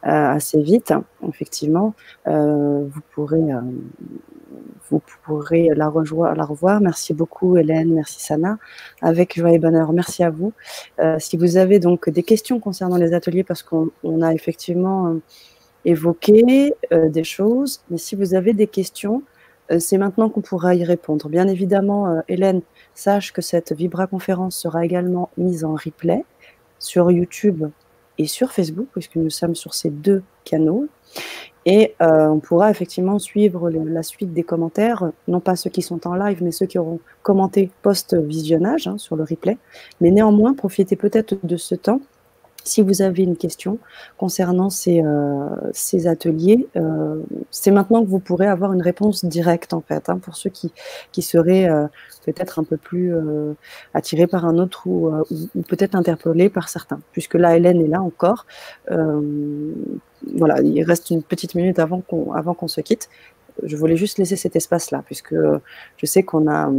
euh, 0.05 0.09
assez 0.09 0.61
vite. 0.61 0.93
Effectivement, 1.27 1.95
euh, 2.27 2.85
vous 2.87 3.01
pourrez 3.13 3.41
vous 4.89 5.01
pourrez 5.23 5.69
la, 5.69 5.91
la, 6.35 6.45
revoir. 6.45 6.81
Merci 6.81 7.13
beaucoup, 7.13 7.57
Hélène. 7.57 7.93
Merci, 7.93 8.21
Sana. 8.21 8.57
Avec 9.01 9.37
joie 9.37 9.51
et 9.51 9.59
bonheur. 9.59 9.93
Merci 9.93 10.23
à 10.23 10.29
vous. 10.29 10.53
Euh, 10.99 11.17
si 11.19 11.37
vous 11.37 11.57
avez 11.57 11.79
donc 11.79 12.09
des 12.09 12.23
questions 12.23 12.59
concernant 12.59 12.97
les 12.97 13.13
ateliers, 13.13 13.43
parce 13.43 13.63
qu'on 13.63 14.21
a 14.21 14.33
effectivement 14.33 15.07
euh, 15.07 15.21
évoqué 15.85 16.73
euh, 16.91 17.09
des 17.09 17.23
choses, 17.23 17.81
mais 17.89 17.97
si 17.97 18.15
vous 18.15 18.33
avez 18.33 18.53
des 18.53 18.67
questions, 18.67 19.23
c'est 19.79 19.97
maintenant 19.97 20.29
qu'on 20.29 20.41
pourra 20.41 20.75
y 20.75 20.83
répondre. 20.83 21.29
Bien 21.29 21.47
évidemment, 21.47 22.21
Hélène, 22.27 22.61
sache 22.93 23.31
que 23.31 23.41
cette 23.41 23.71
Vibra 23.71 24.05
conférence 24.05 24.57
sera 24.57 24.83
également 24.83 25.29
mise 25.37 25.63
en 25.63 25.75
replay 25.75 26.25
sur 26.77 27.09
YouTube 27.09 27.63
et 28.17 28.27
sur 28.27 28.51
Facebook, 28.51 28.87
puisque 28.91 29.15
nous 29.15 29.29
sommes 29.29 29.55
sur 29.55 29.73
ces 29.73 29.89
deux 29.89 30.23
canaux. 30.43 30.89
Et 31.65 31.93
euh, 32.01 32.27
on 32.27 32.39
pourra 32.39 32.71
effectivement 32.71 33.19
suivre 33.19 33.69
la 33.69 34.01
suite 34.01 34.33
des 34.33 34.43
commentaires, 34.43 35.11
non 35.27 35.39
pas 35.39 35.55
ceux 35.55 35.69
qui 35.69 35.83
sont 35.83 36.07
en 36.07 36.15
live, 36.15 36.41
mais 36.41 36.51
ceux 36.51 36.65
qui 36.65 36.79
auront 36.79 36.99
commenté 37.21 37.69
post-visionnage 37.83 38.87
hein, 38.87 38.97
sur 38.97 39.15
le 39.15 39.23
replay. 39.23 39.57
Mais 39.99 40.09
néanmoins, 40.09 40.53
profitez 40.53 40.95
peut-être 40.95 41.35
de 41.43 41.57
ce 41.57 41.75
temps 41.75 42.01
si 42.63 42.81
vous 42.81 43.01
avez 43.01 43.23
une 43.23 43.37
question 43.37 43.79
concernant 44.17 44.69
ces, 44.69 45.01
euh, 45.01 45.49
ateliers, 46.05 46.67
euh, 46.75 47.21
c'est 47.49 47.71
maintenant 47.71 48.03
que 48.03 48.09
vous 48.09 48.19
pourrez 48.19 48.47
avoir 48.47 48.73
une 48.73 48.81
réponse 48.81 49.25
directe 49.25 49.73
en 49.73 49.81
fait, 49.81 50.09
hein, 50.09 50.17
pour 50.19 50.35
ceux 50.35 50.49
qui, 50.49 50.71
seraient 51.21 51.69
euh, 51.69 51.87
peut-être 52.25 52.59
un 52.59 52.63
peu 52.63 52.77
plus 52.77 53.13
attirés 53.93 54.27
par 54.27 54.45
un 54.45 54.57
autre 54.57 54.87
ou, 54.87 55.11
ou, 55.55 55.61
peut-être 55.63 55.95
interpellés 55.95 56.49
par 56.49 56.69
certains, 56.69 56.99
puisque 57.11 57.35
là 57.35 57.55
Hélène 57.55 57.81
est 57.81 57.87
là 57.87 58.01
encore. 58.01 58.45
voilà, 58.87 60.61
il 60.61 60.83
reste 60.83 61.09
une 61.09 61.23
petite 61.23 61.55
minute 61.55 61.79
avant 61.79 62.01
qu'on 62.01 62.33
avant 62.33 62.53
qu'on 62.53 62.67
se 62.67 62.81
quitte. 62.81 63.09
Je 63.63 63.75
voulais 63.75 63.97
juste 63.97 64.17
laisser 64.17 64.35
cet 64.35 64.55
espace-là, 64.55 65.03
puisque 65.05 65.35
je 65.35 66.05
sais 66.05 66.23
qu'on 66.23 66.49
a 66.49 66.69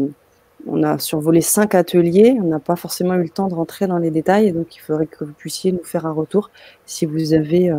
on 0.67 0.83
a 0.83 0.99
survolé 0.99 1.41
cinq 1.41 1.75
ateliers, 1.75 2.37
on 2.41 2.47
n'a 2.47 2.59
pas 2.59 2.77
forcément 2.77 3.15
eu 3.15 3.23
le 3.23 3.29
temps 3.29 3.49
de 3.49 3.55
rentrer 3.55 3.87
dans 3.87 3.99
les 3.99 4.11
détails, 4.11 4.53
donc 4.53 4.77
il 4.77 4.81
faudrait 4.81 5.07
que 5.07 5.25
vous 5.25 5.33
puissiez 5.33 5.73
nous 5.73 5.83
faire 5.83 6.07
un 6.07 6.13
retour 6.13 6.51
si 6.87 7.07
vous 7.07 7.33
avez 7.33 7.71
euh, 7.71 7.79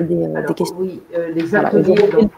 des, 0.00 0.22
euh, 0.24 0.52
questions. 0.52 0.76
Oui, 0.78 1.02
euh, 1.14 1.30
les 1.32 1.54
ateliers, 1.54 1.94
donc, 2.12 2.32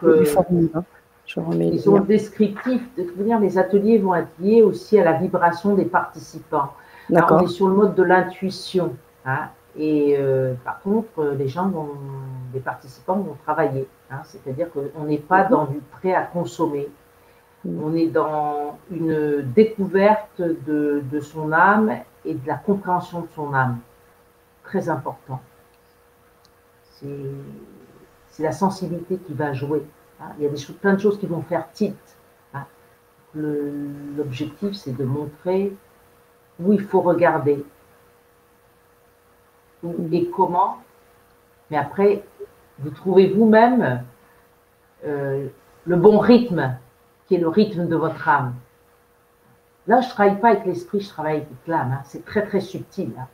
hein. 0.73 0.83
Je 1.25 1.41
remets 1.41 1.67
ils 1.67 1.81
sont 1.81 1.99
descriptifs. 1.99 2.83
De 2.97 3.03
toute 3.03 3.17
manière, 3.17 3.41
les 3.41 3.57
ateliers 3.57 3.97
vont 3.97 4.15
être 4.15 4.29
liés 4.39 4.61
aussi 4.61 4.97
à 4.97 5.03
la 5.03 5.13
vibration 5.13 5.75
des 5.75 5.83
participants. 5.83 6.71
on 7.09 7.39
est 7.41 7.47
sur 7.47 7.67
le 7.67 7.75
mode 7.75 7.95
de 7.95 8.03
l'intuition. 8.03 8.95
Hein, 9.25 9.49
et 9.77 10.17
par 10.63 10.81
contre, 10.81 11.35
les 11.37 11.49
gens 11.49 11.67
vont, 11.67 11.89
les 12.53 12.61
participants 12.61 13.17
vont 13.17 13.35
travailler. 13.43 13.89
Hein, 14.09 14.21
C'est-à-dire 14.23 14.67
qu'on 14.71 15.03
n'est 15.03 15.17
pas 15.17 15.43
mhm. 15.43 15.49
dans 15.49 15.65
du 15.65 15.79
prêt 15.91 16.13
à 16.13 16.21
consommer. 16.21 16.87
On 17.65 17.95
est 17.95 18.07
dans 18.07 18.77
une 18.91 19.41
découverte 19.53 20.41
de, 20.41 21.19
son 21.21 21.51
âme 21.51 21.97
et 22.23 22.33
de 22.33 22.47
la 22.47 22.55
compréhension 22.55 23.21
de 23.21 23.27
son 23.35 23.53
âme. 23.53 23.79
Très 24.63 24.89
important. 24.89 25.41
C'est 26.91 28.43
la 28.43 28.51
sensibilité 28.51 29.17
qui 29.17 29.33
va 29.33 29.53
jouer. 29.53 29.83
Hein. 30.21 30.31
Il 30.37 30.43
y 30.43 30.47
a 30.47 30.49
des 30.49 30.73
plein 30.79 30.93
de 30.93 30.99
choses 30.99 31.19
qui 31.19 31.25
vont 31.25 31.41
faire 31.41 31.71
titre. 31.71 31.97
Hein. 32.53 32.65
L'objectif, 33.33 34.73
c'est 34.75 34.95
de 34.95 35.03
montrer 35.03 35.75
où 36.59 36.73
il 36.73 36.81
faut 36.81 37.01
regarder, 37.01 37.63
où 39.83 39.93
et 40.11 40.29
comment. 40.29 40.77
Mais 41.69 41.77
après, 41.77 42.23
vous 42.79 42.89
trouvez 42.89 43.29
vous-même 43.29 44.03
euh, 45.05 45.47
le 45.85 45.95
bon 45.95 46.17
rythme 46.19 46.77
qui 47.27 47.35
est 47.35 47.39
le 47.39 47.47
rythme 47.47 47.87
de 47.87 47.95
votre 47.95 48.27
âme. 48.27 48.53
Là, 49.87 50.01
je 50.01 50.07
ne 50.07 50.11
travaille 50.11 50.39
pas 50.39 50.49
avec 50.49 50.65
l'esprit, 50.65 50.99
je 50.99 51.09
travaille 51.09 51.37
avec 51.37 51.47
l'âme. 51.65 51.93
Hein. 51.93 52.01
C'est 52.05 52.25
très, 52.25 52.45
très 52.45 52.59
subtil. 52.59 53.11
Hein. 53.17 53.27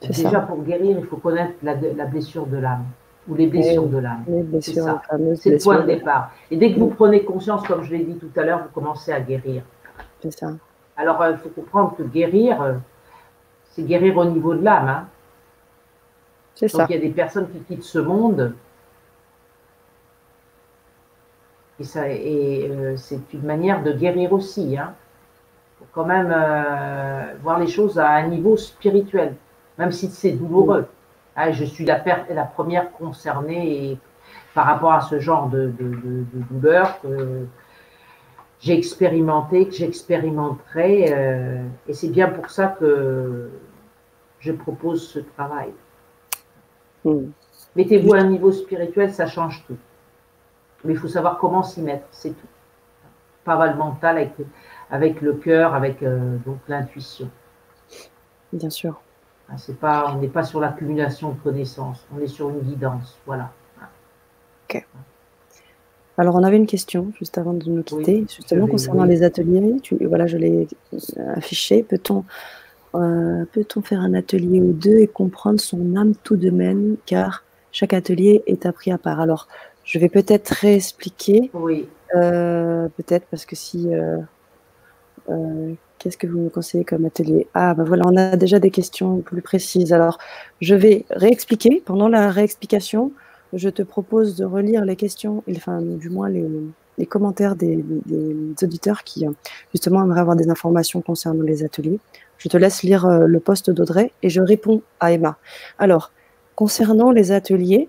Déjà, 0.00 0.40
pour 0.40 0.62
guérir, 0.62 0.98
il 0.98 1.06
faut 1.06 1.16
connaître 1.16 1.54
la, 1.62 1.74
blessure 1.74 2.46
de 2.46 2.56
l'âme 2.56 2.84
ou 3.28 3.34
les 3.34 3.46
blessures 3.46 3.86
de 3.86 3.98
l'âme. 3.98 4.24
C'est 4.60 4.74
ça. 4.74 5.02
C'est 5.36 5.50
le 5.50 5.58
point 5.58 5.80
de 5.80 5.86
départ. 5.86 6.32
Et 6.50 6.56
dès 6.56 6.72
que 6.72 6.78
vous 6.78 6.88
prenez 6.88 7.24
conscience, 7.24 7.66
comme 7.66 7.82
je 7.82 7.92
l'ai 7.92 8.04
dit 8.04 8.16
tout 8.16 8.30
à 8.36 8.44
l'heure, 8.44 8.62
vous 8.62 8.72
commencez 8.72 9.12
à 9.12 9.20
guérir. 9.20 9.62
C'est 10.20 10.32
ça. 10.32 10.52
Alors, 10.96 11.20
euh, 11.22 11.32
il 11.32 11.38
faut 11.38 11.48
comprendre 11.50 11.94
que 11.96 12.02
guérir, 12.02 12.60
euh, 12.60 12.74
c'est 13.70 13.82
guérir 13.82 14.16
au 14.16 14.24
niveau 14.24 14.54
de 14.54 14.64
l'âme. 14.64 14.88
Hein. 14.88 15.08
C'est 16.54 16.68
ça. 16.68 16.78
Donc, 16.78 16.90
il 16.90 16.96
y 16.96 16.98
a 16.98 17.02
des 17.02 17.10
personnes 17.10 17.48
qui 17.50 17.60
quittent 17.60 17.84
ce 17.84 17.98
monde 17.98 18.54
Et, 21.80 21.84
ça, 21.84 22.08
et 22.08 22.68
euh, 22.70 22.96
c'est 22.96 23.32
une 23.32 23.42
manière 23.42 23.82
de 23.82 23.92
guérir 23.92 24.32
aussi. 24.32 24.76
Hein. 24.76 24.94
Faut 25.78 25.86
quand 25.92 26.04
même 26.04 26.32
euh, 26.34 27.34
voir 27.40 27.58
les 27.58 27.68
choses 27.68 27.98
à 27.98 28.10
un 28.10 28.26
niveau 28.26 28.56
spirituel, 28.56 29.36
même 29.78 29.92
si 29.92 30.08
c'est 30.08 30.32
douloureux. 30.32 30.86
Ah, 31.36 31.52
je 31.52 31.64
suis 31.64 31.84
la, 31.84 32.02
la, 32.30 32.44
première 32.44 32.90
concernée 32.92 33.96
par 34.54 34.66
rapport 34.66 34.92
à 34.92 35.02
ce 35.02 35.20
genre 35.20 35.48
de, 35.48 35.72
douleur 36.50 37.00
que 37.00 37.46
j'ai 38.58 38.76
expérimenté, 38.76 39.68
que 39.68 39.74
j'expérimenterai. 39.74 41.12
Euh, 41.12 41.62
et 41.86 41.92
c'est 41.92 42.08
bien 42.08 42.28
pour 42.28 42.50
ça 42.50 42.66
que 42.66 43.50
je 44.40 44.50
propose 44.50 45.08
ce 45.08 45.20
travail. 45.20 45.68
Mettez-vous 47.76 48.14
à 48.14 48.18
un 48.18 48.24
niveau 48.24 48.50
spirituel, 48.50 49.12
ça 49.12 49.26
change 49.26 49.64
tout. 49.68 49.76
Mais 50.84 50.92
il 50.92 50.98
faut 50.98 51.08
savoir 51.08 51.38
comment 51.38 51.62
s'y 51.62 51.80
mettre, 51.82 52.06
c'est 52.10 52.30
tout. 52.30 52.46
Pas 53.44 53.56
mal 53.56 53.76
mental 53.76 54.16
avec, 54.16 54.32
avec 54.90 55.20
le 55.20 55.34
cœur, 55.34 55.74
avec 55.74 56.02
euh, 56.02 56.36
donc 56.44 56.58
l'intuition. 56.68 57.30
Bien 58.52 58.70
sûr. 58.70 59.00
Ah, 59.48 59.56
c'est 59.56 59.78
pas, 59.78 60.12
on 60.14 60.20
n'est 60.20 60.28
pas 60.28 60.44
sur 60.44 60.60
l'accumulation 60.60 61.30
de 61.30 61.38
connaissances, 61.40 62.06
on 62.14 62.20
est 62.20 62.26
sur 62.26 62.50
une 62.50 62.60
guidance, 62.60 63.18
voilà. 63.26 63.50
Ok. 64.68 64.86
Alors 66.18 66.34
on 66.34 66.42
avait 66.42 66.56
une 66.56 66.66
question 66.66 67.12
juste 67.16 67.38
avant 67.38 67.54
de 67.54 67.64
nous 67.70 67.82
quitter, 67.82 68.26
justement 68.28 68.66
concernant 68.66 69.04
les 69.04 69.22
ateliers. 69.22 69.76
voilà, 70.02 70.26
je 70.26 70.36
l'ai 70.36 70.68
affiché. 71.36 71.82
Peut-on 71.84 72.24
euh, 72.94 73.44
peut-on 73.52 73.82
faire 73.82 74.00
un 74.00 74.14
atelier 74.14 74.60
ou 74.60 74.72
deux 74.72 74.98
et 74.98 75.06
comprendre 75.06 75.60
son 75.60 75.94
âme 75.96 76.14
tout 76.24 76.36
de 76.36 76.50
même, 76.50 76.96
car 77.06 77.44
chaque 77.70 77.92
atelier 77.92 78.42
est 78.46 78.66
appris 78.66 78.90
à 78.90 78.98
part. 78.98 79.20
Alors, 79.20 79.46
je 79.88 79.98
vais 79.98 80.10
peut-être 80.10 80.50
réexpliquer. 80.50 81.50
Oui. 81.54 81.88
Euh, 82.14 82.88
peut-être 82.96 83.26
parce 83.30 83.46
que 83.46 83.56
si. 83.56 83.88
Euh, 83.92 84.18
euh, 85.30 85.72
qu'est-ce 85.98 86.18
que 86.18 86.26
vous 86.26 86.38
me 86.38 86.50
conseillez 86.50 86.84
comme 86.84 87.06
atelier? 87.06 87.48
Ah, 87.54 87.74
ben 87.74 87.84
voilà, 87.84 88.04
on 88.06 88.16
a 88.16 88.36
déjà 88.36 88.58
des 88.60 88.70
questions 88.70 89.20
plus 89.20 89.40
précises. 89.40 89.92
Alors, 89.92 90.18
je 90.60 90.74
vais 90.74 91.06
réexpliquer. 91.10 91.82
Pendant 91.84 92.08
la 92.08 92.30
réexplication, 92.30 93.12
je 93.54 93.70
te 93.70 93.82
propose 93.82 94.36
de 94.36 94.44
relire 94.44 94.84
les 94.84 94.94
questions, 94.94 95.42
enfin, 95.50 95.80
du 95.80 96.10
moins 96.10 96.28
les, 96.28 97.06
commentaires 97.06 97.56
des, 97.56 97.82
auditeurs 98.62 99.04
qui, 99.04 99.24
justement, 99.72 100.04
aimeraient 100.04 100.20
avoir 100.20 100.36
des 100.36 100.50
informations 100.50 101.00
concernant 101.00 101.42
les 101.42 101.64
ateliers. 101.64 101.98
Je 102.36 102.48
te 102.48 102.56
laisse 102.58 102.82
lire 102.82 103.08
le 103.08 103.40
poste 103.40 103.70
d'Audrey 103.70 104.12
et 104.22 104.28
je 104.28 104.42
réponds 104.42 104.82
à 105.00 105.12
Emma. 105.12 105.38
Alors, 105.78 106.12
concernant 106.54 107.10
les 107.10 107.32
ateliers, 107.32 107.88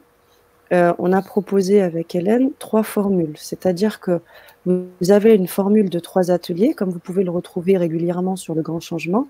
euh, 0.72 0.94
on 1.00 1.12
a 1.14 1.22
proposé 1.22 1.82
avec 1.82 2.16
Hélène 2.16 2.52
trois 2.60 2.84
formules. 2.84 3.34
C'est-à-dire 3.36 4.00
que 4.00 4.22
vous 4.66 5.12
avez 5.12 5.34
une 5.34 5.48
formule 5.48 5.90
de 5.90 6.00
trois 6.00 6.32
ateliers, 6.32 6.74
comme 6.74 6.90
vous 6.90 7.00
pouvez 7.00 7.24
le 7.24 7.32
retrouver 7.32 7.78
régulièrement 7.78 8.36
sur 8.36 8.54
le 8.54 8.62
grand 8.62 8.80
changement, 8.80 9.28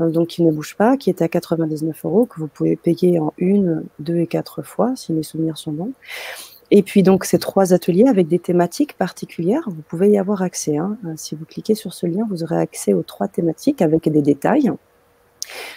euh, 0.00 0.10
donc 0.10 0.28
qui 0.28 0.42
ne 0.42 0.50
bouge 0.50 0.76
pas, 0.76 0.96
qui 0.96 1.10
est 1.10 1.22
à 1.22 1.28
99 1.28 2.04
euros, 2.04 2.26
que 2.26 2.40
vous 2.40 2.48
pouvez 2.48 2.76
payer 2.76 3.18
en 3.18 3.32
une, 3.38 3.84
deux 3.98 4.16
et 4.16 4.26
quatre 4.26 4.62
fois, 4.62 4.94
si 4.96 5.12
mes 5.12 5.22
souvenirs 5.22 5.58
sont 5.58 5.72
bons. 5.72 5.92
Et 6.72 6.82
puis 6.82 7.02
donc 7.02 7.24
ces 7.24 7.38
trois 7.38 7.72
ateliers 7.72 8.06
avec 8.06 8.28
des 8.28 8.38
thématiques 8.38 8.96
particulières, 8.96 9.64
vous 9.66 9.82
pouvez 9.82 10.10
y 10.10 10.18
avoir 10.18 10.42
accès. 10.42 10.76
Hein. 10.76 10.96
Si 11.16 11.34
vous 11.34 11.44
cliquez 11.44 11.74
sur 11.74 11.92
ce 11.92 12.06
lien, 12.06 12.26
vous 12.30 12.44
aurez 12.44 12.58
accès 12.58 12.92
aux 12.92 13.02
trois 13.02 13.26
thématiques 13.26 13.82
avec 13.82 14.08
des 14.08 14.22
détails. 14.22 14.70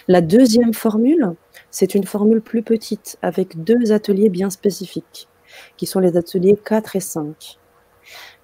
La 0.08 0.20
deuxième 0.20 0.74
formule, 0.74 1.32
c'est 1.70 1.94
une 1.94 2.04
formule 2.04 2.40
plus 2.40 2.62
petite 2.62 3.18
avec 3.22 3.62
deux 3.62 3.92
ateliers 3.92 4.28
bien 4.28 4.50
spécifiques, 4.50 5.28
qui 5.76 5.86
sont 5.86 6.00
les 6.00 6.16
ateliers 6.16 6.56
4 6.62 6.96
et 6.96 7.00
5. 7.00 7.58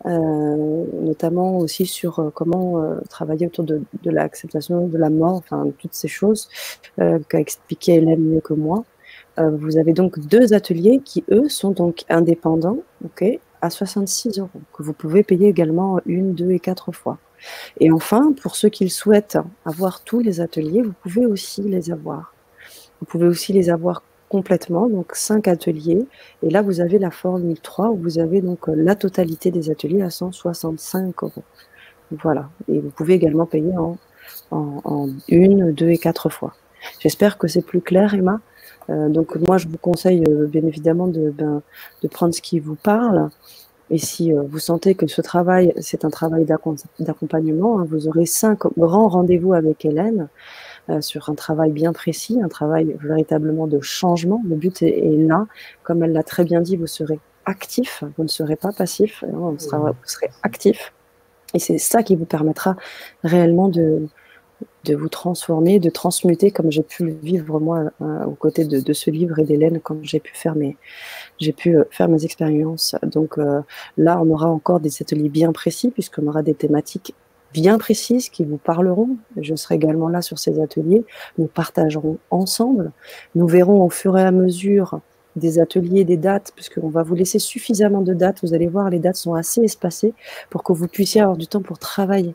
notamment 0.06 1.58
aussi 1.58 1.86
sur 1.86 2.32
comment 2.34 2.82
travailler 3.08 3.46
autour 3.46 3.64
de, 3.64 3.82
l'acceptation 4.04 4.86
de 4.86 4.98
la 4.98 5.10
mort, 5.10 5.36
enfin 5.36 5.66
toutes 5.78 5.94
ces 5.94 6.08
choses 6.08 6.48
qu'a 6.96 7.40
expliqué 7.40 7.96
Hélène 7.96 8.20
mieux 8.20 8.40
que 8.40 8.54
moi. 8.54 8.84
vous 9.36 9.76
avez 9.76 9.92
donc 9.92 10.18
deux 10.18 10.54
ateliers 10.54 11.00
qui, 11.04 11.24
eux, 11.30 11.48
sont 11.48 11.70
donc 11.70 12.04
indépendants, 12.08 12.78
à 13.62 13.70
66 13.70 14.38
euros, 14.38 14.48
que 14.72 14.82
vous 14.82 14.92
pouvez 14.92 15.22
payer 15.22 15.48
également 15.48 16.00
une, 16.06 16.34
deux 16.34 16.50
et 16.50 16.60
quatre 16.60 16.92
fois. 16.92 17.18
Et 17.78 17.90
enfin, 17.90 18.32
pour 18.42 18.56
ceux 18.56 18.68
qui 18.68 18.88
souhaitent 18.88 19.38
avoir 19.64 20.02
tous 20.02 20.20
les 20.20 20.40
ateliers, 20.40 20.82
vous 20.82 20.94
pouvez 21.02 21.26
aussi 21.26 21.62
les 21.62 21.90
avoir. 21.90 22.34
Vous 23.00 23.06
pouvez 23.06 23.26
aussi 23.26 23.52
les 23.52 23.70
avoir 23.70 24.02
complètement, 24.28 24.88
donc 24.88 25.14
cinq 25.14 25.48
ateliers. 25.48 26.06
Et 26.42 26.50
là, 26.50 26.62
vous 26.62 26.80
avez 26.80 26.98
la 26.98 27.10
formule 27.10 27.58
3 27.58 27.90
où 27.90 27.96
vous 27.96 28.18
avez 28.18 28.40
donc 28.40 28.68
euh, 28.68 28.74
la 28.76 28.94
totalité 28.94 29.50
des 29.50 29.70
ateliers 29.70 30.02
à 30.02 30.10
165 30.10 31.22
euros. 31.24 31.42
Voilà. 32.12 32.48
Et 32.68 32.78
vous 32.78 32.90
pouvez 32.90 33.14
également 33.14 33.46
payer 33.46 33.74
en, 34.50 35.08
une, 35.28 35.72
deux 35.72 35.90
et 35.90 35.98
quatre 35.98 36.28
fois. 36.28 36.54
J'espère 37.00 37.38
que 37.38 37.48
c'est 37.48 37.62
plus 37.62 37.80
clair, 37.80 38.14
Emma. 38.14 38.40
Euh, 38.88 39.08
donc 39.08 39.36
moi, 39.48 39.58
je 39.58 39.68
vous 39.68 39.78
conseille 39.78 40.24
euh, 40.28 40.46
bien 40.46 40.64
évidemment 40.64 41.08
de, 41.08 41.30
ben, 41.30 41.62
de 42.02 42.08
prendre 42.08 42.34
ce 42.34 42.40
qui 42.40 42.60
vous 42.60 42.76
parle. 42.76 43.30
Et 43.90 43.98
si 43.98 44.32
euh, 44.32 44.42
vous 44.48 44.58
sentez 44.58 44.94
que 44.94 45.06
ce 45.06 45.20
travail, 45.20 45.74
c'est 45.78 46.04
un 46.04 46.10
travail 46.10 46.46
d'accompagnement, 46.98 47.80
hein, 47.80 47.86
vous 47.88 48.06
aurez 48.06 48.26
cinq 48.26 48.60
grands 48.78 49.08
rendez-vous 49.08 49.52
avec 49.52 49.84
Hélène 49.84 50.28
euh, 50.88 51.00
sur 51.00 51.28
un 51.28 51.34
travail 51.34 51.72
bien 51.72 51.92
précis, 51.92 52.38
un 52.42 52.48
travail 52.48 52.96
véritablement 53.00 53.66
de 53.66 53.80
changement. 53.80 54.40
Le 54.48 54.54
but 54.54 54.82
est, 54.82 55.16
là, 55.16 55.46
comme 55.82 56.04
elle 56.04 56.12
l'a 56.12 56.22
très 56.22 56.44
bien 56.44 56.60
dit, 56.60 56.76
vous 56.76 56.86
serez 56.86 57.18
actif, 57.46 58.04
vous 58.16 58.22
ne 58.22 58.28
serez 58.28 58.56
pas 58.56 58.70
passif, 58.72 59.24
hein, 59.24 59.32
vous 59.32 59.58
serez 59.58 60.30
actif. 60.42 60.92
Et 61.52 61.58
c'est 61.58 61.78
ça 61.78 62.04
qui 62.04 62.14
vous 62.14 62.26
permettra 62.26 62.76
réellement 63.24 63.68
de, 63.68 64.06
de 64.84 64.94
vous 64.94 65.08
transformer, 65.08 65.78
de 65.78 65.90
transmuter 65.90 66.50
comme 66.50 66.70
j'ai 66.70 66.82
pu 66.82 67.04
le 67.04 67.12
vivre 67.12 67.60
moi 67.60 67.90
euh, 68.00 68.24
aux 68.24 68.34
côtés 68.34 68.64
de, 68.64 68.92
ce 68.92 69.10
livre 69.10 69.38
et 69.38 69.44
d'Hélène 69.44 69.80
quand 69.80 69.96
j'ai 70.02 70.20
pu 70.20 70.32
faire 70.34 70.54
mes 70.54 70.76
j'ai 71.38 71.52
pu 71.52 71.76
euh, 71.76 71.84
faire 71.90 72.08
mes 72.08 72.24
expériences. 72.24 72.96
Donc 73.02 73.38
euh, 73.38 73.60
là, 73.96 74.20
on 74.22 74.30
aura 74.30 74.48
encore 74.48 74.80
des 74.80 74.90
ateliers 75.00 75.28
bien 75.28 75.52
précis 75.52 75.90
puisqu'on 75.90 76.26
aura 76.26 76.42
des 76.42 76.54
thématiques 76.54 77.14
bien 77.52 77.78
précises 77.78 78.28
qui 78.28 78.44
vous 78.44 78.58
parleront. 78.58 79.16
Je 79.36 79.54
serai 79.54 79.74
également 79.74 80.08
là 80.08 80.22
sur 80.22 80.38
ces 80.38 80.60
ateliers. 80.60 81.04
Nous 81.36 81.46
partagerons 81.46 82.18
ensemble. 82.30 82.92
Nous 83.34 83.48
verrons 83.48 83.84
au 83.84 83.90
fur 83.90 84.16
et 84.16 84.22
à 84.22 84.30
mesure 84.30 85.00
des 85.36 85.58
ateliers, 85.58 86.04
des 86.04 86.16
dates, 86.16 86.52
puisqu'on 86.54 86.88
va 86.88 87.02
vous 87.02 87.14
laisser 87.14 87.38
suffisamment 87.38 88.02
de 88.02 88.14
dates. 88.14 88.38
Vous 88.42 88.54
allez 88.54 88.66
voir, 88.66 88.90
les 88.90 88.98
dates 88.98 89.16
sont 89.16 89.34
assez 89.34 89.62
espacées 89.62 90.14
pour 90.48 90.62
que 90.62 90.72
vous 90.72 90.88
puissiez 90.88 91.20
avoir 91.20 91.36
du 91.36 91.46
temps 91.46 91.62
pour 91.62 91.78
travailler 91.78 92.34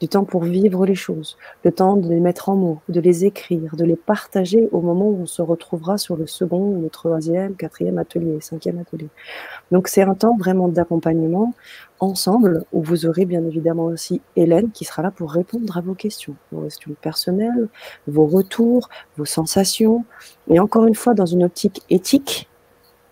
du 0.00 0.08
temps 0.08 0.24
pour 0.24 0.44
vivre 0.44 0.84
les 0.84 0.94
choses, 0.94 1.36
le 1.64 1.72
temps 1.72 1.96
de 1.96 2.08
les 2.08 2.20
mettre 2.20 2.48
en 2.48 2.56
mots, 2.56 2.80
de 2.88 3.00
les 3.00 3.24
écrire, 3.24 3.76
de 3.76 3.84
les 3.84 3.96
partager 3.96 4.68
au 4.72 4.80
moment 4.80 5.08
où 5.08 5.22
on 5.22 5.26
se 5.26 5.42
retrouvera 5.42 5.98
sur 5.98 6.16
le 6.16 6.26
second, 6.26 6.80
le 6.80 6.90
troisième, 6.90 7.54
quatrième 7.56 7.98
atelier, 7.98 8.40
cinquième 8.40 8.78
atelier. 8.78 9.08
Donc 9.72 9.88
c'est 9.88 10.02
un 10.02 10.14
temps 10.14 10.36
vraiment 10.36 10.68
d'accompagnement 10.68 11.54
ensemble 12.00 12.64
où 12.72 12.82
vous 12.82 13.06
aurez 13.06 13.24
bien 13.24 13.44
évidemment 13.46 13.84
aussi 13.84 14.20
Hélène 14.36 14.70
qui 14.70 14.84
sera 14.84 15.02
là 15.02 15.10
pour 15.10 15.32
répondre 15.32 15.76
à 15.76 15.80
vos 15.80 15.94
questions, 15.94 16.36
vos 16.52 16.62
questions 16.62 16.94
personnelles, 17.00 17.68
vos 18.06 18.26
retours, 18.26 18.88
vos 19.16 19.24
sensations, 19.24 20.04
et 20.48 20.60
encore 20.60 20.86
une 20.86 20.94
fois 20.94 21.14
dans 21.14 21.26
une 21.26 21.44
optique 21.44 21.82
éthique, 21.88 22.48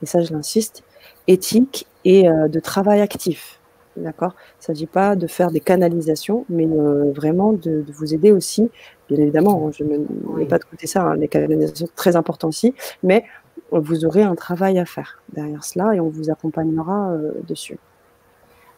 et 0.02 0.06
ça 0.06 0.20
je 0.20 0.32
l'insiste, 0.32 0.84
éthique 1.26 1.86
et 2.04 2.28
euh, 2.28 2.48
de 2.48 2.60
travail 2.60 3.00
actif 3.00 3.60
D'accord 3.96 4.34
Il 4.36 4.60
ne 4.60 4.64
s'agit 4.64 4.86
pas 4.86 5.14
de 5.14 5.26
faire 5.26 5.50
des 5.50 5.60
canalisations, 5.60 6.44
mais 6.48 6.66
euh, 6.66 7.12
vraiment 7.12 7.52
de, 7.52 7.84
vous 7.88 8.12
aider 8.12 8.32
aussi. 8.32 8.70
Bien 9.08 9.18
évidemment, 9.18 9.70
je 9.70 9.84
ne 9.84 9.98
mets 10.36 10.46
pas 10.46 10.58
de 10.58 10.64
côté 10.64 10.86
ça, 10.86 11.02
hein, 11.02 11.16
les 11.16 11.28
canalisations 11.28 11.86
très 11.94 12.16
importantes 12.16 12.48
aussi, 12.48 12.74
mais 13.02 13.24
vous 13.70 14.04
aurez 14.04 14.22
un 14.22 14.34
travail 14.34 14.78
à 14.78 14.84
faire 14.84 15.20
derrière 15.32 15.64
cela 15.64 15.94
et 15.94 16.00
on 16.00 16.08
vous 16.08 16.30
accompagnera 16.30 17.10
euh, 17.10 17.32
dessus. 17.46 17.78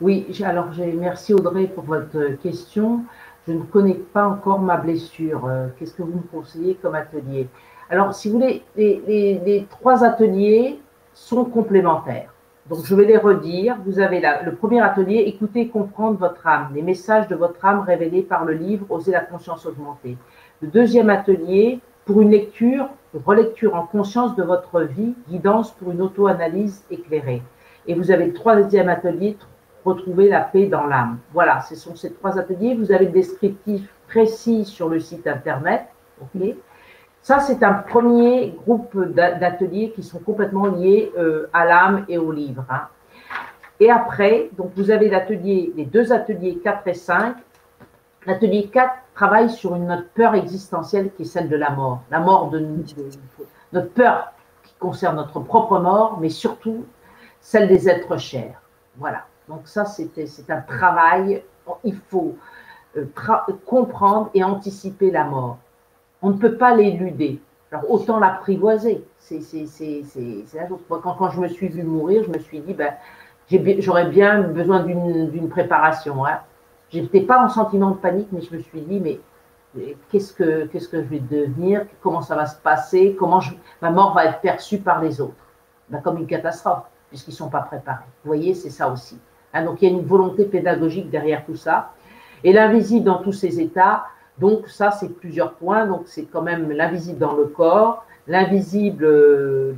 Oui, 0.01 0.27
alors 0.45 0.69
merci 0.99 1.33
Audrey 1.33 1.67
pour 1.67 1.85
votre 1.85 2.37
question. 2.43 3.05
Je 3.49 3.53
ne 3.53 3.63
connais 3.63 3.95
pas 3.95 4.27
encore 4.27 4.59
ma 4.59 4.77
blessure. 4.77 5.47
Euh, 5.47 5.69
qu'est-ce 5.79 5.95
que 5.95 6.03
vous 6.03 6.19
me 6.19 6.31
conseillez 6.31 6.75
comme 6.75 6.95
atelier? 6.95 7.49
Alors, 7.89 8.15
si 8.15 8.29
vous 8.29 8.39
voulez, 8.39 8.63
les 8.77 9.67
trois 9.71 10.03
ateliers 10.05 10.81
sont 11.15 11.45
complémentaires. 11.45 12.36
Donc, 12.69 12.85
je 12.85 12.95
vais 12.95 13.05
les 13.05 13.17
redire. 13.17 13.77
Vous 13.87 14.01
avez 14.01 14.21
le 14.45 14.55
premier 14.55 14.81
atelier, 14.81 15.25
écoutez 15.27 15.61
et 15.61 15.69
comprendre 15.69 16.19
votre 16.19 16.47
âme, 16.47 16.71
les 16.75 16.83
messages 16.83 17.29
de 17.29 17.37
votre 17.37 17.65
âme 17.65 17.81
révélés 17.81 18.23
par 18.23 18.45
le 18.45 18.55
livre 18.55 18.87
Oser 18.91 19.13
la 19.13 19.21
conscience 19.21 19.67
augmentée. 19.67 20.17
Le 20.61 20.69
deuxième 20.69 21.11
atelier, 21.11 21.81
pour 22.05 22.23
une 22.23 22.31
lecture, 22.31 22.89
une 23.15 23.21
relecture 23.25 23.75
en 23.77 23.87
conscience 23.87 24.35
de 24.35 24.43
votre 24.43 24.81
vie, 24.81 25.15
guidance 25.29 25.71
pour 25.73 25.93
une 25.93 26.03
auto-analyse 26.03 26.85
éclairée. 26.91 27.43
Et 27.87 27.95
vous 27.95 28.11
avez 28.11 28.27
le 28.27 28.33
troisième 28.33 28.89
atelier, 28.89 29.37
retrouver 29.85 30.29
la 30.29 30.41
paix 30.41 30.67
dans 30.67 30.87
l'âme. 30.87 31.19
Voilà, 31.33 31.61
ce 31.61 31.77
sont 31.77 31.95
ces 31.95 32.13
trois 32.13 32.37
ateliers. 32.37 32.75
Vous 32.75 32.91
avez 32.91 33.07
le 33.07 33.13
descriptif 33.13 33.89
précis 34.09 34.65
sur 34.65 34.89
le 34.89 34.99
site 34.99 35.27
internet. 35.29 35.87
ok 36.21 36.57
ça, 37.27 37.41
c'est 37.41 37.65
un 37.65 37.73
premier 37.73 38.51
groupe 38.65 38.97
d'ateliers 38.97 39.91
qui 39.97 40.05
sont 40.05 40.21
complètement 40.21 40.67
liés 40.67 41.11
euh, 41.19 41.51
à 41.53 41.65
l'âme 41.65 42.05
et 42.09 42.19
au 42.19 42.31
livre. 42.31 42.65
Hein. 42.71 42.83
Et 43.81 43.91
après, 43.91 44.49
vous 44.57 44.93
avez 44.93 45.09
les 45.09 45.85
deux 45.87 46.13
ateliers 46.13 46.61
4 46.63 46.87
et 46.87 46.95
5. 46.95 47.35
L'atelier 48.27 48.71
4 48.73 48.95
travaille 49.13 49.51
sur 49.51 49.75
une 49.75 49.87
notre 49.87 50.09
peur 50.11 50.37
existentielle 50.37 51.11
qui 51.17 51.23
est 51.23 51.25
celle 51.25 51.49
de 51.49 51.57
la 51.57 51.71
mort. 51.71 52.03
La 52.13 52.21
mort 52.21 52.49
de, 52.49 52.65
notre 53.73 53.91
peur 53.91 54.33
qui 54.63 54.75
concerne 54.79 55.17
notre 55.17 55.41
propre 55.41 55.81
mort, 55.81 56.19
mais 56.21 56.29
surtout 56.29 56.85
celle 57.41 57.67
des 57.67 57.89
êtres 57.89 58.19
chers. 58.19 58.63
Voilà. 58.99 59.25
Donc 59.49 59.63
ça, 59.65 59.85
c'est 59.85 60.49
un 60.49 60.61
travail. 60.61 61.43
Il 61.83 61.97
faut 62.09 62.37
euh, 62.97 63.05
comprendre 63.65 64.31
et 64.33 64.45
anticiper 64.45 65.11
la 65.11 65.25
mort 65.25 65.59
on 66.27 66.31
ne 66.31 66.39
peut 66.39 66.57
pas 66.57 66.75
l'éluder. 66.75 67.41
Alors 67.71 67.89
autant 67.89 68.19
l'apprivoiser. 68.19 69.05
C'est 69.19 69.39
la 69.39 70.69
chose. 70.69 70.81
quand, 70.89 71.01
quand, 71.01 71.31
je 71.31 71.41
me 71.41 71.47
suis 71.47 71.69
vu 71.69 71.85
mourir, 71.85 72.25
je 72.25 72.31
me 72.31 72.39
suis 72.41 72.59
dit, 72.59 72.75
ben, 72.75 72.95
j'aurais 73.79 74.09
bien 74.09 74.43
besoin 74.43 74.83
d'une 74.83 75.49
préparation. 75.49 76.27
Hein. 76.27 76.41
Je 76.93 76.99
n'étais 76.99 77.21
pas 77.21 77.45
en 77.45 77.49
sentiment 77.49 77.93
de 77.93 77.97
panique, 77.97 78.27
mais 78.33 78.41
je 78.41 78.57
me 78.57 78.61
suis 78.61 78.81
dit, 78.81 78.99
mais, 78.99 79.21
qu'est-ce 80.11 80.33
que 80.33 80.67
qu'est-ce 80.67 80.89
que 80.89 81.01
je 81.01 81.07
vais 81.07 81.21
devenir? 81.21 81.87
Comment 82.03 82.23
ça 82.23 82.35
va 82.35 82.47
se 82.47 82.57
passer? 82.61 83.15
Comment 83.17 83.41
ma 83.81 83.91
mort 83.91 84.13
va 84.13 84.25
être 84.25 84.41
perçue 84.41 84.79
par 84.79 85.01
les 85.01 85.21
autres? 85.21 85.45
Ben, 85.91 86.01
Comme 86.01 86.19
une 86.19 86.27
catastrophe, 86.27 86.83
puisqu'ils 87.09 87.33
ne 87.33 87.37
sont 87.37 87.51
pas 87.51 87.61
préparés. 87.61 88.05
Vous 88.25 88.29
voyez, 88.29 88.55
c'est 88.55 88.71
ça 88.71 88.91
aussi. 88.91 89.17
Hein, 89.55 89.65
donc 89.65 89.81
il 89.81 89.89
y 89.89 89.95
a 89.95 89.97
une 89.97 90.05
volonté 90.05 90.45
pédagogique 90.45 91.09
derrière 91.09 91.45
tout 91.45 91.57
ça. 91.57 91.93
Et 92.43 92.53
l'invisible 92.53 93.05
dans 93.05 93.23
tous 93.23 93.33
ces 93.33 93.61
états, 93.61 94.07
donc 94.39 94.69
ça, 94.69 94.91
c'est 94.91 95.09
plusieurs 95.09 95.55
points. 95.55 95.87
Donc 95.87 96.03
c'est 96.07 96.25
quand 96.25 96.43
même 96.43 96.71
l'invisible 96.71 97.19
dans 97.19 97.35
le 97.35 97.47
corps, 97.47 98.05
l'invisible 98.27 99.05
euh, 99.05 99.73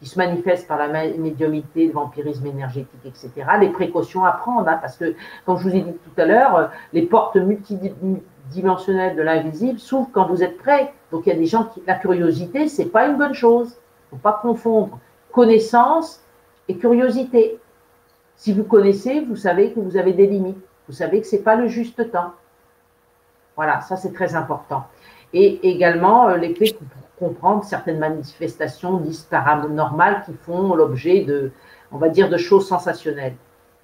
qui 0.00 0.08
se 0.08 0.18
manifeste 0.18 0.68
par 0.68 0.78
la 0.78 0.88
médiumité, 0.88 1.86
le 1.86 1.92
vampirisme 1.92 2.46
énergétique, 2.46 3.00
etc. 3.04 3.30
Les 3.60 3.70
précautions 3.70 4.24
à 4.24 4.32
prendre, 4.32 4.68
hein, 4.68 4.78
parce 4.80 4.96
que, 4.96 5.14
comme 5.46 5.58
je 5.58 5.68
vous 5.68 5.74
ai 5.74 5.80
dit 5.80 5.92
tout 5.92 6.20
à 6.20 6.24
l'heure, 6.24 6.56
euh, 6.56 6.66
les 6.92 7.02
portes 7.02 7.36
multidimensionnelles 7.36 9.16
de 9.16 9.22
l'invisible 9.22 9.78
s'ouvrent 9.78 10.10
quand 10.12 10.26
vous 10.26 10.42
êtes 10.42 10.58
prêt. 10.58 10.92
Donc 11.10 11.26
il 11.26 11.30
y 11.30 11.32
a 11.32 11.38
des 11.38 11.46
gens 11.46 11.64
qui, 11.64 11.82
la 11.86 11.94
curiosité, 11.94 12.68
c'est 12.68 12.86
pas 12.86 13.06
une 13.06 13.16
bonne 13.16 13.34
chose. 13.34 13.76
Il 14.10 14.16
ne 14.16 14.18
faut 14.18 14.22
pas 14.22 14.38
confondre 14.40 14.98
connaissance 15.32 16.22
et 16.68 16.76
curiosité. 16.76 17.58
Si 18.36 18.52
vous 18.52 18.64
connaissez, 18.64 19.20
vous 19.20 19.36
savez 19.36 19.72
que 19.72 19.80
vous 19.80 19.96
avez 19.96 20.12
des 20.12 20.26
limites. 20.26 20.62
Vous 20.88 20.94
savez 20.94 21.20
que 21.20 21.26
ce 21.26 21.36
n'est 21.36 21.42
pas 21.42 21.56
le 21.56 21.68
juste 21.68 22.10
temps. 22.10 22.32
Voilà, 23.56 23.80
ça 23.80 23.96
c'est 23.96 24.12
très 24.12 24.34
important. 24.34 24.86
Et 25.32 25.68
également 25.68 26.28
euh, 26.28 26.36
les 26.36 26.52
clés 26.52 26.76
pour 27.18 27.28
comprendre 27.28 27.64
certaines 27.64 27.98
manifestations 27.98 28.98
dites 28.98 29.28
paranormales 29.30 30.22
qui 30.24 30.34
font 30.34 30.74
l'objet 30.74 31.24
de, 31.24 31.52
on 31.90 31.98
va 31.98 32.08
dire, 32.08 32.28
de 32.28 32.36
choses 32.36 32.66
sensationnelles. 32.68 33.36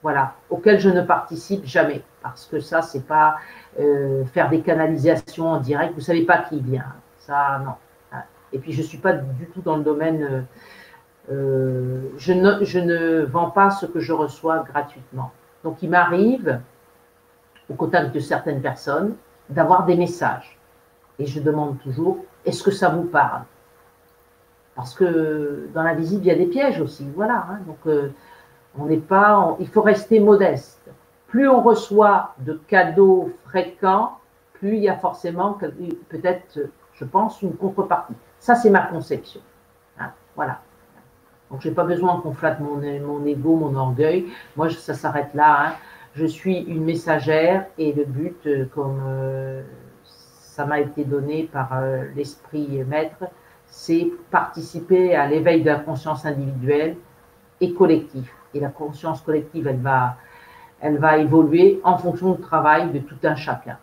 Voilà, 0.02 0.34
auxquelles 0.48 0.78
je 0.78 0.90
ne 0.90 1.02
participe 1.02 1.64
jamais. 1.64 2.02
Parce 2.22 2.46
que 2.46 2.60
ça, 2.60 2.82
c'est 2.82 3.06
pas 3.06 3.36
euh, 3.80 4.24
faire 4.26 4.48
des 4.48 4.60
canalisations 4.60 5.48
en 5.48 5.60
direct. 5.60 5.94
Vous 5.94 6.00
savez 6.00 6.24
pas 6.24 6.38
qui 6.38 6.60
vient. 6.60 6.94
Ça, 7.18 7.60
non. 7.64 7.72
Et 8.52 8.58
puis, 8.58 8.72
je 8.72 8.82
suis 8.82 8.98
pas 8.98 9.12
du 9.12 9.46
tout 9.46 9.60
dans 9.60 9.76
le 9.76 9.82
domaine. 9.82 10.46
Euh, 11.30 12.10
je, 12.16 12.32
ne, 12.32 12.64
je 12.64 12.78
ne 12.78 13.24
vends 13.24 13.50
pas 13.50 13.70
ce 13.70 13.86
que 13.86 14.00
je 14.00 14.12
reçois 14.12 14.60
gratuitement. 14.60 15.32
Donc, 15.64 15.82
il 15.82 15.90
m'arrive, 15.90 16.60
au 17.68 17.74
contact 17.74 18.14
de 18.14 18.20
certaines 18.20 18.62
personnes, 18.62 19.14
d'avoir 19.50 19.84
des 19.84 19.96
messages. 19.96 20.58
Et 21.18 21.26
je 21.26 21.40
demande 21.40 21.78
toujours, 21.80 22.18
est-ce 22.44 22.62
que 22.62 22.70
ça 22.70 22.88
vous 22.88 23.04
parle? 23.04 23.42
Parce 24.76 24.94
que 24.94 25.68
dans 25.74 25.82
l'invisible, 25.82 26.22
il 26.24 26.28
y 26.28 26.30
a 26.30 26.36
des 26.36 26.46
pièges 26.46 26.80
aussi. 26.80 27.04
Voilà. 27.16 27.46
Hein. 27.50 27.58
donc, 27.66 27.78
euh, 27.86 28.10
On 28.78 28.84
n'est 28.84 28.98
pas, 28.98 29.56
il 29.58 29.68
faut 29.68 29.82
rester 29.82 30.20
modeste. 30.20 30.88
Plus 31.26 31.48
on 31.48 31.62
reçoit 31.62 32.34
de 32.38 32.54
cadeaux 32.68 33.32
fréquents, 33.44 34.18
plus 34.52 34.76
il 34.76 34.82
y 34.84 34.88
a 34.88 34.96
forcément 34.96 35.58
peut-être, 36.08 36.60
je 36.94 37.04
pense, 37.04 37.42
une 37.42 37.54
contrepartie. 37.56 38.14
Ça, 38.38 38.54
c'est 38.54 38.70
ma 38.70 38.82
conception. 38.82 39.40
Hein, 39.98 40.10
voilà. 40.36 40.60
Donc, 41.50 41.60
je 41.62 41.68
n'ai 41.68 41.74
pas 41.74 41.84
besoin 41.84 42.20
qu'on 42.20 42.32
flatte 42.32 42.60
mon, 42.60 42.76
mon 42.76 43.26
ego, 43.26 43.56
mon 43.56 43.74
orgueil. 43.74 44.26
Moi, 44.56 44.70
ça 44.70 44.94
s'arrête 44.94 45.34
là. 45.34 45.66
Hein. 45.66 45.72
Je 46.18 46.26
suis 46.26 46.58
une 46.62 46.82
messagère 46.82 47.66
et 47.78 47.92
le 47.92 48.04
but, 48.04 48.44
euh, 48.46 48.64
comme 48.74 49.00
euh, 49.06 49.62
ça 50.04 50.66
m'a 50.66 50.80
été 50.80 51.04
donné 51.04 51.44
par 51.44 51.68
euh, 51.74 52.06
l'esprit 52.16 52.82
maître, 52.84 53.26
c'est 53.66 54.10
participer 54.32 55.14
à 55.14 55.28
l'éveil 55.28 55.62
de 55.62 55.68
la 55.68 55.78
conscience 55.78 56.26
individuelle 56.26 56.96
et 57.60 57.72
collective. 57.72 58.28
Et 58.52 58.58
la 58.58 58.70
conscience 58.70 59.20
collective, 59.20 59.68
elle 59.68 59.78
va, 59.78 60.16
elle 60.80 60.98
va 60.98 61.18
évoluer 61.18 61.80
en 61.84 61.96
fonction 61.98 62.32
du 62.32 62.40
travail 62.40 62.90
de 62.90 62.98
tout 62.98 63.18
un 63.22 63.36
chacun. 63.36 63.78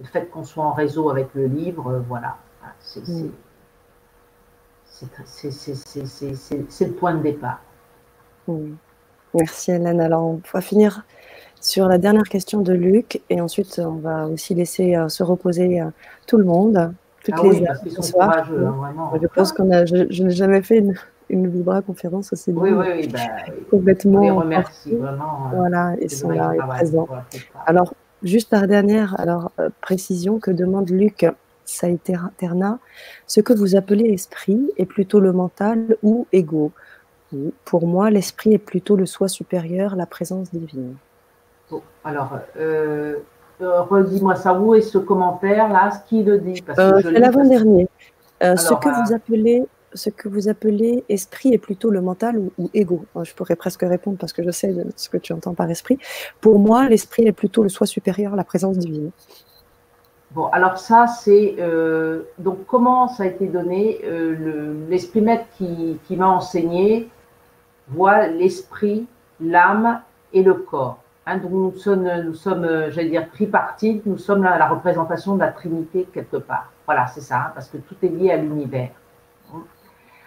Le 0.00 0.06
fait 0.06 0.28
qu'on 0.30 0.42
soit 0.42 0.64
en 0.64 0.72
réseau 0.72 1.10
avec 1.10 1.28
le 1.34 1.46
livre, 1.46 2.02
voilà, 2.08 2.38
c'est 2.80 3.06
le 6.86 6.92
point 6.92 7.14
de 7.14 7.22
départ. 7.22 7.60
Merci 9.32 9.70
Hélène. 9.70 10.00
Alors, 10.00 10.24
on 10.24 10.40
va 10.52 10.60
finir 10.60 11.04
sur 11.60 11.88
la 11.88 11.98
dernière 11.98 12.28
question 12.28 12.60
de 12.60 12.72
Luc 12.72 13.20
et 13.30 13.40
ensuite 13.40 13.80
on 13.84 13.96
va 13.96 14.26
aussi 14.26 14.54
laisser 14.54 14.96
euh, 14.96 15.08
se 15.08 15.22
reposer 15.22 15.80
euh, 15.80 15.86
tout 16.26 16.36
le 16.36 16.44
monde, 16.44 16.92
toutes 17.24 17.34
ah 17.38 17.42
les 17.42 17.48
oui, 17.50 17.66
ce 17.90 18.02
soir. 18.02 18.48
Hein, 18.48 19.18
je 19.20 19.26
pense 19.26 19.52
qu'on 19.52 19.70
a, 19.70 19.84
je, 19.84 20.22
n'ai 20.22 20.30
jamais 20.30 20.62
fait 20.62 20.78
une, 20.78 20.94
une 21.28 21.48
Vibra 21.48 21.82
conférence 21.82 22.32
aussi 22.32 22.52
Oui, 22.52 22.70
oui, 22.70 22.86
oui. 22.96 23.08
Ben, 23.08 23.28
complètement. 23.70 24.20
On 24.20 24.22
les 24.22 24.30
remercie 24.30 24.94
vraiment. 24.94 25.50
Euh, 25.52 25.56
voilà, 25.56 25.94
ils 26.00 26.10
sont 26.10 26.30
là 26.30 26.52
et 26.54 26.58
présents. 26.58 27.08
Alors, 27.66 27.94
juste 28.22 28.50
par 28.50 28.66
dernière 28.66 29.18
alors, 29.20 29.50
précision 29.80 30.38
que 30.38 30.50
demande 30.50 30.90
Luc 30.90 31.26
Saïterna, 31.64 32.78
ce 33.26 33.40
que 33.40 33.52
vous 33.52 33.76
appelez 33.76 34.06
esprit 34.06 34.70
est 34.78 34.86
plutôt 34.86 35.20
le 35.20 35.32
mental 35.32 35.96
ou 36.02 36.26
ego 36.32 36.72
Pour 37.64 37.86
moi, 37.86 38.10
l'esprit 38.10 38.54
est 38.54 38.58
plutôt 38.58 38.96
le 38.96 39.06
soi 39.06 39.28
supérieur, 39.28 39.96
la 39.96 40.06
présence 40.06 40.50
divine 40.50 40.94
alors, 42.04 42.38
euh, 42.56 43.16
euh, 43.60 43.82
redis-moi 43.82 44.36
ça, 44.36 44.58
où 44.58 44.74
est 44.74 44.80
ce 44.80 44.98
commentaire-là 44.98 45.90
Ce 45.90 46.08
qui 46.08 46.22
le 46.22 46.38
dit? 46.38 46.62
Euh, 46.78 47.00
C'est 47.02 47.10
l'avant-dernier. 47.12 47.88
ce, 48.40 48.74
que 48.74 48.88
vous 48.88 49.14
appelez, 49.14 49.66
ce 49.94 50.10
que 50.10 50.28
vous 50.28 50.48
appelez 50.48 51.04
esprit 51.08 51.52
est 51.52 51.58
plutôt 51.58 51.90
le 51.90 52.00
mental 52.00 52.38
ou, 52.38 52.52
ou 52.58 52.70
ego. 52.74 53.04
Je 53.22 53.34
pourrais 53.34 53.56
presque 53.56 53.82
répondre 53.82 54.18
parce 54.18 54.32
que 54.32 54.42
je 54.42 54.50
sais 54.50 54.74
ce 54.96 55.08
que 55.08 55.16
tu 55.16 55.32
entends 55.32 55.54
par 55.54 55.70
esprit. 55.70 55.98
Pour 56.40 56.58
moi, 56.58 56.88
l'esprit 56.88 57.26
est 57.26 57.32
plutôt 57.32 57.62
le 57.62 57.68
soi 57.68 57.86
supérieur, 57.86 58.36
la 58.36 58.44
présence 58.44 58.78
divine. 58.78 59.10
Bon, 60.30 60.46
alors 60.46 60.78
ça, 60.78 61.06
c'est 61.06 61.56
donc 62.38 62.66
comment 62.66 63.08
ça 63.08 63.24
a 63.24 63.26
été 63.26 63.46
donné. 63.46 64.00
L'esprit 64.88 65.20
maître 65.20 65.46
qui, 65.56 65.98
qui 66.06 66.16
m'a 66.16 66.28
enseigné 66.28 67.08
voit 67.88 68.26
l'esprit, 68.26 69.06
l'âme 69.40 70.00
et 70.32 70.42
le 70.42 70.54
corps. 70.54 70.98
Hein, 71.30 71.42
nous 71.50 71.76
sommes, 71.76 72.06
euh, 72.06 72.90
j'allais 72.90 73.10
dire, 73.10 73.30
tripartites, 73.30 74.06
nous 74.06 74.16
sommes 74.16 74.42
la, 74.42 74.66
représentation 74.66 75.34
de 75.34 75.40
la 75.40 75.52
Trinité 75.52 76.08
quelque 76.10 76.38
part. 76.38 76.72
Voilà, 76.86 77.06
c'est 77.06 77.20
ça, 77.20 77.36
hein, 77.36 77.52
parce 77.54 77.68
que 77.68 77.76
tout 77.76 77.96
est 78.02 78.08
lié 78.08 78.30
à 78.30 78.38
l'univers. 78.38 78.88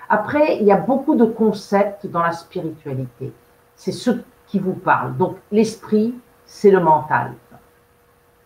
Après, 0.08 0.58
il 0.58 0.64
y 0.64 0.72
a 0.72 0.78
beaucoup 0.78 1.16
de 1.16 1.26
concepts 1.26 2.06
dans 2.06 2.22
la 2.22 2.34
spiritualité. 2.34 3.34
C'est 3.76 3.92
ce 3.92 4.12
qui 4.46 4.60
vous 4.60 4.76
parle. 4.76 5.18
Donc, 5.18 5.38
l'esprit, 5.52 6.14
c'est 6.46 6.70
le 6.70 6.80
mental, 6.80 7.32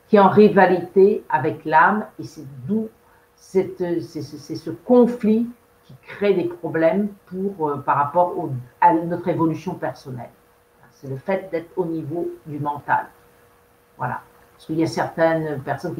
qui 0.07 0.15
est 0.15 0.19
en 0.19 0.29
rivalité 0.29 1.25
avec 1.27 1.65
l'âme, 1.65 2.05
et 2.19 2.23
c'est 2.23 2.45
d'où 2.65 2.87
c'est 3.35 3.75
ce 3.75 4.69
conflit 4.69 5.45
qui 5.83 5.93
crée 6.07 6.33
des 6.33 6.45
problèmes 6.45 7.09
euh, 7.33 7.75
par 7.79 7.97
rapport 7.97 8.33
à 8.79 8.93
notre 8.93 9.27
évolution 9.27 9.73
personnelle 9.73 10.29
c'est 10.95 11.07
le 11.07 11.17
fait 11.17 11.49
d'être 11.51 11.69
au 11.77 11.85
niveau 11.85 12.29
du 12.45 12.59
mental. 12.59 13.05
Voilà. 13.97 14.21
Parce 14.53 14.67
qu'il 14.67 14.79
y 14.79 14.83
a 14.83 14.87
certaines 14.87 15.59
personnes 15.59 15.95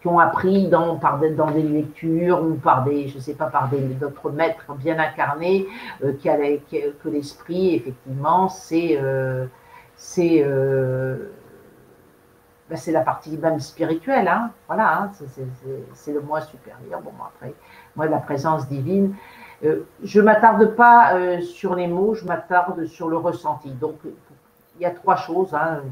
qui, 0.00 0.08
ont 0.08 0.18
appris 0.18 0.68
dans, 0.68 0.96
par, 0.96 1.18
des 1.18 1.28
lectures 1.62 2.42
ou 2.42 2.54
par 2.54 2.84
des, 2.84 3.08
je 3.08 3.18
sais 3.18 3.34
pas, 3.34 3.46
par 3.46 3.68
d'autres 3.68 4.30
maîtres 4.30 4.72
bien 4.76 4.98
incarnés, 4.98 5.66
euh, 6.02 6.14
que 6.14 7.08
l'esprit, 7.10 7.74
effectivement, 7.74 8.48
c'est 8.48 8.98
euh, 8.98 9.44
euh, 10.18 11.30
ben, 12.70 12.76
c'est 12.76 12.92
la 12.92 13.02
partie 13.02 13.36
même 13.36 13.60
spirituelle. 13.60 14.28
Hein. 14.28 14.50
Voilà, 14.66 15.02
hein. 15.02 15.10
c'est 15.92 16.12
le 16.12 16.20
moi 16.22 16.40
supérieur. 16.40 17.02
Bon, 17.02 17.12
après, 17.22 17.54
moi, 17.94 18.06
la 18.06 18.18
présence 18.18 18.68
divine, 18.68 19.14
euh, 19.64 19.86
je 20.02 20.20
ne 20.20 20.24
m'attarde 20.24 20.74
pas 20.74 21.14
euh, 21.14 21.40
sur 21.40 21.74
les 21.74 21.86
mots, 21.86 22.14
je 22.14 22.24
m'attarde 22.24 22.84
sur 22.86 23.08
le 23.08 23.16
ressenti. 23.16 23.70
Donc, 23.70 23.96
il 24.04 24.82
y 24.82 24.84
a 24.84 24.90
trois 24.90 25.16
choses. 25.16 25.54
Hein. 25.54 25.82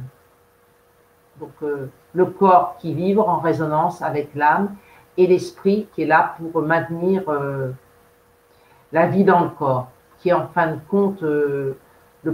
Donc, 1.39 1.53
euh, 1.63 1.89
le 2.15 2.27
corps 2.27 2.77
qui 2.79 2.95
vibre 2.95 3.29
en 3.29 3.39
résonance 3.39 4.03
avec 4.03 4.35
l'âme 4.35 4.75
et 5.17 5.27
l'esprit 5.27 5.89
qui 5.95 6.03
est 6.03 6.07
là 6.07 6.35
pour 6.53 6.63
maintenir 6.63 7.23
la 8.93 9.07
vie 9.07 9.25
dans 9.25 9.41
le 9.41 9.51
corps, 9.51 9.89
qui 10.19 10.31
est 10.31 10.33
en 10.33 10.49
fin 10.49 10.73
de 10.73 10.79
compte 10.89 11.23
le 11.23 11.77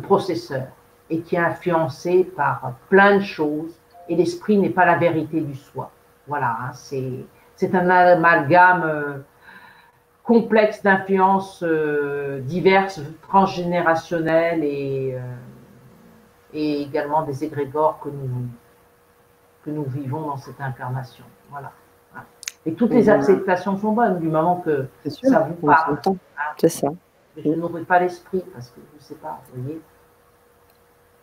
processeur 0.03 0.69
et 1.11 1.21
qui 1.21 1.37
est 1.37 1.41
influencé 1.41 2.25
par 2.25 2.73
plein 2.89 3.17
de 3.17 3.23
choses. 3.23 3.75
Et 4.09 4.17
l'esprit 4.17 4.57
n'est 4.57 4.71
pas 4.71 4.87
la 4.87 4.97
vérité 4.97 5.41
du 5.41 5.55
soi. 5.55 5.91
Voilà, 6.27 6.57
hein, 6.63 6.73
c'est 6.73 7.75
un 7.75 7.91
amalgame 7.91 9.23
complexe 10.27 10.83
d'influences 10.83 11.63
euh, 11.63 12.41
diverses, 12.41 13.01
transgénérationnelles 13.23 14.65
et, 14.65 15.15
euh, 15.15 15.21
et 16.53 16.83
également 16.83 17.23
des 17.23 17.45
égrégores 17.45 18.01
que 18.01 18.09
nous, 18.09 18.49
que 19.65 19.71
nous 19.71 19.85
vivons 19.85 20.23
dans 20.23 20.37
cette 20.37 20.61
incarnation. 20.61 21.25
Voilà. 21.51 21.73
Et 22.67 22.75
toutes 22.75 22.91
les 22.91 23.09
acceptations 23.09 23.79
sont 23.79 23.93
bonnes 23.93 24.19
du 24.19 24.27
moment 24.27 24.57
que 24.57 24.89
ça 25.07 25.49
vous 25.49 25.67
parle. 25.67 26.01
Hein. 26.05 26.17
C'est 26.59 26.69
ça. 26.69 26.89
je 27.37 27.49
n'ouvre 27.51 27.79
pas 27.81 28.01
l'esprit 28.01 28.43
parce 28.53 28.71
que 28.71 28.81
je 28.93 28.97
ne 28.97 29.03
sais 29.03 29.15
pas, 29.15 29.41
vous 29.55 29.63
voyez. 29.63 29.81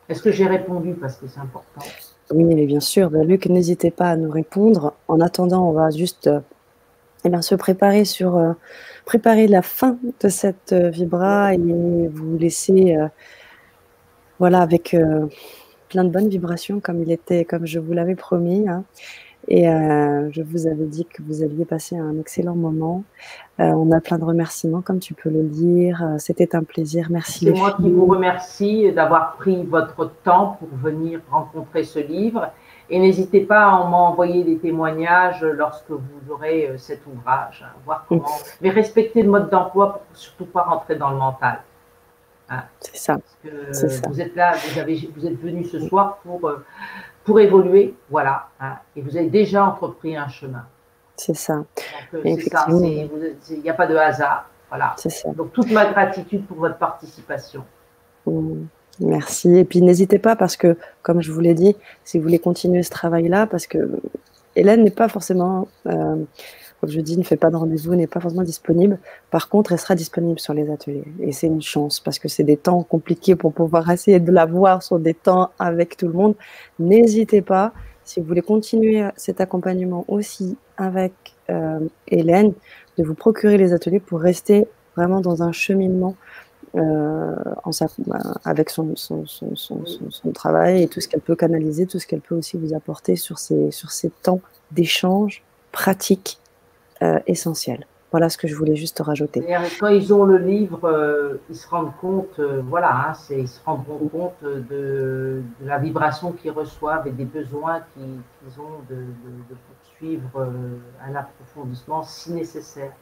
Est-ce 0.08 0.22
que 0.22 0.32
j'ai 0.32 0.48
répondu 0.48 0.94
parce 0.94 1.18
que 1.18 1.28
c'est 1.28 1.40
important? 1.42 1.82
Oui, 2.32 2.66
bien 2.66 2.80
sûr. 2.80 3.10
Ben, 3.10 3.28
Luc, 3.28 3.48
n'hésitez 3.48 3.92
pas 3.92 4.12
à 4.12 4.16
nous 4.16 4.32
répondre. 4.32 4.94
En 5.10 5.20
attendant, 5.20 5.68
on 5.68 5.74
va 5.74 5.90
juste 5.90 6.30
eh 7.26 7.30
bien, 7.30 7.42
se 7.42 7.56
préparer 7.56 8.06
sur 8.06 8.38
euh, 8.38 8.54
préparer 9.06 9.48
la 9.48 9.62
fin 9.62 9.98
de 10.22 10.30
cette 10.30 10.74
euh, 10.74 10.90
vibra 10.90 11.54
et 11.54 11.58
vous 11.58 12.38
laisser 12.38 12.96
euh, 12.98 13.08
voilà 14.40 14.60
avec 14.60 14.96
plein 15.90 16.04
de 16.04 16.10
bonnes 16.10 16.28
vibrations 16.28 16.80
comme 16.82 17.02
il 17.02 17.12
était 17.12 17.46
comme 17.46 17.66
je 17.66 17.80
vous 17.80 17.94
l'avais 17.94 18.16
promis 18.16 18.68
hein. 18.68 18.84
et 19.48 19.64
je 19.66 20.42
vous 20.42 20.68
avais 20.68 20.86
dit 20.86 21.06
que 21.06 21.22
vous 21.22 21.44
alliez 21.44 21.64
passer 21.64 21.96
un 21.96 22.20
excellent 22.20 22.56
moment. 22.56 23.04
On 23.60 23.92
a 23.92 24.02
plein 24.02 24.18
de 24.18 24.26
remerciements 24.26 24.82
comme 24.82 25.00
tu 25.00 25.14
peux 25.14 25.30
le 25.30 25.44
lire. 25.44 26.16
C'était 26.18 26.56
un 26.56 26.64
plaisir. 26.64 27.08
Merci 27.10 27.46
c'est 27.46 27.52
moi 27.52 27.78
qui 27.80 27.90
vous 27.90 28.08
remercie 28.08 28.92
d'avoir 28.92 29.36
pris 29.38 29.64
votre 29.64 30.12
temps 30.24 30.58
pour 30.60 30.70
venir 30.80 31.22
rencontrer 31.30 31.84
ce 31.84 32.00
livre 32.00 32.52
et 32.90 33.00
n'hésitez 33.00 33.42
pas 33.42 33.66
à 33.66 33.84
m'envoyer 33.86 34.44
des 34.44 34.58
témoignages 34.58 35.44
lorsque 35.44 35.90
vous 35.90 36.32
aurez 36.32 36.70
euh, 36.70 36.78
cet 36.78 37.06
ouvrage, 37.08 37.66
hein, 37.66 37.74
voir 37.86 38.06
comment. 38.08 38.26
Mais 38.62 38.70
respectez 38.70 39.24
le 39.24 39.30
mode 39.30 39.50
d'emploi 39.50 39.94
pour 39.94 40.18
surtout 40.18 40.46
pas 40.46 40.64
rentrer 40.64 40.96
dans 40.96 41.10
le 41.10 41.18
mental. 41.18 41.62
Hein. 42.50 42.64
C'est 42.80 42.98
ça. 42.98 43.18
Vous 44.10 44.22
êtes 44.22 44.36
là, 44.36 44.54
vous, 44.54 44.80
avez, 44.80 45.10
vous 45.16 45.26
êtes 45.26 45.40
venu 45.40 45.64
ce 45.64 45.80
soir 45.80 46.18
pour, 46.24 46.48
euh, 46.48 46.64
pour 47.24 47.40
évoluer, 47.40 47.96
voilà. 48.10 48.48
Hein, 48.60 48.76
et 48.96 49.02
vous 49.02 49.16
avez 49.16 49.30
déjà 49.30 49.66
entrepris 49.66 50.16
un 50.16 50.28
chemin. 50.28 50.66
C'est 51.16 51.36
ça. 51.36 51.64
Euh, 52.14 52.22
il 52.26 53.62
n'y 53.62 53.70
a 53.70 53.74
pas 53.74 53.88
de 53.88 53.96
hasard. 53.96 54.50
Voilà. 54.70 54.96
Ça. 54.98 55.30
Donc 55.34 55.54
toute 55.54 55.72
ma 55.72 55.86
gratitude 55.86 56.46
pour 56.48 56.58
votre 56.58 56.78
participation. 56.78 57.64
Mmh. 58.26 58.64
Merci. 59.00 59.56
Et 59.58 59.64
puis 59.64 59.82
n'hésitez 59.82 60.20
pas 60.20 60.36
parce 60.36 60.56
que, 60.56 60.78
comme 61.02 61.22
je 61.22 61.32
vous 61.32 61.40
l'ai 61.40 61.54
dit, 61.54 61.76
si 62.04 62.18
vous 62.18 62.24
voulez 62.24 62.40
continuer 62.40 62.84
ce 62.84 62.90
travail-là, 62.90 63.48
parce 63.48 63.68
que 63.68 64.00
Hélène 64.56 64.84
n'est 64.84 64.92
pas 64.92 65.08
forcément, 65.08 65.68
euh, 65.88 66.16
comme 66.80 66.90
je 66.90 67.02
dis, 67.02 67.18
ne 67.18 67.24
fait 67.24 67.38
pas 67.38 67.50
de 67.50 67.56
rendez-vous, 67.56 67.96
n'est 67.96 68.08
pas 68.08 68.20
forcément 68.20 68.44
disponible. 68.44 69.00
Par 69.32 69.50
contre, 69.50 69.72
elle 69.72 69.80
sera 69.80 69.96
disponible 69.96 70.40
sur 70.40 70.54
les 70.54 70.70
ateliers. 70.70 71.06
Et 71.20 71.32
c'est 71.32 71.48
une 71.48 71.62
chance 71.62 72.00
parce 72.00 72.20
que 72.20 72.28
c'est 72.28 72.44
des 72.44 72.58
temps 72.58 72.84
compliqués 72.84 73.36
pour 73.36 73.54
pouvoir 73.54 73.90
essayer 73.90 74.20
de 74.20 74.32
la 74.32 74.46
voir 74.46 74.84
sur 74.84 75.00
des 75.00 75.16
temps 75.16 75.50
avec 75.58 75.98
tout 75.98 76.08
le 76.08 76.14
monde. 76.14 76.36
N'hésitez 76.78 77.42
pas, 77.42 77.74
si 78.04 78.20
vous 78.20 78.28
voulez 78.28 78.42
continuer 78.42 79.08
cet 79.16 79.42
accompagnement 79.42 80.06
aussi 80.08 80.58
avec 80.78 81.14
euh, 81.50 81.80
Hélène, 82.08 82.54
de 82.98 83.04
vous 83.04 83.16
procurer 83.16 83.58
les 83.58 83.74
ateliers 83.74 84.00
pour 84.00 84.20
rester 84.20 84.68
vraiment 84.96 85.22
dans 85.22 85.42
un 85.42 85.52
cheminement 85.52 86.16
euh, 86.76 87.36
en 87.64 87.72
avec 88.46 88.70
son, 88.72 88.96
son, 88.96 89.26
son, 89.28 89.56
son, 89.56 90.32
travail 90.32 90.82
et 90.82 90.88
tout 90.88 91.02
ce 91.02 91.08
qu'elle 91.08 91.22
peut 91.22 91.36
canaliser, 91.36 91.86
tout 91.86 92.00
ce 92.00 92.08
qu'elle 92.08 92.22
peut 92.22 92.36
aussi 92.36 92.58
vous 92.58 92.74
apporter 92.74 93.16
sur 93.16 93.38
ces, 93.38 93.70
sur 93.70 93.92
ces 93.92 94.10
temps 94.10 94.42
d'échange 94.72 95.44
pratique 95.72 96.40
euh, 97.02 97.20
essentiels. 97.28 97.86
Voilà 98.12 98.30
ce 98.30 98.38
que 98.38 98.48
je 98.48 98.56
voulais 98.56 98.76
juste 98.76 99.00
rajouter. 99.00 99.44
quand 99.80 99.88
ils 99.88 100.14
ont 100.14 100.24
le 100.24 100.38
livre, 100.38 100.88
euh, 100.88 101.42
ils 101.50 101.56
se 101.56 101.68
rendent 101.68 101.96
compte, 102.00 102.40
euh, 102.40 102.62
voilà, 102.68 103.10
hein, 103.10 103.14
ils 103.30 103.48
se 103.48 103.60
rendront 103.66 104.08
compte 104.08 104.44
de, 104.44 105.42
de 105.60 105.68
la 105.68 105.78
vibration 105.80 106.32
qu'ils 106.32 106.52
reçoivent 106.52 107.08
et 107.08 107.12
des 107.12 107.26
besoins 107.26 107.82
qu'ils 107.94 108.60
ont 108.60 108.82
de, 108.90 108.96
de, 108.96 109.56
poursuivre 109.68 110.48
un 111.08 111.16
approfondissement 111.16 112.04
si 112.04 112.34
nécessaire. 112.34 112.94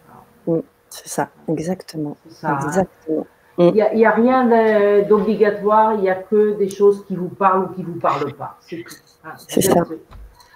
Oui, 0.48 0.62
c'est 0.90 1.08
ça, 1.08 1.30
exactement. 1.48 2.16
Ça, 2.30 2.58
hein. 2.62 3.24
Exactement. 3.68 3.94
Il 3.94 3.98
n'y 3.98 4.06
a, 4.06 4.12
a, 4.12 4.14
rien 4.14 5.04
d'obligatoire, 5.04 5.94
il 5.96 6.02
n'y 6.02 6.10
a 6.10 6.16
que 6.16 6.58
des 6.58 6.70
choses 6.70 7.06
qui 7.06 7.16
vous 7.16 7.30
parlent 7.30 7.66
ou 7.66 7.68
qui 7.74 7.82
ne 7.82 7.88
vous 7.88 8.00
parlent 8.00 8.34
pas. 8.34 8.58
C'est 8.60 8.84
hein. 9.24 9.34
ça. 9.36 9.84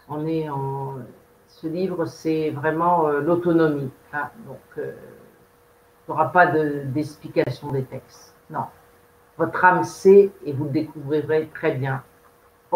On 0.07 0.25
est 0.27 0.47
en 0.49 0.95
ce 1.47 1.67
livre, 1.67 2.05
c'est 2.05 2.49
vraiment 2.51 3.07
euh, 3.07 3.21
l'autonomie. 3.21 3.89
Hein. 4.13 4.29
donc, 4.45 4.59
euh, 4.77 4.91
il 6.07 6.11
n'y 6.11 6.13
aura 6.13 6.31
pas 6.31 6.47
d'explication 6.47 7.71
des 7.71 7.83
textes. 7.83 8.35
Non. 8.49 8.65
Votre 9.37 9.65
âme 9.65 9.83
sait 9.83 10.31
et 10.45 10.53
vous 10.53 10.65
le 10.65 10.69
découvrirez 10.69 11.49
très 11.53 11.71
bien. 11.71 12.03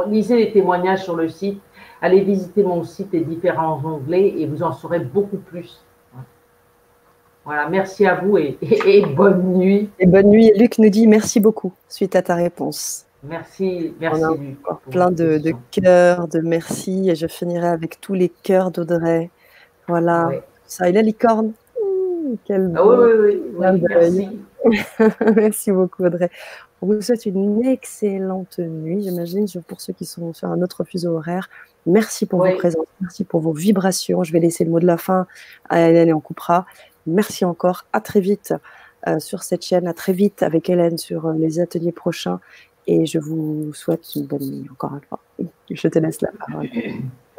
Lisez 0.07 0.37
les 0.37 0.51
témoignages 0.51 1.03
sur 1.03 1.15
le 1.15 1.27
site. 1.27 1.61
Allez 2.01 2.21
visiter 2.21 2.63
mon 2.63 2.83
site 2.83 3.13
et 3.13 3.19
différents 3.19 3.81
onglets 3.83 4.39
et 4.39 4.47
vous 4.47 4.63
en 4.63 4.71
saurez 4.71 4.99
beaucoup 4.99 5.37
plus. 5.37 5.83
Voilà, 7.49 7.67
merci 7.67 8.05
à 8.05 8.13
vous 8.13 8.37
et, 8.37 8.59
bonne 9.15 9.57
nuit. 9.57 9.89
Et 9.97 10.05
bonne 10.05 10.29
nuit. 10.29 10.51
Luc 10.55 10.77
nous 10.77 10.91
dit 10.91 11.07
merci 11.07 11.39
beaucoup 11.39 11.73
suite 11.87 12.15
à 12.15 12.21
ta 12.21 12.35
réponse. 12.35 13.07
Merci, 13.23 13.95
merci. 13.99 14.23
On 14.23 14.75
plein 14.91 15.09
de, 15.09 15.39
de 15.39 15.53
cœurs, 15.71 16.27
de 16.27 16.41
merci. 16.41 17.09
Et 17.09 17.15
je 17.15 17.25
finirai 17.25 17.69
avec 17.69 17.99
tous 17.99 18.13
les 18.13 18.29
cœurs 18.29 18.69
d'Audrey. 18.69 19.31
Voilà. 19.87 20.29
Ça, 20.67 20.89
et 20.89 20.91
la 20.91 21.01
licorne. 21.01 21.53
Mmh, 21.83 22.33
quel 22.45 22.71
ah, 22.75 22.85
oui, 22.85 22.97
oui, 23.19 23.41
oui. 23.57 23.83
merci. 23.89 24.29
merci 25.35 25.71
beaucoup, 25.71 26.03
Audrey. 26.03 26.29
On 26.83 26.85
vous 26.85 27.01
souhaite 27.01 27.25
une 27.25 27.65
excellente 27.65 28.59
nuit, 28.59 29.01
j'imagine, 29.01 29.47
pour 29.67 29.81
ceux 29.81 29.93
qui 29.93 30.05
sont 30.05 30.33
sur 30.33 30.49
un 30.49 30.61
autre 30.61 30.83
fuseau 30.83 31.15
horaire. 31.15 31.49
Merci 31.87 32.27
pour 32.27 32.45
vos 32.45 32.55
présences, 32.55 32.85
merci 33.01 33.23
pour 33.23 33.41
vos 33.41 33.53
vibrations. 33.53 34.23
Je 34.23 34.31
vais 34.33 34.39
laisser 34.39 34.65
le 34.65 34.69
mot 34.69 34.79
de 34.79 34.85
la 34.85 34.97
fin 34.97 35.25
à 35.67 35.81
Hélène 35.81 36.09
et 36.09 36.13
on 36.13 36.19
coupera. 36.19 36.67
Merci 37.09 37.45
encore. 37.45 37.85
À 37.93 38.01
très 38.01 38.19
vite 38.19 38.53
euh, 39.07 39.19
sur 39.19 39.43
cette 39.43 39.63
chaîne. 39.63 39.87
À 39.87 39.93
très 39.93 40.13
vite 40.13 40.43
avec 40.43 40.69
Hélène 40.69 40.97
sur 40.97 41.27
euh, 41.27 41.33
les 41.33 41.59
ateliers 41.59 41.91
prochains. 41.91 42.39
Et 42.87 43.05
je 43.05 43.19
vous 43.19 43.71
souhaite 43.73 44.15
une 44.15 44.25
bonne 44.25 44.49
nuit 44.49 44.67
encore 44.71 44.93
une 44.93 45.01
fois. 45.01 45.19
Je 45.69 45.87
te 45.87 45.99
laisse 45.99 46.21
la 46.21 46.31
parole. 46.31 46.69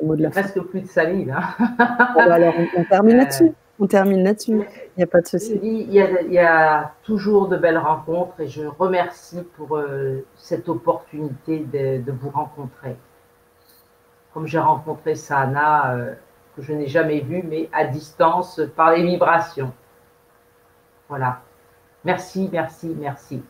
Le 0.00 0.07
mot 0.07 0.16
de 0.16 0.23
la 0.23 0.31
Presque 0.31 0.60
plus 0.60 0.82
de 0.82 0.86
salive. 0.86 1.31
Hein. 1.31 1.66
Bah 2.15 2.34
alors, 2.34 2.55
on, 2.76 2.84
termine 2.84 3.16
là-dessus. 3.16 3.52
On 3.81 3.86
termine 3.86 4.23
là-dessus. 4.23 4.52
Il 4.52 4.99
n'y 4.99 5.02
a 5.02 5.07
pas 5.07 5.23
de 5.23 5.26
souci. 5.26 5.58
Il, 5.62 5.92
y 5.92 6.39
a, 6.39 6.92
toujours 7.02 7.49
de 7.49 7.57
belles 7.57 7.78
rencontres 7.78 8.40
et 8.40 8.47
je 8.47 8.62
remercie 8.62 9.42
pour 9.57 9.76
euh, 9.76 10.24
cette 10.36 10.68
opportunité 10.68 11.60
de, 11.73 12.12
vous 12.12 12.31
rencontrer. 12.31 12.97
Comme 14.32 14.47
j'ai 14.47 14.58
rencontré 14.58 15.15
Sana, 15.15 15.94
euh, 15.94 16.15
que 16.61 16.67
je 16.67 16.73
n'ai 16.73 16.87
jamais 16.87 17.21
vue, 17.21 17.43
mais 17.43 17.69
à 17.73 17.85
distance 17.85 18.61
par 18.77 18.93
les 18.93 19.03
vibrations. 19.03 19.73
Voilà. 21.09 21.41
Merci, 22.05 22.49
merci, 22.53 22.95
merci. 22.99 23.43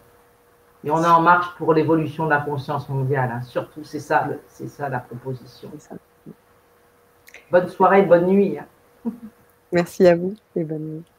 Et 0.83 0.91
on 0.91 1.03
est 1.03 1.07
en 1.07 1.21
marche 1.21 1.55
pour 1.57 1.75
l'évolution 1.75 2.25
de 2.25 2.31
la 2.31 2.41
conscience 2.41 2.89
mondiale. 2.89 3.31
Hein. 3.33 3.43
Surtout, 3.43 3.85
c'est 3.85 4.01
ça, 4.01 4.27
c'est 4.49 4.69
ça 4.69 4.89
la 4.89 5.01
proposition. 5.01 5.71
Bonne 7.51 7.69
soirée, 7.69 8.03
bonne 8.03 8.27
nuit. 8.27 8.59
Hein. 8.59 9.11
Merci 9.73 10.07
à 10.07 10.17
vous 10.17 10.35
et 10.57 10.65
bonne 10.65 10.83
nuit. 10.83 11.10